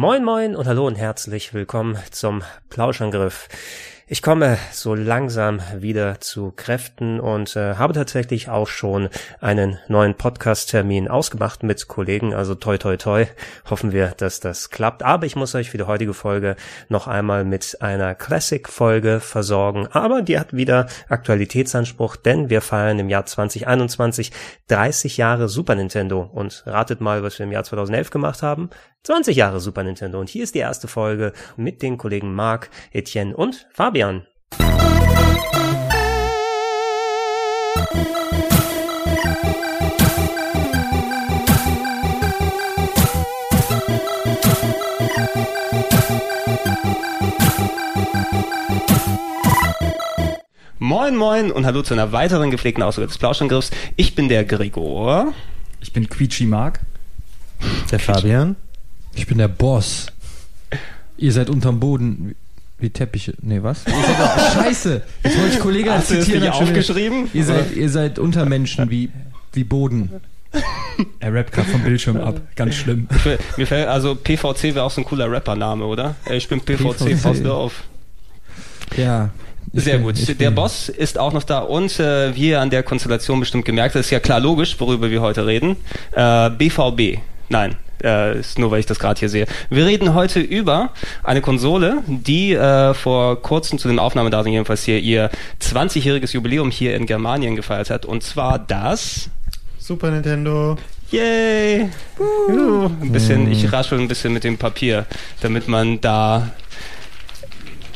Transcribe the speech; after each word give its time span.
Moin 0.00 0.24
moin 0.24 0.56
und 0.56 0.66
hallo 0.66 0.86
und 0.86 0.94
herzlich 0.94 1.52
willkommen 1.52 1.98
zum 2.10 2.42
Plauschangriff. 2.70 3.48
Ich 4.12 4.22
komme 4.22 4.58
so 4.72 4.96
langsam 4.96 5.60
wieder 5.78 6.18
zu 6.18 6.52
Kräften 6.56 7.20
und 7.20 7.54
äh, 7.54 7.76
habe 7.76 7.92
tatsächlich 7.92 8.48
auch 8.48 8.66
schon 8.66 9.08
einen 9.40 9.78
neuen 9.86 10.16
Podcast-Termin 10.16 11.06
ausgemacht 11.06 11.62
mit 11.62 11.86
Kollegen. 11.86 12.34
Also 12.34 12.56
toi 12.56 12.76
toi 12.76 12.96
toi. 12.96 13.26
Hoffen 13.70 13.92
wir, 13.92 14.08
dass 14.16 14.40
das 14.40 14.70
klappt. 14.70 15.04
Aber 15.04 15.26
ich 15.26 15.36
muss 15.36 15.54
euch 15.54 15.70
für 15.70 15.78
die 15.78 15.84
heutige 15.84 16.12
Folge 16.12 16.56
noch 16.88 17.06
einmal 17.06 17.44
mit 17.44 17.82
einer 17.82 18.16
Classic-Folge 18.16 19.20
versorgen. 19.20 19.86
Aber 19.92 20.22
die 20.22 20.40
hat 20.40 20.52
wieder 20.54 20.88
Aktualitätsanspruch, 21.08 22.16
denn 22.16 22.50
wir 22.50 22.62
feiern 22.62 22.98
im 22.98 23.10
Jahr 23.10 23.26
2021 23.26 24.32
30 24.66 25.18
Jahre 25.18 25.48
Super 25.48 25.76
Nintendo. 25.76 26.28
Und 26.32 26.64
ratet 26.66 27.00
mal, 27.00 27.22
was 27.22 27.38
wir 27.38 27.46
im 27.46 27.52
Jahr 27.52 27.62
2011 27.62 28.10
gemacht 28.10 28.42
haben. 28.42 28.70
20 29.04 29.36
Jahre 29.36 29.60
Super 29.60 29.84
Nintendo. 29.84 30.18
Und 30.18 30.28
hier 30.28 30.42
ist 30.42 30.56
die 30.56 30.58
erste 30.58 30.88
Folge 30.88 31.32
mit 31.56 31.80
den 31.80 31.96
Kollegen 31.96 32.34
Marc, 32.34 32.70
Etienne 32.92 33.36
und 33.36 33.68
Fabian. 33.72 33.99
Moin 50.78 51.16
moin 51.16 51.52
und 51.52 51.66
hallo 51.66 51.82
zu 51.82 51.92
einer 51.92 52.12
weiteren 52.12 52.50
gepflegten 52.50 52.82
Ausgabe 52.82 53.06
des 53.06 53.18
Plauschangriffs. 53.18 53.70
Ich 53.96 54.14
bin 54.14 54.30
der 54.30 54.46
Gregor. 54.46 55.34
Ich 55.82 55.92
bin 55.92 56.08
Quietschi 56.08 56.46
Mark. 56.46 56.80
Der 57.90 57.98
Fabian. 57.98 58.56
Ich 59.14 59.26
bin 59.26 59.36
der 59.36 59.48
Boss. 59.48 60.06
Ihr 61.18 61.32
seid 61.32 61.50
unterm 61.50 61.80
Boden 61.80 62.34
wie 62.80 62.90
Teppiche. 62.90 63.34
Nee, 63.42 63.62
was? 63.62 63.84
Scheiße! 64.54 65.02
Jetzt 65.22 65.38
wollte 65.38 65.54
ich 65.54 65.60
Kollege 65.60 65.92
Hast 65.92 66.08
zitieren. 66.08 66.42
wieder- 66.42 66.54
aufgeschrieben? 66.54 67.30
Ihr 67.32 67.44
seid, 67.44 67.74
ihr 67.76 67.88
seid 67.88 68.18
Untermenschen 68.18 68.90
wie, 68.90 69.10
wie 69.52 69.64
Boden. 69.64 70.10
Er 71.20 71.32
rappt 71.32 71.52
gerade 71.52 71.68
vom 71.68 71.82
Bildschirm 71.82 72.16
ab. 72.16 72.40
Ganz 72.56 72.74
schlimm. 72.74 73.06
Mir 73.56 73.66
fällt, 73.66 73.86
also 73.88 74.14
PVC 74.16 74.74
wäre 74.74 74.82
auch 74.82 74.90
so 74.90 75.00
ein 75.00 75.04
cooler 75.04 75.30
Rappername, 75.30 75.84
oder? 75.84 76.16
Ich 76.30 76.48
bin 76.48 76.60
PVC, 76.60 76.96
PVC. 77.06 77.22
pass 77.22 77.44
auf. 77.46 77.84
Ja. 78.96 79.30
Sehr 79.72 79.98
bin- 79.98 80.02
gut. 80.06 80.40
Der 80.40 80.50
Boss 80.50 80.88
ist 80.88 81.18
auch 81.18 81.32
noch 81.32 81.44
da 81.44 81.60
und 81.60 82.00
äh, 82.00 82.34
wie 82.34 82.48
ihr 82.48 82.60
an 82.60 82.70
der 82.70 82.82
Konstellation 82.82 83.38
bestimmt 83.38 83.64
gemerkt 83.64 83.94
habt, 83.94 84.04
ist 84.04 84.10
ja 84.10 84.18
klar 84.18 84.40
logisch, 84.40 84.74
worüber 84.80 85.10
wir 85.10 85.20
heute 85.20 85.46
reden. 85.46 85.76
Äh, 86.12 86.50
BVB. 86.50 87.18
Nein, 87.48 87.76
äh, 88.02 88.38
ist 88.38 88.58
nur 88.58 88.70
weil 88.70 88.80
ich 88.80 88.86
das 88.86 88.98
gerade 88.98 89.18
hier 89.18 89.28
sehe. 89.28 89.46
Wir 89.68 89.86
reden 89.86 90.14
heute 90.14 90.40
über 90.40 90.90
eine 91.22 91.40
Konsole, 91.40 92.02
die 92.06 92.52
äh, 92.52 92.94
vor 92.94 93.40
kurzem 93.42 93.78
zu 93.78 93.88
den 93.88 93.98
Aufnahmedaten 93.98 94.52
jedenfalls 94.52 94.84
hier 94.84 94.98
ihr 94.98 95.30
20-jähriges 95.62 96.32
Jubiläum 96.34 96.70
hier 96.70 96.96
in 96.96 97.06
Germanien 97.06 97.56
gefeiert 97.56 97.90
hat. 97.90 98.06
Und 98.06 98.22
zwar 98.22 98.58
das 98.58 99.30
Super 99.78 100.10
Nintendo. 100.10 100.76
Yay! 101.10 101.88
Juhu. 102.48 102.84
Ein 103.02 103.10
bisschen, 103.10 103.50
ich 103.50 103.72
raschel 103.72 103.98
ein 103.98 104.06
bisschen 104.06 104.32
mit 104.32 104.44
dem 104.44 104.56
Papier, 104.56 105.06
damit 105.40 105.66
man 105.66 106.00
da. 106.00 106.50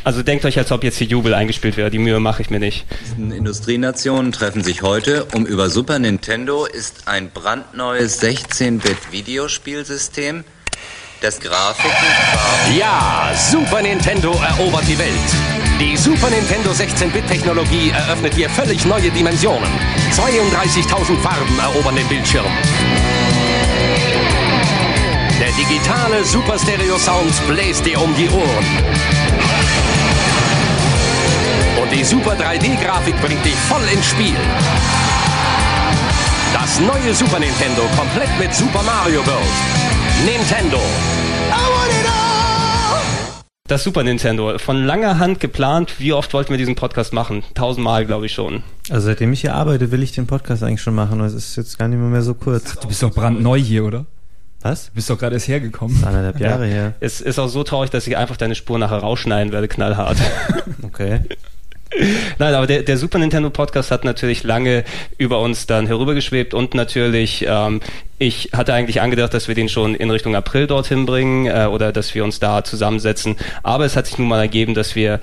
Also 0.04 0.22
denkt 0.22 0.44
euch, 0.44 0.58
als 0.58 0.70
ob 0.70 0.84
jetzt 0.84 0.98
hier 0.98 1.06
Jubel 1.06 1.32
eingespielt 1.32 1.78
wäre. 1.78 1.88
Die 1.90 1.98
Mühe 1.98 2.20
mache 2.20 2.42
ich 2.42 2.50
mir 2.50 2.60
nicht. 2.60 2.84
Industrienationen 3.18 4.32
treffen 4.32 4.62
sich 4.62 4.82
heute, 4.82 5.24
um 5.34 5.46
über 5.46 5.70
Super 5.70 5.98
Nintendo 5.98 6.66
ist 6.66 7.08
ein 7.08 7.30
brandneues 7.30 8.22
16-Bit-Videospielsystem, 8.22 10.44
das 11.22 11.40
Grafiken, 11.40 12.06
Ja, 12.78 13.32
Super 13.50 13.80
Nintendo 13.80 14.32
erobert 14.32 14.84
die 14.86 14.98
Welt. 14.98 15.08
Die 15.80 15.96
Super 15.96 16.28
Nintendo 16.28 16.70
16-Bit-Technologie 16.70 17.88
eröffnet 17.90 18.34
hier 18.34 18.50
völlig 18.50 18.84
neue 18.84 19.10
Dimensionen. 19.10 19.70
32.000 20.12 21.18
Farben 21.20 21.58
erobern 21.58 21.96
den 21.96 22.06
Bildschirm. 22.08 22.44
Der 25.40 25.50
digitale 25.52 26.22
Super 26.24 26.58
Stereo 26.58 26.98
Sound 26.98 27.32
bläst 27.48 27.86
dir 27.86 27.98
um 28.00 28.14
die 28.14 28.28
Ohren. 28.28 28.66
Und 31.84 31.92
die 31.92 32.02
Super 32.02 32.32
3D-Grafik 32.32 33.14
bringt 33.20 33.44
dich 33.44 33.54
voll 33.54 33.82
ins 33.92 34.06
Spiel. 34.06 34.32
Das 36.54 36.80
neue 36.80 37.12
Super 37.12 37.38
Nintendo 37.38 37.82
komplett 37.94 38.30
mit 38.38 38.54
Super 38.54 38.82
Mario 38.82 39.18
World. 39.26 39.44
Nintendo. 40.24 40.78
Das 43.68 43.84
Super 43.84 44.02
Nintendo, 44.02 44.58
von 44.58 44.86
langer 44.86 45.18
Hand 45.18 45.40
geplant. 45.40 46.00
Wie 46.00 46.14
oft 46.14 46.32
wollten 46.32 46.52
wir 46.52 46.56
diesen 46.56 46.74
Podcast 46.74 47.12
machen? 47.12 47.42
Tausendmal, 47.52 48.06
glaube 48.06 48.24
ich 48.24 48.32
schon. 48.32 48.62
Also 48.88 49.08
seitdem 49.08 49.34
ich 49.34 49.42
hier 49.42 49.54
arbeite, 49.54 49.90
will 49.90 50.02
ich 50.02 50.12
den 50.12 50.26
Podcast 50.26 50.62
eigentlich 50.62 50.80
schon 50.80 50.94
machen. 50.94 51.20
Es 51.20 51.34
ist 51.34 51.56
jetzt 51.56 51.78
gar 51.78 51.88
nicht 51.88 51.98
mehr, 51.98 52.08
mehr 52.08 52.22
so 52.22 52.32
kurz. 52.32 52.76
Du 52.80 52.88
bist 52.88 53.02
doch 53.02 53.12
brandneu 53.12 53.58
hier, 53.58 53.84
oder? 53.84 54.06
Was? 54.62 54.86
Du 54.86 54.92
bist 54.94 55.10
doch 55.10 55.18
gerade 55.18 55.34
erst 55.34 55.48
hergekommen. 55.48 56.02
Anderthalb 56.02 56.40
Jahre 56.40 56.64
her. 56.64 56.94
Es 57.00 57.20
ist 57.20 57.38
auch 57.38 57.48
so 57.48 57.62
traurig, 57.62 57.90
dass 57.90 58.06
ich 58.06 58.16
einfach 58.16 58.38
deine 58.38 58.54
Spur 58.54 58.78
nachher 58.78 59.00
rausschneiden 59.00 59.52
werde, 59.52 59.68
knallhart. 59.68 60.16
Okay. 60.82 61.20
Nein, 62.38 62.54
aber 62.54 62.66
der, 62.66 62.82
der 62.82 62.96
Super 62.96 63.18
Nintendo 63.18 63.50
Podcast 63.50 63.90
hat 63.90 64.04
natürlich 64.04 64.42
lange 64.42 64.84
über 65.18 65.40
uns 65.40 65.66
dann 65.66 65.86
herübergeschwebt 65.86 66.54
und 66.54 66.74
natürlich, 66.74 67.44
ähm, 67.48 67.80
ich 68.18 68.50
hatte 68.52 68.74
eigentlich 68.74 69.00
angedacht, 69.00 69.34
dass 69.34 69.48
wir 69.48 69.54
den 69.54 69.68
schon 69.68 69.94
in 69.94 70.10
Richtung 70.10 70.34
April 70.34 70.66
dorthin 70.66 71.06
bringen 71.06 71.46
äh, 71.46 71.66
oder 71.70 71.92
dass 71.92 72.14
wir 72.14 72.24
uns 72.24 72.40
da 72.40 72.64
zusammensetzen. 72.64 73.36
Aber 73.62 73.84
es 73.84 73.96
hat 73.96 74.06
sich 74.06 74.18
nun 74.18 74.28
mal 74.28 74.40
ergeben, 74.40 74.74
dass 74.74 74.94
wir 74.94 75.20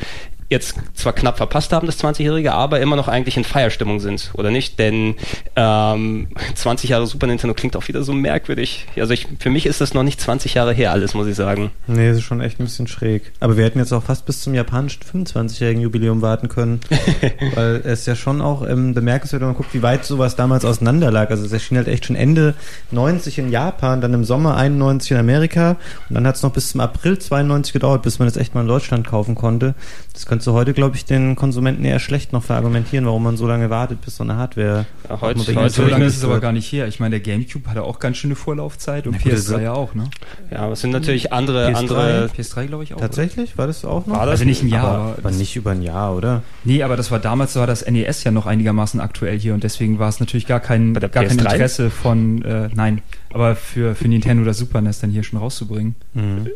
jetzt 0.52 0.76
zwar 0.94 1.14
knapp 1.14 1.38
verpasst 1.38 1.72
haben, 1.72 1.88
das 1.88 2.00
20-Jährige, 2.04 2.52
aber 2.54 2.82
immer 2.82 2.96
noch 2.96 3.08
eigentlich 3.08 3.38
in 3.38 3.44
Feierstimmung 3.44 4.00
sind, 4.00 4.32
oder 4.34 4.52
nicht? 4.52 4.78
Denn 4.78 5.16
ähm, 5.56 6.28
20 6.54 6.90
Jahre 6.90 7.08
Super 7.08 7.28
Nintendo 7.28 7.54
klingt 7.54 7.76
auch 7.76 7.88
wieder 7.88 8.04
so 8.04 8.14
merkwürdig. 8.14 8.86
Also 8.98 9.14
ich, 9.14 9.28
für 9.40 9.50
mich 9.50 9.66
ist 9.66 9.82
das 9.82 9.94
noch 9.94 10.04
nicht 10.04 10.20
20 10.20 10.54
Jahre 10.54 10.74
her, 10.74 10.92
alles, 10.92 11.14
muss 11.14 11.28
ich 11.28 11.36
sagen. 11.36 11.72
Nee, 11.88 12.10
das 12.10 12.18
ist 12.18 12.24
schon 12.24 12.42
echt 12.42 12.60
ein 12.60 12.66
bisschen 12.66 12.88
schräg. 12.88 13.32
Aber 13.40 13.56
wir 13.58 13.64
hätten 13.64 13.80
jetzt 13.80 13.94
auch 13.94 14.04
fast 14.04 14.26
bis 14.26 14.42
zum 14.42 14.54
japanischen 14.54 15.02
25-jährigen 15.04 15.82
Jubiläum 15.82 16.22
warten 16.22 16.50
können. 16.50 16.82
weil 17.56 17.82
es 17.86 18.06
ja 18.06 18.16
schon 18.16 18.42
auch 18.42 18.68
ähm, 18.68 18.94
bemerkenswert, 18.94 19.42
wenn 19.42 19.50
man 19.50 19.56
guckt, 19.56 19.74
wie 19.74 19.82
weit 19.82 20.06
sowas 20.06 20.36
damals 20.36 20.66
auseinander 20.66 21.12
lag. 21.12 21.30
Also 21.30 21.46
es 21.46 21.52
erschien 21.52 21.78
halt 21.78 21.88
echt 21.88 22.06
schon 22.06 22.16
Ende 22.16 22.56
90 22.92 23.40
in 23.40 23.52
Japan, 23.52 24.02
dann 24.02 24.14
im 24.14 24.26
Sommer 24.26 24.58
91 24.58 25.12
in 25.12 25.18
Amerika 25.18 25.78
und 26.10 26.16
dann 26.16 26.28
hat 26.28 26.36
es 26.36 26.44
noch 26.44 26.52
bis 26.52 26.70
zum 26.70 26.82
April 26.82 27.18
92 27.18 27.74
gedauert, 27.74 28.02
bis 28.02 28.20
man 28.20 28.28
es 28.28 28.36
echt 28.38 28.54
mal 28.54 28.62
in 28.62 28.68
Deutschland 28.68 29.08
kaufen 29.08 29.36
konnte. 29.36 29.76
Das 30.14 30.26
könnte 30.26 30.41
kannst 30.42 30.48
du 30.48 30.54
heute, 30.54 30.74
glaube 30.74 30.96
ich, 30.96 31.06
den 31.06 31.36
Konsumenten 31.36 31.86
eher 31.86 32.00
schlecht 32.00 32.34
noch 32.34 32.42
verargumentieren, 32.42 33.06
warum 33.06 33.22
man 33.22 33.38
so 33.38 33.46
lange 33.46 33.70
wartet, 33.70 34.02
bis 34.02 34.16
so 34.16 34.24
eine 34.24 34.38
Hardware. 34.38 34.88
Ja, 35.08 35.22
heute- 35.22 35.56
heute- 35.56 35.70
So 35.70 35.86
lange 35.86 36.06
ist 36.06 36.18
es 36.18 36.24
aber 36.24 36.40
gar 36.40 36.52
nicht 36.52 36.72
her. 36.72 36.88
Ich 36.88 37.00
meine, 37.00 37.12
der 37.12 37.20
Gamecube 37.20 37.70
hatte 37.70 37.84
auch 37.84 38.00
ganz 38.00 38.18
schöne 38.18 38.34
Vorlaufzeit 38.34 39.06
und 39.06 39.12
Na 39.14 39.18
gut, 39.22 39.34
PS3 39.34 39.52
das- 39.54 39.62
ja 39.62 39.74
auch, 39.74 39.94
ne? 39.94 40.06
Ja, 40.50 40.62
aber 40.62 40.74
es 40.74 40.82
sind 40.82 40.90
natürlich 40.90 41.32
andere, 41.32 41.68
PS3? 41.68 41.78
andere. 41.78 42.30
PS3 42.36 42.66
glaube 42.66 42.84
ich 42.84 42.96
auch. 42.96 43.00
Tatsächlich? 43.00 43.56
War 43.60 43.68
das 43.68 43.86
auch 43.86 44.08
noch? 44.08 44.16
War 44.18 44.26
das? 44.26 44.32
Also 44.32 44.46
nicht 44.46 44.64
ein 44.64 44.70
Jahr, 44.70 44.86
aber, 44.88 45.16
aber, 45.20 45.30
nicht 45.30 45.56
über 45.56 45.72
ein 45.72 45.84
Jahr, 45.84 46.16
oder? 46.16 46.42
Nee, 46.64 46.82
aber 46.82 46.98
das 46.98 47.12
war 47.12 47.20
damals 47.20 47.56
war 47.56 47.68
das 47.68 47.86
NES 47.86 48.24
ja 48.24 48.32
noch 48.32 48.48
einigermaßen 48.48 49.00
aktuell 49.00 49.38
hier 49.38 49.54
und 49.54 49.64
deswegen 49.64 50.00
war 50.00 50.10
es 50.10 50.20
natürlich 50.20 50.48
gar 50.48 50.60
kein, 50.60 50.96
gar 50.96 51.08
kein 51.10 51.28
PS3? 51.28 51.32
Interesse 51.34 51.90
von, 51.92 52.44
äh, 52.44 52.70
nein, 52.74 53.04
aber 53.32 53.56
für, 53.56 53.94
für 53.94 54.08
Nintendo 54.08 54.42
oder 54.42 54.56
Super 54.56 54.82
NES 54.82 55.02
dann 55.02 55.12
hier 55.12 55.22
schon 55.22 55.38
rauszubringen. 55.38 55.94
Mhm. 56.16 56.48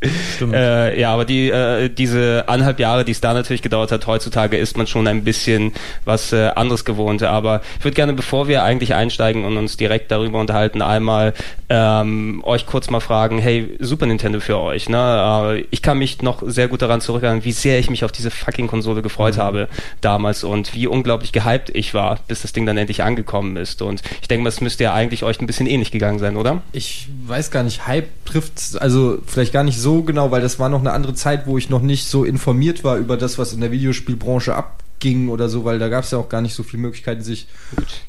Stimmt. 0.00 0.54
Äh, 0.54 1.00
ja, 1.00 1.12
aber 1.12 1.24
die 1.24 1.50
äh, 1.50 1.88
diese 1.88 2.44
anderthalb 2.46 2.78
Jahre, 2.78 3.04
die 3.04 3.10
es 3.10 3.20
da 3.20 3.34
natürlich 3.34 3.62
gedauert 3.62 3.90
hat, 3.90 4.06
heutzutage 4.06 4.56
ist 4.56 4.76
man 4.76 4.86
schon 4.86 5.08
ein 5.08 5.24
bisschen 5.24 5.72
was 6.04 6.32
äh, 6.32 6.50
anderes 6.54 6.84
gewohnt. 6.84 7.24
Aber 7.24 7.62
ich 7.78 7.84
würde 7.84 7.96
gerne, 7.96 8.12
bevor 8.12 8.46
wir 8.46 8.62
eigentlich 8.62 8.94
einsteigen 8.94 9.44
und 9.44 9.56
uns 9.56 9.76
direkt 9.76 10.12
darüber 10.12 10.38
unterhalten, 10.38 10.82
einmal 10.82 11.34
ähm, 11.68 12.42
euch 12.44 12.66
kurz 12.66 12.90
mal 12.90 13.00
fragen, 13.00 13.38
hey, 13.40 13.76
Super 13.80 14.06
Nintendo 14.06 14.38
für 14.38 14.58
euch. 14.58 14.88
Ne? 14.88 15.56
Äh, 15.56 15.64
ich 15.70 15.82
kann 15.82 15.98
mich 15.98 16.22
noch 16.22 16.44
sehr 16.46 16.68
gut 16.68 16.80
daran 16.80 17.00
zurückerinnern, 17.00 17.44
wie 17.44 17.52
sehr 17.52 17.80
ich 17.80 17.90
mich 17.90 18.04
auf 18.04 18.12
diese 18.12 18.30
fucking 18.30 18.68
Konsole 18.68 19.02
gefreut 19.02 19.36
habe 19.36 19.68
damals 20.00 20.44
und 20.44 20.74
wie 20.74 20.86
unglaublich 20.86 21.32
gehypt 21.32 21.70
ich 21.74 21.92
war, 21.92 22.20
bis 22.28 22.42
das 22.42 22.52
Ding 22.52 22.66
dann 22.66 22.76
endlich 22.76 23.02
angekommen 23.02 23.56
ist. 23.56 23.82
Und 23.82 24.02
ich 24.22 24.28
denke, 24.28 24.44
das 24.44 24.60
müsste 24.60 24.84
ja 24.84 24.94
eigentlich 24.94 25.24
euch 25.24 25.40
ein 25.40 25.46
bisschen 25.48 25.66
ähnlich 25.66 25.90
gegangen 25.90 26.20
sein, 26.20 26.36
oder? 26.36 26.62
Ich 26.70 27.08
weiß 27.26 27.50
gar 27.50 27.64
nicht, 27.64 27.88
Hype 27.88 28.06
trifft 28.24 28.80
also 28.80 29.18
vielleicht 29.26 29.52
gar 29.52 29.64
nicht 29.64 29.78
so 29.78 29.87
genau, 30.02 30.30
weil 30.30 30.40
das 30.40 30.58
war 30.58 30.68
noch 30.68 30.80
eine 30.80 30.92
andere 30.92 31.14
Zeit, 31.14 31.46
wo 31.46 31.58
ich 31.58 31.68
noch 31.70 31.82
nicht 31.82 32.06
so 32.06 32.24
informiert 32.24 32.84
war 32.84 32.96
über 32.96 33.16
das, 33.16 33.38
was 33.38 33.52
in 33.52 33.60
der 33.60 33.70
Videospielbranche 33.70 34.54
abging 34.54 35.28
oder 35.28 35.48
so, 35.48 35.64
weil 35.64 35.78
da 35.78 35.88
gab 35.88 36.04
es 36.04 36.10
ja 36.10 36.18
auch 36.18 36.28
gar 36.28 36.40
nicht 36.40 36.54
so 36.54 36.62
viele 36.62 36.82
Möglichkeiten, 36.82 37.22
sich 37.22 37.46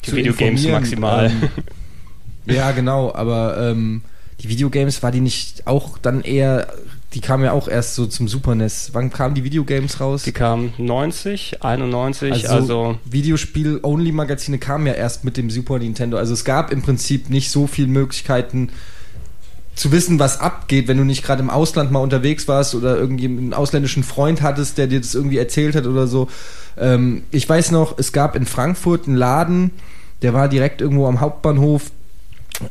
Die 0.04 0.10
zu 0.10 0.16
Videogames 0.16 0.64
informieren. 0.64 0.72
maximal. 0.72 1.30
Ähm, 2.46 2.54
ja, 2.54 2.70
genau, 2.72 3.14
aber 3.14 3.58
ähm, 3.70 4.02
die 4.40 4.48
Videogames 4.48 5.02
war 5.02 5.10
die 5.12 5.20
nicht 5.20 5.66
auch 5.66 5.98
dann 5.98 6.22
eher, 6.22 6.72
die 7.12 7.20
kamen 7.20 7.44
ja 7.44 7.52
auch 7.52 7.68
erst 7.68 7.94
so 7.94 8.06
zum 8.06 8.28
Super 8.28 8.54
NES. 8.54 8.90
Wann 8.92 9.10
kamen 9.10 9.34
die 9.34 9.44
Videogames 9.44 10.00
raus? 10.00 10.22
Die 10.22 10.32
kamen 10.32 10.72
90, 10.78 11.62
91, 11.62 12.48
also, 12.48 12.98
Videospiel-Only-Magazine 13.04 14.58
kamen 14.58 14.86
ja 14.86 14.94
erst 14.94 15.24
mit 15.24 15.36
dem 15.36 15.50
Super 15.50 15.78
Nintendo. 15.78 16.16
Also 16.16 16.32
es 16.32 16.44
gab 16.44 16.72
im 16.72 16.82
Prinzip 16.82 17.28
nicht 17.28 17.50
so 17.50 17.66
viele 17.66 17.88
Möglichkeiten 17.88 18.70
zu 19.74 19.92
wissen, 19.92 20.18
was 20.18 20.40
abgeht, 20.40 20.88
wenn 20.88 20.98
du 20.98 21.04
nicht 21.04 21.22
gerade 21.24 21.42
im 21.42 21.48
Ausland 21.50 21.90
mal 21.90 22.00
unterwegs 22.00 22.48
warst 22.48 22.74
oder 22.74 22.96
irgendwie 22.96 23.26
einen 23.26 23.54
ausländischen 23.54 24.02
Freund 24.02 24.42
hattest, 24.42 24.76
der 24.78 24.86
dir 24.88 25.00
das 25.00 25.14
irgendwie 25.14 25.38
erzählt 25.38 25.74
hat 25.74 25.86
oder 25.86 26.06
so. 26.06 26.28
Ähm, 26.76 27.22
ich 27.30 27.48
weiß 27.48 27.70
noch, 27.70 27.98
es 27.98 28.12
gab 28.12 28.36
in 28.36 28.46
Frankfurt 28.46 29.06
einen 29.06 29.16
Laden, 29.16 29.70
der 30.22 30.34
war 30.34 30.48
direkt 30.48 30.80
irgendwo 30.80 31.06
am 31.06 31.20
Hauptbahnhof. 31.20 31.90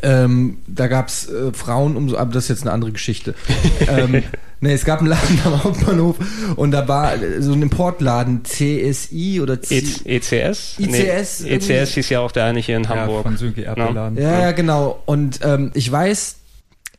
Ähm, 0.03 0.57
da 0.67 0.85
gab's 0.87 1.27
äh, 1.29 1.51
Frauen 1.51 1.95
um 1.97 2.09
so, 2.09 2.17
aber 2.17 2.31
das 2.31 2.43
ist 2.43 2.49
jetzt 2.49 2.61
eine 2.61 2.73
andere 2.73 2.91
Geschichte. 2.91 3.33
ähm, 3.87 4.21
nee, 4.61 4.73
es 4.73 4.85
gab 4.85 4.99
einen 4.99 5.07
Laden 5.07 5.39
am 5.45 5.63
Hauptbahnhof 5.63 6.15
und 6.57 6.69
da 6.69 6.87
war 6.87 7.15
äh, 7.15 7.41
so 7.41 7.53
ein 7.53 7.61
Importladen, 7.63 8.43
CSI 8.43 9.39
oder 9.41 9.59
C 9.63 9.83
E 10.05 10.17
ECS? 10.17 10.75
ICS 10.77 11.39
Nee? 11.41 11.55
ECS 11.55 11.93
hieß 11.95 12.09
ja 12.09 12.19
auch 12.19 12.31
der 12.31 12.45
eine 12.45 12.59
hier 12.59 12.77
in 12.77 12.83
Ja, 12.83 12.89
Hamburg. 12.89 13.23
von 13.23 13.37
Sönke 13.37 13.61
Erdbeerladen. 13.61 14.15
Ja, 14.21 14.39
ja, 14.41 14.51
genau. 14.51 15.01
Und 15.07 15.39
ähm, 15.41 15.71
ich 15.73 15.91
weiß, 15.91 16.35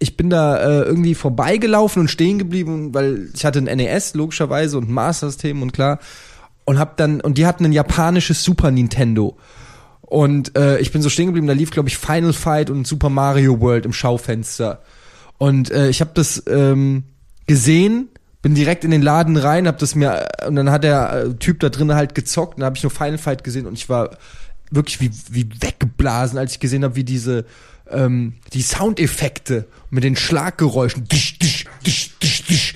ich 0.00 0.17
bin 0.17 0.31
da 0.31 0.56
äh, 0.56 0.82
irgendwie 0.82 1.14
vorbeigelaufen 1.14 2.00
und 2.00 2.08
stehen 2.08 2.38
geblieben, 2.38 2.94
weil 2.94 3.29
ich 3.35 3.44
hatte 3.44 3.58
ein 3.61 3.76
NES 3.76 4.14
logischerweise 4.14 4.79
und 4.79 4.88
Master-System 4.88 5.62
und 5.62 5.73
klar 5.73 6.00
und 6.64 6.79
hab 6.79 6.97
dann 6.97 7.20
und 7.20 7.37
die 7.37 7.47
hatten 7.47 7.67
ein 7.67 7.73
japanisches 7.73 8.43
Super 8.43 8.70
Nintendo. 8.70 9.37
Und 10.00 10.56
äh, 10.56 10.79
ich 10.79 10.91
bin 10.91 11.02
so 11.02 11.11
stehen 11.11 11.26
geblieben, 11.26 11.47
da 11.47 11.52
lief 11.52 11.70
glaube 11.70 11.88
ich 11.88 11.99
Final 11.99 12.32
Fight 12.32 12.70
und 12.70 12.87
Super 12.87 13.11
Mario 13.11 13.61
World 13.61 13.85
im 13.85 13.93
Schaufenster. 13.93 14.82
Und 15.37 15.70
äh, 15.70 15.91
ich 15.91 16.00
habe 16.00 16.12
das 16.14 16.43
ähm, 16.49 17.05
gesehen, 17.46 18.08
bin 18.41 18.55
direkt 18.55 18.85
in 18.85 18.91
den 18.91 19.03
Laden 19.03 19.37
rein, 19.37 19.69
hab 19.69 19.79
das 19.79 19.94
mir 19.94 20.29
und 20.46 20.56
dann 20.56 20.70
hat 20.70 20.82
der 20.82 21.12
äh, 21.12 21.35
Typ 21.35 21.61
da 21.61 21.69
drin 21.69 21.94
halt 21.94 22.14
gezockt 22.14 22.55
und 22.55 22.61
dann 22.61 22.67
habe 22.67 22.76
ich 22.76 22.82
nur 22.82 22.91
Final 22.91 23.19
Fight 23.19 23.44
gesehen 23.44 23.67
und 23.67 23.75
ich 23.75 23.91
war 23.91 24.17
wirklich 24.70 25.00
wie, 25.00 25.11
wie 25.31 25.49
weggeblasen, 25.61 26.38
als 26.38 26.53
ich 26.53 26.61
gesehen 26.61 26.85
habe, 26.85 26.96
wie 26.96 27.05
diese 27.05 27.44
ähm, 27.92 28.34
die 28.52 28.62
Soundeffekte 28.62 29.66
mit 29.90 30.04
den 30.04 30.16
Schlaggeräuschen. 30.16 31.08
Disch, 31.08 31.38
disch, 31.38 31.64
disch, 31.84 32.10
disch, 32.20 32.44
disch. 32.44 32.75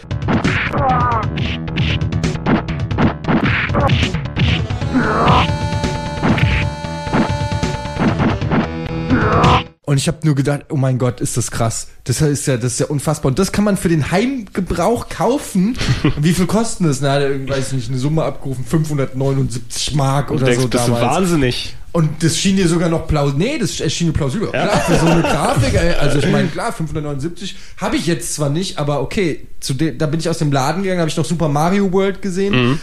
Und 9.87 9.99
ich 9.99 10.08
habe 10.08 10.19
nur 10.25 10.34
gedacht, 10.34 10.62
oh 10.70 10.76
mein 10.76 10.99
Gott, 10.99 11.20
ist 11.20 11.37
das 11.37 11.50
krass. 11.50 11.88
Das 12.05 12.20
ist 12.20 12.46
ja, 12.46 12.56
das 12.56 12.72
ist 12.72 12.81
ja 12.81 12.87
unfassbar. 12.87 13.31
Und 13.31 13.38
das 13.38 13.52
kann 13.52 13.64
man 13.64 13.76
für 13.76 13.90
den 13.90 14.10
Heimgebrauch 14.10 15.08
kaufen. 15.08 15.76
Wie 16.17 16.32
viel 16.32 16.46
kosten 16.46 16.84
das? 16.84 17.00
Na, 17.00 17.20
weiß 17.20 17.69
ich 17.69 17.72
nicht, 17.75 17.88
eine 17.90 17.99
Summe 17.99 18.25
abgerufen, 18.25 18.64
579 18.64 19.94
Mark 19.94 20.31
oder 20.31 20.46
denkst, 20.46 20.62
so 20.62 20.69
bist 20.69 20.88
du 20.88 20.93
damals. 20.93 21.14
wahnsinnig. 21.14 21.76
Und 21.94 22.25
das 22.25 22.37
schien 22.37 22.56
dir 22.56 22.67
sogar 22.67 22.88
noch 22.88 23.06
plausibel. 23.06 23.46
Nee, 23.46 23.56
das 23.56 23.76
schien 23.76 24.08
mir 24.08 24.12
plausibel. 24.12 24.49
Klar, 24.49 24.81
für 24.81 24.99
so 24.99 25.06
eine 25.06 25.23
Grafik, 25.23 25.75
ey, 25.75 25.94
also 25.94 26.19
ich 26.19 26.29
meine, 26.29 26.49
klar, 26.49 26.73
579 26.73 27.55
habe 27.76 27.94
ich 27.94 28.08
jetzt 28.08 28.35
zwar 28.35 28.50
nicht, 28.50 28.79
aber 28.79 29.00
okay, 29.00 29.46
zu 29.61 29.75
de, 29.75 29.96
da 29.96 30.06
bin 30.06 30.19
ich 30.19 30.29
aus 30.29 30.38
dem 30.38 30.50
Laden 30.50 30.82
gegangen, 30.82 30.99
habe 30.99 31.08
ich 31.08 31.17
noch 31.17 31.25
Super 31.25 31.49
Mario 31.49 31.93
World 31.93 32.20
gesehen. 32.20 32.81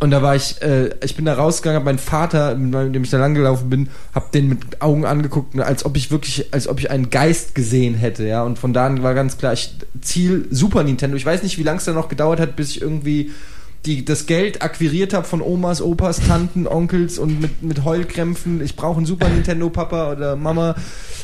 Und 0.00 0.10
da 0.10 0.22
war 0.22 0.36
ich, 0.36 0.62
äh, 0.62 0.88
ich 1.04 1.16
bin 1.16 1.26
da 1.26 1.34
rausgegangen, 1.34 1.80
hab 1.80 1.84
meinen 1.84 1.98
Vater, 1.98 2.54
mit 2.54 2.94
dem 2.94 3.04
ich 3.04 3.10
da 3.10 3.18
langgelaufen 3.18 3.68
bin, 3.68 3.88
hab 4.14 4.32
den 4.32 4.48
mit 4.48 4.80
Augen 4.80 5.04
angeguckt, 5.04 5.58
als 5.60 5.84
ob 5.84 5.94
ich 5.98 6.10
wirklich, 6.10 6.54
als 6.54 6.66
ob 6.66 6.80
ich 6.80 6.90
einen 6.90 7.10
Geist 7.10 7.54
gesehen 7.54 7.94
hätte, 7.94 8.26
ja. 8.26 8.42
Und 8.42 8.58
von 8.58 8.72
da 8.72 8.86
an 8.86 9.02
war 9.02 9.12
ganz 9.12 9.36
klar, 9.36 9.52
ich 9.52 9.74
Ziel 10.00 10.48
Super 10.50 10.82
Nintendo. 10.82 11.14
Ich 11.18 11.26
weiß 11.26 11.42
nicht, 11.42 11.58
wie 11.58 11.62
lange 11.62 11.76
es 11.76 11.84
da 11.84 11.92
noch 11.92 12.08
gedauert 12.08 12.40
hat, 12.40 12.56
bis 12.56 12.70
ich 12.70 12.80
irgendwie 12.80 13.32
die, 13.86 14.04
das 14.04 14.26
Geld 14.26 14.62
akquiriert 14.62 15.14
habe 15.14 15.26
von 15.26 15.40
Omas, 15.40 15.80
Opas, 15.80 16.20
Tanten, 16.20 16.66
Onkels 16.66 17.18
und 17.18 17.40
mit, 17.40 17.62
mit 17.62 17.84
Heulkrämpfen. 17.84 18.60
Ich 18.62 18.76
brauche 18.76 18.96
einen 18.98 19.06
Super 19.06 19.28
Nintendo, 19.28 19.70
Papa 19.70 20.12
oder 20.12 20.36
Mama. 20.36 20.74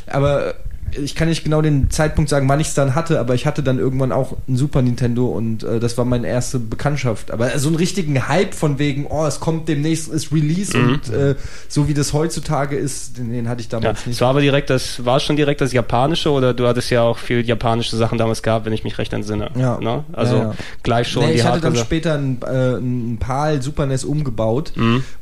Aber 0.06 0.54
ich 1.02 1.14
kann 1.14 1.28
nicht 1.28 1.44
genau 1.44 1.62
den 1.62 1.90
Zeitpunkt 1.90 2.28
sagen, 2.28 2.48
wann 2.48 2.60
ich 2.60 2.68
es 2.68 2.74
dann 2.74 2.94
hatte, 2.94 3.18
aber 3.20 3.34
ich 3.34 3.46
hatte 3.46 3.62
dann 3.62 3.78
irgendwann 3.78 4.12
auch 4.12 4.36
ein 4.48 4.56
Super 4.56 4.82
Nintendo 4.82 5.26
und 5.26 5.62
äh, 5.62 5.80
das 5.80 5.96
war 5.98 6.04
meine 6.04 6.26
erste 6.26 6.58
Bekanntschaft. 6.58 7.30
Aber 7.30 7.58
so 7.58 7.68
einen 7.68 7.76
richtigen 7.76 8.28
Hype 8.28 8.54
von 8.54 8.78
wegen, 8.78 9.06
oh, 9.08 9.24
es 9.26 9.40
kommt 9.40 9.68
demnächst, 9.68 10.08
ist 10.08 10.32
Release 10.32 10.76
und 10.76 11.08
äh, 11.10 11.34
so 11.68 11.88
wie 11.88 11.94
das 11.94 12.12
heutzutage 12.12 12.76
ist, 12.76 13.18
den, 13.18 13.32
den 13.32 13.48
hatte 13.48 13.60
ich 13.62 13.70
Ja, 13.70 13.80
damals 13.80 14.00
es 14.00 14.06
nicht. 14.06 14.20
war 14.20 14.30
aber 14.30 14.40
direkt 14.40 14.70
das, 14.70 15.04
war 15.04 15.16
es 15.18 15.22
schon 15.22 15.36
direkt 15.36 15.60
das 15.60 15.72
Japanische 15.72 16.30
oder 16.30 16.54
du 16.54 16.66
hattest 16.66 16.90
ja 16.90 17.02
auch 17.02 17.18
viel 17.18 17.44
japanische 17.46 17.96
Sachen 17.96 18.18
damals 18.18 18.42
gehabt, 18.42 18.66
wenn 18.66 18.72
ich 18.72 18.84
mich 18.84 18.98
recht 18.98 19.12
entsinne. 19.12 19.50
Ja. 19.56 19.78
Ne? 19.80 20.04
Also 20.12 20.36
Ja, 20.36 20.42
ja. 20.42 20.54
gleich 20.82 21.08
schon 21.08 21.24
nee, 21.26 21.32
ich 21.32 21.44
hatte 21.44 21.60
dann 21.60 21.76
später 21.76 22.14
ein, 22.14 22.38
äh, 22.42 22.76
ein 22.76 23.18
PAL 23.18 23.62
Super 23.62 23.86
NES 23.86 24.04
umgebaut, 24.04 24.72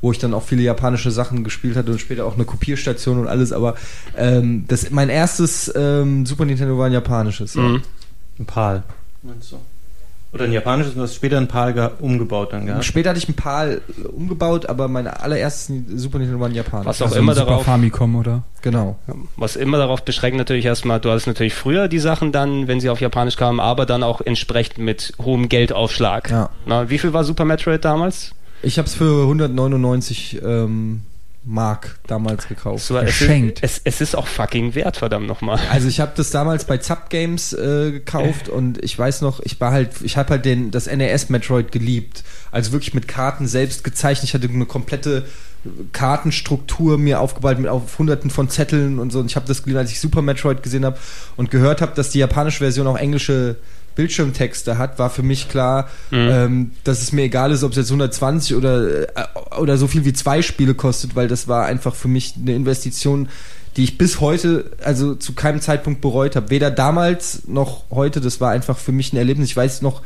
wo 0.00 0.12
ich 0.12 0.18
dann 0.18 0.34
auch 0.34 0.42
viele 0.42 0.62
japanische 0.62 1.10
Sachen 1.10 1.44
gespielt 1.44 1.76
hatte 1.76 1.92
und 1.92 2.00
später 2.00 2.24
auch 2.26 2.34
eine 2.34 2.44
Kopierstation 2.44 3.18
und 3.18 3.28
alles, 3.28 3.52
aber 3.52 3.74
ähm, 4.16 4.64
das, 4.68 4.90
mein 4.90 5.08
erstes 5.08 5.59
ähm, 5.68 6.24
Super 6.26 6.44
Nintendo 6.44 6.76
war 6.78 6.86
ein 6.86 6.92
japanisches. 6.92 7.54
Ja. 7.54 7.62
Mhm. 7.62 7.82
Ein 8.38 8.46
PAL. 8.46 8.82
Meinst 9.22 9.52
du? 9.52 9.56
Oder 10.32 10.44
ein 10.44 10.52
japanisches, 10.52 10.94
du 10.94 11.00
hast 11.02 11.16
später 11.16 11.38
ein 11.38 11.48
PAL 11.48 11.74
ge- 11.74 11.90
umgebaut 11.98 12.52
dann 12.52 12.64
gehabt. 12.64 12.84
Später 12.84 13.10
hatte 13.10 13.18
ich 13.18 13.28
ein 13.28 13.34
PAL 13.34 13.80
umgebaut, 14.16 14.64
aber 14.66 14.86
mein 14.86 15.08
allererstes 15.08 15.74
Super 15.96 16.18
Nintendo 16.18 16.38
war 16.40 16.48
ein 16.48 16.54
japanisch. 16.54 16.86
Was 16.86 17.02
auch 17.02 17.06
Also 17.06 17.18
immer 17.18 17.32
ein 17.32 17.34
Super 17.34 17.50
darauf, 17.50 17.64
Famicom, 17.64 18.14
oder? 18.14 18.42
Genau. 18.62 18.96
was 19.36 19.56
immer 19.56 19.78
darauf 19.78 20.02
beschränkt 20.04 20.38
natürlich 20.38 20.66
erstmal, 20.66 21.00
du 21.00 21.10
hattest 21.10 21.26
natürlich 21.26 21.54
früher 21.54 21.88
die 21.88 21.98
Sachen 21.98 22.30
dann, 22.30 22.68
wenn 22.68 22.78
sie 22.80 22.90
auf 22.90 23.00
Japanisch 23.00 23.36
kamen, 23.36 23.58
aber 23.58 23.86
dann 23.86 24.04
auch 24.04 24.20
entsprechend 24.20 24.78
mit 24.78 25.14
hohem 25.20 25.48
Geldaufschlag. 25.48 26.30
Ja. 26.30 26.50
Na, 26.64 26.88
wie 26.90 26.98
viel 26.98 27.12
war 27.12 27.24
Super 27.24 27.44
Metroid 27.44 27.84
damals? 27.84 28.30
Ich 28.62 28.78
habe 28.78 28.86
es 28.86 28.94
für 28.94 29.22
199 29.22 30.40
ähm, 30.44 31.00
Mark 31.42 31.98
damals 32.06 32.48
gekauft. 32.48 32.84
Es, 32.84 32.90
war, 32.90 33.02
es, 33.02 33.10
ist, 33.10 33.18
Geschenkt. 33.20 33.58
es, 33.62 33.80
es 33.84 34.00
ist 34.00 34.14
auch 34.14 34.26
fucking 34.26 34.74
wert, 34.74 34.98
verdammt 34.98 35.26
nochmal. 35.26 35.58
Also 35.70 35.88
ich 35.88 36.00
habe 36.00 36.12
das 36.14 36.30
damals 36.30 36.66
bei 36.66 36.76
Zap 36.78 37.08
Games 37.08 37.52
äh, 37.52 37.92
gekauft 37.92 38.48
und 38.48 38.82
ich 38.84 38.98
weiß 38.98 39.22
noch, 39.22 39.40
ich 39.40 39.58
war 39.60 39.72
halt, 39.72 40.02
ich 40.02 40.16
habe 40.16 40.30
halt 40.30 40.44
den 40.44 40.70
das 40.70 40.86
NES 40.86 41.30
Metroid 41.30 41.72
geliebt. 41.72 42.24
Also 42.50 42.72
wirklich 42.72 42.92
mit 42.92 43.08
Karten 43.08 43.46
selbst 43.46 43.84
gezeichnet. 43.84 44.24
Ich 44.24 44.34
hatte 44.34 44.48
eine 44.48 44.66
komplette 44.66 45.24
Kartenstruktur 45.92 46.98
mir 46.98 47.20
aufgebaut 47.20 47.58
mit 47.58 47.68
auf 47.68 47.98
hunderten 47.98 48.30
von 48.30 48.48
Zetteln 48.48 48.98
und 48.98 49.10
so. 49.10 49.20
Und 49.20 49.26
ich 49.26 49.36
habe 49.36 49.46
das 49.46 49.62
geliebt, 49.62 49.78
als 49.78 49.90
ich 49.90 50.00
Super 50.00 50.22
Metroid 50.22 50.62
gesehen 50.62 50.84
habe 50.84 50.98
und 51.36 51.50
gehört 51.50 51.80
habe, 51.80 51.94
dass 51.94 52.10
die 52.10 52.18
japanische 52.18 52.58
Version 52.58 52.86
auch 52.86 52.96
englische 52.96 53.56
Bildschirmtexte 54.00 54.78
hat, 54.78 54.98
war 54.98 55.10
für 55.10 55.22
mich 55.22 55.50
klar, 55.50 55.90
ähm, 56.10 56.70
dass 56.84 57.02
es 57.02 57.12
mir 57.12 57.24
egal 57.24 57.52
ist, 57.52 57.62
ob 57.62 57.72
es 57.72 57.76
jetzt 57.76 57.90
120 57.90 58.56
oder, 58.56 59.02
äh, 59.02 59.58
oder 59.58 59.76
so 59.76 59.86
viel 59.86 60.06
wie 60.06 60.14
zwei 60.14 60.40
Spiele 60.40 60.72
kostet, 60.72 61.16
weil 61.16 61.28
das 61.28 61.48
war 61.48 61.66
einfach 61.66 61.94
für 61.94 62.08
mich 62.08 62.32
eine 62.40 62.54
Investition, 62.54 63.28
die 63.76 63.84
ich 63.84 63.98
bis 63.98 64.20
heute, 64.22 64.70
also 64.82 65.14
zu 65.14 65.34
keinem 65.34 65.60
Zeitpunkt 65.60 66.00
bereut 66.00 66.34
habe. 66.34 66.48
Weder 66.48 66.70
damals 66.70 67.46
noch 67.46 67.84
heute, 67.90 68.22
das 68.22 68.40
war 68.40 68.52
einfach 68.52 68.78
für 68.78 68.92
mich 68.92 69.12
ein 69.12 69.18
Erlebnis. 69.18 69.50
Ich 69.50 69.56
weiß 69.56 69.82
noch, 69.82 70.00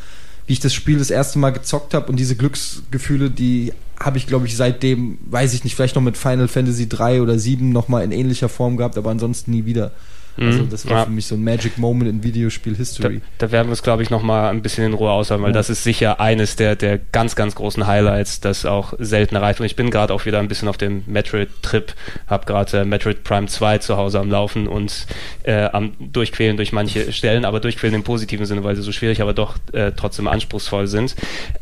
wie 0.49 0.55
ich 0.55 0.61
das 0.61 0.75
Spiel 0.75 0.99
das 0.99 1.11
erste 1.11 1.39
Mal 1.39 1.51
gezockt 1.51 1.95
habe 1.95 2.11
und 2.11 2.17
diese 2.17 2.35
Glücksgefühle, 2.35 3.31
die 3.31 3.73
habe 4.01 4.19
ich, 4.19 4.27
glaube 4.27 4.47
ich, 4.47 4.57
seitdem, 4.57 5.19
weiß 5.27 5.55
ich 5.55 5.63
nicht, 5.63 5.77
vielleicht 5.77 5.95
noch 5.95 6.03
mit 6.03 6.17
Final 6.17 6.49
Fantasy 6.49 6.89
3 6.89 7.23
oder 7.23 7.39
7 7.39 7.71
nochmal 7.71 8.03
in 8.03 8.11
ähnlicher 8.11 8.49
Form 8.49 8.77
gehabt, 8.77 8.99
aber 8.99 9.11
ansonsten 9.11 9.53
nie 9.53 9.67
wieder. 9.67 9.93
Also 10.37 10.63
Mhm. 10.63 10.71
das 10.71 10.87
war 10.89 10.99
Ja. 10.99 11.05
für 11.05 11.11
mich 11.11 11.27
so 11.27 11.35
ein 11.37 11.45
Magic 11.45 11.79
Moment 11.79 12.11
in 12.11 12.21
Da, 12.21 12.25
Videospiel-History. 12.29 13.21
da 13.39 13.51
werden 13.53 13.69
wir 13.69 13.71
uns, 13.71 13.83
glaube 13.83 14.03
ich, 14.03 14.11
noch 14.11 14.23
mal 14.23 14.51
ein 14.51 14.63
bisschen 14.63 14.85
in 14.85 14.95
Ruhe 14.95 15.11
aushalten, 15.11 15.45
weil 15.45 15.53
das 15.53 15.71
ist 15.71 15.85
sicher 15.85 16.21
eines 16.21 16.57
der, 16.57 16.77
der 16.77 16.99
ganz, 17.13 17.37
ganz 17.37 17.55
großen 17.55 17.87
Highlights, 17.87 18.41
das 18.41 18.67
auch 18.67 18.95
selten 18.99 19.37
erreicht. 19.37 19.61
Und 19.61 19.67
ich 19.67 19.77
bin 19.77 19.91
gerade 19.91 20.13
auch 20.13 20.25
wieder 20.27 20.39
ein 20.41 20.49
bisschen 20.49 20.69
auf 20.69 20.77
dem 20.77 21.03
Metroid-Trip, 21.07 21.95
habe 22.27 22.47
gerade 22.47 22.81
äh, 22.81 22.85
Metroid 22.85 23.23
Prime 23.25 23.47
2 23.47 23.79
zu 23.79 23.97
Hause 23.97 24.19
am 24.21 24.31
Laufen 24.31 24.67
und 24.67 25.07
äh, 25.45 25.65
am 25.73 25.93
Durchquälen 26.01 26.57
durch 26.57 26.73
manche 26.73 27.13
Stellen, 27.13 27.45
aber 27.45 27.61
Durchquälen 27.61 27.95
im 27.95 28.03
positiven 28.03 28.47
Sinne, 28.47 28.65
weil 28.65 28.77
sie 28.77 28.83
so 28.83 28.93
schwierig, 28.93 29.21
aber 29.23 29.33
doch 29.35 29.57
äh, 29.73 29.93
trotzdem 29.97 30.27
anspruchsvoll 30.29 30.87
sind. 30.87 31.15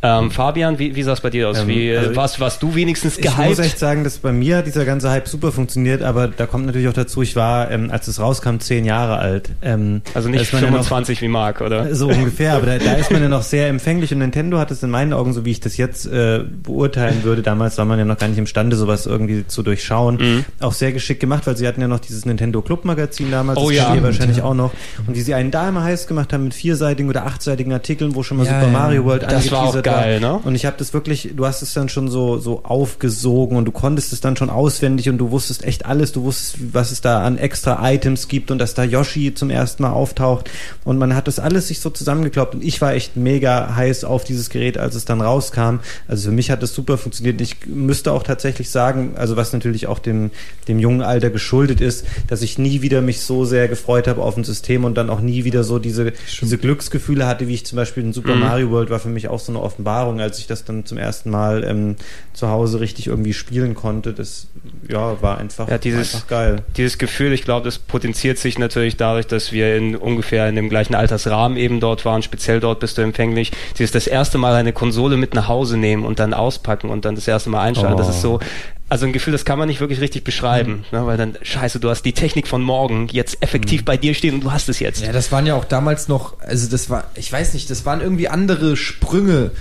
Ähm, 0.03 0.31
Fabian, 0.31 0.79
wie, 0.79 0.95
wie 0.97 1.03
sah 1.03 1.13
es 1.13 1.21
bei 1.21 1.31
dir 1.31 1.49
aus? 1.49 1.61
Ähm, 1.61 1.69
wie, 1.69 1.89
äh, 1.91 1.99
also 1.99 2.11
ich- 2.13 2.17
warst, 2.17 2.41
warst 2.41 2.63
du 2.63 2.75
wenigstens 2.75 3.19
Ich 3.19 3.25
muss 3.25 3.37
gehypt? 3.37 3.59
echt 3.61 3.79
sagen, 3.79 4.05
dass 4.05 4.19
bei 4.19 4.33
mir 4.33 4.63
dieser 4.63 4.85
ganze 4.85 5.11
Hype 5.11 5.29
super 5.29 5.53
funktioniert, 5.53 6.03
aber 6.03 6.29
da 6.29 6.47
kommt 6.47 6.67
natürlich 6.67 6.89
auch 6.89 6.93
dazu, 6.93 7.23
ich 7.23 7.37
war, 7.37 7.71
ähm, 7.71 7.91
als 7.91 8.09
es 8.09 8.19
rauskam, 8.21 8.59
zehn 8.63 8.85
Jahre 8.85 9.19
alt. 9.19 9.51
Ähm, 9.63 10.03
also 10.15 10.29
nicht 10.29 10.43
ist 10.43 10.53
man 10.53 10.63
ja 10.63 10.69
noch- 10.71 10.77
25 10.79 11.21
wie 11.23 11.29
Marc, 11.29 11.61
oder? 11.61 11.95
So 11.95 12.09
ungefähr, 12.09 12.55
aber 12.55 12.67
da, 12.67 12.79
da 12.79 12.93
ist 12.95 13.11
man 13.11 13.23
ja 13.23 13.29
noch 13.29 13.43
sehr 13.43 13.69
empfänglich 13.69 14.13
und 14.13 14.21
Nintendo 14.21 14.59
hat 14.59 14.71
es 14.71 14.83
in 14.83 14.91
meinen 14.91 15.13
Augen, 15.13 15.33
so 15.33 15.45
wie 15.45 15.51
ich 15.51 15.61
das 15.61 15.77
jetzt 15.77 16.07
äh, 16.07 16.41
beurteilen 16.63 17.25
würde, 17.25 17.43
damals 17.43 17.77
war 17.79 17.85
man 17.85 17.99
ja 17.99 18.05
noch 18.05 18.19
gar 18.19 18.29
nicht 18.29 18.39
imstande, 18.39 18.77
sowas 18.77 19.07
irgendwie 19.07 19.47
zu 19.47 19.63
durchschauen, 19.63 20.17
Mhm. 20.17 20.45
auch 20.61 20.73
sehr 20.73 20.93
geschickt 20.93 21.21
gemacht, 21.21 21.47
weil 21.47 21.57
sie 21.57 21.67
hatten 21.67 21.81
ja 21.81 21.89
noch 21.89 22.01
dieses 22.01 22.25
Nintendo 22.25 22.63
Club 22.63 22.85
Magazin 22.85 23.31
damals, 23.31 23.59
Oh 23.59 23.69
das 23.69 23.77
ja. 23.79 24.03
wahrscheinlich 24.03 24.39
ja. 24.39 24.45
auch 24.45 24.55
noch, 24.55 24.73
und 25.07 25.17
die 25.17 25.21
sie 25.23 25.35
einen 25.35 25.51
da 25.51 25.69
immer 25.69 25.83
heiß 25.85 26.07
gemacht 26.07 26.33
haben 26.33 26.45
mit 26.45 26.55
vierseitigen 26.55 27.09
oder 27.11 27.27
achtseitigen 27.27 27.73
Artikeln, 27.73 28.15
wo 28.15 28.23
schon 28.23 28.37
mal 28.37 28.47
Ja, 28.47 28.61
Super 28.61 28.73
ja. 28.73 28.79
Mario 28.79 29.05
World 29.05 29.25
Das 29.25 29.51
war 29.51 29.63
auch 29.65 29.83
geil, 29.83 30.21
ne? 30.21 30.39
Und 30.45 30.55
ich 30.55 30.65
habe 30.67 30.77
das 30.79 30.95
wirklich, 30.95 31.31
du 31.35 31.45
hast 31.47 31.63
es 31.63 31.75
dann 31.75 31.89
schon 31.89 32.09
so 32.09 32.39
so 32.39 32.63
aufgesogen 32.65 33.57
und 33.57 33.65
du 33.65 33.73
konntest 33.73 34.13
es 34.13 34.21
dann 34.21 34.37
schon 34.37 34.49
auswendig 34.51 35.09
und 35.09 35.19
du 35.19 35.31
wusstest 35.33 35.65
echt 35.65 35.87
alles, 35.87 36.13
du 36.13 36.23
wusstest, 36.23 36.73
was 36.73 36.93
es 36.93 37.01
da 37.01 37.23
an 37.25 37.37
extra 37.39 37.91
Items 37.91 38.29
gibt 38.29 38.51
und 38.53 38.59
dass 38.59 38.75
da 38.75 38.85
Yoshi 38.85 39.35
zum 39.35 39.51
ersten 39.51 39.83
Mal 39.83 39.91
auftaucht 39.91 40.51
und 40.85 40.99
man 40.99 41.15
hat 41.17 41.27
das 41.27 41.39
alles 41.39 41.69
sich 41.69 41.81
so 41.81 41.91
zusammengekloppt 41.91 42.55
und 42.55 42.63
ich 42.65 42.81
war 42.81 42.93
echt 42.95 43.17
mega 43.17 43.75
heiß 43.75 44.05
auf 44.05 44.25
dieses 44.25 44.51
Gerät, 44.51 44.79
als 44.79 44.95
es 44.95 45.05
dann 45.05 45.21
rauskam. 45.21 45.79
Also 46.07 46.29
für 46.29 46.35
mich 46.35 46.51
hat 46.51 46.63
das 46.63 46.75
super 46.75 46.99
funktioniert. 46.99 47.41
Ich 47.41 47.57
müsste 47.67 48.13
auch 48.13 48.23
tatsächlich 48.23 48.71
sagen, 48.71 49.15
also 49.17 49.37
was 49.37 49.53
natürlich 49.53 49.87
auch 49.87 49.99
dem 49.99 50.31
dem 50.69 50.79
jungen 50.79 51.03
Alter 51.03 51.31
geschuldet 51.31 51.81
ist, 51.81 52.07
dass 52.29 52.43
ich 52.43 52.59
nie 52.59 52.83
wieder 52.83 53.01
mich 53.01 53.21
so 53.23 53.45
sehr 53.45 53.67
gefreut 53.69 54.07
habe 54.07 54.23
auf 54.23 54.37
ein 54.37 54.45
System 54.45 54.85
und 54.85 54.95
dann 54.95 55.11
auch 55.11 55.21
nie 55.21 55.45
wieder 55.45 55.65
so 55.65 55.79
diese 55.79 56.13
diese 56.41 56.59
Glücksgefühle 56.59 57.27
hatte, 57.27 57.49
wie 57.49 57.55
ich 57.55 57.67
zum 57.67 57.77
Beispiel 57.77 58.03
in 58.05 58.13
Super 58.13 58.35
Mhm. 58.35 58.41
Mario 58.41 58.71
World 58.71 58.91
war 58.91 59.01
für 59.01 59.09
mich 59.09 59.29
auch 59.29 59.41
so 59.41 59.51
eine 59.53 59.61
Offenbarung, 59.61 60.21
als 60.21 60.39
ich 60.39 60.47
das 60.47 60.65
dann 60.65 60.85
zum 60.87 60.99
ersten 60.99 61.31
Mal 61.31 61.65
ähm, 61.65 61.97
zu 62.33 62.49
Hause 62.49 62.81
richtig 62.81 63.07
irgendwie 63.09 63.33
spielen 63.33 63.75
konnte. 63.75 64.13
Das 64.13 64.47
ja 64.89 65.21
war 65.23 65.39
einfach, 65.39 65.69
Ja, 65.69 65.79
dieses- 65.79 66.15
einfach 66.15 66.29
geil. 66.29 66.63
dieses 66.77 66.99
Gefühl, 66.99 67.33
ich 67.33 67.43
glaube, 67.43 67.65
das 67.65 67.79
potenziert 67.79 68.39
sich 68.43 68.59
natürlich 68.59 68.97
dadurch, 68.97 69.27
dass 69.27 69.53
wir 69.53 69.77
in 69.77 69.97
ungefähr 69.97 70.49
in 70.49 70.57
dem 70.57 70.69
gleichen 70.69 70.95
Altersrahmen 70.95 71.57
eben 71.57 71.81
dort 71.81 72.05
waren. 72.05 72.23
Speziell 72.23 72.61
dort 72.61 72.81
bist 72.81 72.99
du 72.99 73.03
empfänglich. 73.03 73.53
Dieses 73.79 73.93
das 73.93 74.07
erste 74.07 74.37
Mal 74.39 74.55
eine 74.55 74.73
Konsole 74.73 75.17
mit 75.17 75.35
nach 75.35 75.49
Hause 75.49 75.77
nehmen 75.77 76.05
und 76.05 76.19
dann 76.19 76.35
auspacken 76.35 76.91
und 76.91 77.05
dann 77.05 77.15
das 77.15 77.27
erste 77.29 77.49
Mal 77.51 77.63
einschalten. 77.63 77.97
Das 77.97 78.09
Oh. 78.09 78.11
ist 78.11 78.21
so, 78.21 78.41
also 78.89 79.07
ein 79.07 79.13
Gefühl, 79.15 79.33
das 79.33 79.47
kann 79.47 79.59
man 79.59 79.69
nicht 79.69 79.81
wirklich 79.81 80.01
richtig 80.03 80.23
beschreiben, 80.25 80.85
Mhm. 80.91 80.99
ne, 80.99 81.07
weil 81.07 81.17
dann, 81.17 81.39
scheiße, 81.41 81.81
du 81.81 81.89
hast 81.89 82.03
die 82.03 82.13
Technik 82.13 82.47
von 82.47 82.61
morgen 82.63 83.09
jetzt 83.11 83.43
effektiv 83.43 83.87
bei 83.87 83.97
dir 83.97 84.13
stehen 84.13 84.35
und 84.35 84.45
du 84.45 84.53
hast 84.53 84.69
es 84.69 84.81
jetzt. 84.81 85.01
Ja, 85.03 85.13
das 85.13 85.33
waren 85.33 85.47
ja 85.47 85.55
auch 85.55 85.65
damals 85.65 86.09
noch, 86.09 86.39
also 86.41 86.69
das 86.71 86.91
war, 86.91 87.05
ich 87.15 87.33
weiß 87.33 87.55
nicht, 87.55 87.71
das 87.71 87.87
waren 87.87 88.03
irgendwie 88.03 88.29
andere 88.29 88.77
Sprünge, 88.77 89.53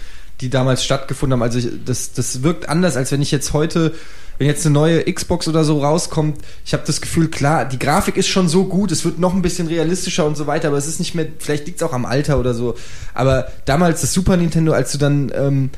die 0.42 0.50
damals 0.50 0.84
stattgefunden 0.84 1.34
haben. 1.40 1.44
Also 1.44 1.60
ich, 1.60 1.68
das, 1.86 2.12
das 2.12 2.44
wirkt 2.44 2.68
anders, 2.68 2.98
als 2.98 3.12
wenn 3.14 3.22
ich 3.22 3.32
jetzt 3.32 3.54
heute, 3.54 3.94
wenn 4.42 4.48
jetzt 4.48 4.66
eine 4.66 4.74
neue 4.74 5.04
Xbox 5.04 5.48
oder 5.48 5.64
so 5.64 5.84
rauskommt, 5.84 6.40
ich 6.66 6.74
habe 6.74 6.82
das 6.84 7.00
Gefühl, 7.00 7.28
klar, 7.28 7.66
die 7.66 7.78
Grafik 7.78 8.18
ist 8.18 8.28
schon 8.28 8.50
so 8.50 8.66
gut, 8.66 8.92
es 8.92 9.06
wird 9.06 9.20
noch 9.20 9.36
ein 9.36 9.44
bisschen 9.44 9.68
realistischer 9.68 10.26
und 10.26 10.36
so 10.36 10.48
weiter, 10.48 10.70
aber 10.70 10.78
es 10.78 10.88
ist 10.88 10.98
nicht 10.98 11.14
mehr, 11.14 11.28
vielleicht 11.38 11.68
liegt 11.68 11.80
es 11.80 11.88
auch 11.88 11.94
am 11.94 12.06
Alter 12.06 12.40
oder 12.40 12.56
so. 12.56 12.74
Aber 13.14 13.46
damals 13.66 14.02
das 14.02 14.14
Super 14.14 14.38
Nintendo, 14.38 14.72
als 14.72 14.94
du 14.94 14.98
dann 14.98 15.32
ähm, 15.36 15.70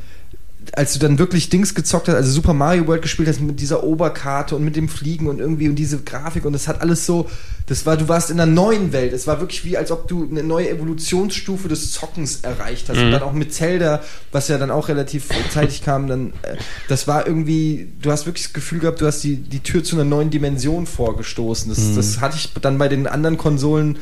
als 0.75 0.93
du 0.93 0.99
dann 0.99 1.19
wirklich 1.19 1.49
Dings 1.49 1.75
gezockt 1.75 2.07
hast, 2.07 2.15
also 2.15 2.31
Super 2.31 2.53
Mario 2.53 2.87
World 2.87 3.01
gespielt 3.01 3.27
hast 3.27 3.41
mit 3.41 3.59
dieser 3.59 3.83
Oberkarte 3.83 4.55
und 4.55 4.63
mit 4.63 4.75
dem 4.75 4.87
Fliegen 4.89 5.27
und 5.27 5.39
irgendwie 5.39 5.67
und 5.69 5.75
diese 5.75 5.99
Grafik 5.99 6.45
und 6.45 6.53
das 6.53 6.67
hat 6.67 6.81
alles 6.81 7.05
so, 7.05 7.29
das 7.67 7.85
war, 7.85 7.97
du 7.97 8.07
warst 8.07 8.29
in 8.29 8.39
einer 8.39 8.51
neuen 8.51 8.91
Welt. 8.93 9.13
Es 9.13 9.27
war 9.27 9.39
wirklich 9.39 9.65
wie, 9.65 9.77
als 9.77 9.91
ob 9.91 10.07
du 10.07 10.27
eine 10.29 10.41
neue 10.43 10.69
Evolutionsstufe 10.69 11.67
des 11.67 11.91
Zockens 11.91 12.39
erreicht 12.41 12.89
hast. 12.89 12.97
Und 12.97 13.07
Mhm. 13.07 13.11
dann 13.11 13.23
auch 13.23 13.33
mit 13.33 13.53
Zelda, 13.53 14.01
was 14.31 14.47
ja 14.47 14.57
dann 14.57 14.71
auch 14.71 14.87
relativ 14.89 15.29
zeitig 15.51 15.83
kam, 15.83 16.07
dann, 16.07 16.29
äh, 16.43 16.55
das 16.87 17.07
war 17.07 17.27
irgendwie, 17.27 17.89
du 18.01 18.11
hast 18.11 18.25
wirklich 18.25 18.45
das 18.45 18.53
Gefühl 18.53 18.79
gehabt, 18.79 19.01
du 19.01 19.05
hast 19.05 19.23
die, 19.23 19.35
die 19.37 19.59
Tür 19.61 19.83
zu 19.83 19.95
einer 19.95 20.05
neuen 20.05 20.29
Dimension 20.29 20.85
vorgestoßen. 20.85 21.69
Das, 21.69 21.79
Mhm. 21.79 21.95
das 21.95 22.21
hatte 22.21 22.35
ich 22.37 22.51
dann 22.61 22.77
bei 22.77 22.87
den 22.87 23.07
anderen 23.07 23.37
Konsolen 23.37 23.97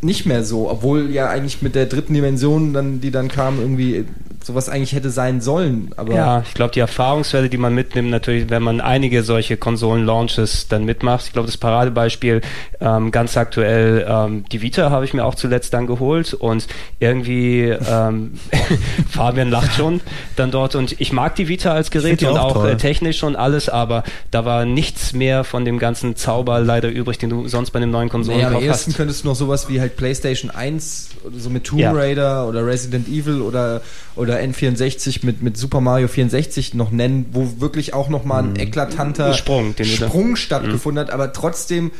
nicht 0.00 0.26
mehr 0.26 0.44
so, 0.44 0.70
obwohl 0.70 1.10
ja 1.10 1.28
eigentlich 1.28 1.60
mit 1.60 1.74
der 1.74 1.86
dritten 1.86 2.14
Dimension 2.14 2.72
dann, 2.72 3.00
die 3.00 3.10
dann 3.10 3.28
kam, 3.28 3.58
irgendwie 3.58 4.04
sowas 4.48 4.68
eigentlich 4.68 4.92
hätte 4.92 5.10
sein 5.10 5.40
sollen. 5.40 5.90
Aber 5.96 6.12
Ja, 6.14 6.42
ich 6.46 6.54
glaube, 6.54 6.72
die 6.74 6.80
Erfahrungswerte, 6.80 7.48
die 7.48 7.56
man 7.58 7.74
mitnimmt, 7.74 8.10
natürlich, 8.10 8.50
wenn 8.50 8.62
man 8.62 8.80
einige 8.80 9.22
solche 9.22 9.56
Konsolen-Launches 9.56 10.66
dann 10.68 10.84
mitmacht. 10.84 11.26
Ich 11.26 11.32
glaube, 11.32 11.46
das 11.46 11.56
Paradebeispiel 11.56 12.40
ähm, 12.80 13.10
ganz 13.12 13.36
aktuell, 13.36 14.04
ähm, 14.08 14.44
die 14.50 14.60
Vita 14.62 14.90
habe 14.90 15.04
ich 15.04 15.14
mir 15.14 15.24
auch 15.24 15.34
zuletzt 15.36 15.72
dann 15.74 15.86
geholt 15.86 16.34
und 16.34 16.66
irgendwie 16.98 17.68
ähm, 17.68 18.32
Fabian 19.10 19.50
lacht 19.50 19.74
schon 19.74 20.00
dann 20.36 20.50
dort 20.50 20.74
und 20.74 21.00
ich 21.00 21.12
mag 21.12 21.36
die 21.36 21.48
Vita 21.48 21.72
als 21.72 21.90
Gerät 21.90 22.22
und 22.22 22.36
auch 22.36 22.56
auch 22.56 22.64
äh, 22.64 22.76
technisch 22.76 23.22
und 23.22 23.36
alles, 23.36 23.68
aber 23.68 24.02
da 24.30 24.44
war 24.44 24.64
nichts 24.64 25.12
mehr 25.12 25.44
von 25.44 25.64
dem 25.64 25.78
ganzen 25.78 26.16
Zauber 26.16 26.60
leider 26.60 26.88
übrig, 26.88 27.18
den 27.18 27.30
du 27.30 27.46
sonst 27.48 27.70
bei 27.70 27.78
einem 27.78 27.90
neuen 27.90 28.08
Naja, 28.08 28.14
am 28.14 28.22
Konsolenkauf 28.24 28.62
ersten 28.62 28.90
hast. 28.92 28.96
könntest 28.96 29.24
du 29.24 29.28
noch 29.28 29.34
sowas 29.36 29.68
wie 29.68 29.80
halt 29.80 29.96
PlayStation 29.96 30.50
1 30.50 31.10
oder 31.24 31.38
so 31.38 31.50
mit 31.50 31.64
Tomb 31.64 31.80
Ja. 31.80 31.92
Raider 31.92 32.48
oder 32.48 32.64
Resident 32.66 33.06
Evil 33.08 33.42
oder, 33.42 33.82
oder 34.16 34.37
N64 34.40 35.24
mit, 35.24 35.42
mit 35.42 35.56
Super 35.56 35.80
Mario 35.80 36.08
64 36.08 36.74
noch 36.74 36.90
nennen, 36.90 37.26
wo 37.32 37.60
wirklich 37.60 37.94
auch 37.94 38.08
nochmal 38.08 38.44
ein 38.44 38.56
eklatanter 38.56 39.26
Ein 39.28 39.34
Sprung, 39.34 39.74
Sprung 39.84 40.36
stattgefunden 40.36 41.04
hat, 41.04 41.12
aber 41.12 41.32
trotzdem 41.32 41.90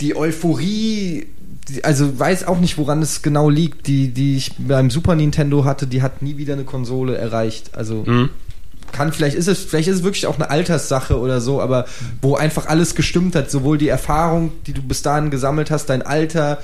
die 0.00 0.16
Euphorie, 0.16 1.26
also 1.82 2.18
weiß 2.18 2.46
auch 2.46 2.58
nicht, 2.58 2.78
woran 2.78 3.02
es 3.02 3.22
genau 3.22 3.50
liegt, 3.50 3.86
die, 3.86 4.08
die 4.08 4.36
ich 4.36 4.52
beim 4.58 4.90
Super 4.90 5.14
Nintendo 5.14 5.64
hatte, 5.64 5.86
die 5.86 6.02
hat 6.02 6.22
nie 6.22 6.36
wieder 6.36 6.54
eine 6.54 6.64
Konsole 6.64 7.16
erreicht. 7.16 7.70
Also 7.74 8.04
Mhm. 8.06 8.30
kann, 8.92 9.12
vielleicht 9.12 9.36
ist 9.36 9.46
es, 9.46 9.58
vielleicht 9.58 9.88
ist 9.88 9.96
es 9.96 10.02
wirklich 10.02 10.26
auch 10.26 10.36
eine 10.36 10.50
Alterssache 10.50 11.18
oder 11.18 11.40
so, 11.40 11.60
aber 11.60 11.84
wo 12.22 12.34
einfach 12.34 12.66
alles 12.66 12.94
gestimmt 12.94 13.36
hat, 13.36 13.50
sowohl 13.50 13.78
die 13.78 13.88
Erfahrung, 13.88 14.52
die 14.66 14.72
du 14.72 14.82
bis 14.82 15.02
dahin 15.02 15.30
gesammelt 15.30 15.70
hast, 15.70 15.86
dein 15.90 16.02
Alter, 16.02 16.58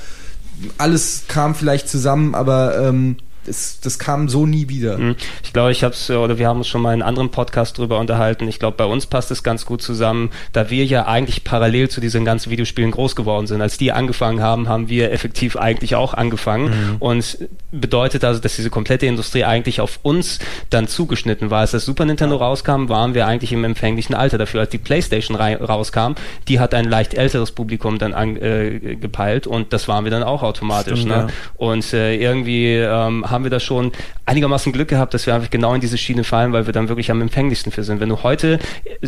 alles 0.79 1.25
kam 1.29 1.55
vielleicht 1.55 1.89
zusammen, 1.89 2.35
aber 2.35 2.79
ähm, 2.79 3.17
es, 3.49 3.81
das 3.81 3.99
kam 3.99 4.29
so 4.29 4.47
nie 4.47 4.69
wieder. 4.69 4.99
Mhm. 4.99 5.17
Ich 5.43 5.53
glaube, 5.53 5.73
ich 5.73 5.85
habe 5.85 5.95
es, 5.95 6.11
oder 6.11 6.39
wir 6.39 6.49
haben 6.49 6.59
uns 6.59 6.69
schon 6.69 6.83
mal 6.83 6.95
in 6.95 7.03
einem 7.03 7.09
anderen 7.09 7.31
Podcast 7.31 7.79
drüber 7.79 7.99
unterhalten. 7.99 8.49
Ich 8.49 8.59
glaube, 8.59 8.77
bei 8.77 8.85
uns 8.85 9.07
passt 9.07 9.31
es 9.31 9.43
ganz 9.43 9.67
gut 9.67 9.83
zusammen, 9.83 10.31
da 10.53 10.71
wir 10.71 10.85
ja 10.85 11.07
eigentlich 11.07 11.45
parallel 11.45 11.89
zu 11.89 12.01
diesen 12.01 12.25
ganzen 12.25 12.51
Videospielen 12.51 12.91
groß 12.91 13.17
geworden 13.17 13.47
sind. 13.47 13.63
Als 13.63 13.79
die 13.79 13.93
angefangen 13.93 14.41
haben, 14.41 14.69
haben 14.69 14.89
wir 14.89 15.13
effektiv 15.13 15.57
eigentlich 15.57 15.95
auch 15.95 16.15
angefangen. 16.15 16.97
Und 16.99 17.39
bedeutet 17.71 18.25
also, 18.25 18.41
dass 18.41 18.57
diese 18.57 18.71
komplette 18.71 19.07
Industrie 19.07 19.45
eigentlich 19.45 19.81
auf 19.81 20.01
uns 20.03 20.39
dann 20.71 20.89
zugeschnitten 20.89 21.51
war. 21.51 21.61
Als 21.61 21.71
das 21.71 21.85
Super 21.85 22.05
Nintendo 22.05 22.37
rauskam, 22.37 22.89
waren 22.89 23.15
wir 23.15 23.27
eigentlich 23.27 23.53
im 23.53 23.65
empfänglichen 23.65 24.15
Alter 24.15 24.39
dafür. 24.39 24.61
Als 24.61 24.71
die 24.71 24.79
Playstation 24.79 25.37
rauskam, 25.37 26.15
die 26.49 26.61
hat 26.61 26.75
ein 26.75 26.85
leicht 26.85 27.15
älteres 27.15 27.53
Publikum 27.53 27.99
dann 27.99 28.15
an, 28.15 28.37
äh, 28.37 28.99
und 29.47 29.73
das 29.73 29.89
waren 29.89 30.05
wir 30.05 30.11
dann 30.11 30.23
auch 30.23 30.43
automatisch. 30.43 31.01
Stimmt, 31.01 31.17
ne? 31.17 31.27
ja. 31.29 31.35
Und 31.57 31.93
äh, 31.93 32.17
irgendwie 32.17 32.75
ähm, 32.75 33.31
haben 33.37 33.45
wir 33.45 33.51
da 33.51 33.61
schon 33.61 33.93
einigermaßen 34.25 34.73
Glück 34.73 34.89
gehabt, 34.89 35.15
dass 35.15 35.27
wir 35.27 35.35
einfach 35.35 35.51
genau 35.51 35.75
in 35.75 35.81
diese 35.81 35.99
Schiene 35.99 36.25
fallen, 36.25 36.53
weil 36.53 36.67
wir 36.67 36.73
dann 36.73 36.89
wirklich 36.89 37.11
am 37.11 37.21
empfänglichsten 37.21 37.71
für 37.71 37.85
sind. 37.85 38.01
Wenn 38.01 38.09
du 38.09 38.23
heute 38.23 38.59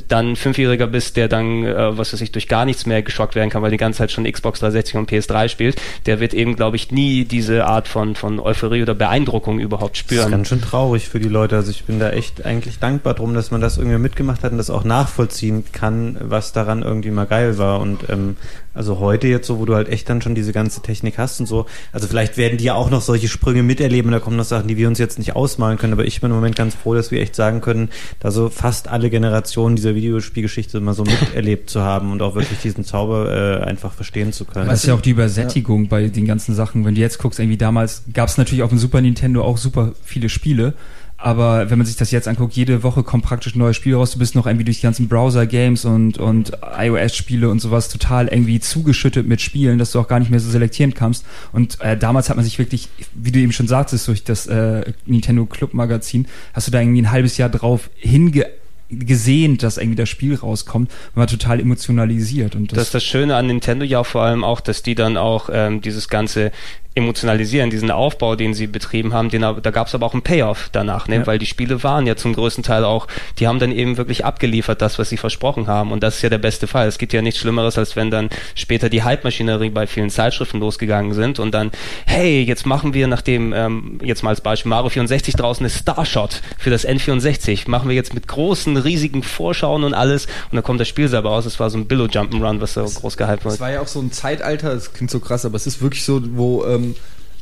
dann 0.06 0.37
Fünfjähriger 0.37 0.87
bist, 0.87 1.16
der 1.16 1.28
dann, 1.28 1.64
äh, 1.64 1.97
was 1.99 2.12
weiß 2.12 2.20
ich, 2.20 2.30
durch 2.30 2.47
gar 2.47 2.64
nichts 2.64 2.87
mehr 2.87 3.02
geschockt 3.02 3.35
werden 3.35 3.50
kann, 3.50 3.62
weil 3.62 3.70
die 3.70 3.78
ganze 3.78 3.99
Zeit 3.99 4.12
schon 4.12 4.30
Xbox 4.30 4.61
360 4.61 4.97
und 4.97 5.11
PS3 5.11 5.49
spielt, 5.49 5.80
der 6.06 6.20
wird 6.20 6.35
eben, 6.35 6.54
glaube 6.56 6.76
ich, 6.76 6.92
nie 6.92 7.25
diese 7.25 7.64
Art 7.66 7.88
von, 7.88 8.14
von 8.14 8.38
Euphorie 8.38 8.82
oder 8.82 8.94
Beeindruckung 8.94 9.58
überhaupt 9.58 9.97
Das 9.97 10.00
ist 10.02 10.06
spüren. 10.11 10.30
ganz 10.30 10.49
schön 10.49 10.61
traurig 10.61 11.08
für 11.08 11.18
die 11.20 11.28
Leute. 11.28 11.56
Also 11.56 11.70
ich 11.70 11.85
bin 11.85 11.99
da 11.99 12.11
echt 12.11 12.44
eigentlich 12.44 12.78
dankbar 12.78 13.14
drum, 13.14 13.35
dass 13.35 13.50
man 13.50 13.61
das 13.62 13.78
irgendwie 13.78 13.99
mitgemacht 13.99 14.44
hat 14.44 14.52
und 14.52 14.58
das 14.58 14.68
auch 14.70 14.85
nachvollziehen 14.85 15.64
kann, 15.73 16.18
was 16.20 16.52
daran 16.52 16.82
irgendwie 16.82 17.11
mal 17.11 17.26
geil 17.26 17.56
war. 17.58 17.80
Und 17.80 18.08
ähm, 18.11 18.37
Also 18.78 19.00
heute 19.00 19.26
jetzt 19.26 19.49
so, 19.49 19.58
wo 19.58 19.64
du 19.64 19.75
halt 19.75 19.88
echt 19.88 20.08
dann 20.08 20.23
schon 20.23 20.37
diese 20.37 20.52
ganze 20.52 20.80
Technik 20.82 21.18
hast 21.18 21.40
und 21.40 21.47
so. 21.47 21.66
Also 21.90 22.06
vielleicht 22.06 22.37
werden 22.37 22.58
die 22.58 22.64
ja 22.64 22.75
auch 22.75 22.90
noch 22.90 23.00
solche 23.00 23.26
Sprünge 23.26 23.64
miterleben 23.64 24.11
und 24.11 24.12
da 24.12 24.20
kommen 24.20 24.37
noch 24.37 24.44
Sachen, 24.44 24.68
die 24.68 24.76
wir 24.76 24.87
uns 24.87 25.00
jetzt 25.00 25.18
nicht 25.18 25.35
ausmalen 25.35 25.78
können. 25.78 25.92
Aber 25.92 26.04
ich 26.04 26.20
bin 26.20 26.30
im 26.30 26.37
Moment 26.37 26.54
ganz 26.54 26.76
froh, 26.76 26.94
dass 26.94 27.11
wir 27.11 27.20
echt 27.20 27.35
sagen 27.35 27.61
können, 27.61 27.88
da 28.20 28.30
so 28.30 28.49
fast 28.49 28.87
alle 28.87 29.11
Generationen 29.11 29.75
dieser 29.75 29.97
Videospielgeschichte 29.97 30.78
mal 30.78 30.94
so 30.94 31.02
miterlebt 31.02 31.70
zu 31.70 31.82
haben 31.82 32.12
und 32.12 32.23
auch 32.23 32.37
wirklich 32.37 32.61
diesen 32.61 32.85
Zauber 32.85 33.61
äh, 33.61 33.64
einfach 33.64 33.92
verstehen 33.92 34.32
zu 34.32 34.44
können. 34.44 34.68
Das 34.68 34.85
ist 34.85 34.87
ja 34.87 34.94
auch 34.94 35.00
die 35.00 35.11
Übersättigung 35.11 35.82
ja. 35.82 35.88
bei 35.88 36.06
den 36.06 36.26
ganzen 36.26 36.54
Sachen. 36.54 36.85
Wenn 36.85 36.94
du 36.94 37.00
jetzt 37.00 37.18
guckst, 37.18 37.40
irgendwie 37.40 37.58
damals 37.58 38.04
gab 38.14 38.28
es 38.28 38.38
natürlich 38.38 38.62
auf 38.62 38.70
dem 38.70 38.78
Super 38.78 39.00
Nintendo 39.00 39.42
auch 39.42 39.58
super 39.58 39.92
viele 40.04 40.28
Spiele. 40.28 40.75
Aber 41.20 41.68
wenn 41.68 41.78
man 41.78 41.87
sich 41.87 41.96
das 41.96 42.12
jetzt 42.12 42.28
anguckt, 42.28 42.54
jede 42.54 42.84
Woche 42.84 43.02
kommt 43.02 43.25
praktisch 43.25 43.56
ein 43.56 43.58
neues 43.58 43.75
Spiel 43.75 43.96
raus. 43.96 44.12
Du 44.12 44.20
bist 44.20 44.37
noch 44.37 44.46
irgendwie 44.46 44.64
durch 44.64 44.76
die 44.78 44.84
ganzen 44.84 45.08
Browser-Games 45.08 45.84
und, 45.84 46.16
und 46.18 46.52
iOS-Spiele 46.78 47.50
und 47.50 47.58
sowas 47.58 47.88
total 47.88 48.28
irgendwie 48.28 48.60
zugeschüttet 48.60 49.26
mit 49.26 49.40
Spielen, 49.40 49.78
dass 49.78 49.90
du 49.90 49.98
auch 49.98 50.06
gar 50.06 50.20
nicht 50.20 50.30
mehr 50.30 50.38
so 50.38 50.48
selektieren 50.48 50.94
kannst. 50.94 51.26
Und 51.52 51.80
äh, 51.80 51.96
damals 51.96 52.30
hat 52.30 52.37
man 52.37 52.44
sich 52.44 52.60
wirklich, 52.60 52.88
wie 53.14 53.32
du 53.32 53.40
eben 53.40 53.50
schon 53.50 53.66
sagtest, 53.66 54.06
durch 54.06 54.22
das 54.22 54.46
äh, 54.46 54.92
Nintendo 55.06 55.44
Club 55.44 55.75
Magazin, 55.75 56.28
hast 56.52 56.68
du 56.68 56.70
da 56.70 56.80
irgendwie 56.80 57.02
ein 57.02 57.10
halbes 57.10 57.37
Jahr 57.37 57.48
drauf 57.48 57.90
hinge 57.96 58.46
gesehen, 58.90 59.58
dass 59.58 59.76
irgendwie 59.76 59.96
das 59.96 60.08
Spiel 60.08 60.34
rauskommt, 60.34 60.90
man 61.14 61.22
war 61.22 61.26
total 61.26 61.60
emotionalisiert. 61.60 62.54
Und 62.54 62.72
das, 62.72 62.76
das 62.76 62.88
ist 62.88 62.94
das 62.94 63.04
Schöne 63.04 63.37
an 63.37 63.46
Nintendo 63.46 63.84
ja 63.84 64.02
vor 64.04 64.22
allem 64.22 64.44
auch, 64.44 64.60
dass 64.60 64.82
die 64.82 64.94
dann 64.94 65.16
auch 65.16 65.50
ähm, 65.52 65.80
dieses 65.82 66.08
ganze 66.08 66.52
emotionalisieren, 66.99 67.71
diesen 67.71 67.90
Aufbau, 67.90 68.37
den 68.37 68.55
sie 68.55 68.67
betrieben 68.67 69.14
haben, 69.14 69.31
den, 69.31 69.40
da 69.40 69.71
gab 69.71 69.87
es 69.87 69.95
aber 69.95 70.07
auch 70.07 70.12
einen 70.12 70.23
Payoff 70.23 70.69
danach, 70.73 71.09
ne? 71.09 71.17
Ja. 71.17 71.26
weil 71.26 71.38
die 71.38 71.47
Spiele 71.47 71.83
waren 71.83 72.07
ja 72.07 72.17
zum 72.17 72.35
größten 72.35 72.62
Teil 72.62 72.85
auch, 72.85 73.07
die 73.38 73.49
haben 73.49 73.59
dann 73.59 73.73
eben 73.73 73.97
wirklich 73.97 74.25
abgeliefert, 74.25 74.83
das, 74.83 74.99
was 74.99 75.09
sie 75.09 75.17
versprochen 75.17 75.67
haben 75.67 75.93
und 75.93 76.02
das 76.02 76.17
ist 76.17 76.23
ja 76.23 76.28
der 76.28 76.38
beste 76.38 76.67
Fall. 76.67 76.88
Es 76.88 76.99
gibt 76.99 77.12
ja 77.12 77.23
nichts 77.23 77.40
Schlimmeres, 77.40 77.78
als 77.78 77.97
wenn 77.97 78.11
dann 78.11 78.28
später 78.55 78.88
die 78.88 79.02
Hype-Maschinerie 79.02 79.71
bei 79.71 79.87
vielen 79.87 80.11
Zeitschriften 80.11 80.61
losgegangen 80.61 81.14
sind 81.14 81.38
und 81.38 81.52
dann, 81.52 81.71
hey, 82.07 82.43
jetzt 82.43 82.67
machen 82.67 82.95
wir, 82.95 83.07
nachdem, 83.07 83.52
ähm, 83.52 83.99
jetzt 84.02 84.23
mal 84.23 84.31
als 84.31 84.40
Beispiel 84.40 84.71
Mario 84.71 84.90
64 84.90 85.35
draußen 85.35 85.64
ist 85.64 85.78
Starshot 85.78 86.43
für 86.59 86.71
das 86.71 86.87
N64, 86.87 87.69
machen 87.71 87.88
wir 87.88 87.97
jetzt 87.97 88.14
mit 88.14 88.28
großen, 88.28 88.76
riesigen 88.76 89.23
Vorschauen 89.23 89.85
und 89.85 89.95
alles 89.95 90.26
und 90.50 90.57
dann 90.57 90.62
kommt 90.62 90.81
das 90.81 90.88
Spiel 90.88 91.09
selber 91.09 91.31
raus, 91.31 91.47
es 91.47 91.61
war 91.61 91.71
so 91.71 91.78
ein 91.78 91.87
Billo 91.87 92.05
Jump'n'Run, 92.05 92.61
was 92.61 92.75
so 92.75 92.85
groß 92.85 93.17
gehypt 93.17 93.45
wird. 93.45 93.55
Es 93.55 93.61
war 93.61 93.71
ja 93.71 93.81
auch 93.81 93.87
so 93.87 94.00
ein 94.00 94.12
Zeitalter, 94.12 94.75
das 94.75 94.93
klingt 94.93 95.11
so 95.11 95.21
krass, 95.21 95.45
aber 95.45 95.57
es 95.57 95.67
ist 95.67 95.81
wirklich 95.81 96.05
so, 96.05 96.21
wo 96.37 96.64
ähm, 96.64 96.88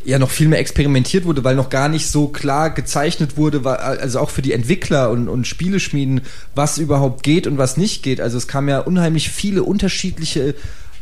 ja 0.04 0.18
noch 0.18 0.30
viel 0.30 0.48
mehr 0.48 0.60
experimentiert 0.60 1.24
wurde, 1.24 1.42
weil 1.42 1.56
noch 1.56 1.68
gar 1.68 1.88
nicht 1.88 2.06
so 2.08 2.28
klar 2.28 2.70
gezeichnet 2.70 3.36
wurde, 3.36 3.66
also 3.66 4.20
auch 4.20 4.30
für 4.30 4.42
die 4.42 4.52
Entwickler 4.52 5.10
und, 5.10 5.28
und 5.28 5.46
Spieleschmieden, 5.46 6.20
was 6.54 6.78
überhaupt 6.78 7.24
geht 7.24 7.46
und 7.48 7.58
was 7.58 7.76
nicht 7.76 8.04
geht. 8.04 8.20
Also 8.20 8.38
es 8.38 8.46
kam 8.46 8.68
ja 8.68 8.78
unheimlich 8.78 9.30
viele 9.30 9.64
unterschiedliche 9.64 10.54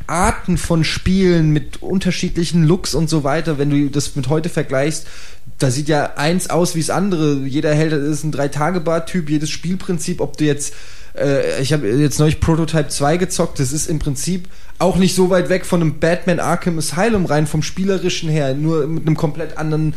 Arten 0.06 0.56
von 0.56 0.84
Spielen 0.84 1.50
mit 1.50 1.82
unterschiedlichen 1.82 2.64
Looks 2.64 2.94
und 2.94 3.10
so 3.10 3.24
weiter. 3.24 3.58
Wenn 3.58 3.70
du 3.70 3.90
das 3.90 4.16
mit 4.16 4.28
heute 4.28 4.48
vergleichst, 4.48 5.06
da 5.58 5.70
sieht 5.70 5.88
ja 5.88 6.14
eins 6.16 6.48
aus 6.48 6.74
wie 6.74 6.80
das 6.80 6.90
andere. 6.90 7.40
Jeder 7.46 7.74
Held 7.74 7.92
ist 7.92 8.24
ein 8.24 8.32
Drei-Tage-Bar-Typ, 8.32 9.28
jedes 9.28 9.50
Spielprinzip, 9.50 10.20
ob 10.20 10.36
du 10.36 10.44
jetzt 10.44 10.74
äh, 11.16 11.60
ich 11.60 11.72
habe 11.72 11.88
jetzt 11.88 12.18
neulich 12.18 12.40
Prototype 12.40 12.88
2 12.88 13.16
gezockt, 13.16 13.58
das 13.60 13.72
ist 13.72 13.88
im 13.88 13.98
Prinzip 13.98 14.48
auch 14.78 14.96
nicht 14.96 15.14
so 15.14 15.30
weit 15.30 15.48
weg 15.48 15.64
von 15.64 15.80
einem 15.80 15.98
Batman 15.98 16.40
Arkham 16.40 16.78
Asylum 16.78 17.26
rein 17.26 17.46
vom 17.46 17.62
spielerischen 17.62 18.28
her, 18.28 18.54
nur 18.54 18.86
mit 18.86 19.06
einem 19.06 19.16
komplett 19.16 19.56
anderen 19.56 19.94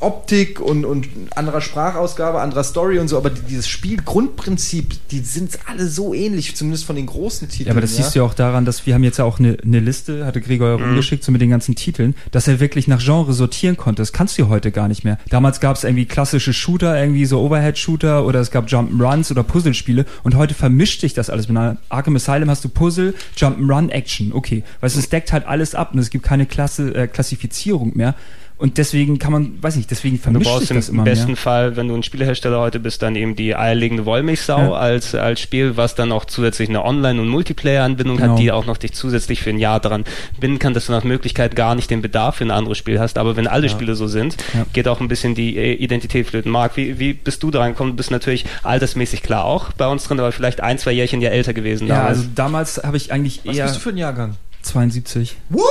Optik 0.00 0.60
und, 0.60 0.84
und 0.84 1.08
anderer 1.34 1.60
Sprachausgabe, 1.60 2.40
anderer 2.40 2.64
Story 2.64 2.98
und 2.98 3.08
so, 3.08 3.16
aber 3.16 3.30
dieses 3.30 3.68
Spielgrundprinzip, 3.68 5.08
die 5.10 5.20
sind 5.20 5.58
alle 5.66 5.86
so 5.86 6.12
ähnlich, 6.12 6.56
zumindest 6.56 6.84
von 6.84 6.96
den 6.96 7.06
großen 7.06 7.48
Titeln. 7.48 7.68
Ja, 7.68 7.72
aber 7.72 7.80
das 7.80 7.96
ja? 7.96 8.02
siehst 8.02 8.14
du 8.14 8.18
ja 8.18 8.24
auch 8.24 8.34
daran, 8.34 8.64
dass 8.64 8.86
wir 8.86 8.94
haben 8.94 9.04
jetzt 9.04 9.18
ja 9.18 9.24
auch 9.24 9.38
eine, 9.38 9.56
eine 9.62 9.80
Liste, 9.80 10.26
hatte 10.26 10.40
Gregor 10.40 10.78
mhm. 10.78 10.84
rumgeschickt, 10.84 11.24
so 11.24 11.32
mit 11.32 11.40
den 11.40 11.50
ganzen 11.50 11.74
Titeln, 11.74 12.14
dass 12.32 12.48
er 12.48 12.60
wirklich 12.60 12.86
nach 12.86 13.02
Genre 13.02 13.32
sortieren 13.32 13.76
konnte. 13.76 14.02
Das 14.02 14.12
kannst 14.12 14.38
du 14.38 14.48
heute 14.48 14.72
gar 14.72 14.88
nicht 14.88 15.04
mehr. 15.04 15.18
Damals 15.30 15.60
gab 15.60 15.76
es 15.76 15.84
irgendwie 15.84 16.04
klassische 16.04 16.52
Shooter, 16.52 17.00
irgendwie 17.00 17.24
so 17.24 17.40
Overhead-Shooter 17.40 18.26
oder 18.26 18.40
es 18.40 18.50
gab 18.50 18.66
Jump'n'Runs 18.66 19.30
oder 19.30 19.42
Puzzlespiele 19.42 20.04
und 20.22 20.34
heute 20.34 20.54
vermischt 20.54 21.00
sich 21.00 21.14
das 21.14 21.30
alles. 21.30 21.48
Mit 21.48 21.56
einer 21.56 21.78
Arkham 21.88 22.16
Asylum 22.16 22.50
hast 22.50 22.64
du 22.64 22.68
Puzzle, 22.68 23.14
Jump'n'Run, 23.36 23.90
Action. 23.90 24.32
Okay, 24.32 24.64
weil 24.80 24.88
es 24.88 25.08
deckt 25.08 25.32
halt 25.32 25.46
alles 25.46 25.74
ab 25.74 25.94
und 25.94 25.98
es 25.98 26.10
gibt 26.10 26.24
keine 26.24 26.46
Klasse, 26.46 26.94
äh, 26.94 27.06
Klassifizierung 27.06 27.92
mehr. 27.96 28.14
Und 28.56 28.78
deswegen 28.78 29.18
kann 29.18 29.32
man, 29.32 29.60
weiß 29.60 29.74
nicht, 29.74 29.90
deswegen 29.90 30.18
vermischt 30.18 30.58
sich 30.60 30.68
das 30.68 30.88
immer 30.88 31.02
mehr. 31.02 31.12
Im 31.12 31.18
besten 31.18 31.36
Fall, 31.36 31.76
wenn 31.76 31.88
du 31.88 31.94
ein 31.96 32.04
Spielehersteller 32.04 32.60
heute 32.60 32.78
bist, 32.78 33.02
dann 33.02 33.16
eben 33.16 33.34
die 33.34 33.56
eierlegende 33.56 34.06
Wollmilchsau 34.06 34.58
ja. 34.58 34.72
als, 34.72 35.14
als 35.16 35.40
Spiel, 35.40 35.76
was 35.76 35.96
dann 35.96 36.12
auch 36.12 36.24
zusätzlich 36.24 36.68
eine 36.68 36.84
Online- 36.84 37.20
und 37.20 37.28
Multiplayer-Anbindung 37.28 38.18
genau. 38.18 38.32
hat, 38.32 38.38
die 38.38 38.52
auch 38.52 38.64
noch 38.64 38.76
dich 38.76 38.92
zusätzlich 38.92 39.42
für 39.42 39.50
ein 39.50 39.58
Jahr 39.58 39.80
daran 39.80 40.04
binden 40.38 40.60
kann, 40.60 40.72
dass 40.72 40.86
du 40.86 40.92
nach 40.92 41.02
Möglichkeit 41.02 41.56
gar 41.56 41.74
nicht 41.74 41.90
den 41.90 42.00
Bedarf 42.00 42.36
für 42.36 42.44
ein 42.44 42.52
anderes 42.52 42.78
Spiel 42.78 43.00
hast. 43.00 43.18
Aber 43.18 43.36
wenn 43.36 43.48
alle 43.48 43.66
ja. 43.66 43.72
Spiele 43.72 43.96
so 43.96 44.06
sind, 44.06 44.36
ja. 44.54 44.64
geht 44.72 44.86
auch 44.86 45.00
ein 45.00 45.08
bisschen 45.08 45.34
die 45.34 45.56
äh, 45.56 45.74
Identität 45.74 46.28
flöten. 46.28 46.52
Marc, 46.52 46.76
wie, 46.76 47.00
wie 47.00 47.12
bist 47.12 47.42
du 47.42 47.50
dran 47.50 47.72
gekommen? 47.72 47.90
Du 47.90 47.96
bist 47.96 48.12
natürlich 48.12 48.46
altersmäßig 48.62 49.24
klar 49.24 49.44
auch 49.44 49.72
bei 49.72 49.88
uns 49.88 50.04
drin, 50.04 50.20
aber 50.20 50.30
vielleicht 50.30 50.60
ein, 50.60 50.78
zwei 50.78 50.92
Jährchen 50.92 51.20
ja 51.20 51.30
älter 51.30 51.54
gewesen 51.54 51.88
damals. 51.88 52.04
Ja, 52.04 52.08
also 52.08 52.28
damals 52.36 52.80
habe 52.84 52.96
ich 52.96 53.12
eigentlich 53.12 53.40
was 53.44 53.56
eher... 53.56 53.64
Was 53.64 53.72
bist 53.72 53.84
du 53.84 53.90
für 53.90 53.94
ein 53.94 53.98
Jahrgang? 53.98 54.36
72. 54.64 55.36
What? 55.50 55.64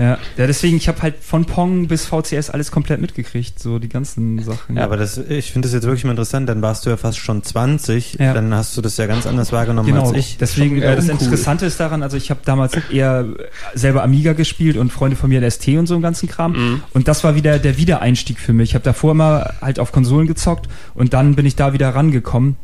Ja, 0.00 0.18
ja 0.36 0.46
deswegen, 0.46 0.78
ich 0.78 0.88
habe 0.88 1.02
halt 1.02 1.16
von 1.20 1.44
Pong 1.44 1.86
bis 1.86 2.06
VCS 2.06 2.48
alles 2.48 2.70
komplett 2.70 3.00
mitgekriegt, 3.00 3.58
so 3.58 3.78
die 3.78 3.88
ganzen 3.88 4.42
Sachen. 4.42 4.76
Ja, 4.76 4.84
aber 4.84 4.96
das, 4.96 5.18
ich 5.18 5.52
finde 5.52 5.66
das 5.66 5.74
jetzt 5.74 5.84
wirklich 5.84 6.04
mal 6.04 6.12
interessant, 6.12 6.48
dann 6.48 6.62
warst 6.62 6.86
du 6.86 6.90
ja 6.90 6.96
fast 6.96 7.18
schon 7.18 7.42
20, 7.42 8.14
ja. 8.14 8.32
dann 8.32 8.54
hast 8.54 8.76
du 8.76 8.80
das 8.80 8.96
ja 8.96 9.06
ganz 9.06 9.26
anders 9.26 9.52
wahrgenommen 9.52 9.88
genau. 9.88 10.08
als 10.08 10.16
ich. 10.16 10.38
Deswegen, 10.38 10.80
äh, 10.80 10.96
das. 10.96 11.08
Interessante 11.08 11.66
ist 11.66 11.78
daran, 11.78 12.02
also 12.02 12.16
ich 12.16 12.30
habe 12.30 12.40
damals 12.44 12.72
eher 12.90 13.26
selber 13.74 14.02
Amiga 14.02 14.32
gespielt 14.32 14.78
und 14.78 14.90
Freunde 14.90 15.16
von 15.16 15.28
mir 15.28 15.48
ST 15.50 15.68
und 15.68 15.86
so 15.86 15.94
einen 15.94 16.02
ganzen 16.02 16.28
Kram. 16.28 16.52
Mhm. 16.52 16.82
Und 16.94 17.06
das 17.06 17.22
war 17.22 17.34
wieder 17.34 17.58
der 17.58 17.76
Wiedereinstieg 17.76 18.38
für 18.38 18.54
mich. 18.54 18.70
Ich 18.70 18.74
habe 18.74 18.84
davor 18.84 19.12
immer 19.12 19.54
halt 19.60 19.78
auf 19.78 19.92
Konsolen 19.92 20.26
gezockt 20.26 20.68
und 20.94 21.12
dann 21.12 21.34
bin 21.34 21.44
ich 21.44 21.56
da 21.56 21.72
wieder 21.72 21.94
rangekommen. 21.94 22.56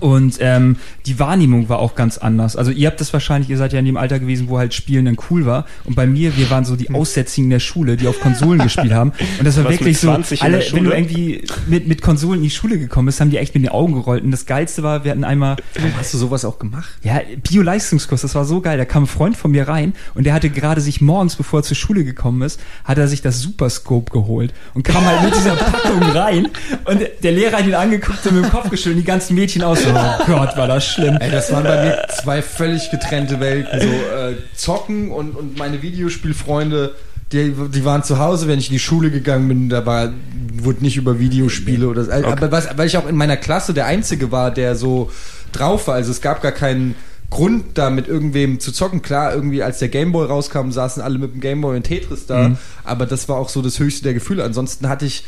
Und 0.00 0.36
ähm, 0.40 0.76
die 1.06 1.18
Wahrnehmung 1.18 1.68
war 1.68 1.78
auch 1.78 1.94
ganz 1.94 2.18
anders. 2.18 2.56
Also 2.56 2.70
ihr 2.70 2.88
habt 2.88 3.00
das 3.00 3.12
wahrscheinlich, 3.12 3.50
ihr 3.50 3.58
seid 3.58 3.72
ja 3.72 3.78
in 3.78 3.84
dem 3.84 3.96
Alter 3.96 4.18
gewesen, 4.18 4.48
wo 4.48 4.58
halt 4.58 4.74
Spielen 4.74 5.04
dann 5.04 5.16
cool 5.30 5.46
war. 5.46 5.66
Und 5.84 5.94
bei 5.94 6.06
mir, 6.06 6.36
wir 6.36 6.50
waren 6.50 6.64
so 6.64 6.76
die 6.76 6.90
Aussätzigen 6.90 7.50
der 7.50 7.60
Schule, 7.60 7.96
die 7.96 8.06
auf 8.06 8.20
Konsolen 8.20 8.58
gespielt 8.62 8.92
haben. 8.92 9.12
Und 9.38 9.44
das 9.44 9.56
war 9.56 9.64
Was 9.64 9.72
wirklich 9.72 9.98
so, 9.98 10.10
alle, 10.10 10.62
wenn 10.72 10.84
du 10.84 10.92
irgendwie 10.92 11.44
mit, 11.66 11.88
mit 11.88 12.02
Konsolen 12.02 12.38
in 12.38 12.44
die 12.44 12.50
Schule 12.50 12.78
gekommen 12.78 13.06
bist, 13.06 13.20
haben 13.20 13.30
die 13.30 13.38
echt 13.38 13.54
mit 13.54 13.64
den 13.64 13.70
Augen 13.70 13.94
gerollt. 13.94 14.24
Und 14.24 14.30
das 14.30 14.46
Geilste 14.46 14.82
war, 14.82 15.04
wir 15.04 15.10
hatten 15.10 15.24
einmal... 15.24 15.56
Hast 15.98 16.14
du 16.14 16.18
sowas 16.18 16.44
auch 16.44 16.58
gemacht? 16.58 16.90
Ja, 17.02 17.20
Bio-Leistungskurs, 17.42 18.22
das 18.22 18.34
war 18.34 18.44
so 18.44 18.60
geil. 18.60 18.78
Da 18.78 18.84
kam 18.84 19.04
ein 19.04 19.06
Freund 19.06 19.36
von 19.36 19.50
mir 19.50 19.68
rein 19.68 19.94
und 20.14 20.24
der 20.24 20.34
hatte 20.34 20.50
gerade 20.50 20.80
sich 20.80 21.00
morgens, 21.00 21.36
bevor 21.36 21.60
er 21.60 21.62
zur 21.62 21.76
Schule 21.76 22.04
gekommen 22.04 22.42
ist, 22.42 22.60
hat 22.84 22.98
er 22.98 23.08
sich 23.08 23.22
das 23.22 23.40
Superscope 23.40 24.12
geholt 24.12 24.52
und 24.74 24.84
kam 24.84 25.04
halt 25.04 25.22
mit 25.22 25.34
dieser 25.34 25.56
Packung 25.56 26.02
rein 26.02 26.48
und 26.84 27.00
der 27.22 27.32
Lehrer 27.32 27.58
hat 27.58 27.66
ihn 27.66 27.74
angeguckt 27.74 28.26
und 28.26 28.34
mit 28.34 28.44
dem 28.44 28.50
Kopf 28.50 28.70
geschüttelt 28.70 28.96
und 28.96 29.02
die 29.02 29.06
ganzen 29.06 29.34
Mädchen 29.34 29.62
aus 29.62 29.81
oh 29.88 30.24
Gott, 30.26 30.56
war 30.56 30.68
das 30.68 30.86
schlimm. 30.86 31.16
Ey, 31.20 31.30
das 31.30 31.52
waren 31.52 31.64
bei 31.64 31.84
mir 31.84 32.06
zwei 32.22 32.42
völlig 32.42 32.90
getrennte 32.90 33.40
Welten. 33.40 33.80
So 33.80 33.86
äh, 33.86 34.34
Zocken 34.54 35.10
und, 35.10 35.36
und 35.36 35.58
meine 35.58 35.82
Videospielfreunde, 35.82 36.94
die, 37.32 37.52
die 37.52 37.84
waren 37.84 38.02
zu 38.02 38.18
Hause, 38.18 38.48
wenn 38.48 38.58
ich 38.58 38.68
in 38.68 38.74
die 38.74 38.78
Schule 38.78 39.10
gegangen 39.10 39.48
bin, 39.48 39.68
da 39.68 39.86
war, 39.86 40.12
wurde 40.54 40.82
nicht 40.82 40.96
über 40.96 41.18
Videospiele 41.18 41.88
oder 41.88 42.02
okay. 42.02 42.24
aber 42.24 42.52
was, 42.52 42.68
weil 42.76 42.86
ich 42.86 42.96
auch 42.96 43.08
in 43.08 43.16
meiner 43.16 43.36
Klasse 43.36 43.74
der 43.74 43.86
Einzige 43.86 44.30
war, 44.32 44.50
der 44.50 44.76
so 44.76 45.10
drauf 45.52 45.86
war. 45.86 45.94
Also 45.94 46.10
es 46.10 46.20
gab 46.20 46.42
gar 46.42 46.52
keinen 46.52 46.94
Grund, 47.30 47.78
da 47.78 47.88
mit 47.88 48.08
irgendwem 48.08 48.60
zu 48.60 48.72
zocken. 48.72 49.00
Klar, 49.00 49.34
irgendwie 49.34 49.62
als 49.62 49.78
der 49.78 49.88
Gameboy 49.88 50.26
rauskam, 50.26 50.70
saßen 50.70 51.02
alle 51.02 51.18
mit 51.18 51.32
dem 51.32 51.40
Gameboy 51.40 51.76
und 51.76 51.84
Tetris 51.84 52.26
da, 52.26 52.50
mhm. 52.50 52.58
aber 52.84 53.06
das 53.06 53.28
war 53.28 53.36
auch 53.36 53.48
so 53.48 53.62
das 53.62 53.78
höchste 53.78 54.02
der 54.02 54.14
Gefühle. 54.14 54.44
Ansonsten 54.44 54.88
hatte 54.88 55.06
ich 55.06 55.24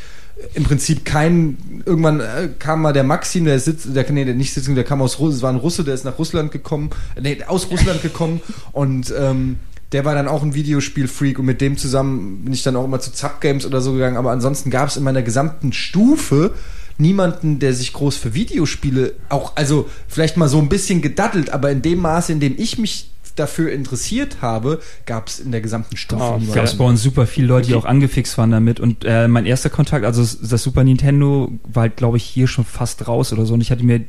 im 0.55 0.65
Prinzip 0.65 1.05
kein, 1.05 1.83
irgendwann 1.87 2.21
äh, 2.21 2.49
kam 2.59 2.83
mal 2.83 2.93
der 2.93 3.05
Maxim, 3.05 3.45
der 3.45 3.59
sitzt, 3.61 3.95
der, 3.95 4.11
nee, 4.11 4.25
der 4.25 4.35
nicht 4.35 4.53
sitzen, 4.53 4.75
der 4.75 4.85
kam 4.85 5.01
aus 5.01 5.19
Russland, 5.19 5.37
es 5.37 5.43
war 5.43 5.53
ein 5.53 5.57
Russe, 5.57 5.85
der 5.85 5.95
ist 5.95 6.05
nach 6.05 6.19
Russland 6.19 6.53
gekommen, 6.53 6.91
nee, 7.21 7.39
aus 7.47 7.71
Russland 7.71 8.03
gekommen 8.03 8.41
und 8.73 9.13
ähm, 9.17 9.57
der 9.93 10.05
war 10.05 10.15
dann 10.15 10.27
auch 10.27 10.43
ein 10.43 10.55
Videospiel-Freak 10.55 11.39
und 11.39 11.45
mit 11.45 11.61
dem 11.61 11.77
zusammen 11.77 12.45
bin 12.45 12.53
ich 12.53 12.65
dann 12.65 12.75
auch 12.75 12.85
immer 12.85 12.99
zu 12.99 13.13
Zap-Games 13.13 13.65
oder 13.65 13.81
so 13.81 13.93
gegangen, 13.93 14.17
aber 14.17 14.33
ansonsten 14.33 14.71
gab 14.71 14.89
es 14.89 14.97
in 14.97 15.05
meiner 15.05 15.23
gesamten 15.23 15.73
Stufe 15.73 16.53
niemanden, 16.99 17.59
der 17.59 17.75
sich 17.75 17.93
groß 17.93 18.17
für 18.17 18.35
Videospiele 18.35 19.15
auch, 19.29 19.57
also 19.57 19.89
vielleicht 20.09 20.37
mal 20.37 20.49
so 20.49 20.59
ein 20.59 20.69
bisschen 20.69 21.01
gedaddelt, 21.01 21.51
aber 21.51 21.71
in 21.71 21.83
dem 21.83 22.01
Maße, 22.01 22.33
in 22.33 22.41
dem 22.41 22.55
ich 22.57 22.79
mich 22.79 23.11
dafür 23.37 23.73
interessiert 23.73 24.39
habe, 24.41 24.81
gab 25.07 25.29
es 25.29 25.41
in 25.41 25.53
der 25.53 25.61
gesamten 25.61 25.97
Stufe 25.97 26.23
oh. 26.23 26.55
Gab 26.55 26.65
es 26.65 26.77
bei 26.77 26.85
uns 26.85 27.03
super 27.03 27.27
viele 27.27 27.49
Leute, 27.49 27.69
die 27.69 27.75
auch 27.75 27.85
angefixt 27.85 28.39
waren 28.39 28.51
damit. 28.51 28.81
Und 28.81 29.05
äh, 29.05 29.29
mein 29.29 29.47
erster 29.47 29.71
Kontakt, 29.71 30.05
also 30.05 30.23
das 30.23 30.63
Super 30.63 30.85
Nintendo, 30.85 31.53
war 31.65 31.83
halt, 31.83 31.97
glaube 31.97 32.17
ich, 32.17 32.25
hier 32.25 32.47
schon 32.47 32.65
fast 32.65 33.07
raus 33.09 33.33
oder 33.33 33.47
so. 33.47 33.55
Und 33.55 33.61
ich 33.61 33.71
hatte 33.71 33.85
mir 33.85 34.05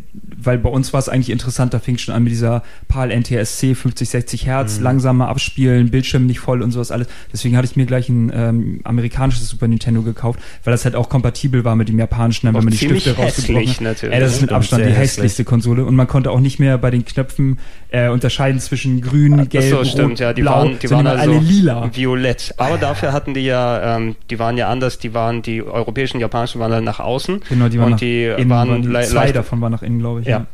weil 0.45 0.57
bei 0.57 0.69
uns 0.69 0.93
war 0.93 0.99
es 0.99 1.09
eigentlich 1.09 1.29
interessant, 1.29 1.73
da 1.73 1.79
fing 1.79 1.97
schon 1.97 2.13
an 2.13 2.23
mit 2.23 2.31
dieser 2.31 2.63
PAL 2.87 3.11
NTSC 3.11 3.75
50, 3.75 4.09
60 4.09 4.45
Hertz, 4.45 4.79
langsamer 4.79 5.27
abspielen, 5.27 5.89
Bildschirm 5.89 6.25
nicht 6.25 6.39
voll 6.39 6.61
und 6.61 6.71
sowas 6.71 6.91
alles. 6.91 7.07
Deswegen 7.33 7.57
hatte 7.57 7.67
ich 7.69 7.75
mir 7.75 7.85
gleich 7.85 8.09
ein 8.09 8.31
ähm, 8.33 8.81
amerikanisches 8.83 9.49
Super 9.49 9.67
Nintendo 9.67 10.01
gekauft, 10.01 10.39
weil 10.63 10.71
das 10.71 10.85
halt 10.85 10.95
auch 10.95 11.09
kompatibel 11.09 11.63
war 11.65 11.75
mit 11.75 11.89
dem 11.89 11.99
japanischen, 11.99 12.47
dann, 12.47 12.55
wenn 12.55 12.65
man 12.65 12.71
die 12.71 12.79
ziemlich 12.79 13.01
Stifte 13.03 13.21
rausgebrochen 13.21 13.55
hässlich 13.55 13.77
hat. 13.77 13.81
natürlich. 13.81 14.15
Ey, 14.15 14.21
das 14.21 14.33
ist 14.33 14.41
mit 14.41 14.49
Stimmt, 14.49 14.57
Abstand 14.57 14.83
die 14.83 14.89
hässlich. 14.89 15.03
hässlichste 15.03 15.43
Konsole 15.45 15.85
und 15.85 15.95
man 15.95 16.07
konnte 16.07 16.31
auch 16.31 16.39
nicht 16.39 16.59
mehr 16.59 16.77
bei 16.77 16.91
den 16.91 17.05
Knöpfen 17.05 17.59
äh, 17.89 18.09
unterscheiden 18.09 18.59
zwischen 18.59 19.01
grün, 19.01 19.14
Ach 19.39 19.49
gelb, 19.49 19.69
so, 19.69 19.77
rot, 19.77 19.87
stimmt, 19.87 20.19
ja, 20.19 20.33
die 20.33 20.41
blau, 20.41 20.51
waren, 20.51 20.79
die 20.79 20.89
waren 20.89 21.07
also 21.07 21.31
alle 21.31 21.39
lila. 21.39 21.89
violett. 21.93 22.53
Aber 22.57 22.77
dafür 22.77 23.13
hatten 23.13 23.33
die 23.33 23.41
ja, 23.41 23.97
ähm, 23.97 24.15
die 24.29 24.39
waren 24.39 24.57
ja 24.57 24.69
anders, 24.69 24.97
die 24.97 25.13
waren, 25.13 25.41
die 25.41 25.63
europäischen, 25.63 26.19
japanischen 26.19 26.59
waren 26.59 26.71
dann 26.71 26.83
nach 26.83 26.99
außen. 26.99 27.41
Genau, 27.49 27.69
die 27.69 27.77
waren 27.77 27.85
und 27.85 27.91
nach 27.91 27.99
die 27.99 28.25
innen, 28.25 28.49
waren, 28.49 28.81
die 28.81 29.01
zwei 29.07 29.31
davon 29.31 29.61
waren 29.61 29.71
nach 29.71 29.81
innen, 29.81 29.99
glaube 29.99 30.21
ich. 30.21 30.27
Ja. 30.27 30.45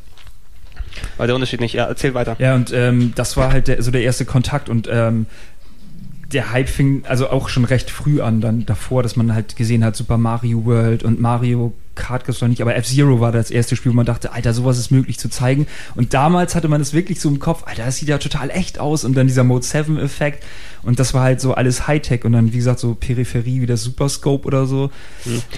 war 1.18 1.28
der 1.28 1.36
Unterschied 1.36 1.62
nicht. 1.62 1.74
Ja, 1.74 1.86
erzähl 1.86 2.14
weiter. 2.14 2.36
Ja, 2.40 2.56
und 2.56 2.72
ähm, 2.74 3.14
das 3.16 3.38
war 3.38 3.52
halt 3.52 3.68
der, 3.68 3.82
so 3.82 3.92
der 3.92 4.02
erste 4.02 4.26
Kontakt 4.26 4.70
und 4.70 4.90
ähm, 4.92 5.26
der 6.34 6.52
Hype 6.52 6.70
fing 6.70 7.04
also 7.08 7.30
auch 7.30 7.50
schon 7.50 7.66
recht 7.66 7.92
früh 7.92 8.22
an, 8.22 8.42
dann 8.42 8.66
davor, 8.66 9.04
dass 9.04 9.16
man 9.16 9.34
halt 9.34 9.56
gesehen 9.56 9.84
hat, 9.84 9.96
Super 9.96 10.18
Mario 10.18 10.66
World 10.66 11.04
und 11.04 11.20
Mario 11.20 11.74
Gibt's 11.96 12.42
noch 12.42 12.48
nicht, 12.48 12.62
aber 12.62 12.76
F-Zero 12.76 13.20
war 13.20 13.32
das 13.32 13.52
erste 13.52 13.76
Spiel, 13.76 13.92
wo 13.92 13.96
man 13.96 14.06
dachte, 14.06 14.32
Alter, 14.32 14.54
sowas 14.54 14.78
ist 14.78 14.92
möglich 14.92 15.20
zu 15.20 15.30
zeigen. 15.30 15.68
Und 15.96 16.14
damals 16.14 16.56
hatte 16.56 16.68
man 16.68 16.82
es 16.82 16.94
wirklich 16.94 17.20
so 17.20 17.30
im 17.30 17.40
Kopf, 17.40 17.64
Alter, 17.66 17.86
das 17.86 17.98
sieht 17.98 18.08
ja 18.08 18.18
total 18.18 18.50
echt 18.50 18.80
aus 18.80 19.04
und 19.04 19.16
dann 19.16 19.28
dieser 19.28 19.44
Mode 19.44 19.66
7-Effekt 19.66 20.44
und 20.84 21.00
das 21.00 21.14
war 21.14 21.24
halt 21.24 21.42
so 21.42 21.54
alles 21.54 21.88
Hightech 21.88 22.26
und 22.26 22.32
dann, 22.34 22.54
wie 22.54 22.58
gesagt, 22.58 22.80
so 22.80 22.96
Peripherie 22.96 23.62
wie 23.62 23.66
das 23.66 23.84
Super 23.84 24.10
Scope 24.10 24.46
oder 24.48 24.66
so. 24.66 24.90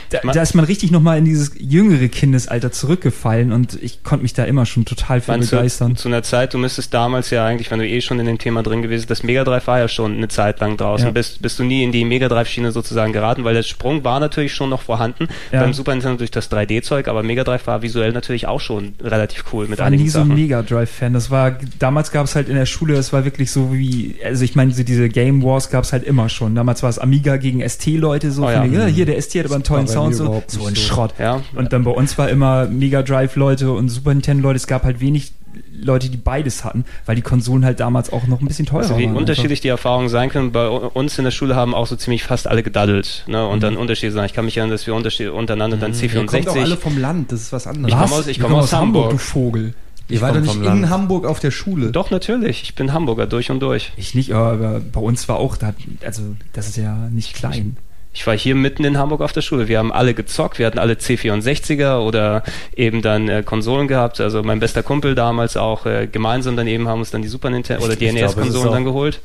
Da, 0.09 0.19
Man- 0.23 0.35
da 0.35 0.41
ist 0.41 0.53
man 0.55 0.65
richtig 0.65 0.91
nochmal 0.91 1.17
in 1.17 1.25
dieses 1.25 1.51
jüngere 1.57 2.07
Kindesalter 2.07 2.71
zurückgefallen 2.71 3.51
und 3.51 3.81
ich 3.81 4.03
konnte 4.03 4.23
mich 4.23 4.33
da 4.33 4.43
immer 4.43 4.65
schon 4.65 4.85
total 4.85 5.21
für 5.21 5.37
begeistern. 5.37 5.91
du, 5.95 5.95
zu 5.95 6.07
einer 6.07 6.23
Zeit, 6.23 6.53
du 6.53 6.57
müsstest 6.57 6.93
damals 6.93 7.29
ja 7.29 7.45
eigentlich, 7.45 7.71
wenn 7.71 7.79
du 7.79 7.87
eh 7.87 8.01
schon 8.01 8.19
in 8.19 8.25
dem 8.25 8.37
Thema 8.37 8.63
drin 8.63 8.81
gewesen 8.81 9.05
das 9.07 9.23
Mega 9.23 9.43
Drive 9.43 9.67
war 9.67 9.79
ja 9.79 9.87
schon 9.87 10.15
eine 10.17 10.27
Zeit 10.27 10.59
lang 10.59 10.77
draußen. 10.77 11.07
Ja. 11.07 11.11
Bist, 11.11 11.41
bist 11.41 11.59
du 11.59 11.63
nie 11.63 11.83
in 11.83 11.91
die 11.91 12.05
Mega 12.05 12.27
Drive-Schiene 12.27 12.71
sozusagen 12.71 13.13
geraten, 13.13 13.43
weil 13.43 13.53
der 13.53 13.63
Sprung 13.63 14.03
war 14.03 14.19
natürlich 14.19 14.53
schon 14.53 14.69
noch 14.69 14.81
vorhanden 14.81 15.27
Ja. 15.51 15.61
beim 15.61 15.73
Super 15.73 15.93
Nintendo 15.93 16.17
durch 16.17 16.31
das 16.31 16.49
3D-Zeug, 16.51 17.07
aber 17.07 17.23
Mega 17.23 17.43
Drive 17.43 17.67
war 17.67 17.81
visuell 17.81 18.11
natürlich 18.11 18.47
auch 18.47 18.59
schon 18.61 18.93
relativ 19.01 19.45
cool 19.53 19.67
mit 19.67 19.79
war 19.79 19.87
einigen 19.87 20.03
nie 20.03 20.09
so 20.09 20.19
ein. 20.19 20.27
Mega 20.29 20.61
Drive 20.61 20.89
Fan. 20.89 21.13
Das 21.13 21.29
war 21.31 21.57
damals 21.79 22.11
gab 22.11 22.25
es 22.25 22.35
halt 22.35 22.49
in 22.49 22.55
der 22.55 22.65
Schule, 22.65 22.93
das 22.95 23.13
war 23.13 23.25
wirklich 23.25 23.51
so 23.51 23.73
wie 23.73 24.15
also 24.23 24.43
ich 24.43 24.55
meine 24.55 24.71
diese 24.73 25.09
Game 25.13 25.41
Wars 25.43 25.69
gab 25.69 25.85
es 25.85 25.93
halt 25.93 26.03
immer 26.03 26.27
schon. 26.27 26.53
Damals 26.55 26.83
war 26.83 26.89
es 26.89 26.99
Amiga 26.99 27.37
gegen 27.37 27.67
ST 27.67 27.87
Leute 27.87 28.31
so 28.31 28.45
Oh 28.45 28.49
ja. 28.49 28.65
ja, 28.65 28.85
hier 28.85 29.05
der 29.05 29.21
ST 29.21 29.35
hat 29.39 29.45
aber 29.45 29.55
einen 29.55 29.63
tollen 29.63 29.87
Sound 29.87 30.13
so 30.15 30.43
so 30.47 30.65
ein. 30.67 30.75
Schrott. 30.75 31.13
Ja. 31.19 31.41
Und 31.55 31.71
dann 31.71 31.83
bei 31.85 31.91
uns 31.91 32.17
war 32.17 32.27
immer 32.29 32.65
Mega 32.65 33.01
Drive 33.03 33.35
Leute 33.37 33.71
und 33.71 33.87
Super 33.89 34.13
Nintendo 34.13 34.43
Leute. 34.49 34.57
Es 34.57 34.67
gab 34.67 34.83
halt 34.83 34.99
wenig 34.99 35.31
Leute, 35.79 36.09
die 36.09 36.17
beides 36.17 36.63
hatten, 36.63 36.83
weil 37.05 37.15
die 37.15 37.21
Konsolen 37.21 37.63
halt 37.63 37.79
damals 37.79 38.11
auch 38.11 38.25
noch 38.25 38.41
ein 38.41 38.47
bisschen 38.47 38.65
teurer 38.65 38.81
Also 38.83 38.97
wie 38.97 39.05
waren. 39.05 39.15
unterschiedlich 39.15 39.61
die 39.61 39.67
Erfahrungen 39.67 40.09
sein 40.09 40.29
können. 40.29 40.51
Bei 40.51 40.67
uns 40.67 41.17
in 41.19 41.25
der 41.25 41.31
Schule 41.31 41.55
haben 41.55 41.75
auch 41.75 41.85
so 41.85 41.95
ziemlich 41.95 42.23
fast 42.23 42.47
alle 42.47 42.63
gedaddelt 42.63 43.23
ne? 43.27 43.45
und 43.47 43.61
dann 43.61 43.77
Unterschiede 43.77 44.11
sein. 44.13 44.25
Ich 44.25 44.33
kann 44.33 44.45
mich 44.45 44.57
erinnern, 44.57 44.71
dass 44.71 44.87
wir 44.87 44.95
Unterschiede 44.95 45.31
untereinander 45.33 45.77
dann 45.77 45.93
Ihr 45.93 46.09
kommt 46.09 46.29
auch 46.47 46.55
alle 46.55 46.73
C64. 46.73 46.77
vom 46.77 46.97
Land, 46.97 47.31
das 47.31 47.41
ist 47.41 47.53
was 47.53 47.67
anderes. 47.67 47.93
Ich 47.93 47.99
komme 47.99 48.13
aus- 48.15 48.27
ich 48.27 48.39
komme 48.39 48.49
kommen 48.53 48.63
aus 48.63 48.73
Hamburg. 48.73 49.11
du 49.11 49.17
Vogel. 49.19 49.73
Ihr 50.09 50.21
wart 50.21 50.35
doch 50.35 50.41
nicht 50.41 50.55
in 50.55 50.63
Land. 50.63 50.89
Hamburg 50.89 51.25
auf 51.25 51.39
der 51.39 51.51
Schule. 51.51 51.91
Doch, 51.91 52.11
natürlich. 52.11 52.63
Ich 52.63 52.75
bin 52.75 52.93
Hamburger 52.93 53.25
durch 53.25 53.49
und 53.49 53.59
durch. 53.61 53.91
Ich 53.95 54.15
nicht, 54.15 54.31
aber 54.33 54.79
bei 54.79 54.99
uns 54.99 55.27
war 55.29 55.37
auch, 55.37 55.57
da, 55.57 55.73
also 56.05 56.23
das 56.51 56.67
ist 56.67 56.77
ja 56.77 56.93
nicht 57.09 57.33
klein. 57.33 57.77
Ich 58.15 58.27
war 58.27 58.37
hier 58.37 58.53
mitten 58.53 58.83
in 58.83 58.97
Hamburg 58.97 59.21
auf 59.21 59.33
der 59.33 59.41
Schule. 59.41 59.67
Wir 59.67 59.79
haben 59.79 59.91
alle 59.91 60.13
gezockt. 60.13 60.59
Wir 60.59 60.67
hatten 60.67 60.77
alle 60.77 60.93
C64er 60.93 61.97
oder 61.97 62.43
eben 62.75 63.01
dann 63.01 63.27
äh, 63.27 63.41
Konsolen 63.43 63.87
gehabt. 63.87 64.21
Also 64.21 64.43
mein 64.43 64.59
bester 64.59 64.83
Kumpel 64.83 65.15
damals 65.15 65.57
auch 65.57 65.87
äh, 65.87 66.07
gemeinsam 66.07 66.55
dann 66.55 66.67
eben 66.67 66.87
haben 66.87 66.99
uns 66.99 67.09
dann 67.09 67.23
die 67.23 67.27
Super 67.27 67.49
Nintendo 67.49 67.83
oder 67.83 67.95
die 67.95 68.05
Ich 68.05 68.13
NES-Konsolen 68.13 68.71
dann 68.71 68.83
geholt. 68.83 69.19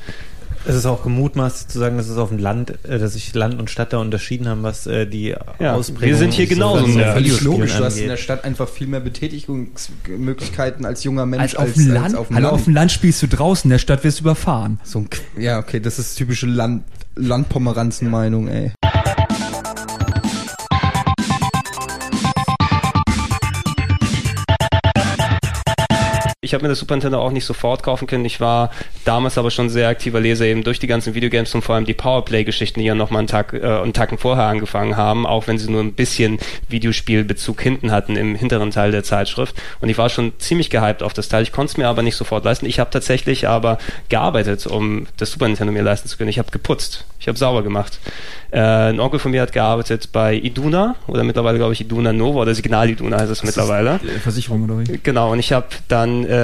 Es 0.69 0.75
ist 0.77 0.85
auch 0.85 1.03
gemutmaßt 1.03 1.71
zu 1.71 1.79
sagen, 1.79 1.97
dass 1.97 2.09
es 2.11 2.19
auf 2.19 2.29
dem 2.29 2.37
Land, 2.39 2.85
äh, 2.85 2.99
dass 2.99 3.15
sich 3.15 3.35
Land 3.35 3.59
und 3.59 3.71
Stadt 3.71 3.95
da 3.95 3.99
unterschieden 3.99 4.47
haben, 4.49 4.63
was 4.63 4.87
äh, 4.87 5.07
die 5.07 5.35
Ja, 5.59 5.73
Ausprägung 5.75 6.09
wir 6.11 6.17
sind 6.17 6.35
hier 6.35 6.47
so 6.47 6.55
genauso 6.55 6.85
sehr 6.85 6.93
Videospielen 6.95 7.15
Völlig 7.15 7.41
logisch, 7.43 7.77
du 7.77 7.85
hast 7.85 7.97
in 7.99 8.09
der 8.09 8.17
Stadt 8.19 8.45
einfach 8.45 8.69
viel 8.69 8.87
mehr 8.87 9.01
Betätigungsmöglichkeiten 9.01 10.85
als 10.85 11.05
junger 11.05 11.25
Mensch 11.25 11.43
Als 11.43 11.57
auf 11.57 11.73
dem 11.73 11.89
Land? 11.91 12.15
auf 12.15 12.27
dem 12.29 12.37
Hallo, 12.37 12.49
Land. 12.49 12.55
auf 12.55 12.65
dem 12.65 12.75
Land 12.75 12.93
spielst 12.93 13.23
du 13.23 13.29
draußen, 13.29 13.69
in 13.69 13.71
der 13.71 13.79
Stadt 13.79 14.05
wirst 14.05 14.21
du 14.21 14.25
überfahren. 14.25 14.79
So 14.85 14.99
ein, 14.99 15.09
ja, 15.39 15.59
okay, 15.59 15.81
das 15.81 15.99
ist 15.99 16.17
typische 16.17 16.47
Land, 16.47 16.83
Landpomeranzen-Meinung, 17.17 18.49
ey. 18.49 18.73
Ich 26.49 26.55
habe 26.55 26.63
mir 26.63 26.71
das 26.71 26.79
Super 26.79 26.95
Nintendo 26.95 27.21
auch 27.21 27.31
nicht 27.31 27.45
sofort 27.45 27.83
kaufen 27.83 28.07
können. 28.07 28.25
Ich 28.25 28.41
war 28.41 28.71
damals 29.05 29.37
aber 29.37 29.51
schon 29.51 29.69
sehr 29.69 29.87
aktiver 29.89 30.19
Leser 30.19 30.47
eben 30.47 30.65
durch 30.65 30.79
die 30.79 30.87
ganzen 30.87 31.13
Videogames 31.13 31.55
und 31.55 31.61
vor 31.61 31.75
allem 31.75 31.85
die 31.85 31.93
Powerplay-Geschichten, 31.93 32.81
die 32.81 32.87
ja 32.87 32.95
noch 32.95 33.11
mal 33.11 33.19
einen 33.19 33.29
Tag 33.29 33.53
äh, 33.53 33.67
einen 33.67 33.93
Tacken 33.93 34.17
vorher 34.17 34.47
angefangen 34.47 34.97
haben, 34.97 35.27
auch 35.27 35.47
wenn 35.47 35.59
sie 35.59 35.71
nur 35.71 35.83
ein 35.83 35.93
bisschen 35.93 36.39
Videospielbezug 36.71 37.61
hinten 37.61 37.91
hatten 37.91 38.17
im 38.17 38.35
hinteren 38.35 38.71
Teil 38.71 38.93
der 38.93 39.05
Zeitschrift. 39.05 39.57
Und 39.83 39.91
ich 39.91 39.99
war 39.99 40.09
schon 40.09 40.33
ziemlich 40.39 40.71
gehypt 40.71 41.03
auf 41.03 41.13
das 41.13 41.29
Teil. 41.29 41.43
Ich 41.43 41.53
konnte 41.53 41.73
es 41.73 41.77
mir 41.77 41.87
aber 41.87 42.01
nicht 42.01 42.17
sofort 42.17 42.47
leisten. 42.47 42.65
Ich 42.65 42.81
habe 42.81 42.89
tatsächlich 42.89 43.47
aber 43.47 43.77
gearbeitet, 44.09 44.67
um 44.67 45.07
das 45.19 45.31
Super 45.33 45.49
Nintendo 45.49 45.71
mir 45.71 45.83
leisten 45.83 46.09
zu 46.09 46.17
können. 46.17 46.31
Ich 46.31 46.39
habe 46.39 46.51
geputzt. 46.51 47.05
Ich 47.21 47.29
habe 47.29 47.37
sauber 47.37 47.63
gemacht. 47.63 47.99
Äh, 48.51 48.61
ein 48.61 49.01
Onkel 49.01 49.19
von 49.21 49.33
mir 49.33 49.43
hat 49.43 49.53
gearbeitet 49.53 50.11
bei 50.13 50.35
Iduna 50.35 50.95
oder 51.09 51.25
mittlerweile 51.25 51.59
glaube 51.59 51.75
ich 51.75 51.83
Iduna 51.83 52.13
Nova 52.13 52.41
oder 52.41 52.55
Signal 52.55 52.89
Iduna 52.89 53.19
heißt 53.19 53.31
es 53.31 53.43
mittlerweile. 53.43 54.01
Versicherung 54.23 54.65
oder 54.65 54.79
wie? 54.79 54.99
Genau, 55.03 55.33
und 55.33 55.39
ich 55.39 55.53
habe 55.53 55.67
dann 55.89 56.25
äh, 56.25 56.38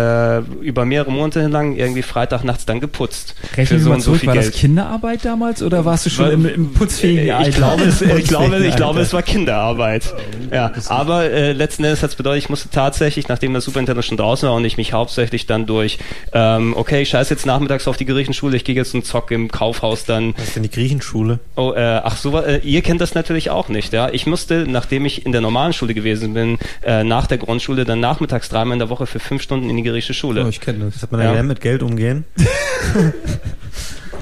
über 0.60 0.84
mehrere 0.84 1.10
Monate 1.10 1.46
lang 1.48 1.76
irgendwie 1.76 2.02
Freitag 2.02 2.44
nachts 2.44 2.66
dann 2.66 2.80
geputzt. 2.80 3.34
Rechnen 3.56 3.78
wir 3.78 3.82
so 3.84 3.88
mal 3.90 3.94
und 3.96 4.00
so 4.00 4.04
zurück, 4.06 4.20
viel 4.20 4.26
war 4.28 4.34
Geld. 4.34 4.48
das 4.48 4.54
Kinderarbeit 4.60 5.24
damals 5.24 5.62
oder 5.62 5.84
warst 5.84 6.06
du 6.06 6.10
schon 6.10 6.26
Weil- 6.26 6.32
im, 6.34 6.46
im 6.46 6.72
putzfähigen 6.72 7.26
Äh, 7.28 7.32
Alter? 7.32 7.48
Ich 7.48 7.56
glaube, 7.56 7.82
es, 7.84 8.00
ich, 8.02 8.26
glaube, 8.26 8.66
ich 8.66 8.76
glaube, 8.76 9.00
es 9.00 9.12
war 9.12 9.22
Kinderarbeit. 9.22 10.14
Ja, 10.52 10.72
aber 10.88 11.30
äh, 11.30 11.52
letzten 11.52 11.84
Endes 11.84 12.02
hat 12.02 12.10
es 12.10 12.16
bedeutet, 12.16 12.44
ich 12.44 12.48
musste 12.50 12.68
tatsächlich, 12.70 13.28
nachdem 13.28 13.54
das 13.54 13.64
Super 13.64 13.78
Nintendo 13.80 14.02
schon 14.02 14.16
draußen 14.16 14.48
war 14.48 14.54
und 14.56 14.64
ich 14.64 14.76
mich 14.76 14.92
hauptsächlich 14.92 15.46
dann 15.46 15.66
durch, 15.66 15.98
ähm, 16.32 16.74
okay, 16.76 17.02
ich 17.02 17.08
scheiß 17.10 17.30
jetzt 17.30 17.46
nachmittags 17.46 17.86
auf 17.88 17.96
die 17.96 18.04
Griechenschule, 18.06 18.56
ich 18.56 18.64
gehe 18.64 18.74
jetzt 18.74 18.94
und 18.94 19.04
zock 19.06 19.30
im 19.30 19.50
Kaufhaus 19.50 20.04
dann 20.04 20.34
Was 20.36 20.44
ist 20.48 20.56
denn 20.56 20.62
die 20.64 20.70
Griechenschule? 20.70 21.38
Oh, 21.56 21.72
äh, 21.72 22.00
ach 22.02 22.16
so, 22.16 22.38
äh, 22.38 22.58
ihr 22.58 22.82
kennt 22.82 23.00
das 23.00 23.14
natürlich 23.14 23.50
auch 23.50 23.68
nicht, 23.68 23.92
ja. 23.92 24.08
Ich 24.10 24.26
musste, 24.26 24.66
nachdem 24.68 25.04
ich 25.06 25.24
in 25.26 25.32
der 25.32 25.40
normalen 25.40 25.72
Schule 25.72 25.94
gewesen 25.94 26.34
bin, 26.34 26.58
äh, 26.84 27.04
nach 27.04 27.26
der 27.26 27.38
Grundschule, 27.38 27.84
dann 27.84 28.00
nachmittags 28.00 28.48
dreimal 28.48 28.74
in 28.74 28.78
der 28.80 28.90
Woche 28.90 29.06
für 29.06 29.20
fünf 29.20 29.42
Stunden 29.42 29.70
in 29.70 29.76
die 29.76 29.82
griechische 29.84 30.14
Schule. 30.14 30.44
Oh, 30.44 30.48
ich 30.48 30.60
kenne 30.60 30.86
das. 30.90 31.02
Hat 31.02 31.12
man 31.12 31.20
Ja. 31.20 31.28
gelernt, 31.28 31.48
mit 31.48 31.60
Geld 31.60 31.82
umgehen? 31.82 32.24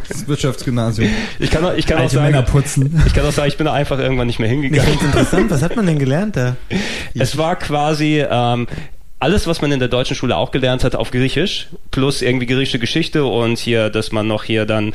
Das 0.09 0.27
Wirtschaftsgymnasium. 0.29 1.09
Ich 1.38 1.51
kann, 1.51 1.64
auch- 1.64 1.75
ich 1.75 1.87
kann 1.87 1.98
auch 1.98 2.12
Männer 2.12 2.33
sagen, 2.40 2.46
putzen. 2.53 3.03
ich 3.07 3.14
kann 3.14 3.25
auch 3.25 3.33
sagen, 3.33 3.48
ich 3.48 3.57
bin 3.57 3.66
da 3.66 3.72
einfach 3.72 3.98
irgendwann 3.98 4.27
nicht 4.27 4.38
mehr 4.38 4.48
hingegangen. 4.48 4.85
finde 4.98 5.05
interessant, 5.07 5.51
was 5.51 5.62
hat 5.62 5.77
man 5.77 5.87
denn 5.87 5.98
gelernt 5.98 6.37
da? 6.37 6.57
Es 7.14 7.38
war 7.38 7.57
quasi 7.57 8.25
ähm, 8.29 8.66
alles, 9.20 9.46
was 9.46 9.62
man 9.62 9.70
in 9.72 9.79
der 9.79 9.88
deutschen 9.88 10.16
Schule 10.16 10.37
auch 10.37 10.51
gelernt 10.51 10.83
hat, 10.85 10.96
auf 10.96 11.11
Griechisch, 11.12 11.68
plus 11.90 12.20
irgendwie 12.22 12.46
griechische 12.46 12.79
Geschichte 12.79 13.25
und 13.25 13.59
hier, 13.59 13.88
dass 13.90 14.12
man 14.12 14.27
noch 14.27 14.44
hier 14.44 14.66
dann 14.66 14.92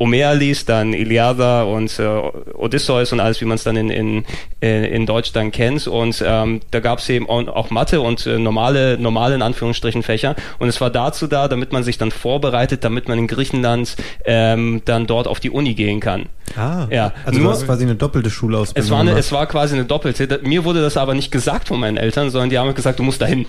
Homer 0.00 0.34
liest, 0.34 0.68
dann 0.68 0.92
Iliada 0.92 1.62
und 1.64 1.98
äh, 1.98 2.06
Odysseus 2.54 3.12
und 3.12 3.20
alles, 3.20 3.40
wie 3.40 3.44
man 3.46 3.56
es 3.56 3.64
dann 3.64 3.76
in, 3.76 3.90
in, 3.90 4.24
in 4.60 4.84
in 4.84 5.06
Deutsch 5.06 5.32
dann 5.32 5.50
kennt. 5.50 5.86
Und 5.86 6.22
ähm, 6.26 6.60
da 6.70 6.80
gab 6.80 6.98
es 7.00 7.08
eben 7.08 7.28
auch 7.28 7.70
Mathe 7.70 8.00
und 8.00 8.26
äh, 8.26 8.38
normale, 8.38 8.96
normale 8.98 9.34
in 9.34 9.42
Anführungsstrichen 9.42 10.02
Fächer. 10.02 10.36
Und 10.58 10.68
es 10.68 10.80
war 10.80 10.90
dazu 10.90 11.26
da, 11.26 11.48
damit 11.48 11.72
man 11.72 11.82
sich 11.82 11.98
dann 11.98 12.10
vorbereitet, 12.10 12.84
damit 12.84 13.08
man 13.08 13.18
in 13.18 13.26
Griechenland 13.26 13.96
ähm, 14.24 14.82
dann 14.84 15.06
dort 15.06 15.26
auf 15.26 15.40
die 15.40 15.50
Uni 15.50 15.74
gehen 15.74 16.00
kann. 16.00 16.26
Ah, 16.56 16.86
Ja, 16.90 17.12
also 17.24 17.38
nur- 17.40 17.48
du 17.48 17.54
hast 17.58 17.66
quasi 17.66 17.82
eine 17.84 17.94
doppelte 17.96 18.30
Schulausbildung 18.30 18.84
Es 18.86 18.90
war, 18.90 19.00
eine, 19.00 19.12
es 19.18 19.32
war 19.32 19.46
quasi 19.46 19.74
eine 19.74 19.84
doppelte. 19.84 20.40
Mir 20.44 20.64
wurde 20.64 20.80
das 20.80 20.96
aber 20.96 21.14
nicht 21.14 21.30
gesagt 21.30 21.68
von 21.68 21.78
meinen 21.80 21.96
Eltern, 21.96 22.30
sondern 22.30 22.50
die 22.50 22.58
haben 22.58 22.72
gesagt, 22.74 22.98
du 22.98 23.02
musst 23.02 23.20
dahin. 23.20 23.46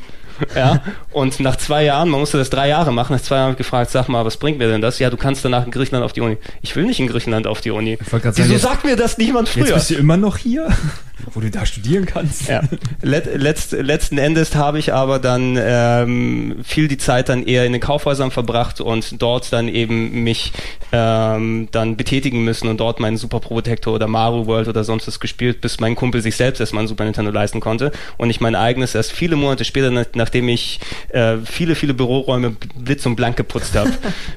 Ja, 0.56 0.82
und 1.12 1.40
nach 1.40 1.56
zwei 1.58 1.84
Jahren, 1.84 2.10
man 2.10 2.20
musste 2.20 2.38
das 2.38 2.50
drei 2.50 2.68
Jahre 2.70 2.92
machen, 2.92 3.14
nach 3.16 3.22
zwei 3.22 3.36
Jahren 3.36 3.44
habe 3.46 3.52
ich 3.54 3.58
gefragt, 3.58 3.92
sag 3.92 4.08
mal, 4.10 4.26
was 4.26 4.38
bringt 4.38 4.58
mir 4.58 4.68
denn 4.68 4.82
das? 4.82 5.00
Ja, 5.00 5.10
du 5.10 5.18
kannst 5.18 5.44
danach 5.46 5.66
in 5.66 5.72
Griechenland 5.72 6.06
auf 6.06 6.14
die 6.14 6.22
Uni. 6.22 6.38
Ich 6.62 6.76
will 6.76 6.86
nicht 6.86 7.00
in 7.00 7.08
Griechenland 7.08 7.48
auf 7.48 7.62
die 7.62 7.72
Uni. 7.72 7.98
Wieso 8.00 8.18
sagen, 8.20 8.52
jetzt- 8.52 8.62
sagt 8.62 8.86
mir 8.86 8.96
das 8.96 9.18
niemand 9.18 9.54
Jetzt 9.54 9.66
früher? 9.68 9.76
bist 9.76 9.90
du 9.92 9.96
immer 9.96 10.18
noch 10.18 10.38
hier, 10.38 10.68
wo 11.34 11.40
du 11.40 11.50
da 11.52 11.66
studieren 11.66 12.06
kannst. 12.06 12.48
Ja. 12.48 12.62
Let, 13.02 13.26
letzt, 13.36 13.72
letzten 13.74 14.18
Endes 14.18 14.56
habe 14.56 14.80
ich 14.80 14.94
aber 14.94 15.20
dann 15.20 15.58
ähm, 15.60 16.58
viel 16.64 16.88
die 16.88 16.98
Zeit 16.98 17.30
dann 17.30 17.44
eher 17.46 17.66
in 17.66 17.72
den 17.74 17.82
Kaufhäusern 17.82 18.32
verbracht 18.32 18.82
und 18.82 19.22
dort 19.22 19.52
dann 19.54 19.68
eben 19.68 20.24
mich 20.24 20.52
ähm, 20.92 21.68
dann 21.72 21.98
betätigen 21.98 22.44
müssen 22.44 22.68
und 22.68 22.80
dort 22.80 23.00
meinen 23.00 23.18
Super 23.18 23.40
Protector 23.40 23.94
oder 23.96 24.08
Mario 24.08 24.48
World 24.48 24.68
oder 24.68 24.84
sonst 24.84 25.08
was 25.08 25.20
gespielt, 25.20 25.62
bis 25.62 25.80
mein 25.80 25.96
Kumpel 25.96 26.22
sich 26.22 26.36
selbst 26.36 26.60
erstmal 26.60 26.84
ein 26.84 26.88
Super 26.88 27.04
Nintendo 27.06 27.32
leisten 27.32 27.60
konnte 27.60 27.92
und 28.18 28.30
ich 28.30 28.42
mein 28.42 28.56
eigenes 28.56 28.96
erst 28.96 29.12
viele 29.12 29.36
Monate 29.36 29.66
später, 29.66 29.92
nach- 29.92 30.06
nachdem 30.14 30.50
ich 30.50 30.80
äh, 31.10 31.38
viele, 31.46 31.76
viele 31.76 31.94
Büroräume 31.94 32.56
blitz 32.76 33.06
und 33.06 33.16
blank 33.16 33.38
geputzt 33.38 33.76
habe, 33.76 33.92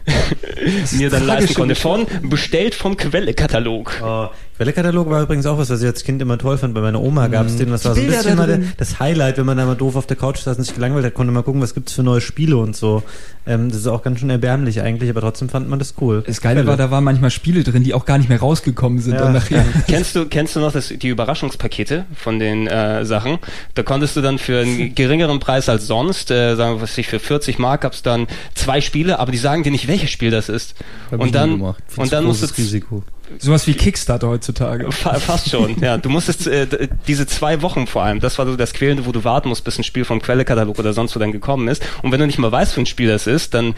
mir 0.92 1.10
dann 1.10 1.26
leisten 1.26 1.54
konnte. 1.54 1.74
Von 1.74 2.06
bestellt 2.22 2.74
vom 2.74 2.96
Quelle-Katalog. 2.96 4.00
Oh, 4.04 4.28
Quellekatalog 4.62 5.10
war 5.10 5.22
übrigens 5.22 5.44
auch 5.46 5.58
was, 5.58 5.70
was 5.70 5.80
ich 5.80 5.88
als 5.88 6.04
Kind 6.04 6.22
immer 6.22 6.38
toll 6.38 6.56
fand. 6.56 6.72
Bei 6.72 6.80
meiner 6.80 7.00
Oma 7.00 7.26
gab 7.26 7.46
es 7.46 7.56
den, 7.56 7.70
das 7.70 7.84
war 7.84 7.94
so 7.94 8.00
ein 8.00 8.06
Bilder 8.06 8.22
bisschen 8.22 8.36
da 8.36 8.42
mal 8.42 8.46
der, 8.46 8.60
das 8.76 9.00
Highlight, 9.00 9.38
wenn 9.38 9.46
man 9.46 9.56
da 9.56 9.66
mal 9.66 9.74
doof 9.74 9.96
auf 9.96 10.06
der 10.06 10.16
Couch 10.16 10.38
saß 10.38 10.56
und 10.56 10.62
sich 10.62 10.74
gelangweilt 10.74 11.04
hat, 11.04 11.14
konnte 11.14 11.32
man 11.32 11.44
gucken, 11.44 11.60
was 11.60 11.74
gibt's 11.74 11.94
für 11.94 12.04
neue 12.04 12.20
Spiele 12.20 12.56
und 12.56 12.76
so. 12.76 13.02
Ähm, 13.44 13.70
das 13.70 13.78
ist 13.78 13.86
auch 13.88 14.04
ganz 14.04 14.20
schön 14.20 14.30
erbärmlich 14.30 14.80
eigentlich, 14.80 15.10
aber 15.10 15.20
trotzdem 15.20 15.48
fand 15.48 15.68
man 15.68 15.80
das 15.80 15.94
cool. 16.00 16.22
Das 16.24 16.40
Geile 16.40 16.64
war, 16.66 16.76
da 16.76 16.92
waren 16.92 17.02
manchmal 17.02 17.30
Spiele 17.30 17.64
drin, 17.64 17.82
die 17.82 17.92
auch 17.92 18.04
gar 18.04 18.18
nicht 18.18 18.28
mehr 18.28 18.38
rausgekommen 18.38 19.00
sind. 19.00 19.14
Ja. 19.14 19.30
nachher. 19.30 19.64
Kennst 19.88 20.14
du, 20.14 20.26
kennst 20.26 20.54
du 20.54 20.60
noch 20.60 20.72
das, 20.72 20.88
die 20.88 21.08
Überraschungspakete 21.08 22.04
von 22.14 22.38
den 22.38 22.68
äh, 22.68 23.04
Sachen? 23.04 23.38
Da 23.74 23.82
konntest 23.82 24.16
du 24.16 24.20
dann 24.20 24.38
für 24.38 24.60
einen 24.60 24.94
geringeren 24.94 25.40
Preis 25.40 25.68
als 25.68 25.88
sonst, 25.88 26.30
äh, 26.30 26.54
sagen 26.54 26.76
wir 26.76 26.82
was 26.82 26.92
weiß 26.92 26.98
ich, 26.98 27.08
für 27.08 27.18
40 27.18 27.58
Mark 27.58 27.80
gab's 27.80 28.02
dann 28.02 28.28
zwei 28.54 28.80
Spiele, 28.80 29.18
aber 29.18 29.32
die 29.32 29.38
sagen 29.38 29.64
dir 29.64 29.72
nicht, 29.72 29.88
welches 29.88 30.10
Spiel 30.10 30.30
das 30.30 30.48
ist. 30.48 30.76
Hab 31.10 31.20
und 31.20 31.34
dann, 31.34 31.60
und 31.60 32.12
dann 32.12 32.24
musst 32.24 32.42
du 32.42 32.46
Risiko. 32.56 33.02
Sowas 33.38 33.66
wie 33.66 33.74
Kickstarter 33.74 34.28
heutzutage. 34.28 34.90
Fa 34.92 35.14
fast 35.14 35.50
schon, 35.50 35.80
ja. 35.80 35.98
Du 35.98 36.08
musstest 36.08 36.46
äh, 36.46 36.88
diese 37.06 37.26
zwei 37.26 37.62
Wochen 37.62 37.86
vor 37.86 38.02
allem, 38.02 38.20
das 38.20 38.38
war 38.38 38.46
so 38.46 38.56
das 38.56 38.72
Quälende, 38.72 39.06
wo 39.06 39.12
du 39.12 39.24
warten 39.24 39.48
musst, 39.48 39.64
bis 39.64 39.78
ein 39.78 39.84
Spiel 39.84 40.04
vom 40.04 40.20
Quellekatalog 40.20 40.78
oder 40.78 40.92
sonst 40.92 41.14
wo 41.14 41.20
dann 41.20 41.32
gekommen 41.32 41.68
ist. 41.68 41.82
Und 42.02 42.12
wenn 42.12 42.20
du 42.20 42.26
nicht 42.26 42.38
mal 42.38 42.52
weißt, 42.52 42.74
für 42.74 42.80
ein 42.80 42.86
Spiel 42.86 43.08
das 43.08 43.26
ist, 43.26 43.54
dann 43.54 43.74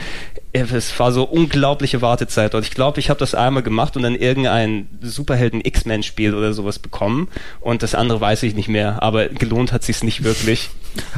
äh, 0.53 0.64
es 0.73 0.99
war 0.99 1.12
so 1.12 1.25
unglaubliche 1.25 2.03
Wartezeit. 2.03 2.55
Und 2.55 2.64
ich 2.64 2.71
glaube, 2.71 3.01
ich 3.01 3.11
habe 3.11 3.21
das 3.21 3.35
einmal 3.35 3.62
gemacht 3.62 3.97
und 3.97 4.03
dann 4.03 4.14
irgendein 4.14 4.88
Superhelden 5.03 5.61
X-Men-Spiel 5.64 6.35
oder 6.35 6.53
sowas 6.53 6.79
bekommen. 6.79 7.29
Und 7.61 7.83
das 7.83 7.95
andere 7.95 8.21
weiß 8.21 8.43
ich 8.45 8.55
nicht 8.55 8.69
mehr. 8.69 9.03
Aber 9.03 9.29
gelohnt 9.29 9.73
hat 9.73 9.83
sich's 9.85 10.03
nicht 10.03 10.25
wirklich. 10.25 10.71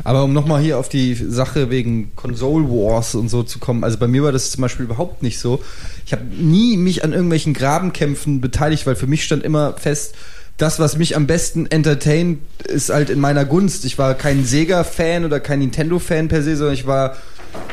Aber 0.05 0.25
um 0.25 0.33
nochmal 0.33 0.63
hier 0.63 0.79
auf 0.79 0.89
die 0.89 1.15
Sache 1.15 1.71
wegen 1.71 2.15
Console 2.17 2.65
Wars 2.69 3.15
und 3.15 3.29
so 3.29 3.43
zu 3.43 3.59
kommen, 3.59 3.85
also 3.85 3.99
bei 3.99 4.09
mir 4.09 4.23
war 4.23 4.33
das 4.33 4.51
zum 4.51 4.63
Beispiel 4.63 4.87
überhaupt 4.87 5.23
nicht 5.23 5.39
so. 5.39 5.63
Ich 6.07 6.13
habe 6.13 6.25
nie 6.25 6.77
mich 6.77 7.05
an 7.05 7.13
irgendwelchen 7.13 7.53
Grabenkämpfen 7.53 8.26
beteiligt, 8.27 8.87
weil 8.87 8.97
für 8.97 9.07
mich 9.07 9.25
stand 9.25 9.43
immer 9.43 9.75
fest, 9.75 10.15
das, 10.57 10.79
was 10.79 10.97
mich 10.97 11.17
am 11.17 11.27
besten 11.27 11.67
entertaint, 11.67 12.41
ist 12.65 12.91
halt 12.91 13.11
in 13.11 13.21
meiner 13.21 13.45
Gunst. 13.45 13.85
Ich 13.85 13.99
war 13.99 14.15
kein 14.15 14.45
Sega-Fan 14.45 15.25
oder 15.25 15.39
kein 15.39 15.59
Nintendo-Fan 15.59 16.29
per 16.29 16.43
se, 16.43 16.57
sondern 16.57 16.75
ich 16.75 16.87
war 16.87 17.17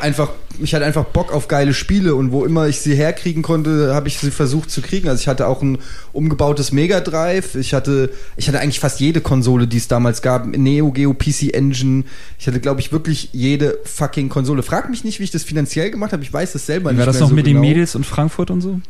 einfach, 0.00 0.30
ich 0.60 0.74
hatte 0.74 0.84
einfach 0.84 1.04
Bock 1.04 1.32
auf 1.32 1.48
geile 1.48 1.74
Spiele 1.74 2.14
und 2.14 2.32
wo 2.32 2.44
immer 2.44 2.68
ich 2.68 2.80
sie 2.80 2.94
herkriegen 2.94 3.42
konnte, 3.42 3.94
habe 3.94 4.08
ich 4.08 4.18
sie 4.18 4.30
versucht 4.30 4.70
zu 4.70 4.82
kriegen. 4.82 5.08
Also 5.08 5.20
ich 5.20 5.28
hatte 5.28 5.46
auch 5.46 5.62
ein 5.62 5.78
umgebautes 6.12 6.72
Mega 6.72 7.00
Drive, 7.00 7.54
ich 7.54 7.74
hatte, 7.74 8.10
ich 8.36 8.48
hatte 8.48 8.60
eigentlich 8.60 8.80
fast 8.80 9.00
jede 9.00 9.20
Konsole, 9.20 9.66
die 9.66 9.76
es 9.76 9.88
damals 9.88 10.22
gab, 10.22 10.46
Neo 10.46 10.90
Geo 10.92 11.14
PC 11.14 11.54
Engine. 11.54 12.04
Ich 12.38 12.46
hatte, 12.46 12.60
glaube 12.60 12.80
ich, 12.80 12.92
wirklich 12.92 13.30
jede 13.32 13.78
fucking 13.84 14.28
Konsole. 14.28 14.62
Frag 14.62 14.90
mich 14.90 15.04
nicht, 15.04 15.20
wie 15.20 15.24
ich 15.24 15.30
das 15.30 15.44
finanziell 15.44 15.90
gemacht 15.90 16.12
habe. 16.12 16.22
Ich 16.22 16.32
weiß 16.32 16.54
es 16.54 16.66
selber 16.66 16.90
Wie 16.90 16.94
nicht. 16.94 17.00
war 17.00 17.06
das 17.06 17.16
mehr 17.16 17.22
noch 17.22 17.28
so 17.30 17.34
mit 17.34 17.44
genau. 17.44 17.60
den 17.60 17.68
Mädels 17.68 17.94
und 17.94 18.04
Frankfurt 18.04 18.50
und 18.50 18.60
so? 18.60 18.80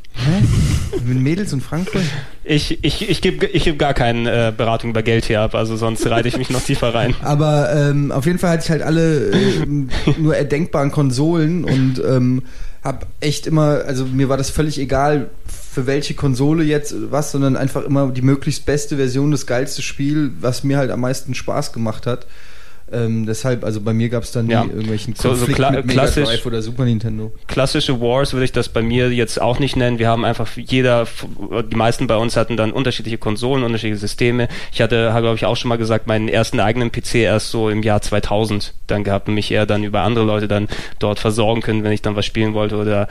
Mit 1.05 1.21
Mädels 1.21 1.53
und 1.53 1.63
Frankfurt? 1.63 2.03
Ich, 2.45 2.85
ich, 2.85 3.09
ich 3.09 3.21
gebe 3.21 3.47
ich 3.47 3.65
geb 3.65 3.79
gar 3.79 3.95
keine 3.95 4.49
äh, 4.49 4.53
Beratung 4.53 4.91
über 4.91 5.03
Geld 5.03 5.25
hier 5.25 5.41
ab, 5.41 5.55
also 5.55 5.77
sonst 5.77 6.07
reite 6.07 6.29
ich 6.29 6.37
mich 6.37 6.51
noch 6.51 6.63
tiefer 6.63 6.95
rein. 6.95 7.15
Aber 7.23 7.75
ähm, 7.75 8.13
auf 8.13 8.27
jeden 8.27 8.39
Fall 8.39 8.51
hatte 8.51 8.65
ich 8.65 8.71
halt 8.71 8.83
alle 8.83 9.31
ähm, 9.31 9.89
nur 10.19 10.37
erdenkbaren 10.37 10.91
Konsolen 10.91 11.54
und 11.63 12.03
ähm, 12.05 12.43
hab 12.83 13.07
echt 13.21 13.47
immer, 13.47 13.85
also 13.87 14.05
mir 14.05 14.29
war 14.29 14.37
das 14.37 14.51
völlig 14.51 14.79
egal, 14.79 15.31
für 15.47 15.87
welche 15.87 16.15
Konsole 16.15 16.65
jetzt 16.65 16.95
was, 17.11 17.31
sondern 17.31 17.57
einfach 17.57 17.85
immer 17.85 18.11
die 18.11 18.23
möglichst 18.23 18.67
beste 18.67 18.97
Version, 18.97 19.31
das 19.31 19.47
geilste 19.47 19.83
Spiel, 19.83 20.33
was 20.41 20.65
mir 20.65 20.79
halt 20.79 20.91
am 20.91 21.01
meisten 21.01 21.35
Spaß 21.35 21.73
gemacht 21.73 22.07
hat. 22.07 22.27
Ähm, 22.95 23.27
deshalb, 23.27 23.65
also 23.65 23.81
bei 23.81 23.93
mir 23.93 24.09
gab 24.09 24.23
es 24.23 24.31
dann 24.33 24.47
nie 24.47 24.53
Ja. 24.53 24.63
irgendwelchen 24.65 25.15
So- 25.17 25.35
so 25.35 25.47
Konflikt 25.47 25.59
kla- 25.61 25.73
mit 25.73 25.87
Mega 25.87 26.07
Drive 26.07 26.47
oder 26.47 26.63
Super 26.63 26.85
Nintendo. 26.85 27.33
klassische 27.49 28.01
Wars 28.01 28.33
würde 28.33 28.45
ich 28.45 28.53
das 28.53 28.69
bei 28.69 28.83
mir 28.83 29.11
jetzt 29.13 29.41
auch 29.41 29.59
nicht 29.59 29.77
nennen. 29.77 29.99
Wir 29.99 30.09
haben 30.09 30.25
einfach 30.25 30.49
jeder, 30.57 31.07
die 31.71 31.77
meisten 31.77 32.07
bei 32.07 32.17
uns 32.17 32.37
hatten 32.37 32.57
dann 32.57 32.71
unterschiedliche 32.73 33.19
Konsolen, 33.19 33.65
unterschiedliche 33.65 33.99
Systeme. 34.01 34.49
Ich 34.73 34.81
hatte, 34.81 35.13
habe 35.13 35.23
glaube 35.23 35.37
ich 35.37 35.45
auch 35.47 35.57
schon 35.57 35.69
mal 35.71 35.79
gesagt, 35.79 36.07
meinen 36.07 36.29
ersten 36.29 36.61
eigenen 36.61 36.91
PC 36.93 37.17
erst 37.25 37.51
so 37.51 37.69
im 37.71 37.83
Jahr 37.83 38.01
2000 38.03 38.75
dann 38.87 39.05
gehabt 39.05 39.29
und 39.29 39.35
mich 39.35 39.51
eher 39.51 39.67
dann 39.67 39.83
über 39.85 40.03
andere 40.03 40.25
Leute 40.25 40.47
dann 40.49 40.69
dort 40.99 41.19
versorgen 41.19 41.61
können, 41.63 41.83
wenn 41.85 41.93
ich 41.93 42.03
dann 42.03 42.17
was 42.17 42.25
spielen 42.27 42.55
wollte 42.55 42.77
oder 42.77 43.09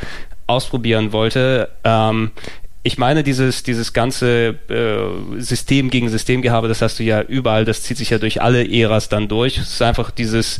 ausprobieren 0.48 1.12
wollte. 1.14 1.70
Ähm, 1.84 2.32
ich 2.84 2.98
meine, 2.98 3.24
dieses, 3.24 3.64
dieses 3.64 3.94
ganze 3.94 4.56
äh, 4.70 5.42
System 5.42 5.90
gegen 5.90 6.10
Systemgehabe, 6.10 6.68
das 6.68 6.82
hast 6.82 7.00
du 7.00 7.04
ja 7.04 7.22
überall, 7.22 7.64
das 7.64 7.84
zieht 7.84 7.98
sich 7.98 8.10
ja 8.10 8.18
durch 8.18 8.42
alle 8.42 8.70
Äras 8.70 9.08
dann 9.08 9.30
durch. 9.30 9.58
Es 9.58 9.72
ist 9.74 9.82
einfach 9.82 10.12
dieses 10.12 10.60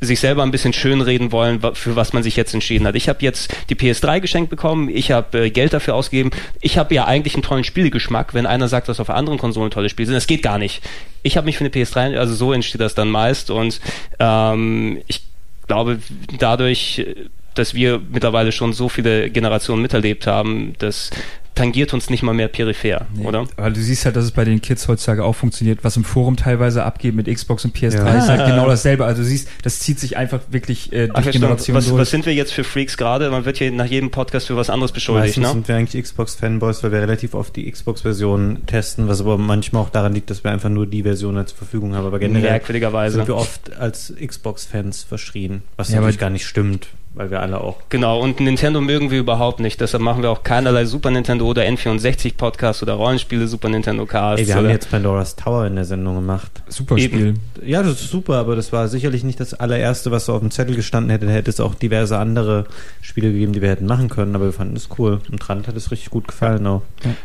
sich 0.00 0.20
selber 0.20 0.44
ein 0.44 0.50
bisschen 0.50 0.72
schönreden 0.72 1.32
wollen, 1.32 1.60
für 1.74 1.96
was 1.96 2.12
man 2.12 2.22
sich 2.22 2.36
jetzt 2.36 2.54
entschieden 2.54 2.86
hat. 2.86 2.94
Ich 2.94 3.08
habe 3.08 3.18
jetzt 3.22 3.52
die 3.68 3.74
PS3 3.74 4.20
geschenkt 4.20 4.50
bekommen, 4.50 4.88
ich 4.88 5.10
habe 5.10 5.46
äh, 5.46 5.50
Geld 5.50 5.72
dafür 5.72 5.94
ausgegeben. 5.94 6.30
Ich 6.60 6.78
habe 6.78 6.94
ja 6.94 7.06
eigentlich 7.06 7.34
einen 7.34 7.42
tollen 7.42 7.64
Spielgeschmack, 7.64 8.32
wenn 8.32 8.46
einer 8.46 8.68
sagt, 8.68 8.88
dass 8.88 9.00
auf 9.00 9.10
anderen 9.10 9.38
Konsolen 9.38 9.70
tolle 9.70 9.88
Spiele 9.88 10.06
sind. 10.06 10.14
Das 10.14 10.28
geht 10.28 10.42
gar 10.42 10.58
nicht. 10.58 10.82
Ich 11.22 11.36
habe 11.36 11.46
mich 11.46 11.58
für 11.58 11.64
eine 11.64 11.70
PS3, 11.70 12.16
also 12.16 12.34
so 12.34 12.52
entsteht 12.52 12.80
das 12.80 12.94
dann 12.94 13.10
meist 13.10 13.50
und 13.50 13.80
ähm, 14.20 15.02
ich 15.08 15.22
glaube, 15.66 15.98
dadurch, 16.38 17.00
äh, 17.00 17.14
dass 17.58 17.74
wir 17.74 18.00
mittlerweile 18.10 18.52
schon 18.52 18.72
so 18.72 18.88
viele 18.88 19.30
Generationen 19.30 19.82
miterlebt 19.82 20.26
haben, 20.26 20.74
das 20.78 21.10
tangiert 21.54 21.92
uns 21.92 22.08
nicht 22.08 22.22
mal 22.22 22.34
mehr 22.34 22.46
peripher, 22.46 23.08
oder? 23.24 23.44
Weil 23.56 23.72
du 23.72 23.80
siehst 23.80 24.04
halt, 24.04 24.14
dass 24.14 24.24
es 24.24 24.30
bei 24.30 24.44
den 24.44 24.62
Kids 24.62 24.86
heutzutage 24.86 25.24
auch 25.24 25.32
funktioniert, 25.34 25.80
was 25.82 25.96
im 25.96 26.04
Forum 26.04 26.36
teilweise 26.36 26.84
abgeht 26.84 27.16
mit 27.16 27.26
Xbox 27.26 27.64
und 27.64 27.76
PS3 27.76 27.96
Ja. 27.96 28.16
ist 28.18 28.28
halt 28.28 28.46
genau 28.46 28.68
dasselbe. 28.68 29.04
Also 29.04 29.22
du 29.22 29.28
siehst, 29.28 29.48
das 29.64 29.80
zieht 29.80 29.98
sich 29.98 30.16
einfach 30.16 30.38
wirklich 30.50 30.92
äh, 30.92 31.08
Ach, 31.10 31.14
durch 31.14 31.26
ja. 31.26 31.32
Generationen 31.32 31.78
was, 31.78 31.88
durch. 31.88 31.98
was 31.98 32.10
sind 32.10 32.26
wir 32.26 32.34
jetzt 32.34 32.52
für 32.52 32.62
Freaks 32.62 32.96
gerade? 32.96 33.28
Man 33.30 33.44
wird 33.44 33.58
hier 33.58 33.72
nach 33.72 33.86
jedem 33.86 34.12
Podcast 34.12 34.46
für 34.46 34.56
was 34.56 34.70
anderes 34.70 34.92
beschuldigt, 34.92 35.36
Meistens 35.38 35.46
ne? 35.48 35.52
sind 35.54 35.66
wir 35.66 35.74
eigentlich 35.74 36.00
Xbox-Fanboys, 36.00 36.84
weil 36.84 36.92
wir 36.92 37.00
relativ 37.00 37.34
oft 37.34 37.56
die 37.56 37.68
Xbox-Version 37.68 38.58
testen, 38.66 39.08
was 39.08 39.20
aber 39.20 39.36
manchmal 39.36 39.82
auch 39.82 39.90
daran 39.90 40.14
liegt, 40.14 40.30
dass 40.30 40.44
wir 40.44 40.52
einfach 40.52 40.68
nur 40.70 40.86
die 40.86 41.02
Version 41.02 41.44
zur 41.44 41.58
Verfügung 41.58 41.96
haben. 41.96 42.06
Aber 42.06 42.20
generell 42.20 42.50
Merkwürdigerweise. 42.50 43.16
sind 43.16 43.26
wir 43.26 43.34
oft 43.34 43.76
als 43.76 44.14
Xbox-Fans 44.24 45.02
verschrien, 45.02 45.64
was 45.76 45.88
Ja, 45.88 45.96
natürlich 45.96 46.16
aber- 46.18 46.20
gar 46.20 46.30
nicht 46.30 46.46
stimmt, 46.46 46.86
weil 47.14 47.30
wir 47.30 47.40
alle 47.40 47.60
auch 47.60 47.76
Genau, 47.88 48.20
und 48.20 48.40
Nintendo 48.40 48.80
mögen 48.80 49.10
wir 49.10 49.18
überhaupt 49.18 49.60
nicht. 49.60 49.80
Deshalb 49.80 50.02
machen 50.02 50.22
wir 50.22 50.30
auch 50.30 50.42
keinerlei 50.42 50.84
Super 50.84 51.10
Nintendo 51.10 51.46
oder 51.46 51.62
N64 51.62 52.36
Podcasts 52.36 52.82
oder 52.82 52.94
Rollenspiele 52.94 53.48
Super 53.48 53.68
Nintendo 53.68 54.06
Casts. 54.06 54.40
Ey, 54.40 54.48
wir 54.48 54.54
haben 54.54 54.68
jetzt 54.70 54.90
Pandora's 54.90 55.34
Tower 55.34 55.66
in 55.66 55.74
der 55.76 55.84
Sendung 55.84 56.14
gemacht. 56.14 56.62
Super 56.68 56.96
Eben. 56.96 57.16
Spiel. 57.16 57.34
Ja, 57.64 57.82
das 57.82 58.02
ist 58.02 58.10
super, 58.10 58.36
aber 58.36 58.56
das 58.56 58.72
war 58.72 58.88
sicherlich 58.88 59.24
nicht 59.24 59.40
das 59.40 59.54
allererste, 59.54 60.10
was 60.10 60.26
so 60.26 60.34
auf 60.34 60.40
dem 60.40 60.50
Zettel 60.50 60.76
gestanden 60.76 61.10
hätte. 61.10 61.26
Da 61.26 61.32
hätte 61.32 61.50
es 61.50 61.60
auch 61.60 61.74
diverse 61.74 62.18
andere 62.18 62.66
Spiele 63.00 63.32
gegeben, 63.32 63.52
die 63.52 63.62
wir 63.62 63.68
hätten 63.70 63.86
machen 63.86 64.08
können, 64.08 64.34
aber 64.34 64.44
wir 64.44 64.52
fanden 64.52 64.76
es 64.76 64.88
cool. 64.98 65.20
Und 65.30 65.40
Trant 65.40 65.66
hat 65.66 65.76
es 65.76 65.90
richtig 65.90 66.10
gut 66.10 66.28
gefallen 66.28 66.66
auch. 66.66 66.82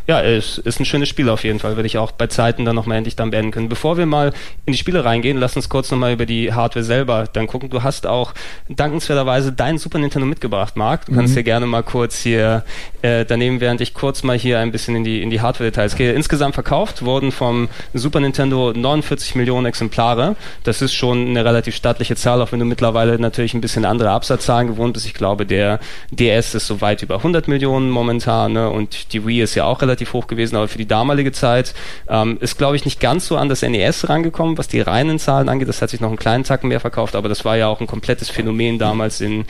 Ja, 0.08 0.22
es 0.22 0.58
ist 0.58 0.80
ein 0.80 0.86
schönes 0.86 1.10
Spiel 1.10 1.30
auf 1.30 1.44
jeden 1.44 1.60
Fall. 1.60 1.76
Würde 1.76 1.88
ich 1.88 1.98
auch 1.98 2.12
bei 2.12 2.28
Zeiten 2.28 2.66
dann 2.66 2.76
nochmal 2.76 2.98
endlich 2.98 3.16
dann 3.16 3.32
beenden 3.32 3.52
können. 3.52 3.70
Bevor 3.70 3.98
wir 3.98 4.06
mal 4.06 4.34
in 4.66 4.74
die 4.74 4.80
Spiele 4.80 5.06
reingehen, 5.06 5.38
lass 5.38 5.56
uns 5.56 5.70
kurz 5.70 5.92
nochmal 5.92 6.14
über 6.14 6.26
die 6.26 6.54
Hardware 6.54 6.84
selber 6.84 7.26
dann 7.32 7.48
gucken. 7.48 7.70
Du 7.70 7.84
hast 7.84 8.08
auch 8.08 8.34
dankenswerterweise 8.70 9.52
dein 9.52 9.73
Super 9.78 10.00
Nintendo 10.00 10.26
mitgebracht, 10.26 10.76
Marc. 10.76 11.06
Du 11.06 11.14
kannst 11.14 11.36
dir 11.36 11.44
gerne 11.44 11.66
mal 11.66 11.84
kurz 11.84 12.20
hier 12.22 12.64
äh, 13.02 13.26
daneben, 13.26 13.60
während 13.60 13.82
ich 13.82 13.94
kurz 13.94 14.24
mal 14.24 14.38
hier 14.38 14.60
ein 14.60 14.72
bisschen 14.72 14.96
in 14.96 15.04
die, 15.04 15.22
in 15.22 15.30
die 15.30 15.42
Hardware-Details 15.42 15.96
gehe. 15.96 16.14
Insgesamt 16.14 16.54
verkauft 16.54 17.04
wurden 17.04 17.32
vom 17.32 17.70
Super 17.94 18.20
Nintendo 18.20 18.74
49 18.74 19.36
Millionen 19.36 19.66
Exemplare. 19.66 20.36
Das 20.64 20.82
ist 20.82 20.94
schon 20.94 21.28
eine 21.28 21.44
relativ 21.46 21.76
stattliche 21.76 22.16
Zahl, 22.16 22.42
auch 22.42 22.52
wenn 22.52 22.60
du 22.60 22.66
mittlerweile 22.66 23.20
natürlich 23.20 23.54
ein 23.54 23.62
bisschen 23.62 23.86
andere 23.86 24.12
Absatzzahlen 24.12 24.68
gewohnt 24.68 24.94
bist. 24.94 25.06
Ich 25.06 25.14
glaube, 25.14 25.46
der 25.46 25.80
DS 26.12 26.56
ist 26.56 26.68
so 26.68 26.82
weit 26.82 27.02
über 27.02 27.18
100 27.18 27.48
Millionen 27.48 27.90
momentan 27.90 28.54
ne? 28.54 28.70
und 28.70 29.14
die 29.14 29.26
Wii 29.26 29.42
ist 29.42 29.56
ja 29.56 29.66
auch 29.66 29.82
relativ 29.82 30.14
hoch 30.14 30.28
gewesen, 30.28 30.56
aber 30.56 30.68
für 30.68 30.78
die 30.78 30.88
damalige 30.88 31.32
Zeit 31.32 31.74
ähm, 32.08 32.38
ist, 32.40 32.58
glaube 32.58 32.76
ich, 32.76 32.86
nicht 32.86 33.00
ganz 33.00 33.28
so 33.28 33.38
an 33.38 33.50
das 33.50 33.62
NES 33.62 34.10
rangekommen, 34.10 34.58
was 34.58 34.68
die 34.68 34.82
reinen 34.82 35.20
Zahlen 35.20 35.50
angeht. 35.50 35.68
Das 35.68 35.82
hat 35.82 35.90
sich 35.90 36.00
noch 36.00 36.10
einen 36.10 36.18
kleinen 36.18 36.44
Tacken 36.44 36.70
mehr 36.70 36.80
verkauft, 36.80 37.16
aber 37.16 37.30
das 37.30 37.46
war 37.46 37.58
ja 37.58 37.68
auch 37.68 37.82
ein 37.82 37.88
komplettes 37.88 38.30
Phänomen 38.30 38.80
damals 38.80 39.22
in 39.22 39.46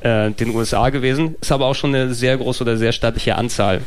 äh, 0.00 0.30
den 0.30 0.54
USA 0.54 0.90
gewesen. 0.90 1.36
Ist 1.40 1.52
aber 1.52 1.66
auch 1.66 1.74
schon 1.74 1.94
eine 1.94 2.14
sehr 2.14 2.36
große 2.36 2.62
oder 2.62 2.76
sehr 2.76 2.92
stattliche 2.92 3.36
Anzahl. 3.36 3.82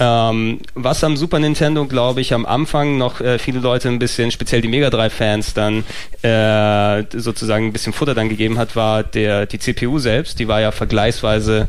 Ähm, 0.00 0.60
was 0.74 1.02
am 1.02 1.16
Super 1.16 1.40
Nintendo, 1.40 1.84
glaube 1.84 2.20
ich, 2.20 2.32
am 2.32 2.46
Anfang 2.46 2.98
noch 2.98 3.20
äh, 3.20 3.38
viele 3.38 3.58
Leute 3.58 3.88
ein 3.88 3.98
bisschen, 3.98 4.30
speziell 4.30 4.60
die 4.60 4.68
Mega 4.68 4.90
Drive-Fans, 4.90 5.54
dann 5.54 5.84
äh, 6.22 7.04
sozusagen 7.18 7.66
ein 7.66 7.72
bisschen 7.72 7.92
Futter 7.92 8.14
dann 8.14 8.28
gegeben 8.28 8.58
hat, 8.58 8.76
war 8.76 9.02
der 9.02 9.46
die 9.46 9.58
CPU 9.58 9.98
selbst. 9.98 10.38
Die 10.38 10.46
war 10.46 10.60
ja 10.60 10.70
vergleichsweise 10.70 11.66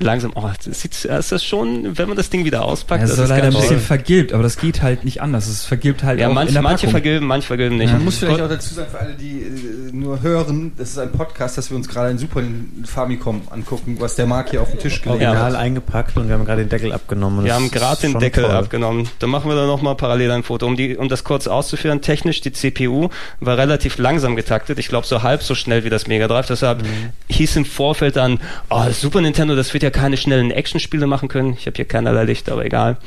langsam. 0.00 0.32
Oh, 0.34 0.48
das 0.64 0.80
sieht, 0.80 1.04
ist 1.04 1.32
das 1.32 1.44
schon, 1.44 1.96
wenn 1.98 2.08
man 2.08 2.16
das 2.16 2.30
Ding 2.30 2.44
wieder 2.44 2.64
auspackt, 2.64 3.00
Ja, 3.00 3.04
es 3.04 3.10
das 3.10 3.18
ist 3.18 3.24
ist 3.24 3.30
leider 3.30 3.44
ein 3.48 3.52
bisschen 3.52 3.68
schön. 3.70 3.80
vergilbt, 3.80 4.32
aber 4.32 4.42
das 4.42 4.56
geht 4.58 4.82
halt 4.82 5.04
nicht 5.04 5.20
anders. 5.22 5.46
Es 5.46 5.64
vergilbt 5.64 6.02
halt 6.02 6.20
Ja, 6.20 6.26
auch 6.26 6.30
in 6.30 6.34
manche, 6.34 6.52
der 6.52 6.62
manche 6.62 6.76
Packung. 6.86 6.90
vergilben, 6.92 7.26
manche 7.26 7.46
vergilben 7.46 7.76
nicht. 7.78 7.92
Man 7.92 8.04
muss 8.04 8.18
vielleicht 8.18 8.40
auch 8.40 8.48
dazu 8.48 8.74
sagen, 8.74 8.88
für 8.90 8.98
alle, 9.00 9.14
die 9.14 9.40
äh, 9.42 9.92
nur 9.92 10.22
hören, 10.22 10.72
das 10.76 10.90
ist 10.90 10.98
ein 10.98 11.12
Podcast, 11.12 11.58
dass 11.58 11.70
wir 11.70 11.76
uns 11.76 11.88
gerade 11.88 12.10
ein 12.10 12.18
Super 12.18 12.42
Famicom 12.84 13.42
angucken, 13.50 13.96
was 14.00 14.14
der 14.16 14.26
Marc 14.26 14.50
hier 14.50 14.62
auf 14.62 14.70
den 14.70 14.78
Tisch 14.78 15.02
gelegt 15.02 15.22
Original 15.22 15.52
hat. 15.52 15.54
eingepackt 15.56 16.16
und 16.16 16.28
wir 16.28 16.34
haben 16.34 16.44
gerade 16.44 16.62
den 16.62 16.68
Deckel 16.68 16.92
abgenommen. 16.92 17.44
Wir 17.44 17.54
haben 17.54 17.70
gerade 17.70 18.00
den 18.02 18.18
Deckel 18.18 18.44
toll. 18.44 18.52
abgenommen. 18.54 19.08
Dann 19.18 19.30
machen 19.30 19.50
wir 19.50 19.56
da 19.56 19.66
nochmal 19.66 19.94
parallel 19.96 20.30
ein 20.30 20.42
Foto. 20.42 20.66
Um, 20.66 20.76
die, 20.76 20.96
um 20.96 21.08
das 21.08 21.24
kurz 21.24 21.46
auszuführen, 21.46 22.00
technisch, 22.00 22.40
die 22.40 22.52
CPU 22.52 23.08
war 23.40 23.56
relativ 23.58 23.98
langsam 23.98 24.36
getaktet. 24.36 24.78
Ich 24.78 24.88
glaube, 24.88 25.06
so 25.06 25.22
halb 25.22 25.42
so 25.42 25.54
schnell 25.54 25.84
wie 25.84 25.90
das 25.90 26.06
Mega 26.06 26.28
Drive. 26.28 26.46
Deshalb 26.46 26.84
hieß 27.28 27.56
im 27.56 27.64
Vorfeld 27.64 28.16
dann, 28.16 28.38
oh, 28.70 28.84
Super 28.92 29.20
Nintendo, 29.20 29.56
das 29.56 29.72
wird 29.74 29.82
ja 29.82 29.87
keine 29.90 30.16
schnellen 30.16 30.50
Actionspiele 30.50 31.06
machen 31.06 31.28
können. 31.28 31.54
Ich 31.58 31.66
habe 31.66 31.76
hier 31.76 31.84
keinerlei 31.84 32.24
Licht, 32.24 32.50
aber 32.50 32.64
egal. 32.64 32.98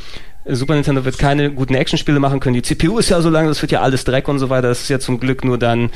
Super 0.46 0.74
Nintendo 0.74 1.06
wird 1.06 1.20
keine 1.20 1.52
guten 1.52 1.76
Actionspiele 1.76 2.20
machen 2.20 2.40
können. 2.40 2.56
Die 2.56 2.64
CPU 2.64 2.98
ist 2.98 3.10
ja 3.10 3.22
so 3.22 3.30
lang, 3.30 3.48
das 3.48 3.62
wird 3.62 3.72
ja 3.72 3.82
alles 3.82 4.04
Dreck 4.04 4.28
und 4.28 4.40
so 4.40 4.50
weiter. 4.50 4.70
Das 4.70 4.82
ist 4.82 4.90
ja 4.90 5.00
zum 5.00 5.20
Glück 5.20 5.46
nur 5.46 5.58
dann 5.58 5.92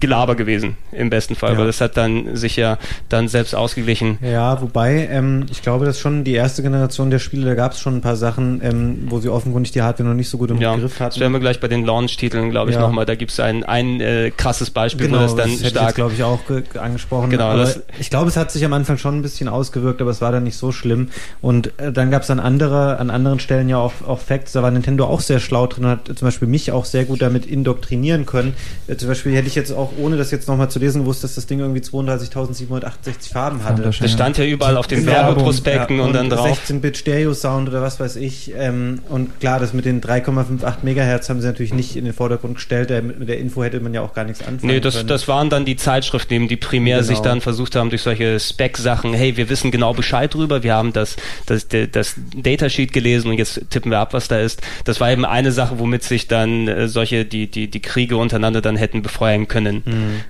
Gelaber 0.00 0.34
gewesen, 0.34 0.76
im 0.90 1.10
besten 1.10 1.36
Fall, 1.36 1.52
Ja. 1.52 1.58
weil 1.58 1.66
das 1.66 1.80
hat 1.80 1.96
dann 1.96 2.34
sich 2.36 2.56
ja 2.56 2.78
dann 3.08 3.28
selbst 3.28 3.54
ausgeglichen. 3.54 4.18
Ja, 4.20 4.60
wobei, 4.60 5.08
ähm, 5.10 5.46
ich 5.50 5.62
glaube, 5.62 5.84
dass 5.84 6.00
schon 6.00 6.24
die 6.24 6.32
erste 6.34 6.62
Generation 6.62 7.10
der 7.10 7.20
Spiele, 7.20 7.46
da 7.46 7.54
gab 7.54 7.72
es 7.72 7.80
schon 7.80 7.96
ein 7.96 8.00
paar 8.00 8.16
Sachen, 8.16 8.60
ähm, 8.64 9.06
wo 9.08 9.20
sie 9.20 9.28
offenkundig 9.28 9.70
die 9.72 9.82
Hardware 9.82 10.08
noch 10.08 10.16
nicht 10.16 10.28
so 10.28 10.38
gut 10.38 10.50
im 10.50 10.60
Ja, 10.60 10.74
Griff 10.74 10.92
das 10.98 11.00
hatten. 11.00 11.20
werden 11.20 11.32
wir 11.32 11.40
gleich 11.40 11.60
bei 11.60 11.68
den 11.68 11.84
Launch-Titeln, 11.84 12.50
glaube 12.50 12.70
ich, 12.70 12.76
Ja. 12.76 12.82
nochmal. 12.82 13.06
Da 13.06 13.14
gibt 13.14 13.30
es 13.30 13.38
ein, 13.40 13.62
ein 13.64 14.00
äh, 14.00 14.32
krasses 14.36 14.70
Beispiel, 14.70 15.06
Genau, 15.06 15.18
wo 15.18 15.22
das 15.22 15.36
dann 15.36 15.50
ich 15.50 15.68
stark 15.68 15.94
glaube 15.94 16.14
ich, 16.14 16.22
auch 16.24 16.44
ge 16.46 16.62
angesprochen. 16.78 17.30
Genau, 17.30 17.56
das- 17.56 17.80
ich 18.00 18.10
glaube, 18.10 18.28
es 18.28 18.36
hat 18.36 18.50
sich 18.50 18.64
am 18.64 18.72
Anfang 18.72 18.98
schon 18.98 19.16
ein 19.18 19.22
bisschen 19.22 19.48
ausgewirkt, 19.48 20.00
aber 20.00 20.10
es 20.10 20.20
war 20.20 20.32
dann 20.32 20.42
nicht 20.44 20.56
so 20.56 20.72
schlimm. 20.72 21.10
Und 21.40 21.78
äh, 21.78 21.92
dann 21.92 22.10
gab 22.10 22.22
es 22.22 22.30
an, 22.30 22.40
andere, 22.40 22.98
an 22.98 23.10
anderen 23.10 23.38
Stellen 23.40 23.68
ja 23.68 23.78
auch, 23.78 23.92
auch 24.06 24.18
Facts, 24.18 24.52
da 24.52 24.62
war 24.62 24.70
Nintendo 24.70 25.06
auch 25.06 25.20
sehr 25.20 25.38
schlau 25.38 25.66
drin 25.68 25.84
und 25.84 25.90
hat 25.90 26.06
zum 26.06 26.26
Beispiel 26.26 26.48
mich 26.48 26.72
auch 26.72 26.84
sehr 26.84 27.04
gut 27.04 27.22
damit 27.22 27.46
indoktrinieren 27.46 28.26
können. 28.26 28.54
Äh, 28.88 28.96
zum 28.96 29.08
Beispiel 29.08 29.34
hätte 29.34 29.48
ich 29.48 29.54
jetzt 29.54 29.71
auch, 29.72 29.92
ohne 29.98 30.16
das 30.16 30.30
jetzt 30.30 30.48
nochmal 30.48 30.70
zu 30.70 30.78
lesen, 30.78 31.02
gewusst, 31.02 31.24
dass 31.24 31.34
das 31.34 31.46
Ding 31.46 31.60
irgendwie 31.60 31.80
32.768 31.80 33.32
Farben 33.32 33.64
hatte. 33.64 33.82
Das 33.82 34.10
stand 34.10 34.38
ja 34.38 34.44
überall 34.44 34.76
auf 34.76 34.86
den 34.86 35.06
Werbeprospekten 35.06 35.98
Ja, 35.98 36.04
und, 36.04 36.12
dann 36.12 36.30
drauf. 36.30 36.58
16-Bit 36.66 36.96
Stereo-Sound 36.98 37.68
oder 37.68 37.82
was 37.82 38.00
weiß 38.00 38.16
ich. 38.16 38.52
Ähm, 38.56 39.00
und 39.08 39.40
klar, 39.40 39.60
das 39.60 39.72
mit 39.72 39.84
den 39.84 40.00
3,58 40.00 40.74
Megahertz 40.82 41.28
haben 41.28 41.40
sie 41.40 41.46
natürlich 41.46 41.74
nicht 41.74 41.96
in 41.96 42.04
den 42.04 42.14
Vordergrund 42.14 42.56
gestellt. 42.56 42.90
Mit 43.18 43.28
der 43.28 43.38
Info 43.38 43.62
hätte 43.62 43.80
man 43.80 43.94
ja 43.94 44.02
auch 44.02 44.14
gar 44.14 44.24
nichts 44.24 44.40
anfangen 44.40 44.72
Nee, 44.72 44.80
das, 44.80 44.96
können. 44.96 45.08
das 45.08 45.28
waren 45.28 45.50
dann 45.50 45.64
die 45.64 45.76
Zeitschriften, 45.76 46.34
eben, 46.34 46.48
die 46.48 46.56
primär 46.56 46.98
Genau. 46.98 47.08
sich 47.08 47.18
dann 47.20 47.40
versucht 47.40 47.76
haben, 47.76 47.90
durch 47.90 48.02
solche 48.02 48.38
Spec-Sachen, 48.38 49.14
hey, 49.14 49.36
wir 49.36 49.48
wissen 49.48 49.70
genau 49.70 49.94
Bescheid 49.94 50.32
drüber, 50.32 50.62
wir 50.62 50.74
haben 50.74 50.92
das, 50.92 51.16
das, 51.46 51.66
das, 51.68 52.14
Datasheet 52.36 52.92
gelesen 52.92 53.30
und 53.30 53.38
jetzt 53.38 53.60
tippen 53.70 53.90
wir 53.90 53.98
ab, 53.98 54.12
was 54.12 54.28
da 54.28 54.38
ist. 54.38 54.60
Das 54.84 55.00
war 55.00 55.10
eben 55.10 55.24
eine 55.24 55.52
Sache, 55.52 55.78
womit 55.78 56.02
sich 56.02 56.28
dann 56.28 56.68
äh, 56.68 56.88
solche, 56.88 57.24
die, 57.24 57.46
die, 57.50 57.68
die 57.68 57.80
Kriege 57.80 58.16
untereinander 58.16 58.60
dann 58.60 58.76
hätten 58.76 59.02
befreien 59.02 59.48
können. 59.48 59.61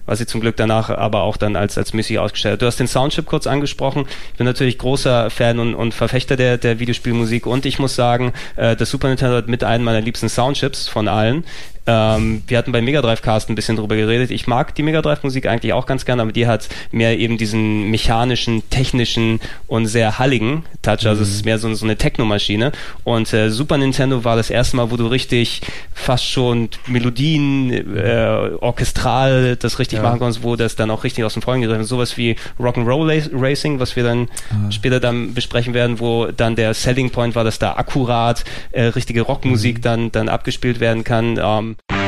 Was 0.07 0.18
sie 0.18 0.27
zum 0.27 0.40
Glück 0.40 0.57
danach 0.57 0.90
aber 0.90 1.23
auch 1.23 1.37
dann 1.37 1.57
als, 1.57 1.79
als 1.79 1.92
Missy 1.92 2.18
ausgestellt 2.18 2.55
hat. 2.55 2.62
Du 2.62 2.66
hast 2.66 2.79
den 2.79 2.87
Soundchip 2.87 3.27
kurz 3.27 3.47
angesprochen. 3.47 4.07
Ich 4.33 4.38
bin 4.38 4.47
natürlich 4.47 4.79
großer 4.79 5.31
Fan 5.31 5.59
und, 5.59 5.75
und 5.75 5.95
Verfechter 5.95 6.37
der, 6.37 6.59
der 6.59 6.79
Videospielmusik 6.79 7.47
und 7.47 7.66
ich 7.66 7.79
muss 7.79 7.95
sagen, 7.95 8.33
äh, 8.57 8.77
das 8.77 8.90
Super 8.90 9.09
Nintendo 9.09 9.37
hat 9.37 9.49
mit 9.49 9.64
einem 9.64 9.85
meiner 9.85 10.01
liebsten 10.01 10.29
Soundchips 10.29 10.88
von 10.88 11.09
allen. 11.09 11.45
Ähm, 11.87 12.42
wir 12.47 12.59
hatten 12.59 12.73
bei 12.73 12.81
Mega 12.81 13.03
Drive 13.03 13.23
Cast 13.23 13.49
ein 13.49 13.55
bisschen 13.55 13.77
drüber 13.77 13.97
geredet. 13.97 14.31
Ich 14.31 14.47
mag 14.47 14.75
die 14.75 14.83
Mega 14.83 15.03
Drive 15.03 15.23
Musik 15.23 15.47
eigentlich 15.47 15.73
auch 15.73 15.87
ganz 15.87 16.05
gerne, 16.05 16.23
aber 16.23 16.33
die 16.33 16.47
hat 16.47 16.68
mehr 16.92 17.18
eben 17.18 17.38
diesen 17.38 17.90
mechanischen, 17.90 18.68
technischen 18.71 19.40
und 19.66 19.87
sehr 19.87 20.18
halligen 20.18 20.64
Touch. 20.83 21.07
Also 21.07 21.23
es 21.23 21.31
ist 21.31 21.45
mehr 21.45 21.59
so, 21.59 21.73
so 21.75 21.85
eine 21.85 21.97
Techno-Maschine. 21.97 22.73
Und 23.05 23.33
äh, 23.33 23.51
Super 23.51 23.79
Nintendo 23.79 24.25
war 24.25 24.37
das 24.37 24.51
erste 24.51 24.77
Mal, 24.77 24.90
wo 24.90 24.97
du 24.97 25.07
richtig 25.07 25.61
fast 25.92 26.27
schon 26.27 26.68
Melodien, 26.87 27.97
äh, 27.97 28.51
orchestral 28.61 29.57
das 29.57 29.79
richtig 29.79 30.01
machen 30.03 30.18
konntest, 30.18 30.45
wo 30.45 30.57
das 30.57 30.77
dann 30.77 30.90
auch 30.90 31.05
richtig 31.05 31.25
aus 31.25 31.35
dem 31.35 31.42
Vollen 31.42 31.61
gegriffen 31.61 31.83
ist. 31.83 31.88
Sowas 31.88 32.16
wie 32.16 32.37
Rock'n'Roll 32.59 33.31
Racing, 33.33 33.81
was 33.81 33.97
wir 33.97 34.05
dann 34.05 34.29
später 34.71 35.01
dann 35.01 35.35
besprechen 35.35 35.75
werden, 35.75 36.01
wo 36.01 36.27
dann 36.27 36.57
der 36.57 36.75
Selling 36.75 37.11
Point 37.11 37.35
war, 37.35 37.45
dass 37.45 37.59
da 37.59 37.75
akkurat 37.75 38.45
äh, 38.71 38.85
richtige 38.85 39.23
Rockmusik 39.23 39.83
dann, 39.83 40.12
dann 40.12 40.29
abgespielt 40.29 40.81
werden 40.81 41.05
kann. 41.05 41.38
Ähm, 41.42 41.71
Um, 41.72 42.02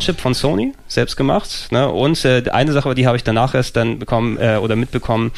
Soundchip 0.00 0.20
von 0.20 0.34
Sony, 0.34 0.72
selbst 0.86 1.16
gemacht. 1.16 1.68
Ne? 1.70 1.88
Und 1.88 2.24
äh, 2.24 2.44
eine 2.50 2.72
Sache, 2.72 2.94
die 2.94 3.06
habe 3.06 3.16
ich 3.16 3.24
danach 3.24 3.54
erst 3.54 3.76
dann 3.76 3.98
bekommen 3.98 4.38
äh, 4.38 4.56
oder 4.56 4.76
mitbekommen, 4.76 5.32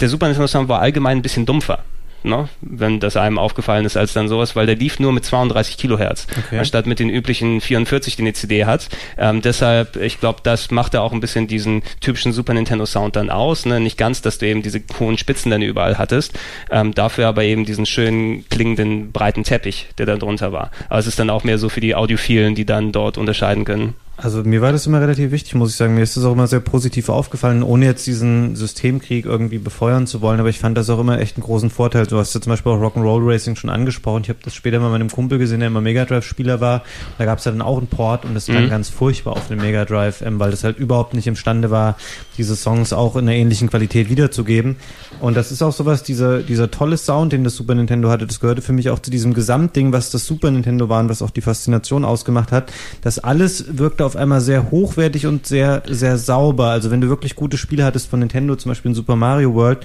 der 0.00 0.08
Super 0.08 0.26
Nintendo 0.26 0.46
Sound 0.46 0.68
war 0.68 0.80
allgemein 0.80 1.18
ein 1.18 1.22
bisschen 1.22 1.46
dumpfer. 1.46 1.80
Ne? 2.24 2.48
Wenn 2.62 3.00
das 3.00 3.16
einem 3.18 3.38
aufgefallen 3.38 3.84
ist 3.84 3.96
als 3.98 4.14
dann 4.14 4.28
sowas, 4.28 4.56
weil 4.56 4.64
der 4.66 4.76
lief 4.76 4.98
nur 4.98 5.12
mit 5.12 5.24
32 5.24 5.76
Kilohertz, 5.76 6.26
Okay. 6.38 6.58
anstatt 6.58 6.86
mit 6.86 6.98
den 6.98 7.10
üblichen 7.10 7.60
44, 7.60 8.16
die 8.16 8.22
eine 8.22 8.32
CD 8.32 8.64
hat. 8.64 8.88
Ähm, 9.18 9.42
deshalb, 9.42 9.96
ich 9.96 10.20
glaube, 10.20 10.40
das 10.42 10.70
macht 10.70 10.94
ja 10.94 11.00
auch 11.02 11.12
ein 11.12 11.20
bisschen 11.20 11.46
diesen 11.46 11.82
typischen 12.00 12.32
Super 12.32 12.54
Nintendo 12.54 12.86
Sound 12.86 13.16
dann 13.16 13.28
aus. 13.30 13.66
Ne? 13.66 13.78
Nicht 13.78 13.98
ganz, 13.98 14.22
dass 14.22 14.38
du 14.38 14.46
eben 14.46 14.62
diese 14.62 14.80
hohen 14.98 15.18
Spitzen 15.18 15.50
dann 15.50 15.60
überall 15.62 15.98
hattest, 15.98 16.38
ähm, 16.70 16.94
dafür 16.94 17.28
aber 17.28 17.44
eben 17.44 17.64
diesen 17.66 17.84
schönen 17.86 18.48
klingenden 18.48 19.12
breiten 19.12 19.44
Teppich, 19.44 19.88
der 19.98 20.06
da 20.06 20.16
drunter 20.16 20.52
war. 20.52 20.70
Aber 20.88 20.98
es 20.98 21.06
ist 21.06 21.18
dann 21.18 21.28
auch 21.30 21.44
mehr 21.44 21.58
so 21.58 21.68
für 21.68 21.80
die 21.80 21.94
Audiophilen, 21.94 22.54
die 22.54 22.64
dann 22.64 22.90
dort 22.92 23.18
unterscheiden 23.18 23.64
können. 23.66 23.94
Also 24.16 24.44
mir 24.44 24.62
war 24.62 24.70
das 24.70 24.86
immer 24.86 25.00
relativ 25.00 25.32
wichtig, 25.32 25.56
muss 25.56 25.70
ich 25.70 25.76
sagen. 25.76 25.96
Mir 25.96 26.02
ist 26.02 26.16
das 26.16 26.24
auch 26.24 26.32
immer 26.32 26.46
sehr 26.46 26.60
positiv 26.60 27.08
aufgefallen, 27.08 27.64
ohne 27.64 27.84
jetzt 27.86 28.06
diesen 28.06 28.54
Systemkrieg 28.54 29.26
irgendwie 29.26 29.58
befeuern 29.58 30.06
zu 30.06 30.20
wollen. 30.22 30.38
Aber 30.38 30.48
ich 30.48 30.60
fand 30.60 30.78
das 30.78 30.88
auch 30.88 31.00
immer 31.00 31.18
echt 31.18 31.36
einen 31.36 31.42
großen 31.42 31.68
Vorteil. 31.68 32.06
Du 32.06 32.16
hast 32.18 32.32
ja 32.32 32.40
zum 32.40 32.50
Beispiel 32.50 32.70
auch 32.70 32.80
Rock'n'Roll 32.80 33.26
Racing 33.26 33.56
schon 33.56 33.70
angesprochen. 33.70 34.22
Ich 34.22 34.28
habe 34.28 34.38
das 34.44 34.54
später 34.54 34.78
mal 34.78 34.90
mit 34.90 35.00
einem 35.00 35.10
Kumpel 35.10 35.38
gesehen, 35.38 35.58
der 35.58 35.66
immer 35.66 35.80
Mega 35.80 36.04
Drive-Spieler 36.04 36.60
war. 36.60 36.82
Da 37.18 37.24
gab 37.24 37.40
es 37.40 37.44
ja 37.44 37.50
dann 37.50 37.60
auch 37.60 37.76
einen 37.78 37.88
Port 37.88 38.24
und 38.24 38.34
das 38.34 38.46
Mhm. 38.46 38.68
ganz 38.70 38.88
furchtbar 38.88 39.32
auf 39.32 39.48
dem 39.48 39.58
Mega 39.58 39.84
Drive, 39.84 40.22
ähm, 40.22 40.38
weil 40.38 40.52
das 40.52 40.62
halt 40.62 40.78
überhaupt 40.78 41.14
nicht 41.14 41.26
imstande 41.26 41.72
war, 41.72 41.96
diese 42.38 42.54
Songs 42.54 42.92
auch 42.92 43.16
in 43.16 43.22
einer 43.28 43.36
ähnlichen 43.36 43.68
Qualität 43.68 44.10
wiederzugeben. 44.10 44.76
Und 45.20 45.36
das 45.36 45.50
ist 45.50 45.60
auch 45.62 45.72
sowas, 45.72 46.04
dieser, 46.04 46.42
dieser 46.42 46.70
tolle 46.70 46.98
Sound, 46.98 47.32
den 47.32 47.42
das 47.42 47.56
Super 47.56 47.74
Nintendo 47.74 48.10
hatte, 48.10 48.26
das 48.26 48.38
gehörte 48.38 48.62
für 48.62 48.72
mich 48.72 48.90
auch 48.90 49.00
zu 49.00 49.10
diesem 49.10 49.34
Gesamtding, 49.34 49.92
was 49.92 50.10
das 50.10 50.24
Super 50.24 50.50
Nintendo 50.52 50.88
war 50.88 51.00
und 51.00 51.08
was 51.08 51.20
auch 51.20 51.30
die 51.30 51.40
Faszination 51.40 52.04
ausgemacht 52.04 52.52
hat. 52.52 52.72
Das 53.02 53.18
alles 53.18 53.76
wirkte 53.76 54.03
auf 54.04 54.16
einmal 54.16 54.40
sehr 54.40 54.70
hochwertig 54.70 55.26
und 55.26 55.46
sehr, 55.46 55.82
sehr 55.88 56.18
sauber. 56.18 56.66
Also 56.68 56.90
wenn 56.90 57.00
du 57.00 57.08
wirklich 57.08 57.34
gute 57.36 57.56
Spiele 57.56 57.84
hattest 57.84 58.08
von 58.10 58.20
Nintendo, 58.20 58.56
zum 58.56 58.70
Beispiel 58.70 58.90
in 58.90 58.94
Super 58.94 59.16
Mario 59.16 59.54
World, 59.54 59.78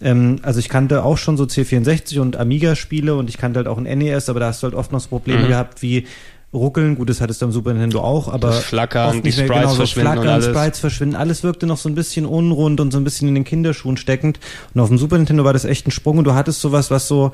ähm, 0.00 0.36
also 0.42 0.58
ich 0.58 0.68
kannte 0.68 1.04
auch 1.04 1.18
schon 1.18 1.36
so 1.36 1.44
C64 1.44 2.18
und 2.20 2.36
Amiga-Spiele 2.36 3.14
und 3.14 3.28
ich 3.28 3.38
kannte 3.38 3.58
halt 3.58 3.68
auch 3.68 3.78
ein 3.78 3.84
NES, 3.98 4.28
aber 4.28 4.40
da 4.40 4.46
hast 4.46 4.62
du 4.62 4.66
halt 4.66 4.74
oft 4.74 4.92
noch 4.92 5.00
so 5.00 5.08
Probleme 5.08 5.44
Mhm. 5.44 5.48
gehabt 5.48 5.82
wie 5.82 6.06
Ruckeln, 6.54 6.96
gut, 6.96 7.08
das 7.08 7.22
hattest 7.22 7.40
du 7.40 7.46
am 7.46 7.52
Super 7.52 7.72
Nintendo 7.72 8.00
auch, 8.02 8.28
aber 8.30 8.48
Das 8.48 8.64
Flackern, 8.64 9.22
die 9.22 9.28
nicht 9.28 9.38
mehr 9.38 9.46
Sprites 9.46 9.60
genau 9.62 9.70
so 9.70 9.76
verschwinden 9.76 10.08
und 10.10 10.14
Flackern, 10.16 10.34
alles. 10.34 10.46
Sprites 10.46 10.80
verschwinden, 10.80 11.16
alles 11.16 11.42
wirkte 11.44 11.66
noch 11.66 11.78
so 11.78 11.88
ein 11.88 11.94
bisschen 11.94 12.26
unrund 12.26 12.78
und 12.80 12.90
so 12.92 12.98
ein 12.98 13.04
bisschen 13.04 13.26
in 13.28 13.34
den 13.34 13.44
Kinderschuhen 13.44 13.96
steckend. 13.96 14.38
Und 14.74 14.80
auf 14.82 14.88
dem 14.88 14.98
Super 14.98 15.16
Nintendo 15.16 15.44
war 15.44 15.54
das 15.54 15.64
echt 15.64 15.86
ein 15.88 15.92
Sprung 15.92 16.18
und 16.18 16.24
du 16.24 16.34
hattest 16.34 16.60
sowas, 16.60 16.90
was 16.90 17.08
so, 17.08 17.32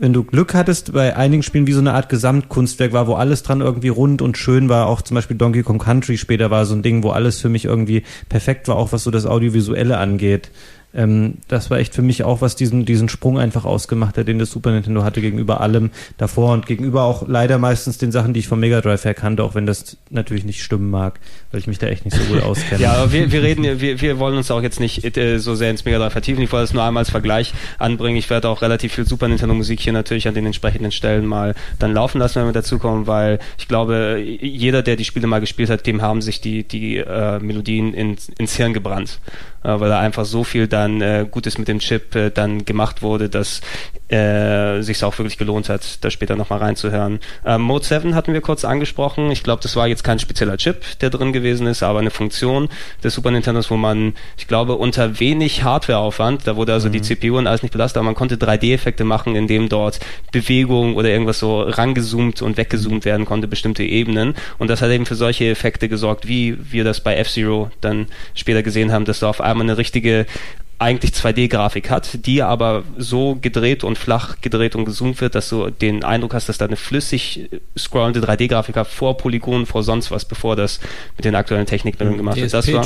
wenn 0.00 0.14
du 0.14 0.24
Glück 0.24 0.54
hattest, 0.54 0.94
bei 0.94 1.14
einigen 1.14 1.42
Spielen 1.42 1.66
wie 1.66 1.74
so 1.74 1.80
eine 1.80 1.92
Art 1.92 2.08
Gesamtkunstwerk 2.08 2.94
war, 2.94 3.06
wo 3.06 3.14
alles 3.14 3.42
dran 3.42 3.60
irgendwie 3.60 3.88
rund 3.88 4.22
und 4.22 4.38
schön 4.38 4.70
war. 4.70 4.86
Auch 4.86 5.02
zum 5.02 5.14
Beispiel 5.14 5.36
Donkey 5.36 5.62
Kong 5.62 5.78
Country 5.78 6.16
später 6.16 6.50
war 6.50 6.64
so 6.64 6.74
ein 6.74 6.82
Ding, 6.82 7.02
wo 7.02 7.10
alles 7.10 7.38
für 7.38 7.50
mich 7.50 7.66
irgendwie 7.66 8.02
perfekt 8.30 8.66
war, 8.66 8.76
auch 8.76 8.92
was 8.92 9.04
so 9.04 9.10
das 9.10 9.26
Audiovisuelle 9.26 9.98
angeht. 9.98 10.50
Ähm, 10.92 11.38
das 11.48 11.70
war 11.70 11.78
echt 11.78 11.94
für 11.94 12.02
mich 12.02 12.24
auch, 12.24 12.40
was 12.40 12.56
diesen, 12.56 12.84
diesen 12.84 13.08
Sprung 13.08 13.38
einfach 13.38 13.64
ausgemacht 13.64 14.18
hat, 14.18 14.26
den 14.26 14.38
das 14.38 14.50
Super 14.50 14.72
Nintendo 14.72 15.04
hatte 15.04 15.20
gegenüber 15.20 15.60
allem 15.60 15.90
davor 16.18 16.52
und 16.52 16.66
gegenüber 16.66 17.02
auch 17.04 17.28
leider 17.28 17.58
meistens 17.58 17.98
den 17.98 18.10
Sachen, 18.10 18.34
die 18.34 18.40
ich 18.40 18.48
vom 18.48 18.60
Mega 18.60 18.80
Drive 18.80 19.04
her 19.04 19.14
kannte, 19.14 19.44
auch 19.44 19.54
wenn 19.54 19.66
das 19.66 19.96
natürlich 20.10 20.44
nicht 20.44 20.62
stimmen 20.62 20.90
mag, 20.90 21.20
weil 21.52 21.60
ich 21.60 21.66
mich 21.66 21.78
da 21.78 21.86
echt 21.86 22.04
nicht 22.04 22.16
so 22.16 22.22
gut 22.24 22.42
auskenne. 22.42 22.80
Ja, 22.90 23.12
wir, 23.12 23.30
wir 23.30 23.42
reden, 23.42 23.80
wir, 23.80 24.00
wir 24.00 24.18
wollen 24.18 24.36
uns 24.36 24.50
auch 24.50 24.62
jetzt 24.62 24.80
nicht 24.80 25.16
äh, 25.16 25.38
so 25.38 25.54
sehr 25.54 25.70
ins 25.70 25.84
Mega 25.84 25.98
Drive 25.98 26.12
vertiefen. 26.12 26.42
Ich 26.42 26.50
wollte 26.50 26.64
es 26.64 26.72
nur 26.72 26.82
einmal 26.82 27.02
als 27.02 27.10
Vergleich 27.10 27.52
anbringen. 27.78 28.16
Ich 28.16 28.30
werde 28.30 28.48
auch 28.48 28.62
relativ 28.62 28.94
viel 28.94 29.06
Super 29.06 29.28
Nintendo 29.28 29.54
Musik 29.54 29.80
hier 29.80 29.92
natürlich 29.92 30.26
an 30.28 30.34
den 30.34 30.46
entsprechenden 30.46 30.92
Stellen 30.92 31.26
mal 31.26 31.54
dann 31.78 31.92
laufen 31.92 32.18
lassen, 32.18 32.36
wenn 32.36 32.46
wir 32.46 32.52
dazukommen, 32.52 33.06
weil 33.06 33.38
ich 33.58 33.68
glaube, 33.68 34.18
jeder, 34.40 34.82
der 34.82 34.96
die 34.96 35.04
Spiele 35.04 35.26
mal 35.26 35.40
gespielt 35.40 35.68
hat, 35.68 35.86
dem 35.86 36.00
haben 36.00 36.22
sich 36.22 36.40
die, 36.40 36.64
die 36.64 36.96
äh, 36.96 37.38
Melodien 37.38 37.92
ins, 37.92 38.30
ins 38.38 38.56
Hirn 38.56 38.72
gebrannt, 38.72 39.20
äh, 39.62 39.68
weil 39.78 39.90
da 39.90 40.00
einfach 40.00 40.24
so 40.24 40.42
viel 40.42 40.66
dann 40.66 40.79
dann 40.80 41.00
äh, 41.02 41.26
Gutes 41.30 41.58
mit 41.58 41.68
dem 41.68 41.78
Chip 41.78 42.14
äh, 42.14 42.30
dann 42.30 42.64
gemacht 42.64 43.02
wurde, 43.02 43.28
dass 43.28 43.60
äh, 44.08 44.80
sich 44.80 45.04
auch 45.04 45.16
wirklich 45.18 45.38
gelohnt 45.38 45.68
hat, 45.68 46.02
da 46.02 46.10
später 46.10 46.34
nochmal 46.34 46.58
reinzuhören. 46.60 47.20
Ähm, 47.44 47.60
Mode 47.60 47.84
7 47.84 48.14
hatten 48.14 48.32
wir 48.32 48.40
kurz 48.40 48.64
angesprochen. 48.64 49.30
Ich 49.30 49.42
glaube, 49.42 49.62
das 49.62 49.76
war 49.76 49.86
jetzt 49.86 50.02
kein 50.02 50.18
spezieller 50.18 50.56
Chip, 50.56 50.98
der 51.00 51.10
drin 51.10 51.32
gewesen 51.32 51.66
ist, 51.66 51.82
aber 51.82 51.98
eine 51.98 52.10
Funktion 52.10 52.68
des 53.04 53.14
Super 53.14 53.30
Nintendos, 53.30 53.70
wo 53.70 53.76
man, 53.76 54.14
ich 54.36 54.48
glaube, 54.48 54.76
unter 54.76 55.20
wenig 55.20 55.62
Hardwareaufwand, 55.62 56.46
da 56.46 56.56
wurde 56.56 56.72
also 56.72 56.88
die 56.88 57.02
CPU 57.02 57.38
und 57.38 57.46
alles 57.46 57.62
nicht 57.62 57.72
belastet, 57.72 57.98
aber 57.98 58.06
man 58.06 58.14
konnte 58.14 58.36
3D-Effekte 58.36 59.04
machen, 59.04 59.36
indem 59.36 59.68
dort 59.68 60.00
Bewegung 60.32 60.96
oder 60.96 61.10
irgendwas 61.10 61.38
so 61.38 61.60
rangezoomt 61.62 62.42
und 62.42 62.56
weggezoomt 62.56 63.04
werden 63.04 63.26
konnte, 63.26 63.48
bestimmte 63.48 63.84
Ebenen. 63.84 64.34
Und 64.58 64.68
das 64.68 64.80
hat 64.82 64.90
eben 64.90 65.06
für 65.06 65.14
solche 65.14 65.48
Effekte 65.50 65.88
gesorgt, 65.88 66.26
wie 66.26 66.56
wir 66.72 66.84
das 66.84 67.00
bei 67.00 67.16
F-Zero 67.16 67.70
dann 67.80 68.06
später 68.34 68.62
gesehen 68.62 68.92
haben, 68.92 69.04
dass 69.04 69.20
da 69.20 69.28
auf 69.28 69.40
einmal 69.40 69.66
eine 69.66 69.78
richtige 69.78 70.26
eigentlich 70.80 71.12
2D-Grafik 71.12 71.90
hat, 71.90 72.24
die 72.26 72.42
aber 72.42 72.84
so 72.96 73.36
gedreht 73.40 73.84
und 73.84 73.98
flach 73.98 74.40
gedreht 74.40 74.74
und 74.74 74.86
gezoomt 74.86 75.20
wird, 75.20 75.34
dass 75.34 75.50
du 75.50 75.68
den 75.68 76.04
Eindruck 76.04 76.32
hast, 76.32 76.48
dass 76.48 76.56
da 76.56 76.64
eine 76.64 76.76
flüssig 76.76 77.50
scrollende 77.76 78.20
3D-Grafik 78.20 78.76
hat, 78.76 78.86
vor 78.88 79.18
Polygonen, 79.18 79.66
vor 79.66 79.82
sonst 79.82 80.10
was, 80.10 80.24
bevor 80.24 80.56
das 80.56 80.80
mit 81.18 81.26
den 81.26 81.34
aktuellen 81.34 81.66
Technikmitteln 81.66 82.16
gemacht 82.16 82.38
wird. 82.38 82.54
Das 82.54 82.72
war. 82.72 82.84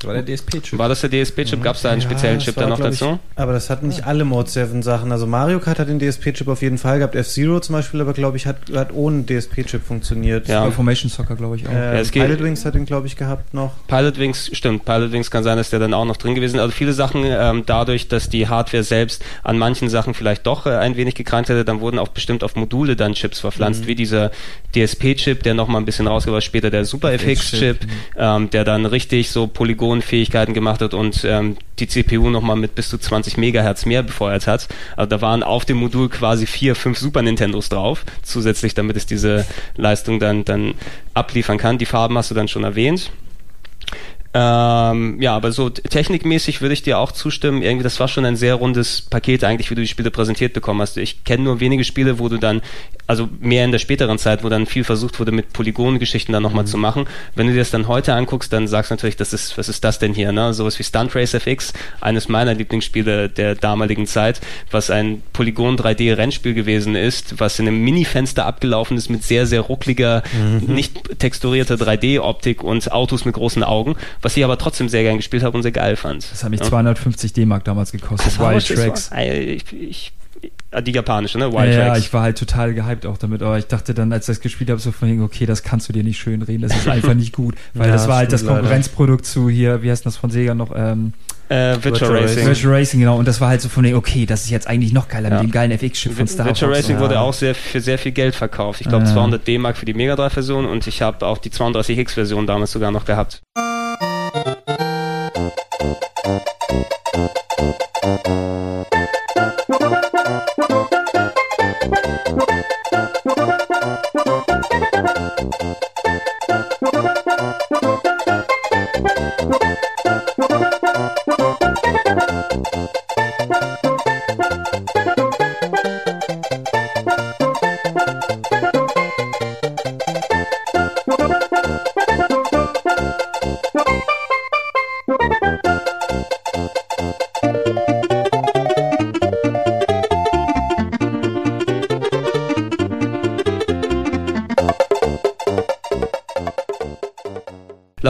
Das 0.00 0.06
war 0.06 0.14
der 0.14 0.24
DSP-Chip. 0.36 0.78
war 0.78 0.88
das 0.88 1.00
der 1.00 1.10
DSP-Chip? 1.10 1.62
Gab 1.62 1.74
es 1.76 1.82
da 1.82 1.90
einen 1.90 2.00
speziellen 2.00 2.36
das 2.36 2.44
Chip 2.44 2.56
war, 2.56 2.62
dann 2.62 2.70
noch 2.70 2.78
glaub 2.78 2.92
ich, 2.92 2.98
dazu? 3.00 3.18
Aber 3.34 3.52
das 3.52 3.68
hatten 3.68 3.88
nicht 3.88 4.06
alle 4.06 4.24
Mode 4.24 4.48
7 4.48 4.82
Sachen. 4.82 5.10
Also 5.10 5.26
Mario 5.26 5.58
Kart 5.58 5.78
hat 5.80 5.88
den 5.88 5.98
DSP-Chip 5.98 6.46
auf 6.48 6.62
jeden 6.62 6.78
Fall 6.78 6.98
gehabt. 6.98 7.14
F-Zero 7.16 7.58
zum 7.60 7.74
Beispiel, 7.74 8.00
aber 8.00 8.12
glaube 8.12 8.36
ich, 8.36 8.46
hat, 8.46 8.56
hat 8.74 8.92
ohne 8.92 9.24
DSP-Chip 9.26 9.82
funktioniert. 9.84 10.46
Ja. 10.46 10.70
Formation 10.70 11.10
Soccer, 11.10 11.34
glaube 11.34 11.56
ich 11.56 11.66
auch. 11.66 11.72
Äh, 11.72 11.74
Ja, 11.74 11.92
es 11.94 12.10
geht- 12.12 12.22
Pilot 12.24 12.42
Wings 12.42 12.64
hat 12.64 12.74
den, 12.74 12.84
glaube 12.86 13.06
ich, 13.08 13.16
gehabt 13.16 13.52
noch. 13.54 13.72
Pilot 13.88 14.18
Wings, 14.18 14.50
stimmt, 14.52 14.84
Pilot 14.84 15.10
Wings 15.12 15.30
kann 15.30 15.42
sein, 15.42 15.56
dass 15.56 15.70
der 15.70 15.80
dann 15.80 15.92
auch 15.94 16.04
noch 16.04 16.16
drin 16.16 16.34
gewesen 16.36 16.56
ist. 16.56 16.60
Also 16.62 16.72
viele 16.72 16.92
Sachen, 16.92 17.22
ähm, 17.26 17.64
dadurch, 17.66 18.06
dass 18.08 18.28
die 18.28 18.46
Hardware 18.48 18.84
selbst 18.84 19.24
an 19.42 19.58
manchen 19.58 19.88
Sachen 19.88 20.14
vielleicht 20.14 20.46
doch 20.46 20.66
äh, 20.66 20.70
ein 20.76 20.96
wenig 20.96 21.16
gekrankt 21.16 21.48
hätte, 21.48 21.64
dann 21.64 21.80
wurden 21.80 21.98
auch 21.98 22.08
bestimmt 22.08 22.44
auf 22.44 22.54
Module 22.54 22.94
dann 22.94 23.14
Chips 23.14 23.40
verpflanzt, 23.40 23.86
wie 23.88 23.94
dieser 23.96 24.30
DSP-Chip, 24.76 25.42
der 25.42 25.54
nochmal 25.54 25.80
ein 25.82 25.84
bisschen 25.84 26.06
rausgeht, 26.06 26.32
war 26.32 26.40
später 26.40 26.70
der 26.70 26.84
Super 26.84 27.12
FX-Chip, 27.14 27.78
ähm, 28.16 28.50
der 28.50 28.64
dann 28.64 28.86
richtig 28.86 29.30
so 29.30 29.46
Polygonfähigkeiten 29.88 30.52
gemacht 30.54 30.82
hat 30.82 30.92
und 30.92 31.24
ähm, 31.24 31.56
die 31.78 31.88
CPU 31.88 32.28
nochmal 32.28 32.56
mit 32.56 32.74
bis 32.74 32.90
zu 32.90 32.98
20 32.98 33.38
Megahertz 33.38 33.86
mehr 33.86 34.02
befeuert 34.02 34.46
hat. 34.46 34.68
Also 34.96 35.08
da 35.08 35.20
waren 35.22 35.42
auf 35.42 35.64
dem 35.64 35.78
Modul 35.78 36.08
quasi 36.10 36.46
vier, 36.46 36.74
fünf 36.74 36.98
Super 36.98 37.22
Nintendos 37.22 37.70
drauf, 37.70 38.04
zusätzlich, 38.22 38.74
damit 38.74 38.96
es 38.96 39.06
diese 39.06 39.46
Leistung 39.76 40.20
dann, 40.20 40.44
dann 40.44 40.74
abliefern 41.14 41.56
kann. 41.56 41.78
Die 41.78 41.86
Farben 41.86 42.18
hast 42.18 42.30
du 42.30 42.34
dann 42.34 42.48
schon 42.48 42.64
erwähnt. 42.64 43.10
Ähm, 44.34 45.20
ja, 45.22 45.34
aber 45.34 45.52
so 45.52 45.70
technikmäßig 45.70 46.60
würde 46.60 46.74
ich 46.74 46.82
dir 46.82 46.98
auch 46.98 47.12
zustimmen. 47.12 47.62
Irgendwie, 47.62 47.84
das 47.84 47.98
war 47.98 48.08
schon 48.08 48.26
ein 48.26 48.36
sehr 48.36 48.56
rundes 48.56 49.00
Paket 49.00 49.42
eigentlich, 49.42 49.70
wie 49.70 49.74
du 49.74 49.80
die 49.80 49.88
Spiele 49.88 50.10
präsentiert 50.10 50.52
bekommen 50.52 50.82
hast. 50.82 50.98
Ich 50.98 51.24
kenne 51.24 51.44
nur 51.44 51.60
wenige 51.60 51.82
Spiele, 51.82 52.18
wo 52.18 52.28
du 52.28 52.36
dann, 52.36 52.60
also 53.08 53.28
mehr 53.40 53.64
in 53.64 53.72
der 53.72 53.78
späteren 53.80 54.18
Zeit, 54.18 54.44
wo 54.44 54.48
dann 54.48 54.66
viel 54.66 54.84
versucht 54.84 55.18
wurde, 55.18 55.32
mit 55.32 55.52
Polygongeschichten 55.52 56.32
dann 56.32 56.42
nochmal 56.42 56.66
zu 56.66 56.76
machen. 56.78 57.06
Wenn 57.34 57.46
du 57.46 57.54
dir 57.54 57.58
das 57.60 57.70
dann 57.70 57.88
heute 57.88 58.14
anguckst, 58.14 58.52
dann 58.52 58.68
sagst 58.68 58.90
du 58.90 58.94
natürlich, 58.94 59.16
das 59.16 59.32
ist, 59.32 59.58
was 59.58 59.68
ist 59.68 59.82
das 59.82 59.98
denn 59.98 60.12
hier, 60.14 60.30
ne? 60.30 60.52
Sowas 60.54 60.78
wie 60.78 60.84
Stunt 60.84 61.16
Race 61.16 61.32
FX, 61.34 61.72
eines 62.00 62.28
meiner 62.28 62.54
Lieblingsspiele 62.54 63.28
der 63.30 63.54
damaligen 63.54 64.06
Zeit, 64.06 64.40
was 64.70 64.90
ein 64.90 65.22
Polygon 65.32 65.76
3D 65.76 66.16
Rennspiel 66.16 66.52
gewesen 66.54 66.94
ist, 66.94 67.40
was 67.40 67.58
in 67.58 67.66
einem 67.66 67.82
Mini-Fenster 67.82 68.44
abgelaufen 68.46 68.96
ist 68.98 69.08
mit 69.08 69.24
sehr, 69.24 69.46
sehr 69.46 69.62
ruckliger, 69.62 70.22
nicht 70.60 71.18
texturierter 71.18 71.76
3D-Optik 71.76 72.62
und 72.62 72.92
Autos 72.92 73.24
mit 73.24 73.34
großen 73.34 73.64
Augen, 73.64 73.96
was 74.20 74.36
ich 74.36 74.44
aber 74.44 74.58
trotzdem 74.58 74.88
sehr 74.90 75.02
gern 75.02 75.16
gespielt 75.16 75.42
habe 75.42 75.56
und 75.56 75.62
sehr 75.62 75.72
geil 75.72 75.96
fand. 75.96 76.30
Das 76.30 76.44
hat 76.44 76.50
mich 76.50 76.60
Ja. 76.60 76.66
250 76.66 77.32
D-Mark 77.32 77.64
damals 77.64 77.90
gekostet. 77.90 78.26
Das 78.26 78.38
war 78.38 78.52
Wild 78.52 78.66
Tracks. 78.66 79.10
Ich, 79.16 79.64
ich, 79.72 80.12
die 80.82 80.92
japanische, 80.92 81.38
ne? 81.38 81.52
Wild 81.52 81.74
ja, 81.74 81.86
Tracks. 81.86 81.98
ich 82.00 82.12
war 82.12 82.22
halt 82.22 82.38
total 82.38 82.74
gehypt 82.74 83.06
auch 83.06 83.16
damit, 83.18 83.42
aber 83.42 83.58
ich 83.58 83.66
dachte 83.66 83.94
dann, 83.94 84.12
als 84.12 84.28
ich 84.28 84.36
das 84.36 84.40
gespielt 84.42 84.70
habe, 84.70 84.80
so 84.80 84.92
von 84.92 85.08
wegen, 85.08 85.22
okay, 85.22 85.46
das 85.46 85.62
kannst 85.62 85.88
du 85.88 85.92
dir 85.92 86.04
nicht 86.04 86.18
schön 86.18 86.42
reden, 86.42 86.62
das 86.62 86.76
ist 86.76 86.86
einfach 86.88 87.14
nicht 87.14 87.32
gut, 87.34 87.54
weil 87.74 87.86
Ja, 87.88 87.92
das 87.94 88.06
war 88.08 88.16
halt 88.18 88.32
das 88.32 88.40
stimmt 88.40 88.50
leider. 88.50 88.60
Konkurrenzprodukt 88.62 89.24
zu 89.26 89.48
hier, 89.48 89.82
wie 89.82 89.90
heißt 89.90 90.04
das 90.06 90.16
von 90.16 90.30
Sega 90.30 90.54
noch, 90.54 90.70
ähm, 90.76 91.14
äh, 91.48 91.76
Virtual, 91.82 91.82
Virtual 91.84 92.12
Racing. 92.22 92.46
Virtual 92.46 92.74
Racing, 92.74 93.00
genau, 93.00 93.16
und 93.18 93.26
das 93.26 93.40
war 93.40 93.48
halt 93.48 93.62
so 93.62 93.70
von 93.70 93.82
wegen, 93.82 93.96
okay, 93.96 94.26
das 94.26 94.44
ist 94.44 94.50
jetzt 94.50 94.68
eigentlich 94.68 94.92
noch 94.92 95.08
geiler 95.08 95.30
Ja. 95.30 95.36
mit 95.36 95.44
dem 95.48 95.50
geilen 95.52 95.70
FX-Chip 95.72 96.12
von 96.12 96.26
Star 96.28 96.44
Virtual. 96.46 96.72
Racing 96.72 96.96
Ja. 96.96 97.00
wurde 97.00 97.18
auch 97.20 97.32
sehr, 97.32 97.54
für 97.54 97.80
sehr 97.80 97.98
viel 97.98 98.12
Geld 98.12 98.34
verkauft. 98.34 98.82
Ich 98.82 98.88
glaube 98.88 99.06
Ja. 99.06 99.12
200 99.14 99.46
D-Mark 99.48 99.78
für 99.78 99.86
die 99.86 99.94
Mega 99.94 100.14
Drive 100.14 100.34
Version 100.34 100.66
und 100.66 100.86
ich 100.86 101.00
habe 101.00 101.24
auch 101.26 101.38
die 101.38 101.50
32X 101.50 102.12
Version 102.14 102.46
damals 102.46 102.72
sogar 102.72 102.90
noch 102.90 103.06
gehabt. 103.06 103.40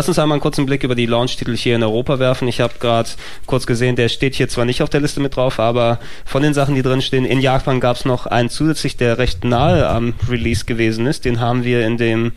Lass 0.09 0.17
uns 0.17 0.23
einmal 0.23 0.37
einen 0.37 0.41
kurzen 0.41 0.65
Blick 0.65 0.85
über 0.85 0.95
die 0.95 1.05
Launch-Titel 1.05 1.55
hier 1.55 1.77
in 1.77 1.83
Europa 1.83 2.19
werfen. 2.19 2.49
Ich 2.49 2.63
habe 2.63 2.73
gerade 2.81 3.11
kurz 3.45 3.67
gesehen, 3.67 3.95
der 3.95 4.09
steht 4.09 4.37
hier 4.37 4.49
zwar 4.49 4.65
nicht 4.65 4.81
auf 4.81 4.89
der 4.89 5.03
Liste 5.03 5.21
mit 5.21 5.37
drauf, 5.37 5.61
aber 5.61 5.99
von 6.25 6.43
den 6.43 6.55
Sachen, 6.55 6.75
die 6.75 6.81
drin 6.81 7.03
stehen, 7.03 7.27
in 7.27 7.41
Japan 7.41 7.79
gab 7.79 7.97
es 7.97 8.07
noch 8.07 8.25
einen 8.25 8.49
zusätzlich, 8.49 8.97
der 8.97 9.19
recht 9.19 9.45
nahe 9.45 9.87
am 9.87 10.15
Release 10.27 10.65
gewesen 10.65 11.07
ist. 11.07 11.27
Den 11.27 11.41
haben 11.41 11.63
wir 11.63 11.87
in 11.87 11.99
dem 11.99 12.33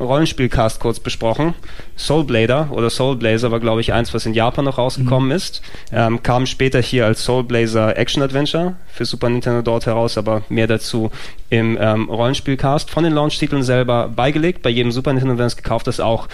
Rollenspielcast 0.00 0.80
kurz 0.80 1.00
besprochen. 1.00 1.54
Soul 1.96 2.24
Blader 2.24 2.68
oder 2.72 2.90
Soul 2.90 3.16
Blazer 3.16 3.50
war, 3.50 3.60
glaube 3.60 3.80
ich, 3.80 3.92
eins, 3.92 4.12
was 4.12 4.26
in 4.26 4.34
Japan 4.34 4.64
noch 4.64 4.78
rausgekommen 4.78 5.30
ist. 5.30 5.62
Ähm, 5.92 6.22
kam 6.22 6.46
später 6.46 6.80
hier 6.80 7.06
als 7.06 7.24
Soul 7.24 7.44
Blazer 7.44 7.96
Action 7.96 8.22
Adventure 8.22 8.74
für 8.88 9.04
Super 9.04 9.28
Nintendo 9.28 9.62
dort 9.62 9.86
heraus, 9.86 10.18
aber 10.18 10.42
mehr 10.48 10.66
dazu 10.66 11.10
im 11.50 11.78
ähm, 11.80 12.08
Rollenspielcast. 12.08 12.90
Von 12.90 13.04
den 13.04 13.12
Launch-Titeln 13.12 13.62
selber 13.62 14.08
beigelegt. 14.08 14.62
Bei 14.62 14.70
jedem 14.70 14.90
Super 14.90 15.12
Nintendo, 15.12 15.38
wenn 15.38 15.46
es 15.46 15.56
gekauft 15.56 15.86
ist, 15.86 16.00
auch 16.00 16.26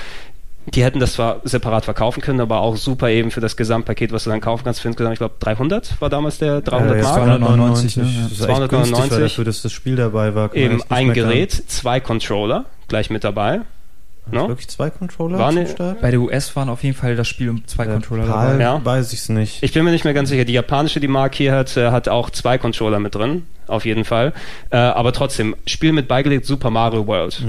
die 0.74 0.84
hätten 0.84 1.00
das 1.00 1.14
zwar 1.14 1.40
separat 1.44 1.84
verkaufen 1.84 2.20
können, 2.20 2.40
aber 2.40 2.60
auch 2.60 2.76
super 2.76 3.08
eben 3.10 3.30
für 3.30 3.40
das 3.40 3.56
Gesamtpaket, 3.56 4.12
was 4.12 4.24
du 4.24 4.30
dann 4.30 4.40
kaufen 4.40 4.64
kannst 4.64 4.80
für 4.80 4.88
insgesamt, 4.88 5.14
ich 5.14 5.18
glaube 5.18 5.34
300 5.40 6.00
war 6.00 6.10
damals 6.10 6.38
der 6.38 6.60
300 6.60 6.96
Äh, 6.96 6.98
ja, 6.98 7.04
Mark. 7.04 7.14
299, 7.16 7.96
ne? 7.96 8.02
Ja. 8.04 8.08
Das 8.22 8.32
ist 8.32 8.40
echt 8.40 8.48
günstig, 8.48 8.68
299. 8.68 9.10
weil 9.12 9.20
dafür, 9.20 9.44
dass 9.44 9.62
das 9.62 9.72
Spiel 9.72 9.96
dabei 9.96 10.34
war. 10.34 10.54
Eben 10.54 10.82
ein. 10.88 11.12
Gerät, 11.12 11.52
zwei 11.52 12.00
Controller 12.00 12.64
gleich 12.88 13.10
mit 13.10 13.24
dabei. 13.24 13.60
No? 14.30 14.46
Wirklich 14.48 14.68
zwei 14.68 14.90
Controller 14.90 15.38
War 15.38 15.52
zum 15.52 15.62
ne- 15.62 15.68
Start? 15.68 16.02
Bei 16.02 16.10
der 16.10 16.20
US 16.20 16.54
waren 16.54 16.68
auf 16.68 16.82
jeden 16.84 16.94
Fall 16.94 17.16
das 17.16 17.26
Spiel 17.26 17.48
um 17.48 17.66
zwei 17.66 17.86
Bei 17.86 17.92
Controller 17.94 18.26
PAL 18.26 18.48
dabei. 18.58 18.62
Ja. 18.62 18.84
weiß 18.84 19.14
ich's 19.14 19.30
nicht. 19.30 19.62
Ich 19.62 19.72
bin 19.72 19.84
mir 19.84 19.90
nicht 19.90 20.04
mehr 20.04 20.12
ganz 20.12 20.28
sicher. 20.28 20.44
Die 20.44 20.52
japanische, 20.52 21.00
die 21.00 21.08
Mark 21.08 21.34
hier 21.34 21.54
hat, 21.54 21.74
äh, 21.78 21.90
hat 21.92 22.08
auch 22.10 22.28
zwei 22.28 22.58
Controller 22.58 22.98
mit 22.98 23.14
drin, 23.14 23.44
auf 23.68 23.86
jeden 23.86 24.04
Fall. 24.04 24.34
Äh, 24.68 24.76
aber 24.76 25.14
trotzdem, 25.14 25.56
Spiel 25.66 25.92
mit 25.92 26.08
beigelegt 26.08 26.44
Super 26.44 26.68
Mario 26.68 27.06
World. 27.06 27.42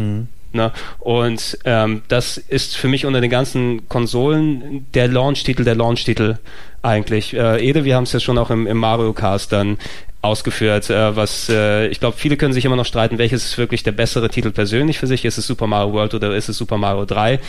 Ne? 0.53 0.71
Und 0.99 1.57
ähm, 1.65 2.01
das 2.07 2.37
ist 2.37 2.75
für 2.75 2.87
mich 2.87 3.05
unter 3.05 3.21
den 3.21 3.29
ganzen 3.29 3.87
Konsolen 3.87 4.85
der 4.93 5.07
Launch-Titel, 5.07 5.63
der 5.63 5.75
Launch-Titel 5.75 6.37
eigentlich. 6.81 7.35
Äh, 7.35 7.67
Ede, 7.67 7.83
wir 7.83 7.95
haben 7.95 8.03
es 8.03 8.13
ja 8.13 8.19
schon 8.19 8.37
auch 8.37 8.49
im, 8.49 8.67
im 8.67 8.77
Mario 8.77 9.13
Cast 9.13 9.51
dann 9.51 9.77
ausgeführt, 10.21 10.89
äh, 10.89 11.15
was 11.15 11.47
äh, 11.49 11.87
ich 11.87 11.99
glaube, 11.99 12.17
viele 12.17 12.35
können 12.35 12.53
sich 12.53 12.65
immer 12.65 12.75
noch 12.75 12.85
streiten, 12.85 13.17
welches 13.17 13.45
ist 13.45 13.57
wirklich 13.57 13.83
der 13.83 13.93
bessere 13.93 14.29
Titel 14.29 14.51
persönlich 14.51 14.99
für 14.99 15.07
sich. 15.07 15.23
Ist 15.23 15.37
es 15.37 15.47
Super 15.47 15.67
Mario 15.67 15.93
World 15.93 16.13
oder 16.13 16.35
ist 16.35 16.49
es 16.49 16.57
Super 16.57 16.77
Mario 16.77 17.05
3? 17.05 17.39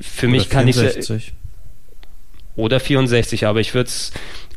Für 0.00 0.28
mich 0.28 0.42
Oder 0.42 0.50
kann 0.50 0.68
ich 0.68 0.76
64. 0.76 1.32
oder 2.56 2.80
64, 2.80 3.46
aber 3.46 3.60
ich 3.60 3.74
würde 3.74 3.90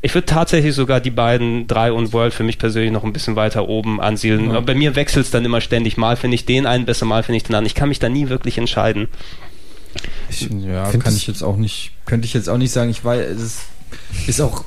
ich 0.06 0.14
würde 0.14 0.26
tatsächlich 0.26 0.76
sogar 0.76 1.00
die 1.00 1.12
beiden 1.12 1.66
3 1.66 1.94
und 1.94 2.12
World 2.12 2.34
für 2.34 2.44
mich 2.44 2.58
persönlich 2.58 2.92
noch 2.92 3.06
ein 3.06 3.14
bisschen 3.14 3.38
weiter 3.38 3.70
oben 3.70 4.02
ansiedeln. 4.02 4.52
Aber 4.52 4.62
Bei 4.62 4.76
mir 4.76 4.98
wechselt 4.98 5.26
es 5.26 5.32
dann 5.32 5.46
immer 5.46 5.62
ständig. 5.62 5.96
Mal 5.96 6.18
finde 6.18 6.36
ich 6.36 6.46
den 6.46 6.66
einen 6.66 6.84
besser, 6.84 7.06
mal 7.06 7.24
finde 7.24 7.38
ich 7.38 7.44
den 7.44 7.56
anderen. 7.56 7.68
Ich 7.68 7.74
kann 7.74 7.88
mich 7.88 8.00
da 8.00 8.10
nie 8.10 8.28
wirklich 8.28 8.58
entscheiden. 8.58 9.08
Ich, 10.30 10.42
ja, 10.42 10.86
find 10.86 11.06
kann 11.06 11.16
ich 11.16 11.26
jetzt 11.26 11.42
auch 11.42 11.56
nicht, 11.56 11.92
könnte 12.06 12.26
ich 12.26 12.34
jetzt 12.34 12.50
auch 12.50 12.58
nicht 12.58 12.74
sagen. 12.74 12.90
Ich 12.90 13.06
weiß, 13.06 13.30
es 13.30 13.42
ist, 13.42 13.60
ist 14.28 14.42
auch, 14.42 14.66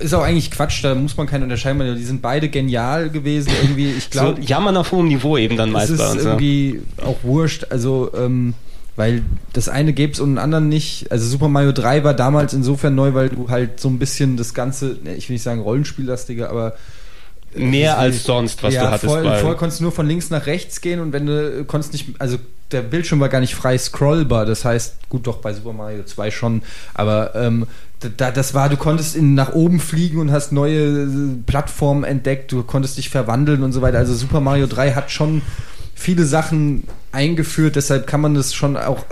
ist 0.00 0.14
auch 0.14 0.22
eigentlich 0.22 0.50
Quatsch, 0.50 0.82
da 0.82 0.94
muss 0.94 1.18
man 1.18 1.26
keine 1.26 1.44
unterscheiden, 1.44 1.78
weil 1.80 1.94
die 1.94 2.04
sind 2.04 2.22
beide 2.22 2.48
genial 2.48 3.10
gewesen 3.10 3.52
irgendwie. 3.60 3.90
Ich 3.90 4.08
glaube, 4.08 4.40
so 4.40 4.48
jammern 4.48 4.78
auf 4.78 4.92
hohem 4.92 5.08
Niveau 5.08 5.36
eben 5.36 5.58
dann 5.58 5.68
es 5.68 5.74
meist 5.74 5.90
ist 5.90 5.98
bei 5.98 6.10
uns. 6.12 6.24
Ja. 6.24 6.30
irgendwie 6.30 6.80
auch 7.04 7.18
wurscht. 7.24 7.66
Also, 7.68 8.10
ähm, 8.16 8.54
Weil 8.98 9.22
das 9.52 9.68
eine 9.68 9.92
gäbe 9.92 10.12
es 10.12 10.18
und 10.18 10.30
den 10.30 10.38
anderen 10.38 10.68
nicht. 10.68 11.10
Also 11.12 11.24
Super 11.28 11.48
Mario 11.48 11.70
3 11.70 12.02
war 12.02 12.14
damals 12.14 12.52
insofern 12.52 12.96
neu, 12.96 13.14
weil 13.14 13.28
du 13.28 13.48
halt 13.48 13.78
so 13.78 13.88
ein 13.88 14.00
bisschen 14.00 14.36
das 14.36 14.54
ganze, 14.54 14.96
ne, 15.04 15.14
ich 15.14 15.28
will 15.28 15.34
nicht 15.34 15.44
sagen 15.44 15.60
Rollenspiellastiger, 15.60 16.50
aber 16.50 16.74
Mehr 17.54 17.98
als 17.98 18.24
sonst, 18.24 18.62
was 18.62 18.74
ja, 18.74 18.82
du 18.82 18.90
hattest 18.90 19.12
voll, 19.12 19.22
bei. 19.22 19.38
Vorher 19.38 19.56
konntest 19.56 19.80
du 19.80 19.84
nur 19.84 19.92
von 19.92 20.06
links 20.06 20.30
nach 20.30 20.46
rechts 20.46 20.80
gehen 20.80 21.00
und 21.00 21.12
wenn 21.12 21.26
du 21.26 21.64
konntest 21.64 21.92
nicht, 21.92 22.08
also 22.18 22.38
der 22.72 22.82
Bildschirm 22.82 23.20
war 23.20 23.28
gar 23.28 23.40
nicht 23.40 23.54
frei 23.54 23.78
scrollbar. 23.78 24.44
Das 24.44 24.64
heißt, 24.64 25.08
gut, 25.08 25.26
doch 25.26 25.38
bei 25.38 25.54
Super 25.54 25.72
Mario 25.72 26.02
2 26.02 26.30
schon, 26.30 26.62
aber 26.92 27.34
ähm, 27.34 27.66
da, 28.16 28.30
das 28.30 28.52
war, 28.52 28.68
du 28.68 28.76
konntest 28.76 29.16
in, 29.16 29.34
nach 29.34 29.54
oben 29.54 29.80
fliegen 29.80 30.18
und 30.18 30.30
hast 30.30 30.52
neue 30.52 31.04
äh, 31.04 31.08
Plattformen 31.46 32.04
entdeckt, 32.04 32.52
du 32.52 32.62
konntest 32.64 32.98
dich 32.98 33.08
verwandeln 33.08 33.62
und 33.62 33.72
so 33.72 33.80
weiter. 33.80 33.98
Also 33.98 34.14
Super 34.14 34.40
Mario 34.40 34.66
3 34.66 34.92
hat 34.92 35.10
schon 35.10 35.42
viele 35.98 36.24
Sachen 36.24 36.84
eingeführt, 37.12 37.76
deshalb 37.76 38.06
kann 38.06 38.20
man 38.20 38.34
das 38.34 38.54
schon 38.54 38.76
auch 38.76 39.04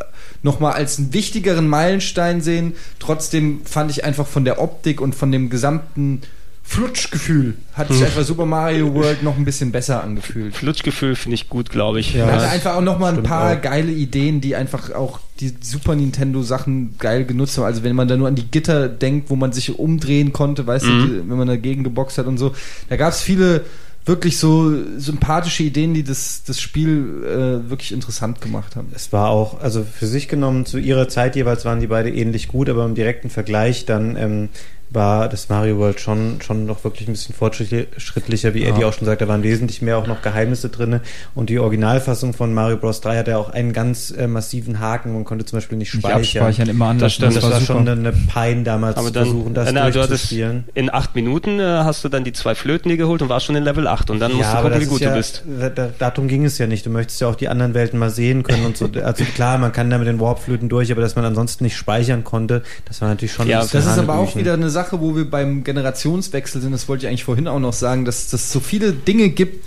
nochmal 0.43 0.75
als 0.75 0.99
einen 0.99 1.13
wichtigeren 1.13 1.69
Meilenstein 1.69 2.41
sehen. 2.41 2.75
Trotzdem 2.99 3.63
fand 3.65 3.91
ich 3.91 4.05
einfach 4.05 4.27
von 4.27 4.45
der 4.45 4.61
Optik 4.61 5.01
und 5.01 5.15
von 5.15 5.33
dem 5.33 5.51
gesamten 5.51 6.23
Flutschgefühl 6.69 7.55
hat 7.75 7.93
sich 7.93 8.03
einfach 8.03 8.25
Super 8.25 8.45
Mario 8.45 8.93
World 8.93 9.23
noch 9.23 9.37
ein 9.37 9.45
bisschen 9.45 9.71
besser 9.71 10.03
angefühlt. 10.03 10.55
Flutschgefühl 10.55 11.15
finde 11.15 11.37
ich 11.37 11.49
gut, 11.49 11.71
glaube 11.71 12.01
ich. 12.01 12.17
Er 12.17 12.27
hatte 12.27 12.49
einfach 12.49 12.75
auch 12.75 12.83
noch 12.83 12.99
mal 12.99 13.17
ein 13.17 13.23
paar 13.23 13.57
auch. 13.57 13.63
geile 13.63 13.93
Ideen, 13.93 14.41
die 14.41 14.57
einfach 14.57 14.93
auch 14.93 15.21
die 15.39 15.55
Super 15.61 15.95
Nintendo 15.95 16.43
Sachen 16.43 16.99
geil 16.99 17.25
genutzt 17.25 17.57
haben. 17.57 17.67
Also 17.67 17.85
wenn 17.85 17.95
man 17.95 18.09
da 18.09 18.17
nur 18.17 18.27
an 18.27 18.35
die 18.35 18.51
Gitter 18.51 18.89
denkt, 18.89 19.31
wo 19.31 19.37
man 19.37 19.53
sich 19.53 19.79
umdrehen 19.79 20.33
konnte, 20.33 20.67
weißt 20.67 20.87
du, 20.87 21.07
die, 21.07 21.31
wenn 21.31 21.39
man 21.39 21.47
dagegen 21.47 21.85
geboxt 21.85 22.19
hat 22.19 22.27
und 22.27 22.37
so. 22.37 22.53
Da 22.89 22.97
gab 22.97 23.13
es 23.13 23.21
viele 23.21 23.65
wirklich 24.07 24.39
so 24.39 24.73
sympathische 24.99 25.65
Ideen, 25.65 25.93
die 25.93 26.05
das, 26.05 26.45
das 26.45 26.61
Spiel 26.61 27.25
äh, 27.25 27.69
wirklich 27.69 27.91
interessant 27.93 28.41
gemacht 28.41 28.77
haben. 28.77 28.89
Es 28.95 29.13
war 29.13 29.31
auch, 29.31 29.61
also 29.61 29.85
für 29.85 30.07
sich 30.07 30.29
genommen, 30.29 30.65
zu 30.65 30.79
ihrer 30.79 31.09
Zeit 31.09 31.35
jeweils 31.35 31.65
waren 31.65 31.81
die 31.81 31.89
beide 31.89 32.11
ähnlich 32.11 32.47
gut, 32.47 32.71
aber 32.71 32.85
im 32.85 32.95
direkten 32.95 33.31
Vergleich 33.31 33.85
dann 33.85 34.17
ähm, 34.17 34.49
war 34.91 35.29
das 35.29 35.49
Mario 35.49 35.79
World 35.79 36.01
schon, 36.01 36.41
schon 36.41 36.65
noch 36.65 36.85
wirklich 36.85 37.09
ein 37.09 37.13
bisschen 37.13 37.35
fortschrittlicher, 37.35 38.55
wie 38.55 38.65
Eddie 38.65 38.85
auch 38.85 38.93
schon 38.93 39.05
sagt, 39.07 39.21
da 39.21 39.29
waren 39.29 39.43
wesentlich 39.43 39.83
mehr 39.83 39.99
auch 39.99 40.07
noch 40.07 40.23
Geheimnisse 40.23 40.69
drin. 40.69 41.01
Und 41.35 41.51
die 41.51 41.59
Originalfassung 41.59 42.33
von 42.33 42.55
Mario 42.55 42.77
Bros. 42.77 43.01
3 43.01 43.19
hatte 43.19 43.37
auch 43.39 43.51
einen 43.51 43.73
ganz 43.73 44.11
äh, 44.11 44.27
massiven 44.27 44.79
Haken, 44.81 45.13
man 45.13 45.25
konnte 45.25 45.45
zum 45.45 45.59
Beispiel 45.59 45.77
nicht 45.79 45.93
Nicht 45.95 46.03
speichern. 46.03 46.21
abspeichern, 46.43 46.69
immer 46.69 46.87
anders. 46.87 47.15
stimmt, 47.15 47.37
Das, 47.37 47.43
war, 47.43 47.61
schon 47.61 47.89
eine 47.89 48.13
Pein 48.13 48.65
damals 48.65 48.97
Aber 48.97 49.09
zu 49.09 49.13
dann, 49.15 49.25
versuchen, 49.25 49.55
das 49.55 49.73
na, 49.73 49.87
du 49.91 49.93
durchzuspielen. 49.99 50.65
in 50.75 50.93
acht 50.93 51.15
Minuten 51.15 51.59
äh, 51.61 51.63
hast 51.65 52.05
du 52.05 52.09
dann 52.09 52.25
die 52.25 52.33
zwei 52.33 52.55
Flöten 52.55 52.89
dir 52.89 52.97
geholt 52.97 53.23
und 53.23 53.29
warst 53.29 53.47
schon 53.47 53.57
in 53.57 53.65
Level 53.65 53.87
8 53.87 54.11
und 54.11 54.21
dann 54.21 54.33
musst 54.33 54.45
du 54.53 54.57
aber 54.57 54.71
gucken, 54.71 54.81
wie 54.81 54.85
das 54.85 54.89
gut 54.93 55.01
ja, 55.01 55.11
du 55.11 55.17
bist. 55.17 55.43
Da, 55.61 55.69
da, 55.69 55.89
darum 55.99 56.29
ging 56.29 56.45
es 56.45 56.59
ja 56.59 56.67
nicht. 56.67 56.87
Du 56.87 56.91
möchtest 56.91 57.21
ja 57.21 57.29
auch 57.29 57.35
die 57.37 57.49
anderen 57.49 57.75
Welten 57.75 57.99
mal 57.99 58.11
sehen 58.11 58.43
können 58.43 58.65
und 58.67 58.77
so. 58.77 58.89
Also 59.07 59.25
klar, 59.25 59.59
man 59.59 59.73
kann 59.73 59.91
da 59.91 59.99
mit 59.99 60.07
den 60.09 60.21
Warpflöten 60.21 60.69
durch, 60.69 60.91
aber 60.91 61.01
dass 61.01 61.17
man 61.17 61.25
ansonsten 61.25 61.65
nicht 61.65 61.77
speichern 61.77 62.25
konnte, 62.25 62.63
das 62.87 63.01
war 63.03 63.09
natürlich 63.09 63.33
schon 63.33 63.47
Ja, 63.49 63.61
ein 63.61 63.69
Das 63.71 63.85
ist 63.87 63.99
aber 63.99 64.15
auch 64.19 64.35
wieder 64.37 64.55
eine 64.55 64.71
Sache, 64.77 65.01
wo 65.01 65.17
wir 65.17 65.25
beim 65.25 65.65
Generationswechsel 65.65 66.61
sind. 66.61 66.73
Das 66.73 66.87
wollte 66.87 67.07
ich 67.07 67.09
eigentlich 67.09 67.25
vorhin 67.25 67.49
auch 67.49 67.59
noch 67.59 67.73
sagen, 67.73 68.05
dass 68.05 68.31
es 68.31 68.53
so 68.53 68.61
viele 68.61 68.93
Dinge 68.93 69.31
gibt, 69.31 69.65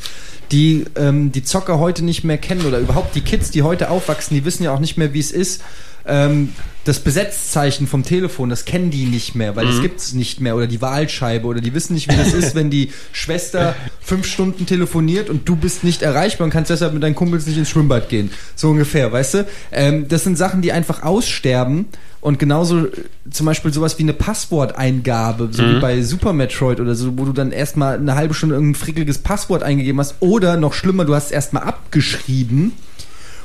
die 0.51 0.85
ähm, 0.95 1.31
die 1.31 1.43
Zocker 1.43 1.79
heute 1.79 2.05
nicht 2.05 2.23
mehr 2.23 2.37
kennen 2.37 2.63
oder 2.63 2.77
überhaupt 2.77 3.15
die 3.15 3.21
Kids, 3.21 3.49
die 3.49 3.63
heute 3.63 3.89
aufwachsen, 3.89 4.35
die 4.35 4.45
wissen 4.45 4.61
ja 4.63 4.71
auch 4.71 4.79
nicht 4.79 4.97
mehr, 4.97 5.11
wie 5.13 5.19
es 5.19 5.31
ist. 5.31 5.63
Ähm, 6.05 6.49
das 6.85 6.99
Besetzzeichen 6.99 7.85
vom 7.85 8.03
Telefon, 8.03 8.49
das 8.49 8.65
kennen 8.65 8.89
die 8.89 9.05
nicht 9.05 9.35
mehr, 9.35 9.55
weil 9.55 9.67
das 9.67 9.81
gibt's 9.81 10.13
nicht 10.13 10.41
mehr. 10.41 10.55
Oder 10.55 10.65
die 10.65 10.81
Wahlscheibe 10.81 11.45
oder 11.45 11.61
die 11.61 11.73
wissen 11.73 11.93
nicht, 11.93 12.11
wie 12.11 12.15
das 12.15 12.33
ist, 12.33 12.55
wenn 12.55 12.71
die 12.71 12.91
Schwester 13.11 13.75
fünf 14.01 14.25
Stunden 14.25 14.65
telefoniert 14.65 15.29
und 15.29 15.47
du 15.47 15.55
bist 15.55 15.83
nicht 15.83 16.01
erreichbar 16.01 16.45
und 16.45 16.51
kannst 16.51 16.71
deshalb 16.71 16.93
mit 16.93 17.03
deinen 17.03 17.15
Kumpels 17.15 17.45
nicht 17.45 17.57
ins 17.57 17.69
Schwimmbad 17.69 18.09
gehen. 18.09 18.31
So 18.55 18.69
ungefähr, 18.69 19.11
weißt 19.11 19.33
du? 19.35 19.47
Ähm, 19.71 20.07
das 20.07 20.23
sind 20.23 20.37
Sachen, 20.37 20.61
die 20.61 20.71
einfach 20.71 21.03
aussterben. 21.03 21.85
Und 22.21 22.39
genauso 22.39 22.87
äh, 22.87 22.91
zum 23.29 23.45
Beispiel 23.45 23.71
sowas 23.71 23.99
wie 23.99 24.03
eine 24.03 24.13
Passworteingabe, 24.13 25.49
so 25.51 25.63
wie 25.63 25.79
bei 25.79 26.01
Super 26.01 26.33
Metroid 26.33 26.79
oder 26.79 26.95
so, 26.95 27.17
wo 27.17 27.25
du 27.25 27.33
dann 27.33 27.51
erstmal 27.51 27.97
eine 27.97 28.15
halbe 28.15 28.33
Stunde 28.33 28.55
irgendein 28.55 28.79
frickeliges 28.79 29.19
Passwort 29.19 29.63
eingegeben 29.63 29.99
hast. 29.99 30.15
Oder 30.21 30.57
noch 30.57 30.73
schlimmer, 30.73 31.05
du 31.05 31.13
hast 31.13 31.25
es 31.25 31.31
erstmal 31.31 31.63
abgeschrieben, 31.63 32.73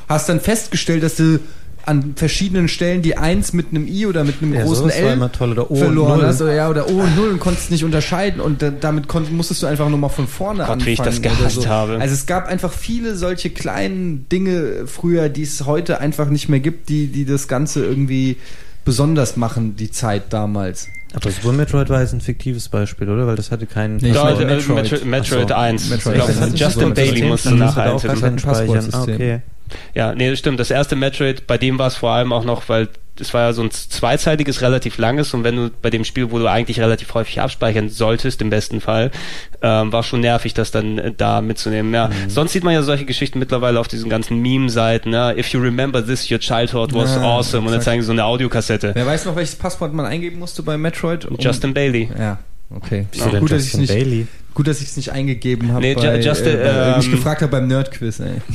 hast 0.09 0.29
dann 0.29 0.41
festgestellt, 0.41 1.03
dass 1.03 1.17
du 1.17 1.41
an 1.87 2.15
verschiedenen 2.17 2.69
Stellen 2.69 3.03
die 3.03 3.17
Eins 3.17 3.53
mit 3.53 3.69
einem 3.71 3.87
I 3.87 4.07
oder 4.07 4.25
mit 4.25 4.37
einem 4.41 4.55
Ja, 4.55 4.63
großen 4.63 4.87
war 4.87 4.95
L 4.95 5.13
immer 5.13 5.33
toll. 5.33 5.53
Oder 5.53 5.71
O 5.71 5.77
verloren 5.77 6.23
hast. 6.23 6.41
Oder, 6.41 6.55
ja, 6.55 6.69
oder 6.69 6.89
O 6.89 7.01
und 7.01 7.17
Null 7.17 7.31
und 7.31 7.41
konntest 7.41 7.71
nicht 7.71 7.85
unterscheiden 7.85 8.41
und 8.41 8.63
da, 8.63 8.71
damit 8.71 9.09
konnt, 9.09 9.33
musstest 9.33 9.63
du 9.63 9.67
einfach 9.67 9.89
nochmal 9.89 10.11
von 10.11 10.27
vorne 10.27 10.65
Gott, 10.67 10.85
wie 10.85 10.93
ich 10.93 11.01
anfangen. 11.01 11.23
das 11.23 11.39
gehasst 11.39 11.63
so. 11.63 11.69
habe. 11.69 11.99
Also 11.99 12.15
es 12.15 12.27
gab 12.27 12.47
einfach 12.47 12.73
viele 12.73 13.17
solche 13.17 13.51
kleinen 13.51 14.29
Dinge 14.29 14.87
früher, 14.87 15.29
die 15.29 15.43
es 15.43 15.67
heute 15.67 16.01
einfach 16.01 16.29
nicht 16.29 16.49
mehr 16.49 16.61
gibt, 16.61 16.89
die, 16.89 17.09
die 17.09 17.25
das 17.25 17.49
Ganze 17.49 17.85
irgendwie 17.85 18.37
besonders 18.85 19.37
machen, 19.37 19.77
die 19.77 19.91
Zeit 19.91 20.33
damals. 20.33 20.89
Aber 21.15 21.31
Super 21.31 21.53
Metroid 21.53 21.89
war 21.91 22.01
jetzt 22.01 22.13
ein 22.13 22.21
fiktives 22.21 22.69
Beispiel, 22.69 23.09
oder? 23.09 23.27
Weil 23.27 23.37
das 23.37 23.53
hatte 23.53 23.67
keinen. 23.67 23.99
Nee, 23.99 24.09
ich 24.09 24.15
Da, 24.15 24.25
meine 24.25 24.43
äh, 24.43 24.57
Metroid. 24.57 24.77
Metroid, 24.77 25.05
Metroid 25.05 25.49
so, 25.49 25.55
1. 25.55 25.91
Metroid 25.91 26.17
Ich 26.17 26.23
glaub, 26.25 26.29
1 26.29 26.41
hat 26.41 26.51
nicht 26.51 26.61
Justin 26.61 26.89
so 26.89 26.95
Bailey 26.95 27.23
musste 27.23 27.49
dann 27.51 27.59
nachher 27.59 27.93
eintippen. 27.93 28.37
Passwortsystem. 28.37 29.15
Okay. 29.15 29.41
Ja, 29.95 30.15
nee, 30.15 30.31
das 30.31 30.39
stimmt. 30.39 30.61
Das 30.61 30.71
erste 30.71 30.97
Metroid, 30.97 31.47
bei 31.47 31.59
dem 31.59 31.79
war 31.79 31.87
es 31.89 31.97
vor 31.97 32.11
allem 32.11 32.33
auch 32.33 32.45
noch, 32.45 32.69
weil 32.69 32.89
das 33.17 33.33
war 33.33 33.43
ja 33.43 33.53
so 33.53 33.63
ein 33.63 33.71
zweizeitiges, 33.71 34.61
relativ 34.61 34.99
langes 34.99 35.35
und 35.35 35.45
wenn 35.45 35.55
du 35.55 35.71
bei 35.83 35.89
dem 35.89 36.03
Spiel, 36.05 36.33
wo 36.33 36.39
du 36.41 36.49
eigentlich 36.51 36.81
relativ 36.81 37.15
häufig 37.15 37.41
abspeichern 37.41 37.89
solltest, 37.89 38.43
im 38.43 38.51
besten 38.51 38.81
Fall, 38.81 39.13
ähm, 39.63 39.93
war 39.93 40.03
schon 40.03 40.21
nervig, 40.21 40.53
das 40.53 40.73
dann 40.73 40.99
äh, 40.99 41.13
da 41.17 41.41
mitzunehmen. 41.41 41.95
Ja, 41.95 42.11
sonst 42.27 42.53
sieht 42.55 42.65
man 42.65 42.75
ja 42.75 42.83
solche 42.83 43.05
Geschichten 43.05 43.39
mittlerweile 43.39 43.79
auf 43.79 43.87
diesen 43.87 44.11
ganzen 44.11 44.39
Meme-Seiten. 44.43 45.11
Ne? 45.11 45.35
If 45.39 45.49
you 45.51 45.61
remember 45.61 46.05
this, 46.05 46.29
your 46.29 46.41
childhood 46.41 46.93
was 46.93 47.15
Ja, 47.15 47.23
awesome. 47.23 47.61
Und 47.61 47.67
dann 47.67 47.75
exakt. 47.75 47.85
zeigen 47.85 48.03
sie 48.03 48.07
so 48.07 48.13
eine 48.13 48.25
Audiokassette. 48.25 48.91
Wer 48.95 49.07
weiß 49.07 49.27
noch, 49.27 49.37
welches 49.37 49.55
Passwort 49.55 49.93
man 49.93 50.07
eingeben 50.07 50.41
musste 50.41 50.65
bei 50.65 50.77
Metroid? 50.77 51.25
Um- 51.25 51.37
Justin 51.39 51.73
Bailey. 51.73 52.11
Ja, 52.19 52.39
okay. 52.71 53.07
Wieso 53.13 53.31
denn 53.31 53.41
gut, 53.41 53.51
dass 53.51 53.63
Justin 53.63 53.81
nicht, 53.81 53.93
Bailey? 53.93 54.27
gut, 54.55 54.69
dass 54.69 54.81
ich 54.81 54.89
es 54.89 54.97
nicht 54.97 55.13
eingegeben 55.13 55.73
habe. 55.73 55.81
Nee, 55.81 55.95
bei, 55.95 56.21
Justin, 56.21 56.59
äh, 56.59 56.65
bei, 56.65 56.97
mich 56.97 57.07
ähm, 57.07 57.13
gefragt 57.13 57.43
habe 57.43 57.51
beim 57.51 57.67
Nerdquiz. 57.67 58.21
Ey. 58.21 58.41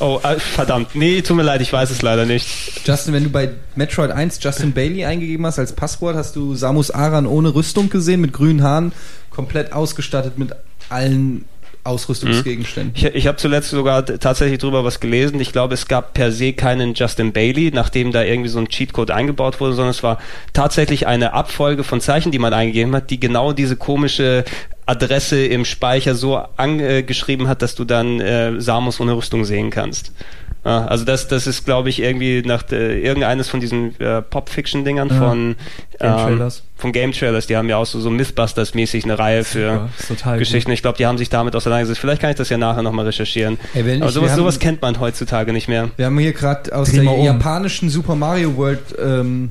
Oh, 0.00 0.20
äh, 0.22 0.38
verdammt. 0.38 0.94
Nee, 0.94 1.20
tut 1.22 1.36
mir 1.36 1.42
leid, 1.42 1.60
ich 1.60 1.72
weiß 1.72 1.90
es 1.90 2.02
leider 2.02 2.24
nicht. 2.24 2.86
Justin, 2.86 3.12
wenn 3.14 3.24
du 3.24 3.30
bei 3.30 3.50
Metroid 3.74 4.12
1 4.12 4.38
Justin 4.40 4.72
Bailey 4.72 5.04
eingegeben 5.04 5.44
hast 5.44 5.58
als 5.58 5.72
Passwort, 5.72 6.14
hast 6.14 6.36
du 6.36 6.54
Samus 6.54 6.92
Aran 6.92 7.26
ohne 7.26 7.52
Rüstung 7.52 7.90
gesehen, 7.90 8.20
mit 8.20 8.32
grünen 8.32 8.62
Haaren, 8.62 8.92
komplett 9.30 9.72
ausgestattet 9.72 10.38
mit 10.38 10.54
allen 10.88 11.46
Ausrüstungsgegenständen. 11.88 12.92
Ich, 12.94 13.04
ich 13.04 13.26
habe 13.26 13.36
zuletzt 13.38 13.70
sogar 13.70 14.04
tatsächlich 14.04 14.58
drüber 14.58 14.84
was 14.84 15.00
gelesen. 15.00 15.40
Ich 15.40 15.52
glaube, 15.52 15.74
es 15.74 15.88
gab 15.88 16.14
per 16.14 16.30
se 16.30 16.52
keinen 16.52 16.94
Justin 16.94 17.32
Bailey, 17.32 17.70
nachdem 17.72 18.12
da 18.12 18.22
irgendwie 18.22 18.48
so 18.48 18.58
ein 18.58 18.68
Cheatcode 18.68 19.10
eingebaut 19.10 19.60
wurde, 19.60 19.74
sondern 19.74 19.90
es 19.90 20.02
war 20.02 20.18
tatsächlich 20.52 21.06
eine 21.06 21.32
Abfolge 21.32 21.84
von 21.84 22.00
Zeichen, 22.00 22.30
die 22.32 22.38
man 22.38 22.52
eingegeben 22.52 22.94
hat, 22.94 23.10
die 23.10 23.18
genau 23.18 23.52
diese 23.52 23.76
komische 23.76 24.44
Adresse 24.86 25.44
im 25.44 25.64
Speicher 25.64 26.14
so 26.14 26.36
angeschrieben 26.56 27.48
hat, 27.48 27.62
dass 27.62 27.74
du 27.74 27.84
dann 27.84 28.20
äh, 28.20 28.60
Samus 28.60 29.00
ohne 29.00 29.16
Rüstung 29.16 29.44
sehen 29.44 29.70
kannst. 29.70 30.12
Ja, 30.68 30.86
also 30.86 31.04
das, 31.04 31.28
das 31.28 31.46
ist, 31.46 31.64
glaube 31.64 31.88
ich, 31.88 32.00
irgendwie 32.02 32.42
nach 32.44 32.62
äh, 32.70 33.00
irgendeines 33.00 33.48
von 33.48 33.60
diesen 33.60 33.98
äh, 34.00 34.22
Pop-Fiction-Dingern 34.22 35.08
Ja. 35.08 35.14
von 35.16 35.56
Game 35.98 36.10
ähm, 36.12 36.16
Trailers. 36.18 36.62
von 36.76 36.92
Game 36.92 37.12
Trailers. 37.12 37.46
Die 37.46 37.56
haben 37.56 37.68
ja 37.68 37.76
auch 37.76 37.86
so, 37.86 38.00
so 38.00 38.10
Mythbusters-mäßig 38.10 39.04
eine 39.04 39.18
Reihe 39.18 39.44
für 39.44 39.88
Geschichten. 40.38 40.70
Ich 40.72 40.82
glaube, 40.82 40.98
die 40.98 41.06
haben 41.06 41.18
sich 41.18 41.28
damit 41.30 41.56
auseinandergesetzt. 41.56 42.00
Vielleicht 42.00 42.20
kann 42.20 42.30
ich 42.30 42.36
das 42.36 42.48
ja 42.50 42.58
nachher 42.58 42.82
nochmal 42.82 43.06
recherchieren. 43.06 43.58
Ey, 43.74 43.80
Aber 43.80 44.06
ich- 44.08 44.12
sowas, 44.14 44.30
haben- 44.30 44.36
sowas 44.38 44.58
kennt 44.58 44.82
man 44.82 45.00
heutzutage 45.00 45.52
nicht 45.52 45.68
mehr. 45.68 45.90
Wir 45.96 46.06
haben 46.06 46.18
hier 46.18 46.32
gerade 46.32 46.74
aus 46.74 46.90
Dreh 46.90 47.00
der 47.02 47.12
um. 47.12 47.24
japanischen 47.24 47.88
Super 47.90 48.14
Mario 48.14 48.56
World 48.56 48.80
ähm, 49.02 49.50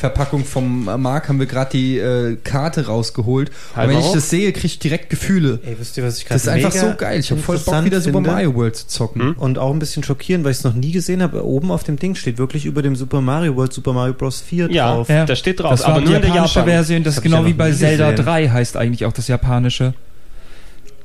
Verpackung 0.00 0.44
vom 0.44 0.84
Mark 1.00 1.28
haben 1.28 1.38
wir 1.38 1.46
gerade 1.46 1.70
die 1.72 1.98
äh, 1.98 2.36
Karte 2.42 2.86
rausgeholt. 2.86 3.50
Halt 3.76 3.88
Und 3.88 3.94
wenn 3.94 4.00
ich 4.00 4.06
hoch. 4.06 4.14
das 4.14 4.30
sehe, 4.30 4.52
kriege 4.52 4.66
ich 4.66 4.78
direkt 4.78 5.10
Gefühle. 5.10 5.60
Ey, 5.64 5.76
wisst 5.78 5.96
ihr, 5.96 6.04
was 6.04 6.18
ich 6.18 6.24
gerade 6.24 6.34
Das 6.36 6.42
ist 6.42 6.48
einfach 6.48 6.72
so 6.72 6.94
geil. 6.96 7.20
Ich 7.20 7.30
habe 7.30 7.40
voll 7.40 7.58
Bock, 7.58 7.84
wieder 7.84 8.00
Super? 8.00 8.20
Mario 8.20 8.54
World 8.54 8.76
zu 8.76 8.86
zocken. 8.88 9.32
Und 9.34 9.58
auch 9.58 9.72
ein 9.72 9.78
bisschen 9.78 10.02
schockierend, 10.02 10.44
weil 10.44 10.52
ich 10.52 10.58
es 10.58 10.64
noch 10.64 10.74
nie 10.74 10.92
gesehen 10.92 11.22
habe. 11.22 11.44
Oben 11.46 11.70
auf 11.70 11.84
dem 11.84 11.98
Ding 11.98 12.14
steht 12.14 12.38
wirklich 12.38 12.64
über 12.66 12.82
dem 12.82 12.96
Super 12.96 13.20
Mario 13.20 13.54
World 13.56 13.72
Super 13.72 13.92
Mario 13.92 14.14
Bros. 14.14 14.40
4 14.40 14.70
Ja, 14.70 14.94
drauf. 14.94 15.08
Ja. 15.08 15.26
das 15.26 15.38
steht 15.38 15.60
drauf, 15.60 15.70
Das 15.72 15.82
war 15.82 15.90
aber 15.90 16.00
die 16.00 16.06
nur 16.06 16.16
in 16.16 16.22
der 16.22 16.30
japanische 16.30 16.58
Japan. 16.60 16.72
Version, 16.74 17.04
das 17.04 17.14
Das 17.14 17.18
ist 17.18 17.22
genau 17.22 17.42
ja 17.42 17.46
wie 17.46 17.52
bei 17.52 17.70
Zelda 17.72 18.10
gesehen. 18.12 18.24
3 18.26 18.48
heißt 18.48 18.76
eigentlich 18.76 19.04
auch 19.04 19.12
das 19.12 19.28
japanische. 19.28 19.94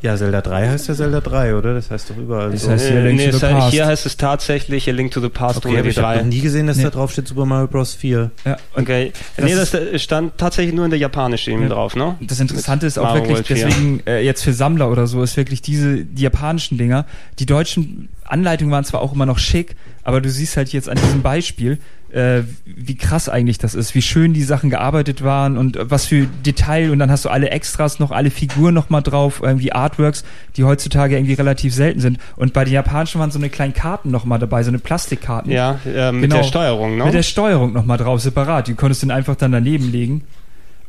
Ja, 0.06 0.16
Zelda 0.18 0.41
3 0.41 0.68
heißt 0.70 0.88
ja 0.88 0.93
Zelda 0.93 1.20
3, 1.20 1.56
oder? 1.56 1.74
Das 1.74 1.89
heißt 1.89 2.12
doch 2.12 2.18
überall 2.18 2.51
Das 2.51 2.62
so. 2.62 2.70
heißt, 2.70 2.88
hier 2.88 2.97
Äh, 2.97 3.08
Link 3.08 3.18
nee, 3.18 3.26
to 3.26 3.32
the 3.32 3.38
es 3.38 3.43
heißt- 3.43 3.58
Past. 3.60 3.72
hier 3.74 3.86
heißt 3.88 4.06
es 4.06 4.18
tatsächlich 4.18 4.88
A 4.88 4.91
Link 4.93 5.12
to 5.12 5.20
the 5.20 5.30
Past 5.30 5.58
okay, 5.58 5.70
ohne 5.70 5.82
die 5.82 5.89
ich 5.89 5.97
habe 5.97 6.16
drei. 6.18 6.22
noch 6.22 6.30
nie 6.30 6.41
gesehen, 6.41 6.68
dass 6.68 6.78
Nee. 6.78 6.84
da 6.84 6.89
drauf 6.91 7.12
steht 7.12 7.28
Super 7.28 7.45
Mario 7.45 7.68
Bros. 7.68 7.95
4. 7.95 8.30
Ja, 8.45 8.58
Okay. 8.76 9.12
Das 9.36 9.45
nee, 9.45 9.56
das 9.56 9.74
äh, 9.74 9.97
stand 9.97 10.38
tatsächlich 10.38 10.76
nur 10.76 10.86
in 10.86 10.91
der 10.91 10.99
japanischen 10.99 11.53
eben 11.53 11.64
Ja. 11.64 11.70
drauf, 11.70 11.95
ne? 11.95 12.16
Das 12.22 12.39
Interessante 12.39 12.86
ist 12.86 12.99
auch 12.99 13.03
Mario 13.06 13.24
wirklich, 13.28 13.36
World 13.38 13.47
4. 13.47 13.56
deswegen 13.66 14.03
äh, 14.06 14.22
jetzt 14.24 14.43
für 14.43 14.53
Sammler 14.53 14.91
oder 14.91 15.08
so, 15.08 15.24
ist 15.24 15.38
wirklich 15.38 15.64
diese, 15.64 16.06
die 16.06 16.22
japanischen 16.22 16.78
Dinger, 16.78 17.06
die 17.39 17.47
deutschen 17.47 18.10
Anleitungen 18.26 18.72
waren 18.72 18.84
zwar 18.86 19.01
auch 19.01 19.14
immer 19.14 19.26
noch 19.26 19.39
schick, 19.39 19.76
aber 20.03 20.22
du 20.22 20.30
siehst 20.30 20.56
halt 20.56 20.70
jetzt 20.72 20.88
an 20.88 20.97
diesem 21.03 21.24
Beispiel, 21.24 21.80
äh, 22.12 22.41
wie 22.66 22.95
krass 22.95 23.28
eigentlich 23.30 23.58
das 23.58 23.76
ist, 23.76 23.95
wie 23.95 24.01
schön 24.01 24.34
die 24.34 24.43
Sachen 24.43 24.70
gearbeitet 24.70 25.24
waren 25.24 25.58
und 25.58 25.78
was 25.82 26.06
für 26.06 26.28
Detail 26.45 26.91
und 26.91 26.99
dann 26.99 27.12
hast 27.12 27.26
du 27.26 27.30
alle 27.30 27.49
Extras 27.49 27.99
noch, 27.99 28.12
alle 28.12 28.30
Figuren 28.30 28.74
noch 28.74 28.89
mal 28.89 29.01
drauf, 29.01 29.41
irgendwie 29.43 29.72
Artworks, 29.74 30.24
die 30.56 30.64
heutzutage 30.64 31.16
irgendwie 31.16 31.34
relativ 31.34 31.74
selten 31.74 31.99
sind. 31.99 32.18
Und 32.36 32.53
bei 32.53 32.64
den 32.64 32.74
japanischen 32.74 33.20
waren 33.20 33.32
so 33.32 33.39
eine 33.39 33.49
kleinen 33.49 33.74
Karten 33.74 34.12
noch 34.12 34.24
mal 34.26 34.38
dabei, 34.38 34.64
so 34.64 34.70
eine 34.70 34.80
Plastikkarten. 34.80 35.51
Ja, 35.51 35.80
äh, 35.86 36.12
mit 36.12 36.24
Genau. 36.24 36.38
der 36.38 36.43
Steuerung, 36.43 36.97
ne? 36.97 37.06
Mit 37.06 37.14
der 37.14 37.24
Steuerung 37.24 37.74
noch 37.74 37.86
mal 37.86 37.97
drauf, 37.97 38.22
separat. 38.22 38.68
Die 38.68 38.74
konntest 38.76 39.03
du 39.03 39.08
dann 39.08 39.18
einfach 39.18 39.36
dann 39.36 39.51
daneben 39.51 39.91
legen. 39.91 40.22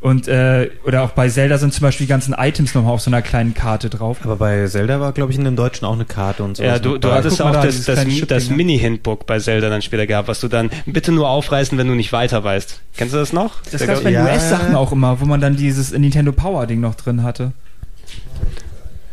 Und, 0.07 0.29
äh, 0.29 0.71
oder 0.85 1.03
auch 1.03 1.11
bei 1.11 1.29
Zelda 1.29 1.59
sind 1.59 1.75
zum 1.75 1.83
Beispiel 1.83 2.07
die 2.07 2.09
ganzen 2.09 2.33
Items 2.33 2.77
nochmal 2.77 2.93
auf 2.93 3.01
so 3.01 3.11
einer 3.11 3.23
kleinen 3.23 3.55
Karte 3.55 3.91
drauf. 3.91 4.19
Aber 4.23 4.37
bei 4.37 4.65
Zelda 4.69 5.01
war, 5.01 5.11
glaube 5.11 5.33
ich, 5.33 5.39
in 5.39 5.45
dem 5.45 5.57
Deutschen 5.57 5.85
auch 5.85 5.95
eine 5.95 6.05
Karte 6.05 6.45
und 6.45 6.57
so. 6.57 6.63
Ja, 6.63 6.79
du, 6.79 6.97
du 6.97 7.11
hattest 7.11 7.43
auch 7.43 7.51
da, 7.51 7.65
das, 7.65 7.83
das, 7.87 8.07
das? 8.29 8.49
Mini-Hintbook 8.49 9.27
bei 9.27 9.41
Zelda 9.41 9.69
dann 9.69 9.83
später 9.83 10.07
gehabt, 10.07 10.29
was 10.29 10.39
du 10.39 10.47
dann 10.47 10.71
bitte 10.87 11.11
nur 11.11 11.29
aufreißen, 11.29 11.77
wenn 11.77 11.89
du 11.89 11.95
nicht 11.97 12.13
weiter 12.13 12.45
weißt. 12.45 12.83
Kennst 12.97 13.15
du 13.15 13.19
das 13.19 13.33
noch? 13.33 13.55
Das 13.73 13.81
bei 13.81 13.87
gab- 13.95 14.05
den 14.05 14.13
Ja. 14.13 14.23
US-Sachen 14.27 14.77
auch 14.77 14.93
immer, 14.93 15.21
wo 15.21 15.25
man 15.25 15.41
dann 15.41 15.57
dieses 15.57 15.91
Nintendo 15.91 16.31
Power-Ding 16.31 16.79
noch 16.81 16.95
drin 16.95 17.25
hatte. 17.25 17.51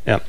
Ja. 0.05 0.21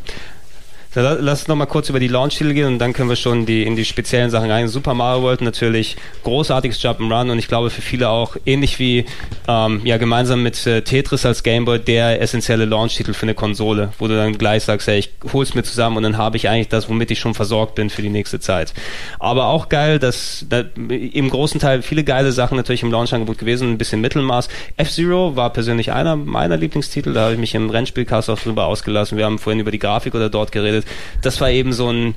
La- 0.95 1.16
lass 1.20 1.49
noch 1.49 1.57
mal 1.57 1.66
kurz 1.66 1.88
über 1.88 1.99
die 1.99 2.09
Launch-Titel 2.09 2.53
gehen 2.53 2.66
und 2.66 2.78
dann 2.78 2.92
können 2.92 3.09
wir 3.09 3.16
schon 3.16 3.47
die, 3.47 3.64
in 3.64 3.74
die 3.74 3.84
speziellen 3.84 4.30
Sachen 4.30 4.51
rein. 4.51 4.68
Super 4.68 4.95
Mario 4.95 5.22
World 5.22 5.40
natürlich 5.40 5.97
großartiges 6.22 6.80
Jump'n'Run 6.80 7.30
und 7.32 7.38
ich 7.38 7.49
glaube 7.49 7.70
für 7.70 7.82
viele 7.82 8.09
auch 8.09 8.36
ähnlich 8.47 8.78
wie 8.78 9.05
ähm, 9.49 9.80
ja 9.84 9.97
gemeinsam 9.97 10.42
mit 10.42 10.66
äh, 10.66 10.82
Tetris 10.82 11.26
als 11.26 11.42
Gameboy 11.42 11.80
der 11.80 12.22
essentielle 12.22 12.64
Launch-Titel 12.64 13.12
für 13.12 13.24
eine 13.24 13.34
Konsole, 13.34 13.92
wo 13.99 14.07
du 14.07 14.14
dann 14.16 14.38
gleich 14.38 14.62
sagst, 14.64 14.86
hey, 14.86 14.99
ich 14.99 15.11
hol's 15.32 15.55
mir 15.55 15.64
zusammen 15.64 15.97
und 15.97 16.05
dann 16.05 16.16
habe 16.16 16.36
ich 16.36 16.49
eigentlich 16.49 16.68
das, 16.68 16.88
womit 16.88 17.11
ich 17.11 17.18
schon 17.18 17.34
versorgt 17.34 17.74
bin 17.74 17.90
für 17.90 18.03
die 18.03 18.11
nächste 18.11 18.38
Zeit. 18.38 18.72
Aber 19.18 19.47
auch 19.47 19.68
geil, 19.68 19.99
dass 19.99 20.47
da, 20.49 20.62
im 20.88 21.28
großen 21.28 21.61
Teil 21.61 21.82
viele 21.82 22.05
geile 22.05 22.30
Sachen 22.30 22.57
natürlich 22.57 22.82
im 22.84 22.92
Launch-Angebot 22.92 23.38
gewesen, 23.38 23.72
ein 23.72 23.78
bisschen 23.78 24.01
Mittelmaß. 24.01 24.49
F-Zero 24.76 25.34
war 25.34 25.53
persönlich 25.53 25.90
einer 25.90 26.14
meiner 26.14 26.57
Lieblingstitel, 26.57 27.12
da 27.12 27.22
habe 27.24 27.32
ich 27.34 27.40
mich 27.40 27.55
im 27.55 27.68
Rennspielcast 27.70 28.30
auch 28.30 28.38
drüber 28.38 28.66
ausgelassen. 28.66 29.18
Wir 29.18 29.24
haben 29.24 29.38
vorhin 29.40 29.61
über 29.61 29.72
die 29.72 29.78
Grafik 29.80 30.14
oder 30.14 30.30
dort 30.30 30.53
geredet. 30.53 30.84
Das 31.22 31.41
war 31.41 31.51
eben 31.51 31.72
so 31.72 31.91
ein 31.91 32.14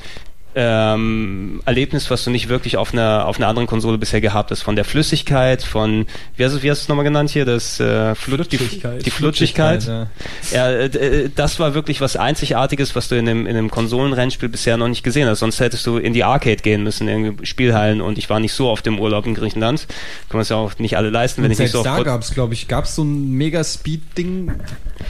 ähm, 0.60 1.62
Erlebnis, 1.66 2.10
was 2.10 2.24
du 2.24 2.32
nicht 2.32 2.50
wirklich 2.50 2.78
auf 2.78 2.92
einer 2.92 3.28
auf 3.28 3.38
einer 3.38 3.48
anderen 3.48 3.68
Konsole 3.68 4.00
bisher 4.00 4.22
gehabt 4.22 4.50
hast. 4.50 4.64
Von 4.64 4.76
der 4.76 4.86
Flüssigkeit, 4.86 5.62
von 5.62 6.08
wie 6.36 6.46
hast 6.46 6.56
du, 6.56 6.64
wie 6.64 6.72
hast 6.72 6.80
du 6.80 6.84
es 6.86 6.88
nochmal 6.88 7.06
genannt 7.06 7.30
hier? 7.30 7.46
Das 7.46 7.80
äh, 7.80 8.16
Flut, 8.16 8.52
die, 8.52 8.58
Flutschigkeit. 8.58 9.06
die 9.06 9.12
Flutschigkeit. 9.12 9.86
ja. 9.86 10.08
Ja, 10.52 10.70
äh, 10.72 10.86
äh, 10.86 11.30
das 11.34 11.60
war 11.60 11.76
wirklich 11.76 12.02
was 12.02 12.16
Einzigartiges, 12.16 12.96
was 12.96 13.08
du 13.08 13.16
in 13.16 13.30
einem, 13.30 13.46
in 13.46 13.56
einem 13.56 13.70
Konsolenrennspiel 13.70 14.50
bisher 14.50 14.78
noch 14.78 14.88
nicht 14.88 15.04
gesehen 15.04 15.30
hast. 15.30 15.40
Sonst 15.40 15.60
hättest 15.60 15.86
du 15.86 15.98
in 15.98 16.14
die 16.14 16.24
Arcade 16.24 16.64
gehen 16.64 16.82
müssen, 16.82 17.08
irgendwie 17.08 17.46
Spielhallen. 17.46 18.02
Und 18.02 18.18
ich 18.18 18.28
war 18.32 18.40
nicht 18.40 18.54
so 18.54 18.70
oft 18.70 18.88
im 18.88 19.00
Urlaub 19.00 19.28
in 19.28 19.36
Griechenland. 19.36 19.86
Können 20.28 20.40
wir 20.40 20.42
es 20.42 20.50
ja 20.50 20.56
auch 20.56 20.80
nicht 20.80 20.98
alle 20.98 21.12
leisten, 21.12 21.44
wenn 21.44 21.52
Und 21.52 21.54
ich 21.54 21.60
nicht 21.60 21.72
so 21.72 21.84
da 21.84 22.02
gab 22.02 22.22
es, 22.22 22.34
glaube 22.34 22.56
ich, 22.56 22.68
gab 22.68 22.86
es 22.86 22.96
so 22.96 23.04
ein 23.04 23.30
Mega-Speed-Ding. 23.34 24.48
Kann 24.48 24.58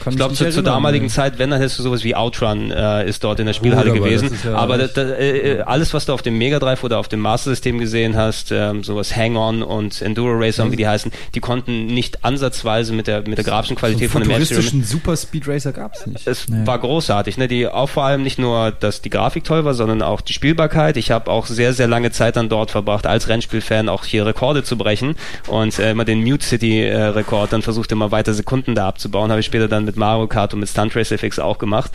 Ich 0.09 0.15
glaube, 0.15 0.33
zu, 0.33 0.49
zur 0.49 0.63
damaligen. 0.63 1.09
Zeit, 1.09 1.39
wenn, 1.39 1.49
dann 1.49 1.59
hättest 1.59 1.79
du 1.79 1.83
sowas 1.83 2.03
wie 2.03 2.15
Outrun 2.15 2.71
äh, 2.71 3.07
ist 3.07 3.23
dort 3.23 3.39
in 3.39 3.45
der 3.45 3.53
Spielhalle 3.53 3.91
Gut, 3.91 3.99
aber 3.99 4.05
gewesen. 4.09 4.29
das 4.31 4.43
ja 4.43 4.55
aber 4.55 4.77
da, 4.77 4.85
echt- 4.85 4.97
da, 4.97 5.01
äh, 5.17 5.61
alles, 5.65 5.93
was 5.93 6.05
du 6.05 6.13
auf 6.13 6.21
dem 6.21 6.37
Mega 6.37 6.59
Drive 6.59 6.83
oder 6.83 6.99
auf 6.99 7.07
dem 7.07 7.19
Master 7.19 7.49
System 7.51 7.77
gesehen 7.77 8.15
hast, 8.15 8.51
ähm, 8.51 8.83
sowas 8.83 9.15
Hang-On 9.15 9.63
und 9.63 10.01
Enduro 10.01 10.31
Racer 10.33 10.65
Mhm. 10.65 10.71
wie 10.71 10.75
die 10.77 10.87
heißen, 10.87 11.11
die 11.35 11.39
konnten 11.39 11.87
nicht 11.87 12.23
ansatzweise 12.25 12.93
mit 12.93 13.07
der 13.07 13.27
mit 13.27 13.37
der 13.37 13.45
grafischen 13.45 13.75
So 13.75 13.79
Qualität 13.79 14.03
einen 14.03 14.09
von 14.11 14.21
dem 14.23 14.31
futuristischen 14.31 14.83
Super-Speed-Racer 14.83 15.71
gab 15.73 15.95
es 15.95 16.05
nicht. 16.07 16.27
es 16.27 16.47
Nee. 16.49 16.65
war 16.65 16.79
großartig, 16.79 17.37
ne? 17.37 17.47
Die 17.47 17.67
auch 17.67 17.89
vor 17.89 18.03
allem 18.03 18.23
nicht 18.23 18.39
nur, 18.39 18.71
dass 18.71 19.01
die 19.01 19.09
Grafik 19.09 19.43
toll 19.43 19.65
war, 19.65 19.73
sondern 19.73 20.01
auch 20.01 20.21
die 20.21 20.33
Spielbarkeit. 20.33 20.97
Ich 20.97 21.11
habe 21.11 21.31
auch 21.31 21.45
sehr, 21.45 21.73
sehr 21.73 21.87
lange 21.87 22.11
Zeit 22.11 22.35
dann 22.35 22.49
dort 22.49 22.71
verbracht, 22.71 23.05
als 23.07 23.27
Rennspielfan 23.29 23.89
auch 23.89 24.05
hier 24.05 24.25
Rekorde 24.25 24.63
zu 24.63 24.77
brechen 24.77 25.15
und 25.47 25.77
äh, 25.79 25.91
immer 25.91 26.05
den 26.05 26.23
Mute 26.23 26.45
City 26.45 26.81
äh, 26.83 26.95
Rekord 27.03 27.53
dann 27.53 27.61
versucht 27.61 27.91
immer 27.91 28.11
weiter 28.11 28.33
Sekunden 28.33 28.75
da 28.75 28.87
abzubauen. 28.87 29.29
Habe 29.31 29.39
ich 29.39 29.45
später 29.45 29.67
dann 29.67 29.76
mit 29.85 29.97
Mario 29.97 30.27
Kart 30.27 30.53
und 30.53 30.59
mit 30.61 30.69
Stunt 30.69 30.95
Race 30.95 31.11
FX 31.11 31.39
auch 31.39 31.57
gemacht 31.57 31.91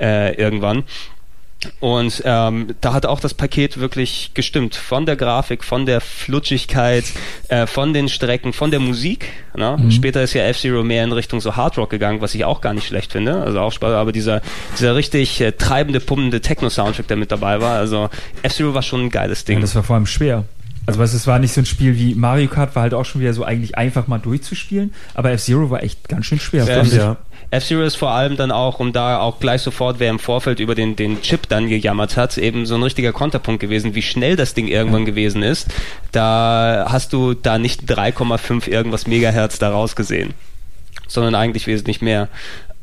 äh, 0.00 0.34
irgendwann. 0.34 0.84
Und 1.78 2.22
ähm, 2.24 2.74
da 2.80 2.92
hat 2.92 3.06
auch 3.06 3.20
das 3.20 3.34
Paket 3.34 3.78
wirklich 3.78 4.32
gestimmt. 4.34 4.74
Von 4.74 5.06
der 5.06 5.14
Grafik, 5.14 5.62
von 5.62 5.86
der 5.86 6.00
Flutschigkeit, 6.00 7.04
äh, 7.50 7.66
von 7.68 7.94
den 7.94 8.08
Strecken, 8.08 8.52
von 8.52 8.72
der 8.72 8.80
Musik. 8.80 9.28
Ne? 9.56 9.76
Später 9.90 10.22
ist 10.24 10.32
ja 10.34 10.42
F-Zero 10.42 10.82
mehr 10.82 11.04
in 11.04 11.12
Richtung 11.12 11.40
so 11.40 11.54
Hard 11.54 11.78
Rock 11.78 11.90
gegangen, 11.90 12.20
was 12.20 12.34
ich 12.34 12.44
auch 12.44 12.62
gar 12.62 12.74
nicht 12.74 12.88
schlecht 12.88 13.12
finde. 13.12 13.40
Also 13.42 13.60
auch 13.60 13.70
Spaß, 13.70 13.92
aber 13.94 14.10
dieser, 14.10 14.42
dieser 14.76 14.96
richtig 14.96 15.40
äh, 15.40 15.52
treibende, 15.52 16.00
pumpende 16.00 16.40
Techno-Soundtrack, 16.40 17.06
der 17.06 17.16
mit 17.16 17.30
dabei 17.30 17.60
war. 17.60 17.76
Also 17.76 18.10
F-Zero 18.42 18.74
war 18.74 18.82
schon 18.82 19.02
ein 19.04 19.10
geiles 19.10 19.42
Ja, 19.42 19.46
Ding. 19.46 19.60
das 19.60 19.76
war 19.76 19.84
vor 19.84 19.94
allem 19.94 20.06
schwer. 20.06 20.42
Also 20.86 20.98
du, 20.98 21.04
es 21.04 21.26
war 21.26 21.38
nicht 21.38 21.52
so 21.52 21.60
ein 21.60 21.66
Spiel 21.66 21.96
wie 21.96 22.14
Mario 22.14 22.48
Kart, 22.48 22.74
war 22.74 22.82
halt 22.82 22.94
auch 22.94 23.04
schon 23.04 23.20
wieder 23.20 23.32
so 23.32 23.44
eigentlich 23.44 23.78
einfach 23.78 24.08
mal 24.08 24.18
durchzuspielen, 24.18 24.92
aber 25.14 25.30
F-Zero 25.30 25.70
war 25.70 25.82
echt 25.82 26.08
ganz 26.08 26.26
schön 26.26 26.40
schwer. 26.40 26.64
Ja, 26.64 26.82
ja. 26.82 27.16
F-Zero 27.50 27.82
ist 27.82 27.96
vor 27.96 28.10
allem 28.10 28.36
dann 28.36 28.50
auch, 28.50 28.80
um 28.80 28.92
da 28.92 29.20
auch 29.20 29.38
gleich 29.38 29.62
sofort, 29.62 30.00
wer 30.00 30.10
im 30.10 30.18
Vorfeld 30.18 30.58
über 30.58 30.74
den, 30.74 30.96
den 30.96 31.20
Chip 31.22 31.48
dann 31.48 31.68
gejammert 31.68 32.16
hat, 32.16 32.36
eben 32.38 32.66
so 32.66 32.74
ein 32.74 32.82
richtiger 32.82 33.12
Konterpunkt 33.12 33.60
gewesen, 33.60 33.94
wie 33.94 34.02
schnell 34.02 34.36
das 34.36 34.54
Ding 34.54 34.68
irgendwann 34.68 35.04
gewesen 35.04 35.42
ist. 35.42 35.68
Da 36.10 36.86
hast 36.88 37.12
du 37.12 37.34
da 37.34 37.58
nicht 37.58 37.82
3,5 37.82 38.68
irgendwas 38.68 39.06
Megahertz 39.06 39.58
daraus 39.58 39.94
gesehen, 39.96 40.34
sondern 41.06 41.34
eigentlich 41.34 41.66
wesentlich 41.66 42.00
mehr. 42.00 42.28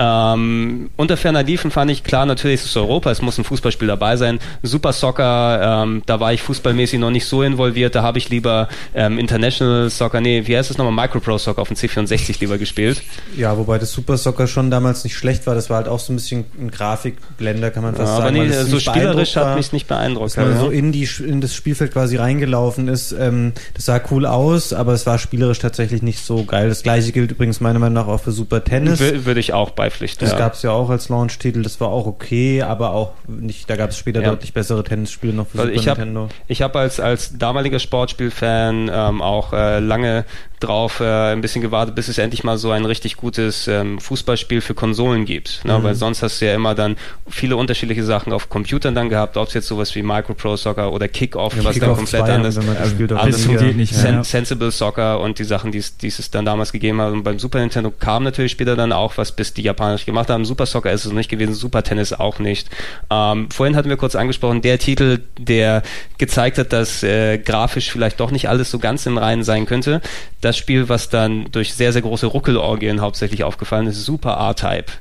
Ähm, 0.02 0.90
unter 0.96 1.18
ferner 1.18 1.44
Liefen 1.44 1.72
fand 1.72 1.92
ich 1.92 2.04
klar, 2.04 2.26
natürlich 2.26 2.62
ist 2.62 2.68
es 2.68 2.78
Europa, 2.78 3.12
es 3.12 3.22
muss 3.22 3.38
ein 3.38 3.44
Fußballspiel 3.44 3.88
dabei 3.88 4.16
sein. 4.16 4.40
Super 4.64 4.94
Soccer, 4.94 5.84
ähm, 5.84 6.04
da 6.06 6.20
war 6.22 6.32
ich 6.34 6.42
fußballmäßig 6.42 7.00
noch 7.00 7.12
nicht 7.12 7.26
so 7.26 7.44
involviert, 7.44 7.96
da 7.96 8.02
habe 8.02 8.18
ich 8.18 8.30
lieber 8.30 8.70
ähm, 8.96 9.20
International 9.20 9.90
Soccer, 9.90 10.22
nee, 10.22 10.44
wie 10.46 10.58
heißt 10.58 10.72
es 10.72 10.78
nochmal, 10.78 10.94
Micropro 11.08 11.38
Soccer 11.38 11.62
auf 11.62 11.68
dem 11.68 11.76
C64 11.78 12.40
lieber 12.40 12.58
gespielt. 12.58 13.02
Ja, 13.36 13.58
wobei 13.58 13.78
das 13.78 13.92
Super 13.92 14.18
Soccer 14.18 14.48
schon 14.48 14.72
damals 14.72 15.04
nicht 15.04 15.16
schlecht 15.16 15.46
war. 15.48 15.56
Das 15.56 15.70
war 15.70 15.78
halt 15.78 15.88
auch 15.90 16.00
so 16.00 16.14
ein 16.14 16.16
bisschen 16.16 16.46
ein 16.60 16.72
Grafikblender, 16.72 17.72
kann 17.72 17.84
man 17.84 17.94
Ja, 17.94 18.00
fast 18.00 18.12
aber 18.14 18.24
sagen. 18.24 18.34
nee, 18.36 18.42
weil 18.42 18.50
es 18.52 18.70
so 18.70 18.80
spielerisch 18.80 19.36
hat 19.36 19.56
mich 19.58 19.74
nicht 19.74 19.88
beeindruckt. 19.88 20.28
Dass 20.32 20.38
man 20.38 20.52
ja. 20.54 20.60
so 20.60 20.70
in, 20.70 20.92
die, 20.92 21.08
in 21.26 21.42
das 21.42 21.54
Spielfeld 21.54 21.92
quasi 21.94 22.16
reingelaufen 22.16 22.88
ist. 22.88 23.12
Ähm, 23.12 23.54
das 23.74 23.86
sah 23.86 24.00
cool 24.12 24.26
aus, 24.26 24.72
aber 24.74 24.94
es 24.94 25.06
war 25.06 25.18
spielerisch 25.20 25.60
tatsächlich 25.60 26.02
nicht 26.02 26.20
so 26.24 26.44
geil. 26.46 26.70
Das 26.70 26.84
gleiche 26.84 27.12
gilt 27.12 27.32
übrigens 27.32 27.60
meiner 27.60 27.80
Meinung 27.80 27.96
nach 27.96 28.08
auch 28.08 28.22
für 28.22 28.32
Super 28.32 28.64
Tennis. 28.64 29.02
Wür- 29.02 29.26
Würde 29.26 29.40
ich 29.40 29.54
auch 29.54 29.72
beipflichten. 29.90 30.26
Das 30.26 30.32
ja. 30.34 30.38
gab 30.38 30.54
es 30.54 30.62
ja 30.62 30.72
auch 30.72 30.90
als 30.90 31.10
Launch-Titel, 31.10 31.62
das 31.64 31.80
war 31.82 31.90
auch 31.90 32.06
okay, 32.06 32.62
aber 32.62 32.92
auch 32.94 33.14
nicht, 33.28 33.70
da 33.70 33.76
gab 33.76 33.90
es 33.90 33.98
später 33.98 34.22
Ja. 34.22 34.30
deutlich 34.30 34.54
bessere 34.54 34.84
Tennisspiele 34.84 35.34
noch 35.34 35.48
für 35.48 35.58
Weil 35.60 35.68
Super 35.68 35.80
ich 35.80 35.88
habe 35.88 36.00
Nintendo. 36.02 36.30
ich 36.48 36.62
hab 36.62 36.76
als, 36.76 37.00
als 37.00 37.38
damaliger 37.38 37.80
Sportspielfan 37.80 38.90
ähm, 38.94 39.22
auch 39.22 39.54
äh, 39.54 39.80
lange 39.80 40.26
drauf 40.60 41.00
äh, 41.00 41.32
ein 41.32 41.42
bisschen 41.42 41.62
gewartet, 41.62 41.96
bis 41.96 42.08
es 42.10 42.18
endlich 42.18 42.44
mal 42.44 42.58
so 42.58 42.72
ein 42.72 42.86
richtig 42.86 43.16
gutes 43.16 43.68
ähm, 43.68 44.00
Fußballspiel 44.00 44.62
für 44.62 44.74
Konsolen 44.74 45.26
gibt. 45.26 45.64
Ne? 45.64 45.78
Mhm. 45.78 45.84
Weil 45.84 45.96
sonst 45.96 46.22
hast 46.22 46.42
du 46.42 46.46
ja 46.48 46.54
immer 46.54 46.76
dann 46.76 46.98
viele 47.30 47.56
unterschiedliche 47.56 48.04
Sachen 48.04 48.34
auf 48.34 48.50
Computern 48.50 48.94
dann 48.94 49.10
gehabt, 49.10 49.38
ob 49.38 49.48
es 49.48 49.54
jetzt 49.54 49.68
sowas 49.68 49.96
wie 49.96 50.02
Micro 50.04 50.58
Soccer 50.58 50.92
oder 50.92 51.08
Kickoff, 51.08 51.54
Ja, 51.54 51.60
was 51.60 51.66
dann 51.66 51.74
Kickoff 51.74 51.98
komplett 51.98 52.26
2 52.26 52.34
anders 52.34 52.60
gespielt 52.60 53.14
auf 53.14 53.20
anders 53.22 53.48
geht 53.48 53.78
nicht. 53.78 53.96
Sen 53.96 54.16
ja. 54.16 54.24
Sensible 54.24 54.72
Soccer 54.72 55.20
und 55.22 55.40
die 55.40 55.44
Sachen, 55.46 55.72
die 55.72 55.78
es 55.78 55.98
die 55.98 56.08
es 56.08 56.30
dann 56.30 56.46
damals 56.46 56.72
gegeben 56.72 57.00
hat. 57.02 57.14
Und 57.14 57.24
beim 57.24 57.40
Super 57.40 57.60
Nintendo 57.60 57.92
kam 57.98 58.24
natürlich 58.24 58.52
später 58.52 58.76
dann 58.76 58.92
auch 58.92 59.18
was, 59.18 59.32
bis 59.32 59.54
die 59.54 59.62
Japaner 59.62 59.79
es 59.80 60.06
gemacht 60.06 60.30
haben. 60.30 60.46
Super 60.46 60.66
Soccer 60.66 60.92
ist 60.92 61.06
es 61.06 61.12
nicht 61.12 61.30
gewesen, 61.30 61.54
Super 61.54 61.84
Tennis 61.84 62.14
auch 62.14 62.40
nicht. 62.40 62.70
Ähm, 63.10 63.50
vorhin 63.52 63.76
hatten 63.76 63.90
wir 63.90 63.98
kurz 63.98 64.16
angesprochen, 64.16 64.62
der 64.62 64.80
Titel, 64.80 65.20
der 65.38 65.84
gezeigt 66.18 66.58
hat, 66.58 66.74
dass 66.74 67.04
äh, 67.04 67.38
grafisch 67.38 67.92
vielleicht 67.92 68.20
doch 68.20 68.32
nicht 68.32 68.50
alles 68.50 68.72
so 68.72 68.80
ganz 68.80 69.06
im 69.06 69.18
Reinen 69.18 69.44
sein 69.44 69.66
könnte. 69.66 70.02
Das 70.42 70.58
Spiel, 70.58 70.90
was 70.90 71.10
dann 71.10 71.52
durch 71.52 71.74
sehr, 71.74 71.94
sehr 71.94 72.02
große 72.02 72.28
Ruckelorgien 72.28 73.02
hauptsächlich 73.02 73.44
aufgefallen 73.44 73.88
ist, 73.88 74.04
Super 74.06 74.32
R-Type. 74.32 74.92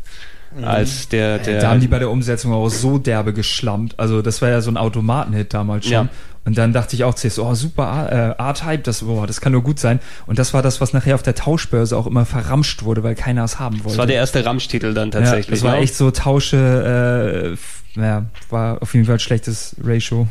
Als 0.62 1.08
der, 1.08 1.38
der 1.38 1.60
da 1.60 1.70
haben 1.70 1.80
die 1.80 1.88
bei 1.88 1.98
der 1.98 2.10
Umsetzung 2.10 2.52
auch 2.54 2.68
so 2.70 2.98
derbe 2.98 3.32
geschlampt. 3.34 3.94
Also 3.98 4.22
das 4.22 4.40
war 4.40 4.48
ja 4.48 4.60
so 4.60 4.70
ein 4.70 4.76
Automatenhit 4.76 5.52
damals 5.52 5.84
schon. 5.84 5.92
Ja. 5.92 6.08
Und 6.48 6.56
dann 6.56 6.72
dachte 6.72 6.96
ich 6.96 7.04
auch 7.04 7.12
zuerst, 7.12 7.38
oh 7.40 7.54
super, 7.54 8.08
äh, 8.38 8.42
R-Type, 8.42 8.78
das, 8.78 9.02
boah, 9.02 9.26
das 9.26 9.42
kann 9.42 9.52
nur 9.52 9.62
gut 9.62 9.78
sein. 9.78 10.00
Und 10.24 10.38
das 10.38 10.54
war 10.54 10.62
das, 10.62 10.80
was 10.80 10.94
nachher 10.94 11.14
auf 11.14 11.22
der 11.22 11.34
Tauschbörse 11.34 11.94
auch 11.94 12.06
immer 12.06 12.24
verramscht 12.24 12.84
wurde, 12.84 13.02
weil 13.02 13.14
keiner 13.14 13.44
es 13.44 13.58
haben 13.58 13.76
wollte. 13.80 13.88
das 13.90 13.98
war 13.98 14.06
der 14.06 14.16
erste 14.16 14.46
Ramsch-Titel 14.46 14.94
dann 14.94 15.10
tatsächlich. 15.10 15.60
Ja, 15.60 15.66
das 15.66 15.74
war 15.74 15.76
echt 15.76 15.94
so 15.94 16.10
Tausche, 16.10 17.54
äh, 17.54 17.56
f- 17.98 18.04
ja, 18.04 18.24
war 18.50 18.80
auf 18.82 18.94
jeden 18.94 19.06
Fall 19.06 19.16
ein 19.16 19.20
schlechtes 19.20 19.76
Ratio. 19.82 20.26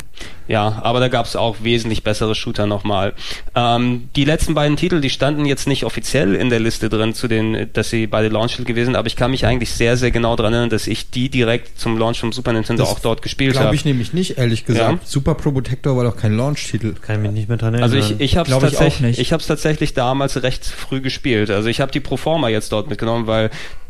Ja, 0.48 0.80
aber 0.82 1.00
da 1.02 1.10
gab 1.10 1.26
es 1.26 1.36
auch 1.36 1.58
wesentlich 1.62 2.04
bessere 2.04 2.34
Shooter 2.34 2.66
nochmal. 2.68 3.14
Ähm, 3.54 4.10
die 4.16 4.24
letzten 4.24 4.54
beiden 4.54 4.78
Titel, 4.78 5.02
die 5.02 5.10
standen 5.10 5.46
jetzt 5.46 5.68
nicht 5.68 5.84
offiziell 5.84 6.36
in 6.36 6.50
der 6.50 6.60
Liste 6.62 6.88
drin, 6.90 7.14
zu 7.14 7.28
den, 7.28 7.70
dass 7.74 7.90
sie 7.90 8.08
beide 8.08 8.30
Launch 8.30 8.58
gewesen 8.58 8.86
sind, 8.88 8.96
aber 8.96 9.08
ich 9.08 9.16
kann 9.18 9.32
mich 9.32 9.46
eigentlich 9.46 9.72
sehr, 9.72 9.98
sehr 9.98 10.12
genau 10.12 10.36
daran 10.38 10.54
erinnern, 10.54 10.70
dass 10.70 10.88
ich 10.88 11.10
die 11.10 11.30
direkt 11.30 11.78
zum 11.80 11.98
Launch 11.98 12.20
vom 12.20 12.32
Super 12.32 12.54
Nintendo 12.54 12.84
Das 12.84 12.92
auch 12.92 13.00
dort 13.00 13.22
gespielt 13.22 13.54
Glaube 13.54 13.66
habe. 13.68 13.76
ich 13.76 13.84
nämlich 13.84 14.14
nicht, 14.14 14.38
ehrlich 14.38 14.66
gesagt. 14.66 14.92
Ja. 14.92 15.00
Super 15.04 15.36
Pro 15.36 15.52
Protector 15.52 15.98
war 15.98 16.06
doch 16.06 16.16
kein 16.16 16.38
Launch-Titel. 16.38 16.94
Kann 17.02 17.18
ich 17.18 17.22
mich 17.24 17.32
nicht 17.32 17.50
mehr 17.50 17.58
dran 17.58 17.74
erinnern. 17.74 17.92
Also 17.94 17.98
ich, 18.14 18.20
ich 18.22 18.38
habe 18.38 18.50
es 18.50 18.56
ich 18.56 18.62
tatsächlich, 18.62 19.20
ich 19.20 19.34
habe 19.34 19.42
es 19.42 19.48
tatsächlich 19.48 19.94
damals 19.94 20.42
recht 20.42 20.66
früh 20.66 21.02
gespielt. 21.02 21.50
Also 21.52 21.68
ich 21.68 21.82
habe 21.82 21.92
die 21.92 22.00
Proforma 22.00 22.48
jetzt 22.50 22.72
dort 22.72 22.90
mitgenommen, 22.90 23.28
weil 23.28 23.50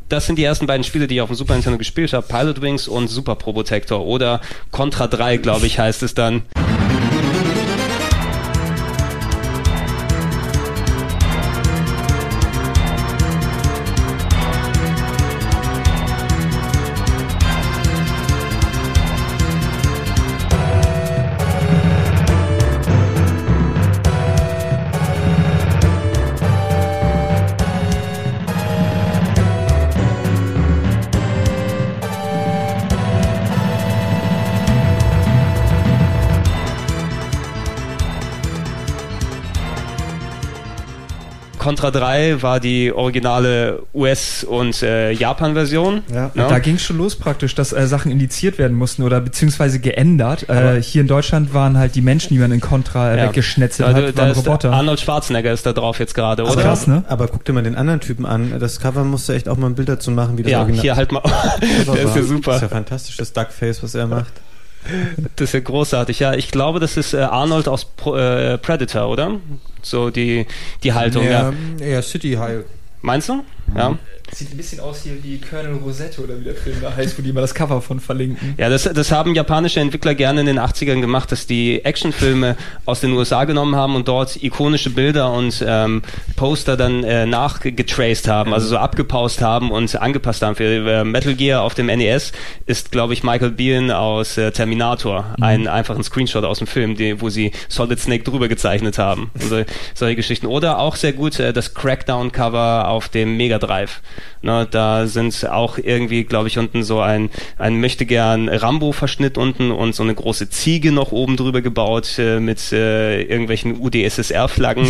das 0.09 0.25
sind 0.25 0.37
die 0.37 0.43
ersten 0.43 0.67
beiden 0.67 0.83
Spiele, 0.83 1.07
die 1.07 1.15
ich 1.15 1.21
auf 1.21 1.29
dem 1.29 1.35
Super 1.35 1.53
Nintendo 1.53 1.77
gespielt 1.77 2.13
habe. 2.13 2.25
Pilot 2.27 2.61
Wings 2.61 2.87
und 2.87 3.07
Super 3.07 3.35
Probotector 3.35 4.05
oder 4.05 4.41
Contra 4.71 5.07
3, 5.07 5.37
glaube 5.37 5.67
ich, 5.67 5.79
heißt 5.79 6.03
es 6.03 6.13
dann. 6.13 6.43
Contra 41.77 41.91
3 41.91 42.41
war 42.41 42.59
die 42.59 42.91
originale 42.91 43.83
US- 43.93 44.43
und 44.43 44.81
äh, 44.81 45.11
Japan-Version. 45.11 46.01
Ja, 46.11 46.31
ja. 46.33 46.47
Da 46.47 46.57
ging 46.57 46.75
es 46.75 46.81
schon 46.81 46.97
los 46.97 47.15
praktisch, 47.15 47.53
dass 47.53 47.71
äh, 47.71 47.85
Sachen 47.85 48.11
indiziert 48.11 48.57
werden 48.57 48.75
mussten 48.75 49.03
oder 49.03 49.21
beziehungsweise 49.21 49.79
geändert. 49.79 50.49
Äh, 50.49 50.81
hier 50.81 51.01
in 51.01 51.07
Deutschland 51.07 51.53
waren 51.53 51.77
halt 51.77 51.93
die 51.93 52.01
Menschen, 52.01 52.33
die 52.33 52.39
man 52.39 52.51
in 52.51 52.61
Contra 52.61 53.13
äh, 53.13 53.17
ja. 53.17 53.27
weggeschnetzelt 53.27 53.87
also, 53.87 54.07
hat, 54.07 54.17
waren 54.17 54.31
Roboter. 54.31 54.73
Arnold 54.73 54.99
Schwarzenegger 54.99 55.53
ist 55.53 55.67
da 55.67 55.73
drauf 55.73 55.99
jetzt 55.99 56.15
gerade, 56.15 56.45
oder? 56.45 56.63
Krass, 56.63 56.87
ne? 56.87 57.03
Aber 57.07 57.27
guck 57.27 57.45
dir 57.45 57.53
mal 57.53 57.61
den 57.61 57.75
anderen 57.75 57.99
Typen 57.99 58.25
an. 58.25 58.59
Das 58.59 58.79
Cover 58.79 59.03
musst 59.03 59.29
du 59.29 59.33
echt 59.33 59.47
auch 59.47 59.57
mal 59.57 59.67
ein 59.67 59.75
Bild 59.75 59.87
dazu 59.87 60.09
machen, 60.09 60.39
wie 60.39 60.43
das 60.43 60.51
ja, 60.51 60.61
Original. 60.61 60.81
hier 60.81 60.95
halt 60.95 61.11
mal. 61.11 61.21
der 61.61 62.03
ist 62.05 62.15
ja 62.15 62.23
super. 62.23 62.51
Das 62.53 62.55
ist 62.55 62.61
ja 62.63 62.69
fantastisch, 62.69 63.17
das 63.17 63.33
Duckface, 63.33 63.83
was 63.83 63.93
er 63.93 64.07
macht. 64.07 64.33
Das 65.35 65.49
ist 65.49 65.53
ja 65.53 65.59
großartig. 65.59 66.19
Ja, 66.19 66.33
ich 66.33 66.49
glaube, 66.49 66.79
das 66.79 66.97
ist 66.97 67.13
äh, 67.13 67.17
Arnold 67.17 67.67
aus 67.67 67.85
Pro, 67.85 68.15
äh, 68.15 68.57
Predator, 68.57 69.09
oder? 69.09 69.35
So 69.89 70.09
die, 70.09 70.45
die 70.83 70.93
Haltung, 70.93 71.25
ja. 71.25 71.53
Ja, 71.79 72.01
City 72.01 72.33
High. 72.33 72.63
Meinst 73.01 73.29
du? 73.29 73.43
Ja. 73.75 73.97
Sieht 74.33 74.51
ein 74.51 74.57
bisschen 74.57 74.81
aus 74.81 75.03
hier 75.03 75.23
wie 75.23 75.39
Colonel 75.39 75.75
Rosette 75.75 76.21
oder 76.21 76.37
wie 76.37 76.43
der 76.43 76.55
Film 76.55 76.75
da 76.81 76.93
heißt, 76.93 77.17
wo 77.17 77.21
die 77.21 77.29
immer 77.29 77.39
das 77.39 77.55
Cover 77.55 77.81
von 77.81 78.01
verlinken. 78.01 78.55
Ja, 78.57 78.67
das, 78.67 78.83
das 78.83 79.09
haben 79.09 79.33
japanische 79.33 79.79
Entwickler 79.79 80.15
gerne 80.15 80.41
in 80.41 80.47
den 80.47 80.59
80ern 80.59 80.99
gemacht, 80.99 81.31
dass 81.31 81.47
die 81.47 81.85
Actionfilme 81.85 82.57
aus 82.85 82.99
den 82.99 83.13
USA 83.13 83.45
genommen 83.45 83.77
haben 83.77 83.95
und 83.95 84.09
dort 84.09 84.43
ikonische 84.43 84.89
Bilder 84.89 85.31
und 85.31 85.63
ähm, 85.65 86.01
Poster 86.35 86.75
dann 86.75 87.05
äh, 87.05 87.25
nachgetraced 87.25 88.27
haben, 88.27 88.53
also 88.53 88.67
so 88.67 88.77
abgepaust 88.77 89.41
haben 89.41 89.71
und 89.71 89.95
angepasst 89.95 90.41
haben. 90.41 90.57
Für 90.57 90.65
äh, 90.65 91.03
Metal 91.05 91.33
Gear 91.33 91.61
auf 91.61 91.73
dem 91.73 91.85
NES 91.85 92.33
ist, 92.65 92.91
glaube 92.91 93.13
ich, 93.13 93.23
Michael 93.23 93.51
Biehn 93.51 93.91
aus 93.91 94.37
äh, 94.37 94.51
Terminator 94.51 95.35
mhm. 95.37 95.43
ein 95.43 95.67
einfachen 95.69 96.03
Screenshot 96.03 96.43
aus 96.43 96.57
dem 96.57 96.67
Film, 96.67 96.97
die, 96.97 97.21
wo 97.21 97.29
sie 97.29 97.53
Solid 97.69 97.99
Snake 97.99 98.25
drüber 98.25 98.49
gezeichnet 98.49 98.97
haben. 98.97 99.31
Also, 99.41 99.63
solche 99.93 100.17
Geschichten. 100.17 100.47
Oder 100.47 100.79
auch 100.79 100.97
sehr 100.97 101.13
gut 101.13 101.39
äh, 101.39 101.53
das 101.53 101.73
Crackdown-Cover 101.73 102.89
auf 102.89 103.07
dem 103.07 103.37
Mega 103.37 103.56
Drive. 103.57 104.01
Ne, 104.41 104.67
da 104.69 105.07
sind 105.07 105.49
auch 105.49 105.77
irgendwie, 105.77 106.23
glaube 106.23 106.47
ich, 106.47 106.57
unten 106.57 106.83
so 106.83 106.99
ein, 106.99 107.29
ein 107.57 107.79
möchte 107.79 108.05
gern 108.05 108.49
Rambo-Verschnitt 108.49 109.37
unten 109.37 109.71
und 109.71 109.95
so 109.95 110.03
eine 110.03 110.13
große 110.13 110.49
Ziege 110.49 110.91
noch 110.91 111.11
oben 111.11 111.37
drüber 111.37 111.61
gebaut 111.61 112.19
äh, 112.19 112.39
mit 112.39 112.71
äh, 112.71 113.21
irgendwelchen 113.23 113.79
UdSSR-Flaggen, 113.79 114.87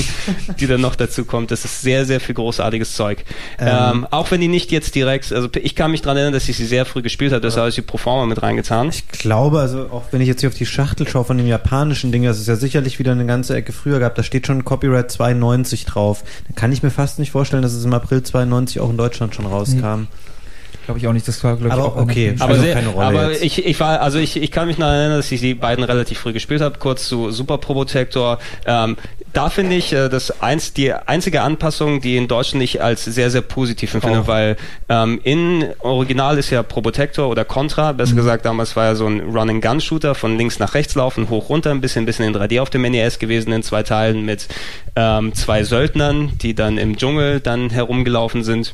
die 0.59 0.67
dann 0.67 0.81
noch 0.81 0.95
dazu 0.95 1.23
kommt. 1.23 1.51
Das 1.51 1.63
ist 1.63 1.81
sehr, 1.81 2.05
sehr 2.05 2.19
viel 2.19 2.35
großartiges 2.35 2.93
Zeug. 2.93 3.23
Ähm, 3.59 3.67
ähm, 3.67 4.07
auch 4.11 4.31
wenn 4.31 4.41
die 4.41 4.49
nicht 4.49 4.71
jetzt 4.71 4.95
direkt, 4.95 5.31
also 5.31 5.47
ich 5.55 5.75
kann 5.75 5.91
mich 5.91 6.01
daran 6.01 6.17
erinnern, 6.17 6.33
dass 6.33 6.49
ich 6.49 6.57
sie 6.57 6.65
sehr 6.65 6.85
früh 6.85 7.01
gespielt 7.01 7.31
habe, 7.31 7.41
das 7.41 7.55
habe 7.55 7.69
ich 7.69 7.75
die 7.75 7.81
Proforma 7.81 8.25
mit 8.25 8.41
reingetan. 8.41 8.89
Ich 8.89 9.07
glaube, 9.07 9.59
also 9.59 9.89
auch 9.91 10.05
wenn 10.11 10.19
ich 10.19 10.27
jetzt 10.27 10.41
hier 10.41 10.49
auf 10.49 10.55
die 10.55 10.65
Schachtel 10.65 11.07
schaue 11.07 11.23
von 11.23 11.37
dem 11.37 11.47
japanischen 11.47 12.11
Ding, 12.11 12.23
das 12.23 12.39
ist 12.39 12.47
ja 12.47 12.57
sicherlich 12.57 12.99
wieder 12.99 13.13
eine 13.13 13.25
ganze 13.25 13.55
Ecke 13.55 13.71
früher 13.71 13.99
gehabt, 13.99 14.17
da 14.17 14.23
steht 14.23 14.45
schon 14.45 14.65
Copyright 14.65 15.09
92 15.09 15.85
drauf. 15.85 16.23
Da 16.47 16.53
kann 16.53 16.73
ich 16.73 16.83
mir 16.83 16.91
fast 16.91 17.17
nicht 17.17 17.31
vorstellen, 17.31 17.63
dass 17.63 17.73
es 17.73 17.85
im 17.85 17.93
April 17.93 18.23
92 18.23 18.81
auch 18.81 18.89
in 18.89 18.97
Deutschland 18.97 19.07
Deutschland 19.07 19.33
schon 19.37 19.45
rauskam. 19.45 20.01
Nee. 20.01 20.07
Glaube 20.87 20.99
ich 20.99 21.07
auch 21.07 21.11
nicht, 21.11 21.27
das 21.27 21.43
war 21.43 21.57
glaube 21.57 21.75
ich 21.75 21.81
auch 21.81 21.97
okay, 21.97 22.33
aber, 22.39 22.55
sehr, 22.55 22.75
keine 22.75 22.87
Rolle 22.87 23.07
aber 23.07 23.31
jetzt. 23.31 23.43
ich, 23.43 23.65
ich 23.65 23.77
war 23.81 23.99
also 23.99 24.19
ich, 24.19 24.41
ich 24.41 24.51
kann 24.51 24.67
mich 24.67 24.77
noch 24.77 24.87
erinnern, 24.87 25.17
dass 25.17 25.29
ich 25.33 25.41
die 25.41 25.53
beiden 25.53 25.83
relativ 25.83 26.17
früh 26.17 26.31
gespielt 26.31 26.61
habe, 26.61 26.79
kurz 26.79 27.09
zu 27.09 27.29
Super 27.29 27.57
Probotector. 27.57 28.39
Ähm, 28.65 28.95
da 29.33 29.49
finde 29.49 29.75
ich 29.75 29.91
äh, 29.91 30.07
das 30.07 30.41
eins 30.41 30.71
die 30.71 30.93
einzige 30.93 31.41
Anpassung, 31.41 31.99
die 31.99 32.15
in 32.15 32.29
Deutschland 32.29 32.63
ich 32.63 32.81
als 32.81 33.03
sehr 33.03 33.29
sehr 33.29 33.41
positiv 33.41 33.95
empfinde, 33.95 34.21
oh. 34.23 34.27
weil 34.27 34.55
ähm, 34.87 35.19
in 35.25 35.65
Original 35.79 36.37
ist 36.37 36.51
ja 36.51 36.63
Probotector 36.63 37.27
oder 37.27 37.43
Contra, 37.43 37.91
besser 37.91 38.13
mhm. 38.13 38.19
gesagt 38.19 38.45
damals 38.45 38.77
war 38.77 38.85
ja 38.85 38.95
so 38.95 39.07
ein 39.07 39.19
Run 39.19 39.49
and 39.49 39.61
Gun 39.61 39.81
Shooter 39.81 40.15
von 40.15 40.37
links 40.37 40.57
nach 40.57 40.73
rechts 40.73 40.95
laufen, 40.95 41.29
hoch 41.29 41.49
runter, 41.49 41.71
ein 41.71 41.81
bisschen 41.81 42.03
ein 42.03 42.05
bisschen 42.05 42.33
in 42.33 42.33
3D 42.33 42.61
auf 42.61 42.69
dem 42.69 42.83
NES 42.83 43.19
gewesen 43.19 43.51
in 43.51 43.61
zwei 43.61 43.83
Teilen 43.83 44.23
mit 44.23 44.47
ähm, 44.95 45.33
zwei 45.33 45.65
Söldnern, 45.65 46.31
die 46.41 46.55
dann 46.55 46.77
im 46.77 46.95
Dschungel 46.95 47.41
dann 47.41 47.71
herumgelaufen 47.71 48.45
sind. 48.45 48.73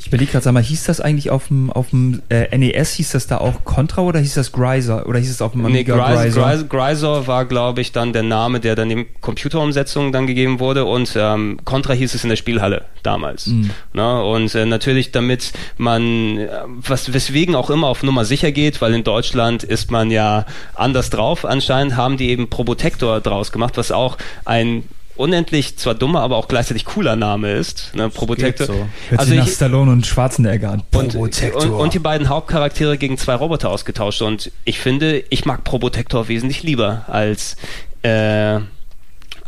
Ich 0.00 0.06
überlege 0.06 0.30
gerade, 0.30 0.44
sag 0.44 0.52
mal, 0.52 0.62
hieß 0.62 0.84
das 0.84 1.00
eigentlich 1.00 1.30
auf 1.30 1.48
dem, 1.48 1.72
auf 1.72 1.90
dem 1.90 2.22
äh, 2.28 2.56
NES, 2.56 2.94
hieß 2.94 3.10
das 3.10 3.26
da 3.26 3.38
auch 3.38 3.64
Contra 3.64 4.02
oder 4.02 4.20
hieß 4.20 4.34
das 4.34 4.52
Gryzer? 4.52 5.04
Oder 5.08 5.18
hieß 5.18 5.28
es 5.28 5.42
auf 5.42 5.52
dem 5.52 5.66
Amiga 5.66 5.96
nee, 5.96 6.30
Gryzer? 6.30 6.62
Gryzer 6.62 7.26
war, 7.26 7.44
glaube 7.46 7.80
ich, 7.80 7.90
dann 7.90 8.12
der 8.12 8.22
Name, 8.22 8.60
der 8.60 8.76
dann 8.76 8.92
in 8.92 9.06
Computerumsetzung 9.20 10.12
dann 10.12 10.28
gegeben 10.28 10.60
wurde 10.60 10.84
und 10.84 11.16
ähm, 11.18 11.58
Contra 11.64 11.94
hieß 11.94 12.14
es 12.14 12.22
in 12.22 12.30
der 12.30 12.36
Spielhalle 12.36 12.84
damals. 13.02 13.48
Mhm. 13.48 13.70
Na, 13.92 14.20
und 14.20 14.54
äh, 14.54 14.66
natürlich, 14.66 15.10
damit 15.10 15.52
man, 15.78 16.38
äh, 16.38 16.48
was, 16.66 17.12
weswegen 17.12 17.56
auch 17.56 17.68
immer 17.68 17.88
auf 17.88 18.04
Nummer 18.04 18.24
sicher 18.24 18.52
geht, 18.52 18.80
weil 18.80 18.94
in 18.94 19.02
Deutschland 19.02 19.64
ist 19.64 19.90
man 19.90 20.12
ja 20.12 20.46
anders 20.76 21.10
drauf 21.10 21.44
anscheinend, 21.44 21.96
haben 21.96 22.16
die 22.16 22.28
eben 22.28 22.48
Probotector 22.48 23.20
draus 23.20 23.50
gemacht, 23.50 23.76
was 23.76 23.90
auch 23.90 24.16
ein 24.44 24.84
unendlich 25.18 25.76
zwar 25.76 25.94
dummer, 25.94 26.20
aber 26.20 26.36
auch 26.36 26.48
gleichzeitig 26.48 26.84
cooler 26.84 27.16
Name 27.16 27.52
ist. 27.52 27.92
Ne, 27.94 28.08
Probotector. 28.08 28.66
So. 28.66 28.88
Hört 29.08 29.20
also 29.20 29.34
nach 29.34 29.48
Stallone 29.48 29.92
und 29.92 30.06
Schwarzenegger 30.06 30.70
an. 30.70 30.82
Und, 30.92 31.14
und, 31.14 31.42
und, 31.42 31.94
die 31.94 31.98
beiden 31.98 32.28
Hauptcharaktere 32.28 32.98
gegen 32.98 33.18
zwei 33.18 33.34
Roboter 33.34 33.70
ausgetauscht. 33.70 34.22
Und 34.22 34.52
ich 34.64 34.78
finde, 34.78 35.24
ich 35.30 35.44
mag 35.44 35.64
Probotector 35.64 36.28
wesentlich 36.28 36.62
lieber 36.62 37.04
als 37.08 37.56
äh, 38.02 38.60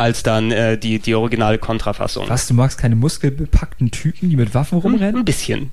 als 0.01 0.23
dann 0.23 0.51
äh, 0.51 0.79
die, 0.79 0.99
die 0.99 1.15
originale 1.15 1.59
Kontrafassung. 1.59 2.25
Was, 2.29 2.49
du 2.49 2.55
magst 2.55 2.79
keine 2.79 2.97
muskelbepackten 2.97 3.91
Typen, 3.91 4.31
die 4.31 4.37
mit 4.37 4.55
Waffen 4.55 4.79
rumrennen? 4.79 5.17
Ein 5.17 5.25
bisschen. 5.27 5.71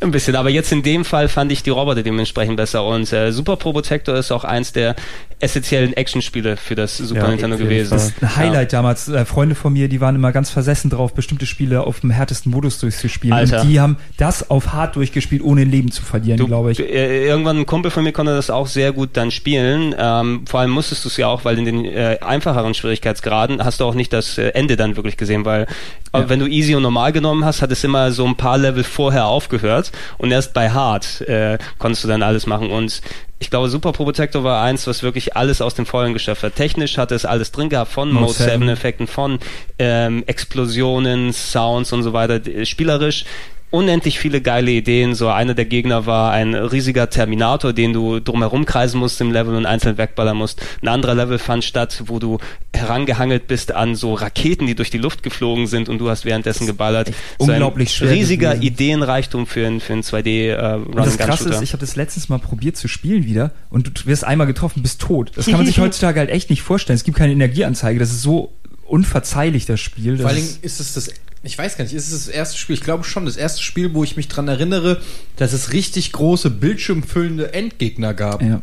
Ein 0.00 0.10
bisschen. 0.10 0.34
Aber 0.34 0.50
jetzt 0.50 0.72
in 0.72 0.82
dem 0.82 1.04
Fall 1.04 1.28
fand 1.28 1.52
ich 1.52 1.62
die 1.62 1.70
Roboter 1.70 2.02
dementsprechend 2.02 2.56
besser. 2.56 2.84
Und 2.84 3.12
äh, 3.12 3.30
Super 3.30 3.56
Probotector 3.56 4.16
ist 4.16 4.32
auch 4.32 4.42
eins 4.42 4.72
der 4.72 4.96
essentiellen 5.38 5.92
Actionspiele 5.92 6.56
für 6.56 6.74
das 6.74 6.96
Super 6.96 7.22
ja, 7.22 7.28
Nintendo 7.28 7.56
gewesen. 7.56 7.90
Das 7.90 8.08
ist 8.08 8.22
ein 8.22 8.36
Highlight 8.36 8.72
ja. 8.72 8.78
damals. 8.78 9.08
Äh, 9.08 9.24
Freunde 9.24 9.54
von 9.54 9.72
mir, 9.72 9.88
die 9.88 10.00
waren 10.00 10.16
immer 10.16 10.32
ganz 10.32 10.50
versessen 10.50 10.90
drauf, 10.90 11.14
bestimmte 11.14 11.46
Spiele 11.46 11.82
auf 11.82 12.00
dem 12.00 12.10
härtesten 12.10 12.50
Modus 12.50 12.80
durchzuspielen. 12.80 13.36
Alter. 13.36 13.62
Und 13.62 13.68
die 13.68 13.78
haben 13.78 13.98
das 14.16 14.50
auf 14.50 14.72
hart 14.72 14.96
durchgespielt, 14.96 15.42
ohne 15.42 15.62
ein 15.62 15.70
Leben 15.70 15.92
zu 15.92 16.02
verlieren, 16.02 16.44
glaube 16.44 16.72
ich. 16.72 16.80
Äh, 16.80 17.26
irgendwann 17.26 17.58
ein 17.58 17.66
Kumpel 17.66 17.92
von 17.92 18.02
mir 18.02 18.12
konnte 18.12 18.34
das 18.34 18.50
auch 18.50 18.66
sehr 18.66 18.92
gut 18.92 19.10
dann 19.12 19.30
spielen. 19.30 19.94
Ähm, 19.96 20.44
vor 20.46 20.58
allem 20.58 20.70
musstest 20.70 21.04
du 21.04 21.08
es 21.08 21.16
ja 21.16 21.28
auch, 21.28 21.44
weil 21.44 21.56
in 21.58 21.64
den 21.64 21.84
äh, 21.84 22.18
einfacheren 22.20 22.74
Schwierigkeitsgraden 22.74 23.43
Graden 23.44 23.64
hast 23.64 23.80
du 23.80 23.84
auch 23.84 23.94
nicht 23.94 24.12
das 24.12 24.38
äh, 24.38 24.48
Ende 24.48 24.76
dann 24.76 24.96
wirklich 24.96 25.16
gesehen, 25.16 25.44
weil 25.44 25.66
ja. 26.12 26.28
wenn 26.28 26.38
du 26.38 26.46
easy 26.46 26.74
und 26.74 26.82
normal 26.82 27.12
genommen 27.12 27.44
hast, 27.44 27.62
hat 27.62 27.70
es 27.70 27.84
immer 27.84 28.10
so 28.12 28.24
ein 28.26 28.36
paar 28.36 28.58
Level 28.58 28.84
vorher 28.84 29.26
aufgehört 29.26 29.92
und 30.18 30.30
erst 30.30 30.54
bei 30.54 30.70
hart 30.70 31.20
äh, 31.22 31.58
konntest 31.78 32.04
du 32.04 32.08
dann 32.08 32.22
alles 32.22 32.46
machen 32.46 32.70
und 32.70 33.00
ich 33.40 33.50
glaube, 33.50 33.68
Super 33.68 33.92
Probotector 33.92 34.42
war 34.42 34.62
eins, 34.62 34.86
was 34.86 35.02
wirklich 35.02 35.36
alles 35.36 35.60
aus 35.60 35.74
dem 35.74 35.84
Vollen 35.84 36.14
geschafft 36.14 36.44
hat. 36.44 36.54
Technisch 36.54 36.96
hatte 36.96 37.14
es 37.14 37.26
alles 37.26 37.52
drin 37.52 37.68
gehabt, 37.68 37.90
von 37.92 38.10
Mode 38.10 38.32
7 38.32 38.66
Effekten, 38.70 39.06
von 39.06 39.38
ähm, 39.78 40.22
Explosionen, 40.26 41.32
Sounds 41.32 41.92
und 41.92 42.04
so 42.04 42.14
weiter. 42.14 42.40
Spielerisch 42.64 43.26
unendlich 43.74 44.18
viele 44.18 44.40
geile 44.40 44.70
Ideen. 44.70 45.14
So 45.14 45.28
einer 45.28 45.54
der 45.54 45.64
Gegner 45.64 46.06
war 46.06 46.30
ein 46.30 46.54
riesiger 46.54 47.10
Terminator, 47.10 47.72
den 47.72 47.92
du 47.92 48.20
drumherum 48.20 48.64
kreisen 48.64 49.00
musst 49.00 49.20
im 49.20 49.32
Level 49.32 49.56
und 49.56 49.66
einzeln 49.66 49.98
wegballern 49.98 50.36
musst. 50.36 50.62
Ein 50.80 50.88
anderer 50.88 51.14
Level 51.14 51.38
fand 51.38 51.64
statt, 51.64 52.04
wo 52.06 52.20
du 52.20 52.38
herangehangelt 52.72 53.48
bist 53.48 53.72
an 53.72 53.96
so 53.96 54.14
Raketen, 54.14 54.66
die 54.66 54.76
durch 54.76 54.90
die 54.90 54.98
Luft 54.98 55.22
geflogen 55.22 55.66
sind 55.66 55.88
und 55.88 55.98
du 55.98 56.08
hast 56.08 56.24
währenddessen 56.24 56.66
geballert. 56.66 57.10
So 57.38 57.46
unglaublich 57.46 57.92
schwer. 57.92 58.12
Riesiger 58.12 58.50
gewesen. 58.50 58.66
Ideenreichtum 58.66 59.46
für 59.46 59.66
ein, 59.66 59.80
für 59.80 59.94
ein 59.94 60.02
2D 60.02 60.50
äh, 60.50 60.64
Run 60.64 60.84
und 60.86 60.96
Das 60.96 61.18
krasse 61.18 61.48
ist, 61.48 61.62
ich 61.62 61.72
habe 61.72 61.80
das 61.80 61.96
letztes 61.96 62.28
Mal 62.28 62.38
probiert 62.38 62.76
zu 62.76 62.86
spielen 62.86 63.24
wieder 63.24 63.50
und 63.70 63.86
du 63.88 64.06
wirst 64.06 64.24
einmal 64.24 64.46
getroffen, 64.46 64.82
bist 64.82 65.00
tot. 65.00 65.32
Das 65.34 65.46
kann 65.46 65.56
man 65.56 65.66
sich 65.66 65.78
heutzutage 65.80 66.20
halt 66.20 66.30
echt 66.30 66.48
nicht 66.48 66.62
vorstellen. 66.62 66.96
Es 66.96 67.04
gibt 67.04 67.18
keine 67.18 67.32
Energieanzeige. 67.32 67.98
Das 67.98 68.10
ist 68.10 68.22
so 68.22 68.52
unverzeihlich, 68.86 69.66
das 69.66 69.80
Spiel. 69.80 70.12
Das 70.12 70.22
Vor 70.22 70.30
allen 70.30 70.38
Dingen 70.38 70.58
ist 70.62 70.80
es 70.80 70.94
das 70.94 71.10
ich 71.44 71.58
weiß 71.58 71.76
gar 71.76 71.84
nicht, 71.84 71.94
ist 71.94 72.10
es 72.10 72.24
das 72.24 72.34
erste 72.34 72.56
Spiel? 72.56 72.74
Ich 72.74 72.82
glaube 72.82 73.04
schon, 73.04 73.26
das 73.26 73.36
erste 73.36 73.62
Spiel, 73.62 73.92
wo 73.92 74.02
ich 74.02 74.16
mich 74.16 74.28
dran 74.28 74.48
erinnere, 74.48 75.00
dass 75.36 75.52
es 75.52 75.72
richtig 75.72 76.12
große, 76.12 76.48
bildschirmfüllende 76.48 77.52
Endgegner 77.52 78.14
gab. 78.14 78.42
Ja. 78.42 78.62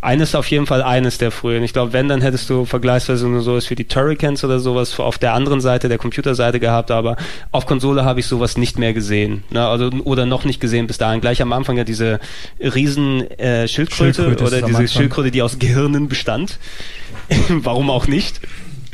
Eines 0.00 0.34
auf 0.34 0.46
jeden 0.48 0.66
Fall 0.66 0.82
eines 0.82 1.18
der 1.18 1.30
frühen. 1.30 1.62
Ich 1.62 1.72
glaube, 1.72 1.92
wenn, 1.92 2.08
dann 2.08 2.20
hättest 2.20 2.50
du 2.50 2.64
vergleichsweise 2.64 3.28
nur 3.28 3.42
sowas 3.42 3.70
wie 3.70 3.74
die 3.74 3.84
Turricans 3.84 4.42
oder 4.42 4.58
sowas 4.58 4.98
auf 4.98 5.18
der 5.18 5.34
anderen 5.34 5.60
Seite, 5.60 5.88
der 5.88 5.98
Computerseite 5.98 6.58
gehabt, 6.58 6.90
aber 6.90 7.16
auf 7.52 7.66
Konsole 7.66 8.04
habe 8.04 8.20
ich 8.20 8.26
sowas 8.26 8.56
nicht 8.56 8.78
mehr 8.78 8.92
gesehen. 8.92 9.44
Ne? 9.50 9.66
Also, 9.66 9.90
oder 10.04 10.26
noch 10.26 10.44
nicht 10.44 10.60
gesehen 10.60 10.86
bis 10.86 10.98
dahin. 10.98 11.20
Gleich 11.20 11.40
am 11.40 11.52
Anfang 11.52 11.76
ja 11.76 11.84
diese 11.84 12.18
riesen 12.58 13.30
äh, 13.38 13.68
Schildkröte, 13.68 14.22
Schildkröte 14.22 14.44
oder 14.44 14.62
diese. 14.62 14.88
Schildkröte, 14.88 15.30
die 15.30 15.42
aus 15.42 15.58
Gehirnen 15.58 16.08
bestand. 16.08 16.58
Warum 17.48 17.90
auch 17.90 18.08
nicht? 18.08 18.40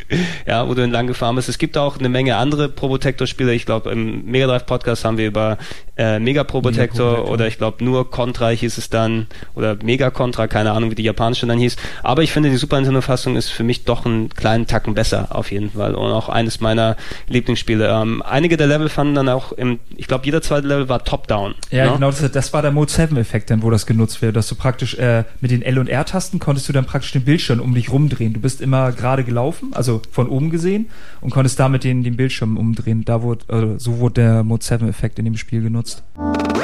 ja, 0.46 0.68
wo 0.68 0.74
du 0.74 0.82
entlang 0.82 1.06
gefahren 1.06 1.36
bist. 1.36 1.48
Es 1.48 1.58
gibt 1.58 1.76
auch 1.76 1.98
eine 1.98 2.08
Menge 2.08 2.36
andere 2.36 2.68
Probotector-Spiele. 2.68 3.54
Ich 3.54 3.66
glaube, 3.66 3.90
im 3.90 4.24
Mega 4.24 4.46
Drive 4.46 4.66
Podcast 4.66 5.04
haben 5.04 5.18
wir 5.18 5.26
über 5.26 5.58
äh, 5.96 6.18
Mega 6.18 6.34
Mega 6.34 6.44
Probotector. 6.44 7.30
oder 7.30 7.46
ich 7.46 7.58
glaube 7.58 7.84
nur 7.84 8.10
Contra 8.10 8.48
hieß 8.48 8.78
es 8.78 8.90
dann 8.90 9.28
oder 9.54 9.76
Mega 9.82 10.10
Contra, 10.10 10.48
keine 10.48 10.72
Ahnung, 10.72 10.90
wie 10.90 10.96
die 10.96 11.04
japanische 11.04 11.46
dann 11.46 11.58
hieß. 11.58 11.76
Aber 12.02 12.22
ich 12.22 12.32
finde, 12.32 12.50
die 12.50 12.56
Super 12.56 12.76
Nintendo-Fassung 12.76 13.36
ist 13.36 13.50
für 13.50 13.62
mich 13.62 13.84
doch 13.84 14.04
einen 14.04 14.28
kleinen 14.30 14.66
Tacken 14.66 14.94
besser 14.94 15.28
auf 15.30 15.52
jeden 15.52 15.70
Fall 15.70 15.94
und 15.94 16.10
auch 16.10 16.28
eines 16.28 16.60
meiner 16.60 16.96
Lieblingsspiele. 17.28 17.88
Ähm, 17.88 18.22
einige 18.22 18.56
der 18.56 18.66
Level 18.66 18.88
fanden 18.88 19.14
dann 19.14 19.28
auch 19.28 19.52
im, 19.52 19.78
ich 19.96 20.08
glaube, 20.08 20.24
jeder 20.24 20.42
zweite 20.42 20.66
Level 20.66 20.88
war 20.88 21.04
Top-Down. 21.04 21.54
Ja, 21.70 21.86
ne? 21.86 21.92
genau, 21.94 22.10
das, 22.10 22.30
das 22.30 22.52
war 22.52 22.62
der 22.62 22.72
Mode 22.72 22.90
7-Effekt 22.90 23.50
dann, 23.50 23.62
wo 23.62 23.70
das 23.70 23.86
genutzt 23.86 24.20
wird, 24.20 24.34
dass 24.34 24.48
du 24.48 24.56
praktisch 24.56 24.94
äh, 24.94 25.24
mit 25.40 25.52
den 25.52 25.62
L- 25.62 25.78
und 25.78 25.88
R-Tasten 25.88 26.40
konntest 26.40 26.68
du 26.68 26.72
dann 26.72 26.84
praktisch 26.86 27.12
den 27.12 27.24
Bildschirm 27.24 27.60
um 27.60 27.74
dich 27.74 27.92
rumdrehen. 27.92 28.32
Du 28.32 28.40
bist 28.40 28.60
immer 28.60 28.90
gerade 28.90 29.22
gelaufen, 29.22 29.70
also 29.74 30.02
von 30.10 30.28
oben 30.28 30.50
gesehen, 30.50 30.90
und 31.20 31.30
konntest 31.30 31.60
damit 31.60 31.84
den, 31.84 32.02
den 32.02 32.16
Bildschirm 32.16 32.56
umdrehen. 32.56 33.04
Da 33.04 33.22
wurde, 33.22 33.44
also 33.48 33.78
so 33.78 33.98
wurde 33.98 34.14
der 34.14 34.42
Mode 34.42 34.64
7-Effekt 34.64 35.18
in 35.18 35.24
dem 35.26 35.36
Spiel 35.36 35.62
genutzt. 35.62 35.83
In 35.84 36.63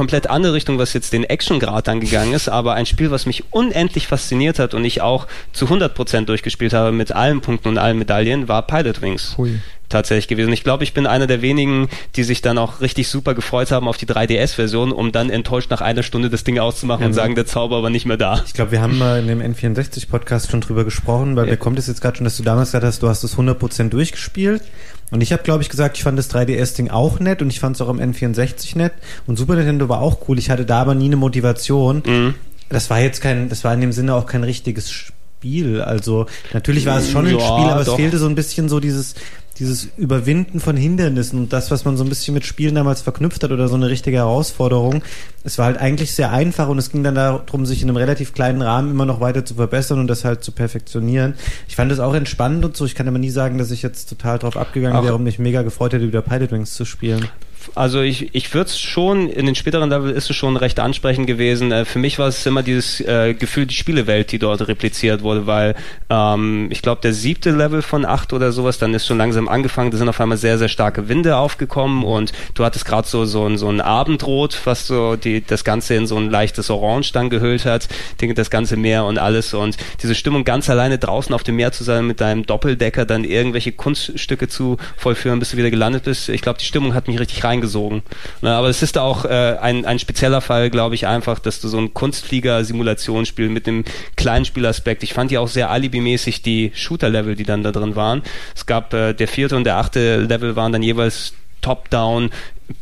komplett 0.00 0.30
andere 0.30 0.54
Richtung, 0.54 0.78
was 0.78 0.94
jetzt 0.94 1.12
den 1.12 1.24
Actiongrad 1.24 1.86
angegangen 1.86 2.32
ist, 2.32 2.48
aber 2.48 2.72
ein 2.72 2.86
Spiel, 2.86 3.10
was 3.10 3.26
mich 3.26 3.44
unendlich 3.50 4.06
fasziniert 4.06 4.58
hat 4.58 4.72
und 4.72 4.82
ich 4.82 5.02
auch 5.02 5.26
zu 5.52 5.66
100% 5.66 6.24
durchgespielt 6.24 6.72
habe 6.72 6.90
mit 6.90 7.12
allen 7.12 7.42
Punkten 7.42 7.68
und 7.68 7.76
allen 7.76 7.98
Medaillen, 7.98 8.48
war 8.48 8.66
Pilot 8.66 9.02
Wings. 9.02 9.34
Hui. 9.36 9.58
Tatsächlich 9.90 10.28
gewesen. 10.28 10.52
Ich 10.54 10.64
glaube, 10.64 10.84
ich 10.84 10.94
bin 10.94 11.06
einer 11.06 11.26
der 11.26 11.42
wenigen, 11.42 11.88
die 12.16 12.22
sich 12.22 12.40
dann 12.40 12.56
auch 12.56 12.80
richtig 12.80 13.08
super 13.08 13.34
gefreut 13.34 13.70
haben 13.72 13.86
auf 13.88 13.96
die 13.98 14.06
3DS-Version, 14.06 14.92
um 14.92 15.12
dann 15.12 15.28
enttäuscht 15.28 15.70
nach 15.70 15.82
einer 15.82 16.02
Stunde 16.02 16.30
das 16.30 16.44
Ding 16.44 16.58
auszumachen 16.58 17.04
und 17.04 17.12
sagen, 17.12 17.34
der 17.34 17.44
Zauber 17.44 17.82
war 17.82 17.90
nicht 17.90 18.06
mehr 18.06 18.16
da. 18.16 18.42
Ich 18.46 18.54
glaube, 18.54 18.70
wir 18.70 18.80
haben 18.80 18.96
mal 18.96 19.18
in 19.20 19.26
dem 19.26 19.40
N64-Podcast 19.42 20.50
schon 20.50 20.60
drüber 20.62 20.84
gesprochen, 20.84 21.36
weil 21.36 21.44
Ja. 21.46 21.50
mir 21.52 21.56
kommt 21.58 21.78
es 21.78 21.88
jetzt 21.88 22.00
gerade 22.00 22.16
schon, 22.16 22.24
dass 22.24 22.36
du 22.36 22.42
damals 22.42 22.68
gesagt 22.68 22.84
hast, 22.86 23.02
du 23.02 23.08
hast 23.08 23.24
es 23.24 23.36
100% 23.36 23.90
durchgespielt. 23.90 24.62
Und 25.10 25.22
ich 25.22 25.32
habe, 25.32 25.42
glaube 25.42 25.62
ich, 25.62 25.68
gesagt, 25.68 25.96
ich 25.96 26.04
fand 26.04 26.16
das 26.16 26.30
3DS-Ding 26.30 26.88
auch 26.90 27.18
nett 27.18 27.42
und 27.42 27.50
ich 27.50 27.58
fand 27.58 27.74
es 27.74 27.82
auch 27.82 27.88
am 27.88 27.98
N64 27.98 28.78
nett. 28.78 28.92
Und 29.26 29.36
Super 29.36 29.56
Nintendo 29.56 29.88
war 29.88 30.00
auch 30.00 30.28
cool. 30.28 30.38
Ich 30.38 30.50
hatte 30.50 30.64
da 30.64 30.80
aber 30.82 30.94
nie 30.94 31.06
eine 31.06 31.16
Motivation. 31.16 32.02
Mhm. 32.06 32.34
Das 32.68 32.90
war 32.90 33.00
jetzt 33.00 33.20
kein, 33.20 33.48
das 33.48 33.64
war 33.64 33.74
in 33.74 33.80
dem 33.80 33.90
Sinne 33.90 34.14
auch 34.14 34.26
kein 34.26 34.44
richtiges 34.44 34.88
Spiel. 34.92 35.80
Also 35.82 36.26
natürlich 36.52 36.86
war 36.86 36.98
es 36.98 37.10
schon 37.10 37.26
ein 37.26 37.34
Ja, 37.36 37.40
Spiel, 37.40 37.70
aber 37.70 37.82
doch. 37.82 37.94
es 37.94 37.96
fehlte 37.96 38.18
so 38.18 38.26
ein 38.28 38.36
bisschen 38.36 38.68
so 38.68 38.78
dieses 38.78 39.16
dieses 39.58 39.88
Überwinden 39.98 40.58
von 40.60 40.76
Hindernissen 40.76 41.38
und 41.38 41.52
das, 41.52 41.70
was 41.70 41.84
man 41.84 41.96
so 41.96 42.04
ein 42.04 42.08
bisschen 42.08 42.32
mit 42.32 42.46
Spielen 42.46 42.74
damals 42.74 43.02
verknüpft 43.02 43.42
hat 43.42 43.50
oder 43.52 43.68
so 43.68 43.74
eine 43.74 43.90
richtige 43.90 44.16
Herausforderung. 44.18 45.02
Es 45.44 45.58
war 45.58 45.66
halt 45.66 45.78
eigentlich 45.78 46.14
sehr 46.14 46.30
einfach 46.32 46.68
und 46.68 46.78
es 46.78 46.90
ging 46.90 47.02
dann 47.04 47.14
darum, 47.14 47.66
sich 47.66 47.82
in 47.82 47.88
einem 47.88 47.96
relativ 47.98 48.32
kleinen 48.32 48.62
Rahmen 48.62 48.90
immer 48.90 49.04
noch 49.06 49.20
weiter 49.20 49.44
zu 49.44 49.54
verbessern 49.54 49.98
und 49.98 50.06
das 50.06 50.24
halt 50.24 50.42
zu 50.42 50.52
perfektionieren. 50.52 51.34
Ich 51.68 51.76
fand 51.76 51.92
es 51.92 52.00
auch 52.00 52.14
entspannend 52.14 52.64
und 52.64 52.76
so. 52.76 52.86
Ich 52.86 52.94
kann 52.94 53.06
aber 53.08 53.18
nie 53.18 53.30
sagen, 53.30 53.58
dass 53.58 53.70
ich 53.70 53.82
jetzt 53.82 54.08
total 54.08 54.38
drauf 54.38 54.56
abgegangen 54.56 54.96
Auch- 54.96 55.04
wäre 55.04 55.14
und 55.16 55.24
mich 55.24 55.38
mega 55.38 55.62
gefreut 55.62 55.92
hätte, 55.92 56.06
wieder 56.06 56.22
Pilot 56.22 56.52
Wings 56.52 56.72
zu 56.74 56.84
spielen. 56.86 57.26
Also 57.74 58.00
ich, 58.00 58.34
ich 58.34 58.52
würde 58.54 58.68
es 58.70 58.78
schon, 58.80 59.28
in 59.28 59.46
den 59.46 59.54
späteren 59.54 59.90
Level 59.90 60.10
ist 60.10 60.30
es 60.30 60.36
schon 60.36 60.56
recht 60.56 60.80
ansprechend 60.80 61.26
gewesen. 61.26 61.72
Äh, 61.72 61.84
für 61.84 61.98
mich 61.98 62.18
war 62.18 62.28
es 62.28 62.44
immer 62.46 62.62
dieses 62.62 63.00
äh, 63.00 63.34
Gefühl, 63.34 63.66
die 63.66 63.74
Spielewelt, 63.74 64.32
die 64.32 64.38
dort 64.38 64.66
repliziert 64.66 65.22
wurde, 65.22 65.46
weil 65.46 65.74
ähm, 66.08 66.68
ich 66.70 66.82
glaube, 66.82 67.00
der 67.02 67.12
siebte 67.12 67.50
Level 67.50 67.82
von 67.82 68.04
acht 68.04 68.32
oder 68.32 68.52
sowas, 68.52 68.78
dann 68.78 68.94
ist 68.94 69.06
schon 69.06 69.18
langsam 69.18 69.48
angefangen, 69.48 69.90
da 69.90 69.96
sind 69.98 70.08
auf 70.08 70.20
einmal 70.20 70.38
sehr, 70.38 70.58
sehr 70.58 70.68
starke 70.68 71.08
Winde 71.08 71.36
aufgekommen 71.36 72.04
und 72.04 72.32
du 72.54 72.64
hattest 72.64 72.84
gerade 72.84 73.06
so, 73.06 73.24
so, 73.24 73.46
ein- 73.46 73.58
so 73.58 73.68
ein 73.68 73.80
Abendrot, 73.80 74.60
was 74.64 74.86
so 74.86 75.16
die, 75.16 75.42
das 75.44 75.64
Ganze 75.64 75.94
in 75.94 76.06
so 76.06 76.16
ein 76.16 76.30
leichtes 76.30 76.70
Orange 76.70 77.12
dann 77.12 77.30
gehüllt 77.30 77.64
hat, 77.64 77.88
das 78.34 78.50
ganze 78.50 78.76
Meer 78.76 79.04
und 79.04 79.18
alles 79.18 79.54
und 79.54 79.76
diese 80.02 80.14
Stimmung 80.14 80.44
ganz 80.44 80.70
alleine 80.70 80.98
draußen 80.98 81.34
auf 81.34 81.42
dem 81.42 81.56
Meer 81.56 81.72
zu 81.72 81.84
sein, 81.84 82.06
mit 82.06 82.20
deinem 82.20 82.46
Doppeldecker 82.46 83.04
dann 83.04 83.24
irgendwelche 83.24 83.72
Kunststücke 83.72 84.48
zu 84.48 84.76
vollführen, 84.96 85.38
bis 85.38 85.50
du 85.50 85.56
wieder 85.56 85.70
gelandet 85.70 86.04
bist. 86.04 86.28
Ich 86.28 86.42
glaube, 86.42 86.58
die 86.58 86.64
Stimmung 86.64 86.94
hat 86.94 87.08
mich 87.08 87.18
richtig 87.18 87.44
reingesogen. 87.50 88.02
Na, 88.40 88.58
aber 88.58 88.68
es 88.68 88.82
ist 88.82 88.96
auch 88.96 89.24
äh, 89.24 89.56
ein, 89.60 89.84
ein 89.84 89.98
spezieller 89.98 90.40
Fall, 90.40 90.70
glaube 90.70 90.94
ich, 90.94 91.06
einfach, 91.06 91.38
dass 91.38 91.60
du 91.60 91.68
so 91.68 91.78
ein 91.78 91.92
Kunstflieger-Simulationsspiel 91.92 93.48
mit 93.48 93.66
dem 93.66 93.84
kleinen 94.16 94.44
Spielaspekt. 94.44 95.02
Ich 95.02 95.12
fand 95.12 95.30
die 95.30 95.38
auch 95.38 95.48
sehr 95.48 95.70
alibimäßig, 95.70 96.42
die 96.42 96.72
Shooter-Level, 96.74 97.34
die 97.34 97.44
dann 97.44 97.62
da 97.62 97.72
drin 97.72 97.96
waren. 97.96 98.22
Es 98.54 98.66
gab 98.66 98.94
äh, 98.94 99.12
der 99.12 99.28
vierte 99.28 99.56
und 99.56 99.64
der 99.64 99.76
achte 99.76 100.20
Level 100.20 100.56
waren 100.56 100.72
dann 100.72 100.82
jeweils 100.82 101.34
Top-Down 101.60 102.30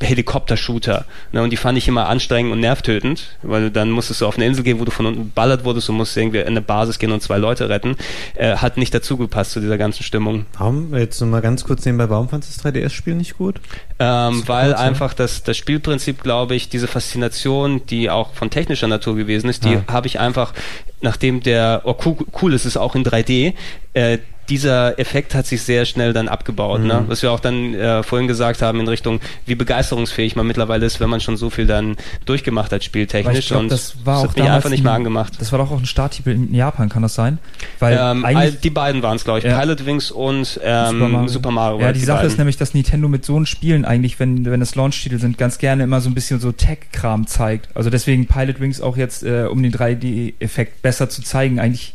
Helikopter-Shooter. 0.01 1.05
Ne, 1.33 1.43
und 1.43 1.51
die 1.51 1.57
fand 1.57 1.79
ich 1.79 1.89
immer 1.89 2.09
anstrengend 2.09 2.53
und 2.53 2.61
nervtötend, 2.61 3.37
weil 3.43 3.71
dann 3.71 3.91
musstest 3.91 4.21
du 4.21 4.27
auf 4.27 4.37
eine 4.37 4.47
Insel 4.47 4.65
gehen, 4.65 4.81
wo 4.81 4.85
du 4.85 4.91
von 4.91 5.07
unten 5.07 5.31
ballert 5.31 5.65
wurdest 5.65 5.89
und 5.89 5.97
musst 5.97 6.17
irgendwie 6.17 6.39
in 6.39 6.47
eine 6.49 6.61
Basis 6.61 6.99
gehen 6.99 7.13
und 7.13 7.23
zwei 7.23 7.39
Leute 7.39 7.69
retten. 7.69 7.97
Äh, 8.35 8.57
hat 8.57 8.77
nicht 8.77 8.95
dazu 8.95 9.17
gepasst 9.17 9.53
zu 9.53 9.61
dieser 9.61 9.79
ganzen 9.79 10.03
Stimmung. 10.03 10.47
Warum, 10.59 10.95
jetzt 10.95 11.21
mal 11.21 11.41
ganz 11.41 11.65
kurz 11.65 11.85
nebenbei, 11.85 12.09
warum 12.11 12.29
fandest 12.29 12.65
du 12.65 12.71
das 12.71 12.75
3DS-Spiel 12.75 13.15
nicht 13.15 13.39
gut? 13.39 13.61
Ähm, 13.99 14.43
weil 14.47 14.71
ja. 14.71 14.77
einfach 14.77 15.15
das, 15.15 15.43
das 15.43 15.57
Spielprinzip, 15.57 16.23
glaube 16.23 16.55
ich, 16.55 16.69
diese 16.69 16.87
Faszination, 16.87 17.85
die 17.87 18.11
auch 18.11 18.35
von 18.35 18.51
technischer 18.51 18.89
Natur 18.89 19.17
gewesen 19.17 19.49
ist, 19.49 19.65
die 19.65 19.73
Ja. 19.75 19.85
habe 19.89 20.07
ich 20.07 20.21
einfach, 20.21 20.53
nachdem 21.01 21.43
der, 21.43 21.83
oh 21.85 21.97
cool, 22.05 22.17
cool 22.43 22.53
ist 22.55 22.65
es 22.65 22.77
auch 22.77 22.95
in 22.95 23.05
3D, 23.05 23.55
äh, 23.95 24.19
dieser 24.49 24.99
Effekt 24.99 25.35
hat 25.35 25.47
sich 25.47 25.63
sehr 25.63 25.85
schnell 25.85 26.13
dann 26.13 26.27
abgebaut, 26.27 26.81
ne? 26.81 27.03
Mhm. 27.03 27.09
was 27.09 27.23
wir 27.23 27.31
auch 27.33 27.41
dann 27.41 27.75
äh, 27.75 28.03
vorhin 28.03 28.29
gesagt 28.29 28.63
haben 28.63 28.81
in 28.81 28.89
Richtung, 28.89 29.21
wie 29.45 29.55
begeisterungsfähig 29.79 30.35
man 30.37 30.47
mittlerweile 30.47 30.85
ist, 30.85 31.01
wenn 31.01 31.09
man 31.09 31.21
schon 31.21 31.37
so 31.37 31.51
viel 31.51 31.67
dann 31.67 31.97
durchgemacht 32.25 32.73
hat 32.73 32.83
spieltechnisch 32.83 33.49
glaub, 33.49 33.63
und 33.63 33.73
das 33.73 33.95
war 34.05 34.19
auch 34.19 34.25
mich 34.25 34.35
damals 34.35 34.57
einfach 34.57 34.71
nicht 34.71 34.83
mehr 34.83 34.93
angemacht. 34.93 35.35
Das 35.39 35.53
war 35.53 35.59
doch 35.59 35.71
auch 35.71 35.79
ein 35.79 35.87
Starttitel 35.87 36.31
in 36.31 36.55
Japan, 36.55 36.89
kann 36.89 37.03
das 37.03 37.15
sein? 37.15 37.39
Weil 37.79 37.99
Ähm, 38.01 38.27
die 38.63 38.71
beiden 38.71 39.03
waren 39.03 39.17
es, 39.17 39.25
glaube 39.25 39.39
ich, 39.39 39.45
Ja. 39.45 39.59
Pilot 39.59 39.87
Wings 39.87 40.11
und 40.11 40.61
ähm, 40.63 41.29
Super 41.29 41.51
Mario. 41.51 41.79
Ja, 41.79 41.87
waren 41.87 41.95
die 41.95 42.01
die 42.01 42.07
Sache 42.07 42.19
beiden. 42.19 42.33
ist 42.33 42.39
nämlich, 42.39 42.57
dass 42.57 42.75
Nintendo 42.75 43.09
mit 43.09 43.25
so 43.25 43.37
einen 43.37 43.47
Spielen 43.47 43.85
eigentlich, 43.85 44.19
wenn, 44.19 44.45
wenn 44.45 44.61
es 44.61 44.75
Launch-Titel 44.75 45.19
sind, 45.19 45.39
ganz 45.39 45.59
gerne 45.59 45.85
immer 45.85 46.01
so 46.01 46.11
ein 46.11 46.15
bisschen 46.15 46.41
so 46.41 46.53
Tech-Kram 46.53 47.27
zeigt. 47.27 47.69
Also 47.75 47.91
deswegen 47.91 48.27
Pilot 48.27 48.61
Wings 48.61 48.81
auch 48.81 48.97
jetzt, 48.97 49.23
äh, 49.23 49.47
um 49.51 49.63
den 49.63 49.73
3D-Effekt 49.73 50.83
besser 50.83 51.09
zu 51.09 51.23
zeigen, 51.23 51.61
eigentlich 51.61 51.95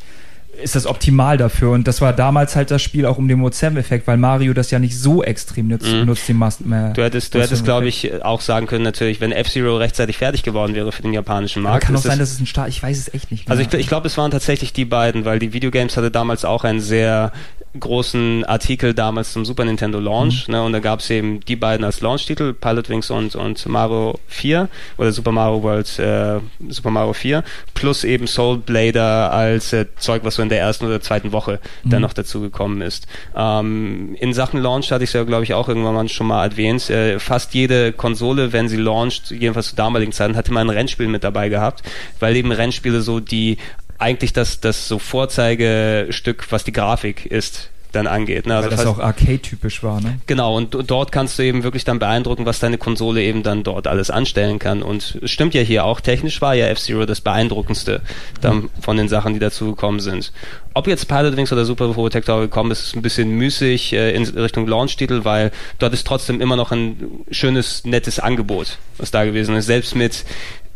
ist 0.61 0.75
das 0.75 0.85
optimal 0.85 1.37
dafür. 1.37 1.71
Und 1.71 1.87
das 1.87 1.99
war 2.01 2.13
damals 2.13 2.55
halt 2.55 2.71
das 2.71 2.81
Spiel 2.81 3.05
auch 3.05 3.17
um 3.17 3.27
den 3.27 3.39
Mode 3.39 3.55
7-Effekt, 3.55 4.07
weil 4.07 4.17
Mario 4.17 4.53
das 4.53 4.71
ja 4.71 4.79
nicht 4.79 4.97
so 4.97 5.23
extrem 5.23 5.67
nutzt, 5.67 5.91
Mhm. 5.91 6.05
nutzt 6.05 6.27
den 6.29 6.37
Must 6.37 6.65
mehr. 6.65 6.91
Du 6.91 7.03
hättest, 7.03 7.33
du 7.33 7.41
hättest, 7.41 7.63
glaube 7.63 7.87
ich, 7.87 8.23
auch 8.23 8.41
sagen 8.41 8.67
können, 8.67 8.83
natürlich, 8.83 9.19
wenn 9.21 9.31
F-Zero 9.31 9.77
rechtzeitig 9.77 10.17
fertig 10.17 10.43
geworden 10.43 10.75
wäre 10.75 10.91
für 10.91 11.01
den 11.01 11.13
japanischen 11.13 11.63
Markt. 11.63 11.85
kann 11.85 11.95
auch 11.95 12.01
sein, 12.01 12.19
dass 12.19 12.31
es 12.31 12.39
ein 12.39 12.45
Start, 12.45 12.69
ich 12.69 12.81
weiß 12.83 12.97
es 12.97 13.13
echt 13.13 13.31
nicht 13.31 13.49
also 13.49 13.61
mehr. 13.63 13.73
ich, 13.73 13.79
ich 13.79 13.87
glaube, 13.87 14.07
es 14.07 14.17
waren 14.17 14.31
tatsächlich 14.31 14.73
die 14.73 14.85
beiden, 14.85 15.25
weil 15.25 15.39
die 15.39 15.53
Videogames 15.53 15.97
hatte 15.97 16.11
damals 16.11 16.45
auch 16.45 16.63
einen 16.63 16.79
sehr 16.81 17.31
großen 17.79 18.45
Artikel 18.45 18.93
damals 18.93 19.33
zum 19.33 19.45
Super 19.45 19.65
Nintendo 19.65 19.99
Launch, 19.99 20.47
Mhm. 20.47 20.53
ne, 20.53 20.63
und 20.63 20.73
da 20.73 20.79
gab 20.79 20.99
es 20.99 21.09
eben 21.09 21.39
die 21.41 21.55
beiden 21.55 21.83
als 21.85 22.01
Launch-Titel, 22.01 22.53
Pilot 22.53 22.89
Wings 22.89 23.09
und, 23.09 23.35
und 23.35 23.65
Mario 23.67 24.19
4 24.27 24.69
oder 24.97 25.11
Super 25.11 25.31
Mario 25.31 25.63
World, 25.63 25.99
äh, 25.99 26.39
Super 26.69 26.91
Mario 26.91 27.13
4, 27.13 27.43
plus 27.73 28.03
eben 28.03 28.27
Soul 28.27 28.57
Blader 28.59 29.31
als 29.31 29.73
äh, 29.73 29.85
Zeug, 29.97 30.23
was 30.23 30.35
so 30.35 30.41
in 30.41 30.49
der 30.49 30.59
ersten 30.59 30.85
oder 30.85 31.01
zweiten 31.01 31.31
Woche 31.31 31.59
dann 31.83 31.99
Mhm. 31.99 32.01
noch 32.03 32.13
dazu 32.13 32.41
gekommen 32.41 32.81
ist. 32.81 33.07
Ähm, 33.35 34.15
in 34.19 34.33
Sachen 34.33 34.61
Launch 34.61 34.91
hatte 34.91 35.03
ich 35.03 35.09
es 35.09 35.13
ja, 35.13 35.23
glaube 35.23 35.43
ich, 35.43 35.53
auch 35.53 35.67
irgendwann 35.67 35.93
mal 35.95 36.07
schon 36.09 36.27
mal 36.27 36.43
erwähnt. 36.45 36.89
Äh, 36.89 37.19
fast 37.19 37.53
jede 37.53 37.91
Konsole, 37.91 38.53
wenn 38.53 38.69
sie 38.69 38.77
launcht, 38.77 39.31
jedenfalls 39.31 39.69
zu 39.69 39.75
damaligen 39.75 40.11
Zeiten, 40.11 40.35
hatte 40.35 40.53
mal 40.53 40.61
ein 40.61 40.69
Rennspiel 40.69 41.07
mit 41.07 41.23
dabei 41.23 41.49
gehabt, 41.49 41.83
weil 42.19 42.35
eben 42.35 42.51
Rennspiele 42.51 43.01
so 43.01 43.19
die 43.19 43.57
eigentlich 44.03 44.33
das, 44.33 44.59
das 44.59 44.87
so 44.87 44.99
Vorzeigestück, 44.99 46.51
was 46.51 46.63
die 46.63 46.71
Grafik 46.73 47.25
ist 47.25 47.69
dann 47.91 48.07
angeht. 48.07 48.47
Ne? 48.47 48.55
Weil 48.55 48.69
das 48.71 48.81
falls- 48.81 48.87
auch 48.87 48.97
Arcade-typisch 48.97 49.83
war, 49.83 50.01
ne? 50.01 50.19
Genau, 50.25 50.57
und 50.57 50.73
d- 50.73 50.79
dort 50.81 51.11
kannst 51.11 51.37
du 51.37 51.43
eben 51.43 51.61
wirklich 51.61 51.83
dann 51.85 51.99
beeindrucken, 51.99 52.43
was 52.43 52.57
deine 52.59 52.79
Konsole 52.79 53.21
eben 53.21 53.43
dann 53.43 53.61
dort 53.61 53.85
alles 53.85 54.09
anstellen 54.09 54.57
kann. 54.57 54.81
Und 54.81 55.19
es 55.21 55.29
stimmt 55.29 55.53
ja 55.53 55.61
hier 55.61 55.85
auch, 55.85 56.01
technisch 56.01 56.41
war 56.41 56.55
ja 56.55 56.65
F-Zero 56.69 57.05
das 57.05 57.21
beeindruckendste 57.21 58.01
dann 58.41 58.71
von 58.81 58.97
den 58.97 59.09
Sachen, 59.09 59.35
die 59.35 59.39
dazu 59.39 59.67
gekommen 59.67 59.99
sind. 59.99 60.31
Ob 60.73 60.87
jetzt 60.87 61.07
Pilot 61.07 61.37
Wings 61.37 61.53
oder 61.53 61.65
Super 61.65 61.93
Protector 61.93 62.41
gekommen 62.41 62.71
ist, 62.71 62.81
ist 62.83 62.95
ein 62.95 63.03
bisschen 63.03 63.29
müßig 63.29 63.93
äh, 63.93 64.15
in 64.15 64.23
Richtung 64.23 64.65
Launch-Titel, 64.67 65.23
weil 65.23 65.51
dort 65.77 65.93
ist 65.93 66.07
trotzdem 66.07 66.41
immer 66.41 66.55
noch 66.55 66.71
ein 66.71 66.97
schönes, 67.29 67.85
nettes 67.85 68.17
Angebot, 68.19 68.79
was 68.97 69.11
da 69.11 69.23
gewesen 69.23 69.55
ist. 69.55 69.67
Selbst 69.67 69.93
mit 69.95 70.25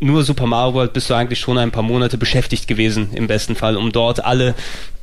nur 0.00 0.22
Super 0.22 0.46
Mario 0.46 0.74
World 0.74 0.92
bist 0.92 1.10
du 1.10 1.14
eigentlich 1.14 1.40
schon 1.40 1.58
ein 1.58 1.70
paar 1.70 1.82
Monate 1.82 2.18
beschäftigt 2.18 2.68
gewesen, 2.68 3.10
im 3.14 3.26
besten 3.26 3.56
Fall, 3.56 3.76
um 3.76 3.92
dort 3.92 4.24
alle 4.24 4.54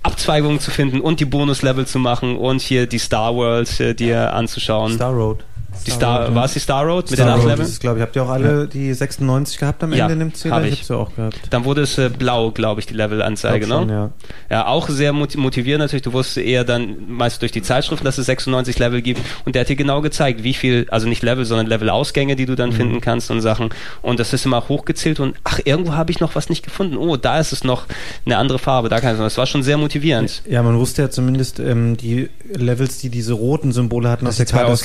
Abzweigungen 0.03 0.59
zu 0.59 0.71
finden 0.71 1.01
und 1.01 1.19
die 1.19 1.25
Bonuslevel 1.25 1.85
zu 1.85 1.99
machen 1.99 2.37
und 2.37 2.61
hier 2.61 2.87
die 2.87 2.99
Star 2.99 3.35
World 3.35 3.79
äh, 3.79 3.93
dir 3.93 4.33
anzuschauen. 4.33 4.93
Star 4.93 5.13
Road. 5.13 5.43
Die 5.85 5.91
Star, 5.91 6.33
war 6.35 6.45
es 6.45 6.53
die 6.53 6.59
Star 6.59 6.83
Road 6.85 7.09
mit 7.09 7.19
Star 7.19 7.27
den 7.27 7.33
acht 7.33 7.39
Road 7.43 7.49
Leveln? 7.51 7.67
ist 7.67 7.79
glaube 7.79 7.97
ich. 7.97 8.01
Habt 8.03 8.15
ihr 8.15 8.23
auch 8.23 8.29
alle 8.29 8.67
die 8.67 8.93
96 8.93 9.57
gehabt 9.57 9.83
am 9.83 9.93
Ja, 9.93 10.03
Ende 10.05 10.13
in 10.13 10.19
dem 10.19 10.33
Zähler? 10.33 10.55
hab 10.55 10.63
ich. 10.65 10.79
hab's 10.79 10.87
ja 10.89 10.95
auch 10.97 11.15
gehabt. 11.15 11.39
Dann 11.49 11.65
wurde 11.65 11.81
es 11.81 11.97
äh, 11.97 12.09
blau, 12.09 12.51
glaube 12.51 12.79
ich, 12.81 12.85
die 12.87 12.93
Levelanzeige, 12.93 13.65
Glaub 13.65 13.79
schon, 13.81 13.87
ne? 13.87 14.11
ja. 14.49 14.57
Ja, 14.57 14.67
auch 14.67 14.89
sehr 14.89 15.13
moti- 15.13 15.37
motivierend 15.37 15.81
natürlich. 15.83 16.03
Du 16.03 16.13
wusstest 16.13 16.45
eher 16.45 16.63
dann 16.63 16.95
meist 17.09 17.41
durch 17.41 17.51
die 17.51 17.61
Zeitschriften, 17.61 18.05
dass 18.05 18.17
es 18.17 18.25
96 18.25 18.77
Level 18.79 19.01
gibt. 19.01 19.21
Und 19.45 19.55
der 19.55 19.61
hat 19.61 19.69
dir 19.69 19.75
genau 19.75 20.01
gezeigt, 20.01 20.43
wie 20.43 20.53
viel, 20.53 20.87
also 20.91 21.07
nicht 21.07 21.23
Level, 21.23 21.45
sondern 21.45 21.67
Levelausgänge, 21.67 22.35
die 22.35 22.45
du 22.45 22.53
Mhm. 22.53 22.57
dann 22.57 22.71
finden 22.71 23.01
kannst 23.01 23.29
und 23.31 23.41
Sachen. 23.41 23.69
Und 24.01 24.19
das 24.19 24.33
ist 24.33 24.45
immer 24.45 24.67
hochgezählt 24.69 25.19
und 25.19 25.35
ach, 25.43 25.59
irgendwo 25.63 25.93
habe 25.93 26.11
ich 26.11 26.19
noch 26.19 26.35
was 26.35 26.49
nicht 26.49 26.63
gefunden. 26.63 26.97
Oh, 26.97 27.17
da 27.17 27.39
ist 27.39 27.51
es 27.51 27.63
noch 27.63 27.85
eine 28.25 28.37
andere 28.37 28.59
Farbe. 28.59 28.89
Da 28.89 28.99
kann 28.99 29.15
ich 29.15 29.21
Das 29.21 29.37
war 29.37 29.45
schon 29.45 29.63
sehr 29.63 29.77
motivierend. 29.77 30.41
Ja, 30.49 30.63
man 30.63 30.77
wusste 30.79 31.03
ja 31.03 31.09
zumindest 31.09 31.59
ähm, 31.59 31.97
die 31.97 32.29
Levels, 32.53 32.99
die 32.99 33.09
diese 33.09 33.33
roten 33.33 33.71
Symbole 33.71 34.09
hatten, 34.09 34.25
Dass 34.25 34.33
aus 34.35 34.37
der 34.37 34.45
sie 34.47 34.51
zwei 34.51 34.59
Zeit, 34.59 34.69
dass 34.69 34.81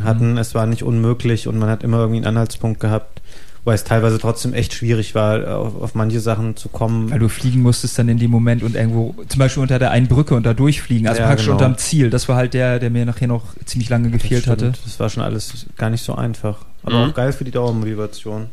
Ausgänge 0.00 0.04
hatten. 0.04 0.26
Hatten. 0.30 0.38
Es 0.38 0.54
war 0.54 0.66
nicht 0.66 0.82
unmöglich 0.82 1.48
und 1.48 1.58
man 1.58 1.68
hat 1.68 1.82
immer 1.82 1.98
irgendwie 1.98 2.18
einen 2.18 2.26
Anhaltspunkt 2.26 2.80
gehabt, 2.80 3.20
weil 3.64 3.74
es 3.74 3.84
teilweise 3.84 4.18
trotzdem 4.18 4.54
echt 4.54 4.72
schwierig 4.74 5.14
war, 5.14 5.56
auf, 5.58 5.80
auf 5.80 5.94
manche 5.94 6.20
Sachen 6.20 6.56
zu 6.56 6.68
kommen. 6.68 7.10
Weil 7.10 7.18
du 7.18 7.28
fliegen 7.28 7.60
musstest 7.62 7.98
dann 7.98 8.08
in 8.08 8.18
dem 8.18 8.30
Moment 8.30 8.62
und 8.62 8.74
irgendwo, 8.74 9.14
zum 9.28 9.38
Beispiel 9.38 9.62
unter 9.62 9.78
der 9.78 9.90
einen 9.90 10.08
Brücke 10.08 10.34
und 10.34 10.44
da 10.44 10.54
durchfliegen, 10.54 11.06
also 11.06 11.20
Ja, 11.20 11.26
praktisch 11.26 11.46
genau. 11.46 11.58
unterm 11.58 11.76
Ziel. 11.78 12.10
Das 12.10 12.28
war 12.28 12.36
halt 12.36 12.54
der, 12.54 12.78
der 12.78 12.90
mir 12.90 13.04
nachher 13.04 13.28
noch 13.28 13.44
ziemlich 13.66 13.88
lange 13.90 14.10
gefehlt 14.10 14.42
Stimmt, 14.42 14.62
hatte. 14.62 14.72
Das 14.84 14.98
war 14.98 15.10
schon 15.10 15.22
alles 15.22 15.66
gar 15.76 15.90
nicht 15.90 16.02
so 16.04 16.14
einfach. 16.14 16.58
Aber 16.82 17.04
Mhm. 17.04 17.10
auch 17.10 17.14
geil 17.14 17.32
für 17.32 17.44
die 17.44 17.50
Dauermotivation. 17.50 18.46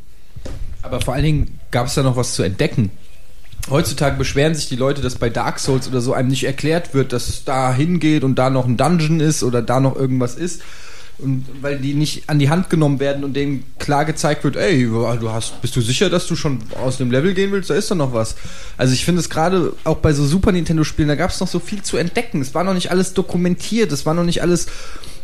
Aber 0.81 1.01
vor 1.01 1.13
allen 1.13 1.23
Dingen 1.23 1.59
gab 1.71 1.87
es 1.87 1.95
da 1.95 2.03
noch 2.03 2.15
was 2.17 2.33
zu 2.35 2.43
entdecken. 2.43 2.91
Heutzutage 3.69 4.17
beschweren 4.17 4.55
sich 4.55 4.69
die 4.69 4.77
Leute, 4.77 5.01
dass 5.01 5.15
bei 5.15 5.29
Dark 5.29 5.59
Souls 5.59 5.87
oder 5.89 5.99
so 5.99 6.13
einem 6.13 6.29
nicht 6.29 6.45
erklärt 6.45 6.93
wird, 6.93 7.11
dass 7.11 7.27
es 7.27 7.43
da 7.43 7.73
hingeht 7.73 8.23
und 8.23 8.35
da 8.35 8.49
noch 8.49 8.65
ein 8.65 8.77
Dungeon 8.77 9.19
ist 9.19 9.43
oder 9.43 9.61
da 9.61 9.79
noch 9.81 9.95
irgendwas 9.97 10.35
ist. 10.35 10.61
Und 11.20 11.45
weil 11.61 11.80
die 11.80 11.95
nicht 11.95 12.30
an 12.30 12.38
die 12.38 12.49
Hand 12.49 12.70
genommen 12.70 12.99
werden 12.99 13.24
und 13.24 13.34
denen 13.34 13.63
klar 13.80 14.05
gezeigt 14.05 14.43
wird, 14.43 14.55
ey, 14.55 14.84
du 14.86 15.32
hast, 15.32 15.59
bist 15.61 15.76
du 15.76 15.82
sicher, 15.82 16.11
dass 16.11 16.28
du 16.28 16.36
schon 16.36 16.59
aus 16.80 16.97
dem 16.97 17.09
Level 17.09 17.34
gehen 17.34 17.51
willst? 17.51 17.72
Da 17.72 17.74
ist 17.74 17.89
doch 17.89 17.95
noch 17.95 18.13
was. 18.13 18.36
Also 18.78 18.93
ich 18.93 19.03
finde 19.03 19.22
es 19.22 19.30
gerade 19.30 19.74
auch 19.84 19.97
bei 19.97 20.13
so 20.13 20.26
Super 20.26 20.51
Nintendo 20.51 20.84
Spielen, 20.84 21.07
da 21.07 21.15
gab 21.15 21.32
es 21.32 21.39
noch 21.39 21.47
so 21.47 21.59
viel 21.59 21.82
zu 21.82 21.97
entdecken. 21.97 22.39
Es 22.41 22.53
war 22.53 22.63
noch 22.63 22.76
nicht 22.76 22.91
alles 22.91 23.13
dokumentiert, 23.13 23.91
es 23.91 24.05
war 24.05 24.13
noch 24.13 24.24
nicht 24.24 24.43
alles. 24.43 24.68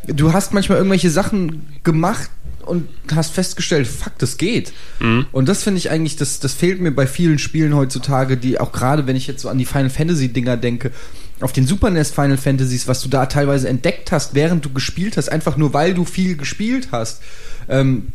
Du 0.07 0.33
hast 0.33 0.51
manchmal 0.51 0.79
irgendwelche 0.79 1.11
Sachen 1.11 1.67
gemacht 1.83 2.29
und 2.65 2.87
hast 3.13 3.33
festgestellt, 3.33 3.87
fuck, 3.87 4.17
das 4.17 4.37
geht. 4.37 4.73
Und 5.31 5.47
das 5.47 5.63
finde 5.63 5.77
ich 5.77 5.91
eigentlich, 5.91 6.15
das, 6.15 6.39
das 6.39 6.53
fehlt 6.53 6.81
mir 6.81 6.91
bei 6.91 7.05
vielen 7.05 7.37
Spielen 7.37 7.75
heutzutage, 7.75 8.35
die 8.37 8.59
auch 8.59 8.71
gerade, 8.71 9.05
wenn 9.05 9.15
ich 9.15 9.27
jetzt 9.27 9.41
so 9.41 9.49
an 9.49 9.57
die 9.59 9.65
Final 9.65 9.89
Fantasy 9.89 10.29
Dinger 10.29 10.57
denke, 10.57 10.91
auf 11.41 11.51
den 11.51 11.67
Super 11.67 11.89
NES 11.89 12.11
Final 12.11 12.37
Fantasies, 12.37 12.87
was 12.87 13.01
du 13.01 13.09
da 13.09 13.25
teilweise 13.25 13.67
entdeckt 13.67 14.11
hast, 14.11 14.33
während 14.33 14.63
du 14.65 14.69
gespielt 14.71 15.17
hast, 15.17 15.29
einfach 15.29 15.57
nur 15.57 15.73
weil 15.73 15.93
du 15.93 16.05
viel 16.05 16.37
gespielt 16.37 16.89
hast. 16.91 17.21
Ähm, 17.67 18.09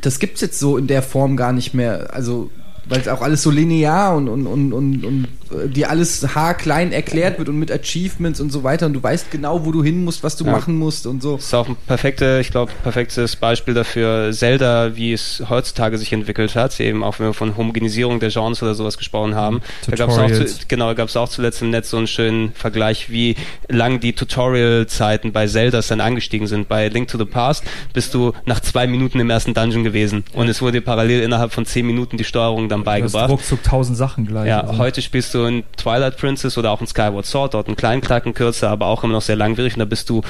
das 0.00 0.18
gibt's 0.18 0.40
jetzt 0.40 0.58
so 0.58 0.76
in 0.76 0.86
der 0.86 1.02
Form 1.02 1.36
gar 1.36 1.52
nicht 1.52 1.74
mehr. 1.74 2.14
Also 2.14 2.50
weil 2.88 3.00
es 3.00 3.08
auch 3.08 3.20
alles 3.20 3.42
so 3.42 3.50
linear 3.50 4.16
und, 4.16 4.28
und, 4.28 4.46
und, 4.46 4.72
und, 4.72 5.04
und 5.04 5.28
äh, 5.52 5.68
dir 5.68 5.90
alles 5.90 6.34
haarklein 6.34 6.92
erklärt 6.92 7.38
wird 7.38 7.48
und 7.48 7.58
mit 7.58 7.70
Achievements 7.70 8.40
und 8.40 8.50
so 8.50 8.62
weiter 8.64 8.86
und 8.86 8.92
du 8.94 9.02
weißt 9.02 9.30
genau, 9.30 9.64
wo 9.64 9.72
du 9.72 9.82
hin 9.82 10.04
musst, 10.04 10.22
was 10.22 10.36
du 10.36 10.44
Ja. 10.44 10.52
machen 10.52 10.76
musst 10.76 11.06
und 11.06 11.22
so. 11.22 11.36
Das 11.36 11.46
ist 11.46 11.54
auch 11.54 11.68
ein 11.68 11.76
perfekte, 11.86 12.38
ich 12.40 12.50
glaube, 12.50 12.72
perfektes 12.82 13.36
Beispiel 13.36 13.74
dafür 13.74 14.32
Zelda, 14.32 14.96
wie 14.96 15.12
es 15.12 15.42
heutzutage 15.48 15.98
sich 15.98 16.12
entwickelt 16.12 16.54
hat, 16.54 16.78
eben 16.80 17.02
auch 17.04 17.18
wenn 17.18 17.26
wir 17.26 17.34
von 17.34 17.56
Homogenisierung 17.56 18.20
der 18.20 18.30
Genres 18.30 18.62
oder 18.62 18.74
sowas 18.74 18.96
gesprochen 18.98 19.34
haben. 19.34 19.60
Da 19.86 19.96
gab 19.96 20.10
es 20.10 20.18
auch, 20.18 20.30
zu, 20.30 20.46
genau, 20.68 20.94
gab 20.94 21.08
es 21.08 21.16
auch 21.16 21.28
zuletzt 21.28 21.62
im 21.62 21.70
Netz 21.70 21.90
so 21.90 21.96
einen 21.96 22.06
schönen 22.06 22.52
Vergleich, 22.52 23.10
wie 23.10 23.36
lang 23.68 24.00
die 24.00 24.12
Tutorial-Zeiten 24.12 25.32
bei 25.32 25.46
Zeldas 25.46 25.88
dann 25.88 26.00
angestiegen 26.00 26.46
sind. 26.46 26.68
Bei 26.68 26.88
Link 26.88 27.08
to 27.08 27.18
the 27.18 27.24
Past 27.24 27.64
bist 27.92 28.14
du 28.14 28.32
nach 28.46 28.60
zwei 28.60 28.86
Minuten 28.86 29.20
im 29.20 29.30
ersten 29.30 29.54
Dungeon 29.54 29.84
gewesen 29.84 30.24
und 30.32 30.48
es 30.48 30.60
wurde 30.62 30.78
dir 30.78 30.84
parallel 30.84 31.22
innerhalb 31.22 31.52
von 31.52 31.66
zehn 31.66 31.86
Minuten 31.86 32.16
die 32.16 32.24
Steuerung 32.24 32.68
dann 32.68 32.77
Du 32.84 32.90
hast 32.90 33.12
beigebracht. 33.12 33.30
ruckzuck 33.30 33.62
tausend 33.62 33.96
Sachen 33.96 34.26
gleich. 34.26 34.48
Ja, 34.48 34.60
Also, 34.60 34.78
heute 34.78 35.02
spielst 35.02 35.34
du 35.34 35.44
in 35.44 35.64
Twilight 35.76 36.16
Princess 36.16 36.58
oder 36.58 36.70
auch 36.70 36.80
in 36.80 36.86
Skyward 36.86 37.26
Sword, 37.26 37.54
dort 37.54 37.66
einen 37.66 37.76
kleinen 37.76 38.00
Klacken 38.00 38.34
kürzer, 38.34 38.70
aber 38.70 38.86
auch 38.86 39.04
immer 39.04 39.14
noch 39.14 39.22
sehr 39.22 39.36
langwierig 39.36 39.74
und 39.74 39.80
da 39.80 39.84
bist 39.84 40.10
du 40.10 40.22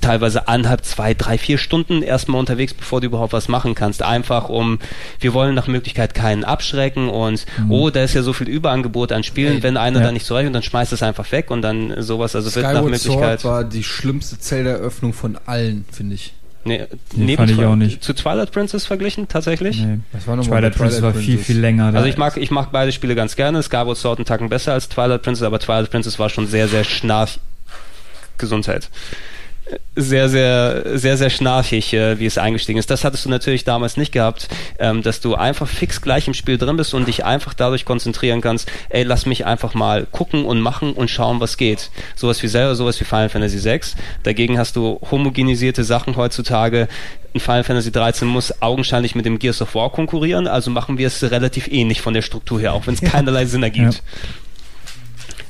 teilweise 0.00 0.48
anderthalb, 0.48 0.84
zwei, 0.84 1.14
drei, 1.14 1.38
vier 1.38 1.58
Stunden 1.58 2.02
erstmal 2.02 2.40
unterwegs, 2.40 2.74
bevor 2.74 3.00
du 3.00 3.06
überhaupt 3.06 3.32
was 3.32 3.48
machen 3.48 3.74
kannst. 3.74 4.02
Einfach 4.02 4.48
um, 4.48 4.78
wir 5.20 5.32
wollen 5.34 5.54
nach 5.54 5.68
Möglichkeit 5.68 6.14
keinen 6.14 6.44
abschrecken 6.44 7.08
und 7.08 7.46
oh, 7.68 7.90
da 7.90 8.02
ist 8.02 8.14
ja 8.14 8.22
so 8.22 8.32
viel 8.32 8.48
Überangebot 8.48 9.12
an 9.12 9.22
Spielen, 9.22 9.56
Ey, 9.56 9.62
wenn 9.62 9.76
einer 9.76 10.00
ja. 10.00 10.06
da 10.06 10.12
nicht 10.12 10.26
zurecht 10.26 10.46
und 10.46 10.52
dann 10.52 10.62
schmeißt 10.62 10.92
es 10.92 11.02
einfach 11.02 11.30
weg 11.32 11.50
und 11.50 11.62
dann 11.62 12.02
sowas, 12.02 12.34
also 12.34 12.54
wird 12.54 12.64
nach 12.64 12.70
Skyward 12.72 12.90
Möglichkeit. 12.90 13.40
Sword 13.40 13.52
war 13.52 13.64
die 13.64 13.84
schlimmste 13.84 14.38
Zelda-Eröffnung 14.38 15.12
von 15.12 15.38
allen, 15.46 15.84
finde 15.90 16.16
ich. 16.16 16.34
Nee, 16.64 16.86
Nee, 17.14 17.24
neben 17.24 17.36
fand 17.36 17.50
ich 17.50 17.64
auch 17.64 17.76
nicht. 17.76 18.02
Zu 18.04 18.14
Twilight 18.14 18.52
Princess 18.52 18.86
verglichen, 18.86 19.26
tatsächlich? 19.28 19.80
nee. 19.80 19.98
Was 20.12 20.26
war 20.26 20.40
Twilight 20.40 20.72
bei 20.74 20.78
Princess 20.78 21.02
war 21.02 21.14
viel, 21.14 21.38
viel 21.38 21.58
länger. 21.58 21.92
Also 21.94 22.06
ich 22.06 22.16
mag, 22.16 22.36
ich 22.36 22.50
mag 22.50 22.70
beide 22.70 22.92
Spiele 22.92 23.14
ganz 23.14 23.34
gerne. 23.36 23.62
Skyward 23.62 23.96
Sword 23.96 24.18
einen 24.18 24.26
Tacken 24.26 24.48
besser 24.48 24.72
als 24.72 24.88
Twilight 24.88 25.22
Princess, 25.22 25.44
aber 25.44 25.58
Twilight 25.58 25.90
Princess 25.90 26.18
war 26.18 26.28
schon 26.28 26.46
sehr, 26.46 26.68
sehr 26.68 26.84
schnarch. 26.84 27.40
Gesundheit. 28.38 28.90
Sehr, 29.94 30.28
sehr, 30.28 30.98
sehr, 30.98 31.16
sehr 31.16 31.30
schnarchig, 31.30 31.92
äh, 31.92 32.18
wie 32.18 32.26
es 32.26 32.36
eingestiegen 32.36 32.78
ist. 32.78 32.90
Das 32.90 33.04
hattest 33.04 33.24
du 33.24 33.28
natürlich 33.28 33.64
damals 33.64 33.96
nicht 33.96 34.10
gehabt, 34.10 34.48
ähm, 34.78 35.02
dass 35.02 35.20
du 35.20 35.34
einfach 35.34 35.68
fix 35.68 36.00
gleich 36.00 36.26
im 36.26 36.34
Spiel 36.34 36.58
drin 36.58 36.76
bist 36.76 36.94
und 36.94 37.06
dich 37.08 37.24
einfach 37.24 37.54
dadurch 37.54 37.84
konzentrieren 37.84 38.40
kannst, 38.40 38.70
ey, 38.88 39.02
lass 39.02 39.24
mich 39.26 39.46
einfach 39.46 39.74
mal 39.74 40.06
gucken 40.10 40.44
und 40.44 40.60
machen 40.60 40.94
und 40.94 41.10
schauen, 41.10 41.40
was 41.40 41.56
geht. 41.56 41.90
Sowas 42.16 42.42
wie 42.42 42.48
selber, 42.48 42.74
sowas 42.74 43.00
wie 43.00 43.04
Final 43.04 43.28
Fantasy 43.28 43.62
VI. 43.62 43.80
Dagegen 44.22 44.58
hast 44.58 44.76
du 44.76 44.98
homogenisierte 45.10 45.84
Sachen 45.84 46.16
heutzutage. 46.16 46.88
Ein 47.34 47.40
Final 47.40 47.64
Fantasy 47.64 47.92
13 47.92 48.28
muss 48.28 48.62
augenscheinlich 48.62 49.14
mit 49.14 49.24
dem 49.24 49.38
Gears 49.38 49.62
of 49.62 49.74
War 49.74 49.90
konkurrieren, 49.90 50.46
also 50.46 50.70
machen 50.70 50.98
wir 50.98 51.06
es 51.06 51.22
relativ 51.22 51.68
ähnlich 51.68 52.00
von 52.00 52.14
der 52.14 52.22
Struktur 52.22 52.60
her, 52.60 52.74
auch 52.74 52.86
wenn 52.86 52.94
es 52.94 53.00
keinerlei 53.00 53.46
Sinn 53.46 53.62
ergibt. 53.62 53.94
Ja, 53.94 54.00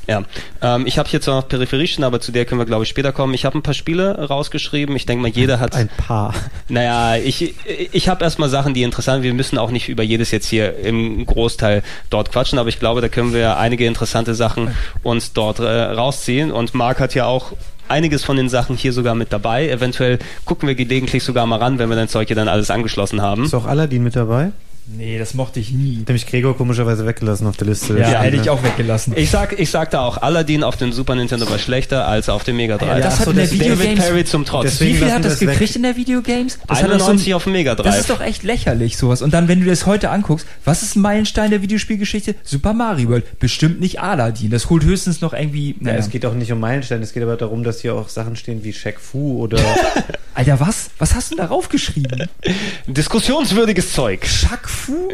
ähm, 0.08 0.86
ich 0.86 0.98
habe 0.98 1.08
hier 1.08 1.20
zwar 1.20 1.36
noch 1.36 1.48
Peripherien, 1.48 2.04
aber 2.04 2.20
zu 2.20 2.32
der 2.32 2.44
können 2.44 2.60
wir, 2.60 2.64
glaube 2.66 2.84
ich, 2.84 2.88
später 2.88 3.12
kommen. 3.12 3.34
Ich 3.34 3.44
habe 3.44 3.58
ein 3.58 3.62
paar 3.62 3.74
Spiele 3.74 4.28
rausgeschrieben. 4.28 4.96
Ich 4.96 5.06
denke 5.06 5.22
mal, 5.22 5.28
jeder 5.28 5.60
hat... 5.60 5.74
Ein 5.74 5.88
paar. 5.88 6.34
Naja, 6.68 7.16
ich, 7.22 7.54
ich 7.92 8.08
habe 8.08 8.24
erstmal 8.24 8.48
Sachen, 8.48 8.74
die 8.74 8.82
interessant 8.82 9.16
sind. 9.16 9.24
Wir 9.24 9.34
müssen 9.34 9.58
auch 9.58 9.70
nicht 9.70 9.88
über 9.88 10.02
jedes 10.02 10.30
jetzt 10.30 10.46
hier 10.46 10.78
im 10.78 11.24
Großteil 11.26 11.82
dort 12.10 12.32
quatschen, 12.32 12.58
aber 12.58 12.68
ich 12.68 12.78
glaube, 12.78 13.00
da 13.00 13.08
können 13.08 13.32
wir 13.32 13.58
einige 13.58 13.86
interessante 13.86 14.34
Sachen 14.34 14.74
uns 15.02 15.32
dort 15.32 15.58
äh, 15.60 15.64
rausziehen. 15.64 16.50
Und 16.50 16.74
Marc 16.74 17.00
hat 17.00 17.14
ja 17.14 17.26
auch 17.26 17.52
einiges 17.88 18.24
von 18.24 18.36
den 18.36 18.48
Sachen 18.48 18.76
hier 18.76 18.92
sogar 18.92 19.14
mit 19.14 19.32
dabei. 19.32 19.68
Eventuell 19.68 20.18
gucken 20.44 20.66
wir 20.66 20.74
gelegentlich 20.74 21.22
sogar 21.24 21.46
mal 21.46 21.58
ran, 21.58 21.78
wenn 21.78 21.88
wir 21.88 21.96
dein 21.96 22.08
Zeug 22.08 22.28
hier 22.28 22.36
dann 22.36 22.48
alles 22.48 22.70
angeschlossen 22.70 23.20
haben. 23.22 23.44
Ist 23.44 23.54
auch 23.54 23.66
Aladdin 23.66 24.02
mit 24.02 24.16
dabei? 24.16 24.52
Nee, 24.86 25.18
das 25.18 25.34
mochte 25.34 25.60
ich 25.60 25.70
nie. 25.72 26.00
Hat 26.00 26.08
nämlich 26.08 26.26
Gregor 26.26 26.56
komischerweise 26.56 27.06
weggelassen 27.06 27.46
auf 27.46 27.56
der 27.56 27.66
Liste. 27.68 27.98
Ja, 27.98 28.10
Ja, 28.10 28.20
hätte 28.22 28.36
ich 28.36 28.50
auch 28.50 28.62
weggelassen. 28.62 29.12
Ich 29.16 29.30
sag, 29.30 29.58
ich 29.58 29.70
sag 29.70 29.90
da 29.90 30.00
auch, 30.04 30.18
Aladdin 30.22 30.62
auf 30.64 30.76
dem 30.76 30.92
Super 30.92 31.14
Nintendo 31.14 31.48
war 31.50 31.58
schlechter 31.58 32.06
als 32.08 32.28
auf 32.28 32.44
dem 32.44 32.56
Mega 32.56 32.78
Drive. 32.78 32.88
Ja, 32.88 33.00
das 33.00 33.18
hat 33.18 33.24
so, 33.26 33.30
in 33.30 33.36
der 33.36 33.46
das- 33.46 33.56
David 33.58 33.66
Videogames... 33.78 34.04
Perry 34.04 34.24
zum 34.24 34.44
Trotz. 34.44 34.64
Deswegen 34.64 34.94
Wie 34.94 34.98
viel 34.98 35.12
hat 35.12 35.24
das 35.24 35.34
das 35.34 35.40
weg. 35.42 35.50
gekriegt 35.50 35.76
in 35.76 35.82
der 35.82 35.96
Videogames? 35.96 36.58
Das 36.66 36.82
hat 36.82 36.90
doch 36.90 36.98
so 36.98 37.04
ein- 37.04 37.10
91 37.10 37.34
auf 37.34 37.44
dem 37.44 37.52
Mega 37.52 37.74
Drive. 37.74 37.86
Das 37.86 37.98
ist 38.00 38.10
doch 38.10 38.20
echt 38.20 38.42
lächerlich, 38.42 38.96
sowas. 38.96 39.22
Und 39.22 39.32
dann, 39.34 39.48
wenn 39.48 39.60
du 39.60 39.66
das 39.66 39.86
heute 39.86 40.10
anguckst, 40.10 40.46
was 40.64 40.82
ist 40.82 40.96
ein 40.96 41.00
Meilenstein 41.02 41.50
der 41.50 41.62
Videospielgeschichte? 41.62 42.34
Super 42.42 42.72
Mario 42.72 43.08
World. 43.10 43.38
Bestimmt 43.38 43.80
nicht 43.80 44.00
Aladdin. 44.00 44.50
Das 44.50 44.68
holt 44.70 44.84
höchstens 44.84 45.20
noch 45.20 45.32
irgendwie. 45.32 45.70
Ja, 45.70 45.76
Naja. 45.80 45.98
es 45.98 46.10
geht 46.10 46.26
auch 46.26 46.34
nicht 46.34 46.52
um 46.52 46.60
Meilensteine, 46.60 47.02
es 47.02 47.12
geht 47.12 47.22
aber 47.22 47.36
darum, 47.36 47.62
dass 47.64 47.80
hier 47.80 47.94
auch 47.94 48.08
Sachen 48.08 48.36
stehen 48.36 48.64
wie 48.64 48.72
Shaq 48.72 48.98
Fu 49.00 49.38
oder 49.40 49.58
Alter, 50.34 50.60
was? 50.60 50.90
Was 50.98 51.14
hast 51.14 51.30
du 51.30 51.36
denn 51.36 51.46
darauf 51.46 51.68
geschrieben? 51.68 52.28
Diskussionswürdiges 52.86 53.92
Zeug. 53.92 54.22
Chuck 54.22 54.68
Fu? 54.68 55.08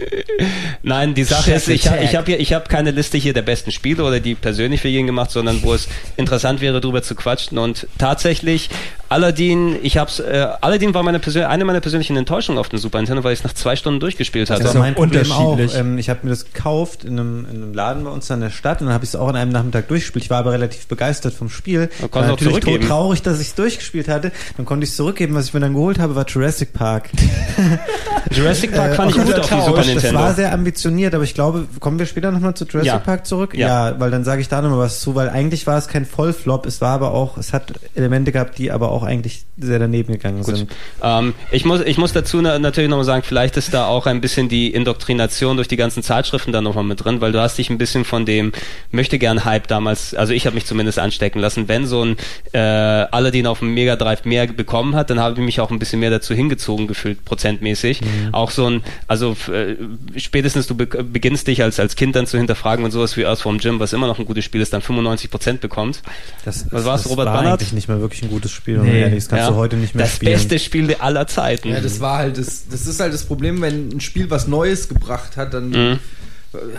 Nein, 0.82 1.14
die 1.14 1.24
Sache 1.24 1.52
ist, 1.52 1.68
ich, 1.68 1.86
ich 1.86 2.16
habe 2.16 2.32
ich 2.32 2.52
hab 2.52 2.68
keine 2.68 2.92
Liste 2.92 3.18
hier 3.18 3.32
der 3.32 3.42
besten 3.42 3.72
Spiele 3.72 4.04
oder 4.04 4.20
die 4.20 4.34
persönlich 4.34 4.80
für 4.80 4.88
jeden 4.88 5.06
gemacht, 5.06 5.30
sondern 5.30 5.62
wo 5.62 5.74
es 5.74 5.88
interessant 6.16 6.60
wäre, 6.60 6.80
drüber 6.80 7.02
zu 7.02 7.14
quatschen. 7.16 7.58
Und 7.58 7.88
tatsächlich 7.98 8.70
Aladdin, 9.10 9.76
ich 9.82 9.96
hab's, 9.96 10.18
äh, 10.20 10.46
Aladdin 10.60 10.92
war 10.94 11.02
meine 11.02 11.18
Persön 11.18 11.44
eine 11.44 11.64
meiner 11.64 11.80
persönlichen 11.80 12.16
Enttäuschungen 12.16 12.58
auf 12.58 12.68
dem 12.68 12.78
Super 12.78 12.98
Nintendo, 12.98 13.24
weil 13.24 13.32
ich 13.32 13.38
es 13.40 13.44
nach 13.44 13.54
zwei 13.54 13.74
Stunden 13.76 14.00
durchgespielt 14.00 14.50
hatte. 14.50 14.62
Das 14.62 14.74
ist 14.74 14.78
mein 14.78 14.94
Problem 14.94 15.30
auch. 15.32 15.52
unterschiedlich. 15.52 15.80
Ähm, 15.80 15.96
ich 15.98 16.10
habe 16.10 16.20
mir 16.24 16.30
das 16.30 16.44
gekauft 16.52 17.04
in 17.04 17.18
einem, 17.18 17.46
in 17.50 17.56
einem 17.62 17.74
Laden 17.74 18.04
bei 18.04 18.10
uns 18.10 18.28
in 18.30 18.40
der 18.40 18.50
Stadt 18.50 18.80
und 18.80 18.86
dann 18.88 18.94
habe 18.94 19.04
ich 19.04 19.10
es 19.10 19.16
auch 19.16 19.28
an 19.28 19.36
einem 19.36 19.50
Nachmittag 19.52 19.88
durchgespielt. 19.88 20.24
Ich 20.24 20.30
war 20.30 20.38
aber 20.38 20.52
relativ 20.52 20.86
begeistert 20.88 21.32
vom 21.32 21.48
Spiel. 21.48 21.88
Konnte 22.00 22.14
War 22.14 22.26
natürlich 22.26 22.52
zurückgeben. 22.60 22.86
traurig, 22.86 23.22
dass 23.22 23.40
ich 23.40 23.48
es 23.48 23.54
durchgespielt 23.54 24.08
hatte. 24.08 24.30
Dann 24.56 24.66
konnte 24.66 24.84
ich 24.84 24.90
es 24.90 24.96
zurückgeben. 24.96 25.34
Was 25.34 25.46
ich 25.46 25.54
mir 25.54 25.60
dann 25.60 25.74
geholt 25.74 25.98
habe, 25.98 26.14
war 26.14 26.26
Jurassic 26.26 26.72
Park. 26.72 27.08
Jurassic 28.30 28.74
Park 28.74 28.92
Äh, 28.92 28.94
fand 28.94 29.10
ich 29.16 29.22
gut 29.22 29.38
auf 29.38 29.48
dem. 29.48 29.60
Super 29.62 29.76
Das 29.78 29.86
Nintendo. 29.86 30.18
war 30.20 30.34
sehr 30.34 30.52
ambitioniert, 30.52 31.14
aber 31.14 31.24
ich 31.24 31.34
glaube, 31.34 31.66
kommen 31.80 31.98
wir 31.98 32.06
später 32.06 32.30
nochmal 32.30 32.54
zu 32.54 32.64
Jurassic 32.64 32.86
Ja. 32.92 32.98
Park 32.98 33.26
zurück? 33.26 33.54
Ja. 33.54 33.88
Ja, 33.90 34.00
weil 34.00 34.10
dann 34.10 34.24
sage 34.24 34.40
ich 34.40 34.48
da 34.48 34.60
nochmal 34.62 34.78
was 34.80 35.00
zu, 35.00 35.14
weil 35.14 35.28
eigentlich 35.28 35.66
war 35.66 35.78
es 35.78 35.88
kein 35.88 36.04
Vollflop, 36.04 36.66
es 36.66 36.80
war 36.80 36.90
aber 36.94 37.12
auch, 37.12 37.38
es 37.38 37.52
hat 37.52 37.72
Elemente 37.94 38.32
gehabt, 38.32 38.58
die 38.58 38.70
aber 38.70 38.90
auch 38.90 38.97
eigentlich 39.02 39.44
sehr 39.56 39.78
daneben 39.78 40.12
gegangen 40.12 40.42
Gut. 40.42 40.56
sind. 40.56 40.70
Ähm, 41.02 41.34
ich, 41.50 41.64
muss, 41.64 41.80
ich 41.80 41.98
muss 41.98 42.12
dazu 42.12 42.40
na, 42.40 42.58
natürlich 42.58 42.88
nochmal 42.90 43.04
sagen, 43.04 43.22
vielleicht 43.22 43.56
ist 43.56 43.74
da 43.74 43.86
auch 43.86 44.06
ein 44.06 44.20
bisschen 44.20 44.48
die 44.48 44.72
Indoktrination 44.72 45.56
durch 45.56 45.68
die 45.68 45.76
ganzen 45.76 46.02
Zeitschriften 46.02 46.52
da 46.52 46.60
nochmal 46.60 46.84
mit 46.84 47.04
drin, 47.04 47.20
weil 47.20 47.32
du 47.32 47.40
hast 47.40 47.58
dich 47.58 47.70
ein 47.70 47.78
bisschen 47.78 48.04
von 48.04 48.26
dem 48.26 48.52
möchte 48.90 49.18
gern 49.18 49.44
Hype 49.44 49.66
damals, 49.68 50.14
also 50.14 50.32
ich 50.32 50.46
habe 50.46 50.54
mich 50.54 50.66
zumindest 50.66 50.98
anstecken 50.98 51.40
lassen, 51.40 51.68
wenn 51.68 51.86
so 51.86 52.04
ein 52.04 52.16
äh, 52.52 52.58
Aladdin 52.58 53.46
auf 53.46 53.58
dem 53.60 53.74
Mega 53.74 53.96
Drive 53.96 54.24
mehr 54.24 54.46
bekommen 54.46 54.94
hat, 54.94 55.10
dann 55.10 55.20
habe 55.20 55.34
ich 55.34 55.44
mich 55.44 55.60
auch 55.60 55.70
ein 55.70 55.78
bisschen 55.78 56.00
mehr 56.00 56.10
dazu 56.10 56.34
hingezogen 56.34 56.86
gefühlt, 56.86 57.24
prozentmäßig. 57.24 58.00
Auch 58.32 58.50
so 58.50 58.68
ein, 58.68 58.82
also 59.06 59.36
äh, 59.52 59.76
spätestens 60.18 60.66
du 60.66 60.74
be 60.74 60.86
beginnst 60.86 61.46
dich 61.48 61.62
als, 61.62 61.78
als 61.80 61.96
Kind 61.96 62.16
dann 62.16 62.26
zu 62.26 62.38
hinterfragen 62.38 62.84
und 62.84 62.90
sowas 62.90 63.16
wie 63.16 63.26
Earth 63.26 63.40
vom 63.40 63.58
Gym, 63.58 63.78
was 63.80 63.92
immer 63.92 64.06
noch 64.06 64.18
ein 64.18 64.24
gutes 64.24 64.44
Spiel 64.44 64.60
ist, 64.60 64.72
dann 64.72 64.80
95 64.82 65.30
Prozent 65.30 65.60
bekommt. 65.60 66.02
Das, 66.44 66.66
Was 66.70 66.84
war's, 66.84 67.02
das 67.02 67.12
Robert 67.12 67.26
war 67.26 67.34
Bannert? 67.34 67.60
eigentlich 67.60 67.72
nicht 67.72 67.88
mehr 67.88 68.00
wirklich 68.00 68.22
ein 68.22 68.28
gutes 68.30 68.50
Spiel, 68.50 68.78
Nee. 68.78 68.87
Nee. 68.92 69.00
ehrlich, 69.00 69.18
das 69.24 69.28
kannst 69.28 69.44
Ja. 69.44 69.50
du 69.50 69.56
heute 69.56 69.76
nicht 69.76 69.94
mehr 69.94 70.04
das 70.04 70.16
spielen. 70.16 70.32
beste 70.32 70.58
Spiel 70.58 70.94
aller 70.98 71.26
Zeiten. 71.26 71.68
Ja, 71.68 71.80
das 71.80 72.00
war 72.00 72.18
halt, 72.18 72.38
das, 72.38 72.64
das 72.70 72.86
ist 72.86 73.00
halt 73.00 73.12
das 73.12 73.24
Problem, 73.24 73.60
wenn 73.60 73.88
ein 73.90 74.00
Spiel 74.00 74.30
was 74.30 74.46
Neues 74.48 74.88
gebracht 74.88 75.36
hat, 75.36 75.54
dann 75.54 75.70
Mhm. 75.70 75.98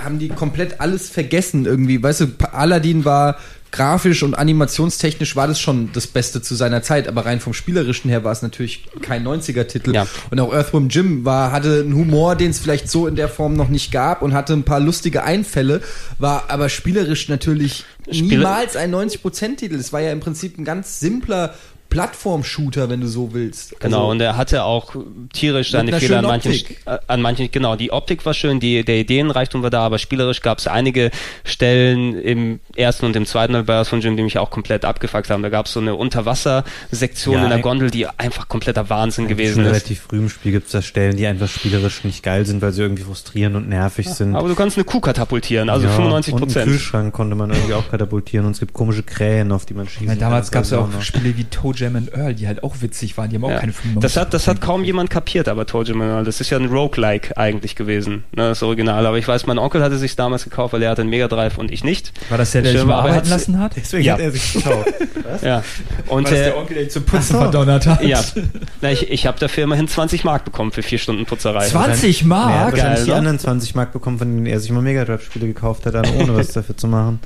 haben 0.04 0.20
die 0.20 0.30
komplett 0.30 0.82
alles 0.82 1.10
vergessen 1.10 1.66
irgendwie. 1.66 2.02
Weißt 2.02 2.22
du, 2.22 2.28
Aladdin 2.52 3.06
war 3.06 3.38
grafisch 3.72 4.24
und 4.24 4.34
animationstechnisch 4.34 5.36
war 5.36 5.46
das 5.48 5.60
schon 5.60 5.92
das 5.94 6.08
Beste 6.08 6.42
zu 6.42 6.56
seiner 6.56 6.82
Zeit, 6.82 7.08
aber 7.08 7.28
rein 7.28 7.40
vom 7.40 7.54
Spielerischen 7.54 8.10
her 8.10 8.24
war 8.24 8.32
es 8.32 8.42
natürlich 8.42 8.86
kein 9.04 9.24
90er-Titel. 9.24 9.94
Ja. 9.94 10.08
Und 10.32 10.40
auch 10.40 10.52
Earthworm 10.52 10.90
Jim 10.90 11.24
war, 11.24 11.52
hatte 11.52 11.82
einen 11.82 11.94
Humor, 11.94 12.36
den 12.36 12.50
es 12.50 12.58
vielleicht 12.58 12.90
so 12.90 13.06
in 13.06 13.16
der 13.16 13.30
Form 13.30 13.54
noch 13.54 13.70
nicht 13.70 13.92
gab 13.92 14.24
und 14.24 14.34
hatte 14.34 14.54
ein 14.54 14.64
paar 14.64 14.80
lustige 14.80 15.22
Einfälle, 15.24 15.82
war 16.18 16.46
aber 16.48 16.68
spielerisch 16.70 17.30
natürlich 17.30 17.86
Spiele- 18.10 18.38
niemals 18.38 18.76
ein 18.76 18.90
90%-Titel. 18.90 19.76
Es 19.76 19.94
war 19.94 20.02
ja 20.02 20.12
im 20.12 20.20
Prinzip 20.20 20.58
ein 20.58 20.66
ganz 20.66 21.00
simpler 21.00 21.54
Plattform-Shooter, 21.90 22.90
wenn 22.90 23.02
du 23.02 23.08
so 23.08 23.34
willst. 23.34 23.80
Genau, 23.80 23.98
Also- 23.98 24.12
und 24.12 24.22
er 24.22 24.38
hatte 24.38 24.64
auch 24.64 24.96
tierisch 25.34 25.72
seine 25.72 25.94
Fehler 26.00 26.20
an 26.20 26.26
manchen, 26.26 26.52
Optik. 26.52 26.82
äh, 26.86 26.98
an 27.08 27.22
manchen, 27.22 27.50
genau, 27.52 27.76
die 27.76 27.92
Optik 27.92 28.26
war 28.26 28.34
schön, 28.34 28.60
die, 28.60 28.84
der 28.84 28.98
Ideenreichtum 29.00 29.64
war 29.64 29.70
da, 29.70 29.82
aber 29.86 29.98
spielerisch 30.00 30.42
gab 30.42 30.60
es 30.60 30.68
einige 30.68 31.12
Stellen 31.44 32.20
im 32.22 32.60
ersten 32.76 33.06
und 33.06 33.16
im 33.16 33.26
zweiten 33.26 33.56
Earth 33.56 33.88
von 33.88 34.02
Jim, 34.02 34.18
die 34.18 34.24
mich 34.24 34.38
auch 34.38 34.50
komplett 34.50 34.86
abgefuckt 34.86 35.30
haben. 35.30 35.44
Da 35.44 35.50
gab 35.50 35.66
es 35.66 35.74
so 35.74 35.80
eine 35.80 35.96
Unterwassersektion 35.96 37.36
Ja, 37.36 37.44
in 37.44 37.50
der 37.50 37.60
Gondel, 37.60 37.92
die 37.92 38.08
einfach 38.08 38.48
kompletter 38.48 38.90
Wahnsinn 38.90 39.28
gewesen 39.28 39.64
ist. 39.64 39.70
relativ 39.72 40.02
früh 40.02 40.18
im 40.18 40.30
Spiel 40.30 40.52
gibt 40.52 40.68
es 40.68 40.72
da 40.72 40.82
Stellen, 40.82 41.18
die 41.18 41.28
einfach 41.28 41.48
spielerisch 41.48 42.04
nicht 42.04 42.24
geil 42.24 42.46
sind, 42.46 42.62
weil 42.62 42.72
sie 42.72 42.82
irgendwie 42.82 43.04
frustrierend 43.04 43.56
und 43.56 43.70
nervig 43.70 44.10
sind. 44.10 44.36
Aber 44.36 44.48
du 44.48 44.56
kannst 44.56 44.78
eine 44.78 44.84
Kuh 44.84 45.00
katapultieren, 45.00 45.70
also 45.70 45.86
Ja, 45.88 45.92
95 45.94 46.34
Und 46.34 46.42
einen 46.42 46.48
Prozent. 46.48 46.72
Kühlschrank 46.72 47.14
konnte 47.14 47.36
man 47.36 47.50
irgendwie 47.52 47.74
auch 47.74 47.90
katapultieren 47.90 48.46
und 48.46 48.54
es 48.54 48.60
gibt 48.60 48.74
komische 48.74 49.04
Krähen, 49.04 49.52
auf 49.52 49.66
die 49.66 49.74
man 49.74 49.88
meine, 50.02 50.20
damals 50.20 50.52
gab 50.52 50.64
es 50.64 50.72
ja 50.72 50.80
auch 50.80 50.92
noch. 50.92 51.02
Spiele 51.02 51.36
wie 51.38 51.44
Toe 51.46 51.74
Jam 51.80 51.96
and 51.96 52.14
Earl, 52.14 52.34
die 52.34 52.48
halt 52.48 52.64
auch 52.64 52.76
witzig 52.82 53.18
waren. 53.18 53.30
Die 53.30 53.36
haben 53.38 53.46
auch 53.46 53.50
Ja. 53.50 53.60
keine 53.60 53.72
95 53.74 54.02
Das 54.02 54.18
hat, 54.22 54.34
das 54.34 54.48
hat 54.48 54.62
kaum 54.62 54.84
jemand 54.84 55.10
kapiert, 55.10 55.48
aber 55.48 55.66
Told 55.66 55.88
You 55.88 55.96
Manual. 55.96 56.24
Das 56.24 56.42
ist 56.42 56.50
ja 56.50 56.58
ein 56.58 56.66
Roguelike 56.66 57.36
eigentlich 57.38 57.76
gewesen, 57.76 58.24
ne, 58.36 58.50
das 58.50 58.62
Original. 58.64 59.06
Aber 59.06 59.18
ich 59.18 59.28
weiß, 59.28 59.46
mein 59.46 59.58
Onkel 59.58 59.82
hatte 59.84 59.98
sich 59.98 60.16
damals 60.16 60.44
gekauft, 60.44 60.74
weil 60.74 60.84
er 60.84 60.92
hatte 60.92 61.02
einen 61.02 61.10
Mega 61.10 61.28
Drive 61.28 61.58
und 61.58 61.72
ich 61.72 61.84
nicht. 61.84 62.12
War 62.30 62.38
das 62.38 62.52
der, 62.52 62.62
der 62.64 62.72
Schön, 62.72 62.82
dich 62.82 62.90
er 62.90 62.96
arbeiten 62.98 63.30
lassen 63.30 63.60
hat? 63.60 63.76
Deswegen 63.76 64.04
Ja. 64.04 64.14
hat 64.14 64.20
er 64.22 64.32
sich 64.32 64.54
gekauft. 64.54 64.88
Ja. 65.44 65.64
Und 66.08 66.24
War 66.24 66.32
das 66.32 66.40
äh, 66.40 66.44
der 66.46 66.58
Onkel, 66.58 66.74
der 66.76 66.84
dich 66.86 66.94
zum 66.94 67.04
Putzen 67.04 67.38
verdonnert 67.38 67.86
hat? 67.86 68.04
Ja, 68.04 68.20
Na, 68.82 68.92
ich, 68.92 69.12
ich 69.12 69.28
habe 69.28 69.40
dafür 69.40 69.64
immerhin 69.66 69.88
20 69.88 70.24
Mark 70.24 70.44
bekommen 70.44 70.72
für 70.72 70.82
vier 70.82 70.98
Stunden 70.98 71.26
Putzerei. 71.26 71.68
20 71.68 72.22
Er 72.22 72.22
hat 72.22 72.28
Mark? 72.28 72.50
wahrscheinlich 72.74 72.82
geil, 72.98 73.04
die 73.06 73.10
ne? 73.12 73.16
anderen 73.16 73.40
20 73.40 73.76
Mark 73.76 73.94
bekommen, 73.94 74.18
von 74.18 74.28
denen 74.28 74.46
er 74.48 74.60
sich 74.60 74.72
mal 74.72 74.82
Mega 74.82 75.06
Drive 75.06 75.24
Spiele 75.24 75.46
gekauft 75.48 75.86
hat, 75.86 75.94
aber 75.96 76.10
ohne 76.16 76.36
was 76.36 76.48
dafür 76.54 76.76
zu 76.76 76.88
machen. 76.88 77.20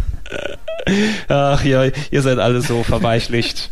Ach 1.30 1.64
ja, 1.64 1.86
ihr 2.12 2.22
seid 2.22 2.40
alle 2.40 2.62
so 2.62 2.84
verweichlicht. 2.84 3.70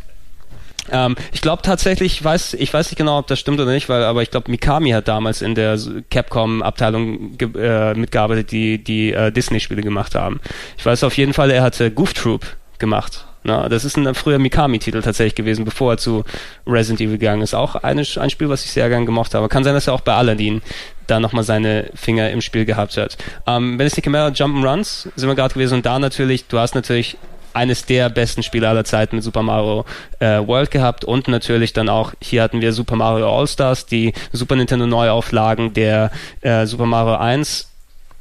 Ähm, 0.90 1.16
ich 1.32 1.42
glaube 1.42 1.62
tatsächlich, 1.62 2.14
ich 2.14 2.24
weiß, 2.24 2.56
ich 2.56 2.74
weiß 2.74 2.90
nicht 2.90 2.98
genau, 2.98 3.20
ob 3.20 3.28
das 3.28 3.40
stimmt 3.40 3.60
oder 3.60 3.72
nicht, 3.72 3.90
weil, 3.90 4.04
aber 4.04 4.24
ich 4.24 4.32
glaube, 4.32 4.50
Mikami 4.50 4.92
hat 4.92 5.08
damals 5.08 5.42
in 5.42 5.56
der 5.56 5.78
Capcom-Abteilung 6.10 7.38
äh, 7.56 7.94
mitgearbeitet, 7.94 8.52
die 8.52 8.84
die 8.84 9.14
äh, 9.14 9.32
Disney-Spiele 9.32 9.82
gemacht 9.82 10.16
haben. 10.16 10.40
Ich 10.78 10.86
weiß 10.86 11.04
auf 11.04 11.16
jeden 11.18 11.34
Fall, 11.34 11.52
er 11.52 11.62
hatte 11.62 11.92
Goof 11.92 12.14
Troop 12.14 12.46
gemacht. 12.80 13.26
Na, 13.44 13.70
das 13.70 13.86
ist 13.86 13.98
ein 13.98 14.14
früher 14.14 14.38
Mikami-Titel 14.38 15.02
tatsächlich 15.02 15.34
gewesen, 15.34 15.66
bevor 15.66 15.94
er 15.94 15.98
zu 15.98 16.24
Resident 16.68 17.02
Evil 17.02 17.18
gegangen 17.18 17.42
ist. 17.42 17.56
Auch 17.56 17.76
eine, 17.76 18.04
ein 18.18 18.30
Spiel, 18.30 18.50
was 18.50 18.64
ich 18.64 18.72
sehr 18.72 18.88
gern 18.90 19.08
gemocht 19.08 19.34
habe. 19.34 19.50
Kann 19.50 19.64
sein, 19.64 19.74
dass 19.74 19.88
er 19.88 19.94
auch 19.94 20.02
bei 20.02 20.14
Aladdin 20.14 20.62
da 21.08 21.20
nochmal 21.20 21.44
seine 21.44 21.90
Finger 21.96 22.30
im 22.30 22.42
Spiel 22.42 22.66
gehabt 22.66 22.98
hat. 22.98 23.18
Ähm, 23.48 23.80
wenn 23.80 23.88
es 23.88 23.94
die 23.94 24.02
Chimera 24.02 24.28
Jump'n'Runs 24.28 25.08
sind 25.16 25.28
wir 25.28 25.36
gerade 25.36 25.56
gewesen 25.56 25.76
und 25.76 25.86
da 25.88 25.98
natürlich, 25.98 26.46
du 26.48 26.60
hast 26.60 26.76
natürlich 26.76 27.18
eines 27.54 27.86
der 27.86 28.10
besten 28.10 28.44
Spiele 28.44 28.68
aller 28.68 28.86
Zeiten 28.86 29.18
mit 29.18 29.24
Super 29.24 29.44
Mario 29.44 29.86
äh, 30.20 30.46
World 30.46 30.72
gehabt 30.72 31.06
und 31.06 31.28
natürlich 31.28 31.74
dann 31.74 31.90
auch, 31.90 32.14
hier 32.22 32.44
hatten 32.44 32.62
wir 32.62 32.74
Super 32.74 32.96
Mario 32.96 33.30
All-Stars, 33.30 33.86
die 33.86 34.14
Super 34.32 34.56
Nintendo 34.56 34.88
Neuauflagen 34.88 35.74
der 35.74 36.12
äh, 36.42 36.66
Super 36.66 36.86
Mario 36.86 37.16
1 37.16 37.68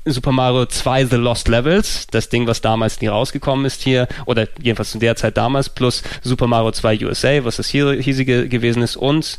Super 0.07 0.33
Mario 0.33 0.65
2 0.65 1.07
The 1.07 1.17
Lost 1.17 1.49
Levels, 1.49 2.07
das 2.11 2.31
Ding, 2.31 2.47
was 2.47 2.63
damals 2.63 3.01
nie 3.01 3.09
rausgekommen 3.09 3.67
ist 3.67 3.83
hier, 3.83 4.09
oder 4.25 4.49
jedenfalls 4.61 4.93
zu 4.93 4.99
der 4.99 5.15
Zeit 5.17 5.37
damals, 5.37 5.69
plus 5.69 6.03
Super 6.23 6.47
Mario 6.47 6.73
2 6.73 7.05
USA, 7.05 7.45
was 7.45 7.57
das 7.57 7.69
hier 7.69 7.93
hiesige 7.93 8.49
gewesen 8.49 8.83
ist, 8.83 8.97
und 8.97 9.39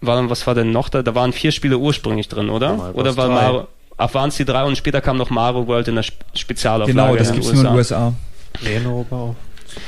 war, 0.00 0.30
was 0.30 0.46
war 0.46 0.54
denn 0.54 0.70
noch 0.70 0.88
da? 0.88 1.02
Da 1.02 1.14
waren 1.16 1.32
vier 1.32 1.50
Spiele 1.50 1.76
ursprünglich 1.76 2.28
drin, 2.28 2.50
oder? 2.50 2.74
Mario 2.74 2.94
oder 2.94 3.16
war 3.16 3.26
3. 3.26 3.34
Mario, 3.34 3.68
ach, 3.96 4.14
waren 4.14 4.28
es 4.28 4.36
die 4.36 4.44
drei 4.44 4.62
und 4.62 4.76
später 4.76 5.00
kam 5.00 5.16
noch 5.16 5.30
Mario 5.30 5.66
World 5.66 5.88
in 5.88 5.96
der 5.96 6.02
Sp 6.06 6.22
Spezialauflage 6.34 6.92
Genau, 6.92 7.16
das 7.16 7.28
den 7.28 7.34
gibt's 7.34 7.52
nur 7.52 7.62
in 7.62 7.68
den 7.68 7.76
USA. 7.76 8.12
Europa 8.86 9.16
auch. 9.16 9.36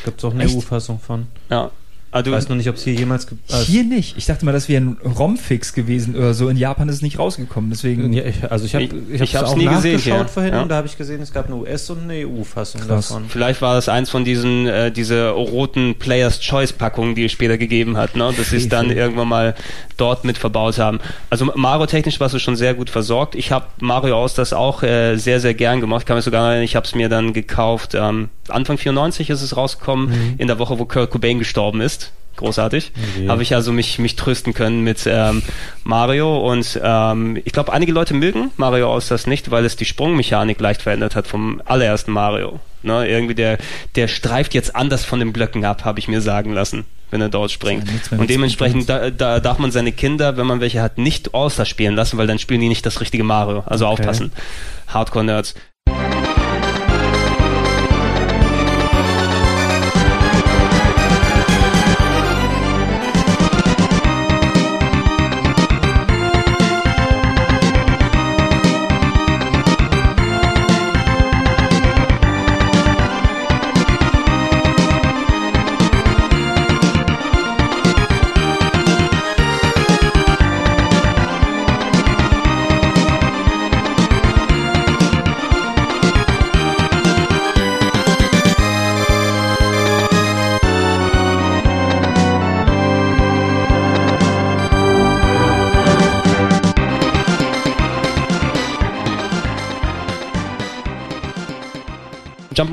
Gibt 0.04 0.18
es 0.18 0.24
auch 0.24 0.34
eine? 0.34 0.44
EU-Fassung 0.44 0.98
von. 0.98 1.26
Ja. 1.48 1.70
Ah, 2.12 2.18
Ich 2.18 2.24
du, 2.24 2.32
weiß 2.32 2.48
noch 2.48 2.56
nicht, 2.56 2.68
ob 2.68 2.74
es 2.74 2.82
hier 2.82 2.94
jemals 2.94 3.28
gibt. 3.28 3.52
Also, 3.52 3.64
Hier 3.66 3.84
nicht. 3.84 4.16
Ich 4.18 4.26
dachte 4.26 4.44
mal, 4.44 4.50
das 4.50 4.68
wäre 4.68 4.82
ein 4.82 4.96
ROM-Fix 5.04 5.74
gewesen 5.74 6.16
oder 6.16 6.34
so. 6.34 6.48
In 6.48 6.56
Japan 6.56 6.88
ist 6.88 6.96
es 6.96 7.02
nicht 7.02 7.20
rausgekommen, 7.20 7.70
deswegen. 7.70 8.12
ja, 8.12 8.24
ich, 8.24 8.50
also 8.50 8.64
ich 8.64 8.74
habe 8.74 8.84
Ich- 8.84 9.20
ich, 9.20 9.38
auch 9.38 9.54
nie 9.54 9.66
gesehen 9.66 9.98
hier. 10.00 10.24
vorhin 10.26 10.52
Ja. 10.54 10.62
und 10.62 10.68
da 10.70 10.76
habe 10.76 10.88
ich 10.88 10.98
gesehen, 10.98 11.20
es 11.22 11.32
gab 11.32 11.46
eine 11.46 11.54
US- 11.54 11.88
und 11.90 12.02
eine 12.02 12.14
EU-Fassung 12.26 12.80
Krass. 12.80 13.08
davon. 13.10 13.26
Vielleicht 13.28 13.62
war 13.62 13.74
das 13.74 13.88
eins 13.88 14.10
von 14.10 14.24
diesen 14.24 14.66
äh, 14.66 14.90
diese 14.90 15.28
roten 15.30 15.94
Players 15.94 16.40
Choice 16.40 16.72
Packungen, 16.72 17.14
die 17.14 17.26
es 17.26 17.32
später 17.32 17.56
gegeben 17.58 17.96
hat, 17.96 18.16
ne? 18.16 18.32
dass 18.36 18.50
sie 18.50 18.56
es 18.56 18.68
dann 18.68 18.90
irgendwann 18.90 19.28
mal 19.28 19.54
dort 19.96 20.24
mit 20.24 20.36
verbaut 20.36 20.78
haben. 20.78 20.98
Also 21.30 21.44
Mario 21.54 21.86
technisch 21.86 22.18
warst 22.18 22.34
du 22.34 22.40
schon 22.40 22.56
sehr 22.56 22.74
gut 22.74 22.90
versorgt. 22.90 23.36
Ich 23.36 23.52
habe 23.52 23.66
Mario 23.80 24.16
aus 24.16 24.34
das 24.34 24.52
auch 24.52 24.82
äh, 24.82 25.16
sehr 25.16 25.38
sehr 25.38 25.54
gern 25.54 25.80
gemacht. 25.80 26.06
Kann 26.06 26.16
mich 26.16 26.24
sogar 26.24 26.60
ich 26.60 26.74
habe 26.74 26.86
es 26.86 26.94
mir 26.96 27.08
dann 27.08 27.32
gekauft. 27.32 27.94
Ähm, 27.94 28.30
Anfang 28.48 28.78
94 28.78 29.30
ist 29.30 29.42
es 29.42 29.56
rausgekommen, 29.56 30.34
in 30.38 30.48
der 30.48 30.58
Woche, 30.58 30.76
wo 30.80 30.84
Kurt 30.84 31.10
Cobain 31.10 31.38
gestorben 31.38 31.80
ist. 31.80 31.99
Großartig. 32.36 32.92
Okay. 32.96 33.28
Habe 33.28 33.42
ich 33.42 33.54
also 33.54 33.70
mich, 33.70 33.98
mich 33.98 34.16
trösten 34.16 34.54
können 34.54 34.80
mit 34.82 35.02
ähm, 35.06 35.42
Mario 35.84 36.38
und 36.50 36.80
ähm, 36.82 37.38
ich 37.44 37.52
glaube, 37.52 37.70
einige 37.72 37.92
Leute 37.92 38.14
mögen 38.14 38.50
Mario 38.56 38.90
aus 38.90 39.08
das 39.08 39.26
nicht, 39.26 39.50
weil 39.50 39.64
es 39.66 39.76
die 39.76 39.84
Sprungmechanik 39.84 40.58
leicht 40.58 40.80
verändert 40.80 41.16
hat 41.16 41.26
vom 41.26 41.60
allerersten 41.66 42.12
Mario. 42.12 42.60
Ne, 42.82 43.06
irgendwie 43.06 43.34
der, 43.34 43.58
der 43.94 44.08
streift 44.08 44.54
jetzt 44.54 44.74
anders 44.74 45.04
von 45.04 45.18
den 45.18 45.34
Blöcken 45.34 45.66
ab, 45.66 45.84
habe 45.84 45.98
ich 45.98 46.08
mir 46.08 46.22
sagen 46.22 46.54
lassen, 46.54 46.86
wenn 47.10 47.20
er 47.20 47.28
dort 47.28 47.50
springt. 47.50 47.84
Ja, 48.10 48.16
und 48.16 48.30
dementsprechend 48.30 48.88
da, 48.88 49.10
da 49.10 49.38
darf 49.38 49.58
man 49.58 49.70
seine 49.70 49.92
Kinder, 49.92 50.38
wenn 50.38 50.46
man 50.46 50.60
welche 50.60 50.80
hat, 50.80 50.96
nicht 50.96 51.34
All-Star 51.34 51.66
spielen 51.66 51.94
lassen, 51.94 52.16
weil 52.16 52.26
dann 52.26 52.38
spielen 52.38 52.62
die 52.62 52.68
nicht 52.70 52.86
das 52.86 53.02
richtige 53.02 53.22
Mario. 53.24 53.64
Also 53.66 53.84
Okay. 53.86 54.00
aufpassen. 54.00 54.32
Hardcore-Nerds. 54.88 55.54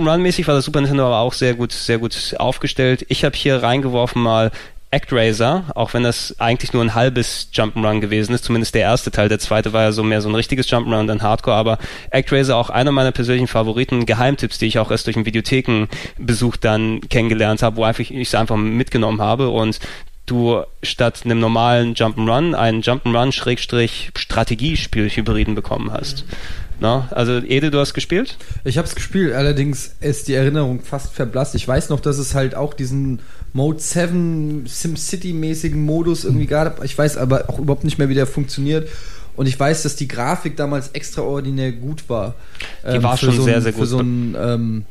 Jump'n'Run-mäßig 0.07 0.47
war 0.47 0.55
das 0.55 0.65
Super 0.65 0.79
Nintendo 0.79 1.05
aber 1.05 1.19
auch 1.19 1.33
sehr 1.33 1.53
gut, 1.53 1.73
sehr 1.73 1.97
gut 1.97 2.33
aufgestellt. 2.39 3.05
Ich 3.09 3.25
habe 3.25 3.35
hier 3.35 3.61
reingeworfen 3.61 4.21
mal 4.21 4.51
ActRaiser, 4.89 5.65
auch 5.75 5.93
wenn 5.93 6.03
das 6.03 6.39
eigentlich 6.39 6.71
nur 6.71 6.81
ein 6.81 6.95
halbes 6.95 7.49
Jump'n'Run 7.53 7.99
gewesen 7.99 8.33
ist, 8.33 8.45
zumindest 8.45 8.73
der 8.73 8.83
erste 8.83 9.11
Teil, 9.11 9.27
der 9.27 9.39
zweite 9.39 9.73
war 9.73 9.83
ja 9.83 9.91
so 9.91 10.03
mehr 10.03 10.21
so 10.21 10.29
ein 10.29 10.35
richtiges 10.35 10.69
Jump'n'Run 10.69 11.01
und 11.01 11.07
dann 11.07 11.21
Hardcore, 11.21 11.57
aber 11.57 11.77
ActRaiser 12.11 12.55
auch 12.55 12.69
einer 12.69 12.93
meiner 12.93 13.11
persönlichen 13.11 13.47
Favoriten, 13.47 14.05
Geheimtipps, 14.05 14.59
die 14.59 14.67
ich 14.67 14.79
auch 14.79 14.91
erst 14.91 15.07
durch 15.07 15.17
einen 15.17 15.25
Videothekenbesuch 15.25 16.55
dann 16.55 17.01
kennengelernt 17.09 17.61
habe, 17.61 17.75
wo 17.75 17.83
einfach 17.83 17.99
ich 17.99 18.11
es 18.11 18.33
einfach 18.33 18.55
mitgenommen 18.55 19.19
habe. 19.19 19.49
Und 19.49 19.81
du 20.25 20.61
statt 20.83 21.23
einem 21.25 21.41
normalen 21.41 21.95
Jump'n'Run 21.95 22.53
einen 22.53 22.81
Jump'n'Run-Strategiespiel-Hybriden 22.81 25.53
bekommen 25.53 25.91
hast. 25.91 26.23
Na, 26.79 27.07
also 27.11 27.39
Ede, 27.39 27.71
du 27.71 27.79
hast 27.79 27.93
gespielt? 27.93 28.37
Ich 28.63 28.77
habe 28.77 28.87
es 28.87 28.93
gespielt, 28.93 29.33
allerdings 29.33 29.95
ist 29.99 30.27
die 30.27 30.35
Erinnerung 30.35 30.81
fast 30.81 31.11
verblasst. 31.13 31.55
Ich 31.55 31.67
weiß 31.67 31.89
noch, 31.89 31.99
dass 31.99 32.19
es 32.19 32.35
halt 32.35 32.53
auch 32.53 32.73
diesen 32.73 33.19
Mode 33.53 33.79
7 33.79 34.65
SimCity-mäßigen 34.67 35.77
Modus 35.77 36.23
irgendwie 36.23 36.45
gab. 36.45 36.83
Ich 36.83 36.95
weiß 36.95 37.17
aber 37.17 37.49
auch 37.49 37.57
überhaupt 37.57 37.83
nicht 37.83 37.97
mehr, 37.97 38.09
wie 38.09 38.13
der 38.13 38.27
funktioniert. 38.27 38.87
Und 39.35 39.47
ich 39.47 39.59
weiß, 39.59 39.83
dass 39.83 39.95
die 39.95 40.07
Grafik 40.07 40.55
damals 40.55 40.89
extraordinär 40.89 41.71
gut 41.71 42.09
war. 42.09 42.35
Die 42.83 43.01
war 43.01 43.17
für 43.17 43.27
schon 43.27 43.35
so 43.35 43.43
sehr, 43.43 43.57
ein, 43.57 43.61
sehr 43.61 43.71
gut. 43.71 43.81
Für 43.81 43.87
so 43.87 43.99
einen 43.99 44.35
ähm, 44.37 44.85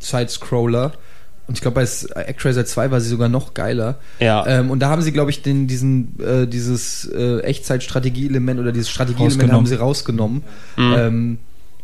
Side-Scroller. 0.00 0.92
Und 1.46 1.54
ich 1.54 1.60
glaube, 1.60 1.74
bei 1.74 2.26
Actraiser 2.28 2.64
2 2.64 2.90
war 2.90 3.00
sie 3.00 3.08
sogar 3.08 3.28
noch 3.28 3.52
geiler. 3.52 3.96
Ja. 4.18 4.46
Ähm, 4.46 4.70
und 4.70 4.80
da 4.80 4.88
haben 4.88 5.02
sie, 5.02 5.12
glaube 5.12 5.30
ich, 5.30 5.42
den, 5.42 5.66
diesen, 5.66 6.18
äh, 6.20 6.46
dieses 6.46 7.04
äh, 7.04 7.40
Echtzeit-Strategie-Element 7.40 8.60
oder 8.60 8.72
dieses 8.72 8.88
Strategie-Element 8.88 9.52
haben 9.52 9.66
sie 9.66 9.74
rausgenommen. 9.74 10.42
Mhm. 10.76 10.94
Ähm, 10.96 11.38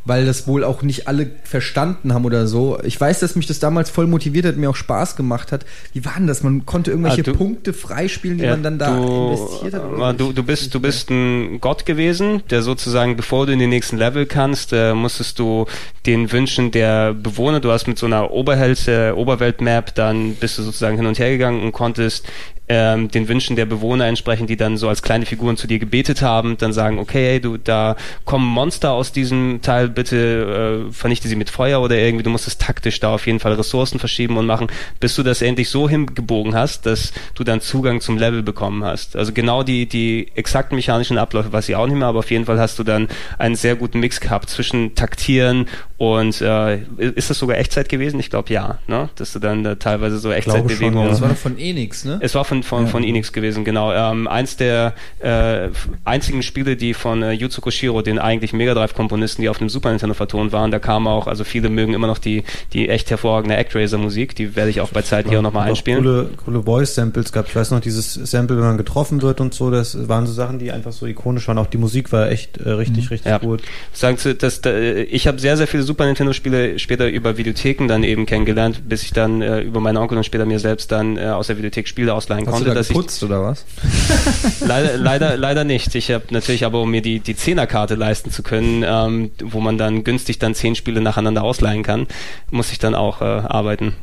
weil 0.05 0.25
das 0.25 0.47
wohl 0.47 0.65
auch 0.65 0.83
nicht 0.83 1.09
alle 1.09 1.31
verstanden 1.45 2.15
haben 2.15 2.25
oder 2.25 2.47
so. 2.47 2.79
Ich 2.85 2.99
weiß, 3.01 3.21
dass 3.21 3.37
mich 3.37 3.47
das 3.47 3.59
damals 3.59 3.91
voll 3.91 4.07
motiviert 4.07 4.47
hat, 4.47 4.57
mir 4.57 4.71
auch 4.71 4.77
Spaß 4.77 5.15
gemacht 5.15 5.53
hat. 5.53 5.67
Wie 5.93 6.05
war 6.05 6.15
denn 6.17 6.27
das? 6.27 6.43
Man 6.43 6.65
konnte 6.65 6.91
irgendwelche 6.91 7.21
Ah, 7.21 7.25
du- 7.25 7.35
Punkte 7.35 7.73
freispielen, 7.73 8.39
die 8.39 8.45
Ja, 8.45 8.51
man 8.53 8.63
dann 8.63 8.79
da 8.79 8.97
du, 8.97 9.29
investiert 9.31 9.75
hat. 9.75 10.15
äh, 10.15 10.17
du, 10.17 10.33
du 10.33 10.43
bist 10.43 10.75
du 10.75 10.81
bist 10.81 11.11
ein 11.11 11.61
Gott 11.61 11.85
gewesen, 11.85 12.43
der 12.51 12.63
sozusagen, 12.63 13.17
bevor 13.17 13.47
du 13.47 13.53
in 13.53 13.59
den 13.59 13.71
nächsten 13.71 13.99
Level 13.99 14.25
kannst, 14.27 14.73
äh, 14.73 14.95
musstest 14.95 15.39
du 15.39 15.67
den 16.07 16.33
Wünschen 16.33 16.71
der 16.71 17.13
Bewohner, 17.13 17.61
du 17.61 17.71
hast 17.71 17.87
mit 17.87 17.99
so 17.99 18.07
einer 18.07 18.31
Oberheld, 18.31 18.89
äh, 18.89 19.11
Oberwelt-Map, 19.13 19.95
dann 19.95 20.35
bist 20.37 20.57
du 20.59 20.63
sozusagen 20.63 20.97
hin 20.97 21.07
und 21.07 21.19
her 21.19 21.31
gegangen 21.31 21.63
und 21.63 21.73
konntest 21.73 22.27
ähm, 22.71 23.11
den 23.11 23.27
Wünschen 23.27 23.57
der 23.57 23.67
Bewohner 23.67 24.07
entsprechen, 24.07 24.47
die 24.47 24.57
dann 24.57 24.77
so 24.77 24.89
als 24.89 25.03
kleine 25.03 25.27
Figuren 25.27 25.57
zu 25.57 25.67
dir 25.67 25.81
gebetet 25.81 26.23
haben, 26.23 26.57
dann 26.57 26.73
sagen, 26.73 27.01
okay, 27.01 27.41
du, 27.41 27.57
da 27.57 27.97
kommen 28.25 28.47
Monster 28.47 28.93
aus 28.93 29.11
diesem 29.11 29.59
Teil, 29.61 29.89
bitte 29.89 30.87
äh, 30.89 30.93
vernichte 30.93 31.27
sie 31.27 31.35
mit 31.35 31.51
Feuer 31.51 31.83
oder 31.83 31.99
irgendwie, 31.99 32.23
du 32.23 32.31
musstest 32.31 32.63
taktisch 32.63 33.01
da 33.01 33.13
auf 33.13 33.27
jeden 33.27 33.41
Fall 33.41 33.55
Ressourcen 33.55 33.99
verschieben 33.99 34.37
und 34.37 34.47
machen, 34.47 34.69
bis 35.01 35.17
du 35.17 35.25
das 35.25 35.43
endlich 35.43 35.69
so 35.69 35.89
hingebogen 35.89 36.55
hast, 36.55 36.87
dass 36.87 37.13
du 37.35 37.43
dann 37.43 37.61
Zugang 37.61 38.01
zum 38.01 38.17
Level 38.17 38.45
bekommen 38.45 38.85
hast. 38.85 39.17
Also 39.17 39.33
genau 39.33 39.65
die, 39.65 39.87
die 39.87 40.29
exakten 40.37 40.77
mechanischen 40.77 41.19
Abläufe 41.19 41.53
weiß 41.53 41.69
ich 41.69 41.75
auch 41.75 41.89
nicht 41.89 41.97
mehr, 41.97 42.07
aber 42.07 42.21
auf 42.21 42.31
jeden 42.31 42.45
Fall 42.45 42.61
hast 42.61 42.79
du 42.79 42.85
dann 42.85 43.09
einen 43.37 43.57
sehr 43.57 43.75
guten 43.75 43.99
Mix 43.99 44.21
gehabt 44.21 44.49
zwischen 44.49 44.95
Taktieren 44.95 45.67
und 46.01 46.41
äh, 46.41 46.79
ist 46.97 47.29
das 47.29 47.39
sogar 47.39 47.59
Echtzeit 47.59 47.91
gewesen? 47.91 48.19
Ich 48.21 48.31
glaube 48.31 48.51
ja, 48.51 48.79
ne? 48.87 49.11
Dass 49.17 49.35
du 49.35 49.39
dann 49.39 49.63
da 49.65 49.75
teilweise 49.75 50.19
so 50.19 50.33
Echtzeitbewegungen 50.33 51.05
ja. 51.05 51.09
Das 51.11 51.21
war 51.21 51.29
doch 51.29 51.37
von 51.37 51.59
Enix, 51.59 52.07
ne? 52.07 52.19
es 52.23 52.35
war 52.35 52.47
von, 52.47 52.63
von, 52.63 52.87
von 52.87 53.05
Enix 53.05 53.35
gewesen, 53.35 53.67
genau. 53.67 53.93
Ähm, 53.93 54.27
eins 54.27 54.57
der 54.57 54.95
äh, 55.19 55.69
einzigen 56.07 56.43
Spiele, 56.43 56.77
die 56.77 56.95
von 56.95 57.23
äh, 57.23 57.33
Yuzo 57.33 57.61
Koshiro, 57.61 58.01
den 58.01 58.19
eigentlich 58.19 58.55
Mega 58.55 58.73
Drive-Komponisten, 58.73 59.43
die 59.43 59.51
auf 59.51 59.59
dem 59.59 59.69
Super 59.69 59.91
Nintendo 59.91 60.15
vertont 60.15 60.53
waren, 60.53 60.71
da 60.71 60.79
kam 60.79 61.07
auch, 61.07 61.27
also 61.27 61.45
viele 61.45 61.69
mögen 61.69 61.93
immer 61.93 62.07
noch 62.07 62.17
die, 62.17 62.45
die 62.73 62.89
echt 62.89 63.11
hervorragende 63.11 63.59
Actraiser-Musik, 63.59 64.35
die 64.35 64.57
werde 64.57 64.71
ich 64.71 64.81
auch 64.81 64.89
bei 64.89 65.03
Zeiten 65.03 65.29
hier 65.29 65.41
auch 65.41 65.43
nochmal 65.43 65.69
einspielen. 65.69 66.03
Coole, 66.03 66.31
coole 66.43 66.63
Voice-Samples 66.63 67.31
gehabt. 67.31 67.51
Ich 67.51 67.57
weiß 67.57 67.73
noch, 67.73 67.81
dieses 67.81 68.15
Sample, 68.15 68.57
wenn 68.57 68.65
man 68.65 68.79
getroffen 68.79 69.21
wird 69.21 69.43
und 69.43 69.53
so, 69.53 69.71
das 69.71 70.09
waren 70.09 70.27
so 70.27 70.33
Sachen, 70.33 70.59
die 70.59 70.73
einfach 70.73 70.93
so 70.93 71.05
ikonisch 71.05 71.47
waren. 71.47 71.59
Auch 71.59 71.67
die 71.67 71.77
Musik 71.77 72.11
war 72.11 72.31
echt 72.31 72.57
äh, 72.57 72.71
richtig, 72.71 73.11
richtig 73.11 73.31
Ja. 73.31 73.37
gut. 73.37 73.61
Sagen 73.93 74.17
Sie, 74.17 74.35
dass, 74.35 74.63
da, 74.63 74.75
ich 74.79 75.27
habe 75.27 75.39
sehr, 75.39 75.59
sehr 75.59 75.67
viele 75.67 75.90
Super 75.91 76.07
Nintendo-Spiele 76.07 76.79
später 76.79 77.09
über 77.09 77.37
Videotheken 77.37 77.89
dann 77.89 78.05
eben 78.05 78.25
kennengelernt, 78.25 78.89
bis 78.89 79.03
ich 79.03 79.13
dann 79.13 79.43
äh, 79.43 79.59
über 79.59 79.81
meinen 79.81 79.97
Onkel 79.97 80.17
und 80.19 80.23
später 80.23 80.47
mir 80.47 80.61
selbst 80.61 80.93
dann 80.93 81.17
äh, 81.17 81.23
aus 81.23 81.49
der 81.49 81.59
Videothek 81.59 81.89
Spiele 81.89 82.15
ausleihen 82.15 82.47
Hast 82.47 82.53
konnte. 82.53 82.67
du 82.67 82.71
da 82.71 82.75
dass 82.77 82.91
ich, 82.91 82.95
geputzt 82.95 83.25
oder 83.25 83.43
was? 83.43 83.65
leider, 84.61 84.97
leider, 84.97 85.37
leider 85.37 85.65
nicht. 85.65 85.93
Ich 85.97 86.13
habe 86.13 86.27
natürlich 86.31 86.65
aber, 86.65 86.81
um 86.81 86.93
mir 86.93 87.03
die, 87.03 87.19
die 87.19 87.35
Zehnerkarte 87.35 87.97
leisten 87.97 88.31
zu 88.31 88.45
können, 88.45 88.85
ähm, 88.87 89.33
wo 89.43 89.59
man 89.59 89.79
dann 89.79 90.05
günstig 90.05 90.39
dann 90.39 90.55
zehn 90.55 90.77
Spiele 90.77 91.01
nacheinander 91.01 91.43
ausleihen 91.43 91.83
kann, 91.83 92.07
muss 92.53 92.71
ich 92.71 92.79
dann 92.79 92.95
auch 92.95 93.21
äh, 93.21 93.25
arbeiten. 93.25 93.97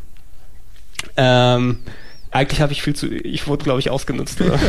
Ähm, 1.15 1.77
eigentlich 2.38 2.61
habe 2.61 2.72
ich 2.72 2.81
viel 2.81 2.95
zu, 2.95 3.07
ich 3.07 3.47
wurde 3.47 3.64
glaube 3.64 3.80
ich 3.80 3.89
ausgenutzt. 3.89 4.39
Oder? 4.41 4.57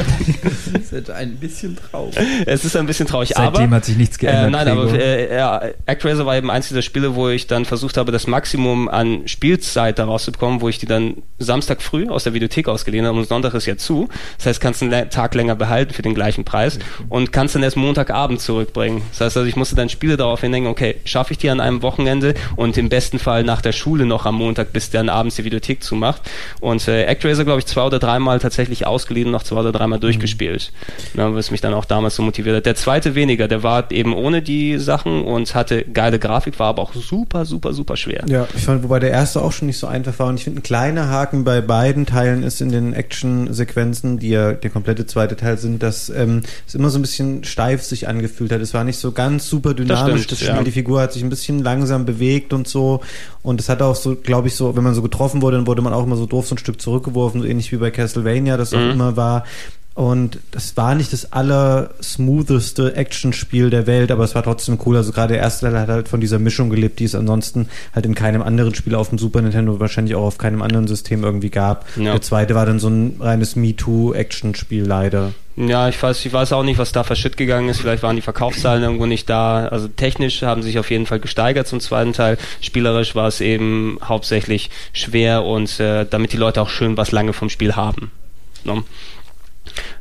Das 0.73 0.93
ist 0.93 1.11
ein 1.11 1.37
bisschen 1.37 1.77
traurig. 1.77 2.17
es 2.47 2.65
ist 2.65 2.77
ein 2.77 2.87
bisschen 2.87 3.07
traurig, 3.07 3.33
Seitdem 3.35 3.65
aber 3.65 3.77
hat 3.77 3.85
sich 3.85 3.97
nichts 3.97 4.19
geändert. 4.19 4.47
äh, 4.47 4.51
nein, 4.51 4.69
aber 4.69 4.87
Gregor. 4.87 4.99
äh, 5.01 5.37
ja, 5.37 5.63
ActRaiser 5.87 6.27
war 6.27 6.37
eben 6.37 6.51
eins 6.51 6.69
dieser 6.69 6.83
Spiele, 6.83 7.15
wo 7.15 7.29
ich 7.29 7.47
dann 7.47 7.65
versucht 7.65 7.97
habe, 7.97 8.13
das 8.13 8.27
Maximum 8.27 8.89
an 8.89 9.27
Spielzeit 9.29 9.99
daraus 9.99 10.25
zu 10.25 10.33
bekommen, 10.33 10.61
wo 10.61 10.69
ich 10.69 10.79
die 10.79 10.87
dann 10.87 11.17
Samstag 11.39 11.83
früh 11.83 12.09
aus 12.09 12.25
der 12.25 12.35
Videothek 12.35 12.69
ausgeliehen 12.69 13.07
habe 13.07 13.19
und 13.19 13.29
Sonntag 13.29 13.55
ist 13.55 13.67
ja 13.67 13.77
zu. 13.77 14.09
Das 14.39 14.47
heißt, 14.47 14.61
kannst 14.61 14.83
einen 14.83 15.11
Tag 15.11 15.35
länger 15.35 15.55
behalten 15.55 15.93
für 15.93 16.03
den 16.03 16.15
gleichen 16.15 16.45
Preis 16.45 16.79
und 17.09 17.33
kannst 17.33 17.55
dann 17.55 17.63
erst 17.63 17.77
Montagabend 17.77 18.41
zurückbringen. 18.41 19.03
Das 19.11 19.21
heißt 19.21 19.37
also, 19.37 19.49
ich 19.49 19.57
musste 19.57 19.77
dann 19.77 19.89
Spiele 19.89 20.17
darauf 20.17 20.41
hindenken, 20.41 20.71
okay, 20.71 20.97
schaffe 21.05 21.33
ich 21.33 21.39
die 21.39 21.51
an 21.51 21.61
einem 21.61 21.83
Wochenende 21.83 22.35
und 22.57 22.77
im 22.79 22.89
besten 22.89 23.19
Fall 23.19 23.45
nach 23.45 23.61
der 23.61 23.73
Schule 23.73 24.07
noch 24.07 24.27
am 24.27 24.37
Montag, 24.37 24.73
bis 24.73 24.91
dann 24.91 25.09
abends 25.09 25.37
die 25.37 25.45
Videothek 25.45 25.83
zumacht. 25.83 26.23
Und 26.61 26.87
äh, 26.89 27.07
ActRaiser, 27.07 27.45
glaube 27.45 27.58
ich, 27.61 27.67
zwei 27.67 27.83
oder 27.83 27.99
dreimal 27.99 28.39
tatsächlich 28.39 28.87
ausgeliehen 28.87 29.29
und 29.29 29.33
noch 29.33 29.43
zwei 29.43 29.61
oder 29.61 29.73
dreimal 29.73 29.99
durchgespielt. 29.99 30.73
Ja, 31.15 31.35
was 31.35 31.51
mich 31.51 31.61
dann 31.61 31.75
auch 31.75 31.85
damals 31.85 32.17
so 32.17 32.23
motiviert 32.23 32.57
hat. 32.57 32.67
Der 32.67 32.75
zweite 32.75 33.15
weniger, 33.15 33.49
der 33.49 33.63
war 33.63 33.91
eben 33.91 34.15
ohne 34.15 34.43
die 34.43 34.79
Sachen 34.79 35.23
und 35.25 35.55
hatte 35.55 35.85
geile 35.85 36.19
Grafik, 36.19 36.59
war 36.59 36.69
aber 36.69 36.83
auch 36.83 36.95
super, 36.95 37.45
super, 37.45 37.73
super 37.73 37.97
schwer. 37.97 38.25
Ja, 38.29 38.47
ich 38.55 38.63
fand, 38.65 38.83
wobei 38.83 38.99
der 38.99 39.11
erste 39.11 39.43
auch 39.43 39.53
schon 39.53 39.67
nicht 39.67 39.79
so 39.79 39.87
einfach 39.87 40.19
war. 40.19 40.29
Und 40.29 40.37
ich 40.37 40.45
finde, 40.45 40.61
ein 40.61 40.63
kleiner 40.63 41.09
Haken 41.09 41.45
bei 41.45 41.61
beiden 41.61 42.07
Teilen 42.07 42.43
ist 42.43 42.61
in 42.61 42.71
den 42.71 42.93
Action-Sequenzen, 42.93 44.19
die 44.19 44.31
ja 44.31 44.53
der 44.53 44.71
komplette 44.71 45.07
zweite 45.07 45.37
Teil 45.37 45.59
sind, 45.59 45.83
dass 45.83 46.09
ähm, 46.11 46.43
es 46.67 46.75
immer 46.75 46.91
so 46.91 46.99
ein 46.99 47.03
bisschen 47.03 47.45
steif 47.45 47.83
sich 47.83 48.09
angefühlt 48.09 48.53
hat. 48.53 48.61
Es 48.61 48.75
war 48.75 48.85
nicht 48.85 48.99
so 48.99 49.13
ganz 49.13 49.49
super 49.49 49.75
dynamisch. 49.75 50.23
stimmt, 50.23 50.33
Das 50.33 50.39
Spiel, 50.39 50.55
ja. 50.55 50.63
die 50.63 50.71
Figur 50.71 51.01
hat 51.01 51.13
sich 51.13 51.23
ein 51.23 51.31
bisschen 51.31 51.63
langsam 51.63 52.05
bewegt 52.05 52.53
und 52.53 52.69
so. 52.69 53.01
Und 53.43 53.61
es 53.61 53.69
hat 53.69 53.83
auch 53.83 53.97
so, 53.97 54.15
glaube 54.17 54.49
ich, 54.49 54.55
so, 54.55 54.77
wenn 54.77 54.85
man 54.85 54.95
so 54.95 55.03
getroffen 55.03 55.43
wurde, 55.43 55.57
dann 55.57 55.67
wurde 55.67 55.83
man 55.83 55.93
auch 55.93 56.05
immer 56.05 56.17
so 56.17 56.27
doof 56.27 56.47
so 56.47 56.55
ein 56.55 56.59
Stück 56.59 56.81
zurückgeworfen, 56.81 57.43
ähnlich 57.49 57.73
wie 57.73 57.77
bei 57.77 57.91
Castlevania 57.91 58.57
das 58.57 58.73
auch 58.75 58.79
Mhm. 58.79 58.91
immer 58.91 59.17
war. 59.17 59.45
Und 59.99 60.39
das 60.53 60.77
war 60.77 60.95
nicht 60.95 61.13
das 61.13 61.33
allersmootheste 61.33 62.95
Actionspiel 62.95 63.69
der 63.69 63.89
Welt, 63.89 64.13
aber 64.13 64.23
es 64.23 64.37
war 64.37 64.45
trotzdem 64.45 64.79
cool. 64.87 64.97
Also 64.97 65.11
gerade 65.11 65.33
der 65.33 65.43
erste 65.43 65.67
Teil 65.67 65.77
hat 65.77 65.89
halt 65.89 66.09
von 66.09 66.21
dieser 66.21 66.39
Mischung 66.39 66.71
gelebt, 66.71 67.01
die 67.01 67.05
es 67.05 67.17
ansonsten 67.17 67.69
halt 67.93 68.07
in 68.07 68.15
keinem 68.15 68.43
anderen 68.43 68.77
Spiel 68.77 68.95
auf 68.95 69.09
dem 69.09 69.19
Super 69.19 69.43
Nintendo, 69.43 69.81
wahrscheinlich 69.81 70.15
auch 70.15 70.23
auf 70.23 70.39
keinem 70.39 70.63
anderen 70.63 70.87
System 70.87 71.25
irgendwie 71.25 71.51
gab. 71.51 71.85
Ja. 71.97 72.13
Der 72.13 72.23
zweite 72.23 72.55
war 72.55 72.65
dann 72.65 72.79
so 72.79 72.87
ein 72.87 73.17
reines 73.19 73.57
MeToo-Action-Spiel 73.57 74.85
leider. 74.85 75.33
Ja, 75.57 75.89
ich 75.89 76.01
weiß, 76.01 76.25
ich 76.25 76.33
weiß 76.33 76.53
auch 76.53 76.63
nicht, 76.63 76.79
was 76.79 76.93
da 76.93 77.03
verschütt 77.03 77.37
gegangen 77.37 77.69
ist. 77.69 77.81
Vielleicht 77.81 78.05
waren 78.05 78.15
die 78.15 78.23
Verkaufszahlen 78.23 78.85
irgendwo 78.85 79.07
nicht 79.07 79.29
da. 79.29 79.67
Also 79.67 79.89
technisch 79.89 80.43
haben 80.43 80.63
sich 80.63 80.79
auf 80.79 80.93
jeden 80.93 81.07
Fall 81.07 81.19
gesteigert 81.19 81.67
zum 81.67 81.81
zweiten 81.81 82.13
Teil. 82.13 82.39
Spielerisch 82.61 83.17
war 83.17 83.27
es 83.27 83.41
eben 83.41 83.99
hauptsächlich 84.05 84.71
schwer 84.93 85.43
und 85.43 85.81
äh, 85.81 86.07
damit 86.09 86.33
die 86.33 86.37
Leute 86.37 86.63
auch 86.63 86.71
schön 86.71 86.97
was 86.97 87.11
lange 87.11 87.33
vom 87.33 87.51
Spiel 87.51 87.75
haben. 87.75 88.13
Ne? 88.63 88.85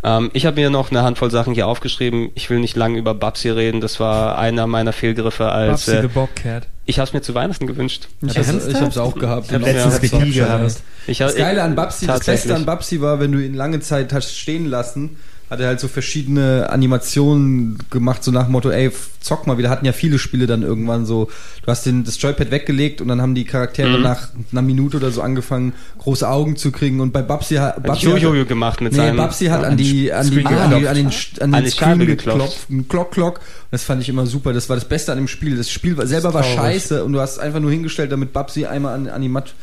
Ähm, 0.03 0.29
ich 0.33 0.45
habe 0.45 0.59
mir 0.59 0.69
noch 0.69 0.91
eine 0.91 1.03
Handvoll 1.03 1.31
Sachen 1.31 1.53
hier 1.53 1.67
aufgeschrieben. 1.67 2.29
Ich 2.35 2.49
will 2.49 2.59
nicht 2.59 2.75
lange 2.75 2.97
über 2.97 3.13
Babsi 3.13 3.49
reden. 3.49 3.81
Das 3.81 3.99
war 3.99 4.37
einer 4.37 4.67
meiner 4.67 4.93
Fehlgriffe 4.93 5.49
als 5.51 5.85
Babsi 5.85 5.91
the 6.01 6.05
äh, 6.05 6.09
Bobcat. 6.09 6.67
ich 6.85 6.99
habe 6.99 7.07
es 7.07 7.13
mir 7.13 7.21
zu 7.21 7.33
Weihnachten 7.33 7.67
gewünscht. 7.67 8.07
Ich 8.21 8.37
hab's, 8.37 8.65
ich 8.67 8.75
hab's 8.79 8.97
auch 8.97 9.15
gehabt. 9.15 9.47
Ich 9.47 9.53
hab 9.53 9.63
Genau. 9.63 9.89
letztens 9.89 10.11
Ja, 10.11 10.45
auch 10.45 10.59
gehabt. 10.59 10.75
Ich 11.07 11.17
Das 11.19 11.35
Geile 11.35 11.63
an 11.63 11.75
Babsi, 11.75 12.05
das 12.07 12.25
Beste 12.25 12.55
an 12.55 12.65
Babsi 12.65 13.01
war, 13.01 13.19
wenn 13.19 13.31
du 13.31 13.39
ihn 13.43 13.53
lange 13.53 13.79
Zeit 13.79 14.13
hast 14.13 14.37
stehen 14.37 14.65
lassen, 14.67 15.17
hat 15.49 15.59
er 15.61 15.67
halt 15.67 15.79
so 15.79 15.87
verschiedene 15.87 16.69
Animationen 16.69 17.77
gemacht, 17.89 18.23
so 18.23 18.31
nach 18.31 18.45
dem 18.45 18.51
Motto, 18.51 18.69
ey, 18.69 18.91
zock 19.21 19.47
mal. 19.47 19.57
Wir 19.57 19.69
hatten 19.69 19.85
ja 19.85 19.93
viele 19.93 20.19
Spiele 20.19 20.45
dann 20.45 20.61
irgendwann 20.61 21.05
so, 21.05 21.29
du 21.63 21.67
hast 21.67 21.85
den, 21.85 22.03
das 22.03 22.21
Joypad 22.21 22.51
weggelegt 22.51 22.99
und 22.99 23.07
dann 23.07 23.21
haben 23.21 23.33
die 23.33 23.45
Charaktere 23.45 23.97
Mhm. 23.97 24.03
nach 24.03 24.29
einer 24.51 24.61
Minute 24.61 24.97
oder 24.97 25.11
so 25.11 25.21
angefangen, 25.21 25.73
große 25.99 26.27
Augen 26.27 26.57
zu 26.57 26.71
kriegen 26.71 26.99
und 26.99 27.13
bei 27.13 27.21
Babsi 27.21 27.55
hat, 27.55 27.81
Babsi 27.83 28.07
hat, 28.07 28.21
Jojo 28.21 28.45
gemacht 28.45 28.81
mit 28.81 28.91
nee, 28.91 28.97
seinem 28.97 29.17
Babsi 29.17 29.45
hat 29.45 29.63
an 29.63 29.77
die, 29.77 30.11
an 30.11 30.29
die, 30.29 30.41
Screen 30.41 30.47
an, 30.47 30.79
die, 30.79 30.87
an 30.87 30.95
den, 30.95 31.11
an 31.39 31.51
den 31.51 31.71
Screen 31.71 31.99
geklopft. 31.99 32.67
Klock, 32.89 33.11
Klock. 33.11 33.39
Das 33.71 33.83
fand 33.83 34.01
ich 34.01 34.09
immer 34.09 34.25
super. 34.25 34.53
Das 34.53 34.69
war 34.69 34.75
das 34.75 34.85
Beste 34.85 35.11
an 35.11 35.17
dem 35.17 35.27
Spiel. 35.27 35.55
Das 35.57 35.69
Spiel 35.69 35.95
selber 36.07 36.33
war 36.33 36.43
scheiße 36.43 37.03
und 37.03 37.13
du 37.13 37.19
hast 37.19 37.39
einfach 37.39 37.59
nur 37.59 37.71
hingestellt, 37.71 38.11
damit 38.11 38.33
Babsi 38.33 38.65
einmal 38.65 38.95
an, 38.95 39.07
an 39.07 39.21
die 39.21 39.29
Matt, 39.29 39.53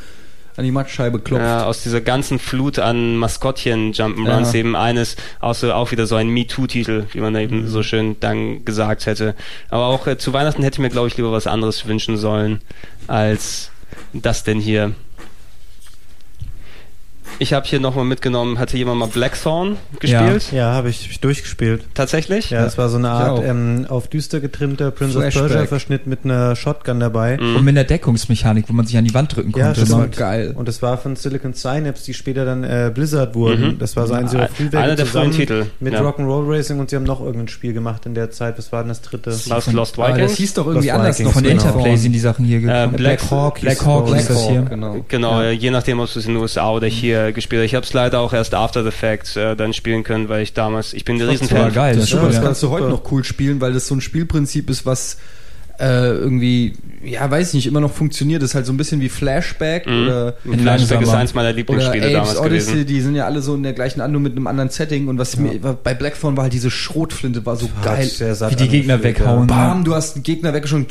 an 0.56 0.64
die 0.64 0.70
Mattscheibe 0.70 1.18
klopft. 1.18 1.44
Ja, 1.44 1.64
aus 1.64 1.82
dieser 1.82 2.00
ganzen 2.00 2.38
Flut 2.38 2.78
an 2.78 3.16
Maskottchen 3.16 3.92
Jump'n'Runs 3.92 4.52
Ja. 4.52 4.60
eben 4.60 4.76
eines, 4.76 5.16
so 5.54 5.72
auch 5.72 5.90
wieder 5.90 6.06
so 6.06 6.14
ein 6.14 6.28
MeToo-Titel, 6.28 7.04
wie 7.12 7.20
man 7.20 7.34
eben 7.36 7.66
so 7.68 7.82
schön 7.82 8.16
dann 8.20 8.64
gesagt 8.64 9.06
hätte. 9.06 9.34
Aber 9.70 9.86
auch 9.86 10.06
äh, 10.06 10.16
zu 10.16 10.32
Weihnachten 10.32 10.62
hätte 10.62 10.76
ich 10.76 10.80
mir, 10.80 10.90
glaube 10.90 11.08
ich, 11.08 11.16
lieber 11.16 11.32
was 11.32 11.46
anderes 11.46 11.86
wünschen 11.86 12.16
sollen 12.16 12.60
als 13.06 13.70
das 14.12 14.44
denn 14.44 14.60
hier? 14.60 14.92
Ich 17.38 17.52
habe 17.52 17.66
hier 17.66 17.80
nochmal 17.80 18.04
mitgenommen, 18.04 18.58
hatte 18.58 18.76
jemand 18.76 18.98
mal 19.00 19.08
Blackthorn 19.08 19.76
gespielt? 20.00 20.52
Ja, 20.52 20.72
habe 20.72 20.88
ich, 20.88 21.02
hab 21.04 21.10
ich 21.10 21.20
durchgespielt. 21.20 21.82
Tatsächlich? 21.94 22.50
Ja, 22.50 22.64
es 22.64 22.78
war 22.78 22.88
so 22.88 22.96
eine 22.96 23.10
Art 23.10 23.42
ähm, 23.44 23.86
auf 23.88 24.08
düster 24.08 24.40
getrimmter 24.40 24.90
Prince 24.90 25.16
of 25.16 25.22
Flashback. 25.22 25.48
Persia 25.48 25.66
Verschnitt 25.66 26.06
mit 26.06 26.20
einer 26.24 26.54
Shotgun 26.56 27.00
dabei. 27.00 27.38
Und 27.38 27.64
mit 27.64 27.74
einer 27.76 27.84
Deckungsmechanik, 27.84 28.66
wo 28.68 28.72
man 28.72 28.86
sich 28.86 28.96
an 28.96 29.04
die 29.04 29.14
Wand 29.14 29.34
drücken 29.34 29.52
Ja, 29.56 29.66
konnte. 29.66 29.80
das 29.80 29.88
ne? 29.90 29.96
war 29.96 30.06
geil. 30.08 30.52
Und 30.56 30.68
das 30.68 30.80
war 30.82 30.96
von 30.98 31.16
Silicon 31.16 31.54
Synapse, 31.54 32.04
die 32.04 32.14
später 32.14 32.44
dann 32.44 32.62
äh, 32.64 32.90
Blizzard 32.94 33.34
wurden. 33.34 33.72
Mhm. 33.74 33.78
Das 33.78 33.96
war 33.96 34.06
so 34.06 34.14
ein 34.14 34.24
ihrer 34.30 34.48
Frühwerke 34.48 35.04
zusammen 35.04 35.32
Titel, 35.32 35.66
mit 35.80 35.92
ja. 35.92 36.00
Rock'n'Roll 36.00 36.48
Racing 36.48 36.78
und 36.78 36.90
sie 36.90 36.96
haben 36.96 37.04
noch 37.04 37.20
irgendein 37.20 37.48
Spiel 37.48 37.72
gemacht 37.72 38.06
in 38.06 38.14
der 38.14 38.30
Zeit. 38.30 38.58
Was 38.58 38.70
war 38.72 38.82
denn 38.82 38.88
das 38.88 39.02
dritte? 39.02 39.30
Lost 39.30 39.98
Aber 39.98 40.08
Vikings? 40.08 40.30
das 40.30 40.38
hieß 40.38 40.54
doch 40.54 40.66
irgendwie 40.66 40.88
Lost 40.88 40.98
anders 40.98 41.18
Vikings, 41.18 41.34
noch. 41.34 41.42
Von 41.42 41.50
genau. 41.50 41.62
Interplay 41.64 41.96
sind 41.96 42.12
die 42.12 42.18
Sachen 42.20 42.44
hier 42.44 42.58
Äh, 42.58 42.60
gekommen. 42.62 42.92
Black, 42.96 43.18
Black 43.18 43.30
Hawk 43.30 43.60
Black 43.60 43.78
hieß 43.78 43.86
Hawk 43.86 44.06
das 44.10 44.26
glaube 44.26 44.40
ich. 44.40 44.48
hier. 44.48 44.62
Genau. 44.62 45.04
Genau, 45.08 45.40
äh, 45.42 45.50
je 45.52 45.70
nachdem, 45.70 46.00
ob 46.00 46.12
du 46.12 46.18
es 46.18 46.26
in 46.26 46.34
den 46.34 46.40
USA 46.42 46.70
oder 46.70 46.86
hier 46.86 47.23
gespielt 47.32 47.62
hast. 47.62 47.66
Ich 47.66 47.74
habe 47.74 47.86
es 47.86 47.92
leider 47.92 48.20
auch 48.20 48.32
erst 48.32 48.54
After 48.54 48.84
the 48.84 48.90
Fact 48.90 49.36
äh, 49.36 49.56
dann 49.56 49.72
spielen 49.72 50.02
können, 50.04 50.28
weil 50.28 50.42
ich 50.42 50.52
damals, 50.52 50.92
ich 50.92 51.04
bin 51.04 51.16
ein 51.16 51.20
war 51.22 51.28
Riesenfan. 51.30 51.72
geil. 51.72 51.94
Das, 51.94 52.02
Das 52.04 52.10
super, 52.10 52.22
ja, 52.24 52.28
das 52.28 52.36
ja. 52.36 52.42
kannst 52.42 52.62
du 52.62 52.70
heute 52.70 52.88
noch 52.88 53.10
cool 53.12 53.24
spielen, 53.24 53.60
weil 53.60 53.72
das 53.72 53.86
so 53.86 53.94
ein 53.94 54.00
Spielprinzip 54.00 54.68
ist, 54.70 54.84
was 54.86 55.18
äh, 55.80 56.06
irgendwie, 56.12 56.74
ja, 57.04 57.28
weiß 57.28 57.48
ich 57.48 57.54
nicht, 57.54 57.66
immer 57.66 57.80
noch 57.80 57.92
funktioniert. 57.92 58.40
Das 58.42 58.50
ist 58.50 58.54
halt 58.54 58.64
so 58.64 58.72
ein 58.72 58.76
bisschen 58.76 59.00
wie 59.00 59.08
Flashback 59.08 59.86
Mhm. 59.88 60.04
oder 60.06 60.34
Flashback 60.56 61.00
ist 61.02 61.08
eins 61.08 61.34
meiner 61.34 61.48
oder 61.48 61.56
Lieblingsspiele 61.56 62.04
Apes 62.06 62.12
damals 62.12 62.38
Odyssey, 62.38 62.70
gewesen. 62.72 62.86
die 62.86 63.00
sind 63.00 63.14
ja 63.16 63.24
alle 63.26 63.42
so 63.42 63.56
in 63.56 63.64
der 63.64 63.72
gleichen 63.72 63.98
nur 64.12 64.20
mit 64.20 64.36
einem 64.36 64.46
anderen 64.46 64.70
Setting. 64.70 65.08
Und 65.08 65.18
was 65.18 65.36
mir 65.36 65.60
war, 65.64 65.74
bei 65.74 65.94
Blackthorn 65.94 66.36
war 66.36 66.44
halt 66.44 66.52
diese 66.52 66.70
Schrotflinte, 66.70 67.44
war 67.44 67.56
so 67.56 67.68
geil. 67.82 68.06
Sehr 68.06 68.36
satt 68.36 68.52
Wie 68.52 68.56
die 68.56 68.68
Gegner 68.68 68.98
ja. 68.98 69.02
weghauen. 69.02 69.48
Bam, 69.48 69.82
du 69.82 69.94
hast 69.96 70.14
einen 70.14 70.22
Gegner 70.22 70.54
weggeschossen. 70.54 70.86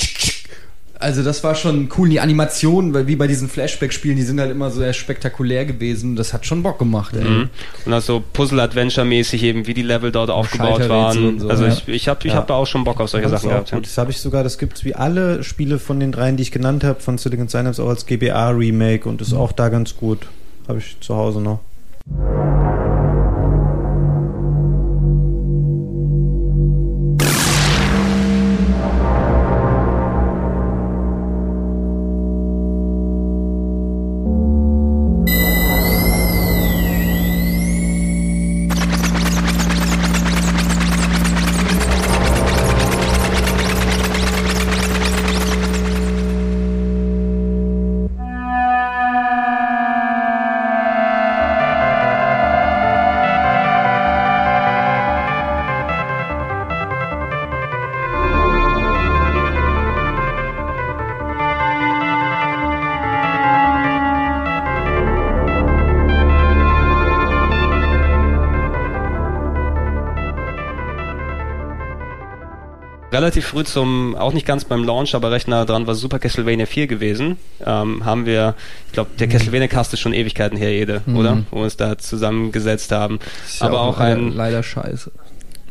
Also 1.03 1.21
das 1.21 1.43
war 1.43 1.53
schon 1.53 1.89
cool. 1.97 2.07
Die 2.09 2.19
Animationen, 2.21 2.93
weil 2.93 3.07
wie 3.07 3.15
bei 3.17 3.27
diesen 3.27 3.49
Flashback-Spielen, 3.49 4.15
die 4.15 4.23
sind 4.23 4.39
halt 4.39 4.51
immer 4.51 4.71
so 4.71 4.79
sehr 4.79 4.93
spektakulär 4.93 5.65
gewesen. 5.65 6.15
Das 6.15 6.33
hat 6.33 6.45
schon 6.45 6.63
Bock 6.63 6.79
gemacht, 6.79 7.13
ey. 7.15 7.23
Mhm. 7.23 7.49
Und 7.85 7.93
also 7.93 8.23
Puzzle-Adventure-mäßig 8.33 9.43
eben, 9.43 9.67
wie 9.67 9.73
die 9.73 9.81
Level 9.81 10.11
dort 10.11 10.29
aufgebaut 10.29 10.87
waren. 10.87 11.25
und 11.25 11.39
so, 11.41 11.49
also 11.49 11.65
ja. 11.65 11.73
ich, 11.73 11.87
ich 11.87 12.07
habe 12.07 12.21
ich 12.23 12.31
Ja. 12.33 12.39
hab 12.39 12.47
da 12.47 12.53
auch 12.55 12.65
schon 12.67 12.83
Bock 12.85 13.01
auf 13.01 13.09
solche 13.09 13.27
Fand's 13.27 13.41
Sachen 13.41 13.51
gehabt. 13.51 13.71
Ja. 13.71 13.77
gut. 13.77 13.85
Das 13.85 13.97
habe 13.97 14.11
ich 14.11 14.17
sogar, 14.19 14.43
das 14.43 14.57
gibt's 14.57 14.85
wie 14.85 14.95
alle 14.95 15.43
Spiele 15.43 15.77
von 15.77 15.99
den 15.99 16.11
dreien, 16.13 16.37
die 16.37 16.43
ich 16.43 16.51
genannt 16.51 16.83
habe, 16.83 16.99
von 17.01 17.17
Silicon 17.17 17.49
Synapse 17.49 17.83
auch 17.83 17.89
als 17.89 18.05
GBA-Remake 18.05 19.07
und 19.07 19.21
ist 19.21 19.33
auch 19.33 19.51
da 19.51 19.69
ganz 19.69 19.95
gut. 19.97 20.27
Habe 20.67 20.79
ich 20.79 20.97
zu 21.01 21.15
Hause 21.15 21.41
noch. 21.41 21.59
Relativ 73.23 73.45
früh 73.47 73.63
zum, 73.63 74.15
auch 74.17 74.33
nicht 74.33 74.45
ganz 74.45 74.65
beim 74.65 74.83
Launch, 74.83 75.15
aber 75.15 75.31
recht 75.31 75.47
nah 75.47 75.63
dran, 75.63 75.87
war 75.87 75.95
Super 75.95 76.19
Castlevania 76.19 76.65
4 76.65 76.87
gewesen. 76.87 77.37
Ähm, 77.65 78.03
haben 78.03 78.25
wir, 78.25 78.53
ich 78.87 78.91
glaube, 78.91 79.11
der 79.17 79.29
Castlevania 79.29 79.69
Cast 79.69 79.93
ist 79.93 80.01
schon 80.01 80.11
Ewigkeiten 80.13 80.57
her, 80.57 80.73
jede, 80.73 81.01
Mhm. 81.05 81.15
oder? 81.15 81.37
Wo 81.49 81.57
wir 81.59 81.63
uns 81.63 81.77
da 81.77 81.97
zusammengesetzt 81.97 82.91
haben. 82.91 83.19
Ist 83.47 83.61
ja 83.61 83.67
aber 83.67 83.79
auch 83.79 83.97
leider- 83.97 84.19
ein, 84.19 84.33
leider 84.35 84.61
scheiße. 84.61 85.09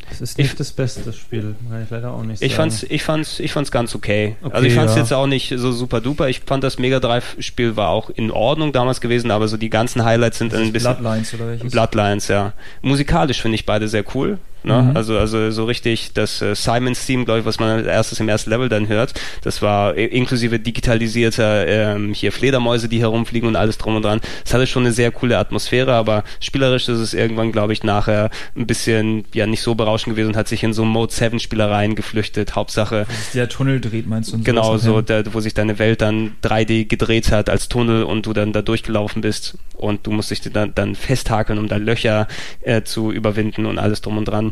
Das 0.08 0.20
ist 0.22 0.38
Ich- 0.38 0.46
nicht 0.46 0.60
das 0.60 0.72
beste 0.72 1.12
Spiel, 1.12 1.54
kann 1.70 1.82
ich 1.82 1.90
leider 1.90 2.12
auch 2.12 2.22
nicht 2.22 2.40
Ich 2.42 2.52
sagen. 2.52 2.70
fand's, 2.70 2.86
ich 2.88 3.02
fand's, 3.02 3.38
ich 3.38 3.52
fand's 3.52 3.70
ganz 3.70 3.94
okay. 3.94 4.36
Okay, 4.42 4.54
also 4.54 4.66
ich 4.66 4.72
fand's 4.74 4.94
ja. 4.94 5.00
jetzt 5.02 5.12
auch 5.12 5.26
nicht 5.26 5.52
so 5.56 5.72
super 5.72 6.00
duper. 6.00 6.28
Ich 6.30 6.40
fand 6.40 6.64
das 6.64 6.78
Mega 6.78 7.00
Drive 7.00 7.36
Spiel 7.38 7.76
war 7.76 7.88
auch 7.90 8.08
in 8.08 8.30
Ordnung 8.30 8.72
damals 8.72 9.02
gewesen, 9.02 9.30
aber 9.30 9.46
so 9.48 9.58
die 9.58 9.68
ganzen 9.70 10.04
Highlights 10.06 10.38
sind 10.38 10.54
ein 10.54 10.72
bisschen 10.72 10.96
Bloodlines 10.96 11.34
oder 11.34 11.48
welches? 11.48 11.70
Bloodlines, 11.70 12.28
ja. 12.28 12.52
Musikalisch 12.80 13.42
finde 13.42 13.56
ich 13.56 13.66
beide 13.66 13.88
sehr 13.88 14.04
cool. 14.14 14.38
Ne? 14.64 14.82
Mhm. 14.82 14.96
Also, 14.96 15.18
also 15.18 15.50
so 15.50 15.64
richtig 15.64 16.12
das 16.14 16.42
äh, 16.42 16.54
Simon's 16.54 17.06
Theme, 17.06 17.24
glaube 17.24 17.40
ich, 17.40 17.46
was 17.46 17.58
man 17.58 17.70
als 17.70 17.86
erstes 17.86 18.20
im 18.20 18.28
ersten 18.28 18.50
Level 18.50 18.68
dann 18.68 18.88
hört. 18.88 19.14
Das 19.42 19.62
war 19.62 19.94
inklusive 19.94 20.58
digitalisierter 20.58 21.66
ähm, 21.66 22.14
hier 22.14 22.32
Fledermäuse, 22.32 22.88
die 22.88 23.00
herumfliegen 23.00 23.48
und 23.48 23.56
alles 23.56 23.78
drum 23.78 23.96
und 23.96 24.02
dran. 24.02 24.20
Es 24.44 24.54
hatte 24.54 24.66
schon 24.66 24.84
eine 24.84 24.92
sehr 24.92 25.10
coole 25.10 25.38
Atmosphäre, 25.38 25.94
aber 25.94 26.24
spielerisch 26.40 26.88
ist 26.88 26.98
es 26.98 27.14
irgendwann, 27.14 27.52
glaube 27.52 27.72
ich, 27.72 27.82
nachher 27.82 28.30
ein 28.56 28.66
bisschen 28.66 29.24
ja 29.34 29.46
nicht 29.46 29.62
so 29.62 29.74
berauschend 29.74 30.14
gewesen 30.14 30.30
und 30.30 30.36
hat 30.36 30.48
sich 30.48 30.62
in 30.62 30.72
so 30.72 30.84
Mode 30.84 31.12
7 31.12 31.38
Spielereien 31.38 31.94
geflüchtet. 31.94 32.54
Hauptsache 32.54 33.06
Der 33.34 33.48
Tunnel 33.48 33.80
dreht, 33.80 34.06
meinst 34.06 34.32
du? 34.32 34.42
Genau, 34.42 34.76
so, 34.78 35.00
da, 35.00 35.22
wo 35.32 35.40
sich 35.40 35.54
deine 35.54 35.78
Welt 35.78 36.00
dann 36.02 36.32
3D 36.42 36.86
gedreht 36.86 37.30
hat 37.30 37.50
als 37.50 37.68
Tunnel 37.68 38.04
und 38.04 38.26
du 38.26 38.32
dann 38.32 38.52
da 38.52 38.62
durchgelaufen 38.62 39.22
bist 39.22 39.58
und 39.74 40.06
du 40.06 40.10
musst 40.10 40.30
dich 40.30 40.40
dann, 40.40 40.74
dann 40.74 40.94
festhakeln, 40.94 41.58
um 41.58 41.68
da 41.68 41.76
Löcher 41.76 42.28
äh, 42.62 42.82
zu 42.82 43.10
überwinden 43.10 43.66
und 43.66 43.78
alles 43.78 44.00
drum 44.00 44.18
und 44.18 44.26
dran. 44.26 44.51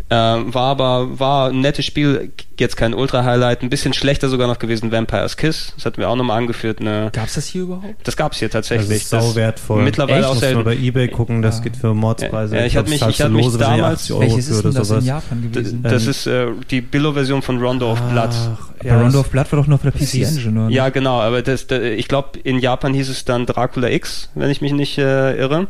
Ähm, 0.13 0.53
war 0.53 0.71
aber, 0.71 1.19
war 1.19 1.49
ein 1.51 1.61
nettes 1.61 1.85
Spiel, 1.85 2.33
jetzt 2.59 2.75
kein 2.75 2.93
Ultra-Highlight, 2.93 3.63
ein 3.63 3.69
bisschen 3.69 3.93
schlechter 3.93 4.27
sogar 4.27 4.45
noch 4.45 4.59
gewesen, 4.59 4.91
Vampire's 4.91 5.37
Kiss, 5.37 5.71
das 5.77 5.85
hatten 5.85 5.99
wir 6.01 6.09
auch 6.09 6.17
nochmal 6.17 6.37
angeführt, 6.37 6.81
eine, 6.81 7.09
Gab's 7.13 7.35
das 7.35 7.47
hier 7.47 7.61
überhaupt? 7.61 7.95
das 8.05 8.17
gab's 8.17 8.37
hier 8.39 8.49
das 8.49 8.67
tatsächlich. 8.67 8.97
ist 8.97 9.09
sau 9.09 9.35
wertvoll. 9.35 9.83
Mittlerweile 9.83 10.19
Echt? 10.19 10.27
auch 10.27 10.35
selten. 10.35 10.65
bei 10.65 10.75
Ebay 10.75 11.07
gucken, 11.07 11.41
das 11.41 11.59
Ja. 11.59 11.63
geht 11.63 11.77
für 11.77 11.93
Mordspreise. 11.93 12.57
Ja, 12.57 12.65
ich 12.65 12.73
glaub, 12.73 12.83
hab 12.83 12.89
mich- 12.89 13.01
ich 13.07 13.21
hab 13.21 13.29
du 13.29 13.35
mich 13.37 13.57
damals- 13.57 14.01
80 14.01 14.11
Euro 14.11 14.21
Welches 14.23 14.49
ist 14.49 14.63
denn 14.65 14.73
das 14.73 14.87
sowas. 14.89 15.01
in 15.03 15.07
Japan 15.07 15.41
D- 15.43 15.47
gewesen? 15.47 15.83
Das 15.83 16.03
Ähm, 16.03 16.09
ist 16.09 16.27
äh, 16.27 16.45
die 16.69 16.81
Billo-Version 16.81 17.41
von 17.41 17.59
Rondo 17.61 17.89
of 17.93 18.01
Blood. 18.01 18.29
Ach, 18.33 18.69
ja, 18.83 18.95
Rondo 18.95 19.11
das- 19.13 19.15
of 19.21 19.29
Blood 19.29 19.49
war 19.53 19.59
doch 19.61 19.67
noch 19.67 19.79
für 19.79 19.91
der 19.91 19.97
PC 19.97 20.23
Engine, 20.23 20.65
oder? 20.65 20.69
Ja, 20.75 20.89
genau, 20.89 21.21
aber 21.21 21.41
das, 21.41 21.67
da- 21.67 21.79
ich 21.81 22.09
glaube, 22.09 22.37
in 22.43 22.59
Japan 22.59 22.93
hieß 22.93 23.07
es 23.07 23.23
dann 23.23 23.45
Dracula 23.45 23.89
X, 23.89 24.29
wenn 24.35 24.49
ich 24.51 24.59
mich 24.59 24.73
nicht 24.73 24.97
äh, 24.97 25.37
irre. 25.37 25.67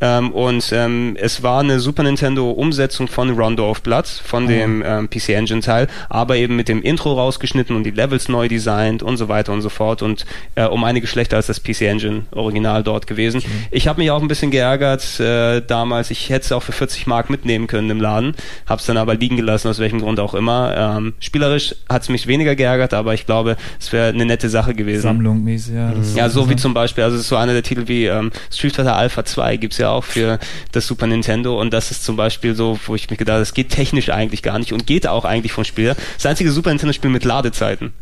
Ähm, 0.00 0.32
und 0.32 0.70
ähm, 0.72 1.16
es 1.18 1.42
war 1.44 1.60
eine 1.60 1.78
Super 1.78 2.02
Nintendo 2.02 2.50
Umsetzung 2.50 3.06
von 3.06 3.30
Rondo 3.30 3.70
of 3.70 3.80
Blood, 3.84 4.08
von 4.08 4.48
dem 4.48 4.82
ähm, 4.84 5.08
PC 5.08 5.28
Engine 5.28 5.60
Teil, 5.60 5.86
aber 6.08 6.36
eben 6.36 6.56
mit 6.56 6.68
dem 6.68 6.82
Intro 6.82 7.12
rausgeschnitten 7.12 7.76
und 7.76 7.84
die 7.84 7.92
Levels 7.92 8.28
neu 8.28 8.48
designt 8.48 9.04
und 9.04 9.16
so 9.16 9.28
weiter 9.28 9.52
und 9.52 9.62
so 9.62 9.68
fort 9.68 10.02
und 10.02 10.26
äh, 10.56 10.64
um 10.64 10.82
einige 10.82 11.06
schlechter 11.06 11.36
als 11.36 11.46
das 11.46 11.62
PC 11.62 11.82
Engine 11.82 12.22
Original 12.32 12.82
dort 12.82 13.06
gewesen. 13.06 13.42
Ich 13.70 13.86
habe 13.86 14.00
mich 14.00 14.10
auch 14.10 14.20
ein 14.20 14.28
bisschen 14.28 14.50
geärgert 14.50 15.20
äh, 15.20 15.60
damals. 15.60 16.10
Ich 16.10 16.30
hätte 16.30 16.46
es 16.46 16.52
auch 16.52 16.62
für 16.62 16.72
40 16.72 17.06
Mark 17.06 17.30
mitnehmen 17.30 17.66
können 17.66 17.90
im 17.90 18.00
Laden, 18.00 18.34
habe 18.66 18.80
es 18.80 18.86
dann 18.86 18.96
aber 18.96 19.14
liegen 19.14 19.36
gelassen, 19.36 19.68
aus 19.68 19.78
welchem 19.78 20.00
Grund 20.00 20.18
auch 20.18 20.34
immer. 20.34 20.96
Ähm, 20.98 21.14
spielerisch 21.20 21.74
hat 21.88 22.02
es 22.02 22.08
mich 22.08 22.26
weniger 22.26 22.56
geärgert, 22.56 22.94
aber 22.94 23.14
ich 23.14 23.26
glaube, 23.26 23.56
es 23.78 23.92
wäre 23.92 24.08
eine 24.08 24.24
nette 24.24 24.48
Sache 24.48 24.74
gewesen. 24.74 25.02
Sammlung 25.02 25.44
mäßig, 25.44 25.74
ja. 25.74 25.92
das 25.92 26.14
Ja, 26.14 26.28
so 26.28 26.48
wie 26.48 26.56
zum 26.56 26.74
Beispiel, 26.74 27.04
also 27.04 27.16
es 27.16 27.22
ist 27.22 27.28
so 27.28 27.36
einer 27.36 27.52
der 27.52 27.62
Titel 27.62 27.86
wie 27.86 28.06
ähm, 28.06 28.30
Street 28.50 28.74
Fighter 28.74 28.96
Alpha 28.96 29.24
2 29.24 29.56
gibt's 29.58 29.78
ja 29.78 29.90
auch 29.90 30.04
für 30.04 30.38
das 30.72 30.86
Super 30.86 31.06
Nintendo 31.06 31.60
und 31.60 31.72
das 31.72 31.90
ist 31.90 32.04
zum 32.04 32.16
Beispiel 32.16 32.54
so, 32.54 32.78
wo 32.86 32.94
ich 32.94 33.10
mir 33.10 33.16
gedacht 33.16 33.34
habe, 33.34 33.42
das 33.42 33.54
geht 33.54 33.73
technisch 33.74 34.10
eigentlich 34.10 34.42
gar 34.42 34.58
nicht 34.58 34.72
und 34.72 34.86
geht 34.86 35.06
auch 35.06 35.24
eigentlich 35.24 35.52
vom 35.52 35.64
Spiel. 35.64 35.94
Das 36.16 36.26
einzige 36.26 36.50
Super 36.52 36.70
Nintendo-Spiel 36.70 37.10
mit 37.10 37.24
Ladezeiten. 37.24 37.92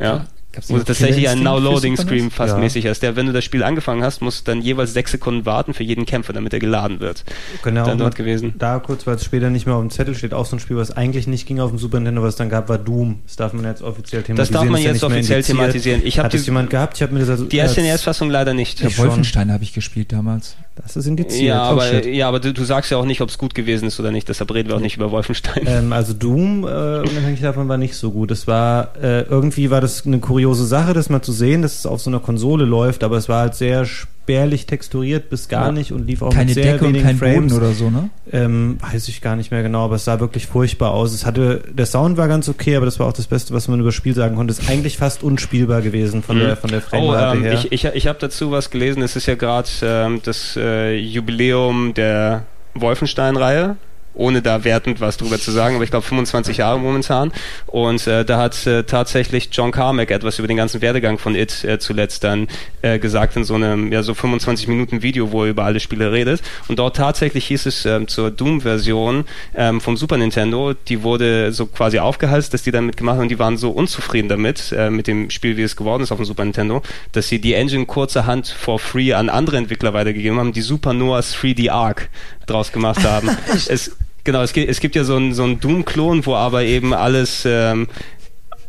Ja. 0.00 0.26
Gab's 0.52 0.68
Wo 0.68 0.78
tatsächlich 0.78 1.26
für 1.26 1.36
Now-Loading-Screen 1.36 2.24
Super 2.24 2.36
fast 2.36 2.54
Ja. 2.54 2.58
mäßig 2.58 2.86
hast, 2.86 3.00
der, 3.00 3.16
wenn 3.16 3.24
du 3.24 3.32
das 3.32 3.42
Spiel 3.42 3.62
angefangen 3.62 4.04
hast, 4.04 4.20
musst 4.20 4.46
du 4.46 4.52
dann 4.52 4.60
jeweils 4.60 4.92
sechs 4.92 5.10
Sekunden 5.12 5.46
warten 5.46 5.72
für 5.72 5.82
jeden 5.82 6.04
Kämpfer, 6.04 6.34
damit 6.34 6.52
er 6.52 6.58
geladen 6.58 7.00
wird. 7.00 7.24
Ja 7.64 7.70
Dann 7.70 7.96
dort 7.96 8.16
gewesen. 8.16 8.54
Da 8.58 8.78
kurz, 8.78 9.06
weil 9.06 9.14
es 9.14 9.24
später 9.24 9.48
nicht 9.48 9.64
mehr 9.64 9.76
auf 9.76 9.80
dem 9.80 9.88
Zettel 9.88 10.14
steht, 10.14 10.34
auch 10.34 10.44
so 10.44 10.56
ein 10.56 10.60
Spiel, 10.60 10.76
was 10.76 10.90
eigentlich 10.90 11.26
nicht 11.26 11.46
ging 11.46 11.58
auf 11.60 11.70
dem 11.70 11.78
Super 11.78 12.00
Nintendo, 12.00 12.22
was 12.22 12.30
es 12.30 12.36
dann 12.36 12.50
gab, 12.50 12.68
war 12.68 12.76
Doom. 12.76 13.20
Das 13.26 13.36
darf 13.36 13.54
man 13.54 13.64
jetzt 13.64 13.80
offiziell 13.80 14.22
thematisieren. 14.22 14.36
Das 14.36 14.50
darf 14.50 14.64
man 14.70 14.80
ist 14.80 14.84
ja 14.84 14.92
jetzt 14.92 15.02
mehr 15.02 15.10
offiziell 15.10 15.42
thematisieren. 15.42 16.02
Ich 16.04 16.18
habe 16.18 16.26
Hat 16.26 16.34
es 16.34 16.42
die, 16.42 16.48
jemand 16.48 16.68
gehabt? 16.68 16.96
Ich 16.98 17.02
habe 17.02 17.14
mir 17.14 17.20
das 17.20 17.30
also 17.30 17.46
die 17.46 17.66
SNES-Fassung 17.66 18.28
leider 18.28 18.52
nicht. 18.52 18.80
Ja. 18.80 18.98
Wolfenstein 18.98 19.50
habe 19.50 19.64
ich 19.64 19.72
gespielt 19.72 20.12
damals. 20.12 20.56
Das 20.76 20.96
ist 20.96 21.06
indiziert. 21.06 21.48
Ja, 21.48 21.68
Oh, 21.68 21.72
aber, 21.72 21.82
shit. 21.82 22.06
ja, 22.06 22.28
aber 22.28 22.40
du, 22.40 22.52
du 22.52 22.64
sagst 22.64 22.90
ja 22.90 22.96
auch 22.96 23.04
nicht, 23.04 23.20
ob 23.20 23.28
es 23.28 23.36
gut 23.38 23.54
gewesen 23.54 23.86
ist 23.88 24.00
oder 24.00 24.10
nicht, 24.10 24.28
deshalb 24.28 24.52
reden 24.54 24.68
wir 24.70 24.76
auch 24.76 24.80
nicht 24.80 24.96
über 24.96 25.10
Wolfenstein. 25.10 25.64
Ähm, 25.66 25.92
also 25.92 26.14
Doom, 26.14 26.64
äh, 26.64 27.00
unabhängig 27.00 27.40
davon, 27.42 27.68
war 27.68 27.76
nicht 27.76 27.94
so 27.94 28.10
gut. 28.10 28.30
Es 28.30 28.46
war, 28.46 28.96
äh, 29.02 29.22
irgendwie 29.22 29.70
war 29.70 29.80
das 29.82 30.06
eine 30.06 30.18
kuriose 30.18 30.64
Sache, 30.66 30.94
das 30.94 31.10
mal 31.10 31.20
zu 31.22 31.32
sehen, 31.32 31.60
dass 31.62 31.78
es 31.80 31.86
auf 31.86 32.00
so 32.00 32.08
einer 32.10 32.20
Konsole 32.20 32.64
läuft, 32.64 33.04
aber 33.04 33.16
es 33.18 33.28
war 33.28 33.40
halt 33.40 33.54
sehr 33.54 33.84
spärlich 34.22 34.66
texturiert 34.66 35.30
bis 35.30 35.48
gar 35.48 35.66
Ja. 35.66 35.72
nicht 35.72 35.92
und 35.92 36.06
lief 36.06 36.22
auch 36.22 36.32
Keine 36.32 36.46
mit 36.46 36.54
sehr 36.54 36.74
Decke 36.74 36.84
und 36.84 36.90
wenigen 36.90 37.04
kein 37.06 37.16
Frames. 37.18 37.52
Boden 37.52 37.64
oder 37.64 37.72
so, 37.74 37.90
ne? 37.90 38.08
Ähm, 38.30 38.76
weiß 38.80 39.08
ich 39.08 39.20
gar 39.20 39.34
nicht 39.34 39.50
mehr 39.50 39.62
genau, 39.62 39.84
aber 39.84 39.96
es 39.96 40.04
sah 40.04 40.20
wirklich 40.20 40.46
furchtbar 40.46 40.92
aus. 40.92 41.12
Es 41.12 41.26
hatte, 41.26 41.62
der 41.72 41.86
Sound 41.86 42.16
war 42.16 42.28
ganz 42.28 42.48
okay, 42.48 42.76
aber 42.76 42.86
das 42.86 43.00
war 43.00 43.08
auch 43.08 43.12
das 43.12 43.26
Beste, 43.26 43.52
was 43.52 43.66
man 43.68 43.80
über 43.80 43.88
das 43.88 43.94
Spiel 43.96 44.14
sagen 44.14 44.36
konnte. 44.36 44.52
Es 44.52 44.60
ist 44.60 44.70
eigentlich 44.70 44.96
fast 44.96 45.22
unspielbar 45.24 45.82
gewesen 45.82 46.22
von 46.22 46.38
der, 46.38 46.56
von 46.56 46.70
der 46.70 46.78
Oh, 46.80 46.88
Framerate 46.88 47.36
ähm, 47.38 47.42
her. 47.42 47.52
ich, 47.54 47.72
ich, 47.72 47.84
ich 47.84 48.06
habe 48.06 48.18
dazu 48.20 48.50
was 48.52 48.70
gelesen. 48.70 49.02
Es 49.02 49.16
ist 49.16 49.26
ja 49.26 49.34
gerade 49.34 49.68
ähm, 49.82 50.20
das 50.24 50.56
äh, 50.56 50.96
Jubiläum 50.96 51.92
der 51.94 52.44
Wolfenstein-Reihe. 52.74 53.76
Ohne 54.14 54.42
da 54.42 54.64
wertend 54.64 55.00
was 55.00 55.16
drüber 55.16 55.38
zu 55.38 55.50
sagen, 55.50 55.74
aber 55.76 55.84
ich 55.84 55.90
glaube 55.90 56.06
25 56.06 56.58
Jahre 56.58 56.78
momentan. 56.78 57.32
Und 57.66 58.06
äh, 58.06 58.24
da 58.24 58.38
hat 58.38 58.66
äh, 58.66 58.84
tatsächlich 58.84 59.48
John 59.52 59.70
Carmack 59.70 60.10
etwas 60.10 60.38
über 60.38 60.48
den 60.48 60.56
ganzen 60.56 60.82
Werdegang 60.82 61.18
von 61.18 61.34
It 61.34 61.64
äh, 61.64 61.78
zuletzt 61.78 62.24
dann 62.24 62.48
äh, 62.82 62.98
gesagt 62.98 63.36
in 63.36 63.44
so 63.44 63.54
einem, 63.54 63.92
ja, 63.92 64.02
so 64.02 64.14
25 64.14 64.68
Minuten 64.68 65.02
Video, 65.02 65.32
wo 65.32 65.44
er 65.44 65.50
über 65.50 65.64
alle 65.64 65.80
Spiele 65.80 66.12
redet. 66.12 66.42
Und 66.68 66.78
dort 66.78 66.96
tatsächlich 66.96 67.46
hieß 67.46 67.66
es 67.66 67.86
ähm, 67.86 68.08
zur 68.08 68.30
Doom-Version 68.30 69.24
ähm, 69.54 69.80
vom 69.80 69.96
Super 69.96 70.16
Nintendo, 70.16 70.74
die 70.74 71.02
wurde 71.02 71.52
so 71.52 71.66
quasi 71.66 71.98
aufgehalst, 71.98 72.52
dass 72.54 72.62
die 72.62 72.70
damit 72.70 72.96
gemacht 72.96 73.14
haben 73.16 73.22
und 73.22 73.30
die 73.30 73.38
waren 73.38 73.56
so 73.56 73.70
unzufrieden 73.70 74.28
damit, 74.28 74.72
äh, 74.72 74.90
mit 74.90 75.06
dem 75.06 75.30
Spiel, 75.30 75.56
wie 75.56 75.62
es 75.62 75.76
geworden 75.76 76.02
ist 76.02 76.12
auf 76.12 76.18
dem 76.18 76.26
Super 76.26 76.44
Nintendo, 76.44 76.82
dass 77.12 77.28
sie 77.28 77.40
die 77.40 77.54
Engine 77.54 77.86
kurzerhand 77.86 78.48
for 78.48 78.78
free 78.78 79.14
an 79.14 79.28
andere 79.28 79.56
Entwickler 79.56 79.94
weitergegeben 79.94 80.38
haben, 80.38 80.52
die 80.52 80.62
Supernova's 80.62 81.34
3D 81.34 81.70
Arc 81.70 82.08
draus 82.46 82.72
gemacht 82.72 83.04
haben. 83.04 83.30
es, 83.68 83.96
genau, 84.24 84.42
es 84.42 84.52
gibt, 84.52 84.68
es 84.68 84.80
gibt 84.80 84.94
ja 84.94 85.04
so 85.04 85.16
einen 85.16 85.34
so 85.34 85.46
Doom-Klon, 85.54 86.26
wo 86.26 86.34
aber 86.34 86.64
eben 86.64 86.94
alles 86.94 87.44
ähm, 87.46 87.88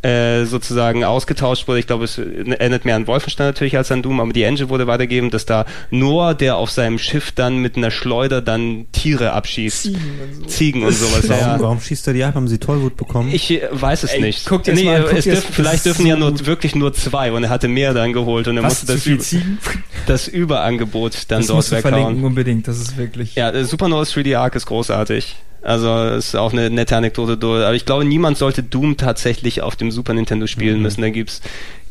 äh, 0.04 0.44
sozusagen 0.44 1.02
ausgetauscht 1.02 1.66
wurde. 1.66 1.80
Ich 1.80 1.86
glaube, 1.86 2.04
es 2.04 2.18
erinnert 2.18 2.84
mehr 2.84 2.94
an 2.96 3.06
Wolfenstein 3.06 3.46
natürlich 3.46 3.76
als 3.78 3.90
an 3.90 4.02
Doom, 4.02 4.20
aber 4.20 4.34
die 4.34 4.42
Engine 4.42 4.68
wurde 4.68 4.86
weitergegeben, 4.86 5.30
dass 5.30 5.46
da 5.46 5.64
Noah, 5.90 6.34
der 6.34 6.56
auf 6.56 6.70
seinem 6.70 6.98
Schiff 6.98 7.32
dann 7.32 7.56
mit 7.58 7.76
einer 7.78 7.90
Schleuder 7.90 8.42
dann 8.42 8.86
Tiere 8.92 9.32
abschießt. 9.32 9.82
Ziegen 9.84 10.00
und, 10.22 10.34
so. 10.34 10.44
Ziegen 10.44 10.82
und 10.84 10.92
sowas. 10.92 11.28
warum, 11.28 11.40
ja. 11.40 11.60
warum 11.60 11.80
schießt 11.80 12.06
er 12.08 12.12
die 12.12 12.22
ab? 12.22 12.34
Haben 12.34 12.48
sie 12.48 12.58
Tollwut 12.58 12.96
bekommen? 12.96 13.30
Ich 13.32 13.50
äh, 13.50 13.66
weiß 13.70 14.02
es 14.02 14.12
Ey, 14.12 14.20
nicht. 14.20 14.46
guckt 14.46 14.66
jetzt 14.66 14.76
nee, 14.76 14.84
mal, 14.84 15.00
guckt 15.00 15.14
es 15.14 15.24
jetzt, 15.24 15.36
dürfen, 15.36 15.46
das 15.46 15.56
vielleicht 15.56 15.84
dürfen 15.86 16.02
so 16.02 16.08
ja 16.08 16.16
nur 16.16 16.46
wirklich 16.46 16.74
nur 16.74 16.92
zwei 16.92 17.32
und 17.32 17.44
er 17.44 17.50
hatte 17.50 17.68
mehr 17.68 17.94
dann 17.94 18.12
geholt 18.12 18.46
und 18.46 18.58
er 18.58 18.62
Was, 18.62 18.86
musste 18.86 19.14
das, 19.16 19.26
Ziegen? 19.28 19.58
das 20.06 20.28
Überangebot 20.28 21.24
dann 21.28 21.38
Das 21.38 21.46
dort 21.46 21.56
musst 21.56 21.72
du 21.72 21.76
weghauen. 21.76 21.94
verlinken 21.94 22.24
unbedingt, 22.24 22.68
das 22.68 22.78
ist 22.78 22.98
wirklich... 22.98 23.36
Ja, 23.36 23.50
äh, 23.50 23.64
Supernova 23.64 24.02
3D 24.02 24.36
Arc 24.36 24.54
ist 24.54 24.66
großartig. 24.66 25.36
Also 25.64 26.08
ist 26.08 26.36
auch 26.36 26.52
eine 26.52 26.68
nette 26.70 26.96
Anekdote 26.96 27.36
durch. 27.36 27.64
Aber 27.64 27.74
ich 27.74 27.86
glaube, 27.86 28.04
niemand 28.04 28.36
sollte 28.36 28.62
Doom 28.62 28.96
tatsächlich 28.96 29.62
auf 29.62 29.76
dem 29.76 29.90
Super 29.90 30.12
Nintendo 30.14 30.46
spielen 30.46 30.82
müssen. 30.82 31.00
Da 31.00 31.08
gibt's 31.10 31.40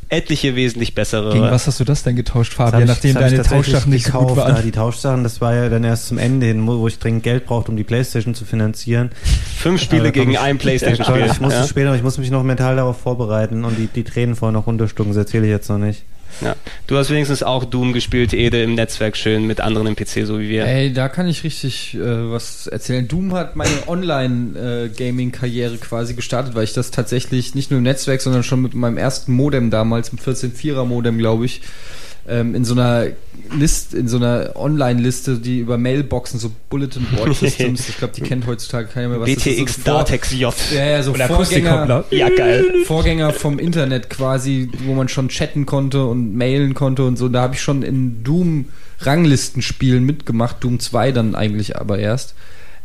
etliche 0.10 0.56
wesentlich 0.56 0.94
bessere. 0.94 1.34
Gegen 1.34 1.46
was 1.46 1.66
hast 1.66 1.80
du 1.80 1.84
das 1.84 2.04
denn 2.04 2.16
getauscht, 2.16 2.52
Das 2.52 2.70
Fabian, 2.70 2.88
nachdem 2.88 3.12
ich 3.12 3.18
deine 3.18 3.42
Tauschsachen 3.42 3.92
nicht 3.92 4.06
so 4.06 4.12
gut 4.12 4.22
gekauft, 4.28 4.38
waren? 4.38 4.56
Da, 4.56 4.62
die 4.62 4.72
Tauschsachen, 4.72 5.24
das 5.24 5.42
war 5.42 5.56
ja 5.56 5.70
dann 5.70 5.84
erst 5.84 6.08
zum 6.08 6.20
Ende 6.20 6.46
hin, 6.46 6.68
wo 6.68 6.88
ich 6.88 7.00
dringend 7.00 7.24
Geld 7.24 7.48
brauchte, 7.48 7.72
um 7.72 7.78
die 7.78 7.84
Playstation 7.84 8.36
zu 8.36 8.46
finanzieren. 8.46 9.10
Fünf 9.58 9.82
Spiele 9.82 10.12
gegen 10.12 10.38
ein 10.38 10.56
Ja, 10.58 10.62
Playstation-Spiel. 10.62 11.26
ich 11.32 11.40
muss 11.42 11.54
ja? 11.54 11.64
es 11.64 11.70
später, 11.70 11.88
aber 11.88 11.98
ich 11.98 12.04
muss 12.04 12.20
mich 12.20 12.30
noch 12.30 12.44
mental 12.44 12.76
darauf 12.76 13.00
vorbereiten 13.00 13.66
und 13.66 13.76
die, 13.78 13.88
die 13.88 14.04
Tränen 14.04 14.36
vorher 14.36 14.54
noch 14.54 14.68
runterstucken, 14.68 15.14
das 15.14 15.18
erzähle 15.26 15.46
ich 15.46 15.52
jetzt 15.52 15.70
noch 15.70 15.80
nicht. 15.80 16.04
Ja. 16.42 16.56
Du 16.88 16.98
hast 16.98 17.10
wenigstens 17.10 17.44
auch 17.44 17.66
Doom 17.66 17.94
gespielt, 17.94 18.34
Ede, 18.34 18.64
im 18.64 18.76
Netzwerk 18.76 19.16
schön 19.18 19.46
mit 19.46 19.62
anderen 19.62 19.88
im 19.88 19.96
PC, 19.96 20.26
so 20.26 20.40
wie 20.40 20.50
wir. 20.50 20.66
Ey, 20.66 20.92
da 20.94 21.10
kann 21.10 21.28
ich 21.28 21.44
richtig 21.44 21.96
äh, 21.96 22.32
was 22.32 22.68
erzählen. 22.68 23.08
Doom 23.08 23.34
hat 23.34 23.56
meine 23.56 23.88
Online-Gaming-Karriere 23.88 25.78
quasi 25.78 26.14
gestartet, 26.14 26.56
weil 26.56 26.64
ich 26.66 26.74
das 26.74 26.92
tatsächlich 26.92 27.56
nicht 27.56 27.72
nur 27.72 27.78
im 27.78 27.84
Netzwerk, 27.84 28.22
sondern 28.22 28.44
schon 28.44 28.62
mit 28.62 28.74
meinem 28.74 28.98
ersten 28.98 29.34
Modem 29.34 29.70
damals, 29.70 30.12
mit 30.12 30.22
14.4er 30.22 30.86
Modem, 30.86 31.18
glaube 31.18 31.46
ich, 31.46 31.62
ähm, 32.28 32.56
in 32.56 32.66
so 32.66 32.74
einer 32.74 33.08
List, 33.58 33.94
in 33.94 34.08
so 34.08 34.18
einer 34.18 34.52
Online-Liste, 34.56 35.38
die 35.38 35.60
über 35.60 35.78
Mailboxen, 35.78 36.40
so 36.40 36.52
Bulletin 36.70 37.06
Board 37.16 37.36
Systems, 37.40 37.90
ich 37.90 37.98
glaube, 37.98 38.14
die 38.14 38.22
kennt 38.22 38.48
heutzutage 38.48 38.88
keiner 38.88 39.10
mehr, 39.10 39.20
was 39.20 39.30
ist. 39.30 39.44
BTX 39.44 39.76
So 39.76 39.82
Datex 39.84 40.32
J. 40.32 40.54
Ja, 40.74 40.86
ja, 40.86 41.04
so 41.04 41.12
Oder 41.12 41.28
Vorgänger. 41.28 42.06
Ja, 42.12 42.30
geil. 42.30 42.66
Vorgänger 42.86 43.34
vom 43.34 43.60
Internet 43.60 44.10
quasi, 44.10 44.70
wo 44.86 44.94
man 44.94 45.10
schon 45.10 45.30
chatten 45.30 45.66
konnte 45.66 46.06
und 46.06 46.36
mailen 46.36 46.74
konnte 46.74 47.04
und 47.04 47.18
so. 47.18 47.30
Da 47.30 47.42
habe 47.42 47.56
ich 47.56 47.62
schon 47.62 47.84
in 47.84 48.24
Doom 48.24 48.66
Ranglistenspielen 49.00 50.04
mitgemacht, 50.04 50.64
Doom 50.64 50.80
2 50.80 51.12
dann 51.12 51.36
eigentlich 51.36 51.78
aber 51.78 52.00
erst. 52.00 52.36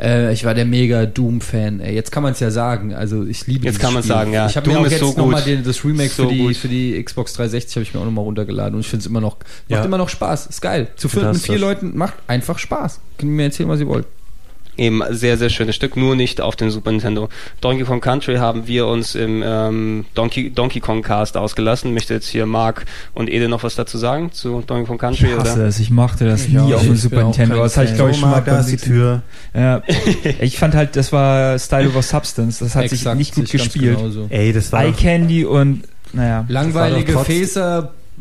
Äh, 0.01 0.33
ich 0.33 0.45
war 0.45 0.55
der 0.55 0.65
mega 0.65 1.07
Doom-Fan. 1.07 1.81
ey. 1.81 1.95
Jetzt 1.95 2.12
kann 2.12 2.23
man 2.23 2.33
es 2.33 2.41
ja 2.41 2.51
sagen. 2.51 2.95
Also 2.95 3.25
ich 3.25 3.47
liebe 3.47 3.65
Jetzt 3.66 3.81
kann 3.81 3.93
man's 3.95 4.07
Spiel. 4.07 4.15
sagen, 4.16 4.33
ja. 4.33 4.47
Ich 4.47 4.57
habe 4.57 4.69
mir 4.69 4.75
Doom 4.75 4.83
auch 4.83 4.87
ist 4.87 4.93
jetzt 4.93 5.01
so 5.01 5.15
noch 5.19 5.27
mal 5.27 5.39
gut. 5.39 5.47
den, 5.47 5.65
das 5.65 5.85
Remake 5.85 6.11
So 6.11 6.25
für, 6.25 6.29
die, 6.33 6.39
gut. 6.39 6.57
für 6.57 6.69
die 6.69 7.03
Xbox 7.03 7.33
360 7.35 7.77
habe 7.77 7.83
ich 7.83 7.95
mir 7.95 8.01
auch 8.01 8.05
nochmal 8.05 8.25
runtergeladen 8.25 8.75
und 8.75 8.81
ich 8.81 8.89
finde 8.89 9.03
es 9.03 9.07
immer 9.07 9.20
noch, 9.20 9.37
macht 9.39 9.45
Ja. 9.69 9.85
immer 9.85 9.99
noch 9.99 10.09
Spaß. 10.09 10.47
Ist 10.47 10.61
geil. 10.61 10.89
Zu 10.97 11.09
viert 11.09 11.23
mit 11.23 11.25
Fantastisch. 11.25 11.51
vier 11.51 11.59
Leuten 11.61 11.97
macht 11.97 12.15
einfach 12.29 12.59
Spaß. 12.59 13.01
Können 13.19 13.33
mir 13.35 13.45
erzählen, 13.45 13.69
was 13.69 13.81
ihr 13.81 13.89
wollt. 13.89 14.07
Eben 14.78 15.02
sehr, 15.10 15.36
sehr 15.36 15.50
schönes 15.50 15.76
Stück, 15.76 15.96
nur 15.96 16.16
nicht 16.16 16.40
auf 16.40 16.56
dem 16.56 16.70
Super 16.70 16.92
Nintendo. 16.92 17.28
Donkey 17.60 17.84
Kong 17.84 18.00
Country 18.00 18.36
haben 18.36 18.66
wir 18.66 18.86
uns 18.86 19.14
im 19.14 19.42
ähm, 19.44 20.06
Donkey, 20.14 20.50
Donkey 20.50 20.80
Kong 20.80 21.02
Cast 21.02 21.36
ausgelassen. 21.36 21.92
Möchte 21.92 22.14
jetzt 22.14 22.28
hier 22.28 22.46
Mark 22.46 22.86
und 23.12 23.28
Ede 23.28 23.48
noch 23.48 23.62
was 23.62 23.74
dazu 23.74 23.98
sagen 23.98 24.32
zu 24.32 24.62
Donkey 24.66 24.86
Kong 24.86 24.98
Country? 24.98 25.26
Ich 25.26 25.36
hasse 25.36 25.55
oder? 25.55 25.64
das, 25.66 25.80
ich 25.80 25.90
mochte 25.90 26.24
das 26.24 26.46
Ich 26.46 26.52
nie 26.52 26.72
auf 26.72 26.82
dem 26.82 26.96
Super 26.96 27.24
Nintendo. 27.24 27.56
Das 27.56 27.76
hatte 27.76 27.90
ich 27.90 27.96
glaube 27.96 28.12
ich 28.12 28.18
schon 28.18 28.30
mal 28.30 28.40
da 28.40 28.60
ist 28.60 28.70
die 28.70 28.76
Tür. 28.76 29.22
Ja, 29.55 29.82
ich 30.40 30.59
fand 30.59 30.74
halt, 30.74 30.96
das 30.96 31.12
war 31.12 31.59
Style 31.59 31.88
over 31.88 32.02
Substance. 32.02 32.60
Das 32.60 32.74
hat 32.74 32.88
sich 32.88 33.00
Exakt, 33.00 33.18
nicht 33.18 33.34
gut 33.34 33.50
gespielt. 33.50 33.98
Ey, 34.30 34.52
das 34.52 34.72
war 34.72 34.84
Eye 34.84 34.92
Candy 34.92 35.44
und 35.44 35.82
naja. 36.12 36.44
Langweilige 36.48 37.12
Das 37.12 37.26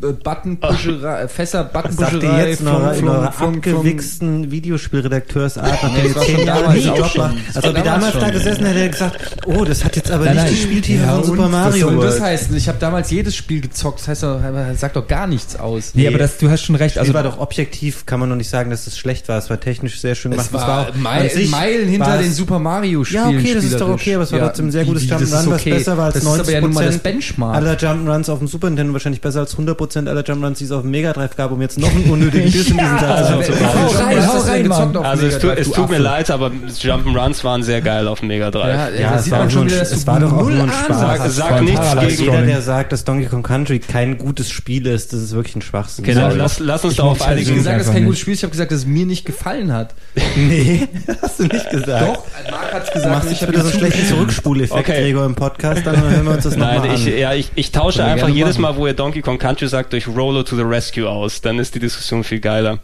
Buttonpuscherei, 0.00 1.22
äh, 1.22 1.28
Fässer, 1.28 1.60
ihr 1.60 1.64
Buttonpuscherei 1.64 2.48
jetzt 2.50 2.60
in 2.60 2.68
eurer, 2.68 2.94
in 2.94 3.08
eurer 3.08 3.32
vom- 3.32 3.54
abgewichsten 3.56 4.50
Videospielredakteursart, 4.50 5.66
nachdem 5.66 5.92
Nee, 5.92 5.98
ihr 5.98 6.04
das 6.08 6.16
war 6.16 6.22
zehn 6.24 6.46
Jahre 6.46 6.66
auch 6.68 6.74
Job 6.74 7.16
macht? 7.16 7.34
Das 7.48 7.56
Als 7.56 7.64
war 7.64 7.70
ob 7.72 7.76
ihr 7.78 7.82
damals 7.84 8.12
damals 8.12 8.24
da 8.24 8.30
gesessen 8.30 8.66
hättet 8.66 8.82
ihr 8.82 8.88
gesagt, 8.90 9.36
oh, 9.46 9.64
das 9.64 9.84
hat 9.84 9.96
jetzt 9.96 10.10
aber 10.10 10.24
Nein, 10.26 10.34
nicht 10.34 10.44
nein. 10.44 10.54
die 10.54 10.60
Spieltiefe 10.62 11.02
Ja, 11.04 11.14
von? 11.16 11.24
Super 11.24 11.48
Mario 11.48 11.86
Was 11.86 11.94
soll 11.94 12.04
das 12.06 12.20
heißen? 12.20 12.56
Ich 12.56 12.68
habe 12.68 12.78
damals 12.78 13.10
jedes 13.10 13.34
Spiel 13.36 13.60
gezockt. 13.60 14.00
Das 14.00 14.08
heißt 14.08 14.22
doch, 14.22 14.40
sagt 14.76 14.96
doch 14.96 15.06
gar 15.06 15.26
nichts 15.26 15.56
aus. 15.56 15.90
Nee, 15.94 16.06
aber 16.08 16.18
das, 16.18 16.38
du 16.38 16.50
hast 16.50 16.62
schon 16.62 16.74
recht. 16.76 16.98
Also 16.98 17.08
Also 17.08 17.14
war 17.14 17.22
doch 17.22 17.38
objektiv, 17.38 18.04
kann 18.06 18.20
man 18.20 18.28
noch 18.28 18.36
nicht 18.36 18.50
sagen, 18.50 18.70
dass 18.70 18.86
es 18.86 18.98
schlecht 18.98 19.28
war. 19.28 19.38
Es 19.38 19.48
war 19.50 19.58
technisch 19.58 20.00
sehr 20.00 20.14
schön 20.14 20.30
gemacht. 20.32 20.46
es 20.48 20.52
war, 20.52 20.88
Meil, 20.94 21.22
an 21.22 21.28
sich 21.30 21.50
Meilen 21.50 21.88
hinter 21.88 22.18
den 22.18 22.32
Super 22.32 22.58
Mario 22.58 23.04
Spielen. 23.04 23.30
Ja, 23.32 23.38
okay, 23.38 23.54
das 23.54 23.64
ist 23.64 23.80
doch 23.80 23.88
okay, 23.88 24.14
aber 24.14 24.24
es 24.24 24.32
war 24.32 24.40
trotzdem 24.40 24.68
ein 24.68 24.70
sehr 24.72 24.84
gutes 24.84 25.02
wie- 25.02 25.06
wie- 25.06 25.10
das 25.10 25.20
Jump'n'Run, 25.22 25.50
was 25.50 25.64
besser 25.64 25.96
war 25.98 26.04
als 26.06 26.14
Das 26.14 26.22
ist 26.24 26.28
aber 26.40 26.50
ja 26.52 26.60
nun 26.60 26.74
mal 26.74 26.84
das 26.86 26.94
90% 26.96 27.02
Benchmark. 27.02 27.56
aller 27.56 27.74
Jump'n'Runs 27.74 28.30
auf 28.30 28.38
dem 28.38 28.48
Super 28.48 28.68
Nintendo 28.68 28.92
wahrscheinlich 28.92 29.20
besser 29.20 29.40
als 29.40 29.56
100% 29.56 29.87
aller 29.96 30.22
Jump'n'Runs, 30.22 30.58
die 30.58 30.64
es 30.64 30.72
auf 30.72 30.82
dem 30.82 30.90
Mega 30.90 31.12
Drive 31.12 31.36
gab, 31.36 31.50
um 31.50 31.60
jetzt 31.62 31.78
noch 31.78 31.90
einen 31.90 32.04
unnötigen 32.10 32.50
Diss 32.50 32.66
in 32.70 32.76
diesen 32.78 32.98
Satz 32.98 33.02
also, 33.02 33.38
gezockt 33.38 34.68
Mann. 34.68 34.96
auf 34.96 35.04
Also 35.04 35.26
es, 35.26 35.38
tu, 35.38 35.48
es 35.50 35.70
tut 35.70 35.90
mir 35.90 35.98
leid, 35.98 36.30
aber 36.30 36.50
Jump'n'Runs 36.50 37.44
waren 37.44 37.62
sehr 37.62 37.80
geil 37.80 38.06
auf 38.08 38.20
dem 38.20 38.28
Mega 38.28 38.50
Drive. 38.50 38.74
Ja, 38.94 39.00
Ja, 39.00 39.16
es 39.16 39.30
war 39.30 39.48
schon 39.50 39.66
wieder, 39.66 39.76
ein- 39.76 39.82
es 39.82 40.04
doch 40.04 40.14
auch 40.14 40.42
null 40.42 40.54
nur 40.54 40.64
ein 40.64 40.70
Spaß. 40.70 41.00
Sag, 41.00 41.30
sag 41.30 41.62
nichts 41.62 41.94
gegen... 42.00 42.22
Jeder, 42.24 42.42
der 42.42 42.62
sagt, 42.62 42.92
dass 42.92 43.04
Donkey 43.04 43.26
Kong 43.26 43.42
Country 43.42 43.78
kein 43.78 44.18
gutes 44.18 44.50
Spiel 44.50 44.86
ist, 44.86 45.12
das 45.12 45.20
ist 45.20 45.34
wirklich 45.34 45.56
ein 45.56 45.62
Schwachsinn. 45.62 46.04
Okay, 46.04 46.14
dann 46.14 46.24
Sorry. 46.30 46.38
lass, 46.38 46.58
lass 46.58 46.84
uns 46.84 46.92
Ich 46.92 46.96
darauf 46.98 47.18
mochte 47.18 47.22
Ich 47.22 47.26
habe 47.28 47.36
einigen. 47.36 47.50
nicht 47.50 47.58
gesagt, 47.58 47.80
dass 47.80 47.86
einfach 47.88 47.94
kein 47.94 48.04
gutes 48.04 48.20
Spiel 48.20 48.32
ist. 48.34 48.38
Ich 48.38 48.42
habe 48.44 48.50
gesagt, 48.52 48.70
dass 48.72 48.78
es 48.80 48.86
mir 48.86 49.06
nicht 49.06 49.24
gefallen 49.24 49.72
hat. 49.72 49.94
Nee, 50.36 50.86
hast 51.22 51.38
du 51.40 51.44
nicht 51.44 51.70
gesagt. 51.70 52.16
Doch, 52.16 52.24
Marc 52.50 52.72
hat's 52.74 52.88
Du 52.88 52.94
gesagt. 52.94 53.24
machst 53.24 53.42
hab 53.42 53.48
wieder 53.48 53.60
so 53.62 53.68
einen 53.70 53.78
schlechten. 53.78 54.06
Zurückspuleffekt. 54.06 54.84
Gregor, 54.86 55.24
im 55.26 55.34
Podcast, 55.34 55.84
dann 55.86 56.00
hören 56.00 56.24
wir 56.24 56.32
uns 56.32 56.44
das 56.44 56.56
Nein, 56.56 56.76
nochmal 56.76 56.90
an. 56.90 56.94
ich, 56.96 57.06
ja, 57.18 57.32
ich, 57.34 57.50
ich 57.54 57.72
tausche 57.72 58.04
einfach 58.04 58.28
jedes. 58.28 58.58
Mal, 58.58 58.76
wo 58.76 58.86
ihr 58.86 58.94
Donkey 58.94 59.20
Kong 59.20 59.38
Country 59.38 59.68
sagt, 59.68 59.77
durch 59.86 60.06
Rollo 60.08 60.42
to 60.42 60.56
the 60.56 60.62
Rescue 60.62 61.08
aus. 61.08 61.40
Dann 61.40 61.58
ist 61.58 61.74
die 61.74 61.78
Diskussion 61.80 62.24
viel 62.24 62.40
geiler. 62.40 62.78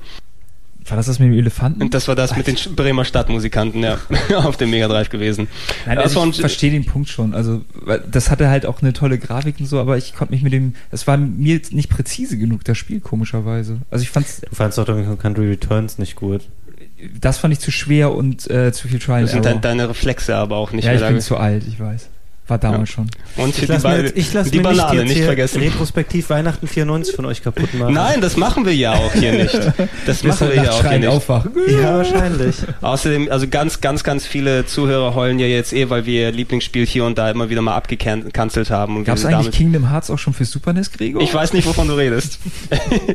war 0.88 0.96
das 0.96 1.06
das 1.06 1.18
mit 1.18 1.28
dem 1.28 1.38
Elefanten? 1.38 1.82
Und 1.82 1.94
das 1.94 2.08
war 2.08 2.14
das 2.14 2.36
mit 2.36 2.46
den 2.46 2.56
Bremer 2.76 3.04
Stadtmusikanten, 3.04 3.82
ja, 3.82 3.98
auf 4.36 4.56
dem 4.56 4.70
Mega 4.70 4.86
Drive 4.88 5.08
gewesen. 5.10 5.48
Nein, 5.86 5.98
also 5.98 6.24
ich 6.26 6.40
verstehe 6.40 6.70
den 6.70 6.84
Punkt 6.84 7.08
schon. 7.08 7.34
Also 7.34 7.62
das 8.10 8.30
hatte 8.30 8.48
halt 8.48 8.66
auch 8.66 8.82
eine 8.82 8.92
tolle 8.92 9.18
Grafik 9.18 9.56
und 9.60 9.66
so, 9.66 9.80
aber 9.80 9.96
ich 9.96 10.14
konnte 10.14 10.32
mich 10.32 10.42
mit 10.42 10.52
dem, 10.52 10.74
es 10.90 11.06
war 11.06 11.16
mir 11.16 11.54
jetzt 11.54 11.72
nicht 11.72 11.88
präzise 11.90 12.36
genug 12.38 12.64
das 12.64 12.76
Spiel 12.78 13.00
komischerweise. 13.00 13.78
Also 13.90 14.02
ich 14.02 14.10
fand's, 14.10 14.40
Du 14.48 14.54
fandst 14.54 14.78
doch 14.78 14.84
Donkey 14.84 15.04
Kong 15.04 15.18
Country 15.18 15.48
Returns 15.48 15.98
nicht 15.98 16.16
gut. 16.16 16.42
das 17.20 17.38
fand 17.38 17.52
ich 17.54 17.60
zu 17.60 17.70
schwer 17.70 18.12
und 18.14 18.48
äh, 18.50 18.72
zu 18.72 18.88
viel 18.88 18.98
Trial 18.98 19.22
Das 19.22 19.32
sind 19.32 19.64
deine 19.64 19.88
Reflexe 19.88 20.36
aber 20.36 20.56
auch 20.56 20.72
nicht 20.72 20.84
Ja, 20.84 20.92
ich 20.94 21.00
bin 21.06 21.20
zu 21.20 21.36
alt, 21.36 21.64
ich 21.66 21.80
weiß. 21.80 22.08
War 22.46 22.58
damals 22.58 22.90
schon. 22.90 23.06
Und 23.36 23.54
Ich 23.56 23.60
die, 23.60 23.66
lasse 23.66 23.88
mir, 23.88 24.04
ich 24.14 24.34
lass 24.34 24.50
die 24.50 24.58
mir 24.58 24.64
Banane 24.64 25.04
nicht, 25.04 25.16
nicht, 25.16 25.24
vergessen. 25.24 25.62
retrospektiv 25.62 26.28
Weihnachten 26.28 26.66
94 26.66 27.16
von 27.16 27.24
euch 27.24 27.42
kaputt 27.42 27.72
machen. 27.72 27.94
Nein, 27.94 28.20
das 28.20 28.36
machen 28.36 28.66
wir 28.66 28.74
ja 28.74 28.92
auch 28.92 29.14
hier 29.14 29.32
nicht. 29.44 29.58
Das 30.04 30.22
machen 30.24 30.48
wir 30.48 30.56
ja 30.62 30.70
auch 30.72 30.86
hier 30.86 30.98
nicht. 30.98 31.08
aufwachen. 31.08 31.52
Ja, 31.68 31.96
wahrscheinlich. 31.96 32.56
Außerdem, 32.82 33.30
also 33.30 33.48
ganz, 33.48 33.80
ganz, 33.80 34.04
ganz 34.04 34.26
viele 34.26 34.66
Zuhörer 34.66 35.14
heulen 35.14 35.38
ja 35.38 35.46
jetzt 35.46 35.72
eh, 35.72 35.88
weil 35.88 36.04
wir 36.04 36.26
ihr 36.26 36.32
Lieblingsspiel 36.32 36.84
hier 36.84 37.06
und 37.06 37.16
da 37.16 37.30
immer 37.30 37.48
wieder 37.48 37.62
mal 37.62 37.76
abgecancelt 37.76 38.70
haben. 38.70 39.04
Gab 39.04 39.16
es 39.16 39.24
eigentlich 39.24 39.56
Kingdom 39.56 39.90
Hearts 39.90 40.10
auch 40.10 40.18
schon 40.18 40.34
für 40.34 40.44
Super 40.44 40.74
NES, 40.74 40.92
Gregor? 40.92 41.22
Ich 41.22 41.32
weiß 41.32 41.54
nicht, 41.54 41.66
wovon 41.66 41.88
du 41.88 41.94
redest. 41.94 42.40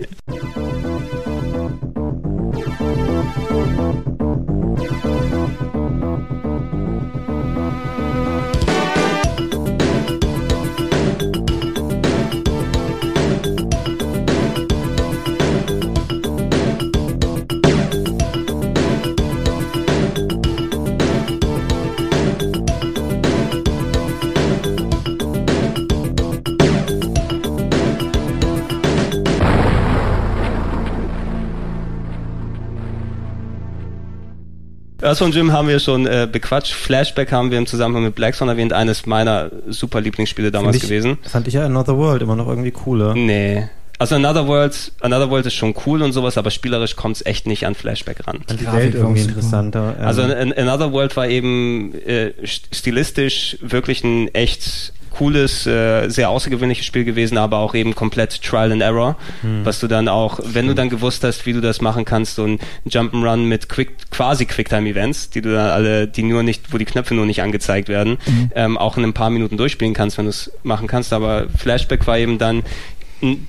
Earthworm 35.10 35.31
Jim 35.31 35.52
haben 35.52 35.68
wir 35.68 35.80
schon 35.80 36.06
äh, 36.07 36.27
bequatscht. 36.31 36.73
Flashback 36.73 37.31
haben 37.31 37.52
wir 37.52 37.57
im 37.57 37.65
Zusammenhang 37.65 38.03
mit 38.03 38.15
Black 38.15 38.36
Swan 38.36 38.49
erwähnt. 38.49 38.73
Eines 38.73 39.06
meiner 39.06 39.49
super 39.68 40.02
Lieblingsspiele 40.02 40.52
damals 40.52 40.77
ich, 40.77 40.84
gewesen. 40.84 41.18
Fand 41.23 41.48
ich 41.48 41.53
ja 41.56 41.65
Another 41.65 41.98
World 41.98 42.22
immer 42.22 42.36
noch 42.36 42.48
irgendwie 42.48 42.72
cooler. 42.72 43.14
Nee. 43.15 43.68
Also 43.98 44.15
Another 44.15 44.48
World, 44.48 44.94
Another 45.02 45.30
World 45.30 45.45
ist 45.45 45.56
schon 45.56 45.73
cool 45.86 46.02
und 46.02 46.14
sowas, 46.14 46.38
aber 46.38 46.52
spielerisch 46.52 46.95
kommt 46.95 47.18
es 47.18 47.26
echt 47.26 47.48
nicht 47.48 47.65
an 47.65 47.76
Flashback 47.76 48.26
ran. 48.26 48.40
Die 48.49 48.64
Grafik 48.64 48.80
Welt 48.80 48.95
irgendwie 48.95 49.22
interessanter. 49.23 49.95
Ähm, 49.99 50.06
Also 50.07 50.22
an- 50.22 50.53
Another 50.53 50.94
World 50.94 51.18
war 51.18 51.27
eben 51.27 51.94
äh, 52.06 52.31
st- 52.44 52.73
stilistisch 52.73 53.57
wirklich 53.61 54.03
ein 54.06 54.34
echt 54.34 54.94
cooles, 55.10 55.65
äh, 55.65 56.10
sehr 56.10 56.30
außergewöhnliches 56.30 56.86
Spiel 56.86 57.03
gewesen, 57.03 57.38
aber 57.38 57.57
auch 57.57 57.76
eben 57.76 57.95
komplett 57.95 58.41
Trial 58.41 58.72
and 58.72 58.81
Error, 58.81 59.15
was 59.64 59.80
du 59.80 59.88
dann 59.88 60.07
auch, 60.07 60.40
wenn 60.44 60.68
du 60.68 60.76
dann 60.76 60.90
gewusst 60.90 61.23
hast, 61.23 61.45
wie 61.45 61.53
du 61.53 61.61
das 61.61 61.81
machen 61.81 62.06
kannst, 62.06 62.36
so 62.36 62.45
ein 62.45 62.60
Jump'n'Run 62.88 63.48
mit 63.48 63.69
Quick, 63.69 64.11
quasi 64.11 64.45
Quicktime-Events, 64.45 65.30
die 65.30 65.41
du 65.41 65.53
dann 65.53 65.69
alle, 65.69 66.07
die 66.07 66.23
nur 66.23 66.44
nicht, 66.44 66.73
wo 66.73 66.77
die 66.77 66.86
Knöpfe 66.86 67.14
nur 67.15 67.26
nicht 67.26 67.41
angezeigt 67.41 67.90
werden, 67.90 68.18
ähm, 68.56 68.77
auch 68.77 68.98
in 68.98 69.03
ein 69.03 69.14
paar 69.14 69.30
Minuten 69.30 69.57
durchspielen 69.57 69.94
kannst, 69.94 70.18
wenn 70.18 70.26
du 70.26 70.30
es 70.30 70.52
machen 70.64 70.88
kannst, 70.88 71.14
aber 71.14 71.48
Flashback 71.57 72.06
war 72.07 72.18
eben 72.18 72.38
dann 72.38 72.64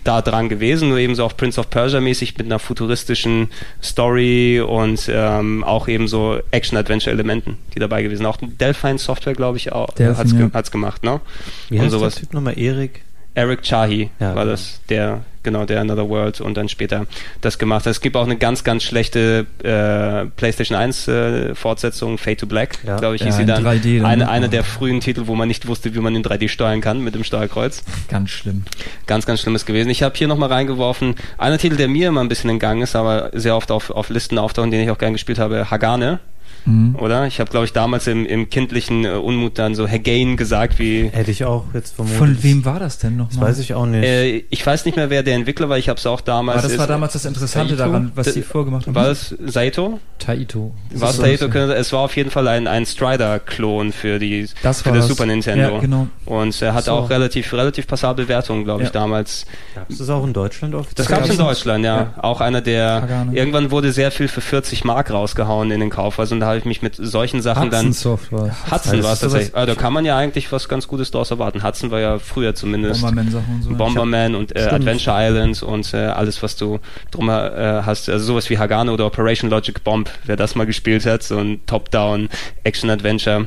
da 0.05 0.23
dran 0.23 0.49
gewesen, 0.49 0.89
nur 0.89 0.99
eben 0.99 1.15
so 1.15 1.25
auf 1.25 1.37
Prince 1.37 1.61
of 1.61 1.71
Persia 1.71 2.01
mäßig 2.01 2.37
mit 2.39 2.47
einer 2.47 2.59
futuristischen 2.59 3.49
Story 3.83 4.61
und 4.61 5.09
ähm, 5.13 5.65
auch 5.65 5.89
eben 5.89 6.09
so 6.09 6.39
Action-Adventure-Elementen, 6.51 7.57
die 7.75 7.79
dabei 7.79 8.03
gewesen. 8.03 8.27
Auch 8.27 8.39
Delphine 8.41 8.99
Software, 8.99 9.35
glaube 9.35 9.59
ich, 9.59 9.73
auch 9.73 9.91
Delphine, 9.95 10.19
hat's, 10.19 10.33
ge 10.33 10.41
ja. 10.41 10.51
hat's 10.53 10.71
gemacht, 10.71 11.05
ne? 11.05 11.21
wie 11.69 11.77
und 11.77 11.85
heißt 11.85 11.93
sowas. 11.93 12.15
der 12.15 12.23
Typ 12.23 12.35
nochmal? 12.35 12.59
Erik? 12.59 13.03
Eric 13.35 13.63
Chahi 13.63 14.11
Ja, 14.19 14.29
war 14.35 14.35
genau. 14.45 14.47
das, 14.51 14.81
der, 14.89 15.21
genau, 15.45 15.65
der 15.65 15.81
Another 15.81 16.09
World 16.09 16.41
und 16.41 16.57
dann 16.57 16.69
später 16.69 17.07
das 17.41 17.59
gemacht 17.59 17.87
hat. 17.87 17.93
Es 17.93 18.01
gibt 18.01 18.17
auch 18.17 18.25
eine 18.25 18.37
ganz, 18.37 18.65
ganz 18.65 18.83
schlechte 18.83 19.47
äh, 19.63 20.27
PlayStation 20.37 20.77
1 20.77 21.09
äh, 21.09 21.55
Fortsetzung, 21.55 22.19
Fade 22.19 22.37
to 22.39 22.47
Black, 22.47 22.79
Ja. 22.85 22.97
glaube 22.99 23.15
ich, 23.15 23.21
Ja, 23.21 23.29
hieß 23.29 23.37
sie 23.37 23.47
dann. 23.47 23.65
3D 23.65 23.99
dann, 23.99 24.07
eine, 24.07 24.25
ne? 24.25 24.31
einer 24.31 24.49
der 24.49 24.65
frühen 24.65 25.01
Titel, 25.01 25.23
wo 25.27 25.35
man 25.37 25.47
nicht 25.49 25.69
wusste, 25.69 25.95
wie 25.95 26.01
man 26.01 26.15
in 26.17 26.23
3D 26.25 26.49
steuern 26.49 26.81
kann 26.81 27.01
mit 27.01 27.15
dem 27.15 27.23
Steuerkreuz. 27.25 27.85
Ganz 28.09 28.31
schlimm. 28.31 28.65
Ganz, 29.07 29.27
ganz 29.27 29.41
Schlimmes 29.41 29.65
gewesen. 29.65 29.91
Ich 29.91 30.03
habe 30.03 30.15
hier 30.17 30.27
nochmal 30.29 30.49
reingeworfen, 30.53 31.15
einer 31.39 31.59
Titel, 31.59 31.77
der 31.77 31.89
mir 31.89 32.09
immer 32.09 32.21
ein 32.23 32.29
bisschen 32.29 32.51
entgangen 32.51 32.83
ist, 32.83 32.97
aber 32.97 33.31
sehr 33.33 33.55
oft 33.57 33.71
auf, 33.71 33.91
auf 33.91 34.09
Listen 34.11 34.39
auftauchen, 34.39 34.71
den 34.73 34.81
ich 34.83 34.91
auch 34.91 34.99
gern 34.99 35.13
gespielt 35.13 35.39
habe, 35.39 35.71
Hagane. 35.71 36.19
Mhm. 36.65 36.97
Oder? 36.97 37.27
Ich 37.27 37.41
habe, 37.41 37.51
glaube 37.51 37.67
ich, 37.67 37.73
damals 37.73 38.07
im, 38.07 38.27
im 38.27 38.51
kindlichen 38.51 39.05
äh, 39.05 39.09
Unmut 39.11 39.59
dann 39.59 39.75
so 39.75 39.89
Hagain 39.89 40.37
gesagt, 40.37 40.79
wie 40.79 41.09
Hätte 41.13 41.31
ich 41.31 41.45
auch 41.45 41.65
jetzt 41.75 41.95
vermutet. 41.95 42.19
Von 42.19 42.43
wem 42.43 42.65
war 42.65 42.79
das 42.79 42.99
denn 42.99 43.19
Das 43.19 43.33
nochmal? 43.35 43.51
weiß 43.51 43.59
ich 43.61 43.75
auch 43.75 43.87
nicht. 43.87 44.05
äh, 44.05 44.45
ich 44.51 44.67
weiß 44.67 44.85
nicht 44.85 44.97
mehr, 44.97 45.11
wer 45.11 45.23
der 45.23 45.35
Entwickler 45.37 45.69
war, 45.69 45.79
ich 45.79 45.89
habe 45.89 45.99
es 45.99 46.07
auch 46.07 46.21
damals. 46.21 46.59
Aber 46.61 46.69
das 46.69 46.79
war 46.79 46.87
damals 46.87 47.13
das 47.15 47.25
Interessante 47.25 47.77
Taito? 47.77 47.89
daran, 47.91 48.13
was 48.15 48.33
die 48.35 48.43
vorgemacht 48.43 48.87
haben. 48.87 48.95
War 48.95 49.09
es 49.09 49.35
Saito? 49.47 50.01
Taito. 50.19 50.75
War 50.95 51.11
es 51.11 51.17
Das 51.17 51.25
Taito? 51.25 51.45
ja. 51.47 51.51
Könnte- 51.51 51.75
Es 51.75 51.93
war 51.93 52.01
auf 52.01 52.17
jeden 52.17 52.31
Fall 52.31 52.47
ein, 52.49 52.67
ein 52.67 52.85
Strider-Klon 52.87 53.93
für 53.93 54.19
die 54.19 54.47
Das 54.63 54.83
für 54.83 54.91
das 54.91 54.99
das. 55.01 55.09
Super 55.09 55.27
Nintendo. 55.27 55.75
Ja, 55.75 55.79
genau. 55.79 56.07
Und 56.27 56.61
er 56.63 56.75
hat 56.75 56.85
So. 56.85 56.93
auch 56.93 57.11
relativ 57.11 57.53
relativ 57.53 57.87
passable 57.87 58.29
Wertungen, 58.29 58.65
glaube 58.65 58.83
ich, 58.83 58.89
Ja. 58.89 58.93
damals. 58.93 59.47
Gab 59.75 59.91
es 59.91 59.99
das 59.99 60.09
auch 60.11 60.25
in 60.25 60.33
Deutschland 60.33 60.75
oft? 60.75 60.99
Das 60.99 61.07
gab 61.09 61.25
es 61.25 61.31
in 61.31 61.39
Deutschland, 61.39 61.85
ja. 61.85 62.15
Auch 62.19 62.41
einer 62.41 62.61
der 62.61 63.03
Hagane. 63.03 63.35
irgendwann 63.37 63.71
wurde 63.71 63.93
sehr 63.93 64.11
viel 64.11 64.29
für 64.29 64.41
40 64.41 64.85
Mark 64.85 65.11
rausgehauen 65.11 65.71
in 65.71 65.81
den 65.81 65.91
Kaufhaus 65.91 66.33
und 66.33 66.41
da 66.41 66.47
habe 66.51 66.59
ich 66.59 66.65
mich 66.65 66.83
mit 66.83 66.95
solchen 66.97 67.43
Sachen 67.43 67.71
dann 67.71 67.87
Hudson 67.89 67.93
Soft 67.93 68.33
war 68.33 68.47
es. 68.47 68.71
Hudson 68.71 69.03
war 69.03 69.13
es 69.13 69.21
tatsächlich. 69.21 69.55
Also, 69.55 69.75
da 69.75 69.81
kann 69.81 69.93
man 69.93 70.05
ja 70.05 70.17
eigentlich 70.17 70.53
was 70.53 70.69
ganz 70.69 70.87
Gutes 70.87 71.11
draus 71.11 71.31
erwarten. 71.31 71.63
Hudson 71.63 71.91
war 71.91 72.01
ja 72.01 72.19
früher 72.19 72.55
zumindest 72.55 73.01
Bomberman-Sachen 73.01 73.55
und 73.55 73.63
so. 73.63 73.71
Bomberman 73.75 74.35
und 74.35 74.55
äh. 74.55 74.61
Adventure 74.61 75.17
Islands 75.19 75.63
und 75.63 75.93
äh, 75.95 75.97
alles, 75.97 76.43
was 76.43 76.57
du 76.57 76.79
drum 77.11 77.29
äh, 77.29 77.33
hast. 77.33 78.09
Also 78.09 78.25
sowas 78.25 78.51
wie 78.51 78.59
Hagane 78.59 78.93
oder 78.93 79.07
Operation 79.07 79.51
Logic 79.51 79.83
Bomb, 79.83 80.11
wer 80.27 80.37
das 80.37 80.55
mal 80.55 80.67
gespielt 80.67 81.07
hat, 81.07 81.23
so 81.23 81.39
ein 81.39 81.61
Top-Down 81.67 82.29
Action-Adventure. 82.65 83.47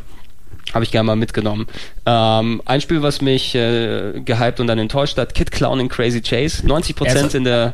Habe 0.73 0.85
ich 0.85 0.91
gerne 0.91 1.05
mal 1.07 1.15
mitgenommen. 1.15 1.67
Ähm, 2.05 2.61
ein 2.65 2.81
Spiel, 2.81 3.03
was 3.03 3.21
mich 3.21 3.53
äh, 3.53 4.21
gehypt 4.25 4.59
und 4.59 4.67
dann 4.67 4.79
enttäuscht 4.79 5.17
hat, 5.17 5.35
Kid 5.35 5.51
Clown 5.51 5.79
in 5.79 5.89
Crazy 5.89 6.21
Chase. 6.21 6.63
90% 6.65 7.07
Also- 7.07 7.37
in 7.37 7.43
der... 7.43 7.73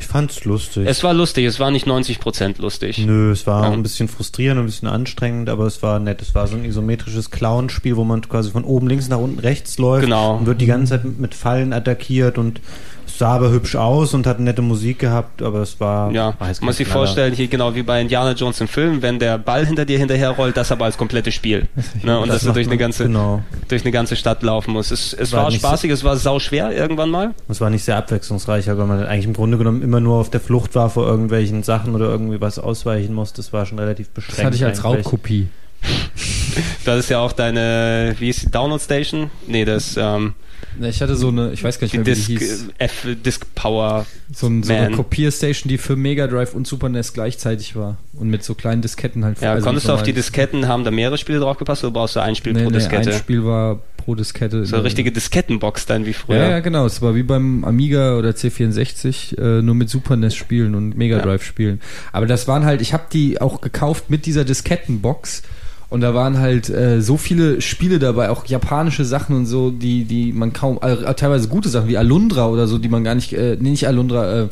Ich 0.00 0.06
fand's 0.06 0.44
lustig. 0.44 0.86
Es 0.88 1.04
war 1.04 1.12
lustig, 1.14 1.44
es 1.44 1.60
war 1.60 1.70
nicht 1.70 1.86
90% 1.86 2.60
lustig. 2.60 2.98
Nö, 2.98 3.30
es 3.30 3.46
war 3.46 3.64
Ja. 3.64 3.70
ein 3.70 3.82
bisschen 3.82 4.08
frustrierend, 4.08 4.58
ein 4.58 4.64
bisschen 4.66 4.88
anstrengend, 4.88 5.48
aber 5.50 5.66
es 5.66 5.82
war 5.82 5.98
nett. 6.00 6.22
Es 6.22 6.34
war 6.34 6.46
so 6.46 6.56
ein 6.56 6.64
isometrisches 6.64 7.30
Clown-Spiel, 7.30 7.96
wo 7.96 8.04
man 8.04 8.22
quasi 8.22 8.50
von 8.50 8.64
oben 8.64 8.88
links 8.88 9.08
nach 9.08 9.18
unten 9.18 9.38
rechts 9.38 9.76
läuft 9.78 10.04
Genau. 10.06 10.38
und 10.38 10.46
wird 10.46 10.60
die 10.60 10.66
ganze 10.66 10.94
Zeit 10.94 11.04
mit 11.18 11.34
Fallen 11.34 11.72
attackiert 11.74 12.38
und 12.38 12.60
sah 13.20 13.32
aber 13.34 13.50
hübsch 13.50 13.76
aus 13.76 14.14
und 14.14 14.26
hat 14.26 14.40
nette 14.40 14.62
Musik 14.62 14.98
gehabt, 14.98 15.42
aber 15.42 15.60
es 15.60 15.78
war 15.78 16.10
Ja, 16.10 16.32
muss 16.62 16.78
sich 16.78 16.88
vorstellen, 16.88 17.34
hier 17.34 17.48
genau 17.48 17.74
wie 17.74 17.82
bei 17.82 18.00
Indiana 18.00 18.32
Jones 18.32 18.62
im 18.62 18.66
Film, 18.68 19.02
wenn 19.02 19.18
der 19.18 19.36
Ball 19.36 19.66
hinter 19.66 19.84
dir 19.84 19.98
hinterherrollt, 19.98 20.56
das 20.56 20.72
aber 20.72 20.86
als 20.86 20.96
komplettes 20.96 21.34
Spiel. 21.34 21.68
Ne, 22.02 22.18
und 22.18 22.28
Das 22.28 22.36
dass 22.36 22.44
du 22.46 22.52
durch 22.52 22.66
eine 22.66 22.78
ganze, 22.78 23.04
genau. 23.04 23.42
durch 23.68 23.82
eine 23.82 23.90
ganze 23.90 24.16
Stadt 24.16 24.42
laufen 24.42 24.72
musst. 24.72 24.90
Es, 24.90 25.12
es 25.12 25.32
War 25.32 25.42
war, 25.42 25.50
nicht 25.50 25.60
so- 25.60 25.68
spaßig, 25.68 25.90
es 25.90 26.02
war 26.02 26.16
sau 26.16 26.38
schwer 26.38 26.72
irgendwann 26.74 27.10
mal. 27.10 27.34
Es 27.48 27.60
war 27.60 27.68
nicht 27.68 27.84
sehr 27.84 27.98
abwechslungsreich, 27.98 28.66
weil 28.68 28.74
man 28.86 29.04
eigentlich 29.04 29.26
im 29.26 29.34
Grunde 29.34 29.58
genommen 29.58 29.82
immer 29.82 30.00
nur 30.00 30.16
auf 30.16 30.30
der 30.30 30.40
Flucht 30.40 30.74
war 30.74 30.88
vor 30.88 31.06
irgendwelchen 31.06 31.62
Sachen 31.62 31.94
oder 31.94 32.06
irgendwie 32.06 32.40
was 32.40 32.58
ausweichen 32.58 33.12
musste. 33.12 33.36
Das 33.42 33.52
war 33.52 33.66
schon 33.66 33.78
relativ 33.78 34.08
beschränkt. 34.10 34.38
Das 34.38 34.46
hatte 34.46 34.56
ich 34.56 34.64
als 34.64 34.82
eigentlich. 34.82 35.04
Raubkopie. 35.04 35.48
Das 36.84 36.98
ist 36.98 37.10
ja 37.10 37.20
auch 37.20 37.32
deine, 37.32 38.14
wie 38.18 38.28
ist 38.30 38.42
die 38.42 38.50
Download 38.50 38.82
Station? 38.82 39.30
Nee, 39.46 39.64
das, 39.64 39.96
ähm, 39.96 40.34
Ich 40.80 41.02
hatte 41.02 41.16
so 41.16 41.28
eine, 41.28 41.52
ich 41.52 41.64
weiß 41.64 41.78
gar 41.78 41.86
nicht 41.86 41.94
mehr, 41.94 42.06
wie 42.06 42.10
Disk, 42.10 42.26
die 42.28 42.38
hieß. 42.38 42.68
äh, 42.78 42.84
F, 42.84 43.06
Disk 43.24 43.46
Power. 43.54 44.06
So, 44.32 44.46
ein, 44.46 44.62
so 44.62 44.72
eine. 44.72 44.94
Kopierstation, 44.94 45.68
die 45.68 45.78
für 45.78 45.96
Mega 45.96 46.26
Drive 46.26 46.54
und 46.54 46.66
Super 46.66 46.88
NES 46.88 47.12
gleichzeitig 47.12 47.76
war. 47.76 47.96
Und 48.14 48.28
mit 48.28 48.44
so 48.44 48.54
kleinen 48.54 48.82
Disketten 48.82 49.24
halt. 49.24 49.40
Ja, 49.40 49.52
also 49.52 49.64
konntest 49.66 49.88
du 49.88 49.92
auf 49.92 50.02
die 50.02 50.12
Disketten, 50.12 50.68
haben 50.68 50.84
da 50.84 50.90
mehrere 50.90 51.18
Spiele 51.18 51.40
drauf 51.40 51.58
gepasst 51.58 51.82
oder 51.84 51.92
brauchst 51.92 52.16
du 52.16 52.20
ein 52.20 52.36
Spiel 52.36 52.52
Nee, 52.52 52.62
pro 52.62 52.70
nee, 52.70 52.76
Diskette? 52.78 53.10
ein 53.12 53.18
Spiel 53.18 53.44
war 53.44 53.80
pro 53.96 54.14
Diskette. 54.14 54.64
so 54.64 54.76
eine 54.76 54.84
richtige 54.84 55.12
Diskettenbox 55.12 55.86
dann 55.86 56.06
wie 56.06 56.12
früher. 56.12 56.36
Ja, 56.38 56.50
ja, 56.50 56.60
genau. 56.60 56.86
Es 56.86 57.02
war 57.02 57.14
wie 57.14 57.22
beim 57.22 57.64
Amiga 57.64 58.16
oder 58.16 58.30
C64, 58.30 59.38
äh, 59.38 59.62
nur 59.62 59.74
mit 59.74 59.90
Super 59.90 60.16
NES 60.16 60.34
spielen 60.34 60.74
und 60.74 60.96
Mega. 60.96 61.18
Drive 61.20 61.42
spielen. 61.44 61.80
Aber 62.12 62.26
das 62.26 62.48
waren 62.48 62.64
halt, 62.64 62.80
ich 62.80 62.92
habe 62.92 63.04
die 63.12 63.40
auch 63.40 63.60
gekauft 63.60 64.08
mit 64.08 64.26
dieser 64.26 64.44
Diskettenbox. 64.44 65.42
Und 65.90 66.02
da 66.02 66.14
waren 66.14 66.38
halt 66.38 66.70
äh, 66.70 67.02
so 67.02 67.16
viele 67.16 67.60
Spiele 67.60 67.98
dabei, 67.98 68.30
auch 68.30 68.46
japanische 68.46 69.04
Sachen 69.04 69.34
und 69.34 69.46
so, 69.46 69.72
die, 69.72 70.04
die 70.04 70.32
man 70.32 70.52
kaum, 70.52 70.78
äh, 70.82 71.14
teilweise 71.14 71.48
gute 71.48 71.68
Sachen 71.68 71.88
wie 71.88 71.98
Alundra 71.98 72.48
oder 72.48 72.68
so, 72.68 72.78
die 72.78 72.88
man 72.88 73.02
gar 73.02 73.16
nicht, 73.16 73.32
äh, 73.32 73.56
nee, 73.60 73.70
nicht 73.70 73.88
Alundra, 73.88 74.42
äh, 74.42 74.48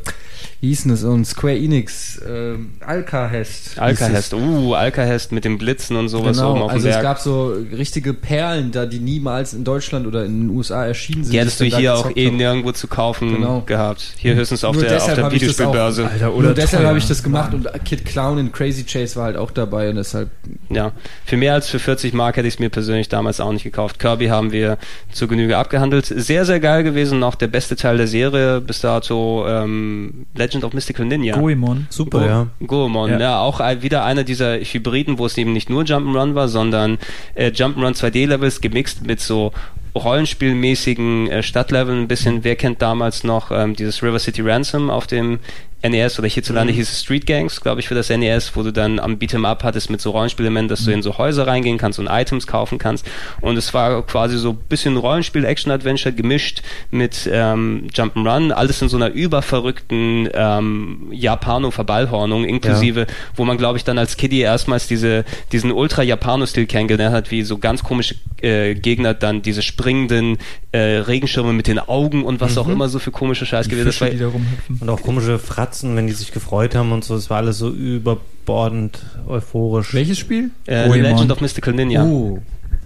wie 0.60 0.68
hieß 0.68 0.82
denn 0.82 0.90
das? 0.90 1.04
Und 1.04 1.24
Square 1.24 1.56
Enix, 1.56 2.18
äh, 2.18 2.54
Alcahest. 2.84 3.78
Alcahest, 3.78 4.32
es. 4.32 4.38
uh, 4.38 4.74
Alcahest 4.74 5.30
mit 5.32 5.44
dem 5.44 5.56
Blitzen 5.58 5.96
und 5.96 6.08
sowas 6.08 6.38
oben 6.38 6.54
Genau, 6.54 6.64
auf 6.64 6.70
dem 6.72 6.76
also 6.76 6.88
es 6.88 7.00
gab 7.00 7.18
so 7.20 7.54
richtige 7.72 8.12
Perlen 8.14 8.72
da, 8.72 8.84
die 8.86 8.98
niemals 8.98 9.54
in 9.54 9.62
Deutschland 9.64 10.06
oder 10.06 10.24
in 10.24 10.48
den 10.48 10.56
USA 10.56 10.84
erschienen 10.86 11.24
sind. 11.24 11.32
Die 11.32 11.38
hättest 11.38 11.60
du 11.60 11.64
hier 11.64 11.94
auch 11.94 12.10
eh 12.16 12.30
nirgendwo 12.30 12.72
zu 12.72 12.88
kaufen 12.88 13.34
Genau. 13.34 13.60
gehabt. 13.64 14.14
Hier 14.16 14.34
höchstens 14.34 14.64
auf 14.64 14.74
Nur 14.74 14.84
der, 14.84 14.96
auf 14.96 15.06
deshalb 15.06 15.16
der 15.16 15.24
das 15.24 15.32
auch- 15.32 15.34
Videospielbörse. 15.40 16.06
Alter, 16.08 16.34
oder 16.34 16.46
Nur 16.46 16.54
deshalb 16.54 16.84
habe 16.84 16.98
ich 16.98 17.06
das 17.06 17.22
gemacht 17.22 17.54
und 17.54 17.68
Kid 17.84 18.04
Clown 18.04 18.38
in 18.38 18.50
Crazy 18.52 18.84
Chase 18.84 19.16
war 19.16 19.24
halt 19.26 19.36
auch 19.36 19.50
dabei 19.52 19.90
und 19.90 19.96
deshalb 19.96 20.30
Ja, 20.70 20.92
für 21.24 21.36
mehr 21.36 21.54
als 21.54 21.68
für 21.68 21.78
40 21.78 22.12
Mark 22.14 22.36
hätte 22.36 22.48
ich 22.48 22.54
es 22.54 22.60
mir 22.60 22.68
persönlich 22.70 23.08
damals 23.08 23.40
auch 23.40 23.52
nicht 23.52 23.62
gekauft. 23.64 23.98
Kirby 23.98 24.26
haben 24.26 24.50
wir 24.52 24.76
zur 25.12 25.28
Genüge 25.28 25.56
abgehandelt. 25.56 26.06
Sehr, 26.06 26.44
sehr 26.44 26.60
geil 26.60 26.82
gewesen. 26.82 27.22
Auch 27.22 27.36
der 27.36 27.46
beste 27.48 27.76
Teil 27.76 27.96
der 27.96 28.06
Serie 28.08 28.60
bis 28.60 28.80
dato 28.80 29.46
ähm, 29.48 30.26
Legend 30.48 30.64
of 30.64 30.72
Mystical 30.72 31.04
Ninja. 31.04 31.36
Goemon. 31.36 31.86
Super, 31.90 32.26
ja. 32.26 32.46
Goemon, 32.66 33.10
ja. 33.10 33.20
Ja. 33.20 33.40
auch 33.40 33.60
wieder 33.82 34.04
einer 34.04 34.24
dieser 34.24 34.58
Hybriden, 34.58 35.18
wo 35.18 35.26
es 35.26 35.36
eben 35.36 35.52
nicht 35.52 35.68
nur 35.68 35.82
Jump'n'Run 35.82 36.34
war, 36.34 36.48
sondern 36.48 36.98
äh, 37.34 37.50
Jump'n'Run 37.50 37.94
2D-Levels 37.94 38.60
gemixt 38.60 39.06
mit 39.06 39.20
so 39.20 39.52
Rollenspielmäßigen 39.94 41.30
äh, 41.30 41.42
Stadtleveln. 41.42 42.02
Ein 42.02 42.08
bisschen, 42.08 42.44
wer 42.44 42.56
kennt 42.56 42.80
damals 42.80 43.24
noch 43.24 43.50
ähm, 43.50 43.74
dieses 43.74 44.02
River 44.02 44.18
City 44.18 44.42
Ransom 44.42 44.90
auf 44.90 45.06
dem 45.06 45.38
NES 45.82 46.18
oder 46.18 46.28
hierzulande 46.28 46.72
hieß 46.72 46.90
es 46.90 47.00
Street 47.02 47.26
Gangs, 47.26 47.60
glaube 47.60 47.80
ich, 47.80 47.88
für 47.88 47.94
das 47.94 48.08
NES, 48.08 48.52
wo 48.54 48.62
du 48.62 48.72
dann 48.72 48.98
am 48.98 49.14
Beat'em 49.14 49.46
Up 49.46 49.62
hattest 49.62 49.90
mit 49.90 50.00
so 50.00 50.10
Rollenspielelementen, 50.10 50.68
dass 50.68 50.84
du 50.84 50.90
in 50.90 51.02
so 51.02 51.18
Häuser 51.18 51.46
reingehen 51.46 51.78
kannst 51.78 51.98
und 51.98 52.08
Items 52.08 52.46
kaufen 52.46 52.78
kannst. 52.78 53.06
Und 53.40 53.56
es 53.56 53.72
war 53.74 54.04
quasi 54.04 54.38
so 54.38 54.50
ein 54.50 54.58
bisschen 54.68 54.96
Rollenspiel, 54.96 55.44
Action-Adventure 55.44 56.12
gemischt 56.14 56.62
mit 56.90 57.28
ähm, 57.32 57.86
Jump'n'Run, 57.92 58.50
alles 58.50 58.82
in 58.82 58.88
so 58.88 58.96
einer 58.96 59.10
überverrückten 59.10 60.28
ähm, 60.32 61.08
Japano-Verballhornung, 61.12 62.44
inklusive, 62.44 63.06
wo 63.36 63.44
man, 63.44 63.56
glaube 63.56 63.78
ich, 63.78 63.84
dann 63.84 63.98
als 63.98 64.16
Kiddie 64.16 64.40
erstmals 64.40 64.88
diese, 64.88 65.24
diesen 65.52 65.70
Ultra-Japano-Stil 65.70 66.66
kennengelernt 66.66 67.14
hat, 67.14 67.30
wie 67.30 67.42
so 67.42 67.58
ganz 67.58 67.84
komische 67.84 68.16
äh, 68.42 68.74
Gegner 68.74 69.14
dann 69.14 69.42
diese 69.42 69.62
springenden 69.62 70.38
äh, 70.72 70.78
Regenschirme 70.78 71.52
mit 71.52 71.66
den 71.66 71.78
Augen 71.78 72.24
und 72.24 72.40
was 72.40 72.58
auch 72.58 72.68
immer 72.68 72.88
so 72.88 72.98
für 72.98 73.10
komische 73.10 73.46
Scheiß 73.46 73.68
gewesen. 73.68 73.86
Rumhüpfen. 74.26 74.78
Und 74.80 74.88
auch 74.88 75.00
komische 75.02 75.38
Fratzen, 75.38 75.67
wenn 75.82 76.06
die 76.06 76.12
sich 76.12 76.32
gefreut 76.32 76.74
haben 76.74 76.92
und 76.92 77.04
so. 77.04 77.14
Es 77.14 77.30
war 77.30 77.38
alles 77.38 77.58
so 77.58 77.70
überbordend 77.70 78.98
euphorisch. 79.26 79.94
Welches 79.94 80.18
Spiel? 80.18 80.50
äh, 80.66 80.84
Goemon. 80.88 81.02
Legend 81.02 81.32
of 81.32 81.40
Mystical 81.40 81.74
Ninja. 81.74 82.04
Oh. 82.04 82.38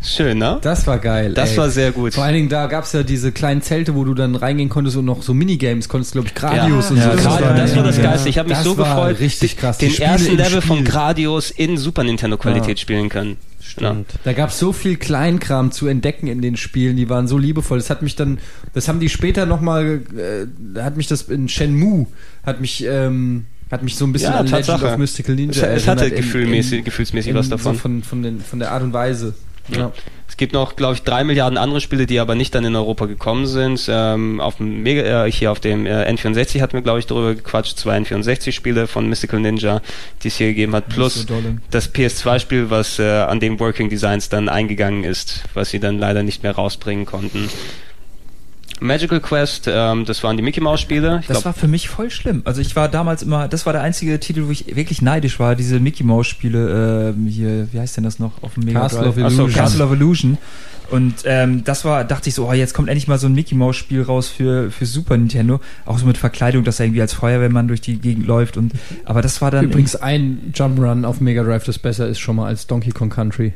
Schön, 0.04 0.38
ne? 0.38 0.59
Das 0.62 0.84
war 0.88 0.98
geil. 0.98 1.32
Das 1.32 1.52
ey. 1.52 1.56
war 1.59 1.70
sehr 1.70 1.92
gut. 1.92 2.14
Vor 2.14 2.24
allen 2.24 2.34
Dingen, 2.34 2.48
da 2.48 2.66
gab's 2.66 2.92
ja 2.92 3.04
diese 3.04 3.30
kleinen 3.30 3.62
Zelte, 3.62 3.94
wo 3.94 4.02
du 4.02 4.14
dann 4.14 4.34
reingehen 4.34 4.68
konntest 4.68 4.96
und 4.96 5.04
noch 5.04 5.22
so 5.22 5.32
Minigames 5.32 5.88
konntest, 5.88 6.12
glaube 6.12 6.26
ich, 6.26 6.34
Gradius 6.34 6.90
und 6.90 6.96
Ja, 6.96 7.04
so. 7.10 7.10
das 7.16 7.24
war- 7.24 7.40
das 7.54 7.76
war 7.76 7.84
das 7.84 7.96
ja. 7.98 8.02
Geilste. 8.02 8.28
Ich 8.28 8.36
habe 8.38 8.48
mich 8.48 8.59
Das 8.59 8.64
so 8.64 8.76
war 8.78 8.96
gefreut, 8.96 9.20
richtig 9.20 9.56
krass. 9.56 9.78
Den 9.78 9.90
Spiele 9.90 10.09
ersten 10.09 10.36
Level 10.36 10.60
von 10.60 10.78
Spiel. 10.78 10.88
Gradius 10.90 11.50
in 11.52 11.76
Super 11.78 12.02
Nintendo 12.02 12.36
Qualität 12.36 12.80
spielen 12.80 13.09
können. 13.10 13.36
Stimmt. 13.60 14.10
Da 14.24 14.32
gab's 14.32 14.59
so 14.59 14.72
viel 14.72 14.96
Kleinkram 14.96 15.70
zu 15.70 15.86
entdecken 15.86 16.26
in 16.26 16.42
den 16.42 16.56
Spielen, 16.56 16.96
die 16.96 17.09
waren 17.09 17.28
so 17.28 17.38
liebevoll. 17.38 17.78
Das 17.78 17.88
hat 17.88 18.02
mich 18.02 18.16
dann, 18.16 18.38
das 18.74 18.88
haben 18.88 18.98
die 18.98 19.09
später 19.09 19.46
nochmal, 19.46 20.00
äh, 20.16 20.80
hat 20.80 20.96
mich 20.96 21.06
das 21.06 21.22
in 21.22 21.48
Shenmue, 21.48 22.06
hat 22.44 22.60
mich, 22.60 22.85
ähm, 22.85 23.47
hat 23.70 23.82
mich 23.82 23.97
so 23.97 24.05
ein 24.05 24.12
bisschen 24.12 24.32
Ja, 24.32 24.40
an 24.40 24.47
Legend 24.47 24.66
Tatsache. 24.66 24.93
of 24.93 24.98
Mystical 24.98 25.35
Ninja 25.35 25.51
Es, 25.66 25.82
es 25.82 25.89
hatte 25.89 26.02
erinnert 26.02 26.19
in- 26.19 26.24
gefühlmäßig, 26.24 26.78
in- 26.81 26.85
gefühlsmäßig 26.85 27.31
in 27.31 27.36
was 27.36 27.47
So 27.47 27.52
davon. 27.52 27.77
von, 27.77 28.02
von, 28.02 28.23
den, 28.23 28.40
von 28.40 28.59
der 28.59 28.73
Art 28.73 28.82
und 28.82 28.93
Weise. 28.93 29.35
Ja. 29.69 29.93
Es 30.28 30.36
gibt 30.36 30.55
noch, 30.55 30.74
glaube 30.74 30.94
ich, 30.94 31.02
drei 31.02 31.23
Milliarden 31.23 31.56
andere 31.56 31.81
Spiele, 31.81 32.06
die 32.06 32.19
aber 32.19 32.35
nicht 32.35 32.52
dann 32.55 32.64
in 32.64 32.74
Europa 32.74 33.06
gekommen 33.06 33.47
sind. 33.47 33.86
Ähm, 33.89 34.40
auf 34.40 34.56
dem 34.56 34.82
Mega, 34.82 35.24
äh, 35.27 35.31
hier 35.31 35.52
auf 35.52 35.60
dem 35.60 35.86
äh, 35.86 36.05
N64 36.10 36.60
hatten 36.60 36.73
wir, 36.73 36.82
glaube 36.82 36.98
ich, 36.98 37.06
darüber 37.06 37.35
gequatscht. 37.36 37.78
Zwei 37.78 37.97
N64-Spiele 37.98 38.89
von 38.89 39.09
Mystical 39.09 39.39
Ninja, 39.39 39.81
die 40.24 40.28
es 40.28 40.36
hier 40.36 40.48
gegeben 40.48 40.74
hat. 40.74 40.89
Plus 40.89 41.27
so 41.28 41.43
das 41.70 41.94
PS2-Spiel, 41.94 42.70
was 42.70 42.98
äh, 42.98 43.05
an 43.05 43.39
dem 43.39 43.60
Working 43.60 43.89
Designs 43.89 44.28
dann 44.31 44.48
eingegangen 44.48 45.05
ist, 45.05 45.44
was 45.55 45.70
sie 45.70 45.78
dann 45.78 45.98
leider 45.98 46.24
nicht 46.24 46.43
mehr 46.43 46.52
rausbringen 46.56 47.06
konnten. 47.06 47.48
Magical 48.82 49.20
Quest, 49.20 49.68
ähm, 49.72 50.04
das 50.04 50.22
waren 50.22 50.36
die 50.36 50.42
Mickey 50.42 50.60
Mouse 50.60 50.80
Spiele. 50.80 51.18
Ich 51.20 51.26
Das 51.26 51.36
glaub, 51.38 51.44
war 51.46 51.52
für 51.54 51.68
mich 51.68 51.88
voll 51.88 52.10
schlimm. 52.10 52.42
Also 52.44 52.60
ich 52.60 52.76
war 52.76 52.88
damals 52.88 53.22
immer, 53.22 53.48
das 53.48 53.64
war 53.64 53.72
der 53.72 53.82
einzige 53.82 54.18
Titel, 54.20 54.46
wo 54.46 54.50
ich 54.50 54.74
wirklich 54.74 55.00
neidisch 55.02 55.38
war, 55.38 55.54
diese 55.54 55.80
Mickey 55.80 56.04
Mouse 56.04 56.26
Spiele, 56.26 57.14
ähm, 57.16 57.26
hier, 57.26 57.68
wie 57.72 57.80
heißt 57.80 57.96
denn 57.96 58.04
das 58.04 58.18
noch 58.18 58.42
auf 58.42 58.54
dem 58.54 58.64
Mega 58.64 58.80
Castle 58.80 59.00
Drive? 59.00 59.09
of 59.09 59.14
so, 59.14 59.20
Illusion. 59.20 59.52
Castle 59.52 59.84
of 59.84 59.92
Illusion. 59.92 60.38
Und 60.90 61.14
ähm, 61.24 61.64
das 61.64 61.86
war, 61.86 62.04
dachte 62.04 62.28
ich 62.28 62.34
so, 62.34 62.48
oh, 62.48 62.52
jetzt 62.52 62.74
kommt 62.74 62.88
endlich 62.88 63.09
mal 63.09 63.18
so 63.18 63.26
ein 63.26 63.32
Mickey 63.32 63.54
Mouse 63.54 63.76
Spiel 63.76 64.02
raus 64.02 64.28
für 64.28 64.70
für 64.70 64.84
Super 64.84 65.16
Nintendo, 65.16 65.60
auch 65.86 65.98
so 65.98 66.04
mit 66.04 66.18
Verkleidung, 66.18 66.64
dass 66.64 66.80
er 66.80 66.86
irgendwie 66.86 67.00
als 67.00 67.14
Feuerwehrmann 67.14 67.66
durch 67.68 67.80
die 67.80 67.98
Gegend 67.98 68.26
läuft 68.26 68.59
und 68.59 68.72
aber 69.06 69.22
das 69.22 69.40
war 69.40 69.50
dann 69.50 69.66
Übrigens 69.66 69.96
ein 69.96 70.52
Jump'n'Run 70.54 71.06
auf 71.06 71.20
Mega 71.22 71.42
Drive, 71.44 71.64
das 71.64 71.78
besser 71.78 72.09
ist 72.09 72.18
schon 72.18 72.36
mal 72.36 72.46
als 72.46 72.66
Donkey 72.66 72.90
Kong 72.90 73.09
Country. 73.09 73.54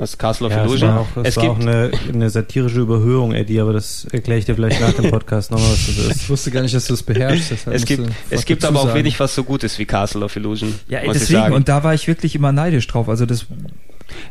Was 0.00 0.18
Castle 0.18 0.46
of 0.46 0.52
Ja, 0.52 0.58
das 0.58 0.66
Illusion. 0.66 0.88
war 0.88 1.00
auch, 1.00 1.06
das 1.14 1.28
es 1.28 1.36
war 1.36 1.44
auch 1.44 1.58
gibt 1.58 1.68
eine, 1.68 1.90
eine 2.12 2.30
satirische 2.30 2.80
Überhöhung, 2.80 3.32
Eddie, 3.32 3.60
aber 3.60 3.72
das 3.72 4.06
erkläre 4.10 4.38
ich 4.38 4.46
dir 4.46 4.54
vielleicht 4.54 4.80
nach 4.80 4.92
dem 4.92 5.10
Podcast 5.10 5.50
nochmal, 5.50 5.70
was 5.70 5.86
das 5.86 5.98
ist. 5.98 6.22
Ich 6.22 6.30
wusste 6.30 6.50
gar 6.50 6.62
nicht, 6.62 6.74
dass 6.74 6.86
du 6.86 6.94
das 6.94 7.02
beherrschst. 7.02 7.52
es 7.66 7.84
gibt, 7.84 8.10
es 8.30 8.44
gibt 8.44 8.64
aber 8.64 8.80
auch 8.80 8.94
wenig, 8.94 9.20
was 9.20 9.34
so 9.34 9.44
gut 9.44 9.62
ist 9.62 9.78
wie 9.78 9.84
Castle 9.84 10.24
of 10.24 10.34
Illusion. 10.36 10.74
ja, 10.88 11.02
ich 11.02 11.12
deswegen 11.12 11.40
sagen. 11.40 11.54
und 11.54 11.68
da 11.68 11.84
war 11.84 11.94
ich 11.94 12.06
wirklich 12.08 12.34
immer 12.34 12.52
neidisch 12.52 12.86
drauf. 12.86 13.08
Also 13.08 13.26
das 13.26 13.46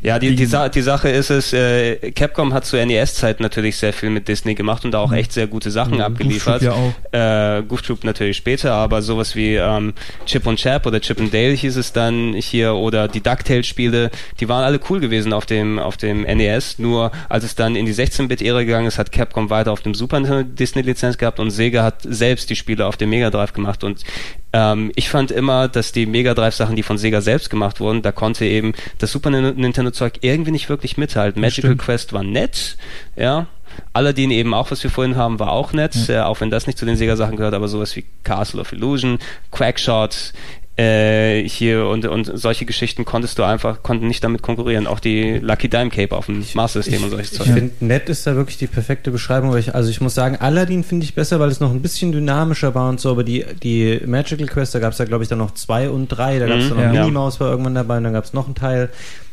Ja, 0.02 0.20
die, 0.20 0.36
die, 0.36 0.46
Sa 0.46 0.70
die 0.70 0.82
Sache 0.82 1.10
ist 1.10 1.30
es, 1.30 1.54
äh, 1.54 2.12
Capcom 2.12 2.54
hat 2.54 2.66
zur 2.66 2.84
NES-Zeit 2.86 3.40
natürlich 3.40 3.78
sehr 3.78 3.94
viel 3.94 4.10
mit 4.10 4.28
Disney 4.28 4.56
gemacht 4.56 4.86
und 4.86 4.92
da 4.92 5.00
auch 5.00 5.12
echt 5.12 5.34
sehr 5.34 5.48
gute 5.48 5.72
Sachen 5.72 6.02
abgeliefert. 6.02 6.62
Goof 6.62 6.70
Troop 6.72 7.04
ja 7.14 7.58
Äh, 7.58 7.64
Goof 7.64 7.82
Troop 7.82 8.04
natürlich 8.04 8.38
später, 8.38 8.74
aber 8.74 9.02
sowas 9.02 9.36
wie 9.36 9.56
ähm, 9.56 9.94
Chip 10.26 10.46
und 10.48 10.58
Chap 10.58 10.86
oder 10.86 11.02
Chip 11.02 11.20
and 11.20 11.34
Dale 11.34 11.54
hieß 11.54 11.78
es 11.78 11.92
dann 11.94 12.34
hier 12.34 12.74
oder 12.76 13.08
die 13.08 13.22
DuckTales-Spiele, 13.22 14.10
die 14.40 14.50
waren 14.50 14.64
alle 14.64 14.80
cool 14.90 15.00
gewesen 15.00 15.34
auf 15.34 15.46
dem, 15.46 15.80
auf 15.80 15.98
dem 15.98 16.22
NES, 16.22 16.80
nur 16.80 17.12
als 17.28 17.44
es 17.44 17.56
dann 17.56 17.76
in 17.76 17.86
die 17.86 17.94
16-Bit-Ära 17.94 18.64
gegangen 18.64 18.88
ist, 18.88 18.98
hat 18.98 19.12
Capcom 19.12 19.50
weiter 19.50 19.72
auf 19.72 19.82
dem 19.82 19.94
Super 19.94 20.20
Nintendo 20.20 20.44
Disney-Lizenz 20.44 21.18
gehabt 21.18 21.40
und 21.40 21.52
Sega 21.52 21.84
hat 21.84 22.02
selbst 22.04 22.50
die 22.50 22.56
Spiele 22.56 22.86
auf 22.86 22.98
dem 22.98 23.10
Mega 23.10 23.30
Drive 23.30 23.54
gemacht. 23.54 23.84
Und 23.84 24.04
ähm, 24.52 24.92
ich 24.96 25.10
fand 25.10 25.32
immer, 25.32 25.68
dass 25.68 25.92
die 25.92 26.06
Mega 26.06 26.34
Drive 26.34 26.56
Sachen, 26.56 26.76
die 26.76 26.84
von 26.84 26.98
Sega 26.98 27.22
selbst 27.22 27.50
gemacht 27.50 27.80
wurden, 27.80 28.02
da 28.02 28.12
konnte 28.12 28.46
eben 28.46 28.74
das 28.98 29.12
Super 29.12 29.30
Nin- 29.30 29.56
Nintendo 29.56 29.69
Zeug 29.94 30.20
irgendwie 30.22 30.52
nicht 30.52 30.70
wirklich 30.70 30.98
mithalten. 30.98 31.42
Magical 31.42 31.76
Quest 31.76 32.14
war 32.14 32.24
nett, 32.24 32.78
ja. 33.16 33.48
Aladdin 33.94 34.32
eben 34.32 34.54
auch, 34.54 34.72
was 34.72 34.84
wir 34.84 34.90
vorhin 34.90 35.16
haben, 35.16 35.40
war 35.40 35.52
auch 35.52 35.74
nett, 35.74 36.10
äh, 36.10 36.20
auch 36.20 36.42
wenn 36.42 36.50
das 36.50 36.68
nicht 36.68 36.78
zu 36.78 36.86
den 36.86 36.96
Sega 36.98 37.16
Sachen 37.16 37.38
gehört, 37.38 37.54
aber 37.54 37.68
sowas 37.68 37.96
wie 37.96 38.04
Castle 38.24 38.60
of 38.62 38.74
Illusion, 38.74 39.20
Quackshot, 39.52 40.34
äh, 40.76 41.44
hier 41.48 41.86
und, 41.88 42.06
und 42.06 42.32
solche 42.36 42.66
Geschichten 42.66 43.04
konntest 43.04 43.38
du 43.38 43.44
einfach, 43.44 43.84
konnten 43.84 44.08
nicht 44.08 44.24
damit 44.24 44.42
konkurrieren. 44.42 44.88
Auch 44.88 45.00
die 45.02 45.38
Lucky 45.40 45.68
Dime 45.70 45.90
Cape 45.90 46.16
auf 46.16 46.28
dem 46.28 46.44
Master 46.54 46.82
System 46.82 47.04
und 47.04 47.10
solches 47.10 47.34
Ich 47.34 47.38
Zeug. 47.38 47.48
finde, 47.48 47.72
nett 47.82 48.08
ist 48.08 48.26
da 48.26 48.36
wirklich 48.36 48.58
die 48.58 48.68
perfekte 48.68 49.12
Beschreibung. 49.12 49.52
Weil 49.52 49.60
ich, 49.60 49.76
also 49.76 49.90
ich 49.90 50.00
muss 50.00 50.16
sagen, 50.16 50.38
Aladdin 50.38 50.86
finde 50.86 51.04
ich 51.04 51.16
besser, 51.16 51.40
weil 51.42 51.50
es 51.50 51.60
noch 51.60 51.72
ein 51.72 51.82
bisschen 51.82 52.14
dynamischer 52.14 52.76
war 52.76 52.88
und 52.90 53.00
so, 53.02 53.12
aber 53.12 53.26
die, 53.26 53.46
die 53.62 54.00
Magical 54.06 54.48
Quest, 54.48 54.74
da 54.74 54.80
gab 54.80 54.94
es 54.94 55.00
ja, 55.00 55.06
glaube 55.06 55.24
ich, 55.24 55.30
dann 55.30 55.40
noch 55.40 55.54
zwei 55.54 55.90
und 55.90 56.08
drei. 56.08 56.40
Da 56.40 56.48
gab 56.48 56.60
es 56.60 56.66
Mhm, 56.66 56.70
dann 56.70 56.78
noch 56.78 56.94
ja. 56.94 57.02
Minnie 57.02 57.12
Maus 57.14 57.40
war 57.42 57.50
irgendwann 57.52 57.76
dabei 57.76 57.98
und 57.98 58.06
dann 58.06 58.14
gab 58.14 58.24
es 58.24 58.32
noch 58.34 58.46
einen 58.46 58.56
Teil. 58.56 58.90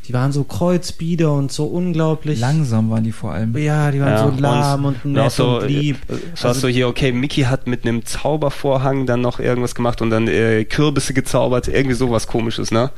Die 0.06 0.12
waren 0.12 0.30
so 0.30 0.44
Kreuzbieder 0.44 1.32
und 1.32 1.50
so 1.50 1.64
unglaublich. 1.64 2.38
langsam 2.38 2.90
waren 2.90 3.02
die 3.02 3.12
vor 3.12 3.32
allem. 3.32 3.56
Ja, 3.56 3.90
die 3.90 4.00
waren 4.00 4.08
Ja, 4.08 4.30
so 4.30 4.40
lahm 4.40 4.84
und, 4.84 5.04
und 5.04 5.12
nett 5.12 5.32
so, 5.32 5.58
und 5.58 5.68
lieb. 5.68 5.96
So 6.34 6.48
hast 6.48 6.62
du 6.62 6.68
hier, 6.68 6.86
okay, 6.86 7.10
Mickey 7.10 7.42
hat 7.42 7.66
mit 7.66 7.84
einem 7.84 8.04
Zaubervorhang 8.04 9.06
dann 9.06 9.20
noch 9.20 9.40
irgendwas 9.40 9.74
gemacht 9.74 10.02
und 10.02 10.10
dann 10.10 10.28
äh, 10.28 10.64
Kürbisse 10.64 11.12
gezaubert, 11.12 11.66
irgendwie 11.68 11.96
sowas 11.96 12.26
komisches, 12.26 12.70
ne? 12.70 12.90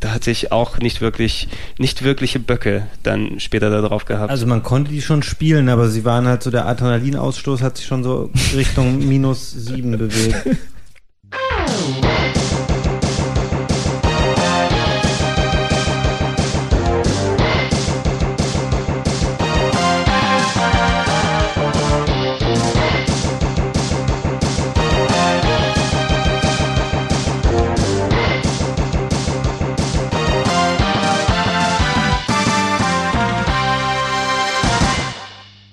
Da 0.00 0.12
hatte 0.12 0.30
ich 0.30 0.52
auch 0.52 0.78
nicht 0.78 1.00
wirklich, 1.00 1.48
nicht 1.78 2.04
wirkliche 2.04 2.38
Böcke 2.38 2.86
dann 3.02 3.40
später 3.40 3.70
da 3.70 3.80
drauf 3.80 4.04
gehabt. 4.04 4.30
Also 4.30 4.46
man 4.46 4.62
konnte 4.62 4.90
die 4.90 5.00
schon 5.00 5.22
spielen, 5.22 5.68
aber 5.68 5.88
sie 5.88 6.04
waren 6.04 6.26
halt 6.26 6.42
so, 6.42 6.50
der 6.50 6.66
Adrenalinausstoß 6.66 7.62
hat 7.62 7.78
sich 7.78 7.86
schon 7.86 8.04
so 8.04 8.30
Richtung 8.54 8.98
minus 9.08 9.50
sieben 9.50 9.92
bewegt. 9.96 10.58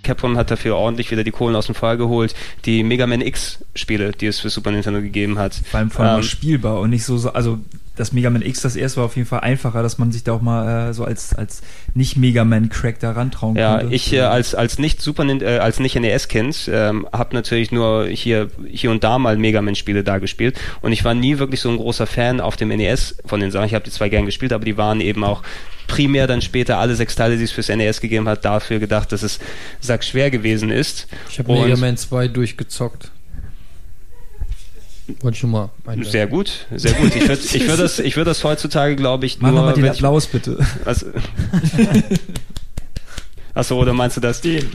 Capcom 0.04 0.38
hat 0.38 0.52
dafür 0.52 0.76
ordentlich 0.76 1.12
wieder 1.12 1.24
die 1.24 1.32
Kohlen 1.32 1.56
aus 1.56 1.68
dem 1.68 1.76
Feuer 1.76 1.98
geholt. 1.98 2.36
Die 2.66 2.84
Mega 2.84 3.08
Man 3.08 3.22
X 3.22 3.60
Spiele, 3.76 4.12
die 4.12 4.28
es 4.28 4.40
für 4.40 4.50
Super 4.50 4.72
Nintendo 4.72 5.02
gegeben 5.02 5.38
hat. 5.38 5.62
Vor 5.70 5.80
allem 5.80 5.92
vor 5.92 6.06
allem 6.06 6.18
Ähm, 6.18 6.24
spielbar 6.24 6.80
und 6.80 6.90
nicht 6.90 7.06
so, 7.06 7.18
so 7.18 7.34
also 7.34 7.60
das 8.02 8.14
Mega 8.14 8.32
Man 8.32 8.42
X, 8.42 8.62
das 8.62 8.76
erste 8.76 8.98
war 8.98 9.06
auf 9.06 9.16
jeden 9.16 9.28
Fall 9.28 9.42
einfacher, 9.42 9.84
dass 9.84 10.00
man 10.00 10.12
sich 10.12 10.24
da 10.24 10.34
auch 10.34 10.42
mal 10.42 10.90
äh, 10.90 10.94
so 10.94 11.06
als, 11.06 11.36
als 11.36 11.62
nicht 11.94 12.18
Mega 12.18 12.44
Man 12.44 12.70
Crack 12.70 13.00
da 13.00 13.12
rantrauen 13.12 13.56
Ja, 13.56 13.78
konnte. 13.78 13.94
ich 13.96 14.12
äh, 14.12 14.22
als 14.22 14.56
als 14.56 14.80
nicht 14.80 15.02
Super 15.02 15.24
äh, 15.24 15.60
als 15.60 15.80
nicht 15.80 15.96
NES 15.96 16.28
Kind 16.28 16.68
ähm, 16.74 17.08
habe 17.14 17.36
natürlich 17.36 17.72
nur 17.72 18.08
hier 18.08 18.50
hier 18.68 18.90
und 18.90 19.04
da 19.04 19.20
mal 19.20 19.38
Mega 19.38 19.62
Man 19.62 19.76
Spiele 19.76 20.04
da 20.04 20.18
gespielt 20.18 20.60
und 20.82 20.92
ich 20.94 21.06
war 21.06 21.14
nie 21.14 21.38
wirklich 21.38 21.62
so 21.62 21.70
ein 21.70 21.78
großer 21.78 22.08
Fan 22.08 22.42
auf 22.42 22.58
dem 22.58 22.70
NES 22.70 23.18
von 23.26 23.40
den 23.40 23.52
Sachen. 23.52 23.68
Ich 23.68 23.76
habe 23.76 23.86
die 23.86 23.92
zwar 23.92 24.10
gern 24.10 24.26
gespielt, 24.26 24.52
aber 24.52 24.66
die 24.66 24.78
waren 24.78 25.00
eben 25.00 25.24
auch 25.24 25.44
primär 25.86 26.26
dann 26.26 26.42
später 26.42 26.80
alle 26.80 26.96
sechs 26.96 27.16
Teile, 27.16 27.38
die 27.38 27.44
es 27.44 27.52
fürs 27.52 27.70
NES 27.70 28.02
gegeben 28.02 28.28
hat, 28.28 28.46
dafür 28.46 28.80
gedacht, 28.80 29.12
dass 29.12 29.22
es 29.22 29.40
sackschwer 29.80 30.32
gewesen 30.32 30.72
ist. 30.72 31.08
Ich 31.30 31.38
habe 31.38 31.54
Mega 31.54 31.78
Man 31.78 31.98
2 31.98 32.30
durchgezockt. 32.30 33.12
Wollte 35.22 35.36
ich 35.36 35.40
schon 35.40 35.52
mal 35.52 35.70
einwerfen. 35.86 36.12
Sehr 36.12 36.28
gut, 36.28 36.66
sehr 36.76 36.94
gut. 36.94 37.16
Ich 37.16 37.28
würde 37.28 37.42
ich 37.44 37.68
würd 37.68 37.80
das, 37.80 38.00
ich 38.00 38.16
würd 38.16 38.28
das 38.28 38.44
heutzutage, 38.44 38.96
glaube 38.96 39.26
ich, 39.26 39.40
Mach 39.40 39.50
nur... 39.50 39.60
nochmal 39.60 39.74
den 39.74 39.84
wenn 39.84 39.92
ich- 39.92 39.98
Applaus 39.98 40.28
bitte. 40.28 40.58
Also, 40.86 41.08
Achso, 43.54 43.78
oder 43.78 43.94
meinst 43.94 44.16
du 44.18 44.22
das? 44.22 44.40
Den. 44.42 44.66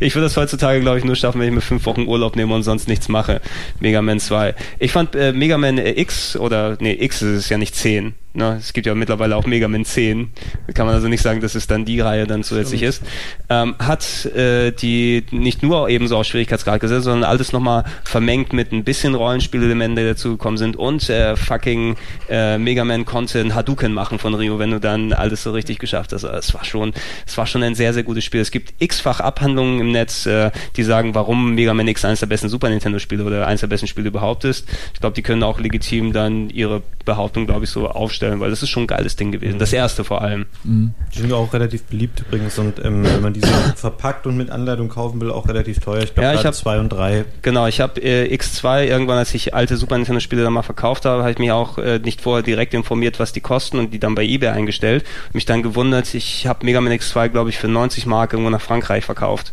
Ich 0.00 0.14
würde 0.16 0.26
das 0.26 0.36
heutzutage, 0.36 0.80
glaube 0.80 0.98
ich, 0.98 1.04
nur 1.04 1.14
schaffen, 1.14 1.40
wenn 1.40 1.48
ich 1.48 1.54
mir 1.54 1.60
fünf 1.60 1.86
Wochen 1.86 2.06
Urlaub 2.06 2.34
nehme 2.34 2.52
und 2.54 2.64
sonst 2.64 2.88
nichts 2.88 3.08
mache. 3.08 3.40
Mega 3.78 4.02
Man 4.02 4.18
2. 4.18 4.54
Ich 4.80 4.90
fand 4.90 5.14
äh, 5.14 5.32
Mega 5.32 5.58
Man 5.58 5.78
X, 5.78 6.36
oder, 6.36 6.76
nee, 6.80 6.92
X 6.92 7.22
ist 7.22 7.36
es 7.44 7.48
ja 7.48 7.56
nicht 7.56 7.76
10. 7.76 8.14
Ne? 8.32 8.56
Es 8.60 8.72
gibt 8.72 8.86
ja 8.86 8.94
mittlerweile 8.94 9.34
auch 9.34 9.44
Mega 9.44 9.66
Man 9.66 9.84
10. 9.84 10.30
Da 10.68 10.72
kann 10.72 10.86
man 10.86 10.94
also 10.94 11.08
nicht 11.08 11.22
sagen, 11.22 11.40
dass 11.40 11.56
es 11.56 11.66
dann 11.66 11.84
die 11.84 11.98
Reihe 12.00 12.28
dann 12.28 12.44
zusätzlich 12.44 12.82
ist. 12.82 13.02
Ähm, 13.48 13.74
hat 13.80 14.24
äh, 14.26 14.70
die 14.70 15.24
nicht 15.32 15.64
nur 15.64 15.88
ebenso 15.88 16.16
auf 16.16 16.26
Schwierigkeitsgrad 16.26 16.80
gesetzt, 16.80 17.04
sondern 17.04 17.28
alles 17.28 17.52
nochmal 17.52 17.84
vermengt 18.04 18.52
mit 18.52 18.70
ein 18.70 18.84
bisschen 18.84 19.16
Rollenspielelementen, 19.16 19.96
die 19.96 20.08
dazugekommen 20.08 20.58
sind 20.58 20.76
und 20.76 21.10
äh, 21.10 21.34
fucking 21.34 21.96
äh, 22.28 22.56
Mega 22.56 22.84
Man 22.84 23.04
konnte 23.04 23.40
ein 23.40 23.56
Hadouken 23.56 23.92
machen 23.92 24.20
von 24.20 24.34
Rio, 24.34 24.60
wenn 24.60 24.70
du 24.70 24.78
dann 24.78 25.12
alles 25.12 25.42
so 25.42 25.50
richtig 25.50 25.80
geschafft 25.80 26.12
hast. 26.12 26.24
Also 26.24 26.36
Es 26.38 26.54
war 26.54 26.64
schon, 26.64 26.92
es 27.26 27.36
war 27.36 27.48
schon 27.48 27.64
ein 27.64 27.74
sehr, 27.74 27.92
sehr 27.92 28.04
gutes 28.04 28.22
Spiel. 28.22 28.40
Es 28.40 28.52
gibt 28.52 28.74
x-fach 28.78 29.18
Abhandlungen 29.18 29.80
im 29.80 29.90
Netz, 29.90 30.26
äh, 30.26 30.52
die 30.76 30.84
sagen, 30.84 31.16
warum 31.16 31.56
Mega 31.56 31.74
Man 31.74 31.88
X 31.88 32.04
eines 32.04 32.20
der 32.20 32.26
besten 32.26 32.48
Super 32.48 32.68
Nintendo 32.68 33.00
Spiele 33.00 33.24
oder 33.24 33.48
eines 33.48 33.62
der 33.62 33.66
besten 33.66 33.88
Spiele 33.88 34.06
überhaupt 34.06 34.44
ist. 34.44 34.68
Ich 34.94 35.00
glaube, 35.00 35.14
die 35.14 35.22
können 35.22 35.42
auch 35.42 35.58
legitim 35.58 36.12
dann 36.12 36.48
ihre 36.48 36.82
Behauptung, 37.04 37.46
glaube 37.46 37.64
ich, 37.64 37.70
so 37.70 37.88
aufstellen 37.88 38.19
vorstellen, 38.20 38.40
weil 38.40 38.50
das 38.50 38.62
ist 38.62 38.68
schon 38.68 38.84
ein 38.84 38.86
geiles 38.86 39.16
Ding 39.16 39.32
gewesen. 39.32 39.58
Das 39.58 39.72
erste 39.72 40.04
vor 40.04 40.22
allem. 40.22 40.46
Die 40.64 41.18
sind 41.18 41.30
ja 41.30 41.36
auch 41.36 41.52
relativ 41.52 41.84
beliebt 41.84 42.20
übrigens 42.20 42.58
und 42.58 42.78
ähm, 42.84 43.04
wenn 43.04 43.22
man 43.22 43.32
diese 43.32 43.46
verpackt 43.76 44.26
und 44.26 44.36
mit 44.36 44.50
Anleitung 44.50 44.88
kaufen 44.88 45.20
will, 45.20 45.30
auch 45.30 45.48
relativ 45.48 45.80
teuer. 45.80 46.02
Ich 46.02 46.14
glaube, 46.14 46.42
Ja, 46.42 46.52
zwei 46.52 46.78
und 46.78 46.90
drei. 46.90 47.24
Genau, 47.42 47.66
ich 47.66 47.80
habe 47.80 48.00
äh, 48.02 48.32
X2 48.34 48.84
irgendwann, 48.84 49.18
als 49.18 49.32
ich 49.34 49.54
alte 49.54 49.76
Super 49.76 49.96
Nintendo-Spiele 49.96 50.42
dann 50.42 50.52
mal 50.52 50.62
verkauft 50.62 51.04
habe, 51.04 51.22
habe 51.22 51.32
ich 51.32 51.38
mich 51.38 51.52
auch 51.52 51.78
äh, 51.78 51.98
nicht 51.98 52.20
vorher 52.20 52.42
direkt 52.42 52.74
informiert, 52.74 53.18
was 53.18 53.32
die 53.32 53.40
kosten 53.40 53.78
und 53.78 53.92
die 53.92 53.98
dann 53.98 54.14
bei 54.14 54.24
eBay 54.24 54.50
eingestellt. 54.50 55.04
Mich 55.32 55.46
dann 55.46 55.62
gewundert, 55.62 56.12
ich 56.14 56.46
habe 56.46 56.64
Mega 56.64 56.80
Man 56.80 56.92
X2, 56.92 57.28
glaube 57.28 57.50
ich, 57.50 57.58
für 57.58 57.68
90 57.68 58.06
Mark 58.06 58.32
irgendwo 58.32 58.50
nach 58.50 58.60
Frankreich 58.60 59.04
verkauft. 59.04 59.52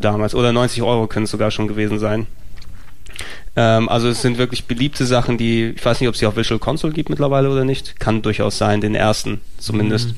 Damals. 0.00 0.34
Oder 0.34 0.52
90 0.52 0.82
Euro 0.82 1.06
können 1.06 1.24
es 1.24 1.30
sogar 1.30 1.50
schon 1.50 1.68
gewesen 1.68 1.98
sein. 1.98 2.26
Ähm, 3.54 3.88
also 3.88 4.08
es 4.08 4.22
sind 4.22 4.38
wirklich 4.38 4.64
beliebte 4.64 5.04
Sachen, 5.06 5.36
die, 5.38 5.74
ich 5.76 5.84
weiß 5.84 6.00
nicht, 6.00 6.08
ob 6.08 6.14
es 6.14 6.20
die 6.20 6.26
auf 6.26 6.36
Visual 6.36 6.58
Console 6.58 6.92
gibt 6.92 7.10
mittlerweile 7.10 7.50
oder 7.50 7.64
nicht. 7.64 8.00
Kann 8.00 8.22
durchaus 8.22 8.58
sein, 8.58 8.80
den 8.80 8.94
ersten 8.94 9.40
zumindest. 9.58 10.14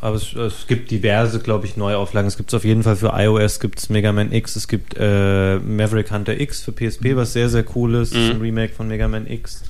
Aber 0.00 0.16
es, 0.16 0.32
es 0.34 0.66
gibt 0.66 0.90
diverse, 0.90 1.38
glaube 1.38 1.66
ich, 1.66 1.76
Neuauflagen. 1.76 2.26
Es 2.26 2.36
gibt 2.36 2.50
es 2.50 2.54
auf 2.54 2.64
jeden 2.64 2.82
Fall 2.82 2.96
für 2.96 3.12
iOS, 3.14 3.60
gibt 3.60 3.78
es 3.78 3.88
Mega 3.88 4.12
Man 4.12 4.32
X, 4.32 4.56
es 4.56 4.66
gibt 4.66 4.96
äh, 4.98 5.58
Maverick 5.58 6.10
Hunter 6.10 6.40
X 6.40 6.60
für 6.60 6.72
PSP, 6.72 7.14
was 7.14 7.32
sehr, 7.34 7.48
sehr 7.48 7.64
cool 7.76 7.94
ist. 7.94 8.12
Das 8.12 8.20
ist 8.20 8.30
ein 8.30 8.36
Mhm. 8.38 8.42
Remake 8.42 8.74
von 8.74 8.88
Mega 8.88 9.06
Man 9.06 9.28
X. 9.28 9.62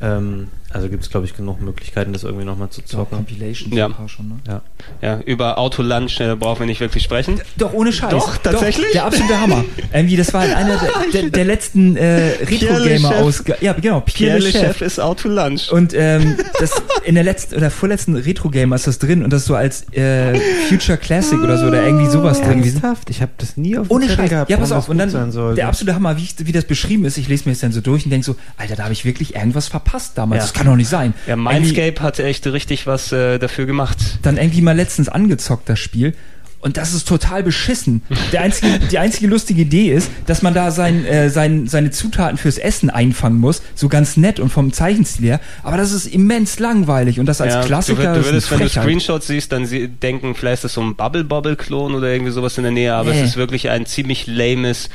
Ähm, 0.00 0.48
also 0.72 0.88
gibt 0.88 1.02
es, 1.02 1.10
glaube 1.10 1.26
ich, 1.26 1.36
genug 1.36 1.60
Möglichkeiten, 1.60 2.12
das 2.12 2.24
irgendwie 2.24 2.44
nochmal 2.44 2.70
zu 2.70 2.82
zocken. 2.82 3.16
Compilations 3.18 3.74
Ja. 3.74 3.86
ein 3.86 3.92
paar 3.94 4.08
schon, 4.08 4.28
ne? 4.28 4.34
Ja. 4.46 4.62
Ja, 5.02 5.20
über 5.24 5.58
Autolunch 5.58 6.20
äh, 6.20 6.36
brauchen 6.36 6.60
wir 6.60 6.66
nicht 6.66 6.80
wirklich 6.80 7.02
sprechen. 7.04 7.40
Doch, 7.56 7.72
ohne 7.72 7.92
Scheiß. 7.92 8.10
Doch, 8.10 8.36
tatsächlich? 8.38 8.92
der 8.92 9.04
absolute 9.06 9.40
Hammer. 9.40 9.64
Irgendwie, 9.92 10.16
das 10.16 10.32
war 10.32 10.42
einer 10.42 10.78
der, 10.78 10.90
der, 11.22 11.30
der 11.30 11.44
letzten 11.44 11.96
äh, 11.96 12.32
Retro-Gamer-Ausgabe. 12.44 13.58
Ja, 13.64 13.72
genau, 13.72 14.00
Pierre, 14.00 14.38
Le 14.38 14.50
Chef. 14.50 14.80
ist 14.80 15.00
Autolunch. 15.00 15.70
Und 15.72 15.92
ähm, 15.94 16.36
das 16.58 16.72
in 17.04 17.14
der 17.14 17.24
letzten 17.24 17.56
oder 17.56 17.70
vorletzten 17.70 18.16
Retro-Gamer 18.16 18.76
ist 18.76 18.86
das 18.86 18.98
drin 18.98 19.22
und 19.24 19.32
das 19.32 19.44
so 19.44 19.54
als 19.54 19.84
äh, 19.92 20.38
Future 20.68 20.98
Classic 20.98 21.38
oder 21.40 21.58
so 21.58 21.66
oder 21.66 21.84
irgendwie 21.84 22.06
sowas 22.06 22.40
drin 22.40 22.58
gewesen. 22.58 22.82
Ernsthaft? 22.82 23.10
Ich 23.10 23.22
habe 23.22 23.32
das 23.38 23.56
nie 23.56 23.76
auf 23.76 23.88
dem 23.88 23.92
Ohne 23.96 24.06
Zettel 24.06 24.16
Scheiß. 24.22 24.30
gehabt, 24.30 24.50
Ja, 24.50 24.56
pass 24.56 24.72
auf. 24.72 24.88
Und 24.88 24.98
dann 24.98 25.10
der 25.56 25.68
absolute 25.68 25.94
Hammer, 25.94 26.16
wie, 26.16 26.28
wie 26.38 26.52
das 26.52 26.64
beschrieben 26.64 27.04
ist. 27.04 27.16
Ich 27.18 27.28
lese 27.28 27.44
mir 27.48 27.52
das 27.52 27.60
dann 27.60 27.72
so 27.72 27.80
durch 27.80 28.04
und 28.04 28.10
denke 28.10 28.24
so, 28.24 28.36
Alter, 28.56 28.76
da 28.76 28.84
habe 28.84 28.92
ich 28.92 29.04
wirklich 29.04 29.34
irgendwas 29.34 29.68
verpasst 29.68 30.16
damals. 30.16 30.52
Ja. 30.54 30.59
Das 30.60 30.66
kann 30.66 30.72
doch 30.72 30.76
nicht 30.76 30.88
sein. 30.88 31.14
Ja, 31.26 31.34
Irgendwie- 31.36 31.54
Mindscape 31.54 32.02
hat 32.02 32.18
echt 32.18 32.46
richtig 32.46 32.86
was 32.86 33.12
äh, 33.12 33.38
dafür 33.38 33.66
gemacht. 33.66 33.98
dann 34.22 34.36
irgendwie 34.36 34.60
mal 34.62 34.76
letztens 34.76 35.08
angezockt, 35.08 35.68
das 35.68 35.78
Spiel. 35.78 36.14
Und 36.62 36.76
das 36.76 36.92
ist 36.92 37.08
total 37.08 37.42
beschissen. 37.42 38.02
Der 38.32 38.42
einzige, 38.42 38.78
die 38.90 38.98
einzige 38.98 39.28
lustige 39.28 39.62
Idee 39.62 39.94
ist, 39.94 40.10
dass 40.26 40.42
man 40.42 40.52
da 40.52 40.70
sein, 40.70 41.06
äh, 41.06 41.30
sein, 41.30 41.66
seine 41.68 41.90
Zutaten 41.90 42.36
fürs 42.36 42.58
Essen 42.58 42.90
einfangen 42.90 43.38
muss. 43.38 43.62
So 43.74 43.88
ganz 43.88 44.18
nett 44.18 44.38
und 44.38 44.50
vom 44.50 44.70
Zeichenstil 44.70 45.24
her. 45.24 45.40
Aber 45.62 45.78
das 45.78 45.90
ist 45.92 46.04
immens 46.06 46.58
langweilig. 46.58 47.18
Und 47.18 47.24
das 47.24 47.40
als 47.40 47.54
Ja, 47.54 47.62
Klassiker 47.64 48.12
du, 48.12 48.12
du 48.12 48.20
ist 48.20 48.26
würdest, 48.26 48.52
eine 48.52 48.60
wenn 48.60 48.66
du. 48.66 48.72
Screenshots 48.72 49.26
siehst, 49.28 49.52
dann 49.52 49.64
sie 49.64 49.88
denken, 49.88 50.34
vielleicht 50.34 50.56
ist 50.56 50.64
das 50.64 50.74
so 50.74 50.82
ein 50.82 50.96
Bubble-Bobble-Klon 50.96 51.94
oder 51.94 52.12
irgendwie 52.12 52.30
sowas 52.32 52.58
in 52.58 52.64
der 52.64 52.72
Nähe, 52.72 52.92
aber 52.92 53.12
Nee. 53.12 53.22
es 53.22 53.30
ist 53.30 53.36
wirklich 53.38 53.70
ein 53.70 53.86
ziemlich 53.86 54.26
lames 54.26 54.90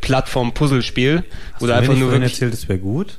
Plattform-Puzzlespiel, 0.00 1.24
Hast 1.54 1.68
einfach 1.70 1.96
nur 1.96 2.12
wirklich 2.12 2.32
erzählt, 2.34 2.54
es 2.54 2.68
wäre 2.68 2.78
gut? 2.78 3.18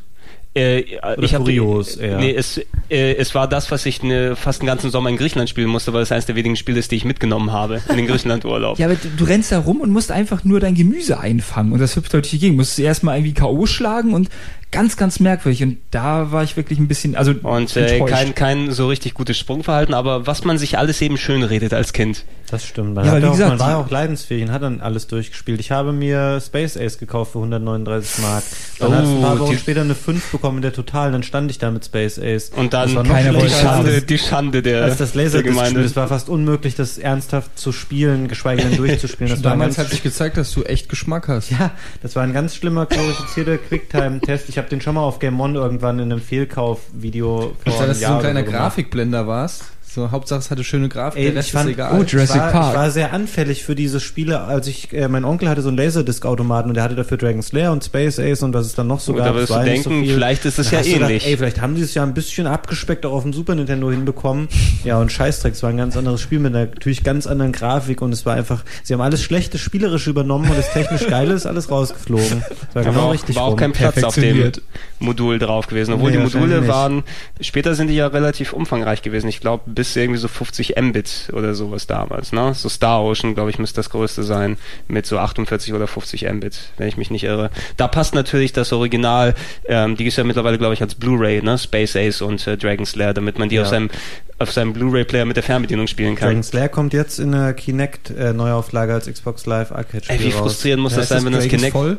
Äh, 0.55 0.79
ich 0.79 1.35
hab, 1.35 1.43
kurios 1.43 1.95
eher? 1.95 2.17
Nee, 2.17 2.33
es, 2.33 2.57
äh, 2.89 3.13
es 3.15 3.35
war 3.35 3.47
das, 3.47 3.69
was 3.69 3.85
ich 3.85 4.01
ne, 4.01 4.35
fast 4.35 4.61
den 4.61 4.65
ganzen 4.65 4.89
Sommer 4.89 5.09
in 5.09 5.17
Griechenland 5.17 5.47
spielen 5.47 5.67
musste, 5.67 5.93
weil 5.93 6.01
es 6.01 6.11
eines 6.11 6.25
der 6.25 6.35
wenigen 6.35 6.55
Spiele 6.55 6.79
ist, 6.79 6.91
die 6.91 6.95
ich 6.95 7.05
mitgenommen 7.05 7.51
habe 7.51 7.81
in 7.87 7.97
den 7.97 8.07
Griechenland-Urlaub. 8.07 8.79
Ja, 8.79 8.87
aber 8.87 8.95
du, 8.95 9.09
du 9.09 9.23
rennst 9.25 9.51
da 9.51 9.59
rum 9.59 9.79
und 9.79 9.91
musst 9.91 10.11
einfach 10.11 10.43
nur 10.43 10.59
dein 10.59 10.73
Gemüse 10.73 11.19
einfangen 11.19 11.71
und 11.71 11.79
das 11.79 11.95
hüpft 11.95 12.13
durch 12.13 12.31
die 12.31 12.39
Gegend. 12.39 12.57
Musst 12.57 12.79
du 12.79 12.81
erstmal 12.81 13.17
irgendwie 13.17 13.33
K.O. 13.33 13.67
schlagen 13.67 14.13
und 14.13 14.29
ganz, 14.71 14.97
ganz 14.97 15.19
merkwürdig. 15.19 15.63
Und 15.63 15.77
da 15.91 16.31
war 16.31 16.43
ich 16.43 16.55
wirklich 16.57 16.79
ein 16.79 16.87
bisschen, 16.87 17.15
also 17.15 17.33
Und 17.43 17.75
äh, 17.75 17.99
kein, 18.01 18.35
kein 18.35 18.71
so 18.71 18.87
richtig 18.87 19.13
gutes 19.13 19.37
Sprungverhalten, 19.37 19.93
aber 19.93 20.27
was 20.27 20.43
man 20.43 20.57
sich 20.57 20.77
alles 20.77 21.01
eben 21.01 21.17
schön 21.17 21.43
redet 21.43 21.73
als 21.73 21.93
Kind. 21.93 22.25
Das 22.51 22.65
stimmt. 22.65 22.95
Man, 22.95 23.05
Ja, 23.05 23.11
hat 23.11 23.23
auch, 23.23 23.31
gesagt, 23.33 23.49
man 23.49 23.59
war 23.59 23.77
auch 23.77 23.89
leidensfähig 23.91 24.41
und 24.43 24.51
hat 24.51 24.63
dann 24.63 24.81
alles 24.81 25.05
durchgespielt. 25.05 25.59
Ich 25.59 25.69
habe 25.69 25.91
mir 25.93 26.41
Space 26.41 26.77
Ace 26.77 26.97
gekauft 26.97 27.33
für 27.33 27.37
139 27.39 28.23
Mark. 28.23 28.43
Dann 28.79 28.89
Oh, 28.91 28.95
hat 28.95 29.03
es 29.03 29.09
ein 29.09 29.21
paar 29.21 29.39
Wochen 29.39 29.51
die- 29.51 29.57
später 29.57 29.81
eine 29.81 29.93
5 29.93 30.31
bekommen 30.31 30.57
in 30.57 30.61
der 30.63 30.73
Total. 30.73 31.11
Dann 31.11 31.21
stand 31.21 31.51
ich 31.51 31.59
da 31.59 31.69
mit 31.69 31.85
Space 31.85 32.17
Ace. 32.17 32.49
Und 32.55 32.73
dann 32.73 32.87
Das 32.87 32.95
war 32.95 33.03
noch 33.03 33.11
Keiner 33.11 33.33
die 33.39 33.49
Schande, 33.49 33.91
das- 33.93 34.05
die 34.07 34.17
Schande 34.17 34.61
der, 34.63 34.83
als 34.83 34.97
das 34.97 35.13
Laserdisc-Spiel. 35.13 35.43
Gemeinde. 35.51 35.81
Es 35.81 35.95
war 35.95 36.07
fast 36.07 36.27
unmöglich, 36.27 36.73
das 36.73 36.97
ernsthaft 36.97 37.57
zu 37.59 37.71
spielen, 37.71 38.27
geschweige 38.27 38.63
denn 38.63 38.77
durchzuspielen. 38.77 39.31
Das 39.31 39.43
Damals 39.43 39.77
hat 39.77 39.89
sich 39.91 40.01
gezeigt, 40.01 40.37
dass 40.37 40.51
du 40.51 40.63
echt 40.63 40.89
Geschmack 40.89 41.27
hast. 41.27 41.51
ja, 41.51 41.69
das 42.01 42.15
war 42.15 42.23
ein 42.23 42.33
ganz 42.33 42.55
schlimmer 42.55 42.87
glorifizierter 42.87 43.59
Quicktime-Test. 43.59 44.49
Ich 44.49 44.57
habe 44.59 44.69
den 44.69 44.79
schon 44.81 44.93
mal 44.95 45.01
auf 45.01 45.17
Game 45.17 45.39
On 45.41 45.55
irgendwann 45.55 45.97
in 45.97 46.11
einem 46.11 46.21
Fehlkauf-Video 46.21 47.53
vor 47.63 47.73
Also, 47.73 47.85
dass 47.87 47.99
du 47.99 48.05
so 48.05 48.13
ein 48.13 48.19
kleiner. 48.19 48.43
Grafikblender 48.43 49.25
warst. 49.25 49.63
So, 49.91 50.11
Hauptsache 50.11 50.39
es 50.39 50.51
hatte 50.51 50.63
schöne 50.63 50.87
Grafik, 50.87 51.19
Ey, 51.19 51.25
der 51.29 51.35
Rest 51.37 51.47
ich 51.47 51.51
fand 51.53 51.67
ist 51.67 51.73
egal. 51.73 51.97
gut, 51.97 52.11
Jurassic 52.11 52.35
ich 52.35 52.41
war, 52.43 52.51
Park. 52.51 52.73
Ich 52.73 52.77
war 52.79 52.91
sehr 52.91 53.11
anfällig 53.11 53.63
für 53.63 53.73
diese 53.73 53.99
Spiele, 53.99 54.41
als 54.41 54.67
ich, 54.67 54.93
äh, 54.93 55.07
mein 55.07 55.25
Onkel 55.25 55.49
hatte 55.49 55.63
so 55.63 55.69
einen 55.69 55.77
Laserdisc-Automaten 55.77 56.69
und 56.69 56.75
der 56.75 56.83
hatte 56.83 56.93
dafür 56.93 57.17
Dragon 57.17 57.41
Slayer 57.41 57.71
und 57.71 57.83
Space 57.83 58.19
Ace 58.19 58.43
und 58.43 58.53
was 58.53 58.67
es 58.67 58.75
dann 58.75 58.85
noch 58.85 58.99
so 58.99 59.13
gab. 59.13 59.25
da 59.25 59.33
würdest 59.33 59.49
du 59.49 59.55
so 59.55 59.63
denken, 59.63 60.03
viel. 60.03 60.13
vielleicht 60.13 60.45
ist 60.45 60.59
es 60.59 60.69
ja 60.69 60.81
du 60.81 60.85
gedacht, 60.93 61.09
ähnlich. 61.09 61.25
ey, 61.25 61.37
vielleicht 61.37 61.59
haben 61.59 61.73
die 61.73 61.81
es 61.81 61.95
ja 61.95 62.03
ein 62.03 62.13
bisschen 62.13 62.45
abgespeckt 62.45 63.03
auch 63.03 63.13
auf 63.13 63.23
dem 63.23 63.33
Super 63.33 63.55
Nintendo 63.55 63.89
hinbekommen. 63.91 64.47
Ja, 64.85 64.97
und 64.97 65.11
Scheißdreck, 65.11 65.53
es 65.53 65.61
war 65.63 65.71
ein 65.71 65.77
ganz 65.77 65.97
anderes 65.97 66.21
Spiel 66.21 66.39
mit 66.39 66.55
einer 66.55 66.65
natürlich 66.67 67.03
ganz 67.03 67.27
anderen 67.27 67.51
Grafik 67.51 68.01
und 68.01 68.13
es 68.13 68.25
war 68.25 68.35
einfach, 68.35 68.63
sie 68.81 68.93
haben 68.93 69.01
alles 69.01 69.21
schlechte 69.21 69.57
spielerisch 69.57 70.07
übernommen 70.07 70.49
und 70.49 70.57
das 70.57 70.71
technisch 70.71 71.05
geile 71.07 71.33
ist 71.33 71.45
alles 71.45 71.69
rausgeflogen. 71.69 72.43
Das 72.47 72.75
war 72.75 72.83
genau 72.83 73.07
auch, 73.07 73.13
richtig 73.13 73.35
war 73.35 73.43
auch 73.43 73.51
rum. 73.51 73.57
kein 73.57 73.73
Platz 73.73 74.01
auf 74.03 74.15
dem. 74.15 74.51
Modul 74.99 75.37
drauf 75.39 75.67
gewesen. 75.67 75.93
Obwohl 75.93 76.11
Nee, 76.11 76.17
die 76.17 76.23
Module 76.23 76.67
waren, 76.67 77.03
später 77.41 77.75
sind 77.75 77.87
die 77.89 77.95
ja 77.95 78.07
relativ 78.07 78.53
umfangreich 78.53 79.01
gewesen. 79.01 79.27
Ich 79.27 79.41
glaube, 79.41 79.63
bis 79.79 79.95
irgendwie 79.95 80.19
so 80.19 80.27
50 80.27 80.75
Mbit 80.81 81.29
oder 81.31 81.55
sowas 81.55 81.87
damals. 81.87 82.33
Ne? 82.33 82.53
So 82.53 82.67
Star 82.67 83.01
Ocean, 83.01 83.33
glaube 83.33 83.49
ich, 83.49 83.59
müsste 83.59 83.77
das 83.77 83.89
größte 83.89 84.23
sein. 84.23 84.57
Mit 84.89 85.05
so 85.05 85.17
48 85.17 85.73
oder 85.73 85.87
50 85.87 86.29
Mbit, 86.33 86.57
wenn 86.77 86.89
ich 86.89 86.97
mich 86.97 87.11
nicht 87.11 87.23
irre. 87.23 87.49
Da 87.77 87.87
passt 87.87 88.13
natürlich 88.13 88.51
das 88.51 88.73
Original, 88.73 89.35
ähm, 89.67 89.95
die 89.95 90.05
ist 90.05 90.17
ja 90.17 90.25
mittlerweile, 90.25 90.57
glaube 90.57 90.73
ich, 90.73 90.81
als 90.81 90.95
Blu-ray, 90.95 91.41
ne? 91.41 91.57
Space 91.57 91.95
Ace 91.95 92.21
und 92.21 92.45
äh, 92.45 92.57
Dragon 92.57 92.85
Slayer, 92.85 93.13
damit 93.13 93.39
man 93.39 93.47
die 93.47 93.55
Ja. 93.55 93.61
auf 93.61 93.69
seinem, 93.69 93.89
auf 94.37 94.51
seinem 94.51 94.73
Blu-ray-Player 94.73 95.23
mit 95.23 95.37
der 95.37 95.43
Fernbedienung 95.43 95.87
spielen 95.87 96.15
kann. 96.15 96.27
Dragon 96.27 96.43
Slayer 96.43 96.67
kommt 96.67 96.91
jetzt 96.91 97.19
in 97.19 97.31
der 97.31 97.53
Kinect 97.53 98.09
äh, 98.09 98.33
Neuauflage 98.33 98.93
als 98.93 99.07
Xbox 99.09 99.45
Live 99.45 99.71
Arcade 99.71 100.03
Spiel 100.03 100.15
Ey, 100.17 100.23
wie 100.25 100.31
raus. 100.31 100.39
frustrierend 100.41 100.83
muss 100.83 100.91
Ja, 100.93 100.99
das 100.99 101.09
sein, 101.09 101.23
wenn 101.23 101.31
das 101.31 101.47
Kinect 101.47 101.71
voll? 101.71 101.97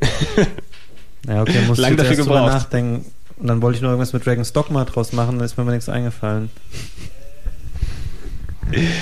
Ja, 1.28 1.42
okay, 1.42 1.60
muss 1.66 1.76
Lang 1.76 1.92
ich 1.92 1.98
dafür 1.98 2.16
gebraucht. 2.16 2.52
nachdenken. 2.52 3.04
Und 3.40 3.46
dann 3.46 3.62
wollte 3.62 3.76
ich 3.76 3.82
noch 3.82 3.88
irgendwas 3.90 4.12
mit 4.12 4.24
Dragon's 4.26 4.52
Dogma 4.52 4.84
draus 4.84 5.12
machen, 5.12 5.38
dann 5.38 5.46
ist 5.46 5.56
mir 5.56 5.62
aber 5.62 5.72
nichts 5.72 5.88
eingefallen. 5.88 6.50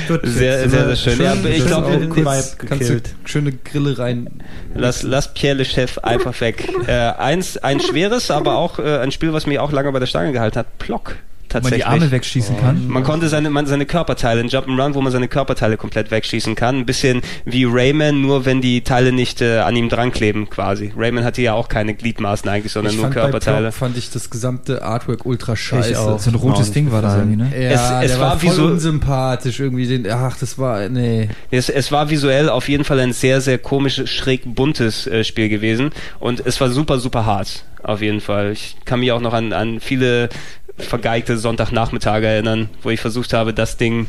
Gut, 0.09 0.21
Sehr, 0.23 0.67
sehr, 0.71 0.89
wir 0.89 0.97
sehr 0.97 1.13
schön. 1.15 1.23
Ja, 1.25 1.35
schön 1.37 1.47
ich 1.53 1.59
in 1.59 1.67
glaub, 1.67 1.91
den 1.91 2.09
kurz- 2.09 2.57
Vibe 2.57 2.67
gekillt. 2.69 3.15
schöne 3.27 3.53
Grille 3.53 3.99
rein. 3.99 4.31
Lass, 4.75 5.03
lass 5.03 5.35
Pierre 5.35 5.57
Le 5.59 5.65
Chef 5.67 5.99
einfach 5.99 6.41
weg. 6.41 6.69
Äh, 6.87 6.93
eins, 6.93 7.59
ein 7.59 7.79
schweres, 7.81 8.31
aber 8.31 8.57
auch 8.57 8.79
äh, 8.79 8.99
ein 9.01 9.13
Spiel, 9.13 9.35
was 9.35 9.47
mich 9.47 9.59
auch 9.59 9.71
lange 9.73 9.93
bei 9.93 9.99
der 9.99 10.07
Stange 10.07 10.33
gehalten 10.33 10.59
hat. 10.61 10.79
Plock. 10.79 11.17
Wo 11.51 11.55
man 11.55 11.63
Tatsächlich. 11.63 11.83
die 11.83 11.87
Arme 11.91 12.11
wegschießen 12.11 12.61
kann. 12.61 12.89
Man 12.89 13.05
konnte 13.05 13.29
seine, 13.31 13.49
man, 13.49 13.67
seine 13.67 13.87
Körperteile, 13.87 14.41
ein 14.41 14.49
Jump'n'Run, 14.51 14.93
wo 14.95 15.01
man 15.01 15.11
seine 15.11 15.29
Körperteile 15.29 15.79
komplett 15.79 16.11
wegschießen 16.11 16.55
kann. 16.55 16.77
Ein 16.81 16.85
bisschen 16.87 17.23
wie 17.47 17.65
Rayman, 17.67 18.21
nur 18.21 18.45
wenn 18.45 18.61
die 18.61 18.83
Teile 18.83 19.13
nicht 19.13 19.41
äh, 19.41 19.61
an 19.61 19.75
ihm 19.75 19.89
dran 19.89 20.13
kleben, 20.13 20.51
quasi. 20.51 20.93
Rayman 20.95 21.25
hatte 21.25 21.41
ja 21.41 21.55
auch 21.55 21.69
keine 21.69 21.95
Gliedmaßen 21.95 22.49
eigentlich, 22.51 22.73
sondern 22.73 22.93
ich 22.93 22.99
nur 22.99 23.05
fand 23.07 23.15
bei 23.15 23.21
Körperteile. 23.23 23.61
Block 23.63 23.75
fand 23.75 23.97
ich 23.97 24.11
das 24.11 24.29
gesamte 24.29 24.83
Artwork 24.83 25.25
ultra 25.25 25.57
scheiße. 25.57 25.91
Ich 25.93 25.97
auch. 25.97 26.19
So 26.19 26.31
ein 26.31 26.35
rotes 26.35 26.67
Genau, 26.67 26.75
Ding 26.75 26.93
war 26.93 27.01
das 27.01 27.15
gefallen. 27.15 27.41
irgendwie, 27.41 27.57
ne? 27.57 27.65
Ja, 27.73 28.01
Es- 28.03 28.05
es 28.05 28.11
der 28.13 28.21
war 28.21 28.31
war, 28.33 28.43
wie 28.43 28.47
voll 28.49 28.55
so- 28.57 28.67
unsympathisch 28.67 29.61
irgendwie. 29.61 29.87
Den, 29.87 30.11
ach, 30.11 30.37
das 30.39 30.59
war, 30.59 30.89
nee. 30.91 31.29
Es, 31.51 31.69
es 31.71 31.91
war 31.93 32.11
visuell 32.11 32.49
auf 32.51 32.69
jeden 32.69 32.85
Fall 32.85 33.01
ein 33.01 33.13
sehr, 33.15 33.41
sehr 33.41 33.57
komisches, 33.59 34.11
schräg 34.11 34.43
buntes 34.45 35.07
äh, 35.07 35.25
Spiel 35.25 35.49
gewesen 35.49 35.91
und 36.21 36.45
es 36.45 36.61
war 36.61 36.69
super, 36.69 36.99
super 36.99 37.25
hart, 37.25 37.65
auf 37.83 38.03
jeden 38.03 38.21
Fall. 38.21 38.53
Ich 38.53 38.77
kann 38.85 39.01
mich 39.01 39.13
auch 39.13 39.21
noch 39.21 39.33
an, 39.33 39.53
an 39.53 39.81
viele 39.81 40.29
vergeigte 40.79 41.39
Sonntagnachmittage 41.39 42.27
erinnern, 42.27 42.69
wo 42.83 42.91
ich 42.91 43.01
versucht 43.01 43.33
habe, 43.33 43.53
das 43.55 43.77
Ding, 43.77 44.07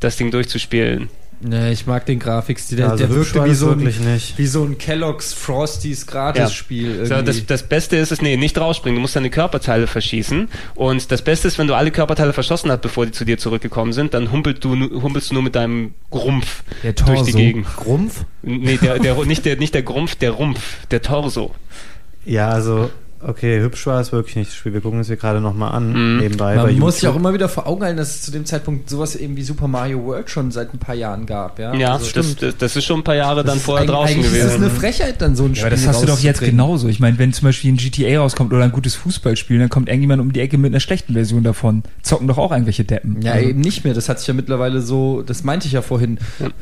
das 0.00 0.16
Ding 0.16 0.30
durchzuspielen. 0.30 1.08
Nee, 1.42 1.72
ich 1.72 1.86
mag 1.86 2.04
den 2.04 2.18
Grafikstil. 2.18 2.76
Der, 2.76 2.86
Ja, 2.86 2.92
also 2.92 3.06
der 3.06 3.16
wirkte 3.16 3.42
wie 3.46 3.54
so, 3.54 3.70
ein, 3.70 3.80
wirklich 3.80 4.00
nicht. 4.00 4.36
wie 4.36 4.46
so 4.46 4.62
ein 4.62 4.76
Kellogg's 4.76 5.32
Frosties 5.32 6.06
Gratis-Spiel. 6.06 7.06
So, 7.06 7.14
irgendwie. 7.14 7.24
das, 7.24 7.46
das 7.46 7.62
Beste 7.62 7.96
ist 7.96 8.12
es, 8.12 8.20
nee, 8.20 8.36
nicht 8.36 8.58
rausspringen, 8.58 8.96
du 8.96 9.00
musst 9.00 9.16
deine 9.16 9.30
Körperteile 9.30 9.86
verschießen. 9.86 10.48
Und 10.74 11.10
das 11.10 11.22
Beste 11.22 11.48
ist, 11.48 11.58
wenn 11.58 11.66
du 11.66 11.72
alle 11.72 11.92
Körperteile 11.92 12.34
verschossen 12.34 12.70
hast, 12.70 12.82
bevor 12.82 13.06
die 13.06 13.12
zu 13.12 13.24
dir 13.24 13.38
zurückgekommen 13.38 13.94
sind, 13.94 14.12
dann 14.12 14.30
humpelst 14.32 14.62
du, 14.64 14.74
humpelst 15.00 15.30
du 15.30 15.34
nur 15.34 15.42
mit 15.42 15.54
deinem 15.54 15.94
Rumpf 16.12 16.62
Der 16.82 16.92
durch 16.92 17.22
die 17.22 17.32
Torso. 17.32 17.38
Gegend. 17.38 17.66
Rumpf? 17.86 18.24
Nee, 18.42 18.76
der, 18.76 18.98
der, 18.98 19.14
nicht, 19.24 19.46
der, 19.46 19.56
nicht 19.56 19.72
der 19.72 19.82
Grumpf, 19.82 20.16
der 20.16 20.32
Rumpf, 20.32 20.86
der 20.90 21.00
Torso. 21.00 21.54
Ja, 22.26 22.50
also 22.50 22.90
Okay, 23.22 23.60
hübsch 23.60 23.86
war 23.86 24.00
es 24.00 24.12
wirklich 24.12 24.34
nicht, 24.36 24.50
das 24.50 24.56
Spiel. 24.56 24.72
Wir 24.72 24.80
gucken 24.80 25.00
es 25.00 25.08
hier 25.08 25.16
gerade 25.16 25.42
nochmal 25.42 25.72
an, 25.72 25.92
Mhm. 25.92 26.20
nebenbei 26.20 26.56
Man 26.56 26.66
bei 26.66 26.72
muss 26.72 27.00
sich 27.00 27.08
auch 27.08 27.16
immer 27.16 27.34
wieder 27.34 27.50
vor 27.50 27.66
Augen 27.66 27.82
halten, 27.84 27.98
dass 27.98 28.14
es 28.16 28.22
zu 28.22 28.30
dem 28.30 28.46
Zeitpunkt 28.46 28.88
sowas 28.88 29.14
eben 29.14 29.36
wie 29.36 29.42
Super 29.42 29.68
Mario 29.68 30.02
World 30.06 30.30
schon 30.30 30.50
seit 30.50 30.72
ein 30.72 30.78
paar 30.78 30.94
Jahren 30.94 31.26
gab. 31.26 31.58
Ja, 31.58 31.74
Ja, 31.74 31.92
Also 31.94 32.10
das, 32.14 32.34
das, 32.36 32.56
das 32.56 32.76
ist 32.76 32.84
schon 32.86 33.00
ein 33.00 33.04
paar 33.04 33.16
Jahre 33.16 33.42
das 33.42 33.46
dann 33.52 33.56
ist 33.58 33.64
vorher 33.64 33.86
draußen 33.86 34.14
eigentlich 34.16 34.26
gewesen. 34.32 34.46
ist 34.46 34.52
es 34.54 34.56
eine 34.60 34.70
Frechheit, 34.70 35.20
dann 35.20 35.36
so 35.36 35.44
ein 35.44 35.50
Ja, 35.50 35.54
Spiel 35.56 35.66
aber 35.66 35.76
das 35.76 35.86
hast 35.86 36.02
du 36.02 36.06
doch 36.06 36.18
jetzt 36.20 36.40
genauso. 36.40 36.88
Ich 36.88 36.98
meine, 36.98 37.18
wenn 37.18 37.34
zum 37.34 37.44
Beispiel 37.48 37.72
ein 37.72 37.76
GTA 37.76 38.20
rauskommt 38.20 38.54
oder 38.54 38.64
ein 38.64 38.72
gutes 38.72 38.94
Fußballspiel, 38.94 39.58
dann 39.58 39.68
kommt 39.68 39.88
irgendjemand 39.90 40.22
um 40.22 40.32
die 40.32 40.40
Ecke 40.40 40.56
mit 40.56 40.72
einer 40.72 40.80
schlechten 40.80 41.12
Version 41.12 41.42
davon. 41.44 41.82
Zocken 42.02 42.26
doch 42.26 42.38
auch 42.38 42.52
irgendwelche 42.52 42.84
Deppen. 42.84 43.20
Ja, 43.20 43.32
Also- 43.32 43.48
eben 43.50 43.60
nicht 43.60 43.84
mehr. 43.84 43.92
Das 43.92 44.08
hat 44.08 44.18
sich 44.18 44.28
ja 44.28 44.34
mittlerweile 44.34 44.80
so, 44.80 45.20
das 45.20 45.44
meinte 45.44 45.66
ich 45.66 45.74
ja 45.74 45.82
vorhin. 45.82 46.18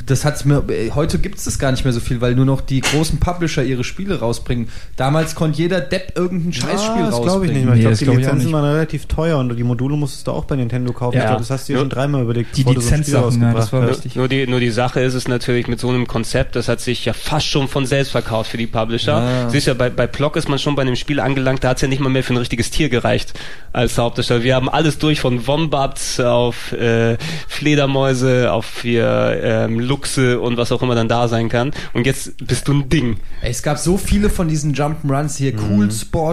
Das 0.06 0.24
hat's 0.24 0.44
mir, 0.44 0.64
äh, 0.70 0.90
heute 0.90 1.20
gibt's 1.20 1.44
das 1.44 1.60
gar 1.60 1.70
nicht 1.70 1.85
mehr 1.85 1.93
so 1.93 2.01
viel, 2.01 2.20
weil 2.20 2.35
nur 2.35 2.47
noch 2.47 2.60
die 2.62 2.80
großen 2.80 3.20
Publisher 3.20 3.62
ihre 3.62 3.85
Spiele 3.85 4.18
rausbringen. 4.18 4.68
Damals 4.97 5.36
konnte 5.36 5.59
jeder 5.59 5.80
Depp 5.80 6.14
irgendein 6.16 6.47
Scheißspiel 6.52 7.02
Ah, 7.02 7.10
das 7.10 7.22
glaube 7.22 7.46
ich 7.46 7.52
nicht 7.52 7.64
mehr. 7.64 7.74
Ich 7.74 7.78
Nee, 7.78 7.82
glaube, 7.82 7.96
die 7.96 8.04
glaub 8.04 8.16
Lizenzen 8.16 8.52
waren 8.52 8.64
relativ 8.64 9.06
teuer 9.06 9.38
und 9.38 9.56
die 9.56 9.64
Module 9.64 9.96
musstest 9.96 10.26
du 10.26 10.32
auch 10.32 10.44
bei 10.44 10.56
Nintendo 10.56 10.92
kaufen. 10.92 11.16
Ja. 11.16 11.22
Ich 11.22 11.26
glaube, 11.28 11.40
das 11.42 11.50
hast 11.50 11.68
du 11.68 11.72
dir 11.74 11.78
schon 11.80 11.88
dreimal 11.90 12.22
überlegt, 12.22 12.56
Die 12.56 12.64
du 12.64 12.72
so 12.72 12.78
Lizenzsachen, 12.80 13.40
ja, 13.42 13.52
das 13.54 13.72
war 13.72 13.88
richtig. 13.88 14.16
Nur 14.16 14.28
die, 14.28 14.46
nur 14.46 14.60
die 14.60 14.70
Sache 14.70 15.00
ist 15.00 15.14
es 15.14 15.28
natürlich 15.28 15.68
mit 15.68 15.80
so 15.80 15.88
einem 15.88 16.06
Konzept, 16.06 16.56
das 16.56 16.68
hat 16.68 16.80
sich 16.80 17.04
ja 17.04 17.12
fast 17.12 17.46
schon 17.46 17.68
von 17.68 17.86
selbst 17.86 18.10
verkauft 18.10 18.50
für 18.50 18.56
die 18.56 18.66
Publisher. 18.66 19.22
Ja. 19.22 19.50
Siehst 19.50 19.66
ja, 19.66 19.74
bei, 19.74 19.90
bei 19.90 20.06
Plock 20.06 20.36
ist 20.36 20.48
man 20.48 20.58
schon 20.58 20.74
bei 20.74 20.82
einem 20.82 20.96
Spiel 20.96 21.20
angelangt, 21.20 21.64
da 21.64 21.70
hat 21.70 21.76
es 21.78 21.82
ja 21.82 21.88
nicht 21.88 22.00
mal 22.00 22.08
mehr 22.08 22.24
für 22.24 22.34
ein 22.34 22.38
richtiges 22.38 22.70
Tier 22.70 22.88
gereicht 22.88 23.34
als 23.72 23.98
Hauptdarsteller. 23.98 24.42
Wir 24.42 24.54
haben 24.54 24.68
alles 24.68 24.98
durch 24.98 25.20
von 25.20 25.46
Wombats 25.46 26.20
auf 26.20 26.72
äh, 26.72 27.16
Fledermäuse, 27.48 28.52
auf 28.52 28.82
hier 28.82 29.38
ähm, 29.42 29.78
Luchse 29.80 30.40
und 30.40 30.56
was 30.56 30.72
auch 30.72 30.82
immer 30.82 30.94
dann 30.94 31.08
da 31.08 31.28
sein 31.28 31.48
kann. 31.48 31.72
Und 31.92 32.06
jetzt 32.06 32.34
bist 32.46 32.66
du 32.68 32.72
ein 32.72 32.88
Ding. 32.88 33.18
Ey, 33.42 33.50
es 33.50 33.62
gab 33.62 33.78
so 33.78 33.98
viele 33.98 34.30
von 34.30 34.48
diesen 34.48 34.74
Jump'n'Runs 34.74 35.36
hier, 35.36 35.52
Cool 35.58 35.90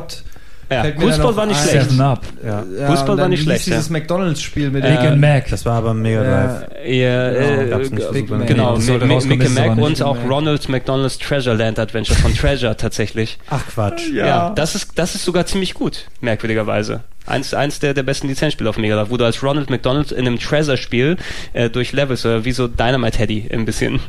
Spot. 0.09 0.35
Ja, 0.69 1.17
noch 1.17 1.35
war 1.35 1.45
nicht 1.45 1.61
ein. 1.61 1.69
schlecht. 1.69 1.99
Up. 1.99 2.21
Ja. 2.43 2.63
Ja, 2.79 2.87
Fußball 2.87 3.17
war 3.17 3.27
nicht 3.27 3.43
schlecht, 3.43 3.67
Dieses 3.67 3.87
ja. 3.87 3.93
McDonalds-Spiel 3.93 4.71
mit 4.71 4.81
Big 4.83 4.93
Äh, 4.93 5.07
and 5.09 5.21
Mac. 5.21 5.47
Das 5.49 5.63
war 5.65 5.77
aber 5.77 5.93
Mega 5.93 6.23
Drive. 6.23 6.67
Ja, 6.87 7.29
äh, 7.29 7.65
Mac. 7.67 7.91
Nintendo. 7.91 8.45
Genau, 8.45 8.77
Mick 8.77 9.45
aber 9.45 9.49
Mac 9.49 9.77
und 9.77 10.01
auch. 10.01 10.17
Ronald 10.27 10.67
McDonald's 10.67 11.19
Treasure 11.19 11.55
Land 11.55 11.77
Adventure 11.77 12.17
von 12.19 12.33
Treasure 12.33 12.75
tatsächlich. 12.75 13.37
Ach 13.49 13.63
Quatsch. 13.67 14.09
Ja, 14.11 14.49
das 14.51 14.75
ist, 14.75 14.97
das 14.97 15.13
ist 15.15 15.23
sogar 15.25 15.45
ziemlich 15.45 15.75
gut, 15.75 16.05
merkwürdigerweise. 16.21 17.01
Eins, 17.27 17.53
eins 17.53 17.79
der, 17.79 17.93
der 17.93 18.03
besten 18.03 18.27
Lizenzspiele 18.27 18.69
auf 18.69 18.77
Mega 18.77 18.95
Drive, 18.95 19.09
wo 19.09 19.17
du 19.17 19.25
als 19.25 19.41
Ronald 19.43 19.69
McDonald 19.69 20.11
in 20.11 20.27
einem 20.27 20.39
Treasure-Spiel 20.39 21.17
äh, 21.53 21.69
durch 21.69 21.91
Levels 21.91 22.25
oder 22.25 22.45
wie 22.45 22.51
so 22.51 22.67
Dynamite 22.67 23.17
Teddy 23.17 23.49
ein 23.51 23.65
bisschen 23.65 23.99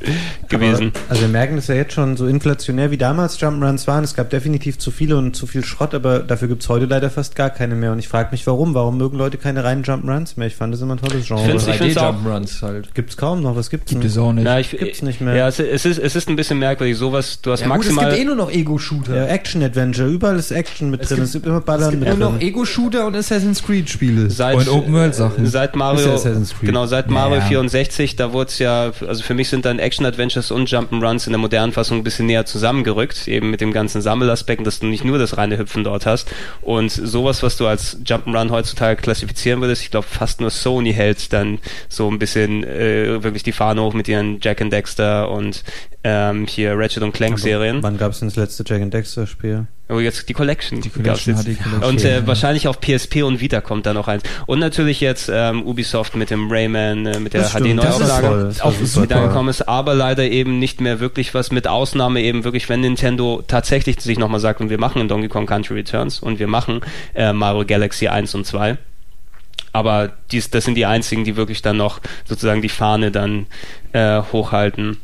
gewesen. 0.48 0.92
Aber, 0.94 1.10
also 1.10 1.22
wir 1.22 1.28
merken 1.28 1.56
das 1.56 1.66
ja 1.68 1.74
jetzt 1.74 1.92
schon 1.92 2.16
so 2.16 2.26
inflationär 2.26 2.90
wie 2.90 2.96
damals 2.96 3.38
Jump'n'Runs 3.40 3.86
waren. 3.86 4.04
Es 4.04 4.14
gab 4.14 4.30
definitiv 4.30 4.78
zu 4.78 4.90
viele 4.90 5.16
und 5.16 5.36
zu 5.36 5.46
viel 5.46 5.64
Schrott, 5.64 5.94
aber 5.94 6.20
dafür 6.20 6.48
gibt's 6.48 6.68
heute 6.68 6.86
leider 6.86 7.10
fast 7.10 7.36
gar 7.36 7.50
keine 7.50 7.74
mehr. 7.74 7.92
Und 7.92 7.98
ich 7.98 8.08
frage 8.08 8.28
mich, 8.32 8.46
warum? 8.46 8.74
Warum 8.74 8.96
mögen 8.98 9.16
Leute 9.18 9.36
keine 9.38 9.64
reinen 9.64 9.84
Jump'n'Runs 9.84 10.32
mehr? 10.36 10.46
Ich 10.46 10.56
fand 10.56 10.72
das 10.74 10.80
immer 10.80 10.94
ein 10.94 10.98
tolles 10.98 11.26
Genre. 11.26 11.42
ich 11.54 11.62
find's 11.76 11.96
auch- 11.96 12.14
3D-Jump'n'Runs 12.14 12.62
halt. 12.62 12.94
Gibt's 12.94 13.16
kaum 13.16 13.42
noch. 13.42 13.56
Was 13.56 13.70
gibt's 13.70 13.90
Gibt 13.90 14.04
es 14.04 14.16
auch 14.18 14.32
nicht. 14.32 14.44
Na, 14.44 14.60
ich, 14.60 14.70
Gibt's 14.70 15.02
nicht 15.02 15.20
mehr. 15.20 15.34
Ja, 15.34 15.48
es, 15.48 15.58
es, 15.58 15.84
ist, 15.84 15.98
es 15.98 16.16
ist 16.16 16.28
ein 16.28 16.36
bisschen 16.36 16.58
merkwürdig. 16.58 16.96
Sowas, 16.96 17.40
du 17.42 17.52
hast 17.52 17.60
Ja, 17.60 17.66
gut, 17.68 17.80
es 17.84 17.90
maximal. 17.92 18.10
gibt 18.10 18.20
eh 18.20 18.24
nur 18.24 18.36
noch 18.36 18.50
Ego-Shooter. 18.50 19.14
Ja, 19.16 19.26
Action-Adventure. 19.26 20.08
Überall 20.08 20.36
ist 20.38 20.50
Action 20.50 20.90
mit 20.90 21.02
Es 21.02 21.08
drin. 21.08 21.16
gibt- 21.18 21.26
es 21.28 21.32
gibt 21.34 21.46
immer 21.46 21.60
Ballern 21.60 21.84
es 21.84 21.90
gibt 21.90 22.00
mit 22.08 22.18
nur 22.18 22.28
drin. 22.28 22.36
noch 22.36 22.42
Ego-Shooter 22.42 23.06
und 23.06 23.16
Assassin's 23.16 23.62
Creed-Spiele. 23.62 24.30
Seit, 24.30 24.56
Und 24.56 24.68
Open-World-Sachen. 24.68 25.46
Seit 25.46 25.70
Ist 25.70 25.76
Mario, 25.76 26.06
ja 26.08 26.14
Assassin's 26.14 26.50
Creed. 26.50 26.66
genau, 26.68 26.86
seit 26.86 27.10
Mario 27.10 27.36
Naja. 27.36 27.46
64, 27.48 28.16
da 28.16 28.32
wurde 28.32 28.50
es 28.50 28.58
ja, 28.58 28.92
also 29.06 29.22
für 29.22 29.34
mich 29.34 29.48
sind 29.48 29.64
dann 29.64 29.78
Action-Adventures 29.90 30.52
und 30.52 30.68
Jump'n'Runs 30.68 31.26
in 31.26 31.32
der 31.32 31.40
modernen 31.40 31.72
Fassung 31.72 31.98
ein 31.98 32.04
bisschen 32.04 32.26
näher 32.26 32.46
zusammengerückt, 32.46 33.26
eben 33.26 33.50
mit 33.50 33.60
dem 33.60 33.72
ganzen 33.72 34.00
Sammelaspekten, 34.00 34.64
dass 34.64 34.78
du 34.78 34.86
nicht 34.86 35.04
nur 35.04 35.18
das 35.18 35.36
reine 35.36 35.58
Hüpfen 35.58 35.82
dort 35.82 36.06
hast. 36.06 36.32
Und 36.62 36.92
sowas, 36.92 37.42
was 37.42 37.56
du 37.56 37.66
als 37.66 37.98
Jump'n'Run 38.04 38.50
heutzutage 38.50 39.02
klassifizieren 39.02 39.60
würdest, 39.60 39.82
ich 39.82 39.90
glaube 39.90 40.06
fast 40.06 40.40
nur 40.40 40.50
Sony 40.50 40.92
hält 40.92 41.32
dann 41.32 41.58
so 41.88 42.08
ein 42.08 42.20
bisschen 42.20 42.62
äh, 42.62 43.22
wirklich 43.24 43.42
die 43.42 43.52
Fahne 43.52 43.82
hoch 43.82 43.94
mit 43.94 44.06
ihren 44.06 44.38
Jack 44.40 44.60
and 44.60 44.72
Dexter 44.72 45.28
und 45.30 45.64
ähm, 46.04 46.46
hier 46.46 46.78
Ratchet 46.78 47.02
und 47.02 47.12
Clank 47.12 47.40
Serien. 47.40 47.82
Wann 47.82 47.98
gab's 47.98 48.20
denn 48.20 48.28
das 48.28 48.36
letzte 48.36 48.64
Jack 48.64 48.82
and 48.82 48.94
Dexter 48.94 49.26
Spiel? 49.26 49.66
Oh, 49.90 49.98
jetzt 49.98 50.28
die 50.28 50.34
Collection. 50.34 50.80
Die 50.80 50.88
Collection 50.90 51.34
die 51.44 51.56
Collection. 51.56 51.82
Und 51.84 52.04
äh, 52.04 52.18
Ja. 52.18 52.26
wahrscheinlich 52.26 52.68
auf 52.68 52.80
PSP 52.80 53.22
und 53.22 53.40
Vita 53.40 53.60
kommt 53.60 53.86
da 53.86 53.92
noch 53.92 54.08
eins. 54.08 54.22
Und 54.46 54.58
natürlich 54.60 55.00
jetzt 55.00 55.30
ähm, 55.32 55.64
Ubisoft 55.66 56.14
mit 56.16 56.30
dem 56.30 56.50
Rayman, 56.50 57.06
äh, 57.06 57.20
mit 57.20 57.34
der 57.34 57.42
HD-Neuauflage 57.48 58.52
auf 58.60 58.80
Vita 58.80 59.26
gekommen 59.26 59.48
ist, 59.48 59.62
aber 59.68 59.94
leider 59.94 60.24
eben 60.24 60.58
nicht 60.58 60.80
mehr 60.80 61.00
wirklich 61.00 61.34
was, 61.34 61.50
mit 61.50 61.66
Ausnahme 61.66 62.22
eben 62.22 62.44
wirklich, 62.44 62.68
wenn 62.68 62.80
Nintendo 62.80 63.42
tatsächlich 63.46 64.00
sich 64.00 64.18
nochmal 64.18 64.40
sagt, 64.40 64.60
und 64.60 64.70
wir 64.70 64.78
machen 64.78 65.08
Donkey 65.08 65.28
Kong 65.28 65.46
Country 65.46 65.74
Returns 65.74 66.20
und 66.20 66.38
wir 66.38 66.46
machen 66.46 66.80
äh, 67.14 67.32
Mario 67.32 67.64
Galaxy 67.66 68.08
1 68.08 68.34
und 68.34 68.46
2. 68.46 68.78
Aber 69.72 70.10
dies, 70.32 70.50
das 70.50 70.64
sind 70.64 70.74
die 70.74 70.86
einzigen, 70.86 71.24
die 71.24 71.36
wirklich 71.36 71.62
dann 71.62 71.76
noch 71.76 72.00
sozusagen 72.24 72.60
die 72.62 72.68
Fahne 72.68 73.10
dann 73.10 73.46
äh, 73.92 74.20
hochhalten. 74.32 74.98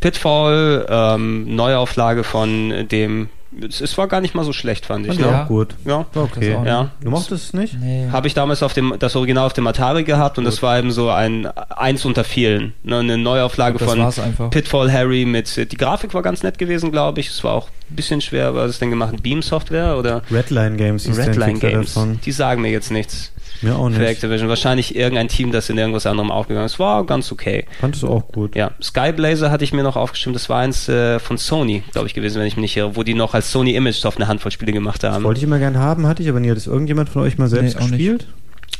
Pitfall, 0.00 0.86
ähm, 0.88 1.54
Neuauflage 1.54 2.24
von 2.24 2.88
dem, 2.90 3.30
es, 3.68 3.80
es 3.80 3.96
war 3.98 4.08
gar 4.08 4.20
nicht 4.20 4.34
mal 4.34 4.44
so 4.44 4.52
schlecht, 4.52 4.86
fand 4.86 5.06
ich. 5.06 5.18
Ne? 5.18 5.26
Ja. 5.26 5.44
auch 5.44 5.48
gut. 5.48 5.74
Ja, 5.84 6.06
Okay. 6.14 6.56
ja. 6.64 6.90
Du 7.02 7.10
mochtest 7.10 7.46
es 7.46 7.52
nicht? 7.54 7.78
Nee. 7.80 8.08
Habe 8.10 8.26
ich 8.26 8.34
damals 8.34 8.62
auf 8.62 8.72
dem, 8.72 8.94
das 8.98 9.16
Original 9.16 9.46
auf 9.46 9.52
dem 9.52 9.66
Atari 9.66 10.04
gehabt 10.04 10.38
und 10.38 10.44
das 10.44 10.62
war 10.62 10.78
eben 10.78 10.90
so 10.90 11.10
ein 11.10 11.46
eins 11.46 12.04
unter 12.04 12.24
vielen. 12.24 12.72
Ne, 12.82 12.98
eine 12.98 13.18
Neuauflage 13.18 13.78
von. 13.78 14.50
Pitfall 14.50 14.92
Harry 14.92 15.24
mit, 15.24 15.70
die 15.72 15.76
Grafik 15.76 16.14
war 16.14 16.22
ganz 16.22 16.42
nett 16.42 16.58
gewesen, 16.58 16.90
glaube 16.92 17.20
ich. 17.20 17.28
Es 17.28 17.42
war 17.44 17.52
auch 17.54 17.68
ein 17.90 17.96
bisschen 17.96 18.20
schwer, 18.20 18.54
was 18.54 18.70
ist 18.70 18.80
denn 18.80 18.90
gemacht? 18.90 19.22
Beam 19.22 19.42
Software 19.42 19.96
oder 19.98 20.22
Redline 20.30 20.76
Games 20.76 21.06
Redline 21.06 21.58
Games? 21.58 21.94
davon. 21.94 22.20
Die 22.24 22.32
sagen 22.32 22.62
mir 22.62 22.70
jetzt 22.70 22.90
nichts 22.90 23.32
Mir 23.64 23.76
auch 23.76 23.90
für 23.90 23.98
nicht. 23.98 24.08
Activision. 24.08 24.48
Wahrscheinlich 24.48 24.94
irgendein 24.94 25.28
Team, 25.28 25.50
das 25.52 25.68
in 25.70 25.78
irgendwas 25.78 26.06
anderem 26.06 26.30
aufgegangen 26.30 26.66
ist. 26.66 26.78
War 26.78 27.04
ganz 27.04 27.32
okay. 27.32 27.64
Fand 27.80 27.96
es 27.96 28.04
auch 28.04 28.28
gut. 28.28 28.54
Ja, 28.56 28.70
Skyblazer 28.82 29.50
hatte 29.50 29.64
ich 29.64 29.72
mir 29.72 29.82
noch 29.82 29.96
aufgeschrieben. 29.96 30.32
Das 30.34 30.48
war 30.48 30.60
eins 30.60 30.88
äh, 30.88 31.18
von 31.18 31.38
Sony, 31.38 31.82
glaube 31.92 32.06
ich, 32.06 32.14
gewesen, 32.14 32.38
wenn 32.40 32.46
ich 32.46 32.56
mich 32.56 32.62
nicht 32.62 32.76
irre, 32.76 32.96
wo 32.96 33.02
die 33.02 33.14
noch 33.14 33.34
als 33.34 33.50
Sony 33.50 33.74
Image 33.74 33.96
Soft 33.96 34.18
eine 34.18 34.28
Handvoll 34.28 34.50
Spiele 34.52 34.72
gemacht 34.72 35.02
Das 35.02 35.14
haben. 35.14 35.24
wollte 35.24 35.38
ich 35.38 35.44
immer 35.44 35.58
gern 35.58 35.78
haben, 35.78 36.06
hatte 36.06 36.22
ich 36.22 36.28
aber 36.28 36.40
nie. 36.40 36.50
Hat 36.50 36.56
das 36.56 36.66
irgendjemand 36.66 37.08
von 37.08 37.22
euch 37.22 37.38
mal 37.38 37.48
selbst 37.48 37.76
Nee, 37.78 37.84
auch 37.84 37.88
nicht. 37.88 38.26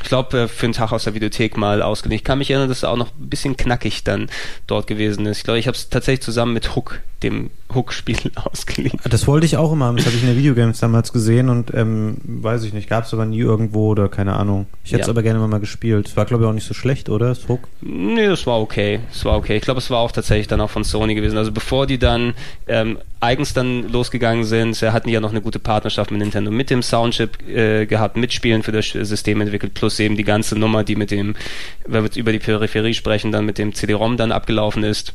Ich 0.03 0.09
glaube, 0.09 0.43
äh, 0.43 0.49
für 0.49 0.67
einen 0.67 0.73
Tag 0.73 0.93
aus 0.93 1.05
der 1.05 1.15
Videothek 1.15 1.57
mal 1.57 1.83
ausgeliehen. 1.83 2.17
Ich 2.19 2.25
kann 2.25 2.39
mich 2.39 2.51
erinnern, 2.51 2.69
dass 2.69 2.79
es 2.79 2.85
auch 2.85 2.97
noch 2.97 3.09
ein 3.19 3.29
bisschen 3.31 3.57
knackig 3.57 4.05
dann 4.05 4.29
dort 4.67 4.87
gewesen 4.87 5.27
ist. 5.27 5.39
Ich 5.39 5.45
glaube, 5.45 5.59
ich 5.59 5.67
habe 5.67 5.77
es 5.77 5.89
tatsächlich 5.89 6.23
zusammen 6.23 6.53
mit 6.53 6.75
Hook, 6.77 7.01
dem 7.23 7.51
Hook-Spiel, 7.75 8.17
ausgeliehen. 8.35 8.99
Das 9.09 9.27
wollte 9.27 9.47
ich 9.47 9.57
auch 9.57 9.73
immer 9.73 9.87
haben. 9.87 9.97
Das 9.97 10.07
habe 10.07 10.17
ich 10.17 10.23
in 10.23 10.29
der 10.29 10.37
Videogames 10.37 10.79
damals 10.81 11.13
gesehen 11.13 11.49
und 11.49 11.73
ähm, 11.75 12.17
weiß 12.25 12.65
ich 12.65 12.73
nicht, 12.73 12.89
gab 12.89 13.05
es 13.05 13.15
aber 13.15 13.25
nie 13.25 13.39
irgendwo 13.41 13.89
oder 13.89 14.09
keine 14.09 14.35
Ahnung. 14.35 14.67
Ich 14.85 14.93
hätte 14.93 15.03
es 15.03 15.07
Ja. 15.07 15.13
aber 15.13 15.23
gerne 15.23 15.39
mal 15.41 15.59
gespielt. 15.59 16.09
Es 16.09 16.17
war, 16.17 16.25
glaube 16.27 16.45
ich, 16.45 16.51
auch 16.51 16.55
nicht 16.55 16.67
so 16.67 16.75
schlecht, 16.75 17.09
oder? 17.09 17.29
Das 17.29 17.49
Hook. 17.49 17.61
Nee, 17.81 18.27
das 18.27 18.47
war 18.47 18.61
okay. 18.61 19.01
Das 19.13 19.25
war 19.25 19.37
okay. 19.39 19.57
Ich 19.57 19.63
glaube, 19.63 19.79
es 19.79 19.91
war 19.91 19.99
auch 20.01 20.13
tatsächlich 20.13 20.49
dann 20.49 20.61
auch 20.61 20.71
von 20.71 20.85
Sony 20.85 21.15
gewesen. 21.15 21.39
Also 21.39 21.53
bevor 21.53 21.87
die 21.87 21.99
dann 21.99 22.35
ähm, 22.69 22.99
eigens 23.21 23.55
dann 23.55 23.89
losgegangen 23.91 24.45
sind, 24.45 24.81
hatten 24.83 25.09
die 25.09 25.15
ja 25.15 25.21
noch 25.21 25.31
eine 25.31 25.41
gute 25.41 25.59
Partnerschaft 25.59 26.11
mit 26.11 26.21
Nintendo, 26.21 26.51
mit 26.51 26.69
dem 26.69 26.83
Soundchip 26.83 27.49
äh, 27.49 27.87
gehabt, 27.87 28.17
mit 28.17 28.33
Spielen 28.35 28.63
für 28.63 28.73
das 28.73 28.87
System 28.89 29.41
entwickelt, 29.41 29.73
plus 29.73 29.94
eben 30.01 30.17
die 30.17 30.25
ganze 30.25 30.59
Nummer, 30.59 30.85
die 30.85 30.97
mit 30.97 31.11
dem, 31.11 31.35
wenn 31.87 32.05
wir 32.05 32.11
über 32.17 32.33
die 32.33 32.39
Peripherie 32.39 32.95
sprechen, 32.95 33.33
dann 33.33 33.45
mit 33.45 33.59
dem 33.59 33.75
CD-ROM 33.75 34.17
dann 34.17 34.33
abgelaufen 34.33 34.85
ist. 34.85 35.15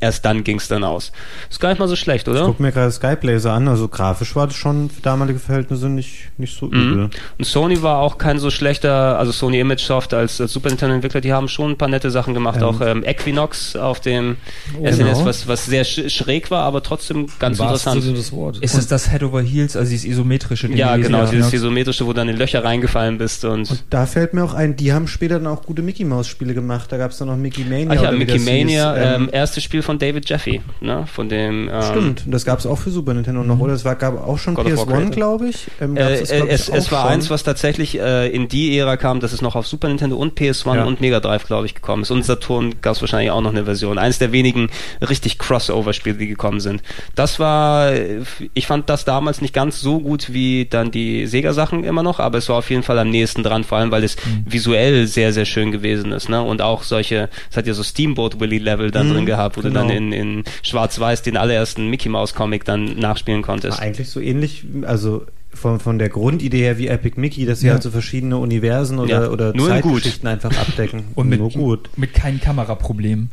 Erst 0.00 0.24
dann 0.24 0.44
ging 0.44 0.58
es 0.58 0.68
dann 0.68 0.84
aus. 0.84 1.10
Ist 1.50 1.60
gar 1.60 1.70
nicht 1.70 1.78
mal 1.80 1.88
so 1.88 1.96
schlecht, 1.96 2.28
Ich 2.28 2.32
oder? 2.34 2.44
guck 2.46 2.60
mir 2.60 2.70
gerade 2.70 2.92
Skyblazer 2.92 3.52
an. 3.52 3.66
Also 3.66 3.88
grafisch 3.88 4.36
war 4.36 4.46
das 4.46 4.54
schon 4.56 4.90
für 4.90 5.00
damalige 5.02 5.38
Verhältnisse 5.40 5.88
nicht, 5.88 6.30
nicht 6.38 6.56
so 6.56 6.66
übel. 6.66 6.78
Mhm. 6.96 7.10
Und 7.38 7.44
Sony 7.44 7.82
war 7.82 7.98
auch 7.98 8.16
kein 8.18 8.38
so 8.38 8.50
schlechter, 8.50 9.18
also 9.18 9.32
Sony 9.32 9.58
Image 9.58 9.80
Soft 9.82 10.14
als, 10.14 10.40
als 10.40 10.52
Super 10.52 10.68
Nintendo 10.68 10.94
Entwickler, 10.94 11.20
die 11.20 11.32
haben 11.32 11.48
schon 11.48 11.72
ein 11.72 11.76
paar 11.78 11.88
nette 11.88 12.10
Sachen 12.10 12.32
gemacht, 12.34 12.58
Ähm. 12.58 12.64
auch 12.64 12.80
ähm, 12.80 13.02
Equinox 13.04 13.74
auf 13.76 14.00
dem 14.00 14.36
Oh, 14.78 14.86
SNS, 14.86 14.98
genau. 14.98 15.24
was, 15.24 15.48
was 15.48 15.66
sehr 15.66 15.84
sch 15.84 16.08
schräg 16.08 16.50
war, 16.50 16.62
aber 16.62 16.82
trotzdem 16.82 17.26
ganz 17.40 17.58
interessant. 17.58 18.04
des 18.04 18.32
Wortes. 18.32 18.60
Ist 18.62 18.74
es 18.78 18.86
das 18.86 19.10
Head 19.10 19.22
over 19.24 19.42
Heels, 19.42 19.76
also 19.76 19.90
dieses 19.90 20.04
isometrische 20.06 20.68
Ding 20.68 20.76
Ja, 20.76 20.96
genau, 20.96 21.24
Ja. 21.24 21.30
dieses 21.30 21.52
isometrische, 21.52 22.06
wo 22.06 22.12
dann 22.12 22.28
in 22.28 22.36
Löcher 22.36 22.62
reingefallen 22.62 23.18
bist 23.18 23.44
und, 23.44 23.70
Und 23.70 23.84
da 23.90 24.06
fällt 24.06 24.32
mir 24.34 24.44
auch 24.44 24.54
ein, 24.54 24.76
die 24.76 24.92
haben 24.92 25.08
später 25.08 25.38
dann 25.40 25.48
auch 25.48 25.62
gute 25.64 25.82
Mickey 25.82 26.04
Maus 26.04 26.28
Spiele 26.28 26.54
gemacht. 26.54 26.92
Da 26.92 26.98
gab 26.98 27.10
es 27.10 27.18
dann 27.18 27.28
noch 27.28 27.36
Mickey 27.36 27.64
Mania. 27.64 27.88
Ach 27.98 28.02
ja, 28.02 28.12
Mickey 28.12 28.34
das 28.34 28.44
Mania, 28.44 28.94
hieß. 28.94 29.04
ähm, 29.16 29.28
erstes 29.32 29.64
Spiel 29.64 29.82
von 29.88 29.98
David 29.98 30.28
Jeffy, 30.28 30.60
ne, 30.82 31.06
von 31.10 31.30
dem, 31.30 31.70
ähm, 31.72 31.82
Stimmt, 31.82 32.26
und 32.26 32.30
das 32.32 32.44
gab 32.44 32.58
es 32.58 32.66
auch 32.66 32.76
für 32.76 32.90
Super 32.90 33.14
Nintendo 33.14 33.42
noch, 33.42 33.58
oder? 33.58 33.72
Es 33.72 33.86
war, 33.86 33.94
gab 33.96 34.22
auch 34.22 34.36
schon 34.38 34.52
God 34.54 34.66
of 34.66 34.76
War 34.76 34.84
PS1, 34.84 34.86
Creator. 34.98 35.10
glaube 35.12 35.48
ich. 35.48 35.66
Ähm, 35.80 35.96
Äh, 35.96 36.00
gab's 36.00 36.20
das, 36.20 36.28
glaub 36.30 36.46
ich, 36.48 36.52
es, 36.52 36.68
es 36.68 36.92
war 36.92 37.02
schon. 37.04 37.10
eins, 37.12 37.30
was 37.30 37.42
tatsächlich 37.42 37.98
äh, 37.98 38.28
in 38.28 38.48
die 38.48 38.76
Ära 38.78 38.98
kam, 38.98 39.20
dass 39.20 39.32
es 39.32 39.40
noch 39.40 39.56
auf 39.56 39.66
Super 39.66 39.88
Nintendo 39.88 40.16
und 40.16 40.38
PS1 40.38 40.74
Ja. 40.76 40.84
und 40.84 41.00
Mega 41.00 41.20
Drive, 41.20 41.46
glaube 41.46 41.64
ich, 41.64 41.74
gekommen 41.74 42.02
ist. 42.02 42.10
Und 42.10 42.22
Saturn 42.26 42.74
gab 42.82 42.96
es 42.96 43.00
wahrscheinlich 43.00 43.30
auch 43.30 43.40
noch 43.40 43.52
eine 43.52 43.64
Version. 43.64 43.96
Eines 43.96 44.18
der 44.18 44.30
wenigen 44.30 44.68
richtig 45.00 45.38
Crossover-Spiele, 45.38 46.16
die 46.18 46.28
gekommen 46.28 46.60
sind. 46.60 46.82
Das 47.14 47.40
war, 47.40 47.90
äh, 47.92 48.20
ich 48.52 48.66
fand 48.66 48.90
das 48.90 49.06
damals 49.06 49.40
nicht 49.40 49.54
ganz 49.54 49.80
so 49.80 50.00
gut 50.00 50.32
wie 50.34 50.66
dann 50.68 50.90
die 50.90 51.26
Sega-Sachen 51.26 51.82
immer 51.84 52.02
noch, 52.02 52.20
aber 52.20 52.36
es 52.36 52.48
war 52.50 52.56
auf 52.56 52.68
jeden 52.68 52.82
Fall 52.82 52.98
am 52.98 53.08
nächsten 53.08 53.42
dran, 53.42 53.64
vor 53.64 53.78
allem 53.78 53.90
weil 53.90 54.04
es 54.04 54.16
Mhm. 54.16 54.44
visuell 54.52 55.06
sehr, 55.06 55.32
sehr 55.32 55.46
schön 55.46 55.72
gewesen 55.72 56.12
ist. 56.12 56.28
Ne? 56.28 56.42
Und 56.42 56.60
auch 56.60 56.82
solche, 56.82 57.30
es 57.50 57.56
hat 57.56 57.66
ja 57.66 57.72
so 57.72 57.82
Steamboat 57.82 58.38
Willy-Level 58.40 58.90
dann 58.90 59.08
Mhm, 59.08 59.12
drin 59.14 59.26
gehabt, 59.26 59.56
wo 59.56 59.62
du 59.62 59.70
dann 59.78 59.88
dann 59.88 59.96
Genau. 60.10 60.16
in, 60.16 60.38
in 60.38 60.44
Schwarz-Weiß 60.62 61.22
den 61.22 61.36
allerersten 61.36 61.88
Mickey 61.88 62.08
Mouse 62.08 62.34
Comic 62.34 62.64
dann 62.64 62.98
nachspielen 62.98 63.42
konntest. 63.42 63.78
War 63.78 63.84
eigentlich 63.84 64.08
so 64.10 64.20
ähnlich, 64.20 64.64
also 64.82 65.24
von, 65.54 65.80
von 65.80 65.98
der 65.98 66.08
Grundidee 66.10 66.58
her 66.60 66.78
wie 66.78 66.88
Epic 66.88 67.18
Mickey, 67.18 67.44
dass 67.46 67.60
sie 67.60 67.66
Ja. 67.68 67.72
halt 67.72 67.82
so 67.82 67.90
verschiedene 67.90 68.36
Universen 68.36 68.98
oder, 68.98 69.24
Ja, 69.24 69.30
oder 69.30 69.54
nur. 69.54 69.68
Zeitgeschichten 69.68 70.28
einfach 70.28 70.56
abdecken. 70.56 71.04
Und 71.14 71.28
mit, 71.30 71.40
nur 71.40 71.50
gut. 71.50 71.88
mit 71.96 72.12
keinen 72.14 72.38
Kameraproblemen. 72.38 73.30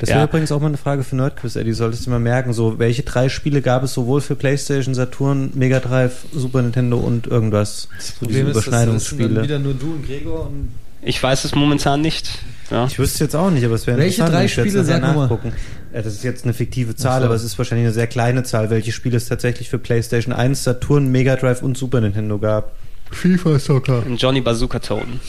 Das 0.00 0.08
Ja. 0.08 0.16
wäre 0.16 0.26
übrigens 0.28 0.50
auch 0.50 0.60
mal 0.60 0.68
eine 0.68 0.76
Frage 0.78 1.04
für 1.04 1.14
Nerdquiz, 1.14 1.54
Eddie. 1.56 1.74
Solltest 1.74 2.06
du 2.06 2.10
mal 2.10 2.18
merken, 2.18 2.52
so 2.52 2.78
welche 2.78 3.02
drei 3.02 3.28
Spiele 3.28 3.60
gab 3.62 3.82
es 3.84 3.92
sowohl 3.92 4.20
für 4.22 4.34
PlayStation, 4.34 4.94
Saturn, 4.94 5.50
Mega 5.54 5.78
Drive, 5.78 6.24
Super 6.32 6.62
Nintendo 6.62 6.96
und 6.96 7.26
irgendwas? 7.26 7.88
So 7.98 8.26
diese 8.26 8.40
Überschneidungsspiele. 8.40 9.42
wieder 9.42 9.58
nur 9.58 9.74
du 9.74 9.92
und 9.92 10.06
Gregor 10.06 10.46
und 10.46 10.70
Ich 11.02 11.22
weiß 11.22 11.44
es 11.44 11.54
momentan 11.54 12.00
nicht. 12.00 12.30
Ja. 12.70 12.86
Ich 12.86 12.98
wüsste 12.98 13.24
jetzt 13.24 13.34
auch 13.34 13.50
nicht, 13.50 13.64
aber 13.64 13.74
es 13.74 13.86
wäre 13.86 13.98
Welche 13.98 14.22
interessant, 14.22 14.34
drei 14.34 14.38
wenn 14.40 14.46
ich 14.46 14.56
jetzt 14.56 14.86
Spiele, 14.86 15.00
mal. 15.00 15.14
nachgucken. 15.14 15.52
Ja, 15.94 16.02
das 16.02 16.12
ist 16.14 16.24
jetzt 16.24 16.44
eine 16.44 16.52
fiktive 16.52 16.94
Zahl, 16.96 17.20
so. 17.20 17.26
aber 17.26 17.34
es 17.34 17.42
ist 17.42 17.56
wahrscheinlich 17.56 17.86
eine 17.86 17.94
sehr 17.94 18.06
kleine 18.06 18.42
Zahl, 18.42 18.68
welche 18.68 18.92
Spiele 18.92 19.16
es 19.16 19.26
tatsächlich 19.26 19.70
für 19.70 19.78
PlayStation 19.78 20.34
1, 20.34 20.64
Saturn, 20.64 21.08
Mega 21.08 21.36
Drive 21.36 21.62
und 21.62 21.78
Super 21.78 22.00
Nintendo 22.00 22.38
gab. 22.38 22.72
FIFA 23.10 23.58
Soccer 23.58 24.02
Ein 24.04 24.16
Johnny 24.18 24.42
Bazooka 24.42 24.80
Toten. 24.80 25.20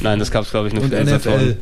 Nein, 0.00 0.18
das 0.18 0.30
gab 0.30 0.44
es 0.44 0.50
glaube 0.50 0.68
ich 0.68 0.74
nur 0.74 0.82
und 0.84 0.90
für 0.90 1.02
NFL 1.02 1.20
Saturn. 1.20 1.56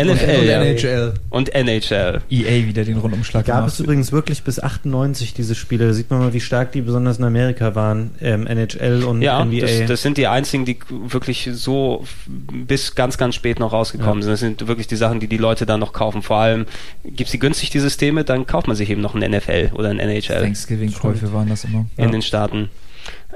NFL, 0.00 0.38
und 0.40 0.46
ja. 0.46 0.62
NHL. 0.62 1.14
Und 1.30 1.54
NHL. 1.54 2.20
EA 2.30 2.66
wieder 2.66 2.84
den 2.84 2.98
Rundumschlag 2.98 3.44
Gab 3.44 3.56
gemacht. 3.56 3.72
es 3.72 3.80
übrigens 3.80 4.12
wirklich 4.12 4.42
bis 4.42 4.60
98 4.60 5.34
diese 5.34 5.54
Spiele. 5.54 5.88
Da 5.88 5.92
sieht 5.92 6.10
man 6.10 6.20
mal, 6.20 6.32
wie 6.32 6.40
stark 6.40 6.72
die 6.72 6.80
besonders 6.82 7.18
in 7.18 7.24
Amerika 7.24 7.74
waren. 7.74 8.12
Ähm, 8.20 8.46
NHL 8.46 9.02
und 9.04 9.22
Ja, 9.22 9.44
NBA. 9.44 9.60
das, 9.62 9.86
das 9.86 10.02
sind 10.02 10.16
die 10.18 10.26
einzigen, 10.28 10.64
die 10.64 10.78
wirklich 10.88 11.50
so 11.52 12.04
bis 12.26 12.94
ganz, 12.94 13.18
ganz 13.18 13.34
spät 13.34 13.58
noch 13.58 13.72
rausgekommen 13.72 14.22
sind. 14.22 14.32
Das 14.32 14.40
sind 14.40 14.68
wirklich 14.68 14.86
die 14.86 14.96
Sachen, 14.96 15.18
die 15.20 15.26
die 15.26 15.36
Leute 15.36 15.66
dann 15.66 15.80
noch 15.80 15.92
kaufen. 15.92 16.22
Vor 16.22 16.36
allem, 16.38 16.66
gibt's 17.04 17.32
die 17.32 17.38
günstig, 17.38 17.70
die 17.70 17.80
Systeme, 17.80 18.24
dann 18.24 18.46
kauft 18.46 18.68
man 18.68 18.76
sich 18.76 18.90
eben 18.90 19.00
noch 19.00 19.14
ein 19.14 19.28
NFL 19.30 19.70
oder 19.74 19.90
ein 19.90 19.98
NHL 19.98 20.42
Thanksgiving-Käufe 20.42 21.32
waren 21.32 21.48
das 21.48 21.64
immer. 21.64 21.86
in 21.96 22.12
den 22.12 22.22
Staaten. 22.22 22.68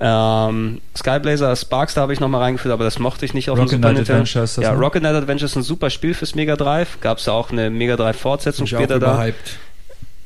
Ähm, 0.00 0.80
Skyblazer 0.96 1.54
Sparks, 1.54 1.94
da 1.94 2.00
habe 2.00 2.12
ich 2.12 2.20
nochmal 2.20 2.40
reingeführt, 2.42 2.72
aber 2.72 2.84
das 2.84 2.98
mochte 2.98 3.24
ich 3.24 3.34
nicht 3.34 3.50
auf 3.50 3.58
Rocket 3.58 3.72
dem 3.72 3.76
Super 3.76 3.88
Knight 3.88 3.96
Nintendo. 3.98 4.20
Adventure 4.20 4.44
ist 4.44 4.58
das, 4.58 4.64
ja? 4.64 4.72
Rocket 4.72 5.02
Knight 5.02 5.14
Adventure 5.14 5.46
ist 5.46 5.56
ein 5.56 5.62
super 5.62 5.90
Spiel 5.90 6.14
fürs 6.14 6.34
Mega 6.34 6.56
Drive. 6.56 7.00
Gab 7.00 7.18
es 7.18 7.28
auch 7.28 7.50
eine 7.50 7.70
Mega 7.70 7.96
Drive 7.96 8.16
Fortsetzung 8.16 8.66
später 8.66 8.98
da. 8.98 9.14
überhyped. 9.14 9.58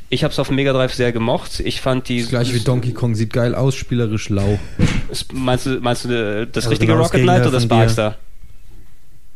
Ich 0.09 0.22
habe 0.22 0.30
es 0.30 0.38
auf 0.38 0.47
dem 0.47 0.56
Mega 0.56 0.72
Drive 0.72 0.94
sehr 0.94 1.10
gemocht. 1.10 1.59
Ich 1.59 1.80
fand 1.80 2.09
die 2.09 2.20
Das 2.20 2.30
gleiche 2.30 2.55
wie 2.55 2.60
Donkey 2.60 2.93
Kong, 2.93 3.16
sieht 3.16 3.32
geil 3.32 3.56
aus, 3.56 3.74
spielerisch 3.74 4.28
lau. 4.28 4.59
Meinst 5.32 5.66
du, 5.66 5.80
meinst 5.80 6.05
du 6.05 6.09
äh, 6.10 6.47
das 6.47 6.64
Also 6.64 6.70
richtige 6.70 6.93
genau 6.93 7.02
das 7.02 7.12
Rocket 7.12 7.24
Knight 7.24 7.43
oder 7.43 7.60
von 7.60 7.62
Sparkstar? 7.62 8.16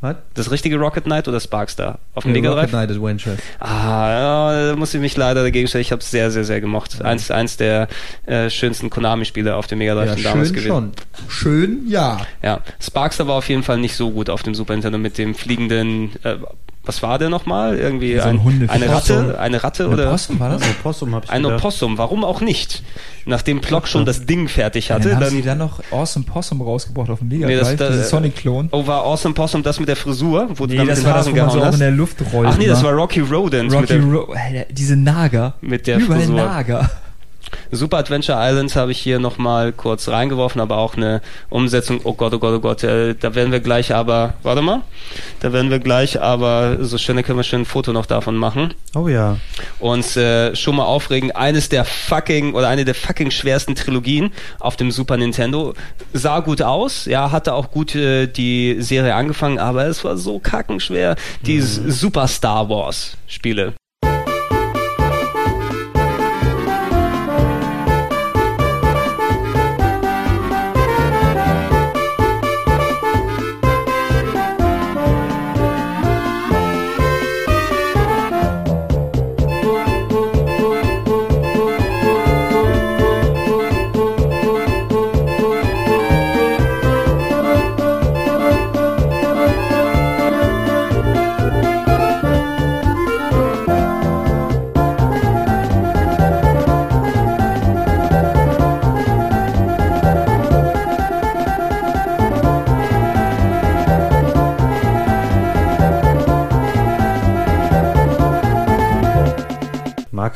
Was? 0.02 0.16
Das 0.34 0.50
richtige 0.50 0.76
Rocket 0.78 1.04
Knight 1.04 1.28
oder 1.28 1.40
Sparkstar? 1.40 1.98
Auf 2.14 2.24
dem 2.24 2.34
Ja, 2.34 2.40
Mega 2.40 2.54
Rocket? 2.54 2.70
Knight 2.70 2.90
Adventure. 2.90 3.36
Ah, 3.58 4.10
ja, 4.10 4.66
da 4.70 4.76
muss 4.76 4.94
ich 4.94 5.00
mich 5.00 5.16
leider 5.16 5.42
dagegen 5.42 5.68
stellen. 5.68 5.82
Ich 5.82 5.92
habe 5.92 6.00
es 6.00 6.10
sehr, 6.10 6.30
sehr, 6.30 6.44
sehr 6.44 6.60
gemocht. 6.62 7.02
Eins, 7.02 7.30
eins 7.30 7.56
der 7.58 7.88
äh, 8.26 8.48
schönsten 8.48 8.88
Konami-Spiele 8.88 9.54
auf 9.56 9.66
dem 9.66 9.78
Mega 9.78 9.94
Drive 9.94 10.08
Ja, 10.08 10.14
sind 10.14 10.24
damals 10.24 10.48
schön 10.48 10.54
gewesen. 10.56 10.68
schon. 10.68 10.92
Schön, 11.28 11.82
ja. 11.86 12.20
Ja, 12.42 12.60
Sparkstar 12.80 13.26
war 13.28 13.34
auf 13.34 13.48
jeden 13.50 13.62
Fall 13.62 13.78
nicht 13.78 13.94
so 13.94 14.10
gut 14.10 14.30
auf 14.30 14.42
dem 14.42 14.54
Super 14.54 14.72
Nintendo 14.72 14.96
mit 14.98 15.18
dem 15.18 15.34
fliegenden. 15.34 16.12
Äh, 16.24 16.36
was 16.90 17.02
war 17.04 17.18
der 17.20 17.28
nochmal? 17.28 17.78
Irgendwie 17.78 18.16
So 18.16 18.22
ein 18.22 18.40
ein, 18.40 18.68
eine. 18.68 18.88
Ratte, 18.90 19.38
eine 19.38 19.62
Ratte 19.62 19.84
Eine 19.84 19.92
oder 19.94 20.10
Possum 20.10 20.40
war 20.40 20.48
das? 20.50 20.62
Also 20.62 20.74
Possum 20.82 21.14
habe 21.14 21.24
ich 21.24 21.30
ein 21.30 21.42
gedacht. 21.44 21.60
Opossum. 21.60 21.98
Warum 21.98 22.24
auch 22.24 22.40
nicht? 22.40 22.82
Nachdem 23.26 23.60
Plock 23.60 23.86
schon 23.86 24.04
das 24.04 24.26
Ding 24.26 24.48
fertig 24.48 24.90
hatte, 24.90 25.04
dann 25.10 25.14
haben 25.16 25.20
dann 25.20 25.30
sie 25.30 25.42
dann 25.42 25.58
noch 25.58 25.80
Awesome 25.92 26.24
Possum 26.24 26.60
rausgebracht 26.62 27.10
auf 27.10 27.20
dem 27.20 27.28
Mega 27.28 27.46
Nee, 27.46 27.56
das- 27.56 27.76
das- 27.76 27.92
diese 27.92 28.04
Sonic-Klon. 28.04 28.70
Oh, 28.72 28.86
war 28.88 29.04
Awesome 29.04 29.34
Possum 29.34 29.62
das 29.62 29.78
mit 29.78 29.88
der 29.88 29.94
Frisur, 29.96 30.48
wo 30.56 30.66
du 30.66 30.72
Nee, 30.72 30.78
dann 30.78 30.86
mit 30.86 30.92
das 30.96 30.98
den 31.00 31.06
war 31.06 31.14
das, 31.14 31.26
Haaren 31.26 31.36
wo 31.36 31.40
man 31.40 31.48
so 31.50 31.54
gehauen 31.54 31.62
auch 31.62 31.66
hast? 31.68 31.74
in 31.74 31.80
der 31.80 31.90
Luft 31.92 32.16
rollt. 32.32 32.48
Ach 32.50 32.58
nee, 32.58 32.66
das 32.66 32.80
immer. 32.80 32.88
war 32.90 32.96
Rocky 32.96 33.20
Rodent 33.20 33.72
Rocky 33.72 33.80
mit 33.82 33.90
der, 33.90 34.02
Ro 34.02 34.32
Alter, 34.32 34.66
diese 34.72 34.96
Nager. 34.96 35.54
mit 35.60 35.86
der 35.86 35.98
Überall 35.98 36.20
Frisur. 36.22 36.36
Nager. 36.36 36.90
Super 37.70 37.98
Adventure 37.98 38.38
Islands 38.40 38.76
habe 38.76 38.92
ich 38.92 38.98
hier 38.98 39.18
nochmal 39.18 39.72
kurz 39.72 40.08
reingeworfen, 40.08 40.60
aber 40.60 40.78
auch 40.78 40.96
eine 40.96 41.20
Umsetzung, 41.48 42.00
oh 42.04 42.14
Gott, 42.14 42.34
oh 42.34 42.38
Gott, 42.38 42.54
oh 42.54 42.60
Gott, 42.60 42.82
äh, 42.84 43.14
da 43.14 43.34
werden 43.34 43.52
wir 43.52 43.60
gleich 43.60 43.94
aber, 43.94 44.34
warte 44.42 44.62
mal, 44.62 44.82
da 45.40 45.52
werden 45.52 45.70
wir 45.70 45.78
gleich 45.78 46.20
aber, 46.20 46.78
so 46.80 46.98
schön, 46.98 47.16
da 47.16 47.22
können 47.22 47.38
wir 47.38 47.44
schön 47.44 47.62
ein 47.62 47.64
Foto 47.66 47.92
noch 47.92 48.06
davon 48.06 48.36
machen. 48.36 48.74
Oh 48.94 49.08
ja. 49.08 49.36
uns 49.78 50.16
äh, 50.16 50.54
schon 50.56 50.76
mal 50.76 50.84
aufregen. 50.84 51.30
Eines 51.32 51.68
der 51.68 51.84
fucking 51.84 52.54
oder 52.54 52.68
eine 52.68 52.84
der 52.84 52.94
fucking 52.94 53.30
schwersten 53.30 53.74
Trilogien 53.74 54.32
auf 54.58 54.76
dem 54.76 54.90
Super 54.90 55.16
Nintendo. 55.16 55.74
Sah 56.12 56.40
gut 56.40 56.62
aus, 56.62 57.04
ja, 57.04 57.30
hatte 57.30 57.54
auch 57.54 57.70
gut 57.70 57.94
äh, 57.94 58.26
die 58.26 58.76
Serie 58.80 59.14
angefangen, 59.14 59.58
aber 59.58 59.86
es 59.86 60.04
war 60.04 60.16
so 60.16 60.38
kackenschwer. 60.38 61.16
Die 61.42 61.60
Super 61.60 62.26
Star 62.26 62.68
Wars 62.68 63.16
Spiele. 63.26 63.74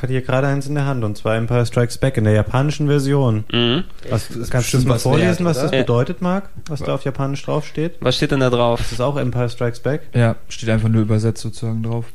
Hat 0.04 0.10
hier 0.10 0.22
gerade 0.22 0.46
eins 0.46 0.66
in 0.66 0.74
der 0.74 0.86
Hand 0.86 1.04
und 1.04 1.16
zwar 1.16 1.36
Empire 1.36 1.66
Strikes 1.66 1.98
Back 1.98 2.16
in 2.16 2.24
der 2.24 2.32
japanischen 2.32 2.86
Version. 2.86 3.44
Mhm. 3.52 3.84
Was, 4.08 4.28
kannst 4.50 4.72
du 4.72 4.78
das 4.78 4.86
mal 4.86 4.94
was 4.94 5.02
vorlesen, 5.02 5.44
wert, 5.44 5.56
was 5.56 5.58
das 5.58 5.70
bedeutet, 5.70 6.22
Marc? 6.22 6.48
Was 6.68 6.80
da 6.80 6.94
auf 6.94 7.04
Japanisch 7.04 7.42
draufsteht? 7.44 7.96
Was 8.00 8.16
steht 8.16 8.30
denn 8.30 8.40
da 8.40 8.50
drauf? 8.50 8.78
Das 8.78 8.92
ist 8.92 9.00
auch 9.00 9.16
Empire 9.16 9.48
Strikes 9.48 9.80
Back. 9.80 10.02
Ja, 10.14 10.36
steht 10.48 10.68
einfach 10.68 10.88
nur 10.88 11.02
übersetzt 11.02 11.42
sozusagen 11.42 11.82
drauf. 11.82 12.06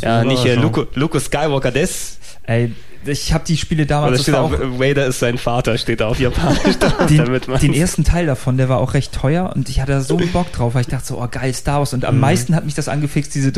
Ja, 0.00 0.24
nicht 0.24 0.42
hier 0.42 0.54
Überraschung. 0.54 0.62
Luke, 0.62 0.88
Luke 0.94 1.20
Skywalker 1.20 1.70
des. 1.70 2.18
Ey, 2.44 2.72
ich 3.04 3.32
habe 3.32 3.44
die 3.44 3.56
Spiele 3.56 3.86
damals 3.86 4.14
das 4.14 4.22
steht 4.22 4.34
auch, 4.34 4.52
Vader 4.52 5.06
ist 5.06 5.20
sein 5.20 5.38
Vater, 5.38 5.78
steht 5.78 6.00
da 6.00 6.08
auf 6.08 6.18
Japanisch. 6.18 6.76
den, 7.08 7.40
den 7.60 7.74
ersten 7.74 8.04
Teil 8.04 8.26
davon, 8.26 8.56
der 8.56 8.68
war 8.68 8.78
auch 8.78 8.94
recht 8.94 9.12
teuer 9.12 9.52
und 9.54 9.68
ich 9.68 9.80
hatte 9.80 9.92
da 9.92 10.00
so 10.00 10.16
einen 10.16 10.32
Bock 10.32 10.52
drauf, 10.52 10.74
weil 10.74 10.82
ich 10.82 10.88
dachte 10.88 11.06
so, 11.06 11.20
oh 11.20 11.28
geil, 11.30 11.54
Star 11.54 11.78
Wars. 11.78 11.92
Und 11.92 12.04
am 12.04 12.18
meisten 12.18 12.54
hat 12.54 12.64
mich 12.64 12.74
das 12.74 12.88
angefixt, 12.88 13.34
diese 13.34 13.52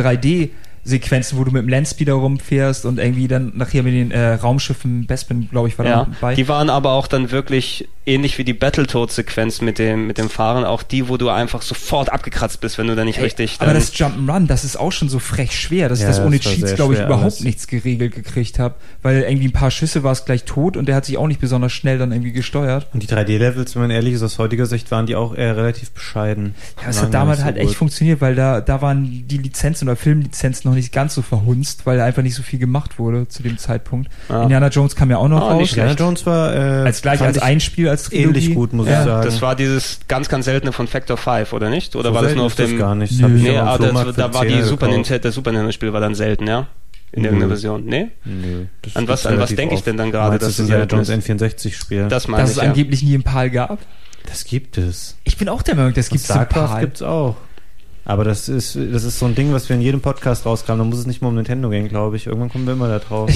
3D-Sequenzen, 0.89 1.39
wo 1.39 1.45
du 1.45 1.51
mit 1.51 1.63
dem 1.63 1.69
Landspeeder 1.69 2.15
rumfährst 2.15 2.85
und 2.87 2.99
irgendwie 2.99 3.29
dann 3.29 3.53
nachher 3.57 3.83
mit 3.83 3.93
den 3.95 4.11
äh, 4.11 4.35
Raumschiffen, 4.35 5.07
Bespin, 5.07 5.49
glaube 5.51 5.69
ich, 5.69 5.79
war 5.79 5.85
da 5.85 5.91
Ja, 5.91 6.09
dabei. 6.21 6.35
die 6.35 6.49
waren 6.49 6.71
aber 6.71 6.93
auch 6.93 7.07
dann 7.07 7.31
wirklich 7.31 7.89
ähnlich 8.07 8.39
wie 8.39 8.45
die 8.45 8.55
Battletoads-Sequenz 8.55 9.61
mit 9.61 9.79
dem, 9.79 10.07
mit 10.07 10.17
dem 10.17 10.31
Fahren, 10.31 10.65
auch 10.65 10.83
die, 10.83 11.09
wo 11.11 11.19
du 11.19 11.29
einfach 11.29 11.61
sofort 11.61 12.11
abgekratzt 12.11 12.61
bist, 12.61 12.79
wenn 12.79 12.87
du 12.87 12.97
da 12.97 13.05
nicht 13.05 13.19
Ey, 13.19 13.25
richtig. 13.25 13.57
aber 13.59 13.75
das 13.75 13.93
Jump'n'Run, 13.95 14.47
das 14.47 14.65
ist 14.65 14.77
auch 14.79 14.93
schon 14.93 15.11
so 15.11 15.19
frech 15.19 15.53
schwer, 15.59 15.91
dass 15.91 16.01
Ja, 16.01 16.09
ich 16.09 16.17
das 16.17 16.25
ohne 16.25 16.39
das 16.39 16.47
Cheats, 16.51 16.75
glaube 16.75 16.95
ich, 16.95 17.01
überhaupt 17.01 17.23
alles. 17.25 17.41
nichts 17.41 17.67
geregelt 17.67 18.15
gekriegt 18.15 18.59
habe. 18.59 18.77
Weil 19.03 19.23
irgendwie 19.23 19.49
ein 19.49 19.53
paar 19.53 19.71
Schüsse 19.71 20.03
war 20.05 20.13
es 20.13 20.25
gleich 20.25 20.45
tot 20.45 20.77
und 20.79 20.87
der 20.89 20.95
hat 20.97 21.05
sich 21.05 21.19
auch 21.19 21.27
nicht 21.27 21.41
besonders 21.41 21.73
schnell 21.73 21.99
dann 21.99 22.13
irgendwie 22.13 22.33
gesteuert. 22.33 22.87
Und 22.95 23.03
die 23.03 23.07
3D-Levels, 23.09 23.75
wenn 23.75 23.83
man 23.83 23.91
ehrlich 23.91 24.15
ist, 24.15 24.23
aus 24.23 24.39
heutiger 24.39 24.65
Sicht 24.65 24.91
waren 24.91 25.05
die 25.05 25.15
auch 25.15 25.35
eher 25.35 25.57
relativ 25.59 25.91
bescheiden. 25.91 26.55
Ja, 26.83 26.89
es 26.89 27.03
hat 27.03 27.13
damals 27.13 27.39
nicht 27.39 27.41
so 27.41 27.45
halt 27.47 27.57
gut. 27.57 27.65
echt 27.69 27.75
funktioniert, 27.77 28.21
weil 28.23 28.35
da, 28.35 28.63
da 28.63 28.81
waren 28.81 29.05
die 29.29 29.37
Lizenzen 29.39 29.87
oder 29.87 29.97
Filmlizenzen 29.97 30.71
noch 30.71 30.75
nicht 30.79 30.93
ganz 30.93 31.15
so 31.15 31.23
verhunzt, 31.23 31.85
weil 31.85 32.01
einfach 32.01 32.23
nicht 32.23 32.35
so 32.35 32.43
viel 32.43 32.59
gemacht 32.59 32.99
wurde 32.99 33.29
zu 33.29 33.43
dem 33.43 33.59
Zeitpunkt. 33.59 34.11
Ja. 34.29 34.43
Indiana 34.43 34.69
Jones 34.69 34.97
kam 34.97 35.11
ja 35.11 35.19
auch 35.19 35.29
noch 35.29 35.43
Oh, 35.43 35.49
raus. 35.51 35.69
Indiana. 35.71 35.93
Jones 35.93 36.25
war 36.27 36.55
äh, 36.55 36.59
Als 36.87 37.03
gleich 37.03 37.21
als 37.21 37.39
ein 37.39 37.61
Spiel 37.61 37.89
als 37.89 38.05
Trilogie. 38.05 38.25
ähnlich 38.25 38.55
gut, 38.55 38.73
muss 38.73 38.89
Ja. 38.89 39.01
ich 39.01 39.07
sagen. 39.07 39.25
Das 39.25 39.43
war 39.43 39.55
dieses 39.55 40.01
ganz, 40.09 40.29
ganz 40.29 40.47
seltene 40.47 40.73
von 40.73 40.87
Factor 40.87 41.17
5, 41.17 41.53
oder 41.53 41.69
nicht? 41.71 41.95
Oder 41.97 42.09
So 42.11 42.15
war 42.15 42.23
das 42.23 42.35
nur 42.35 42.45
auf 42.47 42.53
ist 42.53 42.59
das 42.61 42.69
dem. 42.71 42.79
gar 42.79 42.95
nicht. 42.95 43.13
Das 43.15 43.23
hab 43.23 43.31
ich 43.37 43.43
Nee, 43.43 43.59
aber 43.59 43.71
ah, 43.71 43.79
das, 43.79 44.17
da 44.17 44.33
war 44.35 44.45
die 44.45 44.55
10er 44.55 44.65
Super. 44.65 44.89
Nintendo, 44.89 45.23
das 45.23 45.35
Super 45.35 45.51
Nintendo-Spiel 45.53 45.93
war 45.93 46.01
dann 46.01 46.15
selten, 46.15 46.47
ja? 46.47 46.67
In 47.13 47.25
irgendeiner 47.25 47.47
Nö. 47.49 47.55
Version. 47.55 47.85
Nee? 47.87 48.09
Nö, 48.25 48.67
das 48.83 48.97
An 48.97 49.09
was- 49.09 49.27
an 49.27 49.39
was 49.39 49.55
denke 49.55 49.75
ich 49.75 49.83
denn 49.83 49.97
dann 49.97 50.11
gerade, 50.11 50.39
das 50.39 50.51
es 50.51 50.59
Indiana 50.59 50.81
selten 50.89 51.07
Jones 51.07 51.09
ist? 51.09 51.31
N64-Spiel? 51.31 52.09
Das 52.09 52.29
meine 52.29 52.43
Dass 52.43 52.51
ich. 52.51 52.57
es 52.59 52.63
Ja. 52.63 52.69
angeblich 52.69 53.03
nie 53.03 53.15
im 53.15 53.23
PAL 53.23 53.51
gab. 53.51 53.79
das 54.27 54.45
gibt 54.45 54.77
es. 54.77 55.17
Ich 55.25 55.39
bin 55.39 55.49
auch 55.49 55.63
der 55.63 55.75
Meinung, 55.75 55.95
das 55.95 56.11
gibt 56.11 56.23
es 56.23 56.29
im 56.29 56.47
PAL. 56.47 56.81
gibt's 56.81 57.01
auch. 57.01 57.37
Aber 58.09 58.25
das 58.25 58.49
ist, 58.49 58.75
das 58.75 59.05
ist 59.05 59.19
so 59.19 59.27
ein 59.27 59.35
Ding, 59.35 59.53
was 59.53 59.69
wir 59.69 59.77
in 59.77 59.83
jedem 59.83 60.01
Podcast 60.01 60.47
rauskramen. 60.47 60.79
Da 60.83 60.89
muss 60.89 60.99
es 60.99 61.07
nicht 61.07 61.21
mal 61.21 61.29
um 61.29 61.35
Nintendo 61.35 61.69
gehen, 61.69 61.89
glaube 61.89 62.17
ich. 62.17 62.27
Irgendwann 62.27 62.49
kommen 62.49 62.67
wir 62.67 62.73
immer 62.73 62.89
da 62.89 63.01
drauf. 63.01 63.31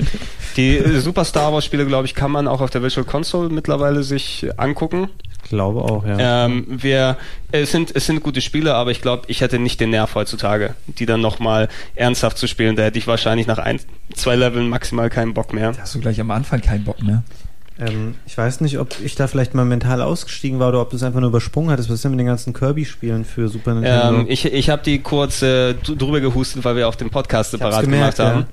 Die 0.56 0.76
äh, 0.76 1.00
Super 1.00 1.24
Star 1.24 1.52
Wars 1.52 1.64
Spiele, 1.64 1.86
glaube 1.86 2.06
ich, 2.06 2.14
kann 2.14 2.30
man 2.30 2.46
auch 2.46 2.60
auf 2.60 2.70
der 2.70 2.82
Virtual 2.82 3.04
Console 3.04 3.48
mittlerweile 3.48 4.04
sich 4.04 4.46
angucken. 4.58 5.08
glaube 5.48 5.82
auch, 5.82 6.06
ja. 6.06 6.44
Ähm, 6.44 6.66
wir, 6.68 7.16
es 7.50 7.72
sind, 7.72 7.96
es 7.96 8.06
sind 8.06 8.22
gute 8.22 8.40
Spiele, 8.40 8.74
aber 8.76 8.92
ich 8.92 9.02
glaube, 9.02 9.24
ich 9.26 9.40
hätte 9.40 9.58
nicht 9.58 9.80
den 9.80 9.90
Nerv 9.90 10.14
heutzutage, 10.14 10.76
die 10.86 11.04
dann 11.04 11.20
nochmal 11.20 11.68
ernsthaft 11.96 12.38
zu 12.38 12.46
spielen. 12.46 12.76
Da 12.76 12.84
hätte 12.84 12.98
ich 12.98 13.08
wahrscheinlich 13.08 13.48
nach 13.48 13.58
ein, 13.58 13.80
zwei 14.14 14.36
Leveln 14.36 14.68
maximal 14.68 15.10
keinen 15.10 15.34
Bock 15.34 15.52
mehr. 15.52 15.72
Hast 15.80 15.96
du 15.96 15.98
gleich 15.98 16.20
am 16.20 16.30
Anfang 16.30 16.60
keinen 16.60 16.84
Bock 16.84 17.02
mehr? 17.02 17.24
Ähm, 17.88 18.14
ich 18.26 18.36
weiß 18.38 18.60
nicht, 18.60 18.78
ob 18.78 18.88
ich 19.04 19.14
da 19.14 19.26
vielleicht 19.26 19.54
mal 19.54 19.64
mental 19.64 20.00
ausgestiegen 20.02 20.58
war 20.58 20.68
oder 20.68 20.80
ob 20.80 20.90
du 20.90 20.96
es 20.96 21.02
einfach 21.02 21.20
nur 21.20 21.30
übersprungen 21.30 21.70
hattest. 21.70 21.88
Was 21.88 21.96
ist 21.96 22.04
denn 22.04 22.12
mit 22.12 22.20
den 22.20 22.26
ganzen 22.26 22.52
Kirby-Spielen 22.52 23.24
für 23.24 23.48
Super 23.48 23.74
Nintendo? 23.74 24.20
Ähm, 24.20 24.26
ich 24.28 24.44
ich 24.44 24.70
habe 24.70 24.82
die 24.82 24.98
kurz 25.00 25.42
äh, 25.42 25.74
drüber 25.74 26.20
gehustet, 26.20 26.64
weil 26.64 26.76
wir 26.76 26.88
auf 26.88 26.96
dem 26.96 27.10
Podcast 27.10 27.52
separat 27.52 27.82
gemerkt, 27.82 28.16
gemacht 28.16 28.32
haben. 28.34 28.46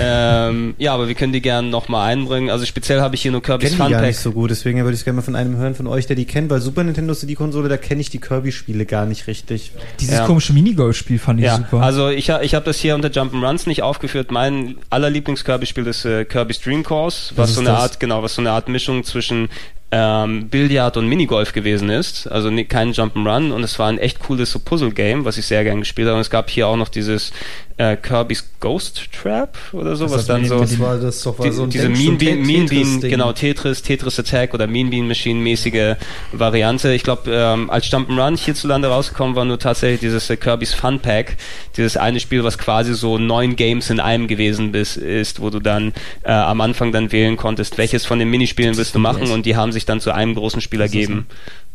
Ja. 0.00 0.48
ähm, 0.48 0.74
ja, 0.78 0.94
aber 0.94 1.08
wir 1.08 1.14
können 1.14 1.32
die 1.32 1.40
gerne 1.42 1.68
nochmal 1.68 2.10
einbringen. 2.12 2.50
Also 2.50 2.64
speziell 2.66 3.00
habe 3.00 3.14
ich 3.14 3.22
hier 3.22 3.30
nur 3.32 3.42
Kirby's 3.42 3.70
kenne 3.70 3.76
die 3.76 3.82
Fun 3.82 3.90
gar 3.90 4.00
Pack. 4.00 4.08
nicht 4.08 4.18
so 4.18 4.32
gut, 4.32 4.50
deswegen 4.50 4.78
würde 4.80 4.92
ich 4.94 5.00
es 5.00 5.04
gerne 5.04 5.16
mal 5.16 5.22
von 5.22 5.36
einem 5.36 5.56
hören 5.56 5.74
von 5.74 5.86
euch, 5.86 6.06
der 6.06 6.16
die 6.16 6.24
kennt, 6.24 6.50
weil 6.50 6.60
Super 6.60 6.84
Nintendo 6.84 7.12
ist 7.12 7.22
die 7.28 7.34
Konsole, 7.34 7.68
da 7.68 7.76
kenne 7.76 8.00
ich 8.00 8.10
die 8.10 8.18
Kirby-Spiele 8.18 8.86
gar 8.86 9.06
nicht 9.06 9.26
richtig. 9.26 9.72
Dieses 10.00 10.16
Ja. 10.18 10.26
komische 10.26 10.52
Minigolf-Spiel 10.52 11.18
fand 11.18 11.40
ich 11.40 11.46
Ja, 11.46 11.56
super. 11.56 11.82
also 11.82 12.08
ich, 12.08 12.28
ich 12.28 12.54
habe 12.54 12.64
das 12.64 12.78
hier 12.78 12.94
unter 12.94 13.08
Jump'n'Runs 13.08 13.68
nicht 13.68 13.82
aufgeführt. 13.82 14.30
Mein 14.30 14.76
allerlieblings 14.90 15.44
Kirby-Spiel 15.44 15.86
ist 15.86 16.04
äh, 16.04 16.24
Kirby's 16.24 16.60
Dream 16.60 16.82
Course, 16.82 17.32
was 17.36 17.50
Was 17.50 17.54
so 17.54 17.60
eine 17.60 17.70
das? 17.70 17.80
Art, 17.80 18.00
genau, 18.00 18.22
was 18.22 18.34
so 18.34 18.42
eine 18.42 18.50
Art 18.50 18.68
Mischung 18.72 19.04
zwischen 19.04 19.48
ähm, 19.92 20.48
Billard 20.48 20.96
und 20.96 21.06
Minigolf 21.06 21.52
gewesen 21.52 21.90
ist. 21.90 22.26
Also 22.26 22.50
ni- 22.50 22.64
kein 22.64 22.92
Jump'n'Run 22.92 23.52
und 23.52 23.62
es 23.62 23.78
war 23.78 23.88
ein 23.88 23.98
echt 23.98 24.20
cooles 24.20 24.50
so 24.50 24.58
Puzzle-Game, 24.58 25.24
was 25.26 25.36
ich 25.36 25.46
sehr 25.46 25.62
gern 25.64 25.80
gespielt 25.80 26.08
habe. 26.08 26.16
Und 26.16 26.22
es 26.22 26.30
gab 26.30 26.48
hier 26.48 26.66
auch 26.66 26.76
noch 26.76 26.88
dieses 26.88 27.30
äh, 27.76 27.96
Kirby's 27.96 28.44
Ghost 28.60 29.08
Trap 29.12 29.56
oder 29.72 29.96
so, 29.96 30.10
was 30.10 30.26
dann 30.26 30.44
so 30.46 30.60
das 30.60 30.78
war 30.78 30.96
das 30.98 31.22
doch 31.22 31.38
war 31.38 31.46
die, 31.46 31.52
so 31.52 31.64
ein 31.64 31.70
diese 31.70 31.88
Mean 31.88 32.16
Bean, 32.16 32.40
Mean 32.42 32.66
Bean, 32.66 33.00
genau, 33.00 33.32
Tetris, 33.32 33.82
Tetris 33.82 34.18
Attack 34.18 34.54
oder 34.54 34.66
Mean 34.66 34.90
Bean 34.90 35.08
Machine 35.08 35.40
mäßige 35.40 35.96
Variante. 36.32 36.92
Ich 36.92 37.02
glaube, 37.02 37.30
ähm, 37.30 37.68
als 37.70 37.86
Jump'n'Run 37.86 38.38
hierzulande 38.38 38.88
rausgekommen 38.88 39.36
war 39.36 39.44
nur 39.44 39.58
tatsächlich 39.58 40.00
dieses 40.00 40.30
äh, 40.30 40.36
Kirby's 40.36 40.72
Fun 40.74 41.00
Pack, 41.00 41.36
dieses 41.76 41.96
eine 41.96 42.20
Spiel, 42.20 42.44
was 42.44 42.56
quasi 42.56 42.94
so 42.94 43.18
neun 43.18 43.56
Games 43.56 43.90
in 43.90 44.00
einem 44.00 44.26
gewesen 44.28 44.72
bis, 44.72 44.96
ist, 44.96 45.40
wo 45.40 45.50
du 45.50 45.58
dann 45.58 45.92
äh, 46.24 46.30
am 46.32 46.60
Anfang 46.62 46.92
dann 46.92 47.10
wählen 47.12 47.36
konntest, 47.36 47.78
welches 47.78 48.06
von 48.06 48.18
den 48.18 48.30
Minispielen 48.30 48.76
willst 48.76 48.94
du 48.94 48.98
machen 48.98 49.30
und 49.30 49.44
die 49.44 49.56
haben 49.56 49.72
sich 49.72 49.81
dann 49.84 50.00
zu 50.00 50.12
einem 50.12 50.34
großen 50.34 50.60
Spiel 50.60 50.80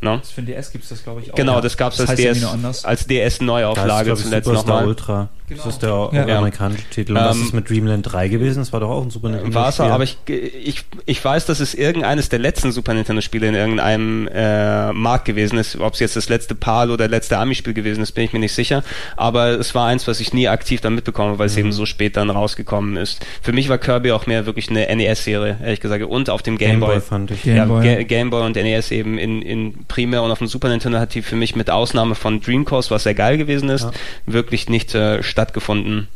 ergeben. 0.02 0.18
No? 0.18 0.22
für 0.24 0.42
den 0.42 0.46
DS 0.56 0.72
gibt 0.72 0.84
es 0.84 0.90
das, 0.92 1.04
glaube 1.04 1.22
ich, 1.22 1.32
auch. 1.32 1.36
Genau, 1.36 1.60
das 1.62 1.76
gab's 1.76 2.00
als 2.00 2.10
heißt 2.12 2.20
irgendwie 2.20 2.68
DS, 2.68 2.86
als 2.86 3.08
DS 3.08 3.42
Neuauflage 3.42 4.12
das 4.12 4.22
zuletzt 4.24 4.48
nochmal. 4.48 4.86
Ultra. 4.88 5.30
Das 5.50 5.66
ist 5.66 5.82
der 5.82 6.10
Ja. 6.12 6.38
amerikanische 6.40 6.84
Titel. 6.90 7.14
Und 7.16 7.24
was 7.24 7.38
Ähm, 7.38 7.44
ist 7.44 7.54
mit 7.54 7.70
Dreamland 7.70 8.12
3 8.12 8.28
gewesen? 8.28 8.60
Das 8.60 8.74
war 8.74 8.82
doch 8.82 8.90
auch 8.90 9.02
ein 9.02 9.10
Super 9.10 9.30
Nintendo 9.30 9.54
War 9.56 9.70
es, 9.70 9.80
aber 9.80 10.04
ich, 10.04 10.18
ich, 10.28 10.84
ich 11.06 11.24
weiß, 11.24 11.46
dass 11.46 11.62
es 11.62 11.74
irgendeines 11.74 12.28
der 12.28 12.40
letzten 12.40 12.74
Super 12.74 12.94
Nintendo-Spiele 12.94 13.48
in 13.48 13.56
irgendeinem 13.56 14.28
äh, 14.28 14.92
Markt 14.92 15.24
gewesen 15.24 15.58
ist. 15.58 15.80
Ob 15.80 15.94
es 15.94 16.02
jetzt 16.02 16.18
das 16.18 16.28
letzte 16.28 16.54
PAL 16.54 16.92
oder 16.92 17.08
letzte 17.08 17.38
Ami-Spiel 17.38 17.74
gewesen 17.74 18.04
ist, 18.04 18.12
bin 18.12 18.26
ich 18.26 18.34
mir 18.34 18.40
nicht 18.40 18.54
sicher. 18.54 18.84
Aber 19.16 19.52
es 19.52 19.74
war 19.74 19.88
eins, 19.88 20.06
was 20.06 20.20
ich 20.20 20.34
nie 20.34 20.50
aktiv 20.50 20.82
dann 20.82 20.96
mitbekommen 20.96 21.30
habe, 21.30 21.40
weil 21.40 21.48
es 21.48 21.54
Mhm. 21.54 21.60
eben 21.60 21.72
so 21.72 21.86
spät 21.86 22.18
dann 22.18 22.30
rausgekommen 22.30 22.98
ist. 22.98 23.26
Für 23.42 23.54
mich 23.54 23.70
war 23.70 23.78
Kirby 23.78 24.12
auch 24.12 24.28
mehr 24.28 24.46
wirklich 24.46 24.70
eine 24.70 24.86
NES-Serie, 24.94 25.60
ehrlich 25.64 25.80
gesagt. 25.80 26.04
Und 26.04 26.30
auf 26.30 26.42
dem 26.42 26.58
Game, 26.58 26.72
Game 26.72 26.80
Boy. 26.82 26.90
Boy 26.90 27.00
fand 27.02 27.32
ich. 27.32 27.44
Game 27.44 27.56
ja, 27.56 27.66
Boy. 27.66 27.84
Ga 27.86 28.04
Game 28.04 28.30
Boy 28.32 28.46
und 28.46 28.58
NES 28.58 28.92
eben 28.92 29.18
in, 29.18 29.42
in 29.42 29.76
primär 29.88 30.24
und 30.24 30.32
auf 30.32 30.40
dem 30.40 30.48
Super 30.48 30.70
Nintendo 30.70 31.00
hat 31.00 31.14
die 31.14 31.22
für 31.22 31.36
mich 31.36 31.56
mit 31.56 31.70
Ausnahme 31.70 32.16
von 32.16 32.42
Dream 32.42 32.66
Course, 32.66 32.90
was 32.92 33.04
sehr 33.04 33.16
geil 33.16 33.38
gewesen 33.38 33.70
ist, 33.70 33.88
wirklich 34.26 34.70
nicht 34.70 34.94
äh, 34.96 35.24
stattgefunden. 35.24 36.08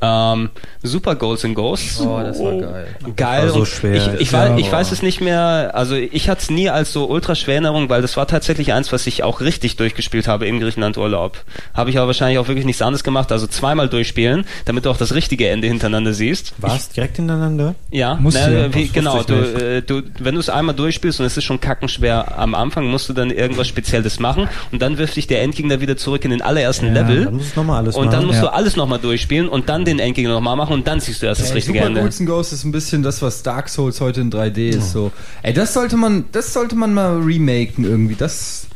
Ähm, 0.00 0.50
Super 0.82 1.14
Goals 1.16 1.44
and 1.44 1.54
Ghosts. 1.54 2.00
Oh, 2.00 2.20
das 2.22 2.38
war 2.40 2.52
geil. 2.56 2.86
Geil. 3.16 3.42
war 3.44 3.48
so 3.50 3.64
schwer. 3.64 3.94
Ich, 4.14 4.20
ich, 4.20 4.30
Ja, 4.32 4.50
weiß, 4.50 4.60
ich 4.60 4.70
weiß 4.70 4.92
es 4.92 5.02
nicht 5.02 5.20
mehr. 5.20 5.72
Also 5.74 5.94
ich 5.96 6.28
hatte 6.28 6.42
es 6.42 6.50
nie 6.50 6.70
als 6.70 6.92
so 6.92 7.08
ultra 7.08 7.34
schwer 7.34 7.58
in 7.58 7.64
Erinnerung, 7.64 7.88
weil 7.90 8.02
das 8.02 8.16
war 8.16 8.26
tatsächlich 8.26 8.72
eins, 8.72 8.92
was 8.92 9.06
ich 9.06 9.22
auch 9.24 9.40
richtig 9.40 9.76
durchgespielt 9.76 10.28
habe 10.28 10.46
im 10.46 10.60
Griechenland-Urlaub. 10.60 11.38
Habe 11.74 11.90
ich 11.90 11.98
aber 11.98 12.06
wahrscheinlich 12.08 12.38
auch 12.38 12.48
wirklich 12.48 12.64
nichts 12.66 12.82
anderes 12.82 13.02
gemacht. 13.04 13.32
Also 13.32 13.46
zweimal 13.46 13.88
durchspielen, 13.88 14.44
damit 14.64 14.84
du 14.84 14.90
auch 14.90 14.96
das 14.96 15.14
richtige 15.14 15.48
Ende 15.48 15.66
hintereinander 15.68 16.12
siehst. 16.12 16.54
War 16.58 16.76
es 16.76 16.88
direkt 16.90 17.16
hintereinander? 17.16 17.74
Ja, 17.90 18.14
Musst 18.20 18.36
du 18.38 18.40
ja. 18.40 18.74
wie, 18.74 18.84
Das 18.84 18.92
genau. 18.92 19.22
Du, 19.22 19.34
ich 19.34 19.52
nicht. 19.54 19.62
äh, 19.62 19.82
du, 19.82 20.02
wenn 20.20 20.34
du 20.34 20.40
es 20.40 20.48
einmal 20.48 20.74
durchspielst 20.74 21.20
und 21.20 21.26
es 21.26 21.36
ist 21.36 21.44
schon 21.44 21.60
kackenschwer 21.60 22.38
am 22.38 22.54
Anfang, 22.54 22.86
musst 22.86 23.08
du 23.08 23.12
dann 23.12 23.30
irgendwas 23.30 23.66
Spezielles 23.68 24.20
machen 24.20 24.48
und 24.72 24.80
dann 24.80 24.98
wirft 24.98 25.16
dich 25.16 25.26
der 25.26 25.42
Endgegner 25.42 25.80
wieder 25.80 25.96
zurück 25.96 26.24
in 26.24 26.30
den 26.30 26.42
allerersten 26.42 26.92
Level. 26.94 27.24
Dann 27.24 27.34
musst 27.36 27.56
du 27.56 27.60
nochmal 27.60 27.78
alles 27.82 27.96
Und 27.96 28.06
machen. 28.06 28.16
dann 28.16 28.26
musst 28.26 28.38
Ja. 28.42 28.46
du 28.48 28.52
alles 28.54 28.76
nochmal 28.76 28.98
durchspielen 28.98 29.48
und 29.48 29.68
dann 29.68 29.84
den 29.88 29.98
Endgegner 29.98 30.32
nochmal 30.32 30.56
machen 30.56 30.74
und 30.74 30.86
dann 30.86 31.00
siehst 31.00 31.22
du 31.22 31.26
erst 31.26 31.40
das 31.40 31.48
Ey, 31.48 31.56
richtige 31.56 31.78
Super 31.78 32.00
Ende. 32.00 32.24
Ghosts 32.24 32.52
ist 32.52 32.64
ein 32.64 32.72
bisschen 32.72 33.02
das, 33.02 33.22
was 33.22 33.42
Dark 33.42 33.68
Souls 33.68 34.00
heute 34.00 34.20
in 34.20 34.30
3D 34.30 34.70
ist. 34.70 34.92
So, 34.92 35.12
ey, 35.42 35.52
das 35.52 35.74
sollte 35.74 35.96
man, 35.96 36.24
das 36.32 36.52
sollte 36.52 36.76
man 36.76 36.94
mal 36.94 37.18
remaken 37.18 37.84
irgendwie. 37.84 38.14
Das 38.14 38.66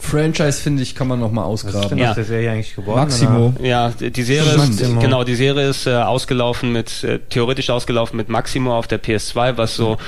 Franchise 0.00 0.60
finde 0.60 0.82
ich, 0.82 0.94
kann 0.94 1.08
man 1.08 1.20
noch 1.20 1.30
mal 1.30 1.44
Was 1.46 1.62
ist 1.62 1.72
denn 1.72 1.76
ausgraben. 1.80 1.98
Ja. 1.98 2.14
der 2.14 2.24
Serie 2.24 2.50
eigentlich 2.50 2.74
geworden? 2.74 3.00
Maximo. 3.00 3.54
Ja, 3.62 3.90
die 3.90 4.22
Serie 4.22 4.54
ist, 4.54 4.78
genau, 5.00 5.24
die 5.24 5.34
Serie 5.34 5.68
ist 5.68 5.86
äh, 5.86 5.94
ausgelaufen 5.94 6.72
mit, 6.72 7.04
äh, 7.04 7.18
theoretisch 7.28 7.70
ausgelaufen 7.70 8.16
mit 8.16 8.28
Maximo 8.28 8.76
auf 8.76 8.86
der 8.86 9.02
PS2, 9.02 9.56
was 9.56 9.76
so 9.76 9.98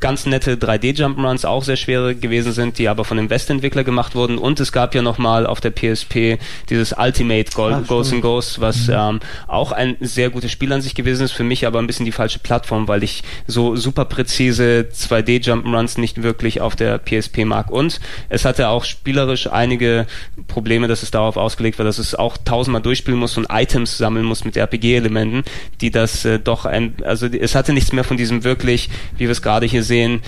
ganz 0.00 0.26
nette 0.26 0.56
3D-Jump'n'Runs 0.56 1.46
auch 1.46 1.64
sehr 1.64 1.76
schwere 1.76 2.14
gewesen 2.14 2.52
sind, 2.52 2.78
die 2.78 2.88
aber 2.88 3.04
von 3.04 3.16
dem 3.16 3.30
West-Entwickler 3.30 3.84
gemacht 3.84 4.14
wurden. 4.14 4.38
Und 4.38 4.60
es 4.60 4.72
gab 4.72 4.94
ja 4.94 5.02
nochmal 5.02 5.46
auf 5.46 5.60
der 5.60 5.70
PSP 5.70 6.38
dieses 6.68 6.92
Ultimate 6.92 7.50
Gold, 7.52 7.74
Ah, 7.74 7.84
Ghosts 7.86 8.12
and. 8.12 8.22
Ghosts, 8.22 8.60
was 8.60 8.88
ähm, 8.88 9.20
auch 9.46 9.72
ein 9.72 9.96
sehr 10.00 10.30
gutes 10.30 10.52
Spiel 10.52 10.72
an 10.72 10.82
sich 10.82 10.94
gewesen 10.94 11.24
ist, 11.24 11.32
für 11.32 11.44
mich 11.44 11.66
aber 11.66 11.78
ein 11.78 11.86
bisschen 11.86 12.04
die 12.06 12.12
falsche 12.12 12.38
Plattform, 12.38 12.88
weil 12.88 13.02
ich 13.02 13.22
so 13.46 13.76
super 13.76 14.04
präzise 14.04 14.88
2D-Jump'n'Runs 14.92 15.98
nicht 16.00 16.22
wirklich 16.22 16.60
auf 16.60 16.76
der 16.76 16.98
PSP 16.98 17.44
mag. 17.44 17.70
Und 17.70 18.00
es 18.28 18.44
hatte 18.44 18.68
auch 18.68 18.84
spielerisch 18.84 19.46
einige 19.50 20.06
Probleme, 20.48 20.88
dass 20.88 21.02
es 21.02 21.10
darauf 21.10 21.36
ausgelegt 21.36 21.78
war, 21.78 21.84
dass 21.84 21.98
es 21.98 22.14
auch 22.14 22.36
tausendmal 22.36 22.82
durchspielen 22.82 23.18
muss 23.18 23.36
und 23.36 23.46
Items 23.50 23.98
sammeln 23.98 24.24
muss 24.24 24.44
mit 24.44 24.56
RPG-Elementen, 24.56 25.42
die 25.80 25.90
das 25.90 26.24
äh, 26.24 26.38
doch 26.38 26.64
ein, 26.64 26.94
also 27.04 27.26
es 27.26 27.54
hatte 27.54 27.72
nichts 27.72 27.92
mehr 27.92 28.04
von 28.04 28.16
diesem 28.16 28.44
wirklich, 28.44 28.90
wie 29.16 29.24
wir 29.24 29.30
es 29.30 29.42
gerade 29.42 29.66
hier 29.66 29.77
sehen, 29.82 30.22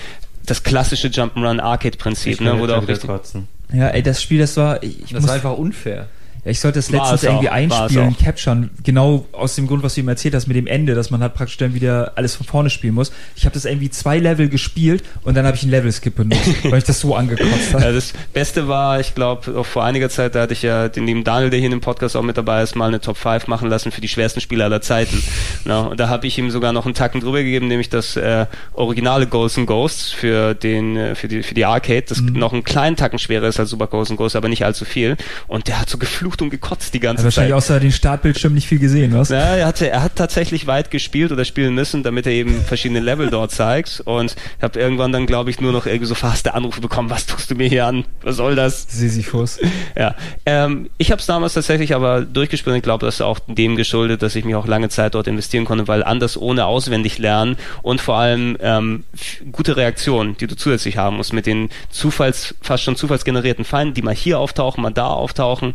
das 0.45 0.63
klassische 0.63 1.07
Jump'n'Run 1.07 1.59
Arcade-Prinzip, 1.59 2.33
Ich 2.33 2.41
ne, 2.41 2.59
wo 2.59 2.67
du 2.67 2.75
auch 2.75 2.87
richtig, 2.87 3.07
kotzen. 3.07 3.47
Ja, 3.73 3.89
ey, 3.89 4.03
das 4.03 4.21
Spiel, 4.21 4.39
das 4.39 4.57
war, 4.57 4.81
ich, 4.83 5.03
ich 5.03 5.11
Das 5.11 5.21
muss, 5.21 5.27
war 5.27 5.35
einfach 5.35 5.57
unfair. 5.57 6.07
Ja, 6.43 6.51
ich 6.51 6.59
sollte 6.59 6.79
das 6.79 6.91
War 6.91 6.99
letztens 7.01 7.25
auch, 7.25 7.33
irgendwie 7.33 7.49
einspielen, 7.49 8.17
capturen, 8.17 8.69
genau 8.83 9.25
aus 9.31 9.55
dem 9.55 9.67
Grund, 9.67 9.83
was 9.83 9.95
du 9.95 10.01
ihm 10.01 10.07
erzählt 10.07 10.33
hast 10.33 10.47
mit 10.47 10.57
dem 10.57 10.67
Ende, 10.67 10.95
dass 10.95 11.11
man 11.11 11.21
halt 11.21 11.33
praktisch 11.35 11.57
dann 11.57 11.73
wieder 11.73 12.13
alles 12.15 12.35
von 12.35 12.45
vorne 12.47 12.69
spielen 12.69 12.93
muss. 12.95 13.11
Ich 13.35 13.45
habe 13.45 13.53
das 13.53 13.65
irgendwie 13.65 13.89
zwei 13.89 14.17
Level 14.17 14.49
gespielt 14.49 15.03
und 15.23 15.35
dann 15.35 15.45
habe 15.45 15.55
ich 15.55 15.63
einen 15.63 15.71
Level-Skip 15.71 16.15
benutzt, 16.15 16.41
weil 16.63 16.79
ich 16.79 16.83
das 16.83 16.99
so 16.99 17.15
angekotzt 17.15 17.73
habe. 17.73 17.83
Ja, 17.83 17.91
das 17.91 18.13
Beste 18.33 18.67
war, 18.67 18.99
ich 18.99 19.13
glaube, 19.13 19.63
vor 19.63 19.83
einiger 19.83 20.09
Zeit, 20.09 20.33
da 20.35 20.41
hatte 20.41 20.53
ich 20.53 20.61
ja 20.63 20.87
den 20.89 21.05
lieben 21.05 21.23
Daniel, 21.23 21.49
der 21.51 21.59
hier 21.59 21.67
in 21.67 21.71
dem 21.71 21.81
Podcast 21.81 22.15
auch 22.15 22.23
mit 22.23 22.37
dabei 22.37 22.63
ist, 22.63 22.75
mal 22.75 22.87
eine 22.87 23.01
Top 23.01 23.17
5 23.17 23.47
machen 23.47 23.69
lassen 23.69 23.91
für 23.91 24.01
die 24.01 24.07
schwersten 24.07 24.41
Spiele 24.41 24.63
aller 24.63 24.81
Zeiten. 24.81 25.21
Na, 25.65 25.81
und 25.81 25.99
da 25.99 26.09
habe 26.09 26.25
ich 26.27 26.37
ihm 26.37 26.49
sogar 26.49 26.73
noch 26.73 26.85
einen 26.85 26.95
Tacken 26.95 27.21
drüber 27.21 27.43
gegeben, 27.43 27.67
nämlich 27.67 27.89
das 27.89 28.15
äh, 28.15 28.45
originale 28.73 29.27
Ghosts 29.27 29.57
and 29.59 29.67
Ghosts 29.67 30.11
für 30.11 30.53
den 30.55 30.97
äh, 30.97 31.13
für 31.15 31.27
die 31.27 31.43
für 31.43 31.53
die 31.53 31.65
Arcade, 31.65 32.05
das 32.07 32.21
Mhm. 32.21 32.33
noch 32.33 32.53
einen 32.53 32.63
kleinen 32.63 32.95
Tacken 32.95 33.19
schwerer 33.19 33.47
ist 33.47 33.59
als 33.59 33.69
Super 33.69 33.87
Ghosts 33.87 34.11
and 34.11 34.17
Ghosts, 34.17 34.35
aber 34.35 34.47
nicht 34.47 34.63
allzu 34.63 34.85
viel. 34.85 35.17
Und 35.47 35.67
der 35.67 35.79
hat 35.79 35.89
so 35.89 35.97
geflucht 35.97 36.30
und 36.39 36.51
gekotzt 36.51 36.93
die 36.93 36.99
ganze 36.99 37.25
Also 37.25 37.25
wahrscheinlich 37.25 37.51
Zeit. 37.51 37.57
außer 37.57 37.79
den 37.79 37.91
Startbildschirm 37.91 38.53
nicht 38.53 38.67
viel 38.67 38.77
gesehen, 38.79 39.13
was? 39.13 39.29
Ja, 39.29 39.55
er, 39.55 39.65
hatte, 39.65 39.89
er 39.89 40.03
hat 40.03 40.15
tatsächlich 40.15 40.67
weit 40.67 40.91
gespielt 40.91 41.31
oder 41.31 41.43
spielen 41.45 41.73
müssen, 41.73 42.03
damit 42.03 42.27
er 42.27 42.33
eben 42.33 42.61
verschiedene 42.61 42.99
Level 42.99 43.29
dort 43.29 43.51
zeigt. 43.51 44.01
Und 44.05 44.35
ich 44.57 44.63
habe 44.63 44.79
irgendwann 44.79 45.11
dann, 45.11 45.25
glaube 45.25 45.49
ich, 45.49 45.59
nur 45.59 45.71
noch 45.71 45.87
irgendwie 45.87 46.05
so 46.05 46.15
fast 46.15 46.53
Anrufe 46.53 46.81
bekommen, 46.81 47.09
was 47.09 47.25
tust 47.25 47.49
du 47.49 47.55
mir 47.55 47.67
hier 47.67 47.87
an? 47.87 48.05
Was 48.21 48.35
soll 48.35 48.55
das? 48.55 48.85
Sisyphus. 48.89 49.59
Ja, 49.97 50.15
ähm, 50.45 50.89
ich 50.97 51.11
habe 51.11 51.19
es 51.19 51.25
damals 51.25 51.53
tatsächlich 51.53 51.95
aber 51.95 52.21
durchgespielt 52.21 52.73
und 52.73 52.77
ich 52.77 52.83
glaube, 52.83 53.05
das 53.05 53.15
ist 53.15 53.21
auch 53.21 53.39
dem 53.47 53.75
geschuldet, 53.75 54.21
dass 54.21 54.35
ich 54.35 54.45
mich 54.45 54.55
auch 54.55 54.67
lange 54.67 54.89
Zeit 54.89 55.15
dort 55.15 55.27
investieren 55.27 55.65
konnte, 55.65 55.87
weil 55.87 56.03
anders 56.03 56.37
ohne 56.37 56.65
auswendig 56.65 57.17
lernen 57.17 57.57
und 57.81 58.01
vor 58.01 58.15
allem 58.17 58.57
ähm, 58.61 59.03
gute 59.51 59.77
Reaktionen, 59.77 60.37
die 60.37 60.47
du 60.47 60.55
zusätzlich 60.55 60.97
haben 60.97 61.17
musst 61.17 61.33
mit 61.33 61.45
den 61.45 61.69
Zufalls, 61.89 62.55
fast 62.61 62.83
schon 62.83 62.95
zufallsgenerierten 62.95 63.65
Feinden, 63.65 63.93
die 63.93 64.01
mal 64.01 64.13
hier 64.13 64.39
auftauchen, 64.39 64.83
mal 64.83 64.91
da 64.91 65.07
auftauchen. 65.07 65.73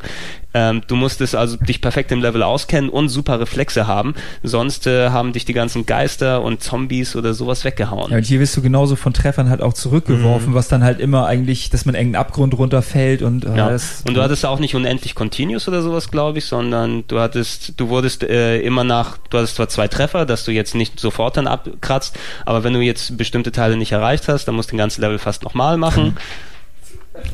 Ähm, 0.55 0.81
du 0.87 0.97
musstest 0.97 1.35
also 1.37 1.57
dich 1.59 1.83
perfekt 1.83 2.13
im 2.13 2.23
Level 2.23 2.43
auskennen 2.43 2.89
und 2.89 3.11
super 3.11 3.39
Reflexe 3.41 3.87
haben, 3.87 4.15
sonst 4.43 4.87
äh, 4.87 5.11
haben 5.11 5.33
dich 5.35 5.45
die 5.45 5.53
ganzen 5.53 5.85
Geister 5.85 6.41
und 6.43 6.63
Zombies 6.63 7.15
oder 7.15 7.35
sowas 7.35 7.65
weggehauen. 7.65 8.11
Ja, 8.11 8.17
und 8.17 8.25
hier 8.25 8.41
wirst 8.41 8.57
du 8.57 8.63
genauso 8.63 8.97
von 8.97 9.13
Treffern 9.13 9.51
halt 9.51 9.61
auch 9.61 9.75
zurückgeworfen, 9.75 10.55
was 10.55 10.69
dann 10.69 10.83
halt 10.83 10.99
immer 11.01 11.27
eigentlich, 11.27 11.69
dass 11.69 11.85
man 11.85 11.95
in 11.95 12.01
irgendeinen 12.03 12.21
Abgrund 12.25 12.57
runterfällt 12.57 13.21
und 13.21 13.45
äh, 13.45 13.55
Ja. 13.57 13.69
das, 13.71 14.03
Und 14.09 14.15
du 14.17 14.23
hattest 14.23 14.47
auch 14.47 14.59
nicht 14.59 14.75
unendlich 14.75 15.15
Continuous 15.15 15.69
oder 15.69 15.83
sowas, 15.83 16.11
glaube 16.11 16.39
ich, 16.39 16.47
sondern 16.47 17.05
du 17.09 17.21
hattest, 17.21 17.75
du 17.79 17.89
wurdest 17.91 18.23
äh, 18.23 18.59
immer 18.61 18.85
nach, 18.85 19.19
du 19.31 19.37
hattest 19.39 19.57
zwar 19.57 19.69
zwei 19.69 19.89
Treffer, 19.89 20.25
dass 20.25 20.45
du 20.45 20.53
jetzt 20.53 20.75
nicht 20.75 20.99
sofort 20.99 21.37
dann 21.37 21.47
abkratzt, 21.47 22.17
aber 22.47 22.65
wenn 22.65 22.73
du 22.73 22.81
jetzt 22.81 23.19
bestimmte 23.19 23.53
Teile 23.53 23.77
nicht 23.77 23.93
erreicht 23.93 24.27
hast, 24.29 24.47
dann 24.47 24.55
musst 24.55 24.71
du 24.71 24.75
den 24.75 24.79
ganzen 24.79 25.03
Level 25.03 25.19
fast 25.19 25.43
nochmal 25.43 25.77
machen. 25.77 26.17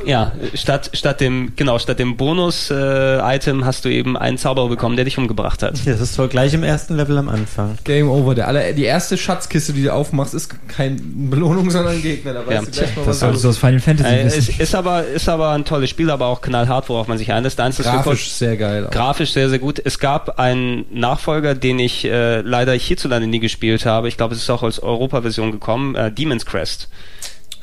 Ja, 0.05 0.33
statt, 0.55 0.91
statt 0.95 1.21
dem, 1.21 1.53
genau, 1.57 1.79
statt 1.79 1.99
dem 1.99 2.17
Bonus-Item 2.17 3.65
hast 3.65 3.85
du 3.85 3.89
eben 3.89 4.17
einen 4.17 4.39
Zauberer 4.39 4.69
bekommen, 4.69 4.97
der 4.97 5.05
dich 5.05 5.19
umgebracht 5.19 5.63
hat. 5.63 5.75
Das 5.87 6.01
ist 6.01 6.17
voll 6.17 6.29
gleich 6.29 6.55
im 6.55 6.63
ersten 6.63 6.97
Level 6.97 7.19
am 7.19 7.29
Anfang. 7.29 7.79
Game 7.85 8.09
over. 8.11 8.35
Der 8.35 8.49
aller, 8.49 8.73
die 8.73 8.85
erste 8.85 9.17
Schatzkiste, 9.17 9.73
die 9.73 9.85
du 9.85 9.93
aufmachst, 9.93 10.35
ist 10.35 10.55
keine 10.69 10.97
Belohnung, 11.01 11.71
sondern 11.71 11.95
ein 11.95 12.03
Gegner. 12.03 12.33
Da 12.35 12.41
weißt 12.47 12.53
Ja. 12.53 12.61
du 12.63 12.71
gleich 12.71 12.97
mal, 12.97 13.03
Das 13.05 13.07
was 13.07 13.21
solltest 13.21 13.45
du 13.45 13.49
aus 13.51 13.59
Final 13.59 13.81
Fantasy 13.81 14.09
Äh, 14.15 14.25
wissen. 14.25 14.39
es 14.39 14.61
ist 14.61 14.75
aber, 14.75 15.05
ist 15.07 15.29
aber 15.29 15.51
ein 15.51 15.65
tolles 15.65 15.91
Spiel, 15.91 16.11
aber 16.11 16.27
auch 16.27 16.41
knallhart, 16.41 16.89
worauf 16.89 17.09
man 17.09 17.19
sich 17.19 17.33
einlässt. 17.33 17.61
Eins, 17.61 17.79
Grafisch 17.79 18.31
sehr 18.33 18.57
geil. 18.57 18.87
auch. 18.87 18.91
Grafisch 18.91 19.33
sehr, 19.33 19.49
sehr 19.49 19.59
gut. 19.59 19.81
Es 19.85 19.99
gab 19.99 20.39
einen 20.39 20.85
Nachfolger, 20.93 21.55
den 21.55 21.79
ich 21.79 22.05
äh, 22.05 22.41
leider 22.41 22.73
hierzulande 22.73 23.27
nie 23.29 23.41
gespielt 23.41 23.87
habe. 23.87 24.09
Ich 24.09 24.17
glaube, 24.17 24.35
es 24.35 24.43
ist 24.43 24.51
auch 24.51 24.63
als 24.63 24.83
Europa-Version 24.83 25.53
gekommen. 25.53 25.95
Äh, 25.95 26.11
Demon's 26.13 26.47
Crest. 26.47 26.89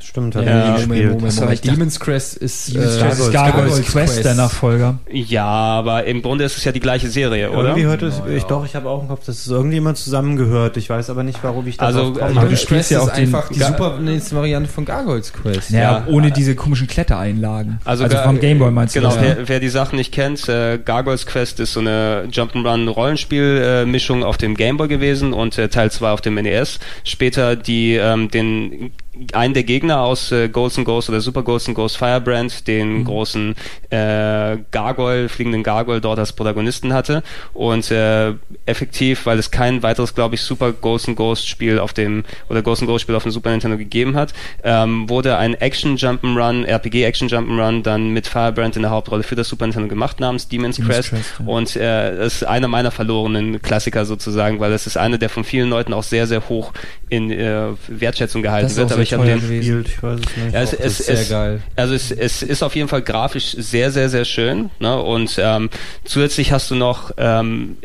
Stimmt, 0.10 0.36
hat 0.36 0.44
Ja, 0.44 0.50
er 0.50 0.56
nie 0.56 0.62
Moment, 0.72 0.78
gespielt. 0.90 1.06
Moment, 1.12 1.26
Achso, 1.28 1.42
Moment. 1.42 1.54
ich 1.54 1.62
dachte- 1.62 1.78
Demon's 1.78 2.00
Crest 2.00 2.38
ist 2.38 2.74
Demon's 2.74 3.28
äh, 3.28 3.32
Gargoyles 3.32 3.82
Quest, 3.84 4.26
der 4.26 4.34
Nachfolger. 4.34 4.98
Ja, 5.12 5.46
aber 5.46 6.06
im 6.06 6.24
Grunde 6.24 6.46
ist 6.46 6.58
es 6.58 6.64
ja 6.64 6.72
die 6.72 6.80
gleiche 6.80 7.10
Serie, 7.10 7.52
oder? 7.52 7.70
Irgendwie 7.70 7.86
hört 7.86 8.02
es, 8.02 8.20
ich 8.36 8.44
doch, 8.46 8.66
ich 8.66 8.76
habe 8.76 8.90
auch 8.90 9.04
im 9.04 9.08
Kopf, 9.08 9.26
dass 9.28 9.38
es 9.46 9.48
irgendjemand 9.48 10.00
zusammengehört. 10.00 10.78
Ich 10.78 10.90
weiß 10.90 11.12
aber 11.12 11.22
nicht, 11.22 11.38
warum 11.44 11.68
ich 11.68 11.78
da 11.78 11.86
Also, 11.86 12.00
äh, 12.00 12.04
komme. 12.06 12.16
du 12.16 12.40
Demon's 12.40 12.44
spielst 12.62 12.68
Quest 12.68 12.92
ja 12.92 13.02
auch 13.02 13.12
den- 13.12 13.26
einfach 13.26 13.50
die 13.50 13.60
super 13.60 14.00
nächste 14.00 14.36
Variante 14.36 14.68
von 14.68 14.84
Gargoyles 14.86 15.32
Quest. 15.32 15.70
Naja, 15.70 16.04
Ja. 16.08 16.12
ohne 16.12 16.32
diese 16.32 16.56
komischen 16.56 16.88
Klettereinlagen. 16.88 17.78
Also, 17.86 18.08
gar- 18.08 18.24
vom 18.24 18.40
Gameboy 18.40 18.72
meinst 18.72 18.96
genau, 18.96 19.10
du? 19.10 19.16
das, 19.18 19.24
ja? 19.24 19.36
wer, 19.38 19.48
wer 19.48 19.60
die 19.60 19.70
Sachen 19.70 19.98
nicht 19.98 20.12
kennt, 20.12 20.50
äh, 20.50 20.80
Gargoyles 20.84 21.28
Quest 21.28 21.60
ist 21.60 21.74
so 21.74 21.82
eine 21.82 22.24
Jump'n'Run-Rollenspiel-Mischung 22.32 24.24
auf 24.24 24.38
dem 24.38 24.56
Gameboy 24.56 24.88
gewesen 24.88 25.34
und 25.34 25.56
äh, 25.60 25.70
Teil 25.70 25.92
2 25.92 26.10
auf 26.10 26.22
dem 26.22 26.36
NES. 26.36 26.80
Später 27.04 27.56
die 27.56 27.94
ähm, 27.96 28.32
den 28.32 28.92
einen 29.34 29.54
der 29.54 29.64
Gegner 29.64 30.02
aus 30.02 30.32
äh, 30.32 30.50
Ghosts 30.50 30.78
and 30.78 30.86
Ghosts 30.86 31.10
oder 31.10 31.20
Super 31.20 31.44
Ghosts 31.44 31.68
and 31.68 31.76
Ghosts 31.76 31.98
Firebrand, 31.98 32.68
den 32.68 33.04
großen 33.06 33.56
äh, 33.90 34.58
Gargoyle, 34.72 35.30
fliegenden 35.30 35.64
Gargoyle 35.64 36.00
dort 36.00 36.20
als 36.20 36.34
Protagonisten 36.34 36.94
hatte 36.94 37.24
und 37.54 37.90
äh, 37.92 38.34
effektiv, 38.66 39.26
weil 39.26 39.40
es 39.40 39.52
kein 39.52 39.82
weiteres, 39.84 40.14
glaube 40.14 40.36
ich, 40.36 40.42
Super 40.42 40.72
Ghosts 40.72 41.08
and 41.08 41.18
Ghosts 41.18 41.48
Spiel 41.48 41.80
auf 41.80 41.94
dem 41.94 42.24
oder 42.50 42.62
Ghosts 42.62 42.84
and 42.84 42.90
Ghosts 42.90 43.02
Spiel 43.04 43.16
auf 43.16 43.24
dem 43.24 43.32
Super 43.32 43.50
Nintendo 43.50 43.78
gegeben 43.78 44.16
hat, 44.16 44.34
ähm, 44.64 45.10
wurde 45.10 45.38
ein 45.38 45.56
Action 45.56 45.98
Jump'n'Run, 45.98 46.66
RPG 46.66 47.04
Action 47.04 47.28
Jump'n'Run 47.28 47.82
dann 47.82 48.10
mit 48.10 48.28
Firebrand 48.28 48.76
in 48.76 48.84
der 48.84 48.92
Hauptrolle 48.92 49.24
für 49.24 49.36
das 49.36 49.50
Super 49.50 49.66
Nintendo 49.66 49.90
gemacht 49.90 50.20
namens 50.20 50.48
Demon's, 50.48 50.78
Demon's 50.78 50.94
Crest, 50.94 51.10
Crest, 51.10 51.34
ja. 51.40 51.46
und 51.46 51.76
äh, 51.76 52.12
es 52.12 52.36
ist 52.36 52.44
einer 52.44 52.68
meiner 52.68 52.92
verlorenen 52.92 53.62
Klassiker 53.62 54.06
sozusagen, 54.06 54.60
weil 54.60 54.72
es 54.72 54.86
ist 54.86 54.98
einer, 54.98 55.18
der 55.18 55.30
von 55.30 55.44
vielen 55.44 55.70
Leuten 55.70 55.94
auch 55.94 56.04
sehr, 56.04 56.28
sehr 56.28 56.48
hoch 56.48 56.74
in 57.10 57.32
äh, 57.32 57.70
Wertschätzung 57.88 58.44
gehalten 58.44 58.68
Das 58.68 58.78
wird. 58.78 58.99
Aber 59.00 59.04
ich 59.04 59.14
habe 59.14 59.26
den 59.26 59.42
gewesen. 59.42 59.64
Spielt, 59.64 59.88
ich 59.90 60.04
weiß 60.04 60.20
es 60.20 60.38
nicht. 60.44 60.54
ja, 60.54 60.62
es, 60.62 60.74
es, 60.74 60.98
sehr 61.00 61.16
es, 61.16 61.30
geil. 61.30 61.62
Also 61.76 61.94
es, 61.94 62.12
es 62.12 62.42
ist 62.44 62.64
auf 62.64 62.76
jeden 62.76 62.88
Fall 62.88 63.02
grafisch 63.02 63.52
sehr, 63.58 63.92
sehr, 63.92 64.10
sehr 64.10 64.26
schön. 64.26 64.70
Ne? 64.80 65.02
Und 65.02 65.38
ähm, 65.42 65.70
zusätzlich 66.06 66.52
hast 66.52 66.70
du 66.72 66.76
noch 66.76 67.12
ähm, 67.18 67.78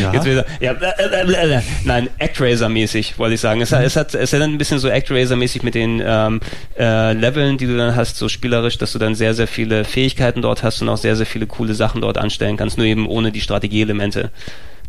Ja. 0.00 0.12
Jetzt 0.12 0.26
wieder, 0.26 0.44
ja, 0.60 0.72
blablabla. 0.72 1.62
nein, 1.84 2.08
Actraiser-mäßig, 2.18 3.18
wollte 3.18 3.34
ich 3.34 3.40
sagen. 3.40 3.60
Es, 3.60 3.70
hat- 3.70 3.84
es 3.84 3.94
hat, 3.94 4.12
es 4.14 4.32
hat 4.32 4.42
ein 4.42 4.58
bisschen 4.58 4.80
so 4.80 4.88
Actraiser-mäßig 4.88 5.62
mit 5.62 5.76
den 5.76 6.02
ähm, 6.04 6.40
äh, 6.76 7.12
Leveln, 7.12 7.56
die 7.56 7.66
du 7.66 7.76
dann 7.76 7.94
hast, 7.94 8.16
so 8.16 8.28
spielerisch, 8.28 8.78
dass 8.78 8.92
du 8.92 8.98
dann 8.98 9.14
sehr, 9.14 9.34
sehr 9.34 9.46
viele 9.46 9.84
Fähigkeiten 9.84 10.42
dort 10.42 10.64
hast 10.64 10.82
und 10.82 10.88
auch 10.88 10.96
sehr, 10.96 11.14
sehr 11.14 11.24
viele 11.26 11.46
coole 11.46 11.74
Sachen 11.74 12.00
dort 12.00 12.18
anstellen 12.18 12.56
kannst, 12.56 12.78
nur 12.78 12.86
eben 12.86 13.06
ohne 13.06 13.30
die 13.30 13.40
Strategieelemente. 13.40 14.30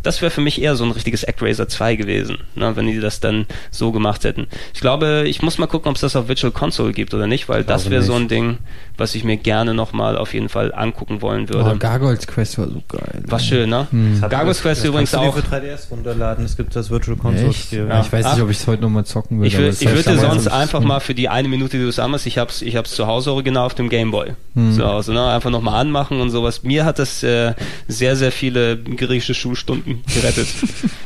Das 0.01 0.21
wäre 0.21 0.31
für 0.31 0.39
mich 0.39 0.61
eher 0.61 0.75
so 0.77 0.85
ein 0.85 0.91
richtiges 0.91 1.25
Actraiser 1.25 1.67
2 1.67 1.95
gewesen, 1.97 2.37
ne, 2.55 2.75
wenn 2.77 2.87
die 2.87 2.99
das 3.01 3.19
dann 3.19 3.45
so 3.69 3.91
gemacht 3.91 4.23
hätten. 4.23 4.47
Ich 4.73 4.79
glaube, 4.79 5.25
ich 5.27 5.41
muss 5.41 5.57
mal 5.57 5.67
gucken, 5.67 5.89
ob 5.89 5.95
es 5.95 6.01
das 6.01 6.15
auf 6.15 6.29
Virtual 6.29 6.51
Console 6.53 6.93
gibt 6.93 7.13
oder 7.13 7.27
nicht, 7.27 7.49
weil 7.49 7.65
das 7.65 7.89
wäre 7.89 8.01
so 8.01 8.13
ein 8.13 8.29
Ding, 8.29 8.59
was 8.97 9.13
ich 9.15 9.23
mir 9.25 9.35
gerne 9.35 9.73
nochmal 9.73 10.17
auf 10.17 10.33
jeden 10.33 10.47
Fall 10.47 10.73
angucken 10.73 11.21
wollen 11.21 11.49
würde. 11.49 11.71
Oh, 11.73 11.77
Gargoyles 11.77 12.27
Quest 12.27 12.57
war 12.59 12.67
so 12.67 12.81
geil. 12.87 13.23
War 13.25 13.39
schön, 13.39 13.69
ne? 13.69 13.87
Hat- 14.21 14.29
Gargoyles 14.29 14.61
Quest 14.61 14.81
das 14.81 14.87
übrigens 14.89 15.13
auch. 15.13 15.35
für 15.35 15.41
3DS 15.41 15.89
runterladen. 15.91 16.45
Es 16.45 16.55
gibt 16.55 16.75
das 16.77 16.89
Virtual 16.89 17.17
Console? 17.17 17.51
Spiel. 17.53 17.87
Ja. 17.89 17.99
Ich 18.01 18.11
weiß 18.11 18.33
nicht, 18.33 18.41
ob 18.43 18.49
ich 18.49 18.57
es 18.57 18.67
heute 18.67 18.81
nochmal 18.83 19.03
zocken 19.05 19.39
würde. 19.39 19.47
Ich, 19.49 19.57
will, 19.57 19.69
ich 19.77 19.89
würde 19.93 20.17
sonst 20.17 20.47
einfach 20.47 20.79
mal 20.81 21.01
für 21.01 21.13
die 21.13 21.27
eine 21.27 21.49
Minute, 21.49 21.77
die 21.77 21.83
du 21.83 21.89
es 21.89 21.99
anmachst, 21.99 22.25
ich 22.25 22.37
hab's, 22.37 22.61
ich 22.61 22.75
hab's 22.77 22.91
zu 22.91 23.05
Hause 23.07 23.31
original 23.33 23.65
auf 23.65 23.75
dem 23.75 23.89
Gameboy. 23.89 24.31
So, 24.71 24.85
also, 24.85 25.13
ne, 25.13 25.25
einfach 25.31 25.51
nochmal 25.51 25.79
anmachen 25.79 26.19
und 26.19 26.31
sowas. 26.31 26.63
Mir 26.63 26.83
hat 26.83 26.99
das 26.99 27.23
äh, 27.23 27.53
sehr, 27.87 28.17
sehr 28.17 28.31
viele 28.33 28.77
griechische 28.77 29.33
Schulstunden 29.33 29.88
gerettet. 30.13 30.47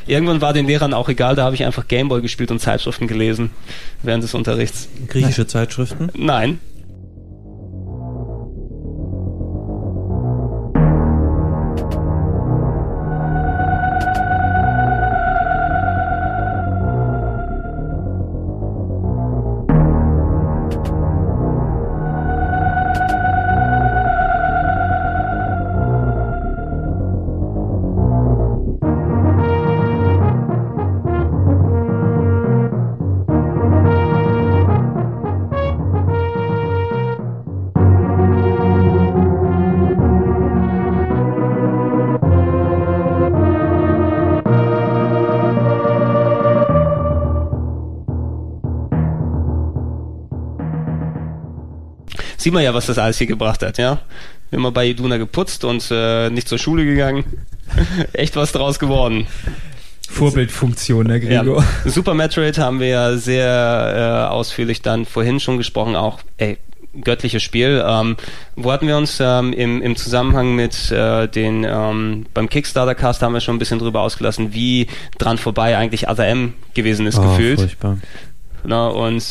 Irgendwann 0.08 0.42
war 0.42 0.54
den 0.54 0.68
Lehrern 0.68 0.94
auch 0.94 1.10
egal, 1.10 1.36
da 1.36 1.44
habe 1.44 1.56
ich 1.56 1.64
einfach 1.64 1.88
Gameboy 1.88 2.22
gespielt 2.22 2.52
und 2.52 2.60
Zeitschriften 2.60 3.08
gelesen 3.08 3.52
während 4.02 4.24
des 4.24 4.34
Unterrichts. 4.34 4.88
Griechische 5.08 5.48
Zeitschriften. 5.48 6.10
Nein. 6.16 6.60
Sieht 52.44 52.52
man 52.52 52.62
ja, 52.62 52.74
was 52.74 52.88
das 52.88 52.98
alles 52.98 53.18
hier 53.18 53.28
gebracht 53.28 53.64
hat, 53.64 53.78
ja. 53.78 54.02
Wir 54.50 54.58
haben 54.58 54.64
mal 54.64 54.74
bei 54.74 54.86
Iduna 54.86 55.16
geputzt 55.16 55.64
und 55.64 55.88
äh, 55.92 56.30
nicht 56.30 56.50
zur 56.50 56.58
Schule 56.58 56.84
gegangen. 56.84 57.24
Echt 58.12 58.36
was 58.36 58.52
draus 58.52 58.80
geworden. 58.80 59.28
Vorbildfunktion, 60.10 61.08
ne, 61.08 61.22
Gregor? 61.22 61.64
Ja. 61.86 61.90
Super 61.90 62.14
Metroid 62.14 62.58
haben 62.58 62.82
wir 62.82 62.88
ja 62.88 63.16
sehr 63.16 64.28
äh, 64.28 64.34
ausführlich 64.34 64.82
dann 64.82 65.06
vorhin 65.06 65.40
schon 65.40 65.58
gesprochen, 65.58 65.96
auch 65.96 66.20
ey, 66.36 66.58
göttliches 67.02 67.42
Spiel. 67.42 67.82
Ähm, 67.88 68.18
wo 68.58 68.74
hatten 68.74 68.88
wir 68.88 68.98
uns 68.98 69.22
ähm, 69.22 69.54
im, 69.54 69.82
im 69.82 69.96
Zusammenhang 69.96 70.54
mit 70.54 70.92
äh, 70.92 71.30
den 71.30 71.64
ähm, 71.64 72.26
beim 72.34 72.50
Kickstarter 72.50 72.94
Cast 72.94 73.22
haben 73.22 73.32
wir 73.34 73.40
schon 73.40 73.56
ein 73.56 73.60
bisschen 73.60 73.80
drüber 73.80 74.02
ausgelassen, 74.02 74.54
wie 74.54 74.88
dran 75.18 75.38
vorbei 75.38 75.78
eigentlich 75.78 76.10
Other 76.10 76.28
M 76.28 76.56
gewesen 76.74 77.08
ist 77.08 77.18
Oh, 77.20 77.22
gefühlt. 77.22 77.62
furchtbar. 77.62 78.00
Na, 78.66 78.88
und 78.90 79.24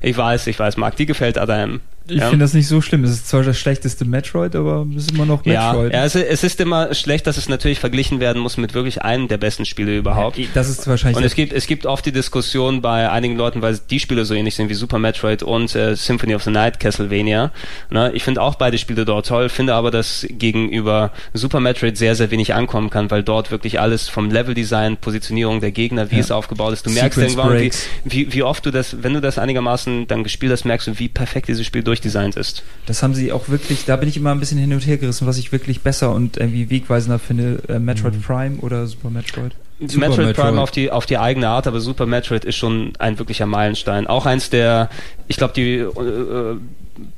ich 0.00 0.16
weiß, 0.16 0.46
ich 0.46 0.58
weiß, 0.58 0.78
Marc, 0.78 0.96
die 0.96 1.04
gefällt 1.04 1.36
Other 1.36 1.62
M. 1.62 1.80
Ich 2.08 2.22
finde 2.22 2.44
das 2.44 2.52
nicht 2.54 2.66
so 2.68 2.80
schlimm. 2.80 3.04
Es 3.04 3.10
ist 3.10 3.28
zwar 3.28 3.42
das 3.42 3.58
schlechteste 3.58 4.04
Metroid, 4.04 4.54
aber 4.56 4.86
es 4.96 5.04
ist 5.04 5.12
immer 5.12 5.26
noch 5.26 5.44
Ja, 5.46 5.72
Metroid. 5.72 5.92
ja 5.92 6.04
es, 6.04 6.14
es 6.14 6.44
ist 6.44 6.60
immer 6.60 6.92
schlecht, 6.94 7.26
dass 7.26 7.36
es 7.36 7.48
natürlich 7.48 7.78
verglichen 7.78 8.20
werden 8.20 8.42
muss 8.42 8.56
mit 8.56 8.74
wirklich 8.74 9.02
einem 9.02 9.28
der 9.28 9.38
besten 9.38 9.64
Spiele 9.64 9.96
überhaupt. 9.96 10.38
Das 10.54 10.68
ist 10.68 10.86
wahrscheinlich 10.86 11.16
Und 11.16 11.24
es 11.24 11.34
gibt, 11.34 11.52
es 11.52 11.66
gibt 11.66 11.86
oft 11.86 12.04
die 12.06 12.12
Diskussion 12.12 12.82
bei 12.82 13.10
einigen 13.10 13.36
Leuten, 13.36 13.62
weil 13.62 13.78
die 13.90 14.00
Spiele 14.00 14.24
so 14.24 14.34
ähnlich 14.34 14.54
sind 14.54 14.68
wie 14.68 14.74
Super 14.74 14.98
Metroid 14.98 15.42
und 15.42 15.74
äh, 15.74 15.94
Symphony 15.96 16.34
of 16.34 16.42
the 16.42 16.50
Night, 16.50 16.80
Castlevania. 16.80 17.50
Ne? 17.90 18.10
Ich 18.14 18.24
finde 18.24 18.42
auch 18.42 18.56
beide 18.56 18.78
Spiele 18.78 19.04
dort 19.04 19.26
toll, 19.26 19.48
finde 19.48 19.74
aber, 19.74 19.90
dass 19.90 20.26
gegenüber 20.28 21.12
Super 21.34 21.60
Metroid 21.60 21.96
sehr, 21.96 22.14
sehr 22.14 22.30
wenig 22.30 22.54
ankommen 22.54 22.90
kann, 22.90 23.10
weil 23.10 23.22
dort 23.22 23.50
wirklich 23.50 23.80
alles 23.80 24.08
vom 24.08 24.30
Leveldesign, 24.30 24.96
Positionierung 24.96 25.60
der 25.60 25.70
Gegner, 25.72 26.10
wie 26.10 26.16
Ja. 26.16 26.20
es 26.20 26.30
aufgebaut 26.30 26.72
ist. 26.72 26.86
Du 26.86 26.90
merkst 26.90 27.18
Sequence 27.18 27.34
irgendwann, 27.36 27.60
wie, 28.04 28.26
wie, 28.26 28.32
wie 28.34 28.42
oft 28.42 28.64
du 28.66 28.70
das, 28.70 29.02
wenn 29.02 29.14
du 29.14 29.20
das 29.20 29.38
einigermaßen 29.38 30.06
dann 30.08 30.24
gespielt 30.24 30.52
hast, 30.52 30.64
merkst 30.64 30.88
du, 30.88 30.98
wie 30.98 31.08
perfekt 31.08 31.48
dieses 31.48 31.66
Spiel 31.66 31.82
durchdesignt 32.02 32.36
ist. 32.36 32.62
Das 32.86 33.02
haben 33.02 33.14
sie 33.14 33.32
auch 33.32 33.48
wirklich, 33.48 33.84
da 33.84 33.96
bin 33.96 34.08
ich 34.08 34.16
immer 34.16 34.32
ein 34.32 34.40
bisschen 34.40 34.58
hin 34.58 34.72
und 34.72 34.86
her 34.86 34.98
gerissen, 34.98 35.26
was 35.26 35.38
ich 35.38 35.52
wirklich 35.52 35.80
besser 35.80 36.12
und 36.12 36.36
irgendwie 36.36 36.68
wegweisender 36.70 37.18
finde, 37.18 37.62
äh, 37.68 37.78
Metroid 37.78 38.20
Prime 38.20 38.58
oder 38.58 38.86
Super 38.86 39.10
Metroid. 39.10 39.54
Super 39.88 40.08
Metroid, 40.08 40.26
Metroid. 40.28 40.46
Prime 40.46 40.60
auf 40.60 40.70
die, 40.70 40.90
auf 40.90 41.06
die 41.06 41.18
eigene 41.18 41.48
Art, 41.48 41.66
aber 41.66 41.80
Super 41.80 42.06
Metroid 42.06 42.44
ist 42.44 42.56
schon 42.56 42.92
ein 42.98 43.18
wirklicher 43.18 43.46
Meilenstein. 43.46 44.06
Auch 44.06 44.26
eins 44.26 44.50
der, 44.50 44.88
ich 45.28 45.36
glaube, 45.36 45.54
die 45.54 45.76
äh, 45.78 45.84
äh, 45.84 46.56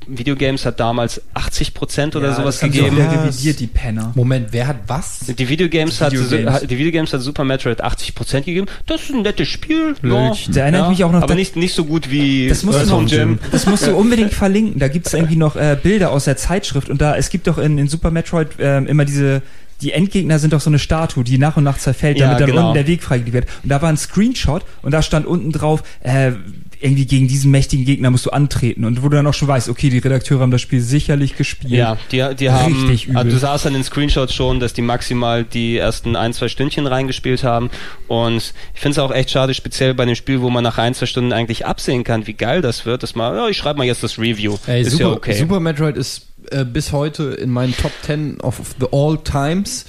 Videogames 0.07 0.65
hat 0.66 0.78
damals 0.81 1.20
80% 1.35 2.16
oder 2.16 2.28
Ja, 2.28 2.35
sowas 2.36 2.61
gegeben. 2.61 2.97
wieder 2.97 3.11
revidiert, 3.11 3.59
die 3.61 3.66
Penner. 3.66 4.12
Moment, 4.15 4.49
wer 4.53 4.66
hat 4.69 4.77
was? 4.86 5.20
Die 5.27 5.49
Videogames, 5.49 5.99
Die 5.99 6.05
hat, 6.05 6.12
Videogames. 6.12 6.55
hat 6.62 6.70
die 6.70 6.78
Videogames 6.78 7.12
hat 7.12 7.20
Super 7.23 7.45
Metroid 7.45 7.82
80% 7.85 8.43
gegeben. 8.43 8.66
Das 8.86 9.03
ist 9.03 9.11
ein 9.15 9.23
nettes 9.23 9.49
Spiel. 9.49 9.95
Blödchen. 10.01 10.55
Da 10.55 10.61
erinnert 10.62 10.91
mich 10.91 11.03
auch 11.05 11.12
noch 11.12 11.23
aber 11.23 11.35
nicht, 11.35 11.57
nicht 11.57 11.74
so 11.74 11.85
gut 11.85 12.11
wie 12.11 12.49
Das 12.49 12.62
musst, 12.62 12.77
du 12.78 12.81
Earthworm 12.82 13.05
noch, 13.05 13.11
Jim. 13.11 13.39
das 13.51 13.66
musst 13.66 13.86
du 13.86 13.97
unbedingt 13.97 14.32
verlinken. 14.32 14.78
Da 14.78 14.89
gibt 14.89 15.07
es 15.07 15.15
irgendwie 15.15 15.36
noch 15.36 15.57
äh, 15.57 15.77
Bilder 15.82 16.12
aus 16.12 16.24
der 16.24 16.36
Zeitschrift 16.36 16.89
und 16.89 17.01
da 17.01 17.16
es 17.16 17.28
gibt 17.31 17.47
doch 17.47 17.59
in, 17.59 17.77
in 17.78 17.89
Super 17.89 18.11
Metroid 18.11 18.49
ähm, 18.61 18.86
immer 18.86 19.05
diese 19.05 19.43
die 19.81 19.93
Endgegner 19.93 20.39
sind 20.39 20.53
doch 20.53 20.61
so 20.61 20.71
eine 20.71 20.79
Statue, 20.79 21.25
die 21.25 21.39
nach 21.39 21.57
und 21.57 21.65
nach 21.65 21.79
zerfällt, 21.79 22.19
Ja, 22.19 22.27
damit 22.27 22.41
dann 22.41 22.51
genau. 22.51 22.63
unten 22.69 22.75
der 22.75 22.87
Weg 22.87 23.03
freigelegt 23.03 23.35
wird. 23.35 23.49
Und 23.63 23.69
da 23.71 23.83
war 23.83 23.89
ein 23.89 23.97
Screenshot 23.97 24.63
und 24.83 24.93
da 24.93 25.03
stand 25.03 25.27
unten 25.27 25.53
drauf, 25.53 25.83
äh, 26.01 26.33
irgendwie 26.81 27.07
gegen 27.07 27.29
diesen 27.29 27.51
mächtigen 27.51 27.85
Gegner 27.87 28.11
musst 28.11 28.27
du 28.27 28.31
antreten 28.31 28.85
und 28.85 29.03
wo 29.03 29.09
du 29.09 29.17
dann 29.17 29.27
auch 29.27 29.33
schon 29.33 29.49
weißt, 29.49 29.71
okay, 29.71 29.89
die 29.89 29.99
Redakteure 29.99 30.41
haben 30.41 30.51
das 30.51 30.61
Spiel 30.61 30.81
sicherlich 30.83 31.37
gespielt. 31.37 31.73
Ja, 31.73 31.97
die, 32.13 32.23
die 32.39 32.51
haben, 32.51 32.75
Richtig 32.75 33.07
übel. 33.07 33.17
also 33.17 33.31
du 33.31 33.39
sahst 33.39 33.67
an 33.67 33.73
den 33.73 33.85
Screenshots 33.85 34.35
schon, 34.35 34.61
dass 34.61 34.75
die 34.75 34.83
maximal 34.83 35.45
die 35.45 35.79
ersten 35.79 36.15
ein, 36.15 36.35
zwei 36.35 36.49
Stündchen 36.49 36.87
reingespielt 36.87 37.43
haben 37.43 37.71
und 38.07 38.53
ich 38.75 38.81
finde 38.81 38.93
es 38.93 38.99
auch 38.99 39.13
echt 39.13 39.31
schade, 39.31 39.55
speziell 39.55 39.95
bei 39.95 40.05
dem 40.05 40.15
Spiel, 40.15 40.43
wo 40.43 40.51
man 40.51 40.63
nach 40.63 40.77
ein, 40.77 40.93
zwei 40.93 41.07
Stunden 41.07 41.33
eigentlich 41.33 41.65
absehen 41.65 42.05
kann, 42.05 42.27
wie 42.27 42.35
geil 42.35 42.61
das 42.61 42.85
wird, 42.85 43.03
dass 43.03 43.15
man, 43.15 43.35
ja, 43.35 43.49
ich 43.49 43.57
schreibe 43.57 43.79
mal 43.79 43.87
jetzt 43.87 44.03
das 44.03 44.19
Review. 44.19 44.59
Ey, 44.67 44.83
ist 44.83 44.91
Super, 44.91 45.05
ja 45.05 45.11
okay. 45.13 45.33
Super 45.35 45.61
Metroid 45.61 45.97
ist 45.97 46.27
äh, 46.51 46.65
bis 46.65 46.93
heute 46.93 47.25
in 47.25 47.51
meinen 47.51 47.77
Top 47.77 47.93
10 48.03 48.41
of 48.41 48.61
the 48.81 48.87
all 48.93 49.19
times. 49.19 49.85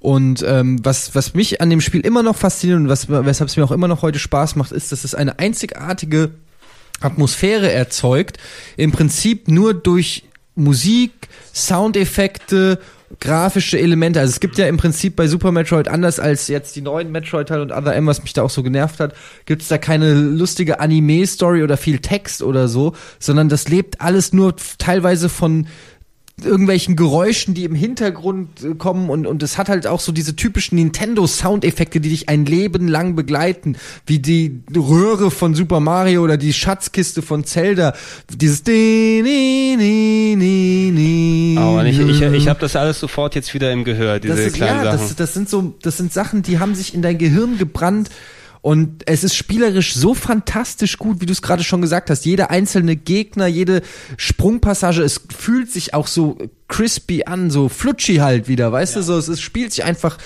Und 0.00 0.44
ähm, 0.46 0.84
was, 0.84 1.14
was 1.14 1.34
mich 1.34 1.60
an 1.60 1.70
dem 1.70 1.80
Spiel 1.80 2.00
immer 2.00 2.22
noch 2.22 2.36
fasziniert 2.36 2.78
und 2.78 2.88
was, 2.88 3.08
weshalb 3.08 3.48
es 3.48 3.56
mir 3.56 3.64
auch 3.64 3.72
immer 3.72 3.88
noch 3.88 4.02
heute 4.02 4.18
Spaß 4.18 4.56
macht, 4.56 4.72
ist, 4.72 4.92
dass 4.92 5.04
es 5.04 5.14
eine 5.14 5.38
einzigartige 5.38 6.30
Atmosphäre 7.00 7.72
erzeugt. 7.72 8.38
Im 8.76 8.92
Prinzip 8.92 9.48
nur 9.48 9.74
durch 9.74 10.24
Musik, 10.54 11.12
Soundeffekte, 11.52 12.78
grafische 13.20 13.78
Elemente. 13.78 14.20
Also 14.20 14.30
es 14.30 14.40
gibt 14.40 14.58
ja 14.58 14.66
im 14.66 14.76
Prinzip 14.76 15.16
bei 15.16 15.28
Super 15.28 15.52
Metroid, 15.52 15.88
anders 15.88 16.18
als 16.18 16.48
jetzt 16.48 16.76
die 16.76 16.82
neuen 16.82 17.12
Metroid-Teile 17.12 17.62
und 17.62 17.72
Other 17.72 17.94
M, 17.94 18.06
was 18.06 18.22
mich 18.22 18.32
da 18.32 18.42
auch 18.42 18.50
so 18.50 18.62
genervt 18.62 19.00
hat, 19.00 19.14
gibt 19.44 19.62
es 19.62 19.68
da 19.68 19.78
keine 19.78 20.14
lustige 20.14 20.80
Anime-Story 20.80 21.62
oder 21.62 21.76
viel 21.76 21.98
Text 22.00 22.42
oder 22.42 22.68
so, 22.68 22.94
sondern 23.18 23.48
das 23.48 23.68
lebt 23.68 24.00
alles 24.00 24.32
nur 24.32 24.56
teilweise 24.78 25.28
von 25.28 25.66
irgendwelchen 26.44 26.96
Geräuschen, 26.96 27.54
die 27.54 27.64
im 27.64 27.74
Hintergrund 27.74 28.62
äh, 28.62 28.74
kommen 28.74 29.08
und 29.08 29.26
und 29.26 29.42
es 29.42 29.56
hat 29.56 29.70
halt 29.70 29.86
auch 29.86 30.00
so 30.00 30.12
diese 30.12 30.36
typischen 30.36 30.76
Nintendo 30.76 31.26
Soundeffekte, 31.26 31.98
die 31.98 32.10
dich 32.10 32.28
ein 32.28 32.44
Leben 32.44 32.88
lang 32.88 33.16
begleiten, 33.16 33.76
wie 34.04 34.18
die 34.18 34.60
Röhre 34.74 35.30
von 35.30 35.54
Super 35.54 35.80
Mario 35.80 36.22
oder 36.22 36.36
die 36.36 36.52
Schatzkiste 36.52 37.22
von 37.22 37.44
Zelda, 37.44 37.94
dieses 38.28 38.64
Aber 41.58 41.86
ich, 41.86 41.98
ich, 41.98 42.20
ich 42.20 42.48
habe 42.48 42.60
das 42.60 42.76
alles 42.76 43.00
sofort 43.00 43.34
jetzt 43.34 43.54
wieder 43.54 43.72
im 43.72 43.84
Gehör, 43.84 44.20
diese 44.20 44.34
das 44.34 44.44
ist, 44.44 44.56
kleinen 44.56 44.84
ja, 44.84 44.92
Sachen. 44.92 45.08
das, 45.08 45.16
das 45.16 45.32
sind 45.32 45.48
so, 45.48 45.74
das 45.80 45.96
sind 45.96 46.12
Sachen, 46.12 46.42
die 46.42 46.58
haben 46.58 46.74
sich 46.74 46.92
in 46.92 47.00
dein 47.00 47.16
Gehirn 47.16 47.56
gebrannt. 47.56 48.10
Und 48.66 49.04
es 49.06 49.22
ist 49.22 49.36
spielerisch 49.36 49.94
so 49.94 50.12
fantastisch 50.12 50.98
gut, 50.98 51.20
wie 51.20 51.26
du 51.26 51.30
es 51.30 51.40
gerade 51.40 51.62
schon 51.62 51.82
gesagt 51.82 52.10
hast. 52.10 52.24
Jeder 52.24 52.50
einzelne 52.50 52.96
Gegner, 52.96 53.46
jede 53.46 53.80
Sprungpassage, 54.16 55.02
es 55.02 55.20
fühlt 55.38 55.70
sich 55.70 55.94
auch 55.94 56.08
so 56.08 56.36
crispy 56.66 57.26
an, 57.26 57.48
so 57.52 57.68
flutschi 57.68 58.16
halt 58.16 58.48
wieder, 58.48 58.72
weißt 58.72 58.96
du, 58.96 59.02
so, 59.02 59.16
es, 59.18 59.28
es 59.28 59.40
spielt 59.40 59.72
sich 59.72 59.84
einfach 59.84 60.18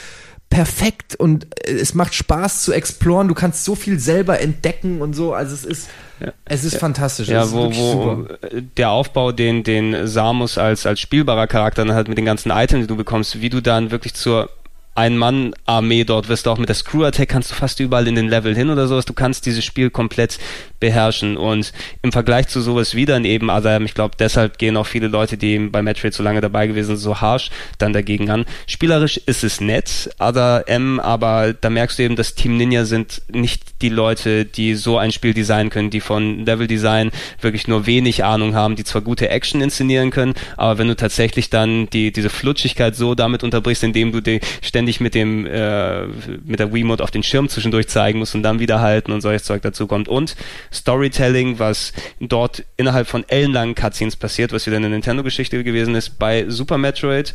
perfekt 0.49 1.17
und 1.17 1.49
äh, 1.67 1.73
es 1.73 1.95
macht 1.95 2.15
Spaß 2.15 2.65
zu 2.65 2.73
exploren. 2.73 3.29
Du 3.29 3.35
kannst 3.35 3.67
so 3.67 3.75
viel 3.75 3.99
selber 3.99 4.41
entdecken 4.41 5.03
und 5.03 5.13
so. 5.13 5.35
Also 5.35 5.53
es 5.53 5.67
ist, 5.67 5.91
es 6.47 6.65
ist 6.65 6.79
fantastisch. 6.79 7.29
es 7.29 7.35
Ja, 7.35 7.43
ist 7.43 7.53
wo, 7.53 7.67
wo 7.67 8.23
super. 8.25 8.39
der 8.79 8.89
Aufbau, 8.91 9.33
den, 9.33 9.65
den 9.65 10.07
Samus 10.07 10.57
als, 10.57 10.87
als 10.87 10.99
spielbarer 10.99 11.47
Charakter 11.47 11.85
dann 11.85 11.95
halt 11.95 12.09
mit 12.09 12.17
den 12.17 12.25
ganzen 12.25 12.51
Items, 12.53 12.85
die 12.85 12.89
du 12.89 12.97
bekommst, 12.97 13.43
wie 13.43 13.51
du 13.51 13.61
dann 13.61 13.91
wirklich 13.91 14.15
zur 14.15 14.49
Ein-Mann-Armee 14.95 16.05
dort 16.05 16.29
wirst 16.29 16.47
du 16.47 16.51
auch 16.51 16.59
mit 16.59 16.69
der 16.69 16.77
Screw-Attack 16.77 17.29
kannst 17.29 17.51
du 17.51 17.55
fast 17.55 17.81
überall 17.81 18.09
in 18.09 18.17
den 18.17 18.29
Level 18.29 18.55
hin 18.55 18.71
oder 18.71 18.89
sowas. 18.89 19.05
Du 19.05 19.13
kannst 19.13 19.47
dieses 19.47 19.65
Spiel 19.65 19.89
komplett 19.89 20.39
beherrschen 20.81 21.37
und 21.37 21.73
im 22.03 22.11
Vergleich 22.11 22.49
zu 22.49 22.61
sowas 22.61 22.95
wie 22.95 23.05
dann 23.05 23.25
eben, 23.25 23.51
also 23.51 23.69
ich 23.69 23.95
glaube, 23.95 24.17
deshalb 24.19 24.59
gehen 24.59 24.77
auch 24.77 24.87
viele 24.87 25.09
Leute, 25.09 25.37
die 25.37 25.53
eben 25.53 25.71
bei 25.71 25.81
Metroid 25.81 26.13
so 26.13 26.23
lange 26.23 26.41
dabei 26.41 26.67
gewesen 26.67 26.89
sind, 26.89 26.99
so 26.99 27.21
harsh 27.21 27.51
dann 27.79 27.93
dagegen 27.93 28.31
an. 28.31 28.47
Spielerisch 28.67 29.19
ist 29.19 29.45
es 29.45 29.61
nett, 29.61 30.11
Other 30.19 30.65
M, 30.67 30.99
aber 30.99 31.53
da 31.53 31.71
merkst 31.71 31.99
du 31.99 32.03
eben, 32.03 32.17
dass 32.17 32.35
Team 32.35 32.57
Ninja 32.57 32.85
sind 32.85 33.23
nicht 33.31 33.83
die 33.83 33.91
Leute, 33.91 34.45
die 34.45 34.75
so 34.75 34.99
ein 34.99 35.13
Spiel 35.13 35.35
designen 35.35 35.71
können, 35.71 35.91
die 35.91 36.01
von 36.01 36.45
Level 36.45 36.67
Design 36.67 37.11
wirklich 37.41 37.69
nur 37.69 37.87
wenig 37.87 38.25
Ahnung 38.25 38.55
haben, 38.55 38.77
die 38.77 38.85
zwar 38.85 39.03
gute 39.03 39.29
Action 39.29 39.61
inszenieren 39.61 40.11
können, 40.11 40.35
aber 40.57 40.79
wenn 40.79 40.89
du 40.89 40.97
tatsächlich 40.97 41.49
dann 41.49 41.89
die, 41.91 42.13
diese 42.13 42.31
Flutschigkeit 42.31 42.97
so 42.97 43.15
damit 43.15 43.45
unterbrichst, 43.45 43.85
indem 43.85 44.13
du 44.13 44.21
die 44.21 44.41
ständig 44.63 44.80
mit 45.01 45.15
dem, 45.15 45.47
äh, 45.47 46.07
mit 46.45 46.59
der 46.59 46.73
Wiimote 46.73 47.03
auf 47.03 47.11
den 47.11 47.23
Schirm 47.23 47.49
zwischendurch 47.49 47.89
zeigen 47.89 48.19
musst 48.19 48.35
und 48.35 48.43
dann 48.43 48.59
wieder 48.61 48.81
halten 48.81 49.13
und 49.13 49.21
solches 49.21 49.45
Zeug 49.45 49.63
dazu 49.63 49.87
kommt. 49.87 50.09
Und 50.09 50.37
Storytelling, 50.73 51.59
was 51.59 51.93
dort 52.21 52.65
innerhalb 52.77 53.07
von 53.07 53.25
ellenlangen 53.29 53.75
Cutscenes 53.75 54.17
passiert, 54.17 54.53
was 54.53 54.67
wieder 54.67 54.77
eine 54.77 54.89
Nintendo-Geschichte 54.89 55.63
gewesen 55.65 55.95
ist, 55.95 56.19
bei 56.19 56.47
Super 56.49 56.79
Metroid 56.79 57.35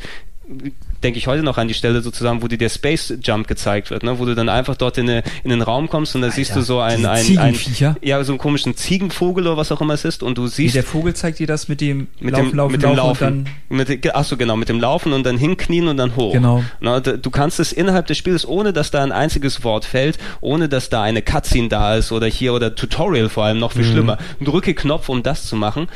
denke 1.03 1.17
ich 1.19 1.27
heute 1.27 1.43
noch 1.43 1.57
an 1.57 1.67
die 1.67 1.73
Stelle 1.73 2.01
sozusagen, 2.01 2.41
wo 2.41 2.47
dir 2.47 2.57
der 2.57 2.69
Space 2.69 3.13
Jump 3.23 3.47
gezeigt 3.47 3.89
wird, 3.89 4.03
ne? 4.03 4.19
wo 4.19 4.25
du 4.25 4.35
dann 4.35 4.49
einfach 4.49 4.75
dort 4.75 4.97
in, 4.97 5.09
eine, 5.09 5.23
in 5.43 5.49
den 5.49 5.61
Raum 5.61 5.89
kommst 5.89 6.15
und 6.15 6.21
da 6.21 6.31
siehst 6.31 6.55
du 6.55 6.61
so 6.61 6.79
ein, 6.79 6.97
diese 6.97 7.09
ein, 7.11 7.17
ein, 7.17 7.23
Ziegenviecher. 7.55 7.95
ja, 8.01 8.23
so 8.23 8.31
einen 8.31 8.39
komischen 8.39 8.75
Ziegenvogel 8.75 9.45
oder 9.47 9.57
was 9.57 9.71
auch 9.71 9.81
immer 9.81 9.93
es 9.93 10.05
ist 10.05 10.23
und 10.23 10.37
du 10.37 10.45
Wie 10.45 10.49
siehst 10.49 10.75
der 10.75 10.83
Vogel 10.83 11.13
zeigt 11.15 11.39
dir 11.39 11.47
das 11.47 11.67
mit 11.67 11.81
dem 11.81 12.07
mit 12.19 12.33
Laufen, 12.33 12.49
dem, 12.49 12.57
Laufen, 12.57 12.71
mit 12.71 12.81
dem 12.83 12.95
Laufen, 12.95 12.97
Laufen. 12.97 13.27
und 13.37 13.45
dann 13.69 13.77
mit, 13.77 14.01
ge- 14.01 14.11
ach 14.13 14.23
so, 14.25 14.37
genau, 14.37 14.55
mit 14.55 14.69
dem 14.69 14.79
Laufen 14.79 15.13
und 15.13 15.25
dann 15.25 15.37
hinknien 15.37 15.87
und 15.87 15.97
dann 15.97 16.15
hoch. 16.15 16.33
Genau. 16.33 16.63
Na, 16.79 16.99
du 16.99 17.29
kannst 17.29 17.59
es 17.59 17.71
innerhalb 17.71 18.07
des 18.07 18.17
Spiels, 18.17 18.47
ohne 18.47 18.73
dass 18.73 18.91
da 18.91 19.03
ein 19.03 19.11
einziges 19.11 19.63
Wort 19.63 19.85
fällt, 19.85 20.17
ohne 20.41 20.69
dass 20.69 20.89
da 20.89 21.01
eine 21.03 21.21
Cutscene 21.21 21.69
da 21.69 21.95
ist 21.95 22.11
oder 22.11 22.27
hier 22.27 22.53
oder 22.53 22.73
Tutorial 22.75 23.29
vor 23.29 23.45
allem 23.45 23.59
noch 23.59 23.71
viel 23.73 23.83
schlimmer. 23.85 24.17
Drücke 24.41 24.73
Knopf, 24.73 25.09
um 25.09 25.23
das 25.23 25.45
zu 25.45 25.55
machen. 25.55 25.87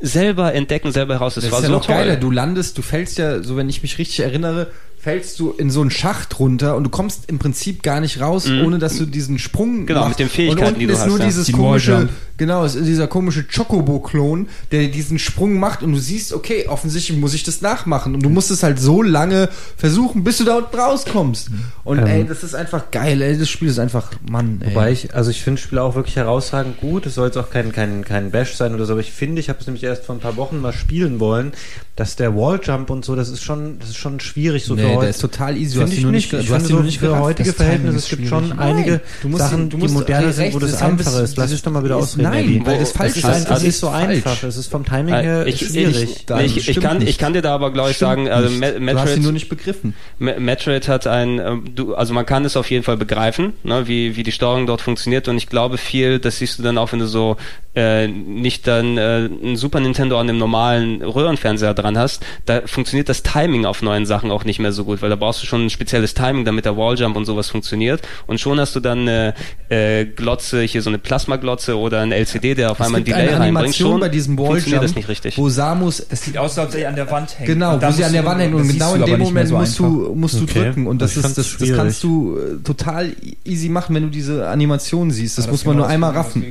Selber 0.00 0.52
entdecken, 0.54 0.92
selber 0.92 1.14
heraus. 1.14 1.34
Das, 1.34 1.44
Das 1.44 1.52
war 1.52 1.58
ist 1.60 1.64
ja 1.64 1.68
so 1.68 1.74
noch 1.76 1.86
toll. 1.86 1.94
geiler. 1.96 2.16
Du 2.16 2.30
landest, 2.30 2.76
du 2.78 2.82
fällst 2.82 3.18
ja, 3.18 3.42
so 3.42 3.56
wenn 3.56 3.68
ich 3.68 3.82
mich 3.82 3.98
richtig 3.98 4.20
erinnere, 4.20 4.68
fällst 5.04 5.38
du 5.38 5.50
in 5.50 5.70
so 5.70 5.82
einen 5.82 5.90
Schacht 5.90 6.38
runter 6.38 6.76
und 6.76 6.84
du 6.84 6.88
kommst 6.90 7.28
im 7.28 7.38
Prinzip 7.38 7.82
gar 7.82 8.00
nicht 8.00 8.20
raus, 8.22 8.46
ohne 8.48 8.78
dass 8.78 8.96
du 8.96 9.04
diesen 9.04 9.38
Sprung 9.38 9.82
Mhm. 9.82 9.86
Genau, 9.86 10.00
machst. 10.00 10.18
mit 10.18 10.18
den 10.20 10.28
Fähigkeiten, 10.30 10.60
und 10.62 10.66
unten 10.68 10.80
die 10.80 10.86
du 10.86 10.92
ist 10.94 11.00
hast, 11.00 11.08
nur 11.08 11.18
ja. 11.18 11.26
dieses 11.26 11.46
Die 11.46 11.52
komische, 11.52 12.08
genau, 12.38 12.64
es 12.64 12.74
ist 12.74 12.86
dieser 12.86 13.06
komische 13.06 13.44
Chocobo-Klon, 13.44 14.48
der 14.72 14.88
diesen 14.88 15.18
Sprung 15.18 15.58
macht 15.58 15.82
und 15.82 15.92
du 15.92 15.98
siehst, 15.98 16.32
okay, 16.32 16.66
offensichtlich 16.68 17.18
muss 17.18 17.34
ich 17.34 17.42
das 17.42 17.60
nachmachen 17.60 18.14
und 18.14 18.22
du 18.22 18.30
musst 18.30 18.50
es 18.50 18.62
halt 18.62 18.78
so 18.80 19.02
lange 19.02 19.50
versuchen, 19.76 20.24
bis 20.24 20.38
du 20.38 20.44
da 20.44 20.56
unten 20.56 20.74
rauskommst. 20.76 21.50
Und 21.84 21.98
Ähm. 21.98 22.06
ey, 22.06 22.24
das 22.26 22.42
ist 22.42 22.54
einfach 22.54 22.90
geil, 22.90 23.20
ey, 23.20 23.36
das 23.38 23.50
Spiel 23.50 23.68
ist 23.68 23.78
einfach, 23.78 24.10
Mann, 24.30 24.62
ey. 24.64 24.70
Wobei 24.70 24.90
ich, 24.92 25.14
also 25.14 25.30
ich 25.30 25.42
finde 25.42 25.60
Spiele 25.60 25.82
auch 25.82 25.94
wirklich 25.96 26.16
herausragend 26.16 26.78
gut. 26.80 27.04
Es 27.06 27.14
soll 27.16 27.26
jetzt 27.26 27.36
auch 27.36 27.50
kein, 27.50 27.72
kein, 27.72 28.04
kein 28.04 28.30
Bash 28.30 28.54
sein 28.54 28.74
oder 28.74 28.86
so, 28.86 28.92
aber 28.92 29.00
ich 29.00 29.12
finde, 29.12 29.40
ich 29.40 29.48
habe 29.50 29.58
es 29.60 29.66
nämlich 29.66 29.84
erst 29.84 30.04
vor 30.06 30.14
ein 30.14 30.20
paar 30.20 30.36
Wochen 30.36 30.60
mal 30.60 30.72
spielen 30.72 31.20
wollen, 31.20 31.52
dass 31.96 32.16
der 32.16 32.34
Walljump 32.34 32.90
und 32.90 33.04
so, 33.04 33.14
das 33.16 33.28
ist 33.28 33.42
schon, 33.42 33.78
das 33.80 33.90
ist 33.90 33.96
schon 33.98 34.18
schwierig 34.20 34.64
so 34.64 34.74
nee, 34.74 34.82
für 34.82 34.93
der 34.94 35.00
heute. 35.00 35.10
ist 35.10 35.20
total 35.20 35.56
easy. 35.56 35.74
Du 35.76 35.82
hast 35.82 35.92
ich 35.92 35.98
ihn 35.98 36.02
nur 36.02 36.12
nicht. 36.12 36.32
Ich 36.32 36.46
du 36.48 36.54
hast 36.54 36.62
ihn 36.64 36.68
so 36.68 36.74
nur 36.74 36.82
nicht 36.84 36.98
für 36.98 37.18
heutige 37.18 37.52
Verhältnisse, 37.52 37.96
ist 37.96 38.04
es 38.04 38.10
gibt 38.10 38.28
schon 38.28 38.58
einige 38.58 38.90
Nein, 38.92 39.00
du 39.22 39.28
musst 39.28 39.42
Sachen, 39.42 39.70
du 39.70 39.76
die 39.78 39.88
moderner 39.88 40.32
sind, 40.32 40.54
wo 40.54 40.58
das 40.58 40.70
ist 40.70 40.82
ein 40.82 40.90
einfacher 40.92 41.22
ist. 41.22 41.36
Lass 41.36 41.50
das 41.50 41.52
ich 41.52 41.62
doch 41.62 41.72
mal 41.72 41.84
wieder 41.84 41.96
ist- 41.98 42.02
ausreden, 42.04 42.30
nein, 42.30 42.62
weil 42.64 42.78
das 42.78 42.88
es 42.90 42.96
falsch 42.96 43.16
ist 43.16 43.24
ist. 43.24 43.50
Also 43.50 43.66
nicht 43.66 43.76
so 43.76 43.90
falsch. 43.90 44.08
einfach. 44.26 44.42
Es 44.42 44.56
ist 44.56 44.70
vom 44.70 44.84
Timing 44.84 45.14
Äh, 45.14 45.22
her 45.22 45.46
ich, 45.46 45.58
schwierig. 45.66 46.26
ich, 46.68 46.80
kann, 46.80 47.00
ich 47.06 47.18
kann 47.18 47.32
dir 47.32 47.42
da 47.42 47.54
aber, 47.54 47.72
glaube 47.72 47.90
ich, 47.90 47.98
sagen, 47.98 48.28
also 48.28 48.48
nicht. 48.48 48.60
Me- 48.60 48.66
du 48.70 48.74
hast 48.74 48.78
ihn 48.78 48.84
Metroid, 48.84 49.22
nur 49.22 49.32
nicht 49.32 49.48
begriffen. 49.48 49.94
Me- 50.18 50.38
Metroid 50.40 50.88
hat 50.88 51.06
ein, 51.06 51.38
ähm, 51.38 51.64
du, 51.74 51.94
also 51.94 52.14
man 52.14 52.26
kann 52.26 52.44
es 52.44 52.56
auf 52.56 52.70
jeden 52.70 52.84
Fall 52.84 52.96
begreifen, 52.96 53.52
ne, 53.62 53.86
wie, 53.86 54.16
wie 54.16 54.22
die 54.22 54.32
Steuerung 54.32 54.66
dort 54.66 54.80
funktioniert 54.80 55.28
und 55.28 55.36
ich 55.36 55.48
glaube 55.48 55.78
viel, 55.78 56.18
das 56.18 56.38
siehst 56.38 56.58
du 56.58 56.62
dann 56.62 56.78
auch, 56.78 56.92
wenn 56.92 56.98
du 57.00 57.06
so 57.06 57.36
äh, 57.76 58.06
nicht 58.06 58.66
dann 58.68 58.96
äh, 58.98 59.24
ein 59.26 59.56
Super 59.56 59.80
Nintendo 59.80 60.18
an 60.20 60.28
dem 60.28 60.38
normalen 60.38 61.02
Röhrenfernseher 61.02 61.74
dran 61.74 61.98
hast, 61.98 62.24
da 62.46 62.62
funktioniert 62.66 63.08
das 63.08 63.24
Timing 63.24 63.64
auf 63.66 63.82
neuen 63.82 64.06
Sachen 64.06 64.30
auch 64.30 64.44
nicht 64.44 64.60
mehr 64.60 64.70
so 64.70 64.83
gut, 64.84 65.02
weil 65.02 65.10
da 65.10 65.16
brauchst 65.16 65.42
du 65.42 65.46
schon 65.46 65.66
ein 65.66 65.70
spezielles 65.70 66.14
Timing, 66.14 66.44
damit 66.44 66.64
der 66.64 66.76
Walljump 66.76 67.16
und 67.16 67.24
sowas 67.24 67.48
funktioniert 67.48 68.02
und 68.26 68.40
schon 68.40 68.60
hast 68.60 68.76
du 68.76 68.80
dann 68.80 69.00
eine 69.00 69.34
äh, 69.68 70.04
Glotze, 70.04 70.62
hier 70.62 70.82
so 70.82 70.90
eine 70.90 70.98
Plasmaglotze 70.98 71.76
oder 71.76 72.00
ein 72.00 72.12
LCD, 72.12 72.54
der 72.54 72.70
auf 72.70 72.80
Es 72.80 72.86
einmal 72.86 73.00
ein 73.00 73.04
Delay 73.04 73.20
eine 73.22 73.30
reinbringt, 73.32 73.56
Animation 73.58 73.90
schon 73.92 74.00
bei 74.00 74.08
diesem 74.08 74.36
funktioniert 74.36 74.66
Walljump, 74.66 74.82
das 74.82 74.94
nicht 74.94 75.08
richtig. 75.08 75.38
wo 75.38 75.48
Samus 75.48 76.06
das 76.08 76.22
sieht 76.22 76.38
aus, 76.38 76.58
als 76.58 76.68
ob 76.68 76.72
sie 76.74 76.86
an 76.86 76.94
der 76.94 77.10
Wand 77.10 77.38
hängt. 77.38 77.46
Genau, 77.46 77.80
wo 77.80 77.90
sie 77.90 78.04
an 78.04 78.12
der 78.12 78.24
Wand 78.24 78.40
hängen 78.40 78.54
und 78.54 78.66
das 78.66 78.72
genau 78.72 78.94
in 78.94 79.04
dem 79.04 79.20
Moment 79.20 79.48
so 79.48 79.56
musst 79.56 79.80
einfach. 79.80 79.92
du, 79.92 80.14
musst 80.14 80.40
du 80.40 80.44
Okay. 80.44 80.64
drücken 80.64 80.86
und 80.86 81.00
das, 81.00 81.16
ist, 81.16 81.38
das, 81.38 81.56
das 81.56 81.72
kannst 81.72 82.02
du 82.04 82.36
äh, 82.36 82.62
total 82.62 83.12
easy 83.44 83.68
machen, 83.68 83.94
wenn 83.94 84.04
du 84.04 84.10
diese 84.10 84.48
Animation 84.48 85.10
siehst. 85.10 85.38
Das, 85.38 85.50
muss 85.50 85.64
man 85.64 85.76
nur 85.76 85.86
einmal 85.88 86.12
raffen. 86.12 86.44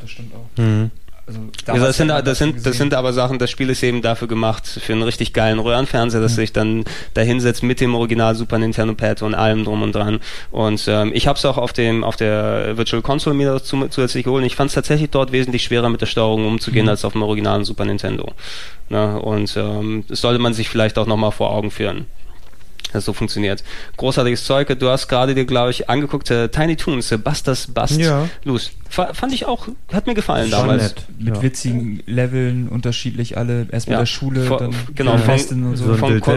Das 0.00 0.10
stimmt 0.10 0.32
auch. 0.34 0.62
Mhm. 0.62 0.90
Also, 1.26 1.40
Ja, 1.66 1.74
das, 1.74 1.96
sind, 1.96 2.08
das, 2.08 2.38
sind, 2.38 2.66
das 2.66 2.76
sind 2.76 2.94
aber 2.94 3.12
Sachen, 3.12 3.38
das 3.38 3.50
Spiel 3.50 3.70
ist 3.70 3.82
eben 3.82 4.02
dafür 4.02 4.26
gemacht, 4.26 4.66
für 4.66 4.92
einen 4.92 5.02
richtig 5.02 5.32
geilen 5.32 5.60
Röhrenfernseher, 5.60 6.20
dass 6.20 6.34
du 6.34 6.40
dich 6.40 6.52
dann 6.52 6.84
da 7.14 7.22
hinsetzt 7.22 7.62
mit 7.62 7.80
dem 7.80 7.94
Original 7.94 8.34
Super 8.34 8.58
Nintendo 8.58 8.94
Pad 8.94 9.22
und 9.22 9.34
allem 9.34 9.64
drum 9.64 9.82
und 9.82 9.94
dran. 9.94 10.20
Und 10.50 10.84
ähm, 10.88 11.12
ich 11.14 11.28
habe 11.28 11.38
es 11.38 11.44
auch 11.44 11.58
auf 11.58 11.72
dem 11.72 12.02
auf 12.02 12.16
der 12.16 12.76
Virtual 12.76 13.02
Console 13.02 13.36
mir 13.36 13.52
dazu, 13.52 13.86
zusätzlich 13.88 14.24
geholt. 14.24 14.42
Und 14.42 14.46
ich 14.46 14.56
fand 14.56 14.68
es 14.68 14.74
tatsächlich 14.74 15.10
dort 15.10 15.30
wesentlich 15.30 15.62
schwerer 15.62 15.88
mit 15.88 16.00
der 16.00 16.06
Steuerung 16.06 16.46
umzugehen 16.46 16.88
als 16.88 17.04
auf 17.04 17.12
dem 17.12 17.22
originalen 17.22 17.64
Super 17.64 17.84
Nintendo. 17.84 18.32
Na, 18.88 19.16
und 19.16 19.56
ähm, 19.56 20.04
das 20.08 20.20
sollte 20.20 20.40
man 20.40 20.54
sich 20.54 20.68
vielleicht 20.68 20.98
auch 20.98 21.06
nochmal 21.06 21.32
vor 21.32 21.50
Augen 21.50 21.70
führen. 21.70 22.06
Das 22.92 23.04
so 23.04 23.12
funktioniert. 23.12 23.62
Großartiges 23.96 24.44
Zeug. 24.44 24.76
Du 24.78 24.88
hast 24.88 25.08
gerade 25.08 25.34
dir, 25.34 25.44
glaube 25.44 25.70
ich, 25.70 25.88
angeguckt, 25.88 26.30
äh, 26.30 26.48
Tiny 26.48 26.76
Toons, 26.76 27.10
äh, 27.12 27.18
Busters 27.18 27.66
Bust 27.68 27.98
Ja. 27.98 28.28
Loose. 28.44 28.70
Fa 28.88 29.14
fand 29.14 29.32
ich 29.32 29.46
auch, 29.46 29.68
hat 29.90 30.06
mir 30.06 30.12
gefallen 30.14 30.50
Schon 30.50 30.60
damals. 30.60 30.82
nett. 30.82 31.06
Mit 31.18 31.36
Ja. 31.36 31.42
witzigen 31.42 32.02
Leveln, 32.04 32.68
unterschiedlich 32.68 33.38
alle. 33.38 33.66
Erst 33.72 33.86
mit 33.88 33.94
Ja. 33.94 34.00
der 34.00 34.06
Schule, 34.06 34.42
Von- 34.44 34.58
dann 34.58 34.74
genau, 34.94 35.16
von- 35.16 35.64
und 35.64 35.76
so. 35.78 35.86
so 35.86 35.94
von, 35.94 36.20
Ko- 36.20 36.34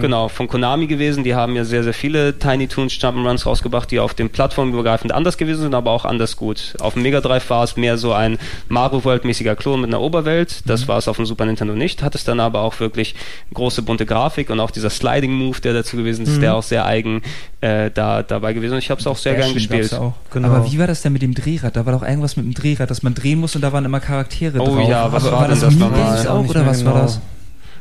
genau, 0.00 0.28
von 0.28 0.48
Konami 0.48 0.86
gewesen. 0.86 1.24
Die 1.24 1.34
haben 1.34 1.56
ja 1.56 1.64
sehr, 1.66 1.84
sehr 1.84 1.92
viele 1.92 2.38
Tiny 2.38 2.68
Toons 2.68 2.94
Jump'n'Runs 2.94 3.44
rausgebracht, 3.44 3.90
die 3.90 4.00
auf 4.00 4.14
den 4.14 4.30
Plattformen 4.30 4.72
übergreifend 4.72 5.12
anders 5.12 5.36
gewesen 5.36 5.60
sind, 5.60 5.74
aber 5.74 5.90
auch 5.90 6.06
anders 6.06 6.36
gut. 6.38 6.74
Auf 6.80 6.94
dem 6.94 7.02
Mega 7.02 7.20
Drive 7.20 7.50
war 7.50 7.64
es 7.64 7.76
mehr 7.76 7.98
so 7.98 8.14
ein 8.14 8.38
Mario 8.68 9.04
World-mäßiger 9.04 9.54
Klon 9.54 9.82
mit 9.82 9.90
einer 9.90 10.00
Oberwelt. 10.00 10.62
Das 10.64 10.88
war 10.88 10.96
es 10.96 11.06
auf 11.06 11.16
dem 11.16 11.26
Super 11.26 11.44
Nintendo 11.44 11.74
nicht. 11.74 12.02
Hat 12.02 12.14
es 12.14 12.24
dann 12.24 12.40
aber 12.40 12.62
auch 12.62 12.80
wirklich 12.80 13.14
große 13.52 13.82
bunte 13.82 14.06
Grafik 14.06 14.48
und 14.48 14.58
auch 14.60 14.70
dieser 14.70 14.88
Sliding 14.88 15.32
Move, 15.32 15.60
der 15.60 15.74
dazu 15.74 15.89
gewesen 15.96 16.26
ist, 16.26 16.40
der 16.40 16.54
auch 16.54 16.62
sehr 16.62 16.84
eigen 16.86 17.22
äh, 17.60 17.90
da 17.90 18.22
dabei 18.22 18.52
gewesen. 18.52 18.74
Und 18.74 18.78
ich 18.78 18.90
habe 18.90 19.00
es 19.00 19.06
auch 19.06 19.16
sehr 19.16 19.34
gern 19.34 19.54
gespielt. 19.54 19.92
Auch. 19.94 20.14
Genau. 20.32 20.48
Aber 20.48 20.70
wie 20.70 20.78
war 20.78 20.86
das 20.86 21.02
denn 21.02 21.12
mit 21.12 21.22
dem 21.22 21.34
Drehrad? 21.34 21.76
Da 21.76 21.86
war 21.86 21.92
doch 21.92 22.02
irgendwas 22.02 22.36
mit 22.36 22.46
dem 22.46 22.54
Drehrad, 22.54 22.90
dass 22.90 23.02
man 23.02 23.14
drehen 23.14 23.38
muss 23.40 23.54
und 23.56 23.62
da 23.62 23.72
waren 23.72 23.84
immer 23.84 24.00
Charaktere 24.00 24.58
Oh 24.60 24.76
drauf. 24.76 24.88
ja, 24.88 25.12
was 25.12 25.24
Aber 25.24 25.36
war 25.36 25.40
denn 25.42 25.50
das 25.50 25.60
das 25.60 25.74
Minigames 25.74 26.24
nochmal? 26.24 26.28
auch 26.28 26.48
oder 26.48 26.66
was 26.66 26.84
war 26.84 26.92
genau. 26.92 27.04
das? 27.04 27.20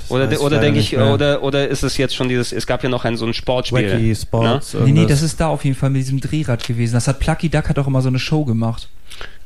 Oder, 0.10 0.32
ich 0.32 0.40
oder 0.40 0.60
denke 0.60 0.80
ich, 0.80 0.98
oder, 0.98 1.44
oder 1.44 1.68
ist 1.68 1.84
es 1.84 1.98
jetzt 1.98 2.16
schon 2.16 2.30
dieses, 2.30 2.52
es 2.52 2.66
gab 2.66 2.84
ja 2.84 2.90
noch 2.90 3.06
ein 3.06 3.16
so 3.16 3.28
ein 3.28 3.34
Sportspiel. 3.36 3.92
Wacky 3.92 4.08
ne? 4.08 4.16
Sports. 4.16 4.74
Nee, 4.74 4.80
nee, 4.80 4.88
irgendwas. 5.02 5.08
das 5.20 5.22
ist 5.22 5.40
da 5.40 5.48
auf 5.50 5.64
jeden 5.64 5.76
Fall 5.76 5.92
mit 5.92 6.02
diesem 6.02 6.20
Drehrad 6.20 6.66
gewesen. 6.66 6.94
Das 6.96 7.08
hat 7.08 7.20
Plucky 7.20 7.48
Duck 7.50 7.70
hat 7.70 7.78
auch 7.78 7.86
immer 7.86 8.02
so 8.02 8.08
eine 8.08 8.18
Show 8.18 8.44
gemacht. 8.44 8.90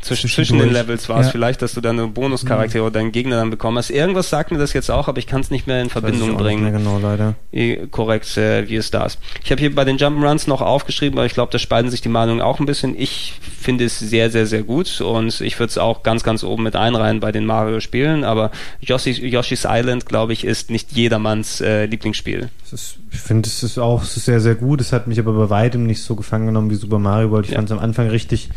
Zwischen, 0.03 0.29
zwischen 0.29 0.59
den 0.59 0.71
Levels 0.71 1.07
war 1.09 1.19
es 1.21 1.27
Ja. 1.27 1.31
vielleicht, 1.31 1.61
dass 1.61 1.73
du 1.73 1.81
dann 1.81 1.97
eine 1.97 2.07
Bonuscharaktere 2.09 2.83
oder 2.83 2.91
deinen 2.91 3.11
Gegner 3.11 3.37
dann 3.37 3.49
bekommen 3.49 3.77
hast. 3.77 3.89
Irgendwas 3.89 4.29
sagt 4.29 4.51
mir 4.51 4.57
das 4.57 4.73
jetzt 4.73 4.91
auch, 4.91 5.07
aber 5.07 5.17
ich 5.19 5.27
kann 5.27 5.41
es 5.41 5.49
nicht 5.51 5.65
mehr 5.67 5.81
in 5.81 5.89
Verbindung 5.89 6.29
auch 6.29 6.33
nicht 6.33 6.37
bringen. 6.39 6.63
Mehr 6.63 6.71
genau, 6.73 6.99
leider. 7.01 7.35
Eh, 7.51 7.87
korrekt, 7.87 8.35
äh, 8.37 8.67
wie 8.69 8.75
es 8.75 8.91
da 8.91 9.05
ist. 9.05 9.17
Ich 9.43 9.51
habe 9.51 9.59
hier 9.59 9.73
bei 9.73 9.85
den 9.85 9.97
Jump'n'Runs 9.97 10.47
noch 10.49 10.61
aufgeschrieben, 10.61 11.17
aber 11.17 11.25
ich 11.25 11.33
glaube, 11.33 11.51
da 11.51 11.59
spalten 11.59 11.89
sich 11.89 12.01
die 12.01 12.09
Meinungen 12.09 12.41
auch 12.41 12.59
ein 12.59 12.65
bisschen. 12.65 12.99
Ich 12.99 13.33
finde 13.59 13.85
es 13.85 13.97
sehr, 13.99 14.29
sehr, 14.29 14.45
sehr 14.45 14.63
gut 14.63 14.99
und 15.01 15.39
ich 15.41 15.57
würde 15.59 15.69
es 15.69 15.77
auch 15.77 16.03
ganz, 16.03 16.23
ganz 16.23 16.43
oben 16.43 16.63
mit 16.63 16.75
einreihen 16.75 17.19
bei 17.21 17.31
den 17.31 17.45
Mario-Spielen, 17.45 18.23
aber 18.23 18.51
Yoshi's, 18.81 19.17
Yoshi's 19.19 19.65
Island, 19.69 20.05
glaube 20.05 20.33
ich, 20.33 20.43
ist 20.43 20.69
nicht 20.69 20.91
jedermanns 20.91 21.61
äh, 21.61 21.85
Lieblingsspiel. 21.85 22.49
Ist, 22.71 22.97
ich 23.11 23.19
finde, 23.19 23.47
es 23.47 23.61
ist 23.61 23.77
auch 23.77 24.01
es 24.01 24.17
ist 24.17 24.25
sehr, 24.25 24.41
sehr 24.41 24.55
gut. 24.55 24.81
Es 24.81 24.91
hat 24.91 25.05
mich 25.07 25.19
aber 25.19 25.33
bei 25.33 25.49
weitem 25.51 25.85
nicht 25.85 26.01
so 26.01 26.15
gefangen 26.15 26.47
genommen 26.47 26.71
wie 26.71 26.75
Super 26.75 26.97
Mario 26.97 27.29
World. 27.29 27.45
Ich 27.45 27.51
Ja. 27.51 27.57
fand 27.57 27.69
es 27.69 27.71
am 27.71 27.77
Anfang 27.77 28.07
richtig, 28.09 28.49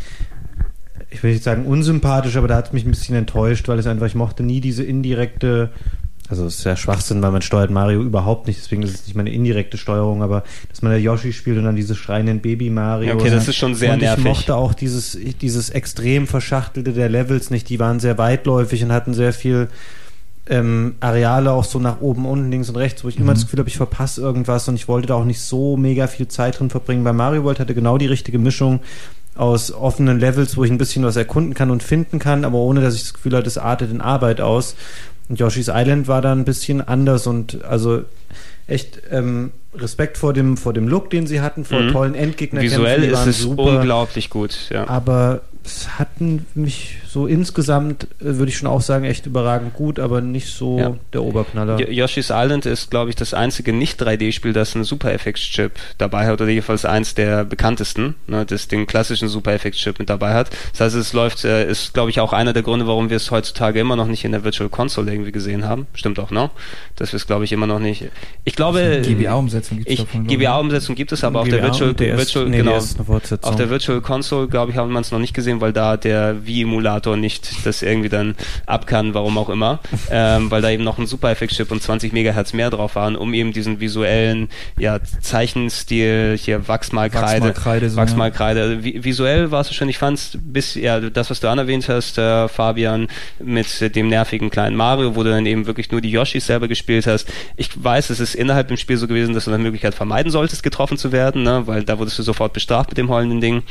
ich 1.17 1.23
will 1.23 1.31
nicht 1.31 1.43
sagen 1.43 1.65
unsympathisch, 1.65 2.37
aber 2.37 2.47
da 2.47 2.55
hat 2.55 2.67
es 2.67 2.73
mich 2.73 2.85
ein 2.85 2.91
bisschen 2.91 3.15
enttäuscht, 3.15 3.67
weil 3.67 3.79
es 3.79 3.87
einfach, 3.87 4.05
ich 4.05 4.13
mochte 4.13 4.43
nie 4.43 4.61
diese 4.61 4.83
indirekte, 4.83 5.71
also 6.29 6.45
es 6.45 6.59
ist 6.59 6.63
ja 6.63 6.75
Schwachsinn, 6.75 7.23
weil 7.23 7.31
man 7.31 7.41
steuert 7.41 7.71
Mario 7.71 8.03
überhaupt 8.03 8.45
nicht, 8.45 8.59
deswegen 8.59 8.83
ist 8.83 8.93
es 8.93 9.07
nicht 9.07 9.15
meine 9.15 9.31
indirekte 9.31 9.77
Steuerung, 9.77 10.21
aber 10.21 10.43
dass 10.69 10.83
man 10.83 10.91
der 10.91 11.01
Yoshi 11.01 11.33
spielt 11.33 11.57
und 11.57 11.63
dann 11.63 11.75
diese 11.75 11.95
schreienden 11.95 12.39
Baby 12.39 12.69
Mario. 12.69 13.09
Ja, 13.09 13.15
okay, 13.15 13.31
das 13.31 13.47
ist 13.47 13.55
schon 13.55 13.73
sehr 13.73 13.93
und 13.93 14.01
nervig. 14.01 14.25
Ich 14.25 14.29
mochte 14.29 14.55
auch 14.55 14.75
dieses, 14.75 15.17
dieses 15.41 15.71
extrem 15.71 16.27
verschachtelte 16.27 16.93
der 16.93 17.09
Levels 17.09 17.49
nicht, 17.49 17.67
die 17.69 17.79
waren 17.79 17.99
sehr 17.99 18.19
weitläufig 18.19 18.83
und 18.83 18.91
hatten 18.91 19.15
sehr 19.15 19.33
viel 19.33 19.69
ähm, 20.49 20.95
Areale 20.99 21.51
auch 21.51 21.63
so 21.63 21.79
nach 21.79 21.99
oben, 21.99 22.27
unten, 22.27 22.51
links 22.51 22.69
und 22.69 22.75
rechts, 22.75 23.03
wo 23.03 23.09
ich 23.09 23.19
immer 23.19 23.33
das 23.33 23.43
Gefühl 23.43 23.59
habe, 23.59 23.69
ich 23.69 23.77
verpasse 23.77 24.21
irgendwas 24.21 24.67
und 24.69 24.75
ich 24.75 24.87
wollte 24.87 25.07
da 25.07 25.15
auch 25.15 25.25
nicht 25.25 25.41
so 25.41 25.77
mega 25.77 26.05
viel 26.05 26.27
Zeit 26.27 26.59
drin 26.59 26.69
verbringen. 26.69 27.03
Bei 27.03 27.11
Mario 27.11 27.43
World 27.43 27.59
hatte 27.59 27.73
genau 27.73 27.97
die 27.97 28.05
richtige 28.05 28.39
Mischung 28.39 28.81
aus 29.37 29.71
offenen 29.71 30.19
Levels, 30.19 30.57
wo 30.57 30.63
ich 30.63 30.71
ein 30.71 30.77
bisschen 30.77 31.03
was 31.03 31.15
erkunden 31.15 31.53
kann 31.53 31.71
und 31.71 31.83
finden 31.83 32.19
kann, 32.19 32.43
aber 32.45 32.57
ohne, 32.57 32.81
dass 32.81 32.95
ich 32.95 33.01
das 33.03 33.13
Gefühl 33.13 33.35
hatte, 33.35 33.47
es 33.47 33.57
artet 33.57 33.91
in 33.91 34.01
Arbeit 34.01 34.41
aus. 34.41 34.75
Und 35.29 35.39
Yoshi's 35.39 35.69
Island 35.73 36.07
war 36.07 36.21
da 36.21 36.31
ein 36.31 36.45
bisschen 36.45 36.81
anders 36.81 37.27
und 37.27 37.63
also 37.65 38.03
echt 38.67 39.01
ähm, 39.11 39.51
Respekt 39.75 40.17
vor 40.17 40.33
dem, 40.33 40.57
vor 40.57 40.73
dem 40.73 40.87
Look, 40.87 41.09
den 41.09 41.27
sie 41.27 41.41
hatten, 41.41 41.65
vor 41.65 41.79
Mhm. 41.81 41.91
tollen 41.91 42.15
Endgegnerkämpfen, 42.15 42.79
Visuell 42.81 43.03
ist 43.03 43.25
es 43.25 43.39
super. 43.41 43.63
unglaublich 43.63 44.29
gut, 44.29 44.57
ja. 44.69 44.87
Aber 44.87 45.41
es 45.67 45.99
hatten 45.99 46.45
mich 46.55 46.97
so 47.07 47.27
insgesamt, 47.27 48.03
äh, 48.21 48.25
würde 48.37 48.47
ich 48.49 48.57
schon 48.57 48.67
auch 48.67 48.81
sagen, 48.81 49.05
echt 49.05 49.25
überragend 49.25 49.73
gut, 49.73 49.99
aber 49.99 50.21
nicht 50.21 50.47
so 50.47 50.79
Ja. 50.79 50.95
der 51.13 51.23
Oberknaller. 51.23 51.79
Y- 51.79 51.91
Yoshi's 51.91 52.29
Island 52.31 52.65
ist, 52.65 52.89
glaube 52.89 53.09
ich, 53.09 53.15
das 53.15 53.33
einzige 53.33 53.73
Nicht-3D-Spiel, 53.73 54.53
das 54.53 54.75
einen 54.75 54.83
Super 54.85 55.11
FX-Chip 55.13 55.73
dabei 55.97 56.25
hat, 56.27 56.33
oder 56.41 56.49
jedenfalls 56.49 56.85
eins 56.85 57.13
der 57.15 57.43
bekanntesten, 57.43 58.15
ne, 58.27 58.45
das 58.45 58.67
den 58.67 58.87
klassischen 58.87 59.27
Super 59.27 59.53
FX-Chip 59.53 59.99
mit 59.99 60.09
dabei 60.09 60.33
hat. 60.33 60.49
Das 60.71 60.81
heißt, 60.81 60.95
es 60.95 61.13
läuft, 61.13 61.43
äh, 61.43 61.69
ist, 61.69 61.93
glaube 61.93 62.09
ich, 62.09 62.19
auch 62.19 62.33
einer 62.33 62.53
der 62.53 62.63
Gründe, 62.63 62.87
warum 62.87 63.09
wir 63.09 63.17
es 63.17 63.29
heutzutage 63.31 63.79
immer 63.79 63.95
noch 63.95 64.07
nicht 64.07 64.23
in 64.25 64.31
der 64.31 64.43
Virtual 64.43 64.69
Console 64.69 65.11
irgendwie 65.11 65.31
gesehen 65.31 65.65
haben. 65.65 65.87
Stimmt 65.93 66.19
auch, 66.19 66.31
ne? 66.31 66.49
Dass 66.95 67.11
wir 67.11 67.17
es, 67.17 67.27
glaube 67.27 67.43
ich, 67.43 67.51
immer 67.51 67.67
noch 67.67 67.79
nicht. 67.79 68.05
Ich 68.45 68.55
glaube, 68.55 69.01
GBA-Umsetzung 69.03 69.79
ich, 69.85 69.97
davon, 69.99 70.23
glaub 70.23 70.31
ich. 70.31 70.37
GBA-Umsetzung 70.39 70.95
gibt 70.95 71.11
es, 71.11 71.23
aber 71.23 71.41
auf 71.41 71.49
der 71.49 71.61
Virtual, 71.61 71.93
DS, 71.93 72.17
Virtual 72.17 72.45
nee, 72.49 72.57
genau, 72.57 72.77
auf 72.77 73.55
der 73.55 73.69
Virtual 73.69 74.01
Console, 74.01 74.47
glaube 74.47 74.71
ich, 74.71 74.77
haben 74.77 74.91
wir 74.93 74.99
es 74.99 75.11
noch 75.11 75.19
nicht 75.19 75.33
gesehen, 75.33 75.56
weil 75.61 75.73
da 75.73 75.97
der 75.97 76.45
Wii-Emulator 76.45 77.17
nicht 77.17 77.65
das 77.65 77.81
irgendwie 77.81 78.09
dann 78.09 78.35
ab 78.65 78.87
kann, 78.87 79.13
warum 79.13 79.37
auch 79.37 79.49
immer. 79.49 79.79
ähm, 80.11 80.51
weil 80.51 80.61
da 80.61 80.69
eben 80.69 80.83
noch 80.83 80.97
ein 80.97 81.07
Super 81.07 81.31
FX-Chip 81.31 81.71
und 81.71 81.81
20 81.81 82.13
Megahertz 82.13 82.53
mehr 82.53 82.69
drauf 82.69 82.95
waren, 82.95 83.15
um 83.15 83.33
eben 83.33 83.53
diesen 83.53 83.79
visuellen 83.79 84.49
ja, 84.77 84.99
Zeichenstil, 85.21 86.37
hier 86.39 86.67
Wachsmalkreide, 86.67 87.49
Wachsmalkreide, 87.49 87.89
so, 87.89 87.97
Wachsmalkreide. 87.97 88.61
Also, 88.61 88.83
vi 88.83 89.03
visuell 89.03 89.51
war 89.51 89.61
es 89.61 89.73
schon, 89.73 89.89
ich 89.89 89.97
fand 89.97 90.17
es 90.17 90.37
bis, 90.41 90.75
ja, 90.75 90.99
das, 90.99 91.29
was 91.29 91.39
du 91.39 91.47
anerwähnt 91.49 91.87
hast, 91.89 92.17
äh, 92.17 92.47
Fabian, 92.47 93.07
mit 93.39 93.95
dem 93.95 94.07
nervigen 94.07 94.49
kleinen 94.49 94.75
Mario, 94.75 95.15
wo 95.15 95.23
du 95.23 95.29
dann 95.29 95.45
eben 95.45 95.67
wirklich 95.67 95.91
nur 95.91 96.01
die 96.01 96.11
Yoshis 96.11 96.45
selber 96.45 96.67
gespielt 96.67 97.07
hast. 97.07 97.31
Ich 97.55 97.69
weiß, 97.81 98.09
es 98.09 98.19
ist 98.19 98.35
innerhalb 98.35 98.67
dem 98.67 98.77
Spiel 98.77 98.97
so 98.97 99.07
gewesen, 99.07 99.33
dass 99.33 99.45
du 99.45 99.51
eine 99.51 99.63
Möglichkeit 99.63 99.93
vermeiden 99.93 100.31
solltest, 100.31 100.63
getroffen 100.63 100.97
zu 100.97 101.11
werden, 101.11 101.43
ne? 101.43 101.63
weil 101.65 101.83
da 101.83 101.99
wurdest 101.99 102.19
du 102.19 102.23
sofort 102.23 102.53
bestraft 102.53 102.89
mit 102.89 102.97
dem 102.97 103.09
heulenden 103.09 103.41
Ding. 103.41 103.63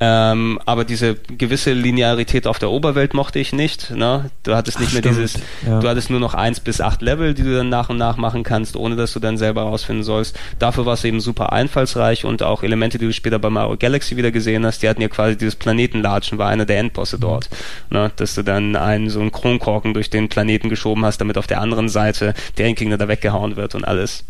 Ähm, 0.00 0.58
aber 0.66 0.84
diese 0.84 1.14
gewisse 1.14 1.72
Linearität 1.72 2.46
auf 2.46 2.58
der 2.58 2.70
Oberwelt 2.70 3.14
mochte 3.14 3.38
ich 3.38 3.52
nicht. 3.52 3.90
Ne? 3.90 4.30
Du 4.42 4.54
hattest 4.54 4.80
nicht 4.80 4.88
Ach, 4.88 4.94
mehr 4.94 5.02
stimmt, 5.02 5.16
dieses, 5.16 5.40
ja. 5.66 5.80
du 5.80 5.88
hattest 5.88 6.10
nur 6.10 6.20
noch 6.20 6.34
eins 6.34 6.60
bis 6.60 6.80
acht 6.80 7.02
Level, 7.02 7.34
die 7.34 7.42
du 7.42 7.54
dann 7.54 7.68
nach 7.68 7.88
und 7.88 7.98
nach 7.98 8.16
machen 8.16 8.42
kannst, 8.42 8.76
ohne 8.76 8.96
dass 8.96 9.12
du 9.12 9.20
dann 9.20 9.38
selber 9.38 9.62
rausfinden 9.62 10.04
sollst. 10.04 10.38
Dafür 10.58 10.86
war 10.86 10.94
es 10.94 11.04
eben 11.04 11.20
super 11.20 11.52
einfallsreich 11.52 12.24
und 12.24 12.42
auch 12.42 12.62
Elemente, 12.62 12.98
die 12.98 13.06
du 13.06 13.12
später 13.12 13.38
bei 13.38 13.50
Mario 13.50 13.76
Galaxy 13.76 14.16
wieder 14.16 14.30
gesehen 14.32 14.66
hast, 14.66 14.82
die 14.82 14.88
hatten 14.88 15.02
ja 15.02 15.08
quasi 15.08 15.36
dieses 15.36 15.56
Planetenlatschen, 15.56 16.38
war 16.38 16.48
einer 16.48 16.66
der 16.66 16.78
Endbosse 16.78 17.18
dort. 17.18 17.48
Ne? 17.90 18.10
Dass 18.16 18.34
du 18.34 18.42
dann 18.42 18.76
einen 18.76 19.08
so 19.08 19.20
einen 19.20 19.32
Kronkorken 19.32 19.94
durch 19.94 20.10
den 20.10 20.28
Planeten 20.28 20.68
geschoben 20.68 21.04
hast, 21.04 21.20
damit 21.20 21.38
auf 21.38 21.46
der 21.46 21.60
anderen 21.60 21.88
Seite 21.88 22.34
der 22.58 22.66
Endgegner 22.66 22.98
da 22.98 23.08
weggehauen 23.08 23.56
wird 23.56 23.74
und 23.74 23.84
alles 23.84 24.24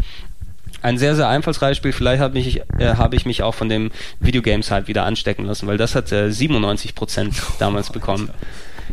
ein 0.82 0.98
sehr, 0.98 1.14
sehr 1.16 1.28
einfallsreiches 1.28 1.78
Spiel. 1.78 1.92
Vielleicht 1.92 2.20
habe 2.20 2.38
ich, 2.38 2.60
äh, 2.78 2.94
habe 2.96 3.16
ich 3.16 3.24
mich 3.24 3.42
auch 3.42 3.54
von 3.54 3.68
dem 3.68 3.90
Videogames 4.20 4.70
halt 4.70 4.88
wieder 4.88 5.04
anstecken 5.04 5.44
lassen, 5.44 5.66
weil 5.66 5.78
das 5.78 5.94
hat 5.94 6.12
äh, 6.12 6.30
97 6.30 6.94
Prozent 6.94 7.34
damals 7.58 7.90
bekommen. 7.90 8.30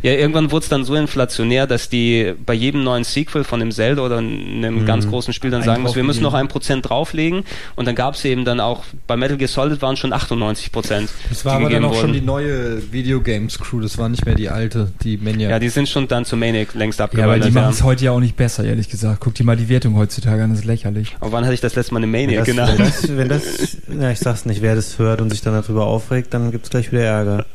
Ja, 0.02 0.12
irgendwann 0.12 0.50
wurde 0.50 0.62
es 0.62 0.68
dann 0.68 0.84
so 0.84 0.94
inflationär, 0.94 1.66
dass 1.66 1.88
die 1.88 2.34
bei 2.46 2.54
jedem 2.54 2.84
neuen 2.84 3.04
Sequel 3.04 3.44
von 3.44 3.60
dem 3.60 3.70
Zelda 3.70 4.02
oder 4.02 4.18
einem 4.18 4.86
ganz 4.86 5.06
großen 5.08 5.34
Spiel 5.34 5.50
dann 5.50 5.62
sagen 5.62 5.82
müssen, 5.82 5.96
wir 5.96 6.04
müssen 6.04 6.22
noch 6.22 6.34
ein 6.34 6.48
Prozent 6.48 6.88
drauflegen. 6.88 7.44
Und 7.76 7.86
dann 7.86 7.94
gab 7.94 8.14
es 8.14 8.24
eben 8.24 8.44
dann 8.44 8.60
auch, 8.60 8.84
bei 9.06 9.16
Metal 9.16 9.36
Gear 9.36 9.48
Solid 9.48 9.82
waren 9.82 9.96
schon 9.96 10.12
98 10.12 10.72
Prozent. 10.72 11.10
Das 11.28 11.44
war 11.44 11.54
aber 11.54 11.70
dann 11.70 11.84
auch 11.84 11.94
schon 11.94 12.12
die 12.12 12.20
neue 12.20 12.92
Videogames-Crew, 12.92 13.80
das 13.80 13.98
war 13.98 14.08
nicht 14.08 14.24
mehr 14.24 14.34
die 14.34 14.48
alte, 14.48 14.90
die 15.02 15.16
Maniac. 15.16 15.50
Ja, 15.50 15.58
die 15.58 15.68
sind 15.68 15.88
schon 15.88 16.08
dann 16.08 16.24
zu 16.24 16.36
Maniac 16.36 16.74
längst 16.74 16.98
Ja, 16.98 17.04
aber 17.04 17.12
abgewandert. 17.12 17.48
die 17.48 17.52
machen 17.52 17.70
es 17.72 17.82
heute 17.82 18.04
ja 18.04 18.12
auch 18.12 18.20
nicht 18.20 18.36
besser, 18.36 18.64
ehrlich 18.64 18.88
gesagt. 18.88 19.20
Guck 19.20 19.34
dir 19.34 19.44
mal 19.44 19.56
die 19.56 19.68
Wertung 19.68 19.96
heutzutage 19.96 20.42
an, 20.42 20.50
das 20.50 20.60
ist 20.60 20.64
lächerlich. 20.64 21.16
Aber 21.20 21.32
wann 21.32 21.44
hatte 21.44 21.54
ich 21.54 21.60
das 21.60 21.74
letzte 21.74 21.94
Mal 21.94 22.02
eine 22.02 22.12
wenn 22.12 22.26
Maniac 22.26 22.46
das, 22.46 22.46
genannt? 22.46 22.78
wenn, 22.78 22.86
das, 22.88 23.16
wenn 23.16 23.28
das, 23.28 23.76
ja, 24.00 24.10
ich 24.10 24.18
sag's 24.18 24.46
nicht, 24.46 24.62
wer 24.62 24.74
das 24.74 24.98
hört 24.98 25.20
und 25.20 25.30
sich 25.30 25.42
dann 25.42 25.54
darüber 25.54 25.86
aufregt, 25.86 26.32
dann 26.32 26.50
gibt's 26.50 26.70
gleich 26.70 26.90
wieder 26.92 27.04
Ärger. 27.04 27.46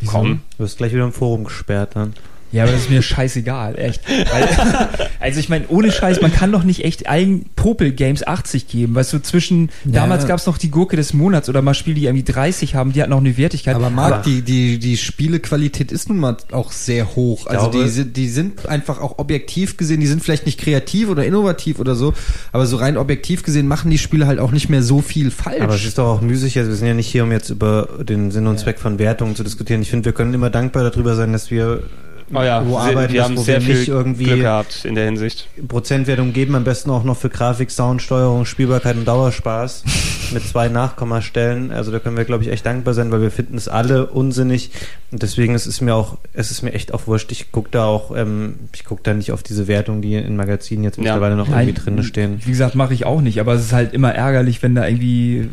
Wieso? 0.00 0.12
Komm. 0.12 0.40
Du 0.58 0.64
wirst 0.64 0.78
gleich 0.78 0.92
wieder 0.92 1.04
im 1.04 1.12
Forum 1.12 1.44
gesperrt 1.44 1.94
dann. 1.94 2.14
Ja, 2.50 2.62
aber 2.62 2.72
das 2.72 2.82
ist 2.82 2.90
mir 2.90 3.02
scheißegal, 3.02 3.78
echt. 3.78 4.02
Weil, 4.08 4.48
also 5.20 5.38
ich 5.40 5.48
meine, 5.48 5.66
ohne 5.68 5.92
Scheiß, 5.92 6.20
man 6.22 6.32
kann 6.32 6.50
doch 6.50 6.62
nicht 6.64 6.84
echt 6.84 7.06
allen 7.08 7.44
Popel-Games 7.56 8.26
80 8.26 8.68
geben. 8.68 8.94
Weißt 8.94 9.12
du, 9.12 9.18
zwischen, 9.20 9.68
Ja. 9.84 9.92
damals 10.00 10.26
gab's 10.26 10.46
noch 10.46 10.56
die 10.58 10.70
Gurke 10.70 10.96
des 10.96 11.12
Monats 11.12 11.48
oder 11.48 11.60
mal 11.62 11.74
Spiele, 11.74 11.96
die 11.96 12.04
irgendwie 12.06 12.24
30 12.24 12.74
haben, 12.74 12.92
die 12.92 13.02
hatten 13.02 13.10
noch 13.10 13.18
eine 13.18 13.36
Wertigkeit. 13.36 13.74
Aber 13.76 13.90
Marc, 13.90 14.22
die, 14.22 14.42
die, 14.42 14.78
die 14.78 14.96
Spielequalität 14.96 15.92
ist 15.92 16.08
nun 16.08 16.18
mal 16.18 16.36
auch 16.52 16.72
sehr 16.72 17.14
hoch. 17.16 17.46
Also 17.46 17.68
glaube- 17.70 17.84
die, 17.84 17.90
sind- 17.90 18.16
die 18.16 18.28
sind 18.28 18.66
einfach 18.66 19.00
auch 19.00 19.18
objektiv 19.18 19.76
gesehen, 19.76 20.00
die 20.00 20.06
sind 20.06 20.22
vielleicht 20.22 20.46
nicht 20.46 20.58
kreativ 20.58 21.08
oder 21.10 21.24
innovativ 21.26 21.78
oder 21.78 21.94
so, 21.94 22.14
aber 22.52 22.66
so 22.66 22.76
rein 22.76 22.96
objektiv 22.96 23.42
gesehen 23.42 23.68
machen 23.68 23.90
die 23.90 23.98
Spiele 23.98 24.26
halt 24.26 24.38
auch 24.38 24.52
nicht 24.52 24.68
mehr 24.70 24.82
so 24.82 25.00
viel 25.02 25.30
falsch. 25.30 25.60
Aber 25.60 25.74
es 25.74 25.84
ist 25.84 25.98
doch 25.98 26.06
auch 26.06 26.20
müßig, 26.22 26.56
also 26.58 26.70
wir 26.70 26.76
sind 26.76 26.86
ja 26.88 26.94
nicht 26.94 27.08
hier, 27.08 27.24
um 27.24 27.32
jetzt 27.32 27.50
über 27.50 27.88
den 28.02 28.30
Sinn 28.30 28.46
und 28.46 28.58
Zweck 28.58 28.78
von 28.78 28.98
Wertungen 28.98 29.36
zu 29.36 29.44
diskutieren. 29.44 29.82
Ich 29.82 29.90
finde, 29.90 30.06
wir 30.06 30.12
können 30.12 30.32
immer 30.32 30.50
dankbar 30.50 30.88
darüber 30.88 31.14
sein, 31.14 31.32
dass 31.32 31.50
wir 31.50 31.82
Oh 32.34 32.42
ja, 32.42 32.64
wo 32.66 32.72
sie- 32.72 32.76
arbeiten, 32.90 33.12
wir 33.12 33.20
das, 33.20 33.28
haben 33.28 33.36
wo 33.38 33.42
sehr 33.42 33.60
wir 33.60 33.66
viel 33.66 33.78
nicht 33.78 33.88
irgendwie 33.88 34.24
Glück 34.24 34.40
gehabt 34.40 34.84
in 34.84 34.94
der 34.94 35.06
Hinsicht. 35.06 35.48
Prozentwertung 35.66 36.32
geben, 36.32 36.54
am 36.54 36.64
besten 36.64 36.90
auch 36.90 37.04
noch 37.04 37.16
für 37.16 37.30
Grafik, 37.30 37.70
Sound, 37.70 38.02
Steuerung, 38.02 38.44
Spielbarkeit 38.44 38.96
und 38.96 39.06
Dauerspaß 39.08 39.84
mit 40.34 40.42
zwei 40.46 40.68
Nachkommastellen. 40.68 41.70
Also 41.70 41.90
da 41.90 41.98
können 42.00 42.16
wir, 42.16 42.24
glaube 42.24 42.44
ich, 42.44 42.50
echt 42.50 42.66
dankbar 42.66 42.92
sein, 42.94 43.10
weil 43.12 43.22
wir 43.22 43.30
finden 43.30 43.56
es 43.56 43.68
alle 43.68 44.06
unsinnig 44.06 44.70
und 45.10 45.22
deswegen 45.22 45.54
ist 45.54 45.66
es 45.66 45.80
mir 45.80 45.94
auch, 45.94 46.18
es 46.34 46.50
ist 46.50 46.62
mir 46.62 46.72
echt 46.74 46.92
auch 46.92 47.06
wurscht. 47.06 47.32
Ich 47.32 47.50
gucke 47.50 47.68
da 47.70 47.84
auch, 47.86 48.14
ähm, 48.14 48.56
ich 48.74 48.84
gucke 48.84 49.00
da 49.02 49.14
nicht 49.14 49.32
auf 49.32 49.42
diese 49.42 49.66
Wertung, 49.68 50.02
die 50.02 50.14
in 50.14 50.36
Magazinen 50.36 50.84
jetzt 50.84 50.98
mittlerweile 50.98 51.36
noch 51.36 51.48
irgendwie 51.48 51.72
drin 51.72 52.02
stehen. 52.02 52.40
Wie 52.44 52.50
gesagt, 52.50 52.74
mache 52.74 52.92
ich 52.92 53.06
auch 53.06 53.20
nicht, 53.22 53.40
aber 53.40 53.54
es 53.54 53.62
ist 53.62 53.72
halt 53.72 53.94
immer 53.94 54.14
ärgerlich, 54.14 54.62
wenn 54.62 54.74
da 54.74 54.86
irgendwie, 54.86 55.48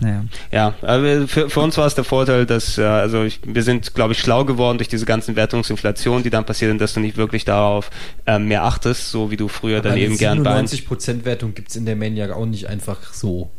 naja. 0.00 0.24
Ja, 0.50 0.74
aber 0.82 1.28
für, 1.28 1.48
für 1.50 1.60
uns 1.60 1.76
war 1.78 1.86
es 1.86 1.94
der 1.94 2.04
Vorteil, 2.04 2.46
dass 2.46 2.78
äh, 2.78 2.82
also 2.82 3.22
ich, 3.24 3.40
wir 3.44 3.62
sind, 3.62 3.94
glaube 3.94 4.12
ich, 4.12 4.18
schlau 4.18 4.44
geworden 4.44 4.78
durch 4.78 4.88
diese 4.88 5.06
ganzen 5.06 5.36
Wertungsinflationen, 5.36 6.22
die 6.22 6.30
dann 6.30 6.44
passieren, 6.44 6.78
dass 6.78 6.94
du 6.94 7.00
nicht 7.00 7.16
wirklich 7.16 7.44
darauf 7.44 7.90
ähm, 8.26 8.46
mehr 8.48 8.64
achtest, 8.64 9.10
so 9.10 9.30
wie 9.30 9.36
du 9.36 9.48
früher 9.48 9.80
dann 9.80 9.92
Aber 9.92 10.00
eben 10.00 10.12
eine 10.12 10.18
gern 10.18 10.42
bei 10.42 10.60
97% 10.60 11.24
Wertung 11.24 11.54
gibt's 11.54 11.76
in 11.76 11.86
der 11.86 11.96
Maniac 11.96 12.30
auch 12.32 12.46
nicht 12.46 12.66
einfach 12.68 13.12
so. 13.12 13.50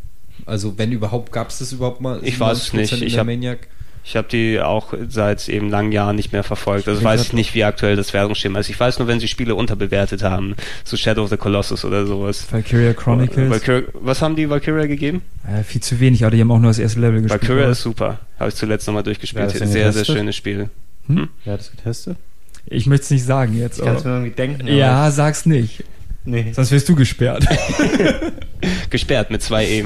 Also 0.45 0.77
wenn 0.77 0.91
überhaupt, 0.91 1.31
gab's 1.31 1.59
das 1.59 1.71
überhaupt 1.71 2.01
mal? 2.01 2.19
Ich 2.23 2.39
weiß 2.39 2.57
es 2.57 2.73
97% 2.73 2.75
nicht. 2.77 2.91
In 2.93 3.03
Ich 3.03 3.13
der 3.13 3.19
hab- 3.21 3.27
Maniac? 3.27 3.67
Ich 4.03 4.15
habe 4.15 4.27
die 4.27 4.59
auch 4.59 4.93
seit 5.09 5.47
eben 5.47 5.69
langen 5.69 5.91
Jahren 5.91 6.15
nicht 6.15 6.33
mehr 6.33 6.43
verfolgt. 6.43 6.87
Also 6.87 7.03
weiß 7.03 7.21
ich 7.21 7.33
nicht, 7.33 7.53
wie 7.53 7.63
aktuell 7.63 7.95
das 7.95 8.13
Wertungsschema 8.13 8.59
ist. 8.59 8.69
Ich 8.69 8.79
weiß 8.79 8.99
nur, 8.99 9.07
wenn 9.07 9.19
sie 9.19 9.27
Spiele 9.27 9.55
unterbewertet 9.55 10.23
haben, 10.23 10.55
so 10.83 10.97
Shadow 10.97 11.23
of 11.23 11.29
the 11.29 11.37
Colossus 11.37 11.85
oder 11.85 12.05
sowas. 12.05 12.47
Valkyria 12.51 12.93
Chronicles. 12.93 13.49
Valkyria, 13.49 13.83
was 13.93 14.21
haben 14.21 14.35
die 14.35 14.49
Valkyria 14.49 14.87
gegeben? 14.87 15.21
Äh, 15.47 15.63
viel 15.63 15.81
zu 15.81 15.99
wenig, 15.99 16.23
aber 16.23 16.35
die 16.35 16.41
haben 16.41 16.51
auch 16.51 16.59
nur 16.59 16.71
das 16.71 16.79
erste 16.79 16.99
Level 16.99 17.21
gespielt. 17.21 17.41
Valkyria 17.41 17.63
aber 17.63 17.71
ist 17.73 17.81
super. 17.81 18.19
Habe 18.39 18.49
ich 18.49 18.55
zuletzt 18.55 18.87
nochmal 18.87 19.03
durchgespielt. 19.03 19.51
Sehr, 19.51 19.67
sehr 19.67 19.85
getestet? 19.91 20.15
schönes 20.17 20.35
Spiel. 20.35 20.69
Wer 21.07 21.53
hat 21.53 21.59
das 21.59 21.71
getestet? 21.71 22.17
ich 22.65 22.87
möchte 22.87 23.03
es 23.03 23.11
nicht 23.11 23.25
sagen 23.25 23.57
jetzt. 23.57 23.79
Ich 23.79 23.85
kann 23.85 23.95
es 23.95 24.03
mir 24.03 24.11
irgendwie 24.11 24.31
denken. 24.31 24.67
ja, 24.67 25.11
sag's 25.11 25.45
nicht. 25.45 25.83
Nee. 26.23 26.51
Sonst 26.53 26.71
wirst 26.71 26.87
du 26.87 26.95
gesperrt. 26.95 27.45
Gesperrt 28.91 29.31
mit 29.31 29.41
zwei 29.41 29.65
E. 29.65 29.85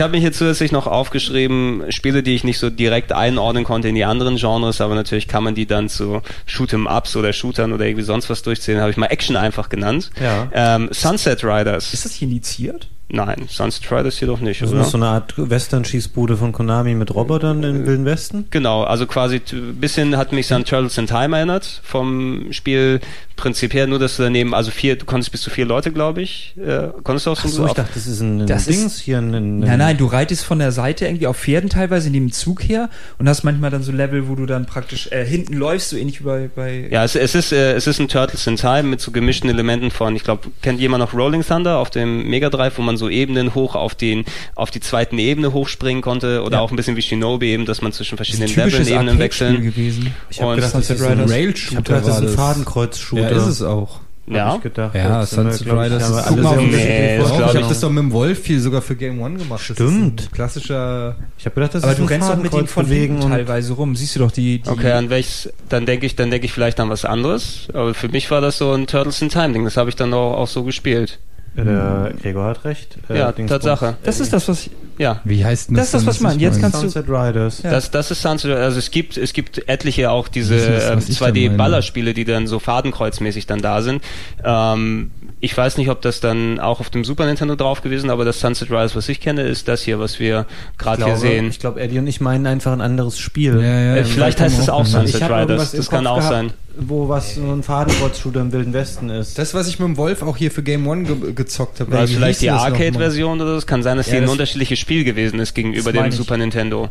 Ich 0.00 0.02
habe 0.02 0.12
mich 0.12 0.22
hier 0.22 0.32
zusätzlich 0.32 0.72
noch 0.72 0.86
aufgeschrieben, 0.86 1.84
Spiele, 1.90 2.22
die 2.22 2.34
ich 2.34 2.42
nicht 2.42 2.58
so 2.58 2.70
direkt 2.70 3.12
einordnen 3.12 3.64
konnte 3.64 3.88
in 3.88 3.94
die 3.94 4.06
anderen 4.06 4.36
Genres, 4.36 4.80
aber 4.80 4.94
natürlich 4.94 5.28
kann 5.28 5.44
man 5.44 5.54
die 5.54 5.66
dann 5.66 5.90
zu 5.90 6.22
Shoot'em-Ups 6.48 7.16
oder 7.16 7.34
Shootern 7.34 7.74
oder 7.74 7.84
irgendwie 7.84 8.04
sonst 8.04 8.30
was 8.30 8.40
durchzählen, 8.40 8.80
habe 8.80 8.90
ich 8.90 8.96
mal 8.96 9.08
Action 9.08 9.36
einfach 9.36 9.68
genannt. 9.68 10.10
Ja. 10.18 10.48
Ähm, 10.54 10.88
Sunset 10.90 11.44
Riders. 11.44 11.92
ist 11.92 12.06
das 12.06 12.14
hier 12.14 12.28
indiziert? 12.28 12.88
Nein, 13.12 13.46
Sunset 13.48 13.90
Riders 13.90 14.18
hier 14.18 14.28
doch 14.28 14.40
nicht, 14.40 14.62
Das 14.62 14.70
oder? 14.72 14.82
ist 14.82 14.90
so 14.90 14.96
eine 14.98 15.06
Art 15.06 15.34
Western-Schießbude 15.36 16.36
von 16.36 16.52
Konami 16.52 16.94
mit 16.94 17.12
Robotern 17.14 17.62
im 17.64 17.84
Wilden 17.84 18.04
Westen. 18.04 18.46
Genau, 18.50 18.84
also 18.84 19.06
quasi 19.06 19.40
ein 19.52 19.76
bisschen 19.80 20.16
hat 20.16 20.32
mich 20.32 20.52
an 20.54 20.64
Turtles 20.64 20.96
in 20.96 21.06
Time 21.08 21.36
erinnert 21.36 21.80
vom 21.82 22.46
Spielprinzip 22.52 23.74
her, 23.74 23.86
nur 23.86 23.98
dass 23.98 24.16
du 24.16 24.22
daneben, 24.22 24.54
also 24.54 24.70
vier, 24.70 24.96
du 24.96 25.06
konntest 25.06 25.32
bis 25.32 25.42
zu 25.42 25.50
vier 25.50 25.64
Leute, 25.66 25.92
glaube 25.92 26.22
ich, 26.22 26.54
äh, 26.56 26.88
konntest 27.02 27.26
du 27.26 27.30
auch 27.32 27.36
so, 27.36 27.48
Achso, 27.48 27.64
ich 27.64 27.70
auf- 27.70 27.76
dachte, 27.76 27.90
das 27.94 28.06
ist 28.06 28.20
ein, 28.20 28.42
ein 28.42 28.46
Das 28.46 28.66
ist- 28.68 28.78
Dings 28.80 28.98
hier. 29.00 29.18
Ein, 29.18 29.34
ein, 29.34 29.58
Nein, 29.60 29.78
nein, 29.78 29.96
du 29.96 30.06
reitest 30.06 30.44
von 30.44 30.58
der 30.58 30.72
Seite 30.72 31.06
irgendwie 31.06 31.26
auf 31.26 31.36
Pferden 31.38 31.68
teilweise 31.68 32.06
in 32.08 32.12
dem 32.12 32.32
Zug 32.32 32.62
her 32.62 32.90
und 33.18 33.28
hast 33.28 33.42
manchmal 33.44 33.70
dann 33.70 33.82
so 33.82 33.92
Level, 33.92 34.28
wo 34.28 34.34
du 34.34 34.46
dann 34.46 34.66
praktisch 34.66 35.08
äh, 35.10 35.24
hinten 35.24 35.54
läufst, 35.54 35.90
so 35.90 35.96
ähnlich 35.96 36.20
wie 36.20 36.24
bei, 36.24 36.50
bei 36.54 36.88
Ja, 36.90 37.04
es, 37.04 37.16
es 37.16 37.34
ist 37.34 37.52
äh, 37.52 37.72
es 37.74 37.86
ist 37.86 37.98
ein 37.98 38.08
Turtles 38.08 38.46
in 38.46 38.56
Time 38.56 38.84
mit 38.84 39.00
so 39.00 39.10
gemischten 39.10 39.50
Elementen 39.50 39.90
von, 39.90 40.14
ich 40.14 40.22
glaube, 40.24 40.48
kennt 40.62 40.80
jemand 40.80 41.02
noch 41.02 41.12
Rolling 41.14 41.42
Thunder 41.44 41.78
auf 41.78 41.90
dem 41.90 42.28
Mega 42.28 42.50
Drive, 42.50 42.78
wo 42.78 42.82
man 42.82 42.96
so 43.00 43.08
Ebenen 43.08 43.54
hoch 43.56 43.74
auf 43.74 43.96
den 43.96 44.24
auf 44.54 44.70
die 44.70 44.78
zweiten 44.80 45.18
Ebene 45.18 45.52
hochspringen 45.52 46.02
konnte 46.02 46.42
oder 46.44 46.58
Ja. 46.58 46.62
auch 46.62 46.70
ein 46.70 46.76
bisschen 46.76 46.94
wie 46.96 47.02
Shinobi 47.02 47.48
eben, 47.48 47.66
dass 47.66 47.82
man 47.82 47.90
zwischen 47.92 48.16
verschiedenen 48.16 48.48
Leveln 48.54 48.86
Ebenen 48.86 49.18
wechseln. 49.18 49.62
gewesen. 49.62 50.14
Ich 50.30 50.40
habe 50.40 50.50
Und 50.52 50.56
gedacht, 50.56 50.74
das 50.74 50.88
ist 50.90 51.02
ein. 51.02 51.20
Rail-Shooter. 51.20 51.70
Ich 51.72 51.76
habe 51.76 51.82
gedacht, 51.82 52.06
das 52.06 52.20
ist 52.20 52.30
ein 52.30 52.36
Fadenkreuz-Shooter. 52.36 53.22
Ja, 53.22 53.28
ist 53.36 53.46
es 53.46 53.62
auch. 53.62 53.98
Ja. 54.26 54.54
Ich 54.54 54.62
gedacht, 54.62 54.94
Ja, 54.94 55.26
Sunset 55.26 55.66
Riders 55.66 56.08
ist- 56.08 56.24
sehr 56.28 56.56
nee, 56.56 57.16
ich 57.18 57.28
habe 57.30 57.58
das 57.68 57.80
doch 57.80 57.90
mit 57.90 58.04
dem 58.04 58.12
Wolf 58.12 58.38
viel 58.40 58.60
sogar 58.60 58.80
für 58.80 58.94
Game 58.94 59.20
One 59.20 59.36
gemacht. 59.38 59.60
Das 59.68 59.76
Stimmt. 59.76 60.20
Ist 60.20 60.28
ein 60.28 60.32
klassischer. 60.32 61.16
Ich 61.36 61.46
habe 61.46 61.54
gedacht, 61.56 61.74
das 61.74 61.82
Aber 61.82 61.92
ist 61.92 61.98
du 61.98 62.04
ein 62.04 62.08
rennst 62.08 62.28
doch 62.28 62.36
mit 62.36 62.54
ihm 62.54 62.66
von 62.68 62.86
und 62.86 63.20
teilweise 63.22 63.72
rum. 63.72 63.96
Siehst 63.96 64.14
du 64.14 64.20
doch 64.20 64.30
die, 64.30 64.60
die 64.60 64.68
Okay, 64.68 64.92
an 64.92 65.10
welches, 65.10 65.52
dann 65.68 65.84
denke 65.84 66.06
ich, 66.06 66.14
dann 66.14 66.30
denke 66.30 66.46
ich 66.46 66.52
vielleicht 66.52 66.78
an 66.78 66.90
was 66.90 67.04
anderes. 67.04 67.68
Aber 67.72 67.92
für 67.92 68.08
mich 68.08 68.30
war 68.30 68.40
das 68.40 68.58
so 68.58 68.72
ein 68.72 68.86
Turtles 68.86 69.20
in 69.20 69.30
Time 69.30 69.52
Ding. 69.52 69.64
Das 69.64 69.76
habe 69.76 69.90
ich 69.90 69.96
dann 69.96 70.14
auch, 70.14 70.34
auch 70.36 70.46
so 70.48 70.62
gespielt. 70.62 71.18
Der 71.56 72.12
Gregor 72.22 72.44
hat 72.46 72.64
recht. 72.64 72.96
Äh, 73.08 73.18
ja, 73.18 73.32
Dingsbums. 73.32 73.62
Tatsache. 73.64 73.96
Das 74.02 74.20
ist 74.20 74.32
das, 74.32 74.48
was 74.48 74.66
ich, 74.66 74.70
Ja. 74.98 75.20
Wie 75.24 75.44
heißt 75.44 75.68
denn 75.70 75.76
Das 75.76 75.86
ist 75.86 75.94
das, 75.94 76.06
was 76.06 76.20
man- 76.20 76.38
jetzt 76.38 76.60
kannst 76.60 76.76
du- 76.76 76.88
Sunset 76.88 77.08
Riders. 77.08 77.62
Ja. 77.62 77.70
Das, 77.70 77.90
das 77.90 78.10
ist 78.10 78.22
Sunset, 78.22 78.52
also 78.56 78.78
es 78.78 78.90
gibt, 78.90 79.16
es 79.16 79.32
gibt 79.32 79.66
etliche 79.68 80.10
auch 80.10 80.28
diese 80.28 80.54
Das 80.56 80.62
ist 80.64 80.70
das, 80.70 80.84
äh, 80.90 80.96
was 80.96 81.08
ich 81.08 81.18
da 81.18 81.24
meine. 81.26 81.38
2D-Ballerspiele, 81.38 82.12
die 82.14 82.24
dann 82.24 82.46
so 82.46 82.58
fadenkreuzmäßig 82.58 83.46
dann 83.46 83.60
da 83.62 83.82
sind. 83.82 84.02
Ähm, 84.44 85.10
ich 85.42 85.56
weiß 85.56 85.78
nicht, 85.78 85.88
ob 85.88 86.02
das 86.02 86.20
dann 86.20 86.60
auch 86.60 86.80
auf 86.80 86.90
dem 86.90 87.02
Super 87.02 87.24
Nintendo 87.24 87.56
drauf 87.56 87.80
gewesen, 87.80 88.10
aber 88.10 88.26
das 88.26 88.40
Sunset 88.40 88.68
Riders, 88.70 88.94
was 88.94 89.08
ich 89.08 89.20
kenne, 89.20 89.42
ist 89.42 89.68
das 89.68 89.82
hier, 89.82 89.98
was 89.98 90.20
wir 90.20 90.44
gerade 90.76 91.02
hier 91.04 91.16
sehen. 91.16 91.48
ich 91.48 91.58
glaube, 91.58 91.80
Eddie 91.80 91.98
und 91.98 92.06
ich 92.06 92.20
meinen 92.20 92.46
einfach 92.46 92.72
ein 92.72 92.82
anderes 92.82 93.18
Spiel. 93.18 93.58
Äh, 93.58 94.04
vielleicht 94.04 94.38
heißt 94.38 94.58
es 94.58 94.68
auch 94.68 94.84
Sunset 94.84 95.22
Riders. 95.30 95.72
Das 95.72 95.88
kann 95.88 96.04
Kopf 96.04 96.12
auch 96.12 96.16
gehabt, 96.18 96.32
sein. 96.34 96.52
Wo 96.76 97.08
was 97.08 97.34
so 97.36 97.42
ein 97.52 97.62
Fadenkreuz-Shooter 97.62 98.42
im 98.42 98.52
Wilden 98.52 98.72
Westen 98.74 99.08
ist. 99.08 99.38
Das, 99.38 99.54
was 99.54 99.66
ich 99.66 99.78
mit 99.78 99.88
dem 99.88 99.96
Wolf 99.96 100.22
auch 100.22 100.36
hier 100.36 100.50
für 100.50 100.62
Game 100.62 100.86
One 100.86 101.04
ge 101.04 101.32
gezockt 101.32 101.80
habe. 101.80 101.90
War 101.90 102.08
Wie 102.08 102.14
vielleicht 102.14 102.42
die? 102.42 102.50
Arcade-Version 102.50 103.40
oder 103.40 103.52
so? 103.52 103.56
Es 103.58 103.66
kann 103.66 103.82
sein, 103.82 103.96
dass 103.96 104.06
Ja, 104.06 104.12
hier 104.12 104.20
ein 104.20 104.24
das- 104.24 104.32
unterschiedliches 104.32 104.78
Spiel 104.78 105.04
gewesen 105.04 105.40
ist 105.40 105.54
gegenüber 105.54 105.90
dem 105.92 106.00
meine 106.02 106.10
ich. 106.10 106.16
Super 106.16 106.36
Nintendo. 106.36 106.90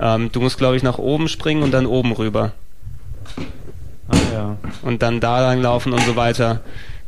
Ähm, 0.00 0.30
du 0.32 0.40
musst, 0.40 0.56
glaube 0.56 0.76
ich, 0.76 0.82
nach 0.82 0.96
oben 0.98 1.28
springen 1.28 1.62
und 1.62 1.72
dann 1.72 1.84
oben 1.86 2.12
rüber. 2.12 2.52
Ah, 4.08 4.16
ja. 4.32 4.56
und 4.82 5.02
dann 5.02 5.20
da 5.20 5.40
lang 5.40 5.60
laufen 5.62 5.92
und 5.92 6.02
so 6.02 6.16
weiter. 6.16 6.60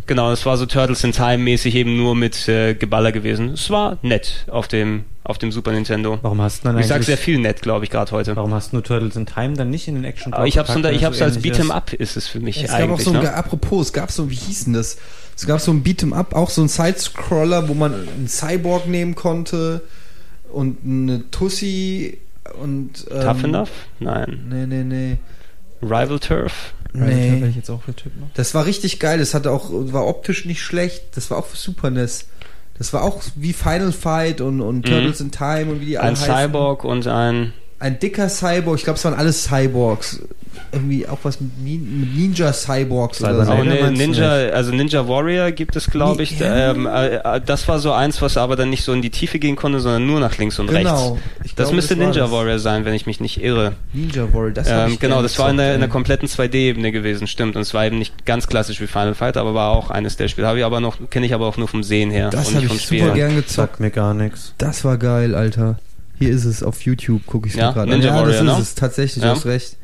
Genau, 0.07 0.31
das 0.31 0.45
war 0.45 0.57
so 0.57 0.67
Turtles 0.67 1.03
in 1.05 1.13
Time 1.13 1.39
mäßig 1.39 1.75
eben 1.75 1.97
nur 1.97 2.15
mit 2.15 2.47
äh, 2.49 2.75
Geballer 2.75 3.11
gewesen. 3.13 3.53
Es 3.55 3.71
war 3.71 3.99
nett 4.03 4.45
auf 4.49 4.69
dem 4.69 5.05
auf 5.27 5.39
dem 5.39 5.51
Super 5.53 5.73
Nintendo. 5.73 6.19
Warum 6.21 6.43
hast 6.43 6.63
du 6.63 6.69
dann 6.69 6.79
Ich 6.79 6.87
sag 6.87 6.97
eigentlich- 6.97 7.07
sehr 7.07 7.17
viel 7.17 7.39
nett, 7.39 7.63
glaube 7.63 7.87
ich, 7.87 7.91
gerade 7.91 8.13
heute. 8.13 8.37
Warum 8.37 8.53
hast 8.53 8.73
du 8.73 8.77
nur 8.77 8.83
Turtles 8.85 9.17
in 9.17 9.25
Time 9.25 9.55
dann 9.55 9.71
nicht 9.71 9.89
in 9.89 9.95
den 9.95 10.05
Action 10.05 10.35
Aber 10.35 10.47
ich 10.47 10.59
hab's, 10.59 10.77
unter, 10.77 10.93
ich 10.93 11.03
hab's 11.03 11.15
es 11.17 11.19
so 11.21 11.25
als 11.25 11.39
Beat'em 11.41 11.65
ist? 11.65 11.71
Up 11.71 11.93
ist 11.95 12.17
es 12.19 12.29
für 12.29 12.41
mich 12.41 12.63
Es 12.63 12.71
gab 12.71 12.81
auch 12.81 12.85
eigentlich. 12.91 13.05
so 13.05 13.13
ein, 13.15 13.23
ne? 13.23 13.33
apropos, 13.33 13.87
es 13.87 13.93
gab 13.95 14.11
so, 14.11 14.31
wie 14.31 14.35
hieß 14.35 14.65
denn 14.65 14.75
das? 14.75 14.99
Es 15.35 15.47
gab 15.47 15.61
so 15.61 15.71
ein 15.73 15.83
Beat'em 15.83 16.13
Up, 16.13 16.35
auch 16.35 16.51
so 16.51 16.61
ein 16.61 16.69
Sidescroller, 16.69 17.69
wo 17.71 17.73
man 17.75 17.95
einen 17.95 18.29
Cyborg 18.29 18.87
nehmen 18.87 19.15
konnte 19.15 19.81
und 20.53 20.77
eine 20.85 21.31
Tussi 21.31 22.19
und. 22.63 23.07
Ähm, 23.11 23.21
Tough 23.23 23.45
Enough? 23.45 23.71
Nein. 24.01 24.45
Nee, 24.51 24.67
nee, 24.67 24.85
nee. 24.85 25.17
Rival 25.81 26.19
Turf? 26.19 26.75
Nee. 26.95 27.45
ich 27.49 27.57
jetzt 27.57 27.71
auch 27.71 27.83
für 27.83 27.95
Tipp 27.95 28.13
noch. 28.21 28.29
Das 28.35 28.55
war 28.55 28.67
richtig 28.67 29.01
geil. 29.01 29.19
Das 29.19 29.35
hatte 29.35 29.51
auch, 29.51 29.69
war 29.71 30.07
optisch 30.07 30.45
nicht 30.45 30.63
schlecht. 30.63 31.17
Das 31.17 31.31
war 31.31 31.39
auch 31.39 31.47
für 31.47 31.57
Super 31.57 31.91
NES. 31.91 32.27
Das 32.79 32.93
war 32.93 33.03
auch 33.03 33.23
wie 33.35 33.53
Final 33.53 33.93
Fight 33.93 34.41
und, 34.41 34.61
und 34.61 34.87
Turtles 34.87 35.21
in 35.21 35.31
Time 35.31 35.73
und 35.73 35.81
wie 35.81 35.87
die 35.87 35.99
alle 35.99 36.11
Ein 36.11 36.17
heißen. 36.17 36.35
Cyborg 36.35 36.85
und 36.85 37.07
ein 37.07 37.53
ein 37.81 37.99
dicker 37.99 38.29
Cyborg, 38.29 38.79
ich 38.79 38.85
glaube, 38.85 38.99
es 38.99 39.05
waren 39.05 39.15
alles 39.15 39.45
Cyborgs. 39.45 40.21
Irgendwie 40.71 41.07
auch 41.09 41.19
was 41.25 41.41
mit, 41.41 41.51
Nin- 41.59 42.01
mit 42.01 42.17
Ninja 42.17 42.53
Cyborgs 42.53 43.21
oder 43.21 43.45
so. 43.45 43.55
Ne, 43.63 43.91
Ninja, 43.93 44.31
also 44.31 44.73
Ninja 44.73 45.07
Warrior 45.09 45.51
gibt 45.51 45.75
es, 45.77 45.91
glaube 45.91 46.23
ich. 46.23 46.39
Ja. 46.39 46.71
Ähm, 46.71 46.87
äh, 46.87 47.17
äh, 47.17 47.41
das 47.45 47.67
war 47.69 47.79
so 47.81 47.93
eins, 47.93 48.23
was 48.23 48.37
aber 48.37 48.55
dann 48.57 48.71
nicht 48.71 48.83
so 48.85 48.93
in 48.93 49.03
die 49.03 49.11
Tiefe 49.11 49.39
gehen 49.41 49.57
konnte, 49.57 49.81
sondern 49.81 50.07
nur 50.07 50.21
nach 50.21 50.37
links 50.39 50.59
und 50.59 50.69
Genau. 50.69 51.13
rechts. 51.15 51.27
Ich 51.45 51.55
Das 51.57 51.73
müsste 51.73 51.97
das 51.97 52.05
Ninja 52.07 52.23
das. 52.23 52.31
Warrior 52.33 52.59
sein, 52.61 52.85
wenn 52.85 52.95
ich 52.95 53.07
mich 53.07 53.21
nicht 53.21 53.43
irre. 53.43 53.73
Ninja 53.93 54.33
Warrior, 54.33 54.53
das 54.53 54.69
Ähm, 54.69 54.93
ich 54.93 55.01
genau, 55.01 55.23
das 55.23 55.39
war 55.39 55.51
in 55.51 55.57
der, 55.57 55.75
in 55.75 55.81
der 55.81 55.89
kompletten 55.89 56.29
2D-Ebene 56.29 56.93
gewesen, 56.93 57.27
stimmt. 57.27 57.57
Und 57.57 57.63
es 57.63 57.75
war 57.75 57.85
eben 57.87 57.99
nicht 57.99 58.25
ganz 58.25 58.47
klassisch 58.47 58.81
wie 58.81 58.87
Final 58.87 59.15
Fight, 59.15 59.37
aber 59.37 59.55
war 59.55 59.71
auch 59.71 59.91
eines 59.91 60.17
der 60.17 60.29
Spiele. 60.29 60.47
Habe 60.47 60.59
ich 60.61 60.65
aber 60.65 60.81
noch, 60.81 60.99
kenne 61.11 61.27
ich 61.27 61.35
aber 61.35 61.47
auch 61.47 61.57
nur 61.57 61.69
vom 61.69 61.83
Sehen 61.83 62.11
her 62.11 62.31
Das 62.31 62.49
und 62.49 62.55
habe 62.55 62.59
nicht 62.59 62.69
vom 62.69 62.77
ich 62.77 62.83
Spiel. 62.85 63.01
super 63.01 63.15
gern 63.15 63.35
gezockt. 63.35 63.51
Sagt 63.71 63.81
mir 63.81 63.91
gar 63.91 64.15
nichts. 64.15 64.55
Das 64.59 64.85
war 64.85 64.97
geil, 64.99 65.35
Alter. 65.35 65.79
Hier 66.19 66.31
ist 66.31 66.45
es 66.45 66.63
auf 66.63 66.83
YouTube, 66.83 67.27
gucke 67.27 67.49
ich 67.49 67.55
Ja, 67.55 67.73
gerade. 67.73 67.91
Ninja 67.91 68.07
Ja, 68.09 68.13
das 68.13 68.37
Warrior, 68.37 68.53
ist 68.53 68.57
ne? 68.59 68.63
es 68.63 68.75
tatsächlich, 68.75 69.23
Ja. 69.25 69.31
du 69.33 69.37
hast 69.39 69.47
recht. 69.47 69.77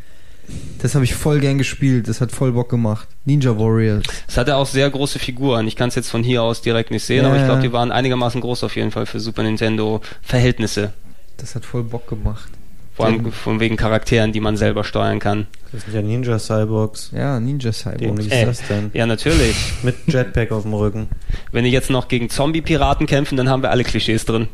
Das 0.82 0.94
habe 0.97 1.05
ich 1.05 1.15
voll 1.15 1.39
gern 1.39 1.59
gespielt, 1.59 2.09
das 2.09 2.20
hat 2.20 2.32
voll 2.32 2.52
Bock 2.52 2.69
gemacht. 2.69 3.07
Ninja 3.24 3.57
Warrior. 3.57 4.01
Es 4.27 4.36
hatte 4.36 4.57
auch 4.57 4.66
sehr 4.66 4.90
große 4.90 5.19
Figuren. 5.20 5.69
Ich 5.69 5.77
kann 5.77 5.89
es 5.90 5.94
jetzt 5.94 6.11
von 6.11 6.24
hier 6.24 6.43
aus 6.43 6.61
direkt 6.61 6.90
nicht 6.90 7.05
sehen, 7.05 7.23
Ja, 7.23 7.28
aber 7.28 7.39
ich 7.39 7.44
glaube, 7.44 7.62
die 7.62 7.73
waren 7.73 7.93
einigermaßen 7.93 8.40
groß 8.40 8.65
auf 8.65 8.74
jeden 8.74 8.90
Fall 8.90 9.07
für 9.07 9.20
Super 9.20 9.44
Nintendo 9.44 10.01
Verhältnisse. 10.23 10.93
Das 11.36 11.55
hat 11.55 11.65
voll 11.65 11.85
Bock 11.85 12.09
gemacht. 12.09 12.51
Vor 12.97 13.07
allem 13.07 13.31
von 13.32 13.61
wegen 13.61 13.77
Charakteren, 13.77 14.32
die 14.32 14.40
man 14.40 14.57
selber 14.57 14.82
steuern 14.85 15.20
kann. 15.20 15.47
Das 15.73 15.85
sind 15.85 15.94
ja 15.94 16.02
Ninja 16.02 16.39
Cyborgs. 16.39 17.12
Ja, 17.16 17.39
Ninja 17.40 17.73
Cyborg. 17.73 17.98
Dämlich 17.98 18.27
ist 18.27 18.32
Äh, 18.32 18.44
das 18.47 18.62
denn? 18.69 18.90
Ja, 18.93 19.07
natürlich. 19.07 19.55
Mit 19.82 19.94
Jetpack 20.09 20.51
auf 20.51 20.65
dem 20.65 20.74
Rücken. 20.74 21.09
Wenn 21.52 21.65
die 21.65 21.70
jetzt 21.70 21.89
noch 21.90 22.09
gegen 22.09 22.28
Zombie-Piraten 22.28 23.07
kämpfen, 23.07 23.36
dann 23.36 23.48
haben 23.48 23.62
wir 23.62 23.70
alle 23.70 23.85
Klischees 23.85 24.24
drin. 24.27 24.48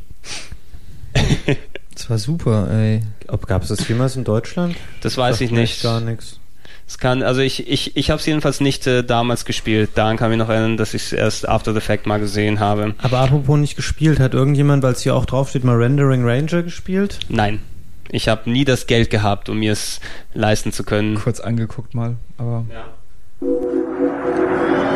Das 1.97 2.10
war 2.10 2.18
super, 2.18 2.68
ey. 2.70 3.01
Ob 3.28 3.47
gab 3.47 3.62
es 3.62 3.68
das 3.68 3.88
jemals 3.88 4.16
in 4.16 4.24
Deutschland? 4.24 4.76
Das 5.01 5.16
weiß 5.16 5.40
ich 5.40 5.51
nicht. 5.51 5.82
Gar 5.82 6.02
nichts. 6.02 6.38
Es 6.86 6.98
kann, 6.98 7.22
also 7.22 7.40
ich, 7.40 7.68
ich, 7.68 7.97
ich 7.97 8.10
habe 8.10 8.20
es 8.20 8.26
jedenfalls 8.26 8.60
nicht 8.60 8.86
äh, 8.86 9.02
damals 9.02 9.44
gespielt. 9.44 9.90
Daran 9.94 10.18
kann 10.18 10.30
ich 10.30 10.36
mich 10.36 10.47
noch 10.47 10.52
erinnern, 10.52 10.76
dass 10.76 10.94
ich 10.94 11.05
es 11.05 11.12
erst 11.12 11.48
after 11.48 11.72
the 11.72 11.80
fact 11.80 12.06
mal 12.06 12.20
gesehen 12.20 12.60
habe. 12.60 12.94
Aber 12.98 13.20
apropos 13.20 13.59
nicht 13.59 13.76
gespielt, 13.76 14.20
hat 14.20 14.34
irgendjemand, 14.34 14.82
weil 14.82 14.93
es 14.93 15.01
hier 15.01 15.16
auch 15.16 15.24
draufsteht, 15.24 15.64
mal 15.64 15.76
Rendering 15.76 16.22
Ranger 16.24 16.62
gespielt? 16.62 17.18
Nein. 17.28 17.60
Ich 18.10 18.28
habe 18.28 18.48
nie 18.48 18.64
das 18.64 18.86
Geld 18.86 19.10
gehabt, 19.10 19.48
um 19.48 19.59
mir 19.59 19.72
es 19.72 20.01
leisten 20.32 20.72
zu 20.72 20.84
können. 20.84 21.16
Kurz 21.16 21.40
angeguckt 21.40 21.94
mal, 21.94 22.16
aber 22.38 22.64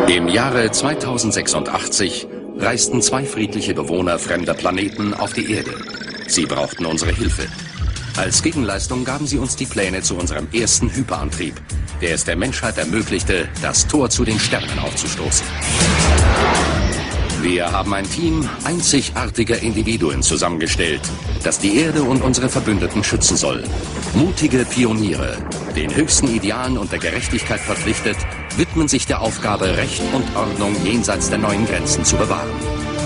Im 0.06 0.28
Jahre 0.28 0.70
2086 0.70 2.28
reisten 2.60 3.00
zwei 3.00 3.24
friedliche 3.24 3.74
Bewohner 3.74 4.18
fremder 4.18 4.54
Planeten 4.54 5.14
auf 5.14 5.32
die 5.32 5.52
Erde. 5.52 5.74
Sie 6.26 6.46
brauchten 6.46 6.84
unsere 6.86 7.12
Hilfe. 7.12 7.46
Als 8.16 8.42
Gegenleistung 8.42 9.04
gaben 9.04 9.26
sie 9.26 9.38
uns 9.38 9.56
die 9.56 9.66
Pläne 9.66 10.02
zu 10.02 10.16
unserem 10.16 10.46
ersten 10.52 10.94
Hyperantrieb, 10.94 11.54
der 12.00 12.14
es 12.14 12.24
der 12.24 12.36
Menschheit 12.36 12.76
ermöglichte, 12.76 13.48
das 13.62 13.86
Tor 13.86 14.10
zu 14.10 14.24
den 14.24 14.38
Sternen 14.38 14.78
aufzustoßen. 14.78 15.46
Wir 17.42 17.72
haben 17.72 17.94
ein 17.94 18.08
Team 18.08 18.46
einzigartiger 18.64 19.62
Individuen 19.62 20.22
zusammengestellt, 20.22 21.00
das 21.42 21.58
die 21.58 21.78
Erde 21.78 22.02
und 22.02 22.22
unsere 22.22 22.50
Verbündeten 22.50 23.02
schützen 23.02 23.36
soll. 23.36 23.64
Mutige 24.14 24.66
Pioniere, 24.66 25.38
den 25.74 25.94
höchsten 25.94 26.28
Idealen 26.28 26.76
und 26.76 26.92
der 26.92 26.98
Gerechtigkeit 26.98 27.60
verpflichtet, 27.60 28.18
widmen 28.58 28.88
sich 28.88 29.06
der 29.06 29.22
Aufgabe, 29.22 29.76
Recht 29.78 30.02
und 30.12 30.36
Ordnung 30.36 30.76
jenseits 30.84 31.30
der 31.30 31.38
neuen 31.38 31.64
Grenzen 31.64 32.04
zu 32.04 32.16
bewahren. 32.16 32.50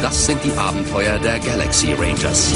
Das 0.02 0.27
sind 0.27 0.43
die 0.43 0.52
Abenteuer 0.59 1.19
der 1.20 1.39
Galaxy 1.39 1.93
Rangers. 1.93 2.52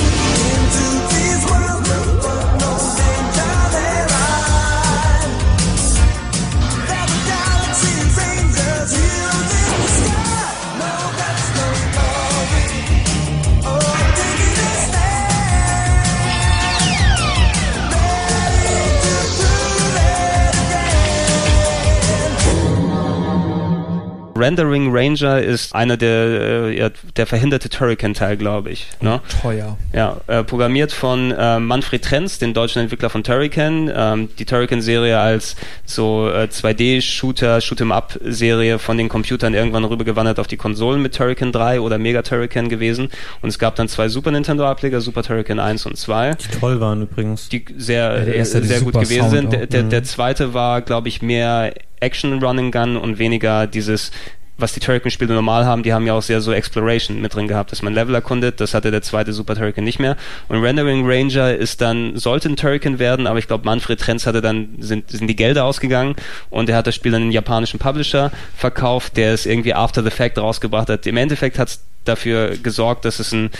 Rendering 24.38 24.88
Ranger 24.90 25.40
ist 25.42 25.74
einer 25.74 25.96
der, 25.96 26.68
äh, 26.70 26.90
der 27.16 27.26
verhinderte 27.26 27.68
Turrican-Teil, 27.68 28.36
glaube 28.36 28.70
ich. 28.70 28.86
Ne? 29.00 29.20
teuer. 29.42 29.76
Ja, 29.92 30.18
äh, 30.26 30.44
programmiert 30.44 30.92
von 30.92 31.32
äh, 31.32 31.58
Manfred 31.58 32.04
Trenz, 32.04 32.38
den 32.38 32.54
deutschen 32.54 32.82
Entwickler 32.82 33.10
von 33.10 33.24
Turrican. 33.24 33.90
Ähm, 33.94 34.28
die 34.38 34.44
Turrican-Serie 34.44 35.18
als 35.18 35.56
so 35.84 36.28
äh, 36.30 36.44
2D-Shooter, 36.50 37.58
Shoot'em-up-Serie 37.60 38.78
von 38.78 38.96
den 38.98 39.08
Computern 39.08 39.54
irgendwann 39.54 39.84
rübergewandert 39.84 40.38
auf 40.38 40.46
die 40.46 40.56
Konsolen 40.56 41.02
mit 41.02 41.14
Turrican 41.16 41.52
3 41.52 41.80
oder 41.80 41.98
Mega 41.98 42.22
Turrican 42.22 42.68
gewesen. 42.68 43.08
Und 43.42 43.48
es 43.48 43.58
gab 43.58 43.76
dann 43.76 43.88
zwei 43.88 44.08
Super 44.08 44.30
Nintendo-Ableger, 44.30 45.00
Super 45.00 45.22
Turrican 45.22 45.58
1 45.58 45.86
und 45.86 45.96
2 45.96 46.34
Die 46.34 46.58
toll 46.58 46.80
waren 46.80 47.02
übrigens. 47.02 47.48
die 47.48 47.64
sehr, 47.76 48.24
Ja, 48.26 48.32
erste 48.32 48.58
äh, 48.58 48.62
sehr 48.62 48.80
gut 48.80 48.94
super 48.94 49.04
gewesen 49.04 49.20
Sound 49.20 49.32
sind. 49.32 49.52
Der, 49.52 49.66
der, 49.66 49.82
Mhm. 49.84 49.90
der 49.90 50.04
zweite 50.04 50.54
war, 50.54 50.82
glaube 50.82 51.08
ich, 51.08 51.22
mehr 51.22 51.72
Action 52.00 52.42
Running 52.42 52.70
Gun 52.70 52.96
und 52.96 53.18
weniger 53.18 53.66
dieses, 53.66 54.10
was 54.58 54.72
die 54.72 54.80
Turrican-Spiele 54.80 55.32
normal 55.32 55.64
haben. 55.64 55.82
Die 55.84 55.92
haben 55.92 56.06
ja 56.06 56.14
auch 56.14 56.22
sehr 56.22 56.40
so 56.40 56.52
Exploration 56.52 57.20
mit 57.20 57.34
drin 57.34 57.48
gehabt, 57.48 57.70
dass 57.72 57.82
man 57.82 57.94
Level 57.94 58.14
erkundet. 58.14 58.60
Das 58.60 58.74
hatte 58.74 58.90
der 58.90 59.02
zweite 59.02 59.32
Super 59.32 59.54
Turrican 59.54 59.84
nicht 59.84 60.00
mehr. 60.00 60.16
Und 60.48 60.60
Rendering 60.60 61.04
Ranger 61.06 61.54
ist 61.54 61.80
dann, 61.80 62.16
sollte 62.16 62.48
ein 62.48 62.56
Turrican 62.56 62.98
werden, 62.98 63.26
aber 63.26 63.38
ich 63.38 63.46
glaube, 63.46 63.64
Manfred 63.64 64.00
Trenz 64.00 64.26
hatte 64.26 64.40
dann, 64.40 64.70
sind, 64.80 65.10
sind 65.10 65.28
die 65.28 65.36
Gelder 65.36 65.64
ausgegangen 65.64 66.16
und 66.50 66.68
er 66.68 66.76
hat 66.76 66.86
das 66.86 66.96
Spiel 66.96 67.12
dann 67.12 67.22
einen 67.22 67.32
japanischen 67.32 67.78
Publisher 67.78 68.32
verkauft, 68.56 69.16
der 69.16 69.32
es 69.32 69.46
irgendwie 69.46 69.74
after 69.74 70.02
the 70.02 70.10
fact 70.10 70.38
rausgebracht 70.38 70.88
hat. 70.88 71.06
Im 71.06 71.16
Endeffekt 71.16 71.58
hat 71.58 71.68
es 71.68 71.84
dafür 72.04 72.56
gesorgt, 72.56 73.04
dass 73.04 73.20
es 73.20 73.32
ein 73.32 73.50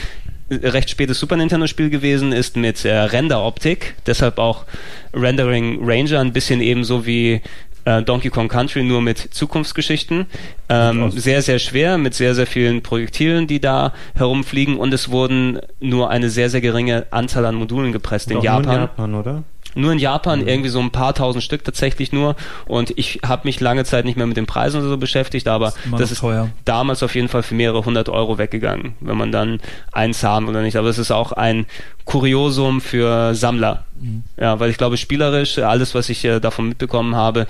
recht 0.51 0.90
spätes 0.90 1.20
Super 1.20 1.36
Nintendo 1.36 1.66
Spiel 1.66 1.90
gewesen 1.90 2.32
ist 2.32 2.56
mit 2.56 2.85
äh, 2.85 2.94
Render-Optik, 2.94 3.94
deshalb 4.06 4.39
auch 4.39 4.65
Rendering 5.12 5.81
Ranger, 5.82 6.20
ein 6.20 6.32
bisschen 6.32 6.60
ebenso 6.60 7.06
wie 7.06 7.43
äh, 7.89 8.02
Donkey 8.02 8.28
Kong 8.28 8.48
Country, 8.48 8.82
nur 8.82 9.01
mit 9.01 9.19
Zukunftsgeschichten. 9.19 10.27
Ähm, 10.69 11.10
sehr, 11.10 11.40
sehr 11.43 11.59
schwer, 11.59 11.97
mit 11.97 12.15
sehr, 12.15 12.35
sehr 12.35 12.47
vielen 12.47 12.82
Projektilen, 12.82 13.47
die 13.47 13.60
da 13.60 13.93
herumfliegen 14.15 14.77
und 14.77 14.93
es 14.93 15.10
wurden 15.10 15.59
nur 15.81 16.10
eine 16.10 16.28
sehr, 16.28 16.51
sehr 16.51 16.60
geringe 16.60 17.06
Anzahl 17.10 17.47
an 17.47 17.55
Modulen 17.55 17.93
gepresst 17.93 18.31
in 18.31 18.43
Japan. 18.43 18.74
in 18.74 18.81
Japan, 18.81 19.15
oder? 19.15 19.43
Nur 19.74 19.92
in 19.92 19.98
Japan, 19.98 20.46
irgendwie 20.46 20.70
so 20.70 20.80
ein 20.80 20.90
paar 20.90 21.14
tausend 21.14 21.44
Stück 21.44 21.62
tatsächlich 21.62 22.12
nur. 22.12 22.36
Und 22.66 22.92
ich 22.96 23.20
habe 23.24 23.42
mich 23.44 23.60
lange 23.60 23.84
Zeit 23.84 24.04
nicht 24.04 24.16
mehr 24.16 24.26
mit 24.26 24.36
den 24.36 24.46
Preisen 24.46 24.80
oder 24.80 24.88
so 24.88 24.96
beschäftigt, 24.96 25.46
aber 25.46 25.72
immer 25.84 25.98
das 25.98 26.10
ist 26.10 26.20
teuer. 26.20 26.48
damals 26.64 27.02
auf 27.02 27.14
jeden 27.14 27.28
Fall 27.28 27.42
für 27.42 27.54
mehrere 27.54 27.84
hundert 27.84 28.08
Euro 28.08 28.38
weggegangen, 28.38 28.94
wenn 29.00 29.16
man 29.16 29.30
dann 29.30 29.60
eins 29.92 30.22
haben 30.24 30.48
oder 30.48 30.62
nicht. 30.62 30.76
Aber 30.76 30.88
es 30.88 30.98
ist 30.98 31.10
auch 31.10 31.32
ein 31.32 31.66
Kuriosum 32.04 32.80
für 32.80 33.34
Sammler. 33.34 33.84
Ja, 34.36 34.60
weil 34.60 34.70
ich 34.70 34.78
glaube, 34.78 34.96
spielerisch, 34.96 35.58
alles, 35.58 35.94
was 35.94 36.08
ich 36.08 36.24
äh, 36.24 36.40
davon 36.40 36.68
mitbekommen 36.68 37.16
habe, 37.16 37.46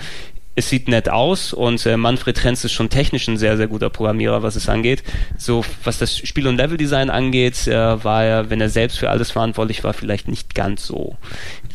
es 0.59 0.69
sieht 0.69 0.89
nett 0.89 1.09
aus 1.09 1.53
und 1.53 1.87
äh, 1.87 1.97
Manfred 1.97 2.37
Trenz 2.37 2.65
ist 2.65 2.73
schon 2.73 2.91
technisch 2.91 3.29
ein 3.29 3.39
sehr, 3.39 3.57
sehr 3.57 3.69
guter 3.69 3.91
Programmierer, 3.91 4.43
was 4.43 4.57
es 4.57 4.69
angeht. 4.69 5.05
So, 5.37 5.65
was 5.85 5.99
das 5.99 6.19
Spiel- 6.19 6.49
und 6.49 6.57
Leveldesign 6.57 7.11
angeht, 7.11 7.69
äh, 7.69 8.05
war 8.05 8.25
er, 8.25 8.51
wenn 8.51 8.61
er 8.61 8.69
selbst 8.69 8.99
für 8.99 9.09
alles 9.09 9.31
verantwortlich 9.31 9.85
war, 9.85 9.95
vielleicht 9.95 10.27
nicht 10.27 10.55
ganz 10.57 10.85
so, 10.85 11.17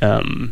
ähm, 0.01 0.51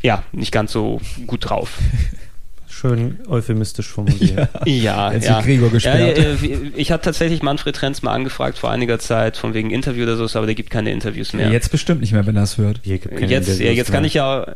ja, 0.00 0.22
nicht 0.32 0.52
ganz 0.52 0.72
so 0.72 1.00
gut 1.26 1.50
drauf. 1.50 1.78
Schön 2.68 3.18
euphemistisch 3.28 3.88
formuliert. 3.88 4.48
Ja, 4.64 5.12
Jetzt 5.12 5.26
ja. 5.26 5.36
wird 5.36 5.44
Gregor 5.44 5.70
gesperrt. 5.70 6.18
Ja, 6.18 6.24
äh, 6.24 6.70
ich 6.74 6.90
habe 6.90 7.02
tatsächlich 7.02 7.42
Manfred 7.42 7.76
Trenz 7.76 8.02
mal 8.02 8.12
angefragt 8.12 8.58
vor 8.58 8.70
einiger 8.70 8.98
Zeit 8.98 9.36
von 9.36 9.54
wegen 9.54 9.70
Interview 9.70 10.04
oder 10.04 10.16
so, 10.16 10.24
aber 10.38 10.46
der 10.46 10.54
gibt 10.54 10.70
keine 10.70 10.90
Interviews 10.90 11.32
mehr. 11.32 11.50
Jetzt 11.50 11.70
bestimmt 11.70 12.00
nicht 12.00 12.12
mehr, 12.12 12.26
wenn 12.26 12.34
er 12.36 12.44
es 12.44 12.58
hört. 12.58 12.80
Hier 12.82 12.98
gibt 12.98 13.16
keine 13.16 13.30
jetzt, 13.30 13.60
ja, 13.60 13.70
jetzt 13.70 13.92
kann 13.92 14.02
mehr. 14.02 14.08
ich 14.08 14.14
ja, 14.14 14.54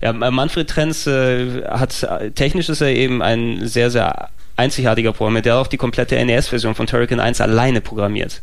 ja 0.00 0.12
Manfred 0.12 0.68
Trenz 0.68 1.06
äh, 1.06 1.62
hat 1.64 2.06
technisch 2.34 2.68
ist 2.68 2.80
er 2.80 2.88
eben 2.88 3.22
ein 3.22 3.66
sehr 3.66 3.90
sehr 3.90 4.30
einzigartiger 4.56 5.12
Programmierer, 5.12 5.42
der 5.42 5.54
hat 5.54 5.60
auch 5.62 5.66
die 5.66 5.76
komplette 5.76 6.22
NES-Version 6.24 6.74
von 6.74 6.86
Turrican 6.86 7.20
1 7.20 7.40
alleine 7.40 7.80
programmiert. 7.80 8.42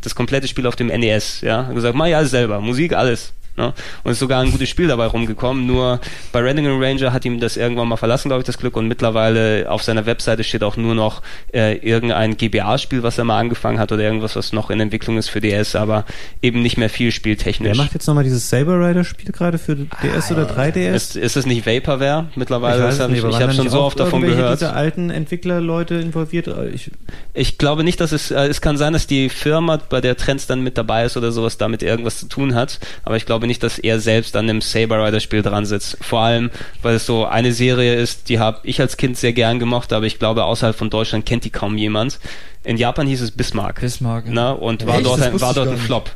Das 0.00 0.14
komplette 0.14 0.48
Spiel 0.48 0.66
auf 0.66 0.76
dem 0.76 0.88
NES, 0.88 1.42
ja. 1.42 1.66
Hat 1.66 1.74
gesagt, 1.74 1.94
mach 1.94 2.06
ja 2.06 2.18
alles 2.18 2.30
selber, 2.30 2.60
Musik, 2.60 2.92
alles. 2.94 3.32
Ne? 3.56 3.74
Und 4.02 4.12
ist 4.12 4.18
sogar 4.18 4.42
ein 4.42 4.50
gutes 4.50 4.68
Spiel 4.68 4.88
dabei 4.88 5.06
rumgekommen. 5.06 5.66
Nur 5.66 6.00
bei 6.32 6.40
Rendering 6.40 6.82
Ranger 6.82 7.12
hat 7.12 7.24
ihm 7.24 7.38
das 7.38 7.56
irgendwann 7.56 7.88
mal 7.88 7.96
verlassen, 7.96 8.28
glaube 8.28 8.40
ich, 8.40 8.46
das 8.46 8.56
Glück. 8.56 8.76
Und 8.76 8.88
mittlerweile 8.88 9.70
auf 9.70 9.82
seiner 9.82 10.06
Webseite 10.06 10.42
steht 10.42 10.62
auch 10.64 10.76
nur 10.76 10.94
noch 10.94 11.20
äh, 11.52 11.76
irgendein 11.76 12.36
GBA-Spiel, 12.36 13.02
was 13.02 13.18
er 13.18 13.24
mal 13.24 13.38
angefangen 13.38 13.78
hat 13.78 13.92
oder 13.92 14.02
irgendwas, 14.02 14.36
was 14.36 14.52
noch 14.52 14.70
in 14.70 14.80
Entwicklung 14.80 15.18
ist 15.18 15.28
für 15.28 15.40
DS, 15.40 15.76
aber 15.76 16.06
eben 16.40 16.62
nicht 16.62 16.78
mehr 16.78 16.88
viel 16.88 17.12
spieltechnisch. 17.12 17.76
Wer 17.76 17.84
macht 17.84 17.94
jetzt 17.94 18.06
nochmal 18.06 18.24
dieses 18.24 18.48
Saber 18.48 18.80
Rider 18.80 19.04
Spiel 19.04 19.30
gerade 19.32 19.58
für 19.58 19.76
DS 19.76 20.32
oder 20.32 20.50
3DS? 20.50 20.94
Ist, 20.94 21.16
ist 21.16 21.36
es 21.36 21.46
nicht 21.46 21.66
Vaporware 21.66 22.28
mittlerweile? 22.34 22.88
ich 22.88 22.98
ich 22.98 23.22
waren 23.22 23.42
habe 23.42 23.52
schon 23.52 23.68
so 23.68 23.80
oft 23.80 24.00
davon 24.00 24.22
gehört. 24.22 24.60
Diese 24.60 24.72
alten 24.72 25.10
Entwicklerleute 25.10 25.96
involviert. 25.96 26.48
Ich, 26.72 26.90
Ich 27.34 27.58
glaube 27.58 27.84
nicht, 27.84 28.00
dass 28.00 28.12
es, 28.12 28.30
äh, 28.30 28.46
es 28.46 28.60
kann 28.60 28.76
sein, 28.76 28.92
dass 28.92 29.06
die 29.06 29.28
Firma, 29.28 29.76
bei 29.76 30.00
der 30.00 30.16
Trends 30.16 30.46
dann 30.46 30.62
mit 30.62 30.78
dabei 30.78 31.04
ist 31.04 31.16
oder 31.16 31.32
sowas, 31.32 31.58
damit 31.58 31.82
irgendwas 31.82 32.18
zu 32.18 32.28
tun 32.28 32.54
hat. 32.54 32.80
Aber 33.04 33.16
ich 33.16 33.26
glaube 33.26 33.41
glaube 33.42 33.48
nicht, 33.48 33.62
dass 33.64 33.78
er 33.80 33.98
selbst 33.98 34.36
an 34.36 34.48
einem 34.48 34.60
Saber 34.60 35.04
Rider 35.04 35.18
Spiel 35.18 35.42
dran 35.42 35.66
sitzt. 35.66 35.98
Vor 36.00 36.20
allem, 36.20 36.50
weil 36.80 36.94
es 36.94 37.06
so 37.06 37.26
eine 37.26 37.52
Serie 37.52 37.94
ist, 37.96 38.28
die 38.28 38.38
habe 38.38 38.60
ich 38.62 38.80
als 38.80 38.96
Kind 38.96 39.16
sehr 39.16 39.32
gern 39.32 39.58
gemocht, 39.58 39.92
aber 39.92 40.06
ich 40.06 40.20
glaube, 40.20 40.44
außerhalb 40.44 40.76
von 40.76 40.90
Deutschland 40.90 41.26
kennt 41.26 41.44
die 41.44 41.50
kaum 41.50 41.76
jemand. 41.76 42.20
In 42.62 42.76
Japan 42.76 43.08
hieß 43.08 43.20
es 43.20 43.32
Bismarck. 43.32 43.80
Bismarck. 43.80 44.26
Ja. 44.26 44.32
Ne? 44.32 44.54
Und 44.54 44.86
war 44.86 44.96
Echt? 44.96 45.06
dort, 45.06 45.22
ein, 45.22 45.40
war 45.40 45.54
dort 45.54 45.70
ein. 45.70 45.76
Flop. 45.76 46.10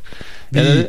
Wie? 0.51 0.87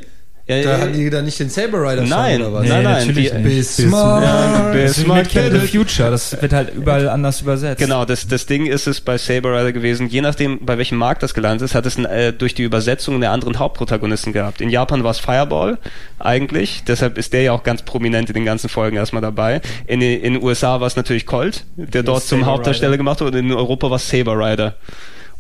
Ja, 0.49 0.57
ja, 0.57 0.63
Da 0.63 0.71
ja, 0.71 0.79
hatten 0.81 0.93
die 0.95 1.11
da 1.11 1.21
nicht 1.21 1.39
den 1.39 1.51
Saber 1.51 1.83
Rider 1.83 2.03
Nein, 2.07 2.41
oder 2.41 2.53
was? 2.55 2.67
nein, 2.67 2.83
nein. 2.83 3.07
natürlich 3.07 3.31
die, 3.33 3.37
nicht. 3.39 3.77
Bismarck. 3.77 4.75
Mit 4.75 5.29
Ken 5.29 5.45
the 5.45 5.59
Bismarck. 5.59 5.69
Future, 5.69 6.11
das 6.11 6.41
wird 6.41 6.53
halt 6.55 6.75
überall 6.75 7.09
anders 7.11 7.43
übersetzt. 7.43 7.79
Genau, 7.81 8.05
das, 8.07 8.27
das 8.27 8.47
Ding 8.47 8.65
ist 8.67 8.87
es 8.87 9.01
bei 9.03 9.19
Saber 9.19 9.53
Rider 9.53 9.73
gewesen, 9.73 10.09
je 10.09 10.23
nachdem, 10.23 10.65
bei 10.65 10.79
welchem 10.79 10.97
Markt 10.99 11.23
das 11.23 11.35
gelandet 11.35 11.63
ist, 11.63 11.75
hat 11.75 11.85
es 11.85 11.99
äh, 11.99 12.33
durch 12.33 12.55
die 12.55 12.63
Übersetzung 12.63 13.17
einen 13.17 13.25
anderen 13.25 13.59
Hauptprotagonisten 13.59 14.33
gehabt. 14.33 14.61
In 14.63 14.71
Japan 14.71 15.05
war 15.05 15.11
es 15.11 15.19
Fireball 15.19 15.77
eigentlich, 16.19 16.83
deshalb 16.87 17.19
ist 17.19 17.33
der 17.35 17.43
ja 17.43 17.53
auch 17.53 17.63
ganz 17.63 17.83
prominent 17.83 18.31
in 18.31 18.35
den 18.35 18.45
ganzen 18.47 18.69
Folgen 18.71 18.97
erstmal 18.97 19.23
dabei. 19.23 19.61
In, 19.87 20.01
den- 20.01 20.21
in 20.23 20.43
USA 20.43 20.81
war 20.81 20.87
es 20.87 20.97
natürlich 20.97 21.27
Colt, 21.27 21.65
der 21.77 22.03
dort 22.03 22.25
zum 22.25 22.41
Saber 22.41 22.53
Hauptdarsteller 22.53 22.93
Rider. 22.93 22.97
gemacht 22.99 23.21
wurde, 23.21 23.39
und 23.39 23.45
in 23.47 23.53
Europa 23.53 23.91
war 23.91 23.97
es 23.97 24.09
Saber 24.09 24.39
Rider. 24.39 24.77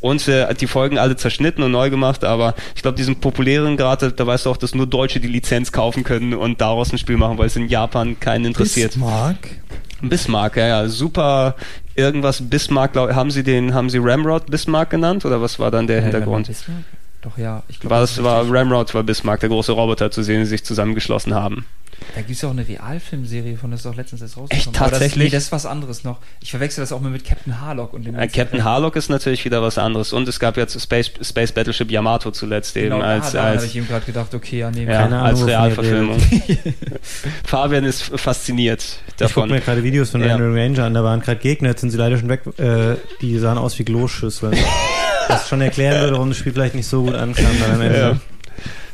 Und 0.00 0.28
äh, 0.28 0.52
die 0.54 0.66
Folgen 0.68 0.98
alle 0.98 1.16
zerschnitten 1.16 1.62
und 1.64 1.72
neu 1.72 1.90
gemacht, 1.90 2.24
aber 2.24 2.54
ich 2.76 2.82
glaube, 2.82 2.96
diesen 2.96 3.16
populären 3.16 3.76
Grad, 3.76 4.18
da 4.18 4.26
weißt 4.26 4.46
du 4.46 4.50
auch, 4.50 4.56
dass 4.56 4.74
nur 4.74 4.86
Deutsche 4.86 5.18
die 5.18 5.26
Lizenz 5.28 5.72
kaufen 5.72 6.04
können 6.04 6.34
und 6.34 6.60
daraus 6.60 6.92
ein 6.92 6.98
Spiel 6.98 7.16
machen, 7.16 7.36
weil 7.38 7.46
es 7.46 7.56
in 7.56 7.68
Japan 7.68 8.18
keinen 8.20 8.44
interessiert. 8.44 8.92
Bismarck. 8.92 9.48
Bismarck, 10.00 10.56
ja, 10.56 10.66
ja, 10.68 10.88
super. 10.88 11.56
Irgendwas 11.96 12.48
Bismarck, 12.48 12.92
glaub, 12.92 13.12
haben 13.12 13.32
Sie 13.32 13.42
den, 13.42 13.74
haben 13.74 13.90
Sie 13.90 13.98
Ramrod 13.98 14.46
Bismarck 14.46 14.90
genannt 14.90 15.24
oder 15.24 15.42
was 15.42 15.58
war 15.58 15.72
dann 15.72 15.88
der 15.88 16.00
Hintergrund? 16.02 16.46
Bismarck? 16.46 16.84
Doch, 17.22 17.36
ja. 17.36 17.64
Ich 17.68 17.80
glaube, 17.80 17.96
War 17.96 18.00
das 18.02 18.22
war 18.22 18.48
Ramrod 18.48 18.94
war 18.94 19.02
Bismarck, 19.02 19.40
der 19.40 19.48
große 19.48 19.72
Roboter 19.72 20.12
zu 20.12 20.22
sehen, 20.22 20.40
die 20.40 20.46
sich 20.46 20.64
zusammengeschlossen 20.64 21.34
haben. 21.34 21.64
Da 22.14 22.20
gibt 22.22 22.30
es 22.36 22.42
ja 22.42 22.48
auch 22.48 22.52
eine 22.52 22.66
Realfilmserie 22.66 23.56
von, 23.56 23.70
das 23.70 23.80
ist 23.80 23.86
auch 23.86 23.94
letztens 23.96 24.22
erst 24.22 24.36
rausgekommen. 24.36 24.58
Echt, 24.74 24.80
Aber 24.80 24.90
Das, 24.90 24.98
tatsächlich? 25.00 25.24
nee, 25.24 25.30
das 25.30 25.44
ist 25.44 25.52
was 25.52 25.66
anderes 25.66 26.04
noch. 26.04 26.18
Ich 26.40 26.50
verwechsel 26.50 26.80
das 26.82 26.92
auch 26.92 27.00
mal 27.00 27.10
mit 27.10 27.24
Captain 27.24 27.60
Harlock 27.60 27.92
und 27.92 28.04
dem 28.06 28.18
Äh, 28.18 28.28
Captain. 28.28 28.64
Harlock 28.64 28.96
ist 28.96 29.08
natürlich 29.10 29.44
wieder 29.44 29.62
was 29.62 29.78
anderes 29.78 30.12
und 30.12 30.26
es 30.28 30.38
gab 30.40 30.56
jetzt 30.56 30.80
Space, 30.80 31.10
Space 31.22 31.52
Battleship 31.52 31.90
Yamato 31.90 32.30
zuletzt 32.30 32.76
eben 32.76 32.90
Genau, 32.90 33.00
als, 33.04 33.32
da, 33.32 33.38
da 33.38 33.44
habe 33.44 33.50
als 33.52 33.64
ich 33.64 33.76
eben 33.76 33.86
gerade 33.88 34.06
gedacht, 34.06 34.34
okay, 34.34 34.58
ja, 34.60 34.70
nee, 34.70 34.84
ja, 34.84 35.02
Keine 35.02 35.16
Ahnung, 35.18 35.26
als 35.40 35.46
Realverfilmung. 35.46 36.18
Fabian 37.44 37.84
ist 37.84 38.02
fasziniert 38.18 38.80
Ich 38.82 39.06
gucke 39.06 39.16
davon. 39.18 39.50
mir 39.50 39.60
gerade 39.60 39.82
Videos 39.82 40.10
von 40.10 40.20
Ja. 40.22 40.32
Random 40.32 40.54
Ranger 40.54 40.84
an, 40.84 40.94
da 40.94 41.04
waren 41.04 41.20
gerade 41.20 41.40
Gegner, 41.40 41.70
jetzt 41.70 41.80
sind 41.80 41.90
sie 41.90 41.96
leider 41.98 42.18
schon 42.18 42.28
weg, 42.28 42.42
äh, 42.58 42.96
die 43.20 43.38
sahen 43.38 43.58
aus 43.58 43.78
wie 43.78 43.84
Gloschüsseln. 43.84 44.56
Was 45.28 45.46
schon 45.48 45.60
erklären 45.60 46.00
würde, 46.00 46.12
warum 46.14 46.30
das 46.30 46.38
Spiel 46.38 46.52
vielleicht 46.54 46.74
nicht 46.74 46.86
so 46.86 47.02
gut 47.04 47.14
ankam 47.14 47.44
dann 47.60 47.72
am 47.74 47.80
Ende. 47.82 47.98
Ja. 47.98 48.16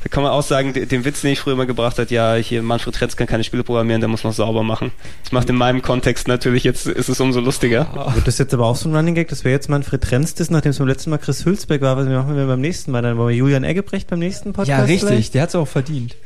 Da 0.05 0.10
kann 0.10 0.23
man 0.23 0.33
auch 0.33 0.42
sagen, 0.42 0.74
de- 0.74 0.84
den 0.84 1.05
Witz, 1.07 1.23
den 1.23 1.31
ich 1.33 1.41
früher 1.41 1.57
mal 1.57 1.66
gebracht 1.66 1.99
hat, 1.99 2.10
ja, 2.10 2.34
hier 2.34 2.62
Manfred 2.62 3.00
Retz 3.00 3.16
kann 3.16 3.26
keine 3.26 3.42
Spiele 3.42 3.65
programmieren, 3.65 4.02
der 4.02 4.08
muss 4.08 4.23
noch 4.23 4.34
sauber 4.34 4.62
machen. 4.62 4.92
Das 5.23 5.33
macht 5.33 5.49
in 5.49 5.57
meinem 5.57 5.81
Kontext 5.81 6.28
natürlich 6.28 6.62
jetzt, 6.62 6.86
ist 6.86 7.08
es 7.08 7.20
umso 7.20 7.41
lustiger. 7.41 7.89
Wird 8.15 8.26
das 8.26 8.36
jetzt 8.39 8.52
aber 8.52 8.66
auch 8.66 8.76
so 8.76 8.86
ein 8.89 8.94
Running 8.94 9.15
Gag, 9.15 9.28
dass 9.28 9.44
wir 9.44 9.50
jetzt 9.50 9.70
Manfred 9.70 10.02
Trenst 10.02 10.41
ist, 10.41 10.50
nachdem 10.50 10.70
es 10.70 10.78
beim 10.78 10.89
letzten 10.89 11.08
Mal 11.08 11.16
Chris 11.18 11.47
Hülsbeck 11.47 11.81
war, 11.81 11.97
was 11.97 12.07
machen 12.07 12.36
wir 12.36 12.47
beim 12.47 12.60
nächsten 12.60 12.91
Mal? 12.91 13.00
Dann 13.00 13.16
wollen 13.16 13.31
wir 13.31 13.34
Julian 13.36 13.65
Eggebrecht 13.65 14.08
beim 14.10 14.18
nächsten 14.18 14.52
Podcast 14.52 14.68
Ja, 14.78 14.84
richtig, 14.84 15.08
vielleicht? 15.08 15.34
der 15.34 15.42
hat 15.42 15.49
es 15.49 15.55
auch 15.55 15.66
verdient. 15.66 16.16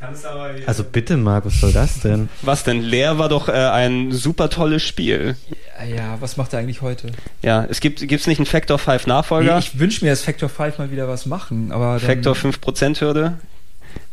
Also 0.65 0.83
bitte, 0.83 1.15
Marc, 1.15 1.45
was 1.45 1.61
soll 1.61 1.71
das 1.71 2.01
denn? 2.01 2.27
Was 2.41 2.65
denn? 2.65 2.81
Leer 2.81 3.17
war 3.17 3.29
doch 3.29 3.47
äh, 3.47 3.53
ein 3.53 4.11
super 4.11 4.49
tolles 4.49 4.83
Spiel. 4.83 5.37
Ja, 5.95 6.17
was 6.19 6.35
macht 6.35 6.51
er 6.51 6.59
eigentlich 6.59 6.81
heute? 6.81 7.07
Ja, 7.41 7.65
es 7.69 7.79
gibt, 7.79 8.05
gibt's 8.05 8.27
nicht 8.27 8.39
einen 8.39 8.45
Factor 8.45 8.77
5 8.77 9.07
Nachfolger? 9.07 9.53
Nee, 9.53 9.59
ich 9.59 9.79
wünsche 9.79 10.03
mir, 10.03 10.11
dass 10.11 10.21
Factor 10.23 10.49
5 10.49 10.77
mal 10.79 10.91
wieder 10.91 11.07
was 11.07 11.25
machen, 11.25 11.71
aber 11.71 11.97
Factor 12.01 12.35
5% 12.35 12.99
Hürde? 12.99 13.37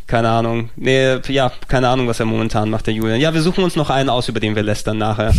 Keine 0.07 0.29
Ahnung. 0.29 0.71
Nee, 0.77 1.17
ja, 1.29 1.51
keine 1.67 1.89
Ahnung, 1.89 2.07
was 2.07 2.21
er 2.21 2.27
momentan 2.27 2.71
macht, 2.71 2.87
der 2.87 2.95
Julian. 2.95 3.19
Ja, 3.21 3.35
wir 3.35 3.43
suchen 3.43 3.65
uns 3.65 3.75
noch 3.75 3.91
einen 3.91 4.09
aus, 4.09 4.29
über 4.29 4.39
den 4.39 4.55
wir 4.55 4.63
lästern 4.63 4.99
nachher. 4.99 5.35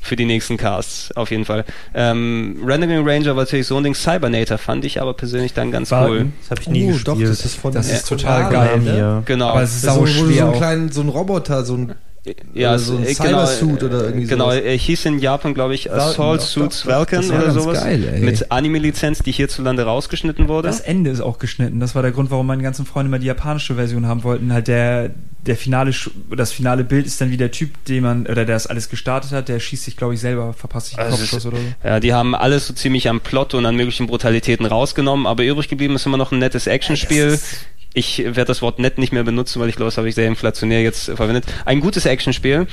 Für 0.00 0.14
die 0.16 0.24
nächsten 0.24 0.56
Casts, 0.56 1.10
auf 1.16 1.30
jeden 1.32 1.44
Fall. 1.46 1.64
Ähm, 1.94 2.62
Rendering 2.64 3.08
Ranger 3.08 3.34
war 3.36 3.42
natürlich 3.44 3.66
so 3.66 3.76
ein 3.76 3.82
Ding. 3.84 3.94
Cybernator 3.94 4.58
fand 4.58 4.84
ich 4.84 5.00
aber 5.00 5.14
persönlich 5.14 5.52
dann 5.54 5.72
ganz 5.72 5.90
War- 5.90 6.08
cool. 6.08 6.26
Das 6.42 6.50
habe 6.52 6.60
ich 6.60 6.68
nie 6.68 6.84
Oh, 6.84 6.88
gespielt. 6.92 7.08
doch, 7.08 7.18
das 7.20 7.44
ist 7.44 7.56
von 7.56 7.72
Das 7.72 7.90
ist 7.90 8.08
total 8.08 8.44
Koreanern, 8.44 8.84
geil, 8.84 8.92
ne? 8.94 8.98
Ja. 8.98 9.22
Genau. 9.24 9.48
aber 9.48 9.62
es 9.62 9.74
ist 9.74 9.84
Das 9.84 9.94
ist 9.94 9.98
sau 9.98 10.06
so, 10.06 10.12
du 10.12 10.26
so 10.26 10.30
schwer 10.32 10.44
einen 10.44 10.52
auch. 10.54 10.56
kleinen, 10.58 10.92
so 10.92 11.00
ein 11.00 11.08
Roboter, 11.08 11.64
so 11.64 11.74
ein 11.74 11.94
ja, 12.54 12.78
so 12.78 12.96
ein 12.96 13.04
äh, 13.04 13.14
Cybersuit 13.14 13.82
oder 13.82 14.04
irgendwie 14.04 14.26
Genau, 14.26 14.46
sowas. 14.50 14.62
er 14.64 14.76
hieß 14.76 15.04
in 15.06 15.18
Japan, 15.18 15.52
glaube 15.52 15.74
ich, 15.74 15.92
Assault 15.92 16.40
Suits 16.40 16.86
war 16.86 17.02
oder 17.02 17.50
sowas. 17.50 17.82
geil, 17.84 18.08
ey. 18.14 18.20
mit 18.20 18.50
Anime-Lizenz, 18.50 19.18
die 19.18 19.32
hierzulande 19.32 19.84
rausgeschnitten 19.84 20.48
wurde. 20.48 20.68
Das 20.68 20.80
Ende 20.80 21.10
ist 21.10 21.20
auch 21.20 21.38
geschnitten. 21.38 21.80
Das 21.80 21.94
war 21.94 22.00
der 22.02 22.12
Grund, 22.12 22.30
warum 22.30 22.46
meine 22.46 22.62
ganzen 22.62 22.86
Freunde 22.86 23.10
mal 23.10 23.18
die 23.18 23.26
japanische 23.26 23.74
Version 23.74 24.06
haben 24.06 24.22
wollten. 24.24 24.52
Halt 24.54 24.68
der, 24.68 25.10
der 25.46 25.56
finale, 25.56 25.92
das 26.34 26.52
finale 26.52 26.82
Bild 26.84 27.04
ist 27.06 27.20
dann 27.20 27.30
wie 27.30 27.36
der 27.36 27.50
Typ, 27.50 27.84
den 27.84 28.02
man, 28.02 28.22
oder 28.22 28.46
der 28.46 28.54
das 28.54 28.66
alles 28.66 28.88
gestartet 28.88 29.32
hat, 29.32 29.48
der 29.50 29.60
schießt 29.60 29.84
sich, 29.84 29.96
glaube 29.96 30.14
ich, 30.14 30.20
selber, 30.20 30.54
verpasst 30.54 30.88
sich 30.88 30.98
einen 30.98 31.06
Also 31.12 31.18
Kopfschuss 31.18 31.38
es- 31.40 31.46
oder 31.46 31.58
so. 31.58 31.62
Ja, 31.88 32.00
die 32.00 32.14
haben 32.14 32.34
alles 32.34 32.66
so 32.66 32.72
ziemlich 32.72 33.08
am 33.10 33.20
Plot 33.20 33.52
und 33.52 33.66
an 33.66 33.76
möglichen 33.76 34.06
Brutalitäten 34.06 34.64
rausgenommen, 34.64 35.26
aber 35.26 35.44
übrig 35.44 35.68
geblieben 35.68 35.94
ist 35.96 36.06
immer 36.06 36.16
noch 36.16 36.32
ein 36.32 36.38
nettes 36.38 36.66
Actionspiel. 36.66 37.38
Ich 37.94 38.18
werde 38.18 38.44
das 38.44 38.60
Wort 38.60 38.78
nett 38.78 38.98
nicht 38.98 39.12
mehr 39.12 39.22
benutzen, 39.22 39.60
weil 39.60 39.68
ich 39.68 39.76
glaube, 39.76 39.86
das 39.86 39.96
habe 39.98 40.08
ich 40.08 40.14
sehr 40.14 40.26
inflationär 40.26 40.82
jetzt 40.82 41.10
verwendet. 41.10 41.46
Ein 41.64 41.80
gutes 41.80 42.04
Actionspiel. 42.06 42.66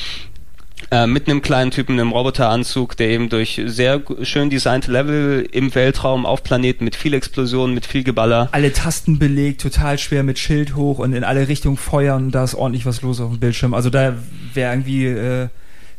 Äh, 0.90 1.06
mit 1.06 1.28
einem 1.28 1.42
kleinen 1.42 1.70
Typen 1.70 2.00
im 2.00 2.12
Roboteranzug, 2.12 2.98
der 2.98 3.10
eben 3.10 3.30
durch 3.30 3.62
sehr 3.66 4.02
schön 4.24 4.50
designte 4.50 4.92
Level 4.92 5.48
im 5.52 5.74
Weltraum 5.76 6.26
auf 6.26 6.44
Planeten 6.44 6.84
mit 6.84 6.96
viel 6.96 7.14
Explosionen, 7.14 7.76
mit 7.76 7.86
viel 7.86 8.04
Geballer. 8.04 8.50
Alle 8.52 8.74
Tasten 8.74 9.20
belegt, 9.20 9.62
total 9.62 10.00
schwer 10.00 10.24
mit 10.24 10.40
Schild 10.40 10.76
hoch 10.76 10.98
und 10.98 11.14
in 11.14 11.24
alle 11.24 11.48
Richtungen 11.48 11.78
feuern. 11.78 12.32
Da 12.32 12.44
ist 12.44 12.56
ordentlich 12.56 12.86
was 12.86 13.04
los 13.04 13.22
auf 13.22 13.30
dem 13.30 13.40
Bildschirm. 13.40 13.74
Also 13.74 13.90
da, 13.90 14.16
wer 14.54 14.72
irgendwie 14.72 15.06
äh, 15.06 15.48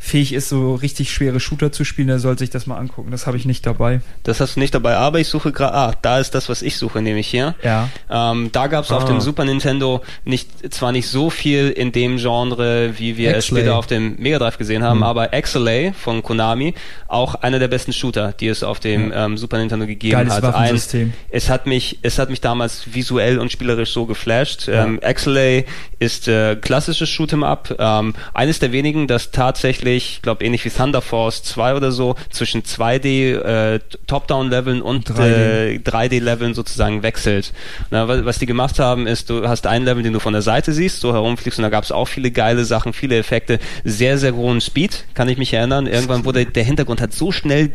fähig 0.05 0.33
ist, 0.33 0.49
so 0.49 0.75
richtig 0.75 1.13
schwere 1.13 1.39
Shooter 1.39 1.71
zu 1.71 1.85
spielen, 1.85 2.09
der 2.09 2.19
sollte 2.19 2.41
sich 2.41 2.51
das 2.51 2.67
mal 2.67 2.77
angucken. 2.77 3.13
Das 3.13 3.29
habe 3.29 3.37
ich 3.37 3.45
nicht 3.45 3.65
dabei. 3.65 4.01
Das 4.25 4.41
hast 4.41 4.57
du 4.57 4.61
nicht 4.61 4.75
dabei, 4.75 4.97
aber 4.97 5.21
ich 5.21 5.29
suche 5.29 5.53
gerade, 5.53 5.75
ah, 5.75 5.95
da 6.03 6.19
ist 6.19 6.35
das, 6.35 6.49
was 6.49 6.61
ich 6.63 6.77
suche, 6.77 7.01
nämlich 7.01 7.29
hier. 7.29 7.55
Ja. 7.63 7.89
Ähm, 8.11 8.51
da 8.51 8.67
gab 8.67 8.85
es 8.85 8.91
auf 8.91 9.05
Ah. 9.05 9.07
dem 9.07 9.21
Super 9.21 9.45
Nintendo 9.45 10.03
nicht 10.25 10.75
zwar 10.75 10.91
nicht 10.91 11.07
so 11.09 11.31
viel 11.31 11.71
in 11.71 11.93
dem 11.93 12.17
Genre, 12.17 12.99
wie 12.99 13.17
wir 13.17 13.37
es 13.37 13.47
später 13.47 13.77
auf 13.77 13.87
dem 13.87 14.17
Mega 14.19 14.41
Drive 14.41 14.59
gesehen 14.59 14.83
haben, 14.83 14.99
Hm. 14.99 15.05
aber 15.05 15.29
XLA 15.41 15.93
von 15.93 16.21
Konami, 16.25 16.75
auch 17.07 17.37
einer 17.37 17.61
der 17.61 17.69
besten 17.69 17.93
Shooter, 17.93 18.33
die 18.33 18.49
es 18.49 18.65
auf 18.65 18.81
dem 18.81 19.13
ähm, 19.15 19.39
Super 19.39 19.59
Nintendo 19.59 19.87
gegeben 19.87 20.13
Geiles 20.17 20.35
hat. 20.35 20.43
Waffensystem. 20.43 21.13
es 21.31 21.49
hat 21.49 21.67
mich, 21.67 22.01
es 22.03 22.19
hat 22.19 22.29
mich 22.29 22.41
damals 22.41 22.93
visuell 22.93 23.39
und 23.39 23.53
spielerisch 23.53 23.93
so 23.93 24.07
geflasht. 24.07 24.67
Ähm, 24.69 24.99
XLA 25.01 25.63
ist 26.01 26.27
äh, 26.27 26.57
klassisches 26.57 27.09
Shoot'em 27.09 27.45
Up, 27.45 27.73
ähm, 27.79 28.15
eines 28.35 28.59
der 28.59 28.73
wenigen, 28.73 29.07
das 29.07 29.31
tatsächlich, 29.31 29.92
ich 29.93 30.21
glaube 30.23 30.45
ähnlich 30.45 30.65
wie 30.65 30.71
Thunder 30.71 31.01
Force 31.03 31.43
2 31.45 31.75
oder 31.75 31.93
so, 31.93 32.17
zwischen 32.31 32.63
2D 32.63 33.37
äh, 33.39 33.81
Top-Down-Leveln 34.07 34.83
und 34.83 35.11
3D. 35.11 35.75
äh, 35.75 35.79
3D-Leveln 35.79 36.55
sozusagen 36.55 37.03
wechselt. 37.03 37.53
Na, 37.91 38.09
wa- 38.09 38.25
was 38.25 38.39
die 38.39 38.47
gemacht 38.47 38.79
haben, 38.79 39.07
ist, 39.07 39.31
du 39.31 39.49
hast 39.49 39.67
einen 39.67 39.85
Level, 39.85 40.03
den 40.03 40.13
du 40.13 40.21
von 40.21 40.33
der 40.33 40.43
Seite 40.43 40.73
siehst, 40.73 41.01
so 41.01 41.13
herumfliegst 41.13 41.59
und 41.59 41.63
da 41.63 41.69
gab 41.71 41.85
es 41.85 41.93
auch 41.93 42.07
viele 42.09 42.31
geile 42.31 42.65
Sachen, 42.65 42.93
viele 42.93 43.17
Effekte, 43.19 43.59
sehr, 43.85 44.19
sehr 44.19 44.35
hohen 44.35 44.61
Speed, 44.61 45.05
kann 45.15 45.29
ich 45.29 45.39
mich 45.39 45.53
erinnern. 45.55 45.87
Irgendwann 45.87 46.25
wurde 46.25 46.45
der 46.47 46.65
Hintergrund 46.65 47.01
hat 47.01 47.13
so 47.13 47.33
schnell 47.33 47.73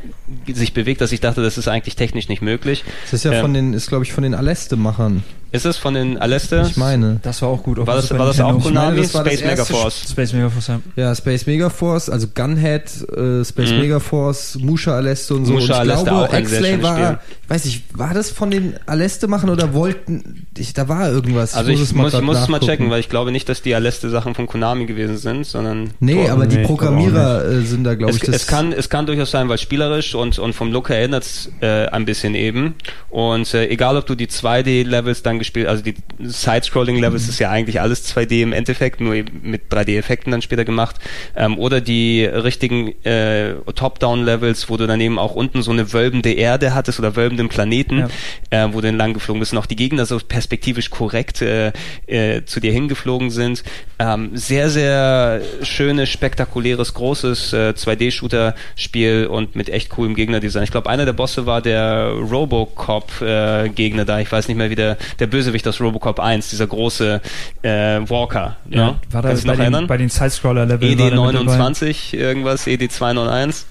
sich 0.52 0.74
bewegt, 0.74 1.02
dass 1.02 1.12
ich 1.12 1.20
dachte, 1.20 1.42
das 1.42 1.58
ist 1.58 1.68
eigentlich 1.68 1.96
technisch 1.96 2.28
nicht 2.30 2.42
möglich. 2.42 2.84
Das 3.04 3.14
ist 3.14 3.26
ja 3.26 3.34
Ähm, 3.34 3.42
von 3.42 3.54
den, 3.54 3.74
ist 3.74 3.88
glaube 3.88 4.04
ich 4.06 4.14
von 4.14 4.24
den 4.24 4.34
Aleste-Machern. 4.34 5.24
Ist 5.52 5.66
es 5.66 5.78
von 5.78 5.94
den 5.94 6.18
Aleste? 6.18 6.66
Ich 6.70 6.78
meine. 6.78 7.20
Das 7.24 7.42
war 7.42 7.50
auch 7.50 7.64
gut. 7.64 7.78
War 7.78 7.96
das, 7.96 8.12
war 8.12 8.26
das 8.26 8.40
auch. 8.40 8.58
Ich 8.58 8.64
Konami? 8.64 8.98
das 9.02 9.14
war 9.14 9.24
das 9.24 9.34
Space 9.34 9.42
Mega 9.46 9.56
erste 9.62 9.74
Force. 9.74 10.06
Space 10.10 10.34
Mega 10.34 10.50
Force. 10.50 10.68
ja. 10.68 10.80
Ja, 10.96 11.16
Space 11.16 11.46
Megaforce, 11.46 12.10
also 12.10 12.28
Gunhead, 12.34 12.84
äh, 13.16 13.46
Space 13.46 13.72
Mhm. 13.72 13.80
Megaforce, 13.80 14.58
Musha 14.60 14.96
Aleste 14.96 15.36
und 15.36 15.46
so. 15.46 15.54
Musha 15.54 15.66
und 15.80 15.86
ich 15.86 15.92
Aleste 15.92 16.06
glaube, 16.06 16.26
auch 16.30 16.34
ein 16.34 16.46
sehr 16.46 16.64
schönes 16.64 16.84
war, 16.84 16.96
Spiel. 16.98 17.18
ich 17.44 17.50
weiß 17.50 17.66
nicht, 17.66 17.84
war 17.98 18.14
das 18.14 18.30
von 18.32 18.52
den 18.52 18.76
Aleste 18.86 19.28
machen 19.28 19.50
oder 19.50 19.74
wollten, 19.74 20.46
ich, 20.58 20.74
da 20.74 20.88
war 20.90 21.10
irgendwas. 21.10 21.54
Also 21.56 21.72
ich 21.72 21.80
es 21.82 21.94
muss, 21.94 22.08
ich 22.08 22.12
grad 22.14 22.24
muss 22.24 22.38
es 22.40 22.48
mal 22.50 22.60
checken, 22.60 22.90
weil 22.90 23.00
ich 23.00 23.10
glaube 23.10 23.32
nicht, 23.32 23.48
dass 23.50 23.62
die 23.62 23.74
Aleste 23.76 24.10
Sachen 24.10 24.36
von 24.36 24.48
Konami 24.48 24.86
gewesen 24.86 25.18
sind, 25.18 25.46
sondern 25.46 25.92
Nee, 26.00 26.26
Tor- 26.26 26.32
aber 26.34 26.46
die 26.48 26.56
Nee, 26.58 26.62
ich 26.64 26.68
Programmierer 26.68 27.46
äh, 27.46 27.62
sind 27.62 27.84
da, 27.84 27.96
glaube 27.96 28.12
es, 28.12 28.18
ich, 28.18 28.24
das. 28.24 28.36
es 28.36 28.48
kann 28.48 28.74
es 28.74 28.90
kann 28.90 29.06
durchaus 29.06 29.32
sein, 29.32 29.48
weil 29.50 29.58
spielerisch 29.58 30.14
und 30.16 30.38
und 30.40 30.54
vom 30.54 30.72
Look 30.72 30.90
her 30.90 30.98
erinnert 31.00 31.24
es 31.24 31.50
äh, 31.62 31.86
ein 31.88 32.06
bisschen 32.06 32.36
eben 32.36 32.76
und 33.10 33.54
äh, 33.54 33.68
egal 33.68 33.98
ob 33.98 34.06
du 34.06 34.16
die 34.16 34.28
2D 34.28 34.84
Levels 34.86 35.24
dann 35.38 35.40
gespielt, 35.40 35.68
also 35.68 35.84
die 35.84 35.96
Side-Scrolling 36.20 36.98
Levels 37.00 37.24
Mhm. 37.24 37.30
ist 37.30 37.40
ja 37.40 37.50
eigentlich 37.52 37.80
alles 37.82 38.04
2D 38.16 38.42
im 38.42 38.54
Endeffekt, 38.54 39.00
nur 39.02 39.16
mit 39.42 39.70
3D 39.72 39.98
Effekten 39.98 40.32
dann 40.32 40.42
später 40.42 40.66
gemacht 40.66 40.96
ähm, 41.36 41.58
oder 41.60 41.82
die 41.82 42.26
richtigen 42.26 42.94
äh, 43.06 43.54
Top-Down 43.76 44.24
Levels, 44.26 44.70
wo 44.70 44.78
du 44.78 44.88
dann 44.88 45.00
eben 45.02 45.20
auch 45.20 45.36
unten 45.36 45.62
so 45.62 45.72
eine 45.72 45.94
wölbende 45.94 46.34
Erde 46.34 46.74
hattest 46.74 47.00
oder 47.00 47.16
wölbenden 47.16 47.50
Planeten, 47.50 48.08
Ja. 48.52 48.66
äh, 48.66 48.74
wo 48.74 48.82
du 48.82 48.88
entlang 48.88 49.14
geflogen 49.14 49.40
bist 49.40 49.54
und 49.54 49.60
auch 49.60 49.66
die 49.66 49.76
Gegner 49.76 50.06
so 50.06 50.18
perspektivisch 50.20 50.90
korrekt 50.90 51.42
äh, 51.42 51.72
äh, 52.08 52.44
zu 52.46 52.60
dir 52.60 52.72
hingeflogen 52.72 53.30
sind. 53.30 53.64
Ähm, 54.00 54.32
sehr, 54.34 54.70
sehr 54.70 55.42
schönes, 55.64 56.10
spektakuläres, 56.10 56.94
großes 56.94 57.54
äh, 57.54 57.74
2D-Shooter-Spiel 57.76 59.28
und 59.28 59.56
mit 59.56 59.70
echt 59.70 59.90
coolem 59.90 60.16
Gegnerdesign. 60.16 60.64
Ich 60.64 60.72
glaube, 60.72 60.90
einer 60.90 61.06
der 61.06 61.14
Bosse 61.14 61.46
war 61.46 61.62
der 61.62 62.10
Robocop-Gegner 62.12 64.06
da. 64.06 64.20
Ich 64.20 64.32
weiß 64.32 64.48
nicht 64.48 64.58
mehr, 64.58 64.70
wie 64.70 64.76
der, 64.76 64.98
der 65.20 65.27
der 65.28 65.38
Bösewicht 65.38 65.68
aus 65.68 65.80
Robocop 65.82 66.20
1, 66.20 66.50
dieser 66.50 66.68
große 66.68 67.22
äh, 67.62 67.70
Walker. 67.70 68.58
Ja, 68.70 68.88
ne? 68.92 68.96
war 69.12 69.22
da 69.22 69.30
Kannst 69.30 69.44
du 69.44 69.48
bei 69.48 69.54
den, 69.56 69.62
erinnern? 69.62 69.88
bei 69.88 69.98
den 69.98 70.10
Sidescroller-Level 70.10 70.90
war 71.00 71.10
der 71.10 71.22
mit 71.22 71.50
dabei. 71.50 71.64
ED29, 71.66 72.16
irgendwas, 72.16 72.68
E 72.68 72.76
ED291. 72.76 73.64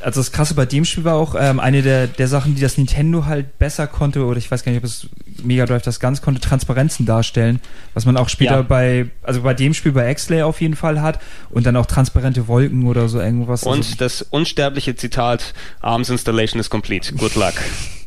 Also 0.00 0.20
das 0.20 0.30
Krasse 0.30 0.54
bei 0.54 0.64
dem 0.64 0.84
Spiel 0.84 1.04
war 1.04 1.14
auch 1.16 1.34
ähm, 1.38 1.58
eine 1.58 1.82
der, 1.82 2.06
der 2.06 2.28
Sachen, 2.28 2.54
die 2.54 2.60
das 2.60 2.78
Nintendo 2.78 3.24
halt 3.24 3.58
besser 3.58 3.86
konnte, 3.88 4.24
oder 4.24 4.38
ich 4.38 4.48
weiß 4.50 4.62
gar 4.62 4.70
nicht, 4.70 4.78
ob 4.78 4.84
es 4.84 5.08
Mega 5.42 5.66
Drive 5.66 5.82
das 5.82 5.98
ganz 5.98 6.22
konnte, 6.22 6.40
Transparenzen 6.40 7.04
darstellen, 7.06 7.60
was 7.94 8.04
man 8.06 8.16
auch 8.16 8.28
später 8.28 8.56
Ja. 8.56 8.62
bei, 8.62 9.06
also 9.22 9.42
bei 9.42 9.54
dem 9.54 9.74
Spiel 9.74 9.92
bei 9.92 10.08
X-Lay 10.10 10.42
auf 10.42 10.60
jeden 10.60 10.76
Fall 10.76 11.00
hat 11.02 11.18
und 11.50 11.66
dann 11.66 11.76
auch 11.76 11.86
transparente 11.86 12.46
Wolken 12.48 12.86
oder 12.86 13.08
so 13.08 13.20
irgendwas. 13.20 13.64
Und 13.64 13.78
also, 13.78 13.94
das 13.98 14.22
unsterbliche 14.22 14.94
Zitat, 14.94 15.52
Arms 15.80 16.10
Installation 16.10 16.60
is 16.60 16.70
complete. 16.70 17.12
Good 17.14 17.34
luck. 17.34 17.54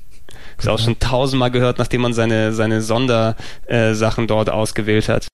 Ist 0.61 0.67
auch 0.67 0.77
schon 0.77 0.99
tausendmal 0.99 1.49
gehört, 1.49 1.79
nachdem 1.79 2.01
man 2.01 2.13
seine, 2.13 2.53
seine 2.53 2.81
Sondersachen 2.83 4.23
äh, 4.23 4.27
dort 4.27 4.51
ausgewählt 4.51 5.09
hat. 5.09 5.27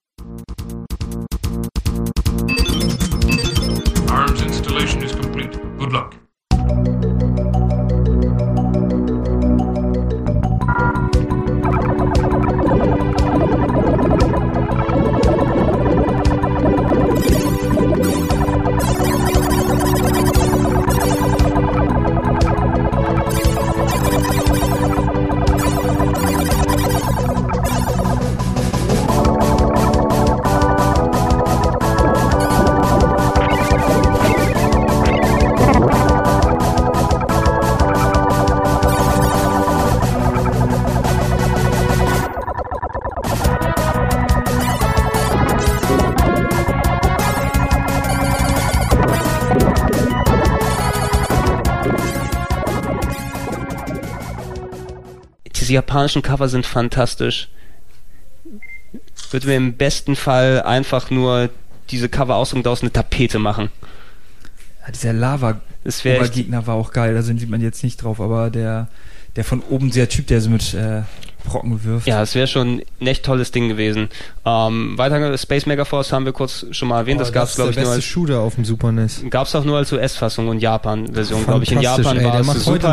Diese 55.68 55.74
japanischen 55.74 56.22
Cover 56.22 56.48
sind 56.48 56.66
fantastisch. 56.66 57.50
Würde 59.32 59.48
mir 59.48 59.56
im 59.58 59.74
besten 59.74 60.16
Fall 60.16 60.62
einfach 60.62 61.12
nur 61.12 61.50
diese 61.90 62.08
Cover 62.08 62.38
ausdrucken 62.38 62.64
daraus 62.64 62.84
eine 62.84 62.94
Tapete 62.94 63.38
machen. 63.38 63.70
ja, 64.86 64.94
dieser 64.94 65.12
lava 65.12 65.60
Das 65.84 66.06
wäre 66.06 66.24
echt- 66.24 66.36
Gegner 66.36 66.66
war 66.68 66.76
auch 66.76 66.94
geil, 66.94 67.14
da 67.14 67.22
sieht 67.22 67.50
man 67.50 67.60
jetzt 67.60 67.84
nicht 67.84 68.02
drauf, 68.02 68.22
aber 68.22 68.50
der, 68.50 68.88
der 69.36 69.44
von 69.44 69.62
oben, 69.62 69.92
der 69.92 70.08
Typ, 70.08 70.28
der 70.28 70.40
so 70.40 70.50
mit 70.50 70.74
äh, 70.74 71.02
Brocken 71.44 71.84
wirft. 71.84 72.08
Ja, 72.08 72.22
es 72.22 72.34
wäre 72.34 72.48
schon 72.48 72.82
ein 73.02 73.08
echt 73.08 73.26
tolles 73.26 73.52
Ding 73.52 73.68
gewesen. 73.68 74.08
Ähm, 74.46 74.98
weiter 74.98 75.38
Space 75.38 75.66
Megaforce 75.66 76.14
haben 76.14 76.24
wir 76.24 76.32
kurz 76.32 76.66
schon 76.72 76.88
mal 76.88 77.00
erwähnt. 77.00 77.18
Oh, 77.20 77.24
das 77.24 77.34
gab 77.34 77.50
es, 77.50 77.56
glaube 77.56 77.72
ich, 77.72 77.78
nur 77.78 77.92
als 77.92 78.06
Shooter 78.06 78.40
auf 78.40 78.56
dem 78.56 78.64
Super 78.64 78.94
NES. 78.94 79.26
Gab 79.30 79.48
es 79.48 79.56
auch 79.56 79.66
nur 79.66 79.76
als 79.78 79.92
US-Fassung 79.92 80.48
und 80.48 80.60
Japan-Version, 80.60 81.44
glaube 81.46 81.66
ich. 81.66 81.74
In 81.74 81.82
Japan 81.82 82.18
ey, 82.18 82.24
war 82.24 82.40
es 82.40 82.48
macht 82.48 82.66
heute 82.66 82.88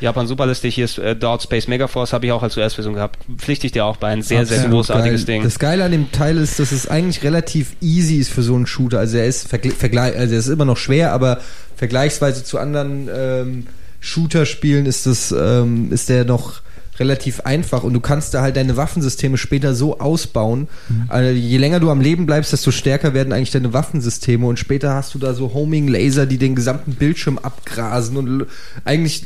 Japan 0.00 0.26
Superliste, 0.26 0.68
hier 0.68 0.86
ist 0.86 0.98
äh, 0.98 1.14
dort 1.14 1.42
Space 1.42 1.68
Megaforce, 1.68 2.12
habe 2.12 2.26
ich 2.26 2.32
auch 2.32 2.42
als 2.42 2.56
US-Version 2.56 2.94
gehabt. 2.94 3.18
Pflichte 3.36 3.66
ich 3.66 3.72
dir 3.72 3.84
auch 3.84 3.96
bei, 3.96 4.08
ein 4.08 4.22
sehr, 4.22 4.46
sehr 4.46 4.58
Absolut 4.58 4.76
großartiges 4.78 5.26
geil. 5.26 5.34
Ding. 5.36 5.42
Das 5.44 5.58
Geile 5.58 5.84
an 5.84 5.92
dem 5.92 6.10
Teil 6.12 6.38
ist, 6.38 6.58
dass 6.58 6.72
es 6.72 6.88
eigentlich 6.88 7.22
relativ 7.22 7.76
easy 7.80 8.16
ist 8.16 8.30
für 8.30 8.42
so 8.42 8.54
einen 8.54 8.66
Shooter. 8.66 8.98
Also 8.98 9.18
er 9.18 9.26
ist 9.26 9.52
vergl- 9.52 9.74
vergleich, 9.74 10.16
also 10.16 10.32
er 10.34 10.38
ist 10.40 10.48
immer 10.48 10.64
noch 10.64 10.76
schwer, 10.78 11.12
aber 11.12 11.40
vergleichsweise 11.76 12.44
zu 12.44 12.58
anderen 12.58 13.08
ähm, 13.14 13.66
Shooter-Spielen 14.00 14.86
ist 14.86 15.06
das, 15.06 15.32
ähm, 15.32 15.92
ist 15.92 16.08
der 16.08 16.24
noch 16.24 16.62
relativ 17.00 17.40
einfach 17.40 17.82
und 17.82 17.94
du 17.94 18.00
kannst 18.00 18.34
da 18.34 18.42
halt 18.42 18.56
deine 18.56 18.76
Waffensysteme 18.76 19.38
später 19.38 19.74
so 19.74 19.98
ausbauen. 19.98 20.68
Also 21.08 21.30
je 21.30 21.56
länger 21.56 21.80
du 21.80 21.90
am 21.90 22.00
Leben 22.00 22.26
bleibst, 22.26 22.52
desto 22.52 22.70
stärker 22.70 23.14
werden 23.14 23.32
eigentlich 23.32 23.50
deine 23.50 23.72
Waffensysteme 23.72 24.46
und 24.46 24.58
später 24.58 24.94
hast 24.94 25.14
du 25.14 25.18
da 25.18 25.32
so 25.32 25.54
Homing-Laser, 25.54 26.26
die 26.26 26.36
den 26.36 26.54
gesamten 26.54 26.94
Bildschirm 26.94 27.38
abgrasen 27.38 28.16
und 28.18 28.46
eigentlich, 28.84 29.24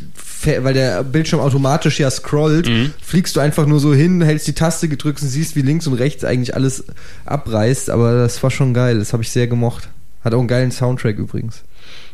weil 0.62 0.72
der 0.74 1.02
Bildschirm 1.02 1.40
automatisch 1.40 1.98
ja 1.98 2.10
scrollt, 2.10 2.70
fliegst 3.02 3.34
du 3.34 3.40
einfach 3.40 3.66
nur 3.66 3.80
so 3.80 3.92
hin, 3.92 4.22
hältst 4.22 4.46
die 4.46 4.54
Taste 4.54 4.88
gedrückt 4.88 5.20
und 5.20 5.28
siehst, 5.28 5.56
wie 5.56 5.62
links 5.62 5.86
und 5.88 5.94
rechts 5.94 6.24
eigentlich 6.24 6.54
alles 6.54 6.84
abreißt, 7.26 7.90
aber 7.90 8.14
das 8.18 8.40
war 8.42 8.50
schon 8.50 8.72
geil, 8.72 9.00
das 9.00 9.12
habe 9.12 9.24
ich 9.24 9.30
sehr 9.30 9.48
gemocht. 9.48 9.88
Hat 10.22 10.32
auch 10.32 10.38
einen 10.38 10.48
geilen 10.48 10.70
Soundtrack 10.70 11.18
übrigens. 11.18 11.64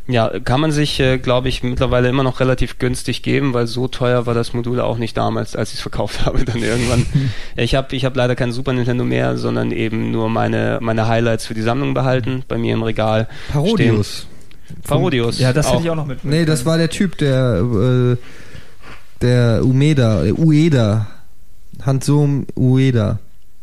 Ja, 0.07 0.41
kann 0.41 0.61
man 0.61 0.73
sich, 0.73 0.99
äh, 0.99 1.19
glaube 1.19 1.49
ich, 1.49 1.63
mittlerweile 1.63 2.09
immer 2.09 2.23
noch 2.23 2.41
relativ 2.41 2.79
günstig 2.79 3.23
geben, 3.23 3.55
weil 3.55 3.67
so 3.67 3.87
teuer 3.87 4.27
war 4.27 4.35
das 4.35 4.53
Modul 4.53 4.81
auch 4.81 4.99
nicht 4.99 5.17
damals, 5.17 5.55
als 5.55 5.71
ich 5.71 5.77
es 5.77 5.81
verkauft 5.83 6.25
habe, 6.27 6.45
dann 6.45 6.63
irgendwann. 6.63 7.07
ich 7.57 7.75
habe 7.75 7.95
ich 7.95 8.05
hab 8.05 8.17
leider 8.17 8.35
kein 8.35 8.53
Super 8.53 8.73
Nintendo 8.73 9.05
mehr, 9.05 9.37
sondern 9.37 9.71
eben 9.71 10.11
nur 10.11 10.29
meine, 10.29 10.79
meine 10.81 11.07
Highlights 11.07 11.47
für 11.47 11.55
die 11.55 11.63
Sammlung 11.63 11.95
behalten, 11.95 12.43
bei 12.49 12.59
mir 12.59 12.75
im 12.75 12.83
Regal. 12.83 13.29
Parodius. 13.53 14.27
Stehen. 14.67 14.83
Parodius. 14.85 15.39
Ja, 15.39 15.53
das 15.53 15.71
hätte 15.71 15.83
ich 15.83 15.91
auch 15.91 15.97
noch 15.97 16.07
mit. 16.07 16.25
Nee, 16.25 16.45
das 16.45 16.65
war 16.65 16.79
der 16.79 16.91
Typ, 16.91 17.19
der 17.19 17.61
äh, 17.61 18.17
der 19.21 19.65
Umeda, 19.65 20.23
der 20.23 20.39
Ueda. 20.39 21.07
Hansum 21.83 22.47
Ueda 22.57 23.19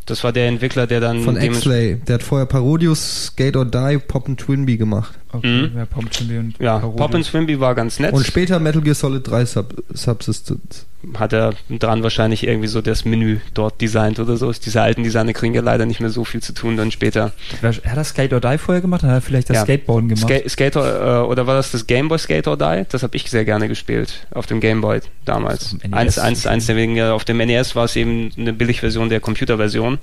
Das 0.05 0.23
war 0.23 0.31
der 0.31 0.47
Entwickler, 0.47 0.87
der 0.87 0.99
dann 0.99 1.21
von 1.21 1.37
X-Lay. 1.37 1.97
Der 2.07 2.15
hat 2.15 2.23
vorher 2.23 2.47
Parodius, 2.47 3.27
Skate 3.27 3.55
or 3.55 3.65
Die, 3.65 3.99
Pop 3.99 4.27
and 4.27 4.39
Twinbee 4.39 4.77
gemacht. 4.77 5.13
Okay, 5.31 5.67
Mhm. 5.67 5.77
ja, 5.77 5.85
Pop 5.85 6.09
Chimby 6.09 6.37
und 6.37 6.55
Ja, 6.59 6.79
Parodius. 6.79 6.97
Pop 7.01 7.15
and 7.15 7.25
Swimby 7.25 7.59
war 7.59 7.75
ganz 7.75 7.99
nett. 7.99 8.13
Und 8.13 8.25
später 8.25 8.59
Metal 8.59 8.81
Gear 8.81 8.95
Solid 8.95 9.27
3 9.27 9.45
Sub 9.45 9.73
Subsistence. 9.93 10.85
hat 11.17 11.31
er 11.31 11.53
dran 11.69 12.01
wahrscheinlich 12.01 12.45
irgendwie 12.47 12.67
so 12.67 12.81
das 12.81 13.05
Menü 13.05 13.37
dort 13.53 13.79
designt 13.81 14.19
oder 14.19 14.35
so. 14.37 14.51
Diese 14.51 14.81
alten 14.81 15.03
Designer 15.03 15.33
kriegen 15.33 15.53
ja 15.53 15.61
leider 15.61 15.85
nicht 15.85 15.99
mehr 15.99 16.09
so 16.09 16.23
viel 16.25 16.41
zu 16.41 16.53
tun 16.53 16.75
dann 16.77 16.91
später. 16.91 17.33
Hat 17.61 17.81
er 17.83 18.03
Skate 18.03 18.33
or 18.33 18.39
Die 18.41 18.57
vorher 18.57 18.81
gemacht? 18.81 19.03
Dann 19.03 19.11
hat 19.11 19.17
er 19.17 19.21
vielleicht 19.21 19.49
das 19.49 19.57
Ja. 19.57 19.63
Skateboarden 19.63 20.09
gemacht. 20.09 20.27
Ska 20.27 20.49
Skater, 20.49 21.23
äh, 21.23 21.27
oder 21.27 21.45
war 21.45 21.55
das 21.55 21.71
das 21.71 21.87
Game 21.87 22.07
Boy 22.07 22.17
Skate 22.19 22.47
or 22.47 22.57
Die? 22.57 22.83
Das 22.89 23.03
habe 23.03 23.15
ich 23.15 23.29
sehr 23.29 23.45
gerne 23.45 23.67
gespielt 23.67 24.25
auf 24.31 24.47
dem 24.47 24.59
Game 24.59 24.81
Boy 24.81 25.01
damals. 25.25 25.73
Auf 25.75 25.79
dem 25.81 25.91
NES 25.91 25.97
Eins, 25.99 26.19
eins, 26.19 26.47
eins 26.47 26.65
der 26.65 26.75
wenigen, 26.77 26.95
ja, 26.95 27.13
auf 27.13 27.25
dem 27.25 27.37
NES 27.37 27.75
war 27.75 27.85
es 27.85 27.95
eben 27.95 28.31
eine 28.37 28.53
Billigversion 28.53 29.09
der 29.09 29.19
Computerversion. 29.19 29.99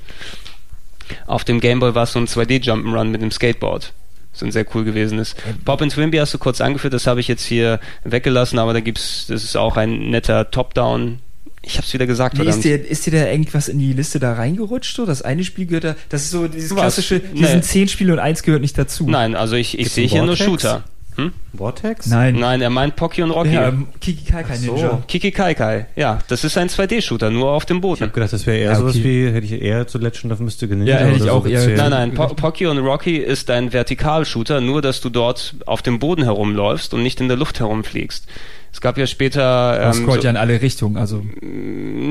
Auf 1.27 1.45
dem 1.45 1.61
Game 1.61 1.81
Boy 1.81 1.95
war 1.95 2.05
es 2.05 2.13
so 2.13 2.19
ein 2.19 2.27
2D 2.27 2.61
Jump'n'Run 2.63 3.05
mit 3.07 3.21
dem 3.21 3.31
Skateboard. 3.31 3.93
So 4.35 4.45
ein 4.45 4.53
sehr 4.53 4.67
cool 4.75 4.85
gewesen 4.85 5.19
ist. 5.19 5.37
Pop 5.65 5.81
and 5.81 5.93
Twimby 5.93 6.19
hast 6.19 6.35
du 6.35 6.39
kurz 6.39 6.61
angeführt, 6.61 6.93
das 6.93 7.07
habe 7.07 7.21
ich 7.21 7.29
jetzt 7.29 7.45
hier 7.45 7.79
weggelassen, 8.03 8.59
aber 8.59 8.73
da 8.73 8.81
gibt's, 8.81 9.27
das 9.29 9.45
ist 9.45 9.57
auch 9.57 9.77
ein 9.77 10.11
netter 10.11 10.51
Top-Down. 10.51 11.21
Ich 11.63 11.79
hab's 11.79 11.95
wieder 11.95 12.07
gesagt, 12.07 12.37
Nee, 12.37 12.45
ist, 12.45 12.63
dir, 12.63 12.85
ist 12.85 13.07
dir 13.07 13.13
da 13.13 13.27
irgendwas 13.31 13.69
in 13.69 13.79
die 13.79 13.95
Liste 13.95 14.19
da 14.19 14.35
reingerutscht? 14.35 14.97
So? 14.97 15.07
Das 15.07 15.23
eine 15.23 15.45
Spiel 15.45 15.65
gehört 15.65 15.85
da, 15.85 15.97
das 16.11 16.23
ist 16.25 16.31
so 16.31 16.47
dieses 16.47 16.73
Was? 16.73 16.81
klassische, 16.81 17.23
Nee. 17.33 17.39
die 17.41 17.45
sind 17.47 17.65
zehn 17.65 17.89
Spiele 17.89 18.13
und 18.13 18.19
eins 18.19 18.43
gehört 18.43 18.61
nicht 18.61 18.77
dazu. 18.77 19.09
Nein, 19.09 19.35
also 19.35 19.57
ich, 19.57 19.79
ich 19.79 19.91
sehe 19.91 20.07
hier 20.07 20.23
nur? 20.25 20.37
Shooter. 20.37 20.85
Hm? 21.17 21.33
Vortex? 21.57 22.07
Nein. 22.09 22.35
Nein, 22.41 22.61
er 22.61 22.71
meint 22.71 22.97
Pocky 22.97 23.23
und 23.23 23.31
Rocky. 23.31 23.53
Ja, 23.55 23.69
ähm, 23.69 23.87
Kiki 24.01 24.25
Kai 24.33 24.45
so. 24.57 24.73
Ninja. 24.75 25.03
Kiki 25.07 25.31
Kai 25.31 25.55
Kai. 25.55 25.87
Ja, 25.95 26.19
das 26.27 26.43
ist 26.43 26.59
ein 26.59 26.69
2D-Shooter, 26.69 27.31
nur 27.31 27.51
auf 27.53 27.67
dem 27.67 27.77
Ich 27.77 27.83
Boden. 27.83 28.01
habe 28.01 28.13
gedacht, 28.13 28.33
das 28.33 28.47
wäre 28.47 28.57
eher 28.59 28.71
Ja, 28.73 28.75
sowas 28.77 28.97
okay. 28.97 29.05
wie, 29.05 29.33
hätte 29.33 29.47
ich 29.47 29.63
eher 29.63 29.87
zu 29.87 29.99
Legend 29.99 30.33
of 30.33 30.41
Mystical 30.41 30.77
Ninja 30.77 30.99
Ja, 31.01 31.07
hätte 31.07 31.25
ich 31.25 31.31
auch 31.31 31.45
so 31.45 31.49
eher-. 31.51 31.77
Nein, 31.77 31.91
nein, 31.91 32.15
po 32.15 32.27
Pocky 32.29 32.67
und 32.67 32.79
Rocky 32.79 33.17
ist 33.19 33.49
ein 33.51 33.73
Vertikalshooter, 33.73 34.61
nur 34.61 34.83
dass 34.83 35.01
du 35.01 35.09
dort 35.09 35.55
auf 35.67 35.83
dem 35.83 36.01
Boden 36.01 36.25
herumläufst 36.25 36.93
und 36.95 37.03
nicht 37.05 37.21
in 37.21 37.29
der 37.29 37.37
Luft 37.37 37.61
herumfliegst. 37.61 38.27
Es 38.73 38.81
gab 38.81 38.99
ja 38.99 39.07
später 39.07 39.79
Das 39.79 39.99
ähm, 39.99 40.03
scrollt 40.03 40.23
so, 40.23 40.25
ja 40.25 40.31
in 40.31 40.37
alle 40.37 40.61
Richtungen, 40.61 40.97
also. 40.97 41.23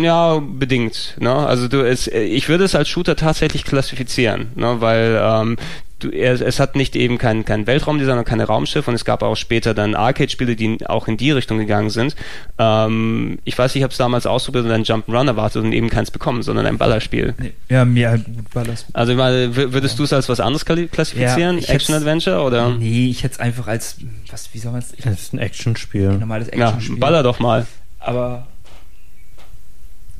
ja 0.02 0.40
bedingt. 0.40 1.16
Ne? 1.20 1.34
Also 1.34 1.68
du, 1.68 1.86
es, 1.86 2.08
ich 2.08 2.48
würde 2.48 2.64
es 2.64 2.74
als 2.74 2.88
Shooter 2.88 3.18
tatsächlich 3.18 3.66
klassifizieren, 3.66 4.48
ne? 4.56 4.78
weil 4.80 5.20
ähm, 5.22 5.58
du, 6.04 6.10
es, 6.12 6.42
es 6.42 6.60
hat 6.60 6.76
nicht 6.76 6.96
eben 6.96 7.18
kein, 7.18 7.46
kein 7.46 7.68
Weltraumdesign 7.68 8.18
und 8.18 8.26
keine 8.26 8.46
Raumschiffe 8.46 8.90
und 8.92 8.96
es 8.96 9.06
gab 9.06 9.24
auch 9.24 9.36
später 9.36 9.74
dann 9.74 9.96
Arcade-Spiele, 9.96 10.56
die 10.56 10.86
auch 10.88 11.08
in 11.08 11.18
die 11.18 11.32
Richtung 11.32 11.58
gegangen 11.58 11.90
sind. 11.90 12.16
Ähm, 12.58 13.40
ich 13.44 13.58
weiß, 13.58 13.76
ich 13.76 13.84
habe 13.84 13.92
es 13.92 13.98
damals 13.98 14.26
ausprobiert 14.26 14.66
und 14.66 14.72
einen 14.72 14.84
Jump'n'Run 14.84 15.28
erwartet 15.28 15.64
und 15.64 15.74
eben 15.74 15.90
keins 15.90 16.12
bekommen, 16.12 16.44
sondern 16.44 16.66
ein 16.66 16.78
Ballerspiel. 16.78 17.34
Nee. 17.40 17.54
Ja, 17.70 17.86
mehr 17.86 18.18
gut 18.18 18.54
war 18.54 18.64
das. 18.64 18.86
Also 18.94 19.12
ich 19.14 19.18
meine, 19.18 19.56
w- 19.56 19.74
würdest 19.74 19.98
du 20.00 20.04
es 20.04 20.14
als 20.14 20.30
was 20.30 20.40
anderes 20.40 20.66
kla- 20.66 20.88
klassifizieren? 20.88 21.58
Ja, 21.60 21.70
Action-Adventure 21.70 22.42
oder? 22.42 22.70
Nee, 22.70 23.10
ich 23.10 23.24
hätte 23.24 23.36
es 23.36 23.40
einfach 23.40 23.68
als, 23.68 23.98
was, 24.32 24.50
wie 24.54 24.60
soll 24.60 24.72
man 24.74 24.82
es, 24.82 24.92
Das 25.04 25.14
ist 25.22 25.34
ein 25.34 25.40
Actionspiel. 25.40 26.10
normales 26.18 26.50
Ja, 26.56 26.68
Action-Spiel. 26.70 26.98
baller 26.98 27.24
doch 27.24 27.40
mal. 27.40 27.66
Aber 28.00 28.48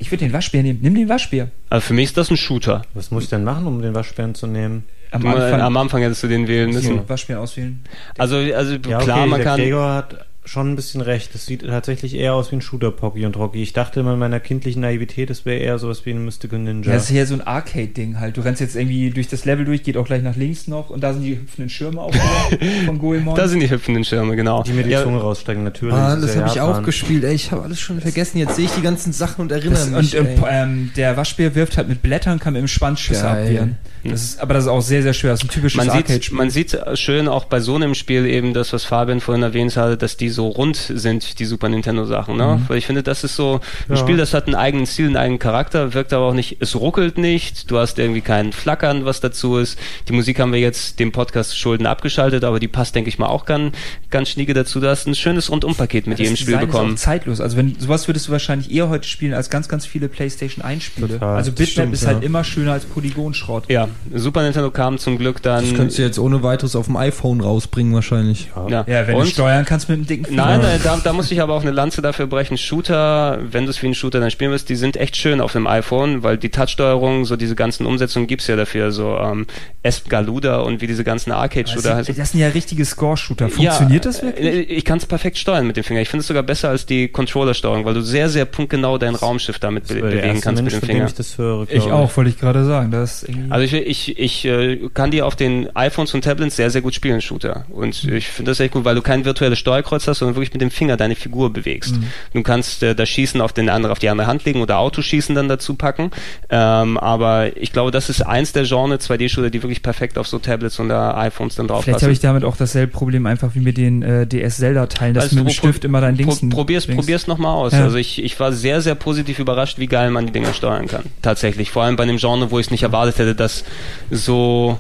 ich 0.04 0.12
würde 0.12 0.26
den 0.26 0.34
Waschbär 0.34 0.64
nehmen. 0.64 0.80
Nimm 0.82 0.96
den 0.96 1.08
Waschbär. 1.08 1.48
Also 1.70 1.88
für 1.88 1.94
mich 1.94 2.06
ist 2.06 2.18
das 2.18 2.30
ein 2.30 2.36
Shooter. 2.36 2.82
Was 2.94 3.10
muss 3.10 3.24
ich 3.24 3.30
denn 3.30 3.46
machen, 3.46 3.66
um 3.66 3.82
den 3.82 3.96
Waschbären 3.96 4.36
zu 4.36 4.48
nehmen? 4.48 4.84
Am 5.12 5.26
Anfang, 5.26 5.62
am 5.62 5.78
Anfang 5.78 6.02
hättest 6.02 6.24
du 6.24 6.28
den 6.28 6.48
wählen 6.50 6.72
müssen. 6.72 7.08
Waschbär 7.08 7.40
auswählen. 7.40 7.80
Also, 8.18 8.36
also 8.36 8.74
Ja, 8.74 8.98
klar, 9.00 9.20
okay, 9.20 9.30
man 9.30 9.40
der 9.40 9.46
kann. 9.46 9.60
Gregor 9.60 9.94
hat 9.94 10.26
schon 10.46 10.72
ein 10.72 10.76
bisschen 10.76 11.02
recht. 11.02 11.34
Das 11.34 11.46
sieht 11.46 11.62
tatsächlich 11.66 12.16
eher 12.16 12.34
aus 12.34 12.52
wie 12.52 12.58
ein 12.58 12.62
Shooter 12.62 12.92
Pocky 12.92 13.26
und 13.26 13.38
Rocky. 13.38 13.62
Ich 13.62 13.74
dachte 13.74 14.02
immer 14.02 14.14
in 14.14 14.20
meiner 14.20 14.40
kindlichen 14.40 14.82
Naivität, 14.82 15.30
es 15.30 15.46
wäre 15.46 15.60
eher 15.60 15.80
sowas 15.80 16.06
wie 16.06 16.12
ein 16.12 16.24
Mystical 16.26 16.60
Ninja. 16.60 16.90
Ja, 16.90 16.96
das 16.96 17.10
ist 17.10 17.16
ja 17.16 17.26
so 17.26 17.36
ein 17.36 17.42
Arcade-Ding 17.42 18.20
halt. 18.20 18.38
Du 18.38 18.42
rennst 18.42 18.60
jetzt 18.60 18.76
irgendwie 18.76 19.10
durch 19.12 19.28
das 19.28 19.46
Level 19.46 19.66
durch, 19.66 19.84
geht 19.84 19.96
auch 19.98 20.06
gleich 20.06 20.24
nach 20.24 20.36
links 20.36 20.68
noch 20.68 20.90
und 20.90 21.02
da 21.02 21.14
sind 21.14 21.24
die 21.24 21.38
hüpfenden 21.38 21.70
Schirme 21.70 22.02
auch 22.02 22.14
wieder 22.14 22.84
von 22.86 23.00
Goemon. 23.00 23.36
Da 23.36 23.48
sind 23.48 23.62
die 23.62 23.70
hüpfenden 23.70 24.04
Schirme, 24.04 24.36
genau. 24.36 24.64
die 24.64 24.74
mir 24.74 24.84
die 24.84 24.92
Ja, 24.92 25.04
Zunge 25.04 25.20
rausstrecken, 25.20 25.64
natürlich. 25.64 25.96
Ah, 25.96 26.16
das 26.16 26.36
habe 26.36 26.50
ich 26.50 26.60
auch 26.60 26.84
gespielt. 26.84 27.24
Ey, 27.24 27.36
ich 27.36 27.52
habe 27.52 27.64
alles 27.64 27.80
schon 27.80 28.02
vergessen. 28.02 28.38
Jetzt 28.38 28.56
sehe 28.56 28.66
ich 28.66 28.72
die 28.72 28.82
ganzen 28.82 29.14
Sachen 29.14 29.42
und 29.42 29.52
erinnere 29.52 29.90
das, 29.90 29.90
mich. 29.90 30.18
und 30.18 30.28
ey. 30.28 30.36
ähm, 30.50 30.74
ähm, 30.74 30.92
der 30.96 31.18
Waschbär 31.18 31.56
wirft 31.56 31.78
halt 31.78 31.90
mit 31.90 32.02
Blättern, 32.02 32.40
kann 32.40 32.54
mit 32.54 32.62
dem 32.62 32.68
Schüsse 32.68 33.22
Geil. 33.22 33.44
abwehren. 33.44 33.78
Das 34.04 34.22
ist, 34.22 34.40
aber 34.42 34.54
das 34.54 34.66
ist 34.66 34.70
auch 34.70 34.82
sehr, 34.82 35.02
sehr 35.02 35.14
schwer. 35.14 35.32
Das 35.32 35.42
ist 35.42 35.46
ein 35.46 35.54
typisches 35.54 35.78
man 35.78 35.86
sieht, 35.86 35.96
Arcade-Spiel. 35.96 36.38
man 36.38 36.50
sieht 36.50 36.78
schön 36.96 37.28
auch 37.28 37.46
bei 37.46 37.62
so 37.62 37.76
einem 37.76 37.96
Spiel 37.96 38.26
eben 38.26 38.54
das, 38.54 38.74
was 38.74 38.84
Fabian 38.84 39.22
vorhin 39.22 39.44
erwähnt 39.44 39.78
hatte, 39.78 39.96
dass 39.98 40.18
die 40.18 40.30
so 40.34 40.48
rund 40.50 40.76
sind, 40.76 41.40
die 41.40 41.46
Super 41.46 41.70
Nintendo 41.70 42.06
Sachen, 42.06 42.36
ne? 42.36 42.62
Weil 42.68 42.78
ich 42.78 42.86
finde, 42.86 43.02
das 43.04 43.24
ist 43.24 43.36
so 43.38 43.62
ein 43.88 43.96
Ja. 43.96 44.02
Spiel, 44.02 44.18
das 44.18 44.34
hat 44.34 44.48
einen 44.48 44.56
eigenen 44.56 44.86
Stil, 44.86 45.06
einen 45.08 45.18
eigenen 45.18 45.40
Charakter, 45.40 45.94
wirkt 45.94 46.12
aber 46.12 46.26
auch 46.26 46.34
nicht, 46.34 46.58
es 46.60 46.76
ruckelt 46.76 47.18
nicht, 47.18 47.72
du 47.72 47.78
hast 47.78 47.98
irgendwie 48.00 48.20
kein 48.22 48.52
Flackern, 48.52 49.06
was 49.06 49.22
dazu 49.22 49.58
ist. 49.58 49.80
Die 50.10 50.14
Musik 50.14 50.40
haben 50.40 50.52
wir 50.52 50.60
jetzt 50.60 51.00
dem 51.00 51.12
Podcast 51.14 51.58
Schulden 51.58 51.86
abgeschaltet, 51.88 52.44
aber 52.44 52.60
die 52.60 52.68
passt, 52.68 52.96
denke 52.96 53.08
ich 53.10 53.18
mal, 53.20 53.28
auch 53.28 53.46
ganz, 53.46 53.74
ganz 54.10 54.30
schnieke 54.30 54.54
dazu. 54.54 54.80
Du 54.80 54.90
hast 54.90 55.08
ein 55.08 55.16
schönes 55.16 55.50
Rundumpaket 55.50 56.08
mit 56.08 56.20
das 56.20 56.24
jedem 56.26 56.36
Spiel 56.36 56.54
Design 56.56 56.68
bekommen. 56.68 56.94
Ist 56.96 57.02
auch 57.02 57.06
zeitlos. 57.06 57.40
Also 57.42 57.56
wenn 57.58 57.76
sowas 57.80 58.08
würdest 58.08 58.28
du 58.28 58.32
wahrscheinlich 58.34 58.72
eher 58.72 58.90
heute 58.90 59.08
spielen 59.08 59.34
als 59.34 59.50
ganz, 59.50 59.70
ganz 59.70 59.86
viele 59.86 60.10
PlayStation 60.10 60.64
1 60.66 60.84
Spiele. 60.84 61.08
Total. 61.08 61.38
Also 61.38 61.52
Das 61.52 61.60
Bitmap 61.60 61.94
ist 61.94 62.04
ja. 62.04 62.10
halt 62.10 62.24
immer 62.24 62.44
schöner 62.44 62.74
als 62.74 62.86
Polygonschrott. 62.86 63.70
Ja, 63.70 63.88
Super 64.14 64.44
Nintendo 64.44 64.72
kam 64.72 64.98
zum 64.98 65.18
Glück 65.18 65.42
dann. 65.42 65.64
das 65.66 65.74
könntest 65.76 65.98
du 66.00 66.02
jetzt 66.02 66.20
ohne 66.20 66.42
weiteres 66.44 66.76
auf 66.76 66.86
dem 66.88 66.98
iPhone 66.98 67.42
rausbringen 67.42 67.94
wahrscheinlich. 67.94 68.50
ja. 68.70 68.84
Ja, 68.88 69.08
wenn 69.08 69.16
Und- 69.16 69.26
du 69.26 69.30
steuern 69.30 69.66
kannst 69.66 69.90
mit 69.90 69.98
dem 70.00 70.08
dicken. 70.08 70.23
Nein, 70.30 70.62
nein, 70.62 70.80
da, 70.84 71.00
da 71.04 71.14
muss 71.14 71.32
ich 71.32 71.42
aber 71.42 71.54
auch 71.54 71.62
eine 71.62 71.72
Lanze 71.72 72.02
dafür 72.02 72.28
brechen. 72.28 72.58
Shooter, 72.58 73.40
wenn 73.42 73.66
du 73.66 73.72
es 73.72 73.82
wie 73.82 73.88
ein 73.88 73.96
Shooter 73.96 74.20
dann 74.20 74.32
spielen 74.32 74.52
willst, 74.52 74.70
die 74.70 74.76
sind 74.76 74.98
echt 74.98 75.16
schön 75.18 75.42
auf 75.42 75.54
dem 75.54 75.68
iPhone, 75.68 76.24
weil 76.24 76.38
die 76.38 76.50
Touch-Steuerung, 76.50 77.26
so 77.26 77.36
diese 77.36 77.56
ganzen 77.56 77.86
Umsetzungen 77.86 78.28
gibt's 78.28 78.48
ja 78.48 78.56
dafür, 78.56 78.92
so 78.92 79.18
ähm, 79.18 79.48
Esp-Galuda 79.84 80.60
und 80.60 80.82
wie 80.82 80.88
diese 80.88 81.04
ganzen 81.04 81.32
Arcade-Shooter 81.32 81.96
heißen. 81.96 82.16
das 82.16 82.32
sind 82.32 82.40
ja 82.40 82.48
richtige 82.50 82.86
Score-Shooter. 82.86 83.50
Funktioniert 83.50 84.06
ja, 84.06 84.12
das 84.12 84.22
wirklich? 84.22 84.46
äh, 84.46 84.62
Ich 84.62 84.86
kann 84.86 84.98
es 84.98 85.06
perfekt 85.06 85.38
steuern 85.38 85.68
mit 85.68 85.78
dem 85.78 85.84
Finger. 85.84 86.02
Ich 86.02 86.10
finde 86.10 86.22
es 86.22 86.28
sogar 86.28 86.44
besser 86.44 86.70
als 86.70 86.86
die 86.86 87.08
Controller-Steuerung, 87.08 87.86
weil 87.86 87.94
du 87.94 88.02
sehr, 88.02 88.30
sehr 88.30 88.46
punktgenau 88.46 88.98
dein 88.98 89.16
Raumschiff 89.16 89.60
damit 89.60 89.88
be 89.88 89.96
bewegen 89.96 90.42
kannst 90.42 90.62
Mensch, 90.62 90.74
mit 90.74 90.84
dem 90.84 90.88
Finger. 90.88 91.06
ich 91.06 91.14
das 91.14 91.38
höre. 91.38 91.68
Ich 91.70 91.84
auch, 91.92 92.16
wollte 92.16 92.30
ich 92.30 92.40
gerade 92.40 92.66
sagen. 92.66 92.92
Das 92.92 93.26
Also 93.50 93.66
ich, 93.66 93.74
ich, 93.74 94.20
ich 94.20 94.46
äh, 94.46 94.90
kann 94.94 95.12
die 95.12 95.22
auf 95.22 95.36
den 95.36 95.76
iPhones 95.76 96.14
und 96.14 96.24
Tablets 96.24 96.56
sehr, 96.56 96.70
sehr 96.70 96.82
gut 96.82 96.94
spielen, 96.94 97.22
Shooter. 97.22 97.66
Und 97.70 98.04
ich 98.06 98.28
finde 98.28 98.52
das 98.52 98.60
echt 98.60 98.74
gut, 98.74 98.86
weil 98.86 98.96
du 98.96 99.02
kein 99.02 99.26
virtuelles 99.26 99.60
Steuerkreuz 99.60 100.08
hast, 100.08 100.13
sondern 100.20 100.36
wirklich 100.36 100.54
mit 100.54 100.62
dem 100.62 100.72
Finger 100.72 100.98
deine 100.98 101.16
Figur 101.16 101.52
bewegst. 101.54 101.96
Du 102.34 102.44
kannst 102.44 102.84
äh, 102.84 102.96
das 102.96 103.10
Schießen 103.10 103.42
auf 103.42 103.54
den 103.54 103.70
anderen, 103.70 103.92
auf 103.92 104.00
die 104.00 104.10
andere 104.10 104.28
Hand 104.28 104.46
legen 104.46 104.62
oder 104.62 104.80
Autoschießen 104.80 105.36
dann 105.36 105.48
dazu 105.48 105.76
packen. 105.76 106.12
Ähm, 106.50 106.98
aber 106.98 107.56
ich 107.58 107.72
glaube, 107.72 107.92
das 107.92 108.10
ist 108.10 108.22
eins 108.22 108.52
der 108.54 108.64
Genre 108.64 108.96
2D-Shooter, 108.96 109.50
die 109.50 109.62
wirklich 109.64 109.82
perfekt 109.84 110.18
auf 110.18 110.28
so 110.28 110.40
Tablets 110.40 110.80
und 110.80 110.92
iPhones 110.92 111.56
dann 111.56 111.68
drauf 111.68 111.84
Vielleicht 111.84 112.02
habe 112.04 112.12
ich 112.12 112.20
damit 112.20 112.44
auch 112.44 112.58
dasselbe 112.58 112.92
Problem 112.92 113.26
einfach 113.26 113.56
wie 113.56 113.60
mit 113.60 113.78
den 113.78 114.02
äh, 114.04 114.28
DS-Zelda-Teilen, 114.28 115.14
dass 115.14 115.26
Also 115.26 115.38
du 115.38 115.44
mit 115.44 115.54
dem 115.54 115.58
pro- 115.58 115.68
Stift 115.70 115.86
immer 115.86 116.02
dein 116.02 116.16
Pro, 116.18 116.24
Dings 116.36 116.50
probier's, 116.50 116.88
links- 116.88 117.02
probier's 117.04 117.28
nochmal 117.28 117.54
aus. 117.54 117.74
Ja. 117.74 117.84
Also 117.84 117.98
ich, 117.98 118.24
ich 118.24 118.40
war 118.40 118.52
sehr, 118.52 118.82
sehr 118.82 118.96
positiv 118.96 119.40
überrascht, 119.40 119.80
wie 119.80 119.88
geil 119.88 120.10
man 120.12 120.26
die 120.28 120.32
Dinger 120.34 120.54
steuern 120.54 120.88
kann. 120.88 121.04
Tatsächlich. 121.22 121.72
Vor 121.72 121.84
allem 121.84 121.96
bei 121.96 122.04
einem 122.04 122.18
Genre, 122.18 122.52
wo 122.52 122.60
ich 122.60 122.68
es 122.68 122.72
nicht 122.72 122.84
erwartet 122.84 123.18
hätte, 123.20 123.36
dass 123.36 123.64
so 124.12 124.80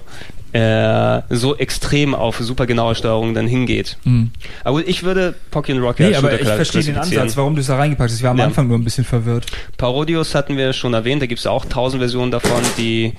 äh, 0.53 1.21
so 1.29 1.55
extrem 1.57 2.13
auf 2.13 2.37
super 2.37 2.65
genaue 2.65 2.95
Steuerung 2.95 3.33
dann 3.33 3.47
hingeht. 3.47 3.97
Hm. 4.03 4.31
Aber 4.63 4.77
gut, 4.77 4.87
ich 4.87 5.03
würde 5.03 5.33
Pocky 5.51 5.73
Rocky 5.73 6.03
Nee, 6.03 6.09
als 6.09 6.17
aber 6.17 6.39
ich 6.39 6.47
verstehe 6.47 6.83
den. 6.83 6.97
Ansatz, 6.97 7.35
warum 7.35 7.55
du 7.55 7.61
es 7.61 7.67
da 7.67 7.75
reingepackt 7.77 8.11
hast. 8.11 8.17
Ich 8.17 8.23
war 8.23 8.31
am 8.31 8.37
Ja. 8.37 8.45
Anfang 8.45 8.67
nur 8.67 8.77
ein 8.77 8.83
bisschen 8.83 9.03
verwirrt. 9.03 9.47
Parodius 9.77 10.35
hatten 10.35 10.55
wir 10.55 10.73
schon 10.73 10.93
erwähnt, 10.93 11.21
da 11.21 11.25
gibt 11.25 11.39
es 11.39 11.47
auch 11.47 11.65
tausend 11.65 12.01
Versionen 12.01 12.31
davon, 12.31 12.61
die 12.77 13.13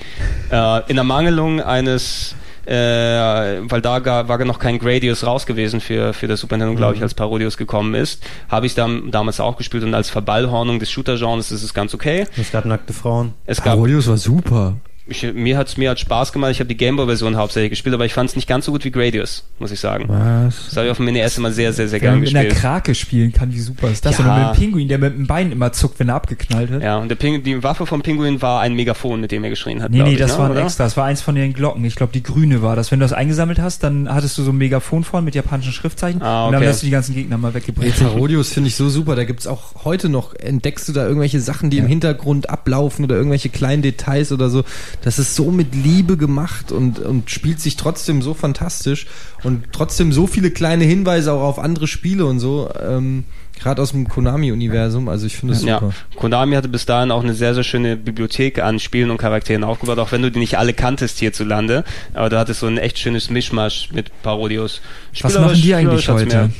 äh, 0.50 0.90
in 0.90 0.96
Ermangelung 0.96 1.60
eines 1.60 2.36
äh, 2.66 2.72
weil 2.72 3.82
da 3.82 3.98
gar, 3.98 4.28
war 4.28 4.42
noch 4.44 4.58
kein 4.58 4.78
Gradius 4.78 5.26
raus 5.26 5.44
gewesen 5.46 5.80
für, 5.80 6.12
für 6.14 6.28
das 6.28 6.40
Super 6.40 6.56
Nintendo, 6.56 6.78
glaube 6.78 6.96
ich, 6.96 7.02
als 7.02 7.14
Parodius 7.14 7.56
gekommen 7.56 7.94
ist, 7.94 8.22
habe 8.48 8.66
ich 8.66 8.74
dann 8.74 9.10
damals 9.10 9.40
auch 9.40 9.56
gespielt 9.56 9.84
und 9.84 9.94
als 9.94 10.08
Verballhornung 10.08 10.78
des 10.78 10.90
Shooter-Genres 10.90 11.52
ist 11.52 11.62
es 11.62 11.74
ganz 11.74 11.94
okay. 11.94 12.26
Es 12.38 12.52
gab 12.52 12.64
nackte 12.64 12.92
Frauen. 12.92 13.34
Es 13.44 13.58
gab 13.58 13.74
Parodius 13.74 14.08
war 14.08 14.16
super. 14.16 14.76
Ich, 15.06 15.34
mir 15.34 15.58
hat's 15.58 15.76
mir 15.76 15.90
hat 15.90 16.00
Spaß 16.00 16.32
gemacht. 16.32 16.50
Ich 16.52 16.60
habe 16.60 16.68
die 16.68 16.76
Gameboy-Version 16.76 17.36
hauptsächlich 17.36 17.70
gespielt, 17.70 17.94
aber 17.94 18.06
ich 18.06 18.14
fand 18.14 18.30
es 18.30 18.36
nicht 18.36 18.48
ganz 18.48 18.64
so 18.64 18.72
gut 18.72 18.84
wie 18.84 18.90
Gradius, 18.90 19.44
muss 19.58 19.70
ich 19.70 19.78
sagen. 19.78 20.06
Was? 20.08 20.66
Das 20.66 20.76
habe 20.76 20.86
ich 20.86 20.90
auf 20.92 20.96
dem 20.96 21.06
NES 21.06 21.36
immer 21.36 21.52
sehr, 21.52 21.74
sehr, 21.74 21.88
sehr 21.88 22.00
Wenn 22.00 22.10
man 22.12 22.20
mit 22.20 22.30
einer 22.30 22.44
gespielt. 22.44 22.62
Krake 22.62 22.94
spielen 22.94 23.32
kann, 23.32 23.52
wie 23.52 23.60
super 23.60 23.90
ist 23.90 24.06
das? 24.06 24.16
Ja. 24.18 24.24
Oder 24.24 24.34
mit 24.34 24.44
einem 24.46 24.56
Pinguin, 24.56 24.88
der 24.88 24.98
mit 24.98 25.14
dem 25.14 25.26
Bein 25.26 25.52
immer 25.52 25.72
zuckt, 25.72 26.00
wenn 26.00 26.08
er 26.08 26.14
abgeknallt 26.14 26.70
wird. 26.70 26.82
Ja, 26.82 26.96
und 26.98 27.08
der 27.10 27.16
Ping, 27.16 27.42
die 27.42 27.62
Waffe 27.62 27.84
vom 27.84 28.02
Pinguin 28.02 28.40
war 28.40 28.60
ein 28.62 28.74
Megafon, 28.74 29.20
mit 29.20 29.30
dem 29.30 29.44
er 29.44 29.50
geschrien 29.50 29.82
hat. 29.82 29.90
Nee, 29.90 30.02
nee, 30.02 30.12
ich, 30.12 30.18
das 30.18 30.32
ne, 30.32 30.38
war 30.38 30.44
ein 30.46 30.52
oder? 30.52 30.62
extra. 30.62 30.84
Das 30.84 30.96
war 30.96 31.04
eins 31.04 31.20
von 31.20 31.34
den 31.34 31.52
Glocken. 31.52 31.84
Ich 31.84 31.96
glaube, 31.96 32.12
die 32.12 32.22
grüne 32.22 32.62
war 32.62 32.74
das. 32.74 32.90
Wenn 32.90 33.00
du 33.00 33.04
das 33.04 33.12
eingesammelt 33.12 33.58
hast, 33.58 33.82
dann 33.82 34.08
hattest 34.12 34.38
du 34.38 34.42
so 34.42 34.52
ein 34.52 34.56
Megafon 34.56 35.04
vorne 35.04 35.26
mit 35.26 35.34
japanischen 35.34 35.72
Schriftzeichen 35.72 36.22
Ah, 36.22 36.46
und 36.46 36.52
dann 36.52 36.62
okay. 36.62 36.70
hast 36.70 36.80
du 36.82 36.86
die 36.86 36.92
ganzen 36.92 37.14
Gegner 37.14 37.36
mal 37.36 37.48
Ey, 37.48 37.54
weggebrät. 37.56 37.98
Parodius 37.98 38.52
finde 38.54 38.68
ich 38.68 38.76
so 38.76 38.88
super. 38.88 39.16
Da 39.16 39.24
gibt's 39.24 39.46
auch 39.46 39.84
heute 39.84 40.08
noch, 40.08 40.34
entdeckst 40.34 40.88
du 40.88 40.92
da 40.92 41.06
irgendwelche 41.06 41.40
Sachen, 41.40 41.68
die 41.68 41.76
im 41.78 41.86
Hintergrund 41.86 42.48
ablaufen 42.48 43.04
oder 43.04 43.16
irgendwelche 43.16 43.50
kleinen 43.50 43.82
Details 43.82 44.32
oder 44.32 44.48
so. 44.48 44.64
Das 45.02 45.18
ist 45.18 45.34
so 45.34 45.50
mit 45.50 45.74
Liebe 45.74 46.16
gemacht 46.16 46.72
und, 46.72 46.98
und 46.98 47.30
spielt 47.30 47.60
sich 47.60 47.76
trotzdem 47.76 48.22
so 48.22 48.34
fantastisch 48.34 49.06
und 49.42 49.64
trotzdem 49.72 50.12
so 50.12 50.26
viele 50.26 50.50
kleine 50.50 50.84
Hinweise 50.84 51.32
auch 51.32 51.42
auf 51.42 51.58
andere 51.58 51.86
Spiele 51.86 52.26
und 52.26 52.40
so. 52.40 52.70
Ähm, 52.80 53.24
Gerade 53.60 53.80
aus 53.80 53.92
dem 53.92 54.08
Konami-Universum. 54.08 55.08
Also 55.08 55.26
ich 55.26 55.36
finde 55.36 55.54
es 55.54 55.62
Ja, 55.62 55.80
super. 55.80 55.94
Konami 56.16 56.54
hatte 56.54 56.68
bis 56.68 56.86
dahin 56.86 57.10
auch 57.10 57.22
eine 57.22 57.34
sehr, 57.34 57.54
sehr 57.54 57.64
schöne 57.64 57.96
Bibliothek 57.96 58.58
an 58.58 58.78
Spielen 58.78 59.10
und 59.10 59.18
Charakteren 59.18 59.64
aufgebaut, 59.64 59.98
auch 59.98 60.12
wenn 60.12 60.22
du 60.22 60.30
die 60.30 60.38
nicht 60.38 60.58
alle 60.58 60.72
kanntest 60.72 61.18
hierzulande. 61.18 61.84
Aber 62.12 62.28
da 62.28 62.40
hattest 62.40 62.62
du 62.62 62.66
ein 62.66 62.78
echt 62.78 62.98
schönes 62.98 63.30
Mischmasch 63.30 63.90
mit 63.92 64.10
Parodios. 64.22 64.80
Was 65.20 65.38
machen 65.38 65.54
die 65.54 65.74
eigentlich 65.74 66.08
heute? 66.08 66.26
mehr. 66.26 66.50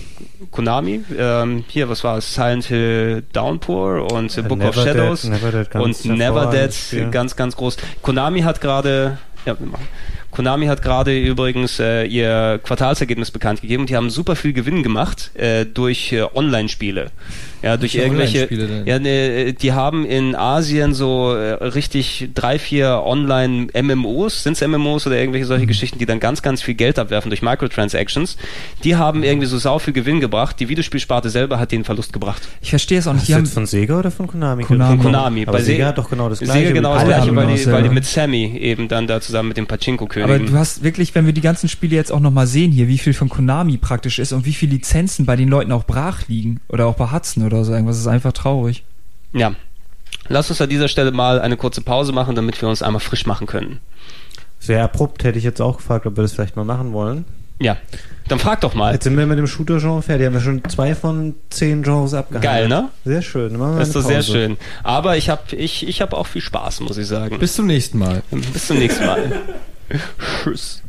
Konami, 0.50 1.02
ähm, 1.18 1.64
hier, 1.68 1.88
was 1.88 2.04
war 2.04 2.18
es? 2.18 2.34
Silent 2.34 2.66
Hill 2.66 3.24
Downpour 3.32 4.12
und 4.12 4.30
The 4.30 4.42
Book 4.42 4.62
of 4.62 4.76
Never 4.76 4.84
Dead, 4.84 4.94
Shadows 4.94 5.24
Never 5.24 5.50
Dead, 5.50 5.70
ganz 5.70 6.04
und 6.04 6.16
Never 6.16 6.46
Dead, 6.46 7.10
ganz, 7.10 7.36
ganz 7.36 7.56
groß. 7.56 7.76
Konami 8.02 8.42
hat 8.42 8.60
gerade, 8.60 9.18
ja, 9.46 9.58
wir 9.58 9.66
machen. 9.66 9.88
Konami 10.34 10.66
hat 10.66 10.82
gerade 10.82 11.18
übrigens 11.18 11.78
äh, 11.78 12.04
ihr 12.04 12.60
Quartalsergebnis 12.62 13.30
bekannt 13.30 13.62
gegeben 13.62 13.82
und 13.82 13.90
die 13.90 13.96
haben 13.96 14.10
super 14.10 14.34
viel 14.34 14.52
Gewinn 14.52 14.82
gemacht 14.82 15.30
äh, 15.34 15.64
durch 15.64 16.12
äh, 16.12 16.22
Online-Spiele. 16.34 17.10
Ja, 17.64 17.76
durch 17.78 17.94
Welche 17.94 18.06
irgendwelche. 18.46 18.84
Ja, 18.84 18.98
ne, 18.98 19.52
die 19.54 19.72
haben 19.72 20.04
in 20.04 20.36
Asien 20.36 20.92
so 20.94 21.32
äh, 21.34 21.54
richtig 21.64 22.28
drei, 22.34 22.58
vier 22.58 23.02
Online-MMOs, 23.04 24.42
sind 24.42 24.60
es 24.60 24.66
MMOs 24.66 25.06
oder 25.06 25.16
irgendwelche 25.18 25.44
Mhm. 25.46 25.48
solche 25.48 25.66
Geschichten, 25.66 25.98
die 25.98 26.06
dann 26.06 26.20
ganz, 26.20 26.42
ganz 26.42 26.62
viel 26.62 26.74
Geld 26.74 26.98
abwerfen 26.98 27.30
durch 27.30 27.42
Microtransactions. 27.42 28.36
Die 28.84 28.96
haben 28.96 29.22
irgendwie 29.22 29.46
so 29.46 29.58
sau 29.58 29.78
viel 29.78 29.92
Gewinn 29.92 30.20
gebracht. 30.20 30.60
Die 30.60 30.68
Videospielsparte 30.68 31.30
selber 31.30 31.58
hat 31.58 31.72
den 31.72 31.84
Verlust 31.84 32.12
gebracht. 32.12 32.42
Ich 32.60 32.70
verstehe 32.70 32.98
es 32.98 33.06
auch 33.06 33.12
nicht. 33.14 33.22
Ist 33.22 33.28
Die 33.28 33.32
das 33.32 33.36
haben, 33.38 33.44
jetzt 33.46 33.54
von 33.54 33.66
Sega 33.66 33.98
oder 33.98 34.10
von 34.10 34.26
Konami? 34.26 34.64
Konami. 34.64 34.96
Von 34.96 35.04
Konami. 35.12 35.42
Aber 35.42 35.52
Bei 35.52 35.62
Sega 35.62 35.84
Se- 35.84 35.88
hat 35.88 35.98
doch 35.98 36.10
genau 36.10 36.28
das 36.28 36.40
gleiche. 36.40 36.58
Sega 36.60 36.72
genau 36.72 36.94
das 36.94 37.04
gleiche, 37.04 37.20
weil 37.20 37.28
genau 37.30 37.40
die, 37.42 37.48
weil 37.48 37.56
die 37.56 37.64
dasselbe. 37.64 37.94
mit 37.94 38.04
Sammy 38.04 38.56
eben 38.58 38.88
dann 38.88 39.06
da 39.06 39.20
zusammen 39.20 39.48
mit 39.48 39.56
dem 39.56 39.66
Pachinko-König. 39.66 40.28
aber 40.28 40.38
du 40.38 40.52
hast 40.58 40.82
wirklich, 40.82 41.14
wenn 41.14 41.26
wir 41.26 41.32
die 41.32 41.40
ganzen 41.40 41.68
Spiele 41.68 41.94
jetzt 41.96 42.12
auch 42.12 42.20
nochmal 42.20 42.46
sehen 42.46 42.72
hier, 42.72 42.88
wie 42.88 42.98
viel 42.98 43.14
von 43.14 43.28
Konami 43.28 43.76
praktisch 43.76 44.18
ist 44.18 44.32
und 44.32 44.44
wie 44.44 44.52
viele 44.52 44.72
Lizenzen 44.72 45.26
bei 45.26 45.36
den 45.36 45.48
Leuten 45.48 45.72
auch 45.72 45.84
brach 45.84 46.28
liegen 46.28 46.60
oder 46.68 46.86
auch 46.86 46.94
bei 46.94 47.10
Hudson 47.12 47.44
oder 47.44 47.53
so 47.62 47.72
irgendwas, 47.72 47.98
ist 47.98 48.06
einfach 48.06 48.32
traurig. 48.32 48.82
Ja. 49.32 49.54
Lass 50.28 50.50
uns 50.50 50.60
an 50.60 50.70
dieser 50.70 50.88
Stelle 50.88 51.12
mal 51.12 51.40
eine 51.40 51.56
kurze 51.56 51.82
Pause 51.82 52.12
machen, 52.12 52.34
damit 52.34 52.60
wir 52.60 52.68
uns 52.68 52.82
einmal 52.82 53.00
frisch 53.00 53.26
machen 53.26 53.46
können. 53.46 53.80
Sehr 54.58 54.82
abrupt 54.82 55.24
hätte 55.24 55.38
ich 55.38 55.44
jetzt 55.44 55.60
auch 55.60 55.76
gefragt, 55.76 56.06
ob 56.06 56.16
wir 56.16 56.22
das 56.22 56.32
vielleicht 56.32 56.56
mal 56.56 56.64
machen 56.64 56.92
wollen. 56.92 57.26
Ja. 57.60 57.76
Dann 58.28 58.38
frag 58.38 58.62
doch 58.62 58.74
mal. 58.74 58.94
Jetzt 58.94 59.04
sind 59.04 59.16
wir 59.16 59.26
mit 59.26 59.38
dem 59.38 59.46
Shooter-Genre 59.46 60.02
fertig. 60.02 60.26
Haben 60.26 60.34
wir 60.34 60.40
schon 60.40 60.64
zwei 60.68 60.94
von 60.94 61.34
zehn 61.50 61.82
Genres 61.82 62.14
abgehandelt. 62.14 62.42
Geil, 62.42 62.68
ne? 62.68 62.88
Sehr 63.04 63.22
schön. 63.22 63.56
Machen 63.58 63.74
wir 63.74 63.78
Das 63.80 63.88
ist 63.88 63.96
doch 63.96 64.02
sehr 64.02 64.22
schön. 64.22 64.56
Aber 64.82 65.16
ich 65.16 65.28
habe 65.28 65.54
ich, 65.54 65.86
ich 65.86 66.00
hab 66.00 66.14
auch 66.14 66.26
viel 66.26 66.42
Spaß, 66.42 66.80
muss 66.80 66.96
ich 66.96 67.06
sagen. 67.06 67.38
Bis 67.38 67.54
zum 67.54 67.66
nächsten 67.66 67.98
Mal. 67.98 68.22
Bis 68.30 68.66
zum 68.66 68.78
nächsten 68.78 69.04
Mal. 69.04 69.32
Tschüss. 70.42 70.82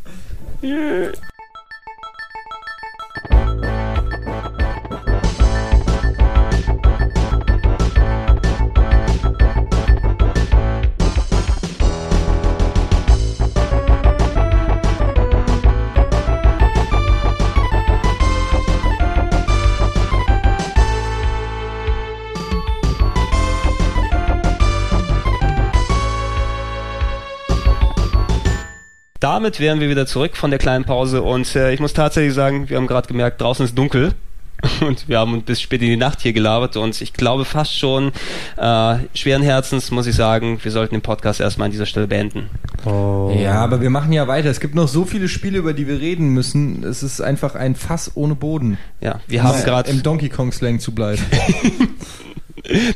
Damit 29.26 29.60
wären 29.60 29.80
wir 29.80 29.90
wieder 29.90 30.06
zurück 30.06 30.38
von 30.38 30.52
der 30.52 30.60
kleinen 30.60 30.86
Pause 30.86 31.24
und 31.24 31.56
äh, 31.56 31.74
ich 31.74 31.80
muss 31.80 31.94
tatsächlich 31.94 32.36
sagen, 32.36 32.70
wir 32.70 32.78
haben 32.78 32.86
gerade 32.86 33.08
gemerkt, 33.08 33.42
draußen 33.42 33.66
ist 33.66 33.76
dunkel. 33.76 34.12
und 34.82 35.10
wir 35.10 35.18
haben 35.18 35.34
uns 35.34 35.46
bis 35.46 35.60
spät 35.60 35.82
in 35.82 35.88
die 35.88 35.98
Nacht 35.98 36.22
hier 36.22 36.32
gelabert 36.32 36.78
und 36.78 37.02
ich 37.02 37.12
glaube 37.12 37.44
fast 37.44 37.76
schon, 37.76 38.12
äh, 38.56 38.98
schweren 39.16 39.42
Herzens 39.42 39.90
muss 39.90 40.06
ich 40.06 40.14
sagen, 40.14 40.60
wir 40.62 40.72
sollten 40.72 40.94
den 40.94 41.02
Podcast 41.02 41.42
erstmal 41.42 41.66
an 41.66 41.72
dieser 41.72 41.88
Stelle 41.88 42.06
beenden. 42.06 42.52
Oh. 42.86 43.36
Ja, 43.36 43.56
aber 43.56 43.82
wir 43.82 43.90
machen 43.90 44.14
ja 44.14 44.28
weiter. 44.28 44.52
Es 44.52 44.60
gibt 44.60 44.76
noch 44.76 44.88
so 44.88 45.06
viele 45.06 45.28
Spiele, 45.28 45.58
über 45.58 45.74
die 45.74 45.88
wir 45.88 46.00
reden 46.00 46.30
müssen. 46.30 46.84
Es 46.84 47.02
ist 47.02 47.20
einfach 47.20 47.56
ein 47.56 47.74
Fass 47.74 48.12
ohne 48.14 48.36
Boden. 48.36 48.78
Ja, 49.02 49.22
wir 49.26 49.42
haben 49.42 49.60
gerade 49.64 49.90
im 49.90 50.04
Donkey 50.04 50.30
Kong 50.30 50.52
Slang 50.52 50.80
zu 50.80 50.94
bleiben. 50.94 51.24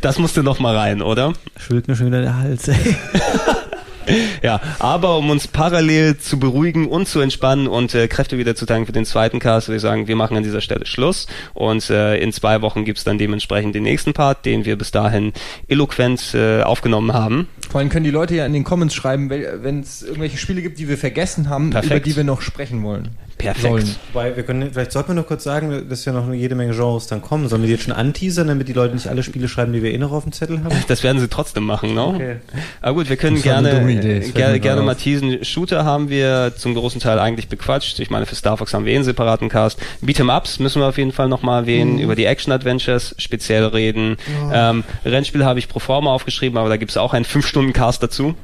Das 0.02 0.18
musste 0.18 0.42
noch 0.42 0.60
mal 0.60 0.76
rein, 0.76 1.04
oder? 1.04 1.34
Schwillt 1.56 1.88
mir 1.88 1.96
schon 1.96 2.08
wieder 2.08 2.22
der 2.22 2.38
Hals, 2.38 2.68
ey. 2.70 2.76
Ja, 4.42 4.62
aber 4.80 5.18
um 5.18 5.30
uns 5.30 5.48
parallel 5.48 6.18
zu 6.18 6.40
beruhigen 6.40 6.88
und 6.88 7.08
zu 7.08 7.20
entspannen 7.20 7.68
und 7.68 7.94
äh, 7.94 8.08
Kräfte 8.08 8.38
wieder 8.38 8.56
zu 8.56 8.66
tanken 8.66 8.86
für 8.86 8.92
den 8.92 9.06
zweiten 9.06 9.40
Cast, 9.40 9.68
würde 9.68 9.78
ich 9.78 9.82
sagen, 9.82 10.08
wir 10.08 10.16
machen 10.16 10.38
an 10.38 10.44
dieser 10.44 10.62
Stelle 10.62 10.86
Schluss 10.86 11.28
und 11.54 11.90
äh, 11.90 12.18
in 12.18 12.32
zwei 12.32 12.62
Wochen 12.62 12.86
gibt's 12.86 13.04
dann 13.04 13.18
dementsprechend 13.18 13.76
den 13.76 13.84
nächsten 13.84 14.14
Part, 14.14 14.46
den 14.46 14.66
wir 14.66 14.78
bis 14.78 14.92
dahin 14.92 15.34
eloquent 15.68 16.34
äh, 16.34 16.62
aufgenommen 16.62 17.14
haben. 17.14 17.48
Vor 17.70 17.80
allem 17.80 17.90
können 17.90 18.06
die 18.06 18.12
Leute 18.12 18.36
ja 18.36 18.46
in 18.46 18.54
den 18.54 18.64
Comments 18.64 18.94
schreiben, 18.94 19.30
wenn 19.30 19.82
es 19.82 20.02
irgendwelche 20.02 20.38
Spiele 20.38 20.62
gibt, 20.62 20.80
die 20.80 20.88
wir 20.88 20.98
vergessen 20.98 21.50
haben, 21.50 21.70
Perfekt. 21.70 21.92
über 21.92 22.00
die 22.00 22.16
wir 22.16 22.24
noch 22.24 22.42
sprechen 22.42 22.84
wollen. 22.84 23.10
Perfekt. 23.40 23.62
Sollen. 23.62 23.96
Wobei, 24.12 24.36
wir 24.36 24.44
können, 24.44 24.70
vielleicht 24.74 24.92
sollten 24.92 25.12
wir 25.12 25.16
noch 25.16 25.26
kurz 25.26 25.46
sagen, 25.46 25.88
dass 25.90 26.04
ja 26.04 26.12
noch 26.12 26.32
jede 26.34 26.56
Menge 26.56 26.74
Genres 26.74 27.08
dann 27.08 27.22
kommen. 27.22 27.48
Sollen 27.48 27.62
wir 27.62 27.68
die 27.68 27.74
jetzt 27.74 27.86
schon 27.86 27.94
anteasern, 27.94 28.50
damit 28.50 28.68
die 28.68 28.74
Leute 28.74 28.94
nicht 28.94 29.08
alle 29.08 29.24
Spiele 29.24 29.48
schreiben, 29.48 29.72
die 29.72 29.82
wir 29.82 29.94
eh 29.94 29.98
noch 29.98 30.12
auf 30.12 30.24
dem 30.24 30.34
Zettel 30.34 30.62
haben? 30.64 30.76
Das 30.90 31.04
werden 31.04 31.20
sie 31.20 31.28
trotzdem 31.30 31.66
machen, 31.66 31.94
ne? 31.94 32.04
Okay. 32.04 32.36
Aber 32.82 32.96
gut, 32.96 33.10
wir 33.10 33.16
können 33.16 33.36
eine 33.36 33.44
gerne, 33.44 33.92
Idee, 33.92 34.32
gerne, 34.32 34.60
gerne 34.60 34.82
mal 34.82 34.96
teasen. 34.96 35.46
Shooter 35.46 35.86
haben 35.86 36.10
wir 36.10 36.54
zum 36.58 36.74
großen 36.74 37.00
Teil 37.00 37.20
eigentlich 37.20 37.48
bequatscht. 37.48 38.00
Ich 38.00 38.10
meine, 38.10 38.26
für 38.26 38.36
Star 38.36 38.58
Fox 38.58 38.74
haben 38.74 38.86
wir 38.86 38.92
eh 38.92 38.96
einen 38.96 39.06
separaten 39.06 39.48
Cast. 39.48 39.80
Beat'em 40.04 40.36
Ups 40.36 40.60
müssen 40.60 40.82
wir 40.82 40.88
auf 40.88 40.98
jeden 40.98 41.12
Fall 41.14 41.30
nochmal 41.30 41.62
erwähnen. 41.62 41.94
Mhm. 41.94 42.00
Über 42.00 42.16
die 42.16 42.26
Action-Adventures 42.26 43.16
speziell 43.20 43.66
reden. 43.66 44.18
Ähm, 44.52 44.84
Rennspiele 45.06 45.46
habe 45.46 45.60
ich 45.60 45.70
pro 45.70 45.80
forma 45.80 46.12
aufgeschrieben, 46.12 46.58
aber 46.58 46.68
da 46.70 46.78
gibt's 46.78 46.98
auch 46.98 47.14
einen 47.14 47.26
5-Stunden-Cast 47.26 48.04
dazu. 48.04 48.36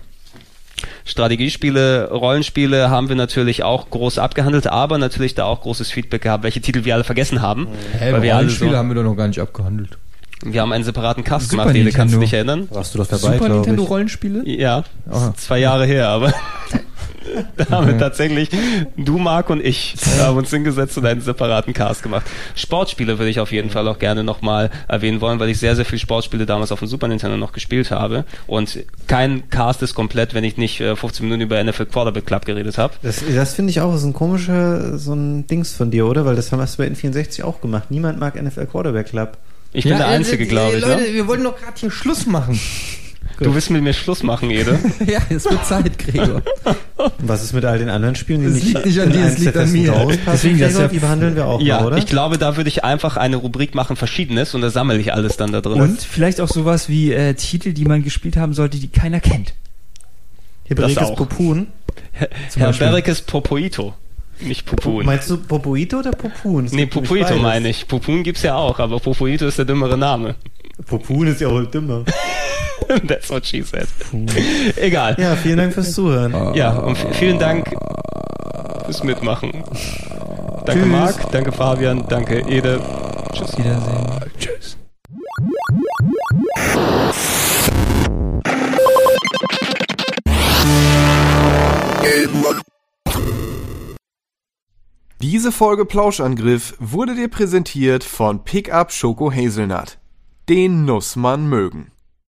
Strategiespiele, 1.05 2.09
Rollenspiele 2.11 2.89
haben 2.89 3.09
wir 3.09 3.15
natürlich 3.15 3.63
auch 3.63 3.89
groß 3.89 4.19
abgehandelt, 4.19 4.67
aber 4.67 4.97
natürlich 4.97 5.35
da 5.35 5.45
auch 5.45 5.61
großes 5.61 5.91
Feedback 5.91 6.21
gehabt, 6.23 6.43
welche 6.43 6.61
Titel 6.61 6.83
wir 6.85 6.95
alle 6.95 7.03
vergessen 7.03 7.41
haben. 7.41 7.67
Hä, 7.97 8.11
weil 8.11 8.21
wir 8.21 8.33
alle 8.35 8.43
Rollenspiele 8.43 8.71
so, 8.71 8.77
haben 8.77 8.89
wir 8.89 8.95
doch 8.95 9.03
noch 9.03 9.15
gar 9.15 9.27
nicht 9.27 9.39
abgehandelt. 9.39 9.97
wir 10.43 10.61
haben 10.61 10.71
einen 10.73 10.83
separaten 10.83 11.23
Cast 11.23 11.49
Super 11.51 11.63
gemacht, 11.63 11.75
Ede, 11.75 11.91
kannst 11.91 12.13
du 12.13 12.19
Nintendo. 12.19 12.21
dich 12.25 12.33
erinnern? 12.33 12.67
Warst 12.71 12.93
du 12.93 12.97
doch 12.99 13.07
dabei, 13.07 13.37
Super 13.37 13.49
Nintendo 13.49 13.83
ich. 13.83 13.89
Rollenspiele? 13.89 14.43
Ja, 14.49 14.83
zwei 15.37 15.59
Jahre 15.59 15.85
her, 15.85 16.09
aber 16.09 16.33
da 17.57 17.69
haben 17.69 17.87
wir 17.87 17.97
tatsächlich, 17.97 18.49
du, 18.97 19.17
Marc 19.17 19.49
und 19.49 19.63
ich, 19.63 19.95
haben 20.19 20.37
uns 20.37 20.49
hingesetzt 20.49 20.97
und 20.97 21.05
einen 21.05 21.21
separaten 21.21 21.73
Cast 21.73 22.03
gemacht. 22.03 22.25
Sportspiele 22.55 23.17
würde 23.17 23.29
ich 23.29 23.39
auf 23.39 23.51
jeden 23.51 23.69
Fall 23.69 23.87
auch 23.87 23.99
gerne 23.99 24.23
nochmal 24.23 24.69
erwähnen 24.87 25.21
wollen, 25.21 25.39
weil 25.39 25.49
ich 25.49 25.59
sehr, 25.59 25.75
sehr 25.75 25.85
viele 25.85 25.99
Sportspiele 25.99 26.45
damals 26.45 26.71
auf 26.71 26.79
dem 26.79 26.87
Super 26.87 27.07
Nintendo 27.07 27.37
noch 27.37 27.53
gespielt 27.53 27.91
habe. 27.91 28.25
Und 28.47 28.79
kein 29.07 29.49
Cast 29.49 29.81
ist 29.81 29.95
komplett, 29.95 30.33
wenn 30.33 30.43
ich 30.43 30.57
nicht 30.57 30.79
äh, 30.81 30.95
15 30.95 31.25
Minuten 31.25 31.41
über 31.41 31.63
NFL 31.63 31.85
Quarterback 31.87 32.25
Club 32.25 32.45
geredet 32.45 32.77
habe. 32.77 32.93
Das, 33.01 33.23
das 33.33 33.53
finde 33.53 33.71
ich 33.71 33.81
auch, 33.81 33.95
ist 33.95 34.03
ein 34.03 34.13
komischer, 34.13 34.97
so 34.97 35.13
ein 35.13 35.47
Dings 35.47 35.73
von 35.73 35.91
dir, 35.91 36.05
oder? 36.05 36.25
Weil 36.25 36.35
das 36.35 36.51
haben 36.51 36.59
wir 36.59 36.65
bei 36.77 36.87
N64 36.87 37.43
auch 37.43 37.61
gemacht. 37.61 37.89
Niemand 37.89 38.19
mag 38.19 38.41
NFL 38.41 38.65
Quarterback 38.67 39.07
Club. 39.07 39.37
Ich 39.73 39.83
bin 39.83 39.97
der 39.97 40.07
Einzige, 40.07 40.45
glaube 40.45 40.77
ich. 40.77 40.81
Leute, 40.81 41.01
Ne? 41.01 41.13
wir 41.13 41.27
wollten 41.27 41.43
doch 41.43 41.57
gerade 41.57 41.73
hier 41.75 41.91
Schluss 41.91 42.25
machen. 42.25 42.59
Du 43.39 43.53
willst 43.53 43.69
mit 43.69 43.81
mir 43.83 43.93
Schluss 43.93 44.23
machen, 44.23 44.49
Ede. 44.49 44.79
ja, 45.05 45.19
es 45.29 45.45
wird 45.45 45.65
Zeit, 45.65 45.97
Gregor. 45.97 46.41
Und 46.95 47.11
was 47.19 47.43
ist 47.43 47.53
mit 47.53 47.65
all 47.65 47.77
den 47.77 47.89
anderen 47.89 48.15
Spielen, 48.15 48.41
die 48.41 48.47
Es 48.47 48.53
nicht, 48.53 48.65
liegt 48.73 48.85
nicht 48.85 48.99
an 48.99 49.07
in 49.07 49.13
dir, 49.13 49.25
es 49.25 49.37
liegt 49.37 49.57
an 49.57 49.71
mir. 49.71 49.91
Passen, 49.91 50.19
Deswegen, 50.31 50.59
das 50.59 50.77
ja- 50.77 50.87
die 50.87 50.99
behandeln 50.99 51.35
wir 51.35 51.45
auch 51.45 51.61
ja, 51.61 51.79
mal, 51.81 51.87
oder? 51.87 51.97
ich 51.97 52.05
glaube, 52.05 52.37
da 52.37 52.55
würde 52.57 52.69
ich 52.69 52.83
einfach 52.83 53.17
eine 53.17 53.35
Rubrik 53.35 53.75
machen, 53.75 53.95
Verschiedenes, 53.95 54.55
und 54.55 54.61
da 54.61 54.69
sammle 54.69 54.97
ich 54.97 55.13
alles 55.13 55.37
dann 55.37 55.51
da 55.51 55.61
drin. 55.61 55.81
Und 55.81 56.01
vielleicht 56.01 56.39
auch 56.39 56.47
sowas 56.47 56.87
wie 56.87 57.11
äh, 57.11 57.33
Titel, 57.33 57.73
die 57.73 57.85
man 57.85 58.03
gespielt 58.03 58.37
haben 58.37 58.53
sollte, 58.53 58.77
die 58.77 58.87
keiner 58.87 59.19
kennt. 59.19 59.53
Hier 60.63 60.75
das 60.75 60.93
Berekes 60.93 61.09
auch. 61.11 61.15
Popun. 61.15 61.67
Herr 62.11 62.71
Berikes 62.73 63.21
Popoito. 63.21 63.93
Nicht 64.41 64.65
Popun. 64.65 65.05
Meinst 65.05 65.29
du 65.29 65.37
Popoito 65.37 65.99
oder 65.99 66.11
Popun? 66.11 66.67
Nee, 66.71 66.87
Popoito 66.87 67.35
meine 67.37 67.69
ich. 67.69 67.87
Popun 67.87 68.23
gibt's 68.23 68.41
ja 68.41 68.55
auch, 68.55 68.79
aber 68.79 68.99
Popoito 68.99 69.45
ist 69.45 69.57
der 69.57 69.65
dümmere 69.65 69.97
Name. 69.97 70.35
Popun 70.85 71.27
ist 71.27 71.41
ja 71.41 71.49
wohl 71.49 71.67
dümmer. 71.67 72.03
That's 73.07 73.29
what 73.29 73.45
she 73.45 73.61
said. 73.63 73.87
Egal. 74.75 75.15
Ja, 75.17 75.35
vielen 75.35 75.57
Dank 75.57 75.73
fürs 75.73 75.93
Zuhören. 75.93 76.53
Ja, 76.55 76.73
und 76.73 76.97
vielen 77.13 77.39
Dank 77.39 77.75
fürs 78.85 79.03
Mitmachen. 79.03 79.63
Danke 80.65 80.85
Marc, 80.85 81.31
danke 81.31 81.51
Fabian, 81.51 82.05
danke 82.07 82.39
Ede. 82.39 82.81
Tschüss. 83.33 83.57
Wiedersehen. 83.57 84.31
Tschüss. 84.37 84.77
Diese 95.21 95.51
Folge 95.51 95.85
Plauschangriff 95.85 96.75
wurde 96.79 97.15
dir 97.15 97.27
präsentiert 97.29 98.03
von 98.03 98.43
Pickup 98.43 98.91
Schoko 98.91 99.31
Hazelnut. 99.31 99.97
Den 100.47 100.85
muss 100.85 101.15
man 101.15 101.49
mögen. 101.49 101.91